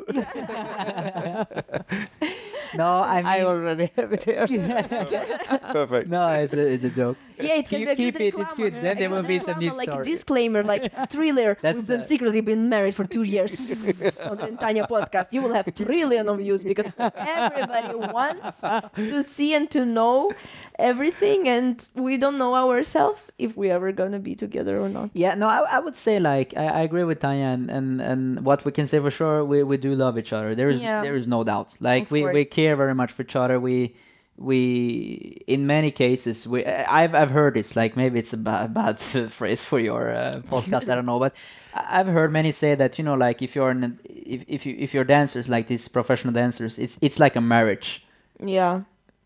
No, 2.76 3.02
I 3.02 3.18
mean, 3.18 3.26
I 3.26 3.42
already 3.44 3.92
have 3.96 4.14
it 4.14 4.24
here. 4.24 4.46
Perfect. 5.72 6.10
no, 6.10 6.28
it's 6.30 6.54
a, 6.54 6.60
it's 6.60 6.84
a 6.84 6.90
joke. 6.90 7.18
Yeah, 7.40 7.56
it 7.56 7.68
can 7.68 7.80
Keep- 7.80 7.88
be 7.88 7.92
a 7.92 7.96
keep 7.96 8.14
good 8.14 8.22
it, 8.22 8.36
it's 8.40 8.54
good. 8.54 8.74
Then 8.76 8.98
A 8.98 9.00
there 9.00 9.10
will 9.10 9.22
good 9.24 9.28
be 9.28 9.40
some 9.40 9.56
reclama, 9.56 9.60
new 9.60 9.72
like 9.72 9.90
story. 9.90 10.02
a 10.02 10.06
disclaimer, 10.06 10.64
like 10.64 11.10
thriller. 11.10 11.58
That's 11.62 11.76
We've 11.78 11.88
been 11.88 12.02
uh, 12.02 12.08
secretly 12.08 12.42
been 12.42 12.70
married 12.70 12.94
for 12.96 13.04
two 13.06 13.24
years. 13.24 13.52
Sondre 14.22 14.48
and 14.48 14.60
Tanya 14.60 14.86
podcast. 14.88 15.28
You 15.32 15.42
will 15.42 15.54
have 15.54 15.74
trillion 15.74 16.30
of 16.30 16.38
views 16.38 16.64
because 16.64 16.86
everybody 16.98 17.96
wants 17.96 18.62
to 18.96 19.24
see 19.24 19.54
and 19.56 19.70
to 19.72 19.86
know 19.86 20.32
everything, 20.78 21.48
and 21.50 21.88
we 21.96 22.18
don't 22.18 22.38
know 22.38 22.54
ourselves 22.56 23.32
if 23.40 23.58
we 23.58 23.70
ever 23.72 23.92
gonna 23.92 24.20
be 24.20 24.36
together 24.36 24.80
or 24.80 24.90
not. 24.90 25.10
Yeah, 25.14 25.34
no, 25.34 25.48
I, 25.48 25.60
I 25.78 25.80
would 25.80 25.96
say 25.98 26.20
like 26.20 26.56
I, 26.56 26.66
I 26.68 26.82
agree 26.82 27.04
with 27.04 27.20
Tanya, 27.20 27.46
and, 27.46 27.70
and 27.72 28.02
and 28.02 28.46
what 28.46 28.64
we 28.66 28.72
can 28.72 28.86
say 28.88 29.00
for 29.00 29.10
sure, 29.12 29.44
we, 29.44 29.64
we 29.64 29.78
do 29.78 29.96
love 29.96 30.18
each 30.18 30.32
other. 30.34 30.54
There 30.56 30.70
is 30.70 30.82
Yeah. 30.82 31.02
there 31.02 31.16
is 31.16 31.26
no 31.28 31.44
doubt. 31.44 31.76
Like 31.80 32.04
Of 32.04 32.12
we, 32.12 32.26
we 32.28 32.46
course. 32.46 32.54
Care 32.62 32.76
very 32.76 32.96
much 32.96 33.12
for 33.12 33.24
each 33.24 33.36
other. 33.36 33.60
We 33.60 33.96
we 34.38 35.44
in 35.48 35.68
many 35.68 35.92
cases 35.92 36.48
we 36.48 36.66
I've 36.66 37.14
I've 37.14 37.32
heard 37.32 37.54
this 37.56 37.76
like 37.76 37.96
maybe 37.96 38.20
it's 38.20 38.34
a 38.34 38.38
bad 38.38 38.74
bad 38.74 39.00
phrase 39.40 39.62
for 39.64 39.80
your 39.80 40.14
uh, 40.14 40.42
podcast. 40.52 40.90
I 40.90 40.96
don't 40.96 41.06
know, 41.06 41.20
but 41.20 41.34
I've 41.74 42.08
heard 42.08 42.32
many 42.32 42.52
say 42.52 42.76
that 42.76 42.98
you 42.98 43.04
know 43.04 43.16
like 43.16 43.42
if 43.42 43.56
you're 43.56 43.70
an, 43.70 44.00
if 44.06 44.44
if 44.48 44.66
you 44.66 44.76
if 44.80 44.94
you're 44.94 45.04
dancers 45.04 45.48
like 45.50 45.68
these 45.68 45.88
professional 45.88 46.34
dancers, 46.34 46.80
it's 46.80 46.98
it's 47.02 47.20
like 47.20 47.36
a 47.36 47.42
marriage. 47.42 48.06
Yeah. 48.44 48.82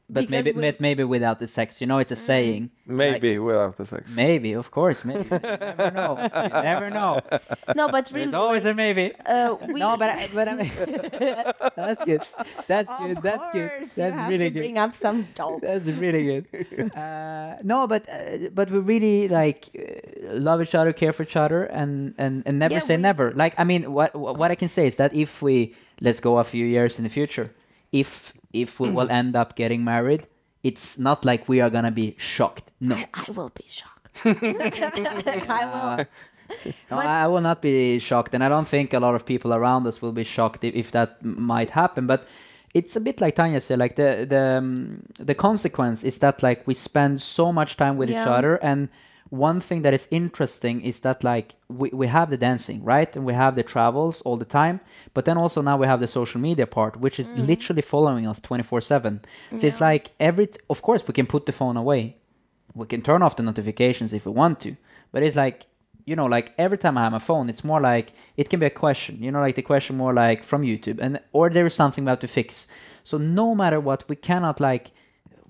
But 0.08 0.28
Because 0.28 0.46
maybe 0.46 0.52
we- 0.56 0.62
but 0.62 0.80
maybe 0.80 1.04
without 1.04 1.40
the 1.40 1.48
sex, 1.48 1.82
you 1.82 1.88
know, 1.88 1.98
it's 1.98 2.12
a 2.12 2.16
saying. 2.16 2.70
Maybe 2.86 3.40
without 3.40 3.76
the 3.78 3.88
sex. 3.88 4.04
Maybe, 4.14 4.54
of 4.54 4.70
course, 4.70 5.04
maybe. 5.04 5.26
you 5.32 5.40
never 5.40 5.92
know. 5.92 6.12
You 6.44 6.50
never 6.72 6.90
know. 6.92 7.22
No, 7.76 7.90
but 7.90 8.12
really, 8.12 8.26
There's 8.26 8.36
always 8.36 8.66
a 8.66 8.74
maybe. 8.76 9.14
uh, 9.26 9.56
we, 9.68 9.80
No, 9.80 9.98
but 9.98 10.10
I, 10.12 10.30
but 10.32 10.48
I 10.48 10.54
mean, 10.62 10.72
that's 11.76 12.06
good. 12.06 12.22
That's 12.68 12.88
of 12.90 13.00
good. 13.08 13.18
That's 13.24 13.44
good. 13.54 13.70
course, 13.72 13.98
you 13.98 14.04
That's 14.04 14.16
have 14.16 14.30
really 14.30 14.46
to 14.46 14.52
good. 14.52 14.60
bring 14.60 14.78
up 14.78 14.96
some 14.96 15.28
jokes. 15.36 15.62
That's 15.64 15.86
really 15.86 16.24
good. 16.32 16.46
Uh, 16.96 17.56
no, 17.64 17.88
but 17.88 18.08
uh, 18.10 18.50
but 18.54 18.70
we 18.70 18.80
really 18.80 19.28
like 19.28 19.70
uh, 19.74 20.34
love 20.34 20.62
each 20.62 20.76
other, 20.76 20.94
care 20.94 21.14
for 21.14 21.24
each 21.24 21.36
other, 21.36 21.64
and 21.66 22.14
and, 22.18 22.44
and 22.46 22.60
never 22.60 22.76
Yeah, 22.76 22.80
say 22.90 22.96
we- 22.96 23.02
never. 23.02 23.32
Like 23.34 23.54
I 23.58 23.64
mean, 23.64 23.92
what 23.92 24.14
what 24.16 24.52
I 24.52 24.56
can 24.56 24.70
say 24.70 24.86
is 24.88 24.96
that 24.98 25.14
if 25.16 25.42
we 25.42 25.74
let's 26.02 26.20
go 26.20 26.38
a 26.38 26.44
few 26.44 26.66
years 26.66 26.98
in 27.00 27.04
the 27.04 27.10
future, 27.10 27.48
if 27.92 28.34
if 28.62 28.80
we 28.80 28.90
will 28.90 29.10
end 29.10 29.36
up 29.36 29.56
getting 29.56 29.84
married, 29.84 30.28
it's 30.64 30.98
not 30.98 31.26
like 31.26 31.48
we 31.50 31.62
are 31.62 31.70
gonna 31.70 31.92
be 31.92 32.16
shocked. 32.18 32.72
No, 32.80 32.96
I 33.14 33.26
will 33.32 33.52
be 33.56 33.66
shocked. 33.70 33.92
I 34.26 35.66
will. 35.98 36.06
No, 36.66 36.74
But- 36.98 37.06
I 37.08 37.28
will 37.28 37.42
not 37.42 37.62
be 37.62 38.00
shocked, 38.00 38.34
and 38.36 38.44
I 38.44 38.50
don't 38.50 38.68
think 38.68 38.94
a 38.94 39.00
lot 39.00 39.16
of 39.16 39.26
people 39.26 39.54
around 39.54 39.88
us 39.88 40.02
will 40.02 40.12
be 40.12 40.24
shocked 40.24 40.64
if, 40.64 40.76
if 40.76 40.92
that 40.92 41.18
m- 41.24 41.42
might 41.42 41.72
happen. 41.72 42.06
But 42.08 42.28
it's 42.74 42.96
a 42.96 43.00
bit 43.00 43.20
like 43.22 43.36
Tanya 43.36 43.60
said, 43.62 43.80
like 43.80 43.96
the 43.96 44.26
the 44.30 44.58
um, 44.60 45.02
the 45.20 45.34
consequence 45.36 46.04
is 46.04 46.20
that 46.20 46.44
like 46.44 46.68
we 46.68 46.74
spend 46.76 47.22
so 47.22 47.52
much 47.52 47.78
time 47.78 47.98
with 47.98 48.10
each 48.10 48.18
other, 48.38 48.56
and 48.58 48.90
one 49.30 49.60
thing 49.60 49.82
that 49.82 49.94
is 49.94 50.08
interesting 50.12 50.82
is 50.82 51.00
that 51.02 51.24
like 51.24 51.56
we, 51.68 51.90
we 51.90 52.08
have 52.08 52.30
the 52.30 52.38
dancing 52.38 52.84
right? 52.84 53.16
And 53.16 53.26
we 53.26 53.34
have 53.34 53.56
the 53.56 53.64
travels 53.64 54.22
all 54.22 54.38
the 54.38 54.46
time 54.46 54.80
but 55.14 55.26
then 55.26 55.38
also 55.38 55.62
now 55.62 55.78
we 55.78 55.88
have 55.88 56.00
the 56.00 56.08
social 56.08 56.40
media 56.40 56.68
part 56.68 57.00
which 57.00 57.20
is 57.20 57.30
mm. 57.30 57.46
literally 57.48 57.82
following 57.82 58.28
us 58.28 58.40
24 58.40 58.82
7 58.82 59.22
so 59.58 59.68
it's 59.68 59.82
like 59.82 60.12
every 60.20 60.48
t- 60.48 60.60
of 60.70 60.82
course 60.82 61.06
we 61.08 61.14
can 61.14 61.26
put 61.26 61.46
the 61.46 61.52
phone 61.52 61.78
away. 61.78 62.18
We 62.74 62.86
can 62.88 63.02
turn 63.02 63.22
off 63.22 63.38
the 63.38 63.44
notifications 63.44 64.14
if 64.14 64.26
we 64.26 64.32
want 64.32 64.60
to 64.62 64.76
but 65.12 65.24
it's 65.24 65.36
like 65.36 65.66
you 66.06 66.16
know 66.16 66.26
like 66.26 66.54
every 66.58 66.78
time 66.78 66.98
i 66.98 67.04
have 67.04 67.12
my 67.12 67.20
phone 67.20 67.50
it's 67.50 67.64
more 67.64 67.82
like 67.82 68.14
it 68.38 68.50
can 68.50 68.60
be 68.60 68.66
a 68.68 68.70
question 68.70 69.22
you 69.22 69.32
know 69.32 69.40
like 69.40 69.56
the 69.56 69.62
question 69.62 69.98
more 69.98 70.14
like 70.14 70.44
from 70.44 70.62
youtube 70.62 71.00
and 71.02 71.20
or 71.34 71.50
there 71.50 71.66
is 71.66 71.74
something 71.74 72.06
we 72.06 72.10
have 72.10 72.20
to 72.20 72.28
fix. 72.28 72.68
So 73.04 73.18
no 73.20 73.54
matter 73.54 73.80
what 73.80 74.08
we 74.10 74.16
cannot 74.16 74.60
like 74.60 74.92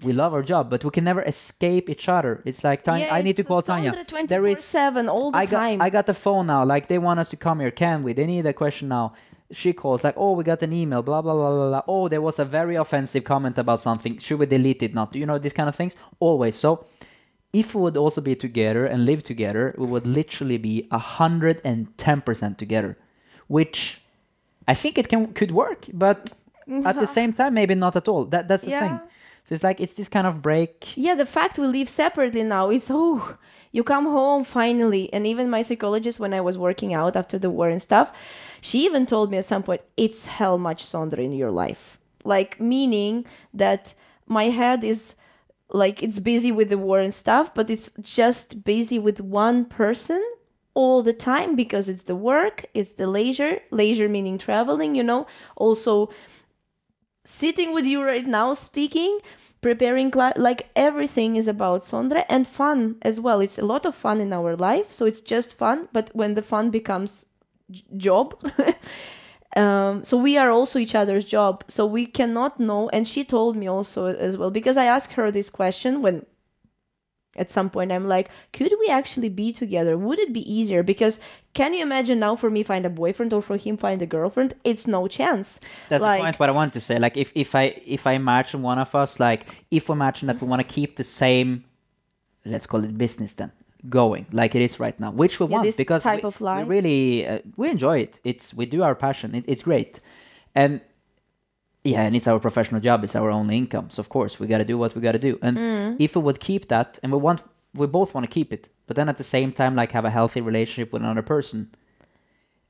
we 0.03 0.11
love 0.11 0.33
our 0.33 0.43
job 0.43 0.69
but 0.69 0.83
we 0.83 0.91
can 0.91 1.03
never 1.03 1.21
escape 1.23 1.89
each 1.89 2.09
other 2.09 2.41
it's 2.45 2.63
like 2.63 2.83
tanya 2.83 3.05
Yeah, 3.05 3.15
i 3.15 3.21
need 3.21 3.37
to 3.37 3.43
call 3.43 3.61
tanya 3.61 3.91
there 4.27 4.45
is 4.45 4.59
24/7 4.59 5.09
all 5.09 5.31
the 5.31 5.37
I 5.37 5.45
got, 5.45 5.59
time. 5.59 5.81
I 5.81 5.89
got 5.89 6.05
the 6.05 6.13
phone 6.13 6.47
now. 6.47 6.63
Like 6.65 6.87
they 6.87 6.97
want 6.97 7.19
us 7.19 7.29
to 7.29 7.37
come 7.37 7.59
here. 7.59 7.71
Can 7.71 8.03
we? 8.03 8.13
They 8.13 8.25
need 8.25 8.45
a 8.45 8.53
question 8.53 8.87
now. 8.89 9.13
She 9.51 9.73
calls 9.73 10.03
like, 10.03 10.15
oh, 10.17 10.31
we 10.37 10.43
got 10.43 10.61
an 10.63 10.73
email. 10.73 11.01
Blah 11.01 11.21
blah 11.21 11.33
blah 11.33 11.51
blah 11.55 11.69
blah. 11.69 11.83
Oh, 11.87 12.07
there 12.07 12.21
was 12.21 12.39
a 12.39 12.45
very 12.45 12.75
offensive 12.75 13.23
comment 13.23 13.57
about 13.57 13.79
something. 13.81 14.17
Should 14.17 14.39
we 14.39 14.47
delete 14.47 14.81
it? 14.83 14.93
Not. 14.93 15.15
You 15.15 15.25
know 15.25 15.37
these 15.37 15.53
kind 15.53 15.69
of 15.69 15.75
things. 15.75 15.95
Always. 16.19 16.55
So, 16.55 16.69
if 17.53 17.75
we 17.75 17.81
would 17.81 17.97
also 17.97 18.21
be 18.21 18.35
together 18.35 18.85
and 18.85 19.05
live 19.05 19.21
together, 19.23 19.63
we 19.77 19.85
would 19.85 20.07
literally 20.19 20.57
be 20.57 20.87
a 20.91 20.97
hundred 21.17 21.61
and 21.63 21.95
ten 21.97 22.21
percent 22.21 22.57
together, 22.57 22.97
which 23.47 24.01
I 24.67 24.73
think 24.73 24.97
it 24.97 25.07
can 25.09 25.33
could 25.33 25.51
work. 25.51 25.85
But 25.93 26.33
at 26.83 26.95
the 26.99 27.07
same 27.17 27.31
time, 27.33 27.53
maybe 27.53 27.75
not 27.75 27.95
at 27.95 28.07
all. 28.07 28.25
That 28.25 28.47
that's 28.47 28.63
the 28.63 28.77
thing. 28.79 28.99
So 29.45 29.53
it's 29.53 29.63
like 29.63 29.79
it's 29.79 29.93
this 29.93 30.09
kind 30.09 30.27
of 30.27 30.41
break. 30.41 30.97
yeah, 30.97 31.15
the 31.15 31.25
fact 31.25 31.59
we 31.59 31.67
live 31.67 31.87
separately 31.87 32.43
now 32.43 32.71
is 32.71 32.87
oh, 32.89 33.37
you 33.71 33.83
come 33.83 34.05
home 34.05 34.43
finally. 34.43 35.11
And 35.13 35.27
even 35.27 35.49
my 35.49 35.61
psychologist, 35.61 36.19
when 36.19 36.33
I 36.33 36.41
was 36.41 36.57
working 36.57 36.93
out 36.93 37.15
after 37.15 37.37
the 37.37 37.51
war 37.51 37.69
and 37.69 37.81
stuff, 37.81 38.11
she 38.59 38.85
even 38.85 39.05
told 39.05 39.29
me 39.29 39.37
at 39.37 39.45
some 39.45 39.63
point, 39.63 39.81
it's 39.95 40.25
hell 40.25 40.57
much 40.57 40.83
Sondre 40.83 41.19
in 41.19 41.31
your 41.31 41.51
life. 41.51 41.99
Like, 42.23 42.59
meaning 42.59 43.25
that 43.53 43.93
my 44.27 44.45
head 44.45 44.83
is 44.83 45.15
like 45.69 46.01
it's 46.01 46.19
busy 46.19 46.51
with 46.51 46.69
the 46.69 46.77
war 46.77 46.99
and 46.99 47.13
stuff, 47.13 47.53
but 47.53 47.69
it's 47.69 47.91
just 48.01 48.63
busy 48.63 48.97
with 48.97 49.19
one 49.21 49.65
person 49.65 50.23
all 50.73 51.03
the 51.03 51.13
time 51.13 51.55
because 51.55 51.87
it's 51.87 52.03
the 52.03 52.15
work, 52.15 52.65
it's 52.73 52.93
the 52.93 53.07
leisure, 53.07 53.59
leisure 53.71 54.09
meaning 54.09 54.37
traveling, 54.37 54.95
you 54.95 55.03
know, 55.03 55.25
also 55.55 56.09
sitting 57.25 57.73
with 57.73 57.85
you 57.85 58.03
right 58.03 58.25
now 58.27 58.53
speaking 58.53 59.19
preparing 59.61 60.11
cla- 60.11 60.33
like 60.35 60.69
everything 60.75 61.35
is 61.35 61.47
about 61.47 61.81
sondre 61.81 62.23
and 62.29 62.47
fun 62.47 62.95
as 63.01 63.19
well. 63.19 63.41
It's 63.41 63.57
a 63.57 63.65
lot 63.65 63.85
of 63.85 63.95
fun 63.95 64.21
in 64.21 64.31
our 64.31 64.55
life 64.55 64.93
so 64.93 65.05
it's 65.05 65.21
just 65.21 65.53
fun 65.57 65.87
but 65.91 66.09
when 66.13 66.35
the 66.35 66.41
fun 66.43 66.69
becomes 66.69 67.25
j- 67.71 67.83
job 67.97 68.35
um, 69.55 70.03
so 70.03 70.17
we 70.17 70.37
are 70.37 70.51
also 70.51 70.77
each 70.79 70.95
other's 70.95 71.25
job. 71.25 71.63
So 71.67 71.85
we 71.85 72.05
cannot 72.05 72.59
know 72.59 72.89
and 72.89 73.07
she 73.07 73.23
told 73.23 73.55
me 73.55 73.67
also 73.67 74.05
as 74.05 74.37
well 74.37 74.51
because 74.51 74.77
i 74.77 74.85
asked 74.85 75.13
her 75.13 75.31
this 75.31 75.49
question 75.49 76.01
when 76.01 76.25
at 77.35 77.51
some 77.51 77.69
point 77.69 77.91
i'm 77.91 78.03
like 78.03 78.29
could 78.53 78.73
we 78.79 78.87
actually 78.89 79.29
be 79.29 79.51
together 79.51 79.97
would 79.97 80.19
it 80.19 80.31
be 80.33 80.41
easier 80.51 80.83
because 80.83 81.19
can 81.53 81.73
you 81.73 81.81
imagine 81.81 82.19
now 82.19 82.35
for 82.35 82.49
me 82.49 82.63
find 82.63 82.85
a 82.85 82.89
boyfriend 82.89 83.31
or 83.33 83.41
for 83.41 83.57
him 83.57 83.77
find 83.77 84.01
a 84.01 84.05
girlfriend 84.05 84.53
it's 84.63 84.87
no 84.87 85.07
chance 85.07 85.59
That's 85.89 86.01
like, 86.01 86.19
the 86.19 86.23
point. 86.23 86.39
What 86.39 86.49
I 86.49 86.51
wanted 86.51 86.73
to 86.73 86.81
say, 86.81 86.99
like, 86.99 87.15
if 87.17 87.31
if 87.35 87.55
I 87.55 87.81
if 87.85 88.05
I 88.07 88.13
imagine 88.13 88.61
one 88.61 88.79
of 88.79 88.93
us, 88.95 89.19
like, 89.19 89.45
if 89.71 89.89
we 89.89 89.93
imagine 89.93 90.27
that 90.27 90.41
we 90.41 90.47
want 90.47 90.61
to 90.61 90.67
keep 90.67 90.95
the 90.97 91.03
same, 91.03 91.63
let's 92.45 92.65
call 92.65 92.83
it 92.83 92.97
business, 92.97 93.33
then 93.33 93.51
going 93.89 94.25
like 94.31 94.55
it 94.55 94.61
is 94.61 94.79
right 94.79 94.99
now, 94.99 95.11
which 95.11 95.39
we 95.39 95.45
Yeah, 95.47 95.57
want 95.61 95.77
because 95.77 96.03
type 96.03 96.23
we, 96.23 96.27
of 96.27 96.41
life. 96.41 96.67
we 96.67 96.75
really 96.75 97.27
uh, 97.27 97.39
we 97.55 97.69
enjoy 97.69 97.99
it. 97.99 98.19
It's 98.23 98.53
we 98.53 98.65
do 98.65 98.83
our 98.83 98.95
passion. 98.95 99.35
It, 99.35 99.45
it's 99.47 99.63
great, 99.63 99.99
and 100.55 100.81
yeah, 101.85 102.01
and 102.07 102.15
it's 102.15 102.27
our 102.27 102.39
professional 102.39 102.81
job. 102.81 103.03
It's 103.03 103.15
our 103.15 103.29
only 103.39 103.55
income. 103.57 103.87
So 103.89 103.99
of 104.01 104.09
course 104.09 104.39
we 104.39 104.47
got 104.47 104.57
to 104.57 104.65
do 104.65 104.77
what 104.77 104.95
we 104.95 105.01
got 105.01 105.13
to 105.13 105.19
do. 105.29 105.33
And 105.41 105.57
Mm. 105.57 105.95
if 105.99 106.15
we 106.15 106.21
would 106.27 106.39
keep 106.39 106.63
that, 106.67 106.99
and 107.01 107.11
we 107.13 107.19
want, 107.27 107.39
we 107.73 107.85
both 107.87 108.13
want 108.13 108.23
to 108.27 108.33
keep 108.39 108.51
it, 108.51 108.63
but 108.87 108.95
then 108.97 109.07
at 109.09 109.17
the 109.17 109.23
same 109.35 109.51
time, 109.51 109.73
like 109.75 109.91
have 109.93 110.05
a 110.05 110.09
healthy 110.19 110.41
relationship 110.41 110.91
with 110.93 111.01
another 111.03 111.21
person. 111.35 111.59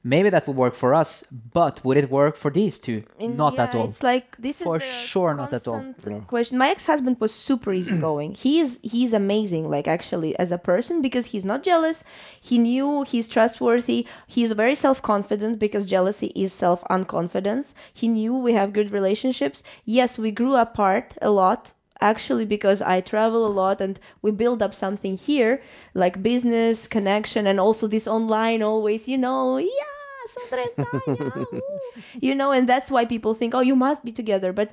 Maybe 0.07 0.29
that 0.29 0.45
would 0.47 0.55
work 0.55 0.75
for 0.75 0.93
us, 0.93 1.25
but 1.51 1.83
would 1.83 1.97
it 1.97 2.11
work 2.11 2.35
for 2.37 2.51
these 2.51 2.79
two? 2.79 2.99
In- 3.17 3.35
Not 3.35 3.55
yeah, 3.55 3.63
at 3.63 3.73
all. 3.75 3.87
It's 3.89 4.03
like 4.03 4.37
this 4.37 4.61
For 4.61 4.75
is 4.77 4.83
the 4.83 4.87
sure 5.11 5.33
not 5.33 5.51
at 5.51 5.67
all. 5.67 5.83
Question. 6.27 6.59
My 6.59 6.69
ex-husband 6.69 7.17
was 7.19 7.33
super 7.33 7.73
easygoing. 7.73 8.35
he 8.35 8.59
is 8.63 8.79
he's 8.83 9.13
amazing, 9.13 9.63
like 9.75 9.87
actually 9.87 10.31
as 10.37 10.51
a 10.51 10.59
person 10.71 11.01
because 11.01 11.25
he's 11.31 11.43
not 11.51 11.63
jealous. 11.63 12.03
He 12.49 12.59
knew 12.59 13.01
he's 13.01 13.27
trustworthy. 13.27 14.05
He's 14.27 14.51
very 14.63 14.75
self-confident 14.75 15.57
because 15.57 15.87
jealousy 15.95 16.29
is 16.35 16.53
self-unconfidence. 16.53 17.73
He 17.91 18.07
knew 18.07 18.31
we 18.35 18.53
have 18.53 18.73
good 18.73 18.91
relationships. 18.91 19.63
Yes, 19.85 20.19
we 20.19 20.29
grew 20.31 20.55
apart 20.55 21.17
a 21.21 21.31
lot. 21.31 21.71
Actually, 22.01 22.45
because 22.45 22.81
I 22.81 22.99
travel 22.99 23.41
a 23.47 23.55
lot 23.61 23.79
and 23.79 23.97
we 24.21 24.29
build 24.31 24.61
up 24.61 24.73
something 24.73 25.15
here, 25.17 25.61
like 25.93 26.21
business, 26.21 26.87
connection, 26.87 27.47
and 27.47 27.57
also 27.57 27.87
this 27.87 28.05
online 28.05 28.61
always, 28.61 29.07
you 29.07 29.17
know, 29.17 29.57
yeah, 29.57 29.94
Tanya, 30.49 30.67
uh. 30.77 31.45
you 32.19 32.35
know, 32.35 32.51
and 32.51 32.67
that's 32.67 32.91
why 32.91 33.05
people 33.05 33.33
think, 33.33 33.53
oh, 33.53 33.61
you 33.61 33.75
must 33.75 34.03
be 34.03 34.11
together. 34.11 34.53
But 34.53 34.71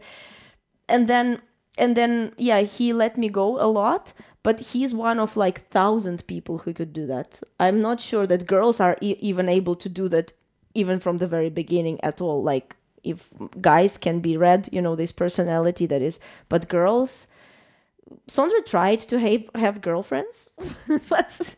and 0.88 1.08
then 1.08 1.40
and 1.78 1.96
then 1.96 2.32
yeah, 2.36 2.60
he 2.60 2.92
let 2.92 3.16
me 3.16 3.28
go 3.28 3.60
a 3.60 3.66
lot, 3.66 4.12
but 4.42 4.60
he's 4.60 4.92
one 4.92 5.18
of 5.18 5.36
like 5.36 5.68
thousand 5.70 6.26
people 6.26 6.58
who 6.58 6.72
could 6.72 6.92
do 6.92 7.06
that. 7.06 7.40
I'm 7.58 7.80
not 7.80 8.00
sure 8.00 8.26
that 8.26 8.46
girls 8.46 8.80
are 8.80 8.96
e- 9.00 9.16
even 9.20 9.48
able 9.48 9.74
to 9.76 9.88
do 9.88 10.08
that, 10.08 10.32
even 10.74 11.00
from 11.00 11.18
the 11.18 11.26
very 11.26 11.50
beginning 11.50 12.02
at 12.02 12.20
all. 12.20 12.42
Like 12.42 12.76
if 13.04 13.28
guys 13.60 13.98
can 13.98 14.20
be 14.20 14.36
read, 14.36 14.68
you 14.72 14.82
know, 14.82 14.96
this 14.96 15.12
personality 15.12 15.86
that 15.86 16.02
is, 16.02 16.18
but 16.48 16.68
girls. 16.68 17.26
Sondre 18.28 18.64
tried 18.66 19.00
to 19.00 19.18
have, 19.18 19.42
have 19.54 19.80
girlfriends, 19.80 20.52
but 21.08 21.56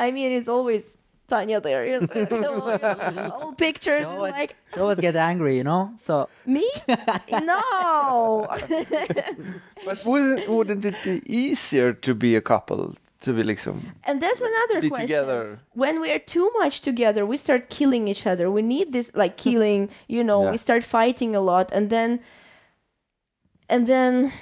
I 0.00 0.10
mean, 0.10 0.32
it's 0.32 0.48
always 0.48 0.96
Tanya 1.30 1.58
there. 1.60 1.82
Oh 2.12 2.18
you 2.20 2.40
know, 2.42 3.30
all 3.40 3.52
pictures 3.54 4.06
She 4.06 4.12
is 4.12 4.18
always, 4.18 4.32
like 4.40 4.56
she 4.74 4.80
always 4.80 4.98
get 5.00 5.16
angry, 5.16 5.54
you 5.56 5.64
know. 5.64 5.82
So 5.98 6.28
me. 6.56 6.66
no, 7.52 8.46
But 9.86 10.02
wouldn't, 10.06 10.48
wouldn't 10.48 10.84
it 10.84 10.96
be 11.04 11.22
easier 11.26 11.92
to 12.06 12.14
be 12.14 12.36
a 12.36 12.40
couple? 12.52 12.94
To 13.24 13.34
be 13.34 13.42
liksom, 13.42 13.76
and 14.04 14.16
that's 14.24 14.40
another 14.40 14.80
be 14.80 14.88
question. 14.88 15.06
together. 15.06 15.58
When 15.74 16.00
we 16.00 16.08
are 16.10 16.18
too 16.18 16.50
much 16.58 16.80
together, 16.80 17.26
we 17.26 17.36
start 17.36 17.68
killing 17.68 18.08
each 18.08 18.24
other. 18.26 18.50
We 18.50 18.62
need 18.62 18.94
this 18.96 19.12
like 19.14 19.36
killing. 19.36 19.90
You 20.08 20.24
know, 20.24 20.40
Yeah. 20.44 20.50
we 20.52 20.56
start 20.56 20.82
fighting 20.84 21.36
a 21.36 21.42
lot, 21.50 21.68
and 21.70 21.90
then, 21.90 22.20
and 23.68 23.86
then, 23.86 24.32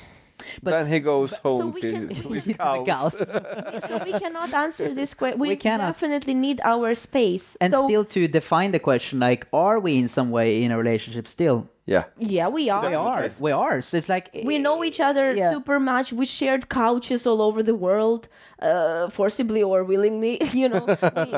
But- 0.62 0.70
then 0.73 0.87
he 0.87 1.01
goes 1.01 1.33
home 1.45 1.73
we 1.73 1.81
to 1.83 1.91
can- 1.93 2.09
with 2.31 2.45
To 2.45 2.49
the 2.53 2.55
cows. 2.55 2.87
cows. 2.87 3.85
so 3.89 3.99
we 4.05 4.12
cannot 4.19 4.53
answer 4.53 4.93
this 4.95 5.15
question. 5.15 5.39
We, 5.41 5.49
We 5.49 5.57
cannot. 5.57 5.87
definitely 5.89 6.35
need 6.35 6.61
our 6.65 6.95
space. 6.95 7.57
and 7.61 7.73
so 7.73 7.87
still 7.87 8.05
to 8.16 8.29
define 8.29 8.70
the 8.73 8.79
question, 8.81 9.19
like, 9.20 9.47
are 9.53 9.79
we 9.81 9.99
in 9.99 10.09
some 10.09 10.31
way 10.31 10.62
in 10.65 10.70
a 10.73 10.79
relationship 10.79 11.27
still? 11.29 11.69
Yeah. 11.87 12.05
yeah, 12.19 12.49
we 12.49 12.69
are. 12.69 12.87
We 12.87 12.95
are. 12.95 13.29
We 13.41 13.51
are. 13.51 13.81
So 13.81 13.97
it's 13.97 14.11
like 14.11 14.29
we 14.45 14.59
know 14.59 14.85
each 14.85 15.01
other 15.01 15.33
Yeah. 15.35 15.53
super 15.55 15.81
much 15.81 16.12
we 16.12 16.27
shared 16.27 16.69
couches 16.69 17.27
all 17.27 17.41
over 17.41 17.62
the 17.62 17.75
world 17.75 18.29
uh, 18.61 19.09
forcibly 19.09 19.62
or 19.62 19.85
willingly 19.85 20.35
you 20.53 20.69
know 20.69 20.85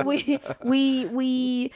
we, 0.04 0.16
we 0.24 0.40
we 0.72 1.06
we 1.18 1.70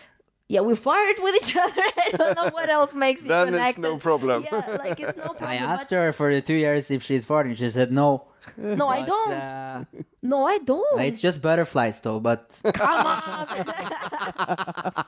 yeah 0.48 0.60
we 0.60 0.74
fired 0.76 1.16
with 1.20 1.34
each 1.40 1.56
other 1.64 1.82
i 2.06 2.10
don't 2.16 2.36
know 2.36 2.50
what 2.50 2.68
else 2.68 2.92
makes 2.94 3.22
you 3.22 3.28
Then 3.28 3.54
it's 3.54 3.78
no 3.78 3.96
problem. 3.96 4.44
yeah 4.44 4.76
like 4.84 5.00
it's 5.00 5.16
no 5.16 5.24
problem 5.38 5.48
I 5.48 5.56
asked 5.56 5.90
her 5.90 6.12
for 6.12 6.32
the 6.34 6.40
two 6.42 6.54
years 6.54 6.90
if 6.90 7.02
she's 7.02 7.24
farting. 7.24 7.56
She 7.56 7.68
said 7.70 7.90
no. 7.92 8.24
no 8.58 8.88
i 8.88 9.00
don't 9.02 9.32
uh, 9.32 9.84
no 10.22 10.46
i 10.46 10.58
don't 10.58 11.00
it's 11.00 11.20
just 11.20 11.40
butterflies, 11.40 12.00
though. 12.04 12.20
But 12.20 12.50
come 12.74 13.06
on 13.06 13.48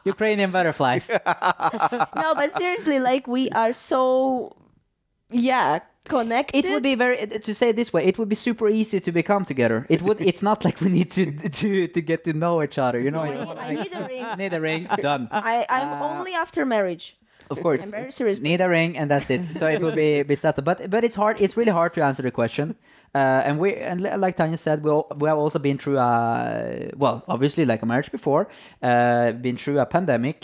Ukrainian 0.05 0.51
butterflies. 0.51 1.07
no 2.23 2.29
but 2.41 2.57
seriously 2.57 2.99
like 2.99 3.27
we 3.29 3.51
are 3.51 3.73
so 3.75 4.57
yeah 5.31 5.81
connected 6.09 6.65
It 6.65 6.71
would 6.71 6.83
be 6.83 6.95
very 6.95 7.17
to 7.27 7.53
say 7.55 7.69
it 7.71 7.77
this 7.77 7.93
way. 7.93 8.05
It 8.07 8.19
would 8.19 8.29
be 8.29 8.35
super 8.37 8.69
easy 8.69 9.01
to 9.01 9.13
become 9.13 9.45
together. 9.45 9.87
It 9.89 10.03
would. 10.03 10.21
It's 10.21 10.43
not 10.43 10.65
like 10.65 10.81
we 10.81 10.89
need 10.91 11.11
to 11.13 11.25
to 11.61 11.89
to 11.89 12.01
get 12.01 12.25
to 12.25 12.33
know 12.33 12.63
each 12.63 12.79
other. 12.79 13.01
You 13.01 13.11
know. 13.11 13.23
I, 13.23 13.31
need, 13.31 13.49
I 13.59 13.75
need 13.75 13.93
a 13.93 14.07
ring. 14.09 14.27
Need 14.43 14.53
a 14.55 14.61
ring. 14.61 14.83
Done. 15.11 15.29
I 15.31 15.67
I'm 15.69 15.89
Uh, 16.03 16.09
only 16.19 16.33
after 16.35 16.65
marriage 16.67 17.17
Of 17.51 17.59
course. 17.63 17.83
i'm 17.85 17.91
very 17.91 18.11
serious 18.11 18.39
Need 18.41 18.61
a 18.61 18.69
ring 18.69 18.97
and 18.99 19.07
that's 19.11 19.31
it. 19.31 19.43
So 19.61 19.67
it 19.75 19.81
will 19.81 19.95
be 20.05 20.23
be 20.33 20.37
settled. 20.37 20.65
But 20.65 20.79
but 20.91 21.03
it's 21.07 21.17
hard. 21.17 21.41
It's 21.41 21.57
really 21.57 21.73
hard 21.81 21.93
to 21.95 22.01
answer 22.03 22.23
the 22.23 22.31
question. 22.31 22.75
Uh, 23.15 23.47
and 23.49 23.55
we 23.63 23.69
and 23.91 24.01
like 24.25 24.35
Tanya 24.37 24.57
said, 24.57 24.83
we 24.85 24.91
all, 24.91 25.07
we 25.21 25.27
have 25.29 25.39
also 25.45 25.59
been 25.59 25.79
through 25.79 25.99
a 25.99 26.91
well, 26.97 27.23
obviously 27.29 27.65
like 27.65 27.83
a 27.83 27.87
marriage 27.87 28.11
before. 28.11 28.43
Uh, 28.83 29.33
been 29.47 29.57
through 29.57 29.79
a 29.81 29.87
pandemic. 29.87 30.39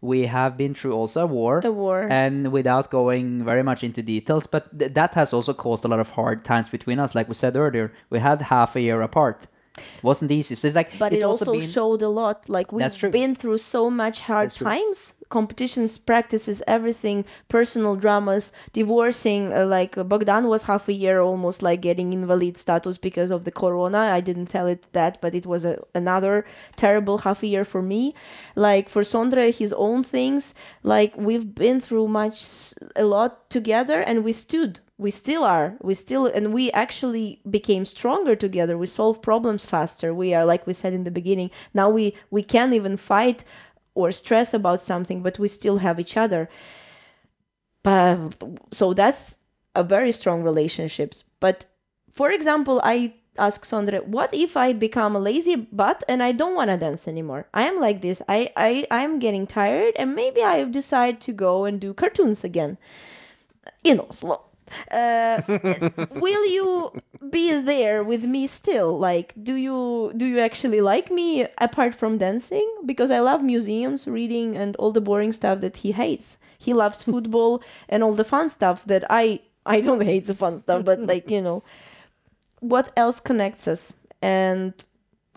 We 0.00 0.26
have 0.26 0.56
been 0.56 0.74
through 0.74 0.92
also 0.94 1.24
a 1.24 1.26
war. 1.26 1.60
A 1.64 1.72
war. 1.72 2.06
And 2.08 2.52
without 2.52 2.90
going 2.90 3.44
very 3.44 3.62
much 3.62 3.82
into 3.82 4.02
details, 4.02 4.46
but 4.46 4.78
th- 4.78 4.94
that 4.94 5.14
has 5.14 5.32
also 5.32 5.52
caused 5.52 5.84
a 5.84 5.88
lot 5.88 5.98
of 5.98 6.10
hard 6.10 6.44
times 6.44 6.68
between 6.68 7.00
us. 7.00 7.14
Like 7.14 7.28
we 7.28 7.34
said 7.34 7.56
earlier, 7.56 7.92
we 8.10 8.20
had 8.20 8.42
half 8.42 8.76
a 8.76 8.80
year 8.80 9.02
apart. 9.02 9.48
It 9.76 10.04
Wasn't 10.04 10.30
easy. 10.30 10.54
So 10.54 10.66
it's 10.68 10.76
like 10.76 10.98
but 10.98 11.12
it's 11.12 11.22
it 11.22 11.26
also, 11.26 11.52
been, 11.52 11.68
showed 11.68 12.02
a 12.02 12.08
lot 12.08 12.48
like 12.48 12.72
we've 12.72 13.10
been 13.10 13.34
through 13.34 13.58
so 13.58 13.90
much 13.90 14.20
hard 14.20 14.50
times 14.50 15.14
competitions 15.28 15.98
practices 15.98 16.62
everything 16.66 17.24
personal 17.48 17.96
dramas 17.96 18.52
divorcing 18.72 19.52
uh, 19.52 19.64
like 19.64 19.98
uh, 19.98 20.04
bogdan 20.04 20.48
was 20.48 20.62
half 20.62 20.88
a 20.88 20.92
year 20.92 21.20
almost 21.20 21.62
like 21.62 21.80
getting 21.80 22.12
invalid 22.12 22.56
status 22.56 22.98
because 22.98 23.30
of 23.30 23.44
the 23.44 23.50
corona. 23.50 23.98
I 23.98 24.20
didn't 24.20 24.46
tell 24.46 24.66
it 24.66 24.84
that 24.92 25.20
but 25.20 25.34
it 25.34 25.46
was 25.46 25.64
a, 25.64 25.82
another 25.94 26.44
terrible 26.76 27.18
half 27.18 27.42
a 27.42 27.46
year 27.46 27.64
for 27.64 27.82
me. 27.82 28.14
Like 28.54 28.88
for 28.88 29.02
sondre 29.02 29.54
his 29.54 29.72
own 29.72 30.02
things 30.02 30.54
like 30.82 31.16
we've 31.16 31.54
been 31.54 31.80
through 31.80 32.08
much 32.08 32.44
a 32.96 33.04
lot 33.04 33.50
together 33.50 34.00
and 34.00 34.24
we 34.24 34.32
stood 34.32 34.80
we 34.98 35.12
still 35.12 35.44
are 35.44 35.76
we 35.80 35.94
still 35.94 36.26
and 36.26 36.52
we 36.52 36.72
actually 36.72 37.40
became 37.48 37.84
stronger 37.84 38.34
together. 38.34 38.76
We 38.76 38.86
solve 38.86 39.22
problems 39.22 39.64
faster. 39.64 40.12
We 40.12 40.34
are 40.34 40.44
like 40.44 40.66
we 40.66 40.72
said 40.72 40.92
in 40.92 41.04
the 41.04 41.10
beginning 41.10 41.50
now 41.72 41.88
we 41.88 42.14
we 42.30 42.42
can 42.42 42.72
even 42.72 42.96
fight 42.96 43.44
or 43.98 44.12
stress 44.12 44.54
about 44.54 44.82
something 44.82 45.22
but 45.22 45.38
we 45.38 45.48
still 45.48 45.78
have 45.78 45.98
each 45.98 46.16
other 46.16 46.48
but 47.82 48.34
so 48.70 48.94
that's 48.94 49.38
a 49.74 49.82
very 49.82 50.12
strong 50.12 50.42
relationships 50.42 51.24
but 51.40 51.66
for 52.12 52.30
example 52.30 52.80
i 52.84 53.12
ask 53.38 53.64
Sondre, 53.64 54.04
what 54.04 54.34
if 54.34 54.56
I 54.56 54.72
become 54.72 55.14
a 55.14 55.20
lazy 55.20 55.54
butt 55.56 56.02
and 56.08 56.22
I 56.22 56.32
don't 56.32 56.54
want 56.54 56.70
to 56.70 56.76
dance 56.76 57.08
anymore? 57.08 57.46
I 57.54 57.62
am 57.62 57.80
like 57.80 58.02
this. 58.02 58.20
I, 58.28 58.50
I 58.56 58.86
I'm 58.90 59.18
getting 59.18 59.46
tired 59.46 59.94
and 59.96 60.14
maybe 60.14 60.42
I 60.42 60.64
decide 60.64 61.20
to 61.22 61.32
go 61.32 61.64
and 61.64 61.80
do 61.80 61.94
cartoons 61.94 62.44
again 62.44 62.78
in 63.84 64.00
Oslo. 64.00 64.42
Uh, 64.90 65.40
will 66.16 66.46
you 66.46 66.92
be 67.30 67.58
there 67.60 68.02
with 68.04 68.24
me 68.24 68.46
still? 68.46 68.98
Like, 68.98 69.34
do 69.42 69.54
you 69.54 70.12
do 70.16 70.26
you 70.26 70.38
actually 70.40 70.80
like 70.80 71.10
me 71.10 71.46
apart 71.58 71.94
from 71.94 72.18
dancing? 72.18 72.68
Because 72.86 73.10
I 73.10 73.20
love 73.20 73.42
museums, 73.42 74.06
reading, 74.06 74.56
and 74.56 74.76
all 74.76 74.92
the 74.92 75.00
boring 75.00 75.32
stuff 75.32 75.60
that 75.60 75.78
he 75.78 75.92
hates. 75.92 76.38
He 76.58 76.72
loves 76.74 77.02
football 77.10 77.62
and 77.88 78.02
all 78.02 78.14
the 78.14 78.24
fun 78.24 78.48
stuff 78.50 78.84
that 78.86 79.04
I 79.10 79.40
I 79.66 79.80
don't 79.80 80.02
hate 80.02 80.26
the 80.26 80.34
fun 80.34 80.58
stuff, 80.58 80.84
but 80.84 81.00
like 81.00 81.30
you 81.30 81.42
know, 81.42 81.62
what 82.60 82.92
else 82.96 83.20
connects 83.20 83.68
us? 83.68 83.92
And 84.22 84.72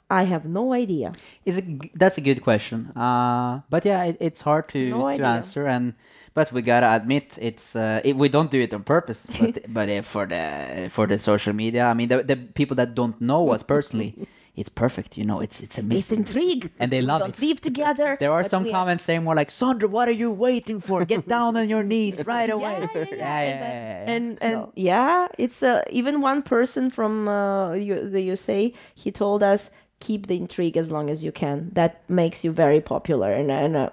I 0.09 0.23
have 0.23 0.45
no 0.45 0.73
idea. 0.73 1.13
Is 1.45 1.57
g 1.61 1.91
that's 1.95 2.17
a 2.17 2.21
good 2.21 2.41
question. 2.43 2.91
Uh, 2.95 3.61
but 3.69 3.85
yeah, 3.85 4.03
it, 4.09 4.17
it's 4.19 4.41
hard 4.41 4.67
to 4.69 4.89
No 4.89 4.99
to 5.01 5.05
idea. 5.05 5.25
answer, 5.27 5.65
and 5.67 5.93
but 6.33 6.51
we 6.51 6.61
gotta 6.61 6.93
admit 6.95 7.37
it's 7.41 7.75
uh, 7.75 8.01
it, 8.03 8.15
we 8.15 8.29
don't 8.29 8.51
do 8.51 8.59
it 8.61 8.73
on 8.73 8.83
purpose. 8.83 9.25
But 9.39 9.59
but 9.73 9.89
uh, 9.89 10.01
for 10.01 10.25
the 10.25 10.89
for 10.91 11.07
the 11.07 11.17
social 11.17 11.53
media, 11.53 11.85
I 11.85 11.93
mean, 11.93 12.09
the, 12.09 12.23
the 12.23 12.35
people 12.37 12.75
that 12.77 12.95
don't 12.95 13.19
know 13.19 13.49
us 13.51 13.63
personally, 13.63 14.27
it's 14.55 14.69
perfect. 14.69 15.17
You 15.17 15.25
know, 15.25 15.39
it's 15.41 15.59
it's 15.59 15.77
It's 15.77 15.77
amazing, 15.79 16.19
intrigue. 16.19 16.71
and 16.79 16.91
they 16.91 17.01
love 17.01 17.19
don't 17.19 17.37
it. 17.37 17.41
live 17.41 17.59
together. 17.61 18.17
There 18.19 18.31
are 18.31 18.47
some 18.47 18.69
comments 18.69 19.03
saying 19.03 19.23
more 19.23 19.35
like, 19.35 19.49
Sandra, 19.51 19.87
what 19.89 20.07
are 20.07 20.17
you 20.23 20.31
waiting 20.31 20.79
for? 20.79 21.05
Get 21.05 21.27
down 21.27 21.57
on 21.57 21.67
your 21.69 21.83
knees 21.83 22.25
right 22.25 22.49
away. 22.49 22.87
Yeah, 22.95 22.97
yeah, 23.03 23.05
yeah. 23.11 23.17
yeah, 23.17 23.39
and, 23.41 23.59
yeah, 23.59 24.05
yeah. 24.05 24.13
and 24.15 24.37
and 24.41 24.67
yeah, 24.75 25.27
it's 25.37 25.63
uh, 25.63 25.83
even 25.89 26.21
one 26.21 26.41
person 26.43 26.89
from 26.89 27.27
uh, 27.27 27.71
the 27.73 28.21
USA. 28.31 28.73
He 28.95 29.11
told 29.11 29.43
us 29.43 29.69
keep 29.99 30.27
the 30.27 30.35
intrigue 30.35 30.77
as 30.77 30.91
long 30.91 31.09
as 31.09 31.23
you 31.23 31.31
can. 31.31 31.69
That 31.73 32.07
makes 32.09 32.43
you 32.43 32.51
very 32.51 32.81
popular, 32.81 33.31
and 33.33 33.51
and. 33.51 33.75
Uh, 33.75 33.89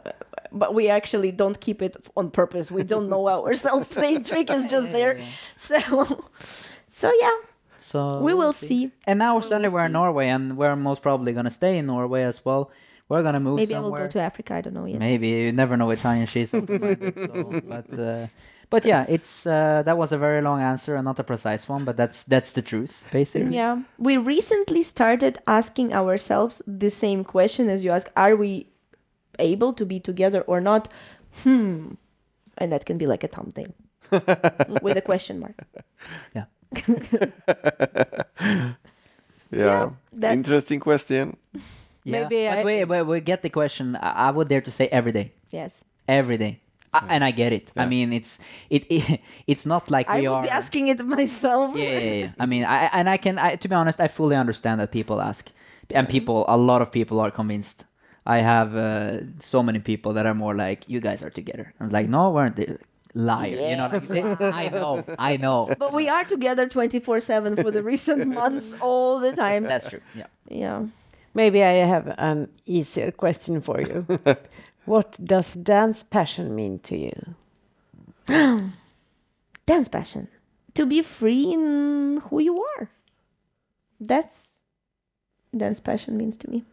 but 0.53 0.75
we 0.75 0.89
actually 0.89 1.33
don't 1.33 1.59
keep 1.61 1.83
it 1.83 1.97
on 2.17 2.31
purpose. 2.31 2.71
We 2.71 2.83
don't 2.83 3.09
know 3.09 3.29
ourselves. 3.47 3.89
The 3.89 4.05
intrigue 4.05 4.51
is 4.51 4.67
just 4.67 4.93
there. 4.93 5.21
So, 5.57 5.79
so 6.91 7.13
yeah, 7.21 7.37
So 7.79 8.19
we 8.19 8.35
we'll 8.35 8.39
will 8.39 8.53
see. 8.53 8.93
And 9.07 9.19
now 9.19 9.41
suddenly 9.41 9.69
we're 9.69 9.87
in 9.87 9.93
Norway, 9.93 10.29
and 10.29 10.57
we're 10.57 10.77
most 10.77 11.03
probably 11.03 11.33
gonna 11.33 11.51
stay 11.51 11.79
in 11.79 11.87
Norway 11.87 12.23
as 12.23 12.45
well. 12.45 12.71
We're 13.09 13.23
gonna 13.23 13.41
move 13.41 13.57
Maybe 13.57 13.75
I 13.75 13.81
will 13.81 13.91
go 13.91 14.07
to 14.07 14.21
Africa. 14.21 14.55
I 14.55 14.61
don't 14.61 14.75
know 14.75 14.85
yet. 14.85 14.99
Maybe 14.99 15.29
you 15.29 15.53
never 15.53 15.77
know 15.77 15.87
with 15.87 16.01
Tanya. 16.01 16.27
She's 16.27 16.53
open-minded, 16.53 17.15
so, 17.19 17.61
but 17.67 17.99
uh, 17.99 18.27
but 18.71 18.85
yeah, 18.85 19.07
it's 19.09 19.47
uh, 19.47 19.83
that 19.87 19.97
was 19.97 20.13
a 20.13 20.19
very 20.19 20.43
long 20.43 20.61
answer 20.61 20.95
and 20.95 21.05
not 21.05 21.19
a 21.19 21.25
precise 21.25 21.69
one, 21.69 21.85
but 21.85 21.97
that's 21.97 22.25
that's 22.25 22.53
the 22.53 22.61
truth 22.61 23.05
basically. 23.11 23.55
Yeah, 23.55 23.83
we 23.99 24.17
recently 24.19 24.83
started 24.83 25.39
asking 25.47 25.95
ourselves 25.95 26.61
the 26.67 26.91
same 26.91 27.25
question 27.25 27.71
as 27.71 27.83
you 27.85 27.93
ask: 27.93 28.11
Are 28.15 28.37
we 28.37 28.67
able 29.39 29.73
to 29.75 29.85
be 29.87 30.01
together 30.01 30.41
or 30.43 30.61
not? 30.61 30.89
Hmm, 31.43 31.95
and 32.59 32.73
that 32.73 32.85
can 32.87 32.99
be 32.99 33.07
like 33.07 33.25
a 33.25 33.29
thumbnail 33.29 33.73
with 34.83 34.97
a 34.97 35.03
question 35.03 35.39
mark. 35.41 35.55
Yeah. 39.51 39.91
that's- 40.13 40.35
Interesting 40.37 40.81
question. 40.81 41.37
Yeah, 42.05 42.23
Maybe 42.29 42.47
but 42.49 42.59
I- 42.59 42.65
we, 42.65 42.85
we 42.85 43.03
we 43.03 43.21
get 43.21 43.43
the 43.43 43.51
question. 43.51 43.97
I, 43.97 44.29
I 44.29 44.31
would 44.31 44.49
dare 44.49 44.61
to 44.63 44.71
say 44.71 44.89
every 44.89 45.13
day, 45.13 45.33
Yes, 45.51 45.73
every 46.07 46.39
day, 46.39 46.61
I, 46.95 47.05
and 47.09 47.25
I 47.25 47.31
get 47.33 47.53
it. 47.53 47.73
I 47.77 47.85
mean, 47.87 48.13
it's 48.13 48.39
it, 48.71 48.87
it 48.91 49.21
it's 49.47 49.67
not 49.67 49.91
like 49.91 50.09
I 50.09 50.21
we 50.21 50.29
would 50.29 50.35
are. 50.35 50.43
be 50.43 50.49
asking 50.51 50.89
it 50.89 51.05
myself. 51.05 51.77
yeah, 51.77 51.99
yeah, 51.99 52.13
yeah. 52.13 52.31
I 52.39 52.47
mean, 52.47 52.65
I 52.65 52.89
and 52.93 53.09
I 53.11 53.17
can. 53.19 53.39
I, 53.39 53.57
to 53.57 53.69
be 53.69 53.75
honest, 53.75 54.01
I 54.01 54.09
fully 54.09 54.37
understand 54.37 54.81
that 54.81 54.91
people 54.93 55.21
ask, 55.21 55.51
and 55.95 56.09
people, 56.09 56.45
a 56.49 56.57
lot 56.57 56.81
of 56.83 56.91
people 56.91 57.21
are 57.21 57.31
convinced. 57.31 57.85
I 58.29 58.39
have 58.41 58.77
uh, 58.77 59.21
so 59.41 59.63
many 59.63 59.79
people 59.81 60.13
that 60.13 60.27
are 60.27 60.35
more 60.35 60.55
like, 60.55 60.85
"You 60.87 61.01
guys 61.01 61.23
are 61.23 61.31
together." 61.31 61.73
I 61.81 61.85
was 61.85 61.93
like, 61.93 62.09
"No, 62.09 62.31
weren't 62.31 62.57
they?" 62.57 62.77
Liar. 63.15 63.57
You 63.71 63.77
know, 63.77 63.89
like, 63.93 64.07
they- 64.07 64.23
I 64.65 64.69
know, 64.69 65.03
I 65.19 65.37
know. 65.39 65.75
But 65.79 65.93
we 65.95 66.09
are 66.09 66.25
together 66.25 66.69
24 66.69 67.21
7 67.21 67.57
for 67.57 67.71
the 67.71 67.83
recent 67.83 68.29
months 68.41 68.77
all 68.81 69.19
the 69.19 69.33
time. 69.33 69.65
That's 69.65 69.89
true. 69.89 70.03
Yeah. 70.15 70.27
yeah. 70.49 70.85
Maybe 71.35 71.63
I 71.65 71.87
have 71.87 72.15
an 72.19 72.49
easier 72.67 73.11
question 73.11 73.61
for 73.63 73.81
you. 73.81 74.07
what 74.85 75.17
does 75.23 75.55
dance 75.55 76.03
passion 76.05 76.55
mean 76.55 76.79
to 76.81 76.97
you? 76.97 77.35
Dance 79.67 79.89
passion. 79.89 80.29
To 80.75 80.87
be 80.87 81.03
free 81.03 81.53
in 81.53 82.21
who 82.29 82.41
you 82.41 82.63
are. 82.77 82.91
That's 84.01 84.61
dance 85.57 85.81
passion 85.81 86.17
means 86.17 86.37
to 86.39 86.51
me. 86.51 86.65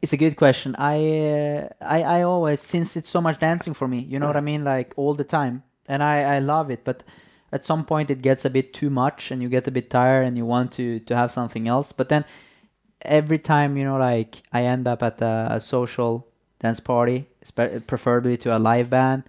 It's 0.00 0.12
a 0.12 0.16
good 0.16 0.36
question. 0.36 0.76
I, 0.76 0.96
uh, 1.18 1.68
I, 1.80 2.02
I 2.02 2.22
always 2.22 2.60
since 2.60 2.96
it's 2.96 3.10
so 3.10 3.20
much 3.20 3.40
dancing 3.40 3.74
for 3.74 3.88
me. 3.88 4.00
You 4.00 4.18
know 4.18 4.28
what 4.28 4.36
I 4.36 4.40
mean? 4.40 4.64
Like 4.64 4.94
all 4.96 5.14
the 5.14 5.24
time, 5.24 5.64
and 5.88 6.02
I, 6.02 6.36
I 6.36 6.38
love 6.38 6.70
it. 6.70 6.84
But 6.84 7.02
at 7.50 7.64
some 7.64 7.84
point, 7.84 8.10
it 8.10 8.22
gets 8.22 8.44
a 8.44 8.50
bit 8.50 8.72
too 8.72 8.90
much, 8.90 9.30
and 9.30 9.42
you 9.42 9.48
get 9.48 9.66
a 9.66 9.72
bit 9.72 9.90
tired, 9.90 10.24
and 10.24 10.36
you 10.36 10.46
want 10.46 10.72
to 10.72 11.00
to 11.00 11.16
have 11.16 11.32
something 11.32 11.66
else. 11.66 11.90
But 11.90 12.08
then 12.10 12.24
every 13.02 13.38
time, 13.38 13.76
you 13.76 13.84
know, 13.84 13.98
like 13.98 14.42
I 14.52 14.64
end 14.64 14.86
up 14.86 15.02
at 15.02 15.20
a, 15.20 15.48
a 15.50 15.60
social 15.60 16.28
dance 16.60 16.78
party, 16.80 17.26
preferably 17.86 18.36
to 18.38 18.56
a 18.56 18.58
live 18.58 18.90
band, 18.90 19.24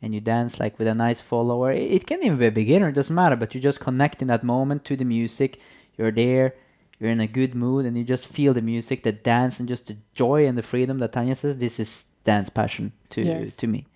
and 0.00 0.14
you 0.14 0.22
dance 0.22 0.58
like 0.58 0.78
with 0.78 0.88
a 0.88 0.94
nice 0.94 1.20
follower. 1.20 1.70
It, 1.70 1.90
it 1.92 2.06
can 2.06 2.24
even 2.24 2.38
be 2.38 2.46
a 2.46 2.50
beginner. 2.50 2.88
It 2.88 2.94
doesn't 2.94 3.14
matter. 3.14 3.36
But 3.36 3.54
you 3.54 3.60
just 3.60 3.80
connect 3.80 4.22
in 4.22 4.28
that 4.28 4.42
moment 4.42 4.86
to 4.86 4.96
the 4.96 5.04
music. 5.04 5.60
You're 5.98 6.12
there 6.12 6.54
you're 6.98 7.10
in 7.10 7.20
a 7.20 7.26
good 7.26 7.54
mood 7.54 7.86
and 7.86 7.96
you 7.96 8.04
just 8.04 8.26
feel 8.26 8.54
the 8.54 8.62
music, 8.62 9.02
the 9.02 9.12
dance, 9.12 9.58
and 9.60 9.68
just 9.68 9.86
the 9.88 9.96
joy 10.14 10.46
and 10.46 10.56
the 10.56 10.62
freedom 10.62 10.98
that 10.98 11.12
Tanya 11.12 11.34
says. 11.34 11.58
This 11.58 11.78
is 11.80 12.06
dance 12.24 12.48
passion 12.50 12.92
to 13.10 13.20
Yes. 13.22 13.56
to 13.56 13.66
me. 13.66 13.86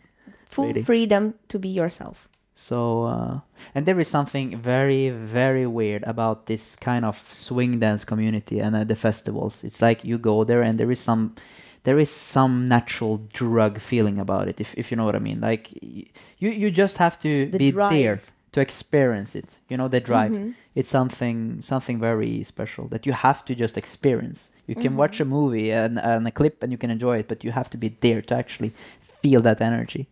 Full 0.51 0.67
Really. 0.67 0.83
freedom 0.83 1.35
to 1.49 1.59
be 1.59 1.69
yourself. 1.69 2.29
So, 2.57 3.05
uh, 3.05 3.41
and 3.75 3.87
there 3.87 4.01
is 4.01 4.09
something 4.09 4.57
very, 4.59 5.11
very 5.11 5.65
weird 5.67 6.03
about 6.03 6.47
this 6.47 6.75
kind 6.77 7.05
of 7.05 7.17
swing 7.33 7.79
dance 7.79 8.05
community 8.05 8.59
and 8.59 8.75
uh, 8.75 8.83
the 8.85 8.97
festivals. 8.97 9.63
It's 9.63 9.81
like 9.81 10.05
you 10.05 10.19
go 10.19 10.43
there 10.45 10.63
and 10.63 10.77
there 10.77 10.91
is 10.91 10.99
some, 10.99 11.37
there 11.85 12.01
is 12.01 12.11
some 12.11 12.67
natural 12.67 13.19
drug 13.33 13.79
feeling 13.81 14.19
about 14.19 14.49
it. 14.49 14.61
If 14.61 14.75
if 14.77 14.91
you 14.91 14.97
know 14.97 15.05
what 15.05 15.15
I 15.15 15.21
mean, 15.21 15.41
like 15.41 15.71
you 15.81 16.51
you 16.51 16.71
just 16.73 16.97
have 16.99 17.19
to 17.21 17.29
The 17.53 17.59
be 17.59 17.71
there 17.71 18.17
drive. 18.17 18.33
To 18.53 18.61
experience 18.61 19.35
it. 19.35 19.59
You 19.69 19.77
know 19.77 19.89
the 19.89 20.01
drive. 20.01 20.33
Mhm. 20.33 20.55
It's 20.75 20.91
something 20.91 21.63
something 21.63 21.99
very 22.01 22.45
special 22.45 22.89
that 22.89 23.07
you 23.07 23.13
have 23.13 23.45
to 23.47 23.55
just 23.55 23.77
experience. 23.77 24.51
You 24.67 24.75
can 24.75 24.97
watch 24.97 25.19
a 25.19 25.25
movie 25.25 25.71
and, 25.73 25.99
and 25.99 26.29
a 26.29 26.31
clip 26.31 26.63
and 26.63 26.71
you 26.71 26.77
can 26.77 26.91
enjoy 26.91 27.19
it, 27.21 27.27
but 27.29 27.43
you 27.43 27.53
have 27.53 27.71
to 27.71 27.79
be 27.79 27.97
there 28.01 28.21
to 28.23 28.35
actually 28.35 28.75
feel 29.23 29.41
that 29.41 29.61
energy. 29.63 30.09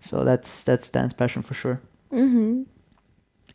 So 0.00 0.24
that's 0.24 0.64
that's 0.64 0.90
dance 0.90 1.12
passion 1.12 1.42
for 1.42 1.54
sure. 1.54 1.80
Mm-hmm. 2.12 2.62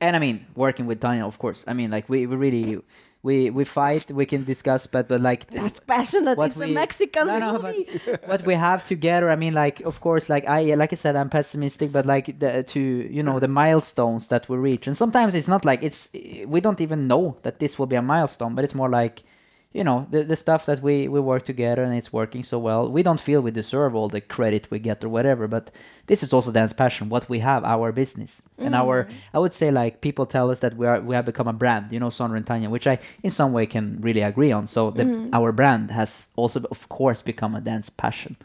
And 0.01 0.15
I 0.15 0.19
mean, 0.19 0.45
working 0.55 0.85
with 0.87 1.01
Tanya, 1.01 1.25
of 1.25 1.37
course. 1.39 1.65
I 1.67 1.73
mean, 1.73 1.91
like 1.91 2.07
we, 2.07 2.25
we 2.25 2.35
really 2.35 2.81
we 3.21 3.49
we 3.49 3.65
fight. 3.65 4.11
We 4.11 4.25
can 4.25 4.45
discuss, 4.45 4.87
but 4.87 5.07
but 5.09 5.21
like 5.21 5.49
That's 5.51 5.79
passionate. 5.79 6.37
What 6.37 6.51
it's 6.51 6.61
a 6.61 6.67
Mexican 6.67 7.27
No, 7.27 7.39
no, 7.39 7.53
movie. 7.59 7.99
what 8.25 8.45
we 8.45 8.55
have 8.55 8.87
together. 8.87 9.29
I 9.29 9.35
mean, 9.35 9.53
like 9.53 9.81
of 9.81 9.99
course, 9.99 10.29
like 10.29 10.47
I 10.47 10.75
like 10.75 10.93
I 10.93 10.95
said, 10.95 11.15
I'm 11.15 11.29
pessimistic, 11.29 11.91
but 11.91 12.05
like 12.05 12.39
the, 12.39 12.63
to 12.63 12.79
you 12.79 13.23
know 13.23 13.39
the 13.39 13.47
milestones 13.49 14.27
that 14.27 14.47
we 14.47 14.57
reach, 14.57 14.87
and 14.87 14.95
sometimes 14.95 15.35
it's 15.35 15.49
not 15.49 15.65
like 15.65 15.83
it's 15.83 16.09
we 16.47 16.61
don't 16.61 16.79
even 16.79 17.07
know 17.07 17.37
that 17.41 17.59
this 17.59 17.77
will 17.77 17.87
be 17.87 17.97
a 17.97 18.01
milestone, 18.01 18.55
but 18.55 18.63
it's 18.63 18.75
more 18.75 18.89
like 18.89 19.23
you 19.71 19.83
know 19.83 20.07
the 20.09 20.23
the 20.23 20.35
stuff 20.35 20.65
that 20.65 20.81
we 20.81 21.07
we 21.07 21.19
work 21.19 21.45
together 21.45 21.83
and 21.83 21.95
it's 21.95 22.11
working 22.11 22.43
so 22.43 22.57
well. 22.57 22.89
We 22.89 23.03
don't 23.03 23.21
feel 23.21 23.41
we 23.41 23.51
deserve 23.51 23.93
all 23.95 24.09
the 24.09 24.21
credit 24.21 24.67
we 24.71 24.79
get 24.79 25.03
or 25.03 25.09
whatever, 25.09 25.47
but 25.47 25.69
this 26.07 26.23
is 26.23 26.33
also 26.33 26.51
dance 26.51 26.73
passion. 26.73 27.09
What 27.09 27.29
we 27.29 27.39
have, 27.39 27.63
our 27.63 27.91
business, 27.91 28.41
and 28.57 28.73
our 28.73 29.03
mm. 29.03 29.13
I 29.33 29.39
would 29.39 29.53
say 29.53 29.69
like 29.69 30.01
people 30.01 30.25
tell 30.25 30.49
us 30.49 30.59
that 30.59 30.75
we 30.75 30.87
are 30.87 30.99
we 30.99 31.15
have 31.15 31.25
become 31.25 31.47
a 31.47 31.53
brand. 31.53 31.91
You 31.91 31.99
know, 31.99 32.09
Sondre 32.09 32.37
and 32.37 32.47
Tanya, 32.47 32.69
which 32.69 32.87
I 32.87 32.97
in 33.21 33.29
some 33.29 33.53
way 33.53 33.67
can 33.67 33.99
really 34.01 34.21
agree 34.21 34.51
on. 34.51 34.65
So 34.65 34.89
the, 34.89 35.03
mm-hmm. 35.03 35.35
our 35.35 35.51
brand 35.51 35.91
has 35.91 36.27
also, 36.35 36.63
of 36.71 36.89
course, 36.89 37.21
become 37.21 37.53
a 37.53 37.61
dance 37.61 37.89
passion 37.89 38.37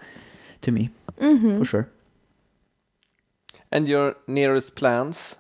to 0.61 0.73
me 0.73 0.91
mm-hmm. 1.19 1.59
for 1.59 1.65
sure. 1.65 1.89
And 3.73 3.89
your 3.89 4.17
nearest 4.27 4.75
plans, 4.75 5.35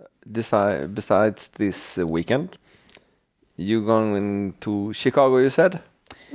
uh, 0.00 0.04
desi- 0.30 0.92
besides 0.94 1.48
this 1.56 1.98
uh, 1.98 2.06
weekend? 2.06 2.58
You 3.56 3.84
going 3.84 4.54
to 4.60 4.92
Chicago? 4.92 5.38
You 5.38 5.50
said. 5.50 5.80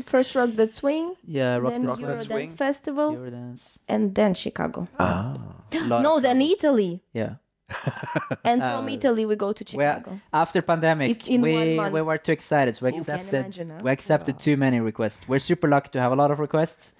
First 0.06 0.33
Rock 0.35 0.51
That 0.56 0.74
Swing, 0.74 1.16
Yeah, 1.25 1.58
rock 1.58 1.74
then 1.74 1.82
the 1.83 1.88
Rock 1.90 2.00
Eurodance 2.00 2.25
Swing. 2.27 2.56
Festival, 2.56 3.14
Eurodance. 3.14 3.77
and 3.88 4.16
then 4.16 4.33
Chicago. 4.33 4.88
Ah. 5.00 5.38
No, 5.74 6.19
then. 6.19 6.41
Italy. 6.41 7.01
Yeah. 7.14 7.35
And 8.43 8.61
from 8.61 8.85
Uh, 8.85 8.90
Italy, 8.98 9.25
we 9.25 9.35
go 9.35 9.53
to 9.53 9.64
Chicago. 9.66 10.19
after 10.33 10.61
pandemic, 10.61 11.09
It- 11.11 11.27
in 11.27 11.41
one 11.41 11.51
we 11.51 11.75
month. 11.75 11.93
we 11.93 12.01
were 12.01 12.17
too 12.17 12.32
excited, 12.32 12.75
so 12.75 12.85
we 12.85 12.98
accepted 12.98 13.33
imagine, 13.33 13.69
huh? 13.69 13.80
we 13.83 13.91
accepted 13.91 14.40
too 14.40 14.58
many 14.58 14.80
requests. 14.80 15.19
We're 15.27 15.40
super 15.40 15.67
lucky 15.69 15.90
to 15.91 16.00
have 16.00 16.11
a 16.11 16.16
lot 16.16 16.32
of 16.32 16.40
requests, 16.40 16.95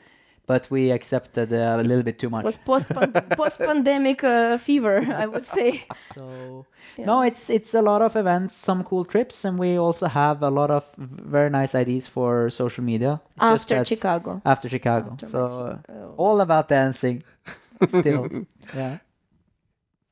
but 0.48 0.68
we 0.72 0.92
accepted 0.92 1.52
uh, 1.53 1.78
a 1.80 1.84
little 1.84 2.03
bit 2.03 2.18
too 2.20 2.30
much. 2.30 2.44
was 2.45 2.58
post 2.58 2.88
post 3.38 3.60
pandemic 3.60 4.24
uh, 4.24 4.58
fever, 4.58 5.02
I 5.24 5.26
would 5.28 5.45
say. 5.45 5.84
So 6.14 6.66
Yeah. 6.98 7.06
no, 7.06 7.22
it's 7.24 7.50
it's 7.50 7.74
a 7.74 7.82
lot 7.82 8.02
of 8.02 8.16
events, 8.16 8.53
some 8.56 8.84
cool 8.84 9.06
trips, 9.06 9.45
and 9.45 9.58
we 9.60 9.80
also 9.80 10.08
have 10.08 10.44
a 10.44 10.50
lot 10.50 10.70
of 10.72 10.84
very 10.98 11.50
nice 11.50 11.74
ideas 11.82 12.08
for 12.08 12.50
social 12.50 12.84
media. 12.84 13.22
It's 13.36 13.45
just 13.52 13.72
After 13.72 13.95
Chicago. 13.95 14.42
After 14.45 14.70
Chicago. 14.70 15.11
After 15.11 15.28
so 15.28 15.80
uh, 15.90 16.22
all 16.22 16.42
about 16.42 16.68
dancing. 16.70 17.24
Still, 17.88 18.28
yeah. 18.76 18.98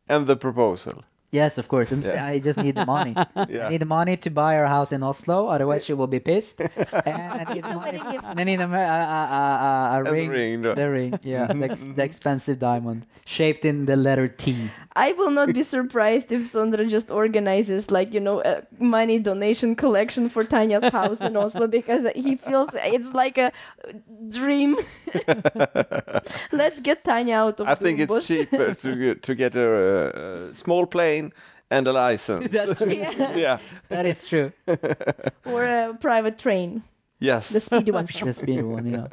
And 0.07 0.25
the 0.27 0.35
proposal. 0.35 1.03
Yes, 1.31 1.57
of 1.59 1.67
course. 1.67 1.91
I'm- 1.91 2.01
Yeah. 2.01 2.25
I 2.25 2.39
just 2.39 2.57
need 2.57 2.75
the 2.75 2.85
money. 2.85 3.13
Yeah. 3.49 3.67
I 3.67 3.69
need 3.69 3.81
the 3.81 3.85
money 3.99 4.17
to 4.17 4.29
buy 4.29 4.57
our 4.57 4.65
house 4.67 4.91
in 4.91 5.03
Oslo, 5.03 5.47
otherwise 5.47 5.85
she 5.85 5.93
will 5.93 6.07
be 6.07 6.19
pissed. 6.19 6.59
and 7.05 7.23
I 7.41 7.53
need, 7.53 7.63
the 7.63 7.73
money, 7.75 7.99
and 8.01 8.39
I 8.39 8.43
need 8.43 8.61
a, 8.61 8.65
a, 8.65 8.67
a, 8.67 9.21
a, 9.39 9.41
a 9.93 9.97
And 9.99 10.07
the 10.07 10.11
ring. 10.11 10.29
ring, 10.29 10.61
no. 10.61 10.73
The 10.75 10.89
ring, 10.89 11.19
yeah, 11.23 11.45
the, 11.53 11.65
ex- 11.69 11.85
the 11.97 12.03
expensive 12.03 12.57
diamond 12.59 13.05
shaped 13.25 13.63
in 13.65 13.85
the 13.85 13.95
letter 13.95 14.27
T. 14.27 14.69
I 14.95 15.13
will 15.13 15.29
not 15.31 15.53
be 15.53 15.63
surprised 15.63 16.31
if 16.31 16.41
Sondre 16.53 16.89
just 16.89 17.11
organizes 17.11 17.91
like 17.91 18.09
you 18.13 18.19
know 18.19 18.41
a 18.43 18.63
money 18.79 19.19
donation 19.19 19.75
collection 19.75 20.29
for 20.29 20.43
Tanya's 20.43 20.87
house 20.91 21.21
in 21.21 21.37
Oslo 21.37 21.67
because 21.67 22.03
he 22.15 22.35
feels 22.35 22.69
it's 22.73 23.13
like 23.13 23.37
a 23.37 23.51
dream. 24.29 24.75
Let's 26.51 26.79
get 26.79 27.03
Tanya 27.03 27.35
out 27.35 27.59
of 27.59 27.67
I 27.67 27.75
think 27.75 27.99
it's 27.99 28.11
Dombås. 28.11 28.27
cheaper 28.27 28.73
to 28.73 28.95
get, 28.95 29.23
to 29.27 29.35
get 29.35 29.55
a, 29.55 30.49
a 30.51 30.55
small 30.55 30.85
plane 30.85 31.18
and 31.69 31.87
a 31.87 31.91
license. 31.91 32.47
That's 32.51 32.81
Yeah. 32.81 33.35
yeah. 33.35 33.57
That 33.89 34.05
is 34.05 34.23
true. 34.23 34.51
or 35.45 35.63
a 35.65 35.93
private 35.99 36.37
train, 36.37 36.83
Yes. 37.19 37.49
the 37.49 37.59
speedy 37.59 37.91
one. 37.91 38.05
the 38.25 38.33
speed 38.33 38.63
one, 38.63 38.85
yeah. 38.87 39.07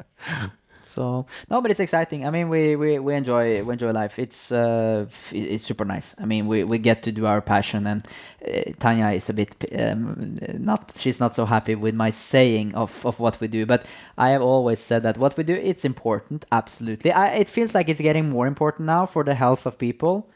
So 0.97 1.27
no, 1.49 1.61
but 1.61 1.69
it's 1.69 1.79
exciting. 1.79 2.25
I 2.25 2.31
mean, 2.31 2.49
we, 2.49 2.75
we, 2.75 2.97
we 2.97 3.13
enjoy 3.13 3.61
we 3.63 3.73
enjoy 3.73 3.91
life. 3.91 4.17
It's 4.17 4.51
uh, 4.51 5.05
it's 5.31 5.63
super 5.63 5.85
nice. 5.85 6.15
I 6.17 6.25
mean, 6.25 6.47
we, 6.47 6.63
we 6.63 6.79
get 6.79 7.03
to 7.03 7.11
do 7.11 7.27
our 7.27 7.41
passion, 7.41 7.85
and 7.85 8.07
uh, 8.43 8.71
Tanya 8.79 9.09
is 9.09 9.29
a 9.29 9.33
bit 9.33 9.51
um, 9.77 10.39
not 10.57 10.93
she's 10.97 11.19
not 11.19 11.35
so 11.35 11.45
happy 11.45 11.75
with 11.75 11.93
my 11.93 12.09
saying 12.09 12.73
of, 12.73 13.05
of 13.05 13.19
what 13.19 13.39
we 13.39 13.47
do. 13.47 13.65
But 13.65 13.85
I 14.17 14.29
have 14.31 14.41
always 14.41 14.79
said 14.79 15.03
that 15.03 15.17
what 15.19 15.37
we 15.37 15.43
do 15.43 15.53
it's 15.53 15.85
important. 15.85 16.45
Absolutely, 16.51 17.11
I, 17.11 17.27
it 17.43 17.49
feels 17.49 17.75
like 17.75 17.89
it's 17.89 18.01
getting 18.01 18.29
more 18.29 18.47
important 18.47 18.87
now 18.87 19.05
for 19.05 19.23
the 19.23 19.35
health 19.35 19.67
of 19.67 19.77
people. 19.77 20.27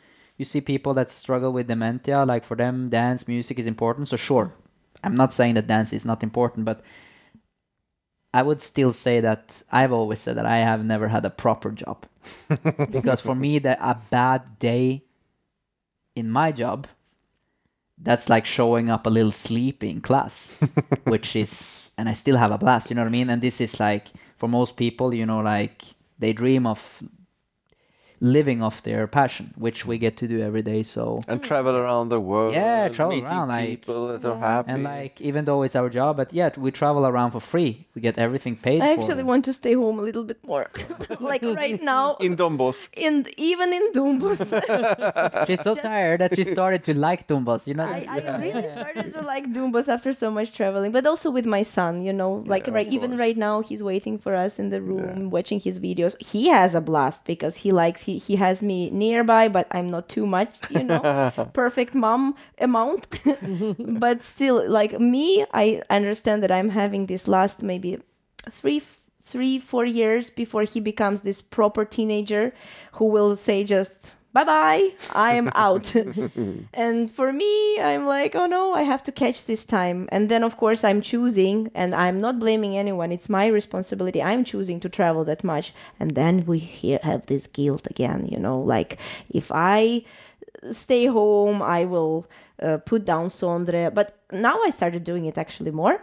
You 0.41 0.45
see 0.45 0.59
people 0.59 0.95
that 0.95 1.11
struggle 1.11 1.53
with 1.53 1.67
dementia, 1.67 2.25
like 2.25 2.43
for 2.43 2.57
them, 2.57 2.89
dance 2.89 3.27
music 3.27 3.59
is 3.59 3.67
important. 3.67 4.07
So 4.07 4.17
sure, 4.17 4.47
mm. 4.47 4.51
I'm 5.03 5.13
not 5.13 5.33
saying 5.33 5.53
that 5.53 5.67
dance 5.67 5.93
is 5.93 6.03
not 6.03 6.23
important, 6.23 6.65
but 6.65 6.81
I 8.33 8.41
would 8.41 8.59
still 8.59 8.91
say 8.91 9.19
that 9.19 9.61
I've 9.71 9.91
always 9.91 10.19
said 10.19 10.37
that 10.37 10.47
I 10.47 10.57
have 10.57 10.83
never 10.83 11.09
had 11.09 11.25
a 11.25 11.29
proper 11.29 11.69
job. 11.69 12.07
because 12.89 13.21
for 13.21 13.35
me, 13.35 13.59
that 13.59 13.77
a 13.83 14.01
bad 14.09 14.57
day 14.57 15.03
in 16.15 16.27
my 16.27 16.51
job, 16.51 16.87
that's 17.99 18.27
like 18.27 18.47
showing 18.47 18.89
up 18.89 19.05
a 19.05 19.11
little 19.11 19.31
sleepy 19.31 19.91
in 19.91 20.01
class, 20.01 20.57
which 21.03 21.35
is, 21.35 21.91
and 21.99 22.09
I 22.09 22.13
still 22.13 22.37
have 22.37 22.49
a 22.49 22.57
blast, 22.57 22.89
you 22.89 22.95
know 22.95 23.03
what 23.03 23.09
I 23.09 23.11
mean? 23.11 23.29
And 23.29 23.43
this 23.43 23.61
is 23.61 23.79
like, 23.79 24.07
for 24.37 24.49
most 24.49 24.75
people, 24.75 25.13
you 25.13 25.27
know, 25.27 25.41
like 25.41 25.83
they 26.17 26.33
dream 26.33 26.65
of 26.65 27.03
living 28.21 28.61
off 28.61 28.83
their 28.83 29.07
passion, 29.07 29.51
which 29.57 29.85
we 29.85 29.97
mm. 29.97 30.01
get 30.01 30.15
to 30.17 30.27
do 30.27 30.41
every 30.41 30.61
day. 30.61 30.83
So, 30.83 31.21
and 31.27 31.43
travel 31.43 31.75
around 31.75 32.09
the 32.09 32.19
world. 32.19 32.53
Yeah, 32.53 32.87
travel 32.89 33.15
meeting 33.15 33.27
around, 33.27 33.49
like- 33.49 33.67
people 33.69 34.07
that 34.07 34.23
are 34.23 34.37
happy. 34.37 34.71
and 34.71 34.83
like, 34.83 35.19
even 35.19 35.45
though 35.45 35.63
it's 35.63 35.75
our 35.75 35.89
job, 35.89 36.17
but 36.17 36.31
yeah, 36.31 36.51
we 36.57 36.71
travel 36.71 37.05
around 37.05 37.31
for 37.31 37.39
free. 37.39 37.87
We 37.95 38.01
get 38.01 38.17
everything 38.19 38.55
paid 38.55 38.81
I 38.81 38.95
for. 38.95 39.01
actually 39.01 39.23
want 39.23 39.43
to 39.45 39.53
stay 39.53 39.73
home 39.73 39.97
a 39.99 40.03
little 40.03 40.23
bit 40.23 40.37
more. 40.45 40.67
like 41.19 41.41
right 41.41 41.81
now, 41.81 42.15
in 42.17 42.37
Dombås. 42.37 42.87
in 42.93 43.25
even 43.37 43.73
in 43.73 43.91
Dombås. 43.91 44.39
She's 45.47 45.61
so 45.61 45.73
tired 45.75 46.21
that 46.21 46.35
she 46.35 46.43
started 46.43 46.83
to 46.85 46.93
like 46.93 47.27
Tumbas, 47.27 47.65
you 47.65 47.73
know? 47.73 47.85
I, 47.85 48.19
that? 48.19 48.35
I 48.35 48.41
really 48.43 48.69
started 48.69 49.13
to 49.13 49.21
like 49.21 49.51
Dombås 49.51 49.87
after 49.87 50.13
so 50.13 50.29
much 50.29 50.53
traveling, 50.55 50.91
but 50.91 51.07
also 51.07 51.31
with 51.31 51.45
my 51.45 51.63
son, 51.63 52.03
you 52.03 52.13
know, 52.13 52.43
like 52.45 52.67
Yeah, 52.67 52.75
right 52.75 52.87
of 52.87 52.93
even 52.93 53.17
right 53.17 53.37
now 53.37 53.61
he's 53.61 53.81
waiting 53.81 54.19
for 54.19 54.35
us 54.35 54.59
in 54.59 54.69
the 54.69 54.81
room 54.81 55.31
watching 55.31 55.59
his 55.59 55.79
videos. 55.79 56.21
He 56.21 56.49
has 56.49 56.75
a 56.75 56.81
blast 56.81 57.25
because 57.25 57.55
he 57.57 57.71
likes 57.71 58.03
he, 58.03 58.10
he 58.17 58.35
has 58.37 58.61
me 58.61 58.89
nearby, 58.89 59.47
but 59.47 59.67
I'm 59.71 59.87
not 59.87 60.09
too 60.09 60.25
much, 60.25 60.59
you 60.69 60.83
know, 60.83 61.31
perfect 61.53 61.93
mom 61.93 62.35
amount. 62.59 63.07
but 63.99 64.21
still, 64.21 64.69
like 64.69 64.99
me, 64.99 65.45
I 65.53 65.81
understand 65.89 66.43
that 66.43 66.51
I'm 66.51 66.69
having 66.69 67.05
this 67.05 67.27
last 67.27 67.63
maybe 67.63 67.99
three 68.49 68.81
three 69.23 69.59
four 69.59 69.85
years 69.85 70.29
before 70.29 70.63
he 70.63 70.79
becomes 70.79 71.21
this 71.21 71.41
proper 71.41 71.85
teenager 71.85 72.53
who 72.93 73.05
will 73.05 73.35
say 73.35 73.63
just 73.63 74.11
bye 74.33 74.43
bye 74.45 74.91
i 75.13 75.33
am 75.33 75.49
out. 75.55 75.93
And 76.73 77.11
for 77.11 77.33
me 77.33 77.79
i'm 77.81 78.05
like 78.05 78.35
oh 78.35 78.45
no 78.45 78.73
i 78.73 78.83
have 78.83 79.03
to 79.03 79.11
catch 79.11 79.45
this 79.45 79.65
time. 79.65 80.07
And 80.11 80.29
then 80.29 80.43
of 80.43 80.57
course 80.57 80.83
i'm 80.83 81.01
choosing 81.01 81.69
and 81.75 81.93
i'm 81.95 82.17
not 82.17 82.39
blaming 82.39 82.77
anyone. 82.77 83.11
It's 83.11 83.29
my 83.29 83.47
responsibility. 83.47 84.21
I'm 84.21 84.43
choosing 84.43 84.79
to 84.81 84.89
travel 84.89 85.23
that 85.25 85.43
much. 85.43 85.73
And 85.99 86.11
then 86.11 86.45
we 86.45 86.59
here 86.59 86.99
have 87.03 87.25
this 87.25 87.47
guilt 87.47 87.87
again 87.89 88.27
you 88.31 88.39
know 88.39 88.57
like 88.59 88.97
if 89.29 89.51
i 89.51 90.03
stay 90.71 91.05
home 91.07 91.61
i 91.61 91.85
will 91.85 92.25
uh, 92.61 92.77
put 92.77 93.03
down 93.05 93.27
sondre. 93.27 93.93
But 93.93 94.17
now 94.31 94.57
i 94.63 94.69
started 94.69 95.03
doing 95.03 95.25
it 95.25 95.37
actually 95.37 95.71
more. 95.71 96.01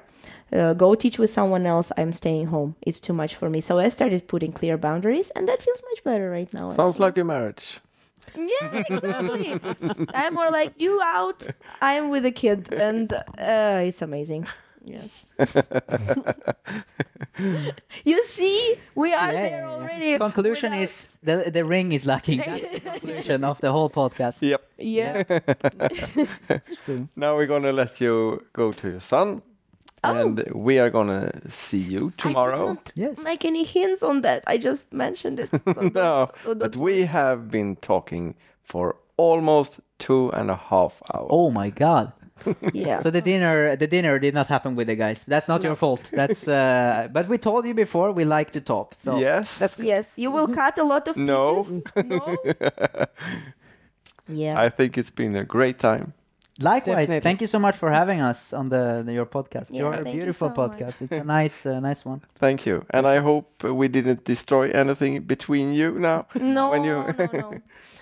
Uh, 0.52 0.72
go 0.72 0.94
teach 0.94 1.18
with 1.18 1.30
someone 1.30 1.66
else. 1.66 1.92
I'm 1.98 2.12
staying 2.12 2.46
home. 2.46 2.74
It's 2.82 3.00
too 3.00 3.12
much 3.12 3.36
for 3.36 3.48
me. 3.48 3.60
So 3.60 3.78
i 3.78 3.88
started 3.88 4.26
putting 4.28 4.52
clear 4.52 4.76
boundaries 4.76 5.30
and 5.36 5.48
that 5.48 5.62
feels 5.62 5.82
much 5.90 6.04
better 6.04 6.30
right 6.30 6.52
now 6.52 6.74
Sounds 6.74 6.98
like 6.98 7.16
a 7.18 7.24
marriage. 7.24 7.80
Yeah, 8.36 8.82
exactly. 8.88 9.60
I'm 10.14 10.34
more 10.34 10.50
like 10.50 10.72
you 10.78 11.00
out. 11.02 11.46
I'm 11.80 12.10
with 12.10 12.24
a 12.26 12.30
kid, 12.32 12.72
and 12.72 13.12
uh, 13.12 13.82
it's 13.84 14.02
amazing. 14.02 14.46
Yes. 14.84 15.26
you 18.04 18.22
see, 18.22 18.76
we 18.94 19.12
are 19.12 19.32
Yeah, 19.32 19.32
there 19.32 19.50
yeah, 19.50 19.58
yeah. 19.58 19.68
already. 19.70 20.18
Conclusion 20.18 20.72
without- 20.72 20.82
is 20.84 21.08
the 21.22 21.50
the 21.50 21.64
ring 21.64 21.92
is 21.92 22.04
lacking. 22.06 22.38
That's 22.38 22.70
the 22.70 22.80
conclusion 22.90 23.44
of 23.44 23.60
the 23.60 23.70
whole 23.70 23.90
podcast. 23.90 24.40
Yep. 24.40 24.62
yeah. 24.78 25.22
It's. 26.48 27.08
Now 27.16 27.36
we're 27.36 27.46
gonna 27.46 27.72
let 27.72 28.00
you 28.00 28.42
go 28.52 28.72
to 28.72 28.88
your 28.88 29.00
son, 29.00 29.42
and 30.04 30.42
we 30.54 30.78
are 30.78 30.90
gonna 30.90 31.30
see 31.48 31.78
you 31.78 32.12
I 32.18 32.22
tomorrow. 32.22 32.66
didn't 32.68 32.92
Yes. 32.96 33.24
make 33.24 33.44
any 33.44 33.64
hints 33.64 34.02
on 34.02 34.22
that. 34.22 34.42
I 34.46 34.58
just 34.58 34.92
mentioned 34.92 35.40
it. 35.40 35.50
So 35.74 35.80
no, 35.82 35.90
don't- 35.90 36.30
so 36.44 36.54
but 36.54 36.72
don't- 36.72 36.76
we 36.82 37.06
have 37.06 37.50
been 37.50 37.76
talking 37.76 38.34
for 38.64 38.96
almost 39.16 39.80
two 39.98 40.30
and 40.32 40.50
a 40.50 40.56
half 40.56 41.02
hours. 41.14 41.28
Oh 41.30 41.50
my 41.50 41.70
god. 41.70 42.12
yeah. 42.72 43.02
So 43.02 43.10
the 43.10 43.20
dinner 43.20 43.74
the 43.76 43.88
dinner 43.88 44.18
did 44.20 44.32
not 44.34 44.46
happen 44.46 44.76
with 44.76 44.86
the 44.86 44.94
guys. 44.94 45.24
That's 45.26 45.48
not 45.48 45.62
your 45.64 45.74
fault. 45.74 46.08
That's 46.12 46.46
uh 46.60 47.08
but 47.12 47.26
we 47.28 47.36
told 47.38 47.66
you 47.66 47.74
before 47.74 48.12
we 48.12 48.24
like 48.24 48.50
to 48.52 48.60
talk. 48.60 48.94
So 48.94 49.18
yes. 49.18 49.58
that's 49.58 49.76
yes, 49.78 50.12
you 50.16 50.30
will 50.30 50.46
cut 50.46 50.78
a 50.78 50.84
lot 50.84 51.08
of 51.08 51.16
No. 51.16 51.64
pieces. 51.64 51.82
No. 52.06 52.36
yeah. 54.28 54.60
I 54.60 54.68
think 54.68 54.96
it's 54.98 55.10
been 55.10 55.36
a 55.36 55.44
great 55.44 55.78
time. 55.78 56.12
Likewise. 56.60 57.08
Definitely. 57.08 57.20
Thank 57.20 57.40
you 57.40 57.46
so 57.46 57.58
much 57.58 57.76
for 57.76 57.90
having 57.90 58.20
us 58.20 58.52
on 58.52 58.68
the, 58.68 59.02
the- 59.04 59.12
your 59.12 59.26
podcast. 59.26 59.66
Yeah, 59.70 59.82
your 59.82 59.92
thank 59.94 60.06
you 60.08 60.12
beautiful 60.12 60.48
so 60.48 60.54
podcast. 60.54 61.00
It's 61.02 61.12
a 61.12 61.24
nice 61.24 61.66
uh, 61.66 61.80
nice 61.80 62.04
one. 62.04 62.20
Thank 62.36 62.66
you, 62.66 62.84
and 62.90 63.06
I 63.06 63.18
hope 63.18 63.62
we 63.64 63.88
didn't 63.88 64.24
destroy 64.24 64.70
anything 64.70 65.22
between 65.22 65.72
you 65.72 65.98
now. 65.98 66.26
No, 66.34 66.70
when 66.70 66.84
you- 66.84 67.04
no, 67.18 67.28
no. 67.32 67.50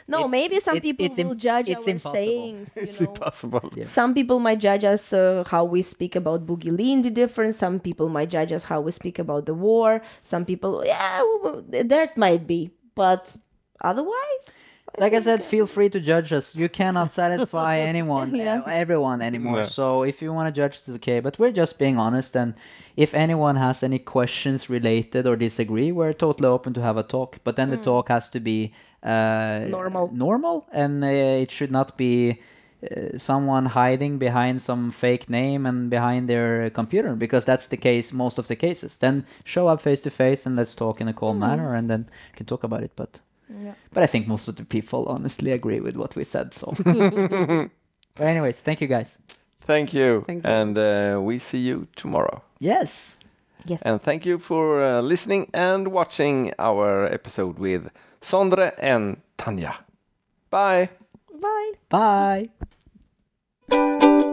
No, 0.09 0.19
It's- 0.19 0.31
maybe 0.31 0.61
some 0.61 0.77
it's- 0.77 0.83
people 0.89 1.07
it's 1.07 1.19
im- 1.19 1.29
will 1.29 1.35
judge 1.35 1.69
it's 1.69 1.83
our 1.87 1.91
impossible. 1.91 2.15
sayings. 2.15 2.71
You 2.77 2.83
it's 2.83 3.01
know? 3.01 3.09
impossible. 3.09 3.73
Yeah. 3.75 3.87
Some 3.87 4.15
people 4.15 4.39
might 4.39 4.61
judge 4.61 4.85
us 4.85 5.13
uh, 5.13 5.43
how 5.51 5.65
we 5.65 5.83
speak 5.83 6.15
about 6.15 6.47
Boogie 6.47 6.71
Lindy 6.77 7.11
different. 7.11 7.57
Some 7.57 7.81
people 7.81 8.09
might 8.09 8.31
judge 8.31 8.53
us 8.53 8.63
how 8.63 8.81
we 8.81 8.93
speak 8.93 9.19
about 9.19 9.47
the 9.47 9.55
war. 9.55 10.01
Some 10.23 10.45
people, 10.45 10.85
yeah, 10.87 11.19
w- 11.19 11.63
w- 11.63 11.89
that 11.89 12.17
might 12.17 12.47
be. 12.47 12.71
But 12.95 13.35
otherwise, 13.81 14.63
Like 14.99 15.13
I 15.15 15.21
said, 15.21 15.43
feel 15.55 15.67
free 15.67 15.89
to 15.91 16.01
judge 16.01 16.33
us. 16.33 16.55
You 16.57 16.69
cannot 16.69 17.13
satisfy 17.13 17.79
anyone, 17.93 18.35
Yeah. 18.35 18.61
uh, 18.67 18.71
everyone 18.71 19.23
anymore. 19.23 19.59
No. 19.59 19.65
So 19.65 20.03
if 20.05 20.23
you 20.23 20.33
want 20.33 20.53
to 20.55 20.61
judge, 20.61 20.77
it's 20.77 20.89
okay. 20.89 21.21
But 21.21 21.39
we're 21.39 21.53
just 21.53 21.79
being 21.79 21.99
honest. 21.99 22.37
And 22.37 22.55
if 22.97 23.15
anyone 23.15 23.57
has 23.57 23.83
any 23.83 23.99
questions 23.99 24.71
related 24.71 25.27
or 25.27 25.37
disagree, 25.37 25.93
we're 25.93 26.13
totally 26.15 26.49
open 26.49 26.73
to 26.75 26.83
have 26.83 26.97
a 26.97 27.03
talk. 27.03 27.39
But 27.45 27.57
then 27.57 27.71
the 27.71 27.77
talk 27.77 28.09
has 28.09 28.31
to 28.31 28.41
be 28.41 28.73
uh, 29.03 29.67
Normal. 29.69 30.11
normal, 30.13 30.67
and 30.73 31.05
uh, 31.05 31.09
it 31.43 31.51
should 31.51 31.71
not 31.71 31.97
be. 31.97 32.41
Uh, 32.85 33.17
someone 33.17 33.65
hiding 33.65 34.19
behind 34.19 34.61
some 34.61 34.91
fake 34.93 35.31
name 35.31 35.65
and 35.65 35.89
behind 35.89 36.29
their 36.29 36.69
computer 36.69 37.15
because 37.17 37.43
that's 37.47 37.69
the 37.69 37.77
case 37.77 38.13
most 38.13 38.37
of 38.39 38.49
the 38.49 38.55
cases 38.55 38.99
then 38.99 39.25
show 39.45 39.67
up 39.67 39.81
face 39.81 39.99
to 40.03 40.11
face 40.11 40.45
and 40.45 40.57
let's 40.57 40.75
talk 40.75 41.01
in 41.01 41.09
a 41.09 41.13
calm 41.15 41.39
manner 41.39 41.75
and 41.75 41.89
then 41.89 42.01
you 42.31 42.37
can 42.37 42.45
talk 42.45 42.63
about 42.65 42.83
it 42.83 42.91
but 42.95 43.19
Yeah. 43.49 43.75
but 43.93 44.03
I 44.03 44.07
think 44.07 44.27
most 44.27 44.49
of 44.49 44.57
the 44.57 44.65
people 44.65 45.07
honestly 45.07 45.53
agree 45.53 45.81
with 45.81 45.97
what 45.97 46.17
we 46.17 46.25
said. 46.25 46.53
So, 46.55 46.75
but 46.85 47.71
anyways, 48.27 48.59
thank 48.61 48.81
you 48.81 48.89
guys. 48.89 49.19
Thank 49.61 49.93
you, 49.93 50.23
Thank 50.27 50.45
you. 50.45 50.51
and 50.51 50.79
uh, 50.79 51.21
we 51.21 51.39
see 51.39 51.59
you 51.59 51.87
tomorrow. 51.97 52.43
Yes. 52.61 53.19
yes. 53.67 53.81
And 53.83 54.01
thank 54.01 54.25
you 54.25 54.39
for 54.39 54.83
uh, 54.83 55.01
listening 55.01 55.51
and 55.55 55.89
watching 55.89 56.53
our 56.59 57.07
episode 57.07 57.59
with 57.59 57.91
Sondre 58.21 58.73
and 58.79 59.21
Tanya. 59.39 59.75
Bye. 60.51 60.89
Bye. 61.89 62.47
Bye. 63.69 64.27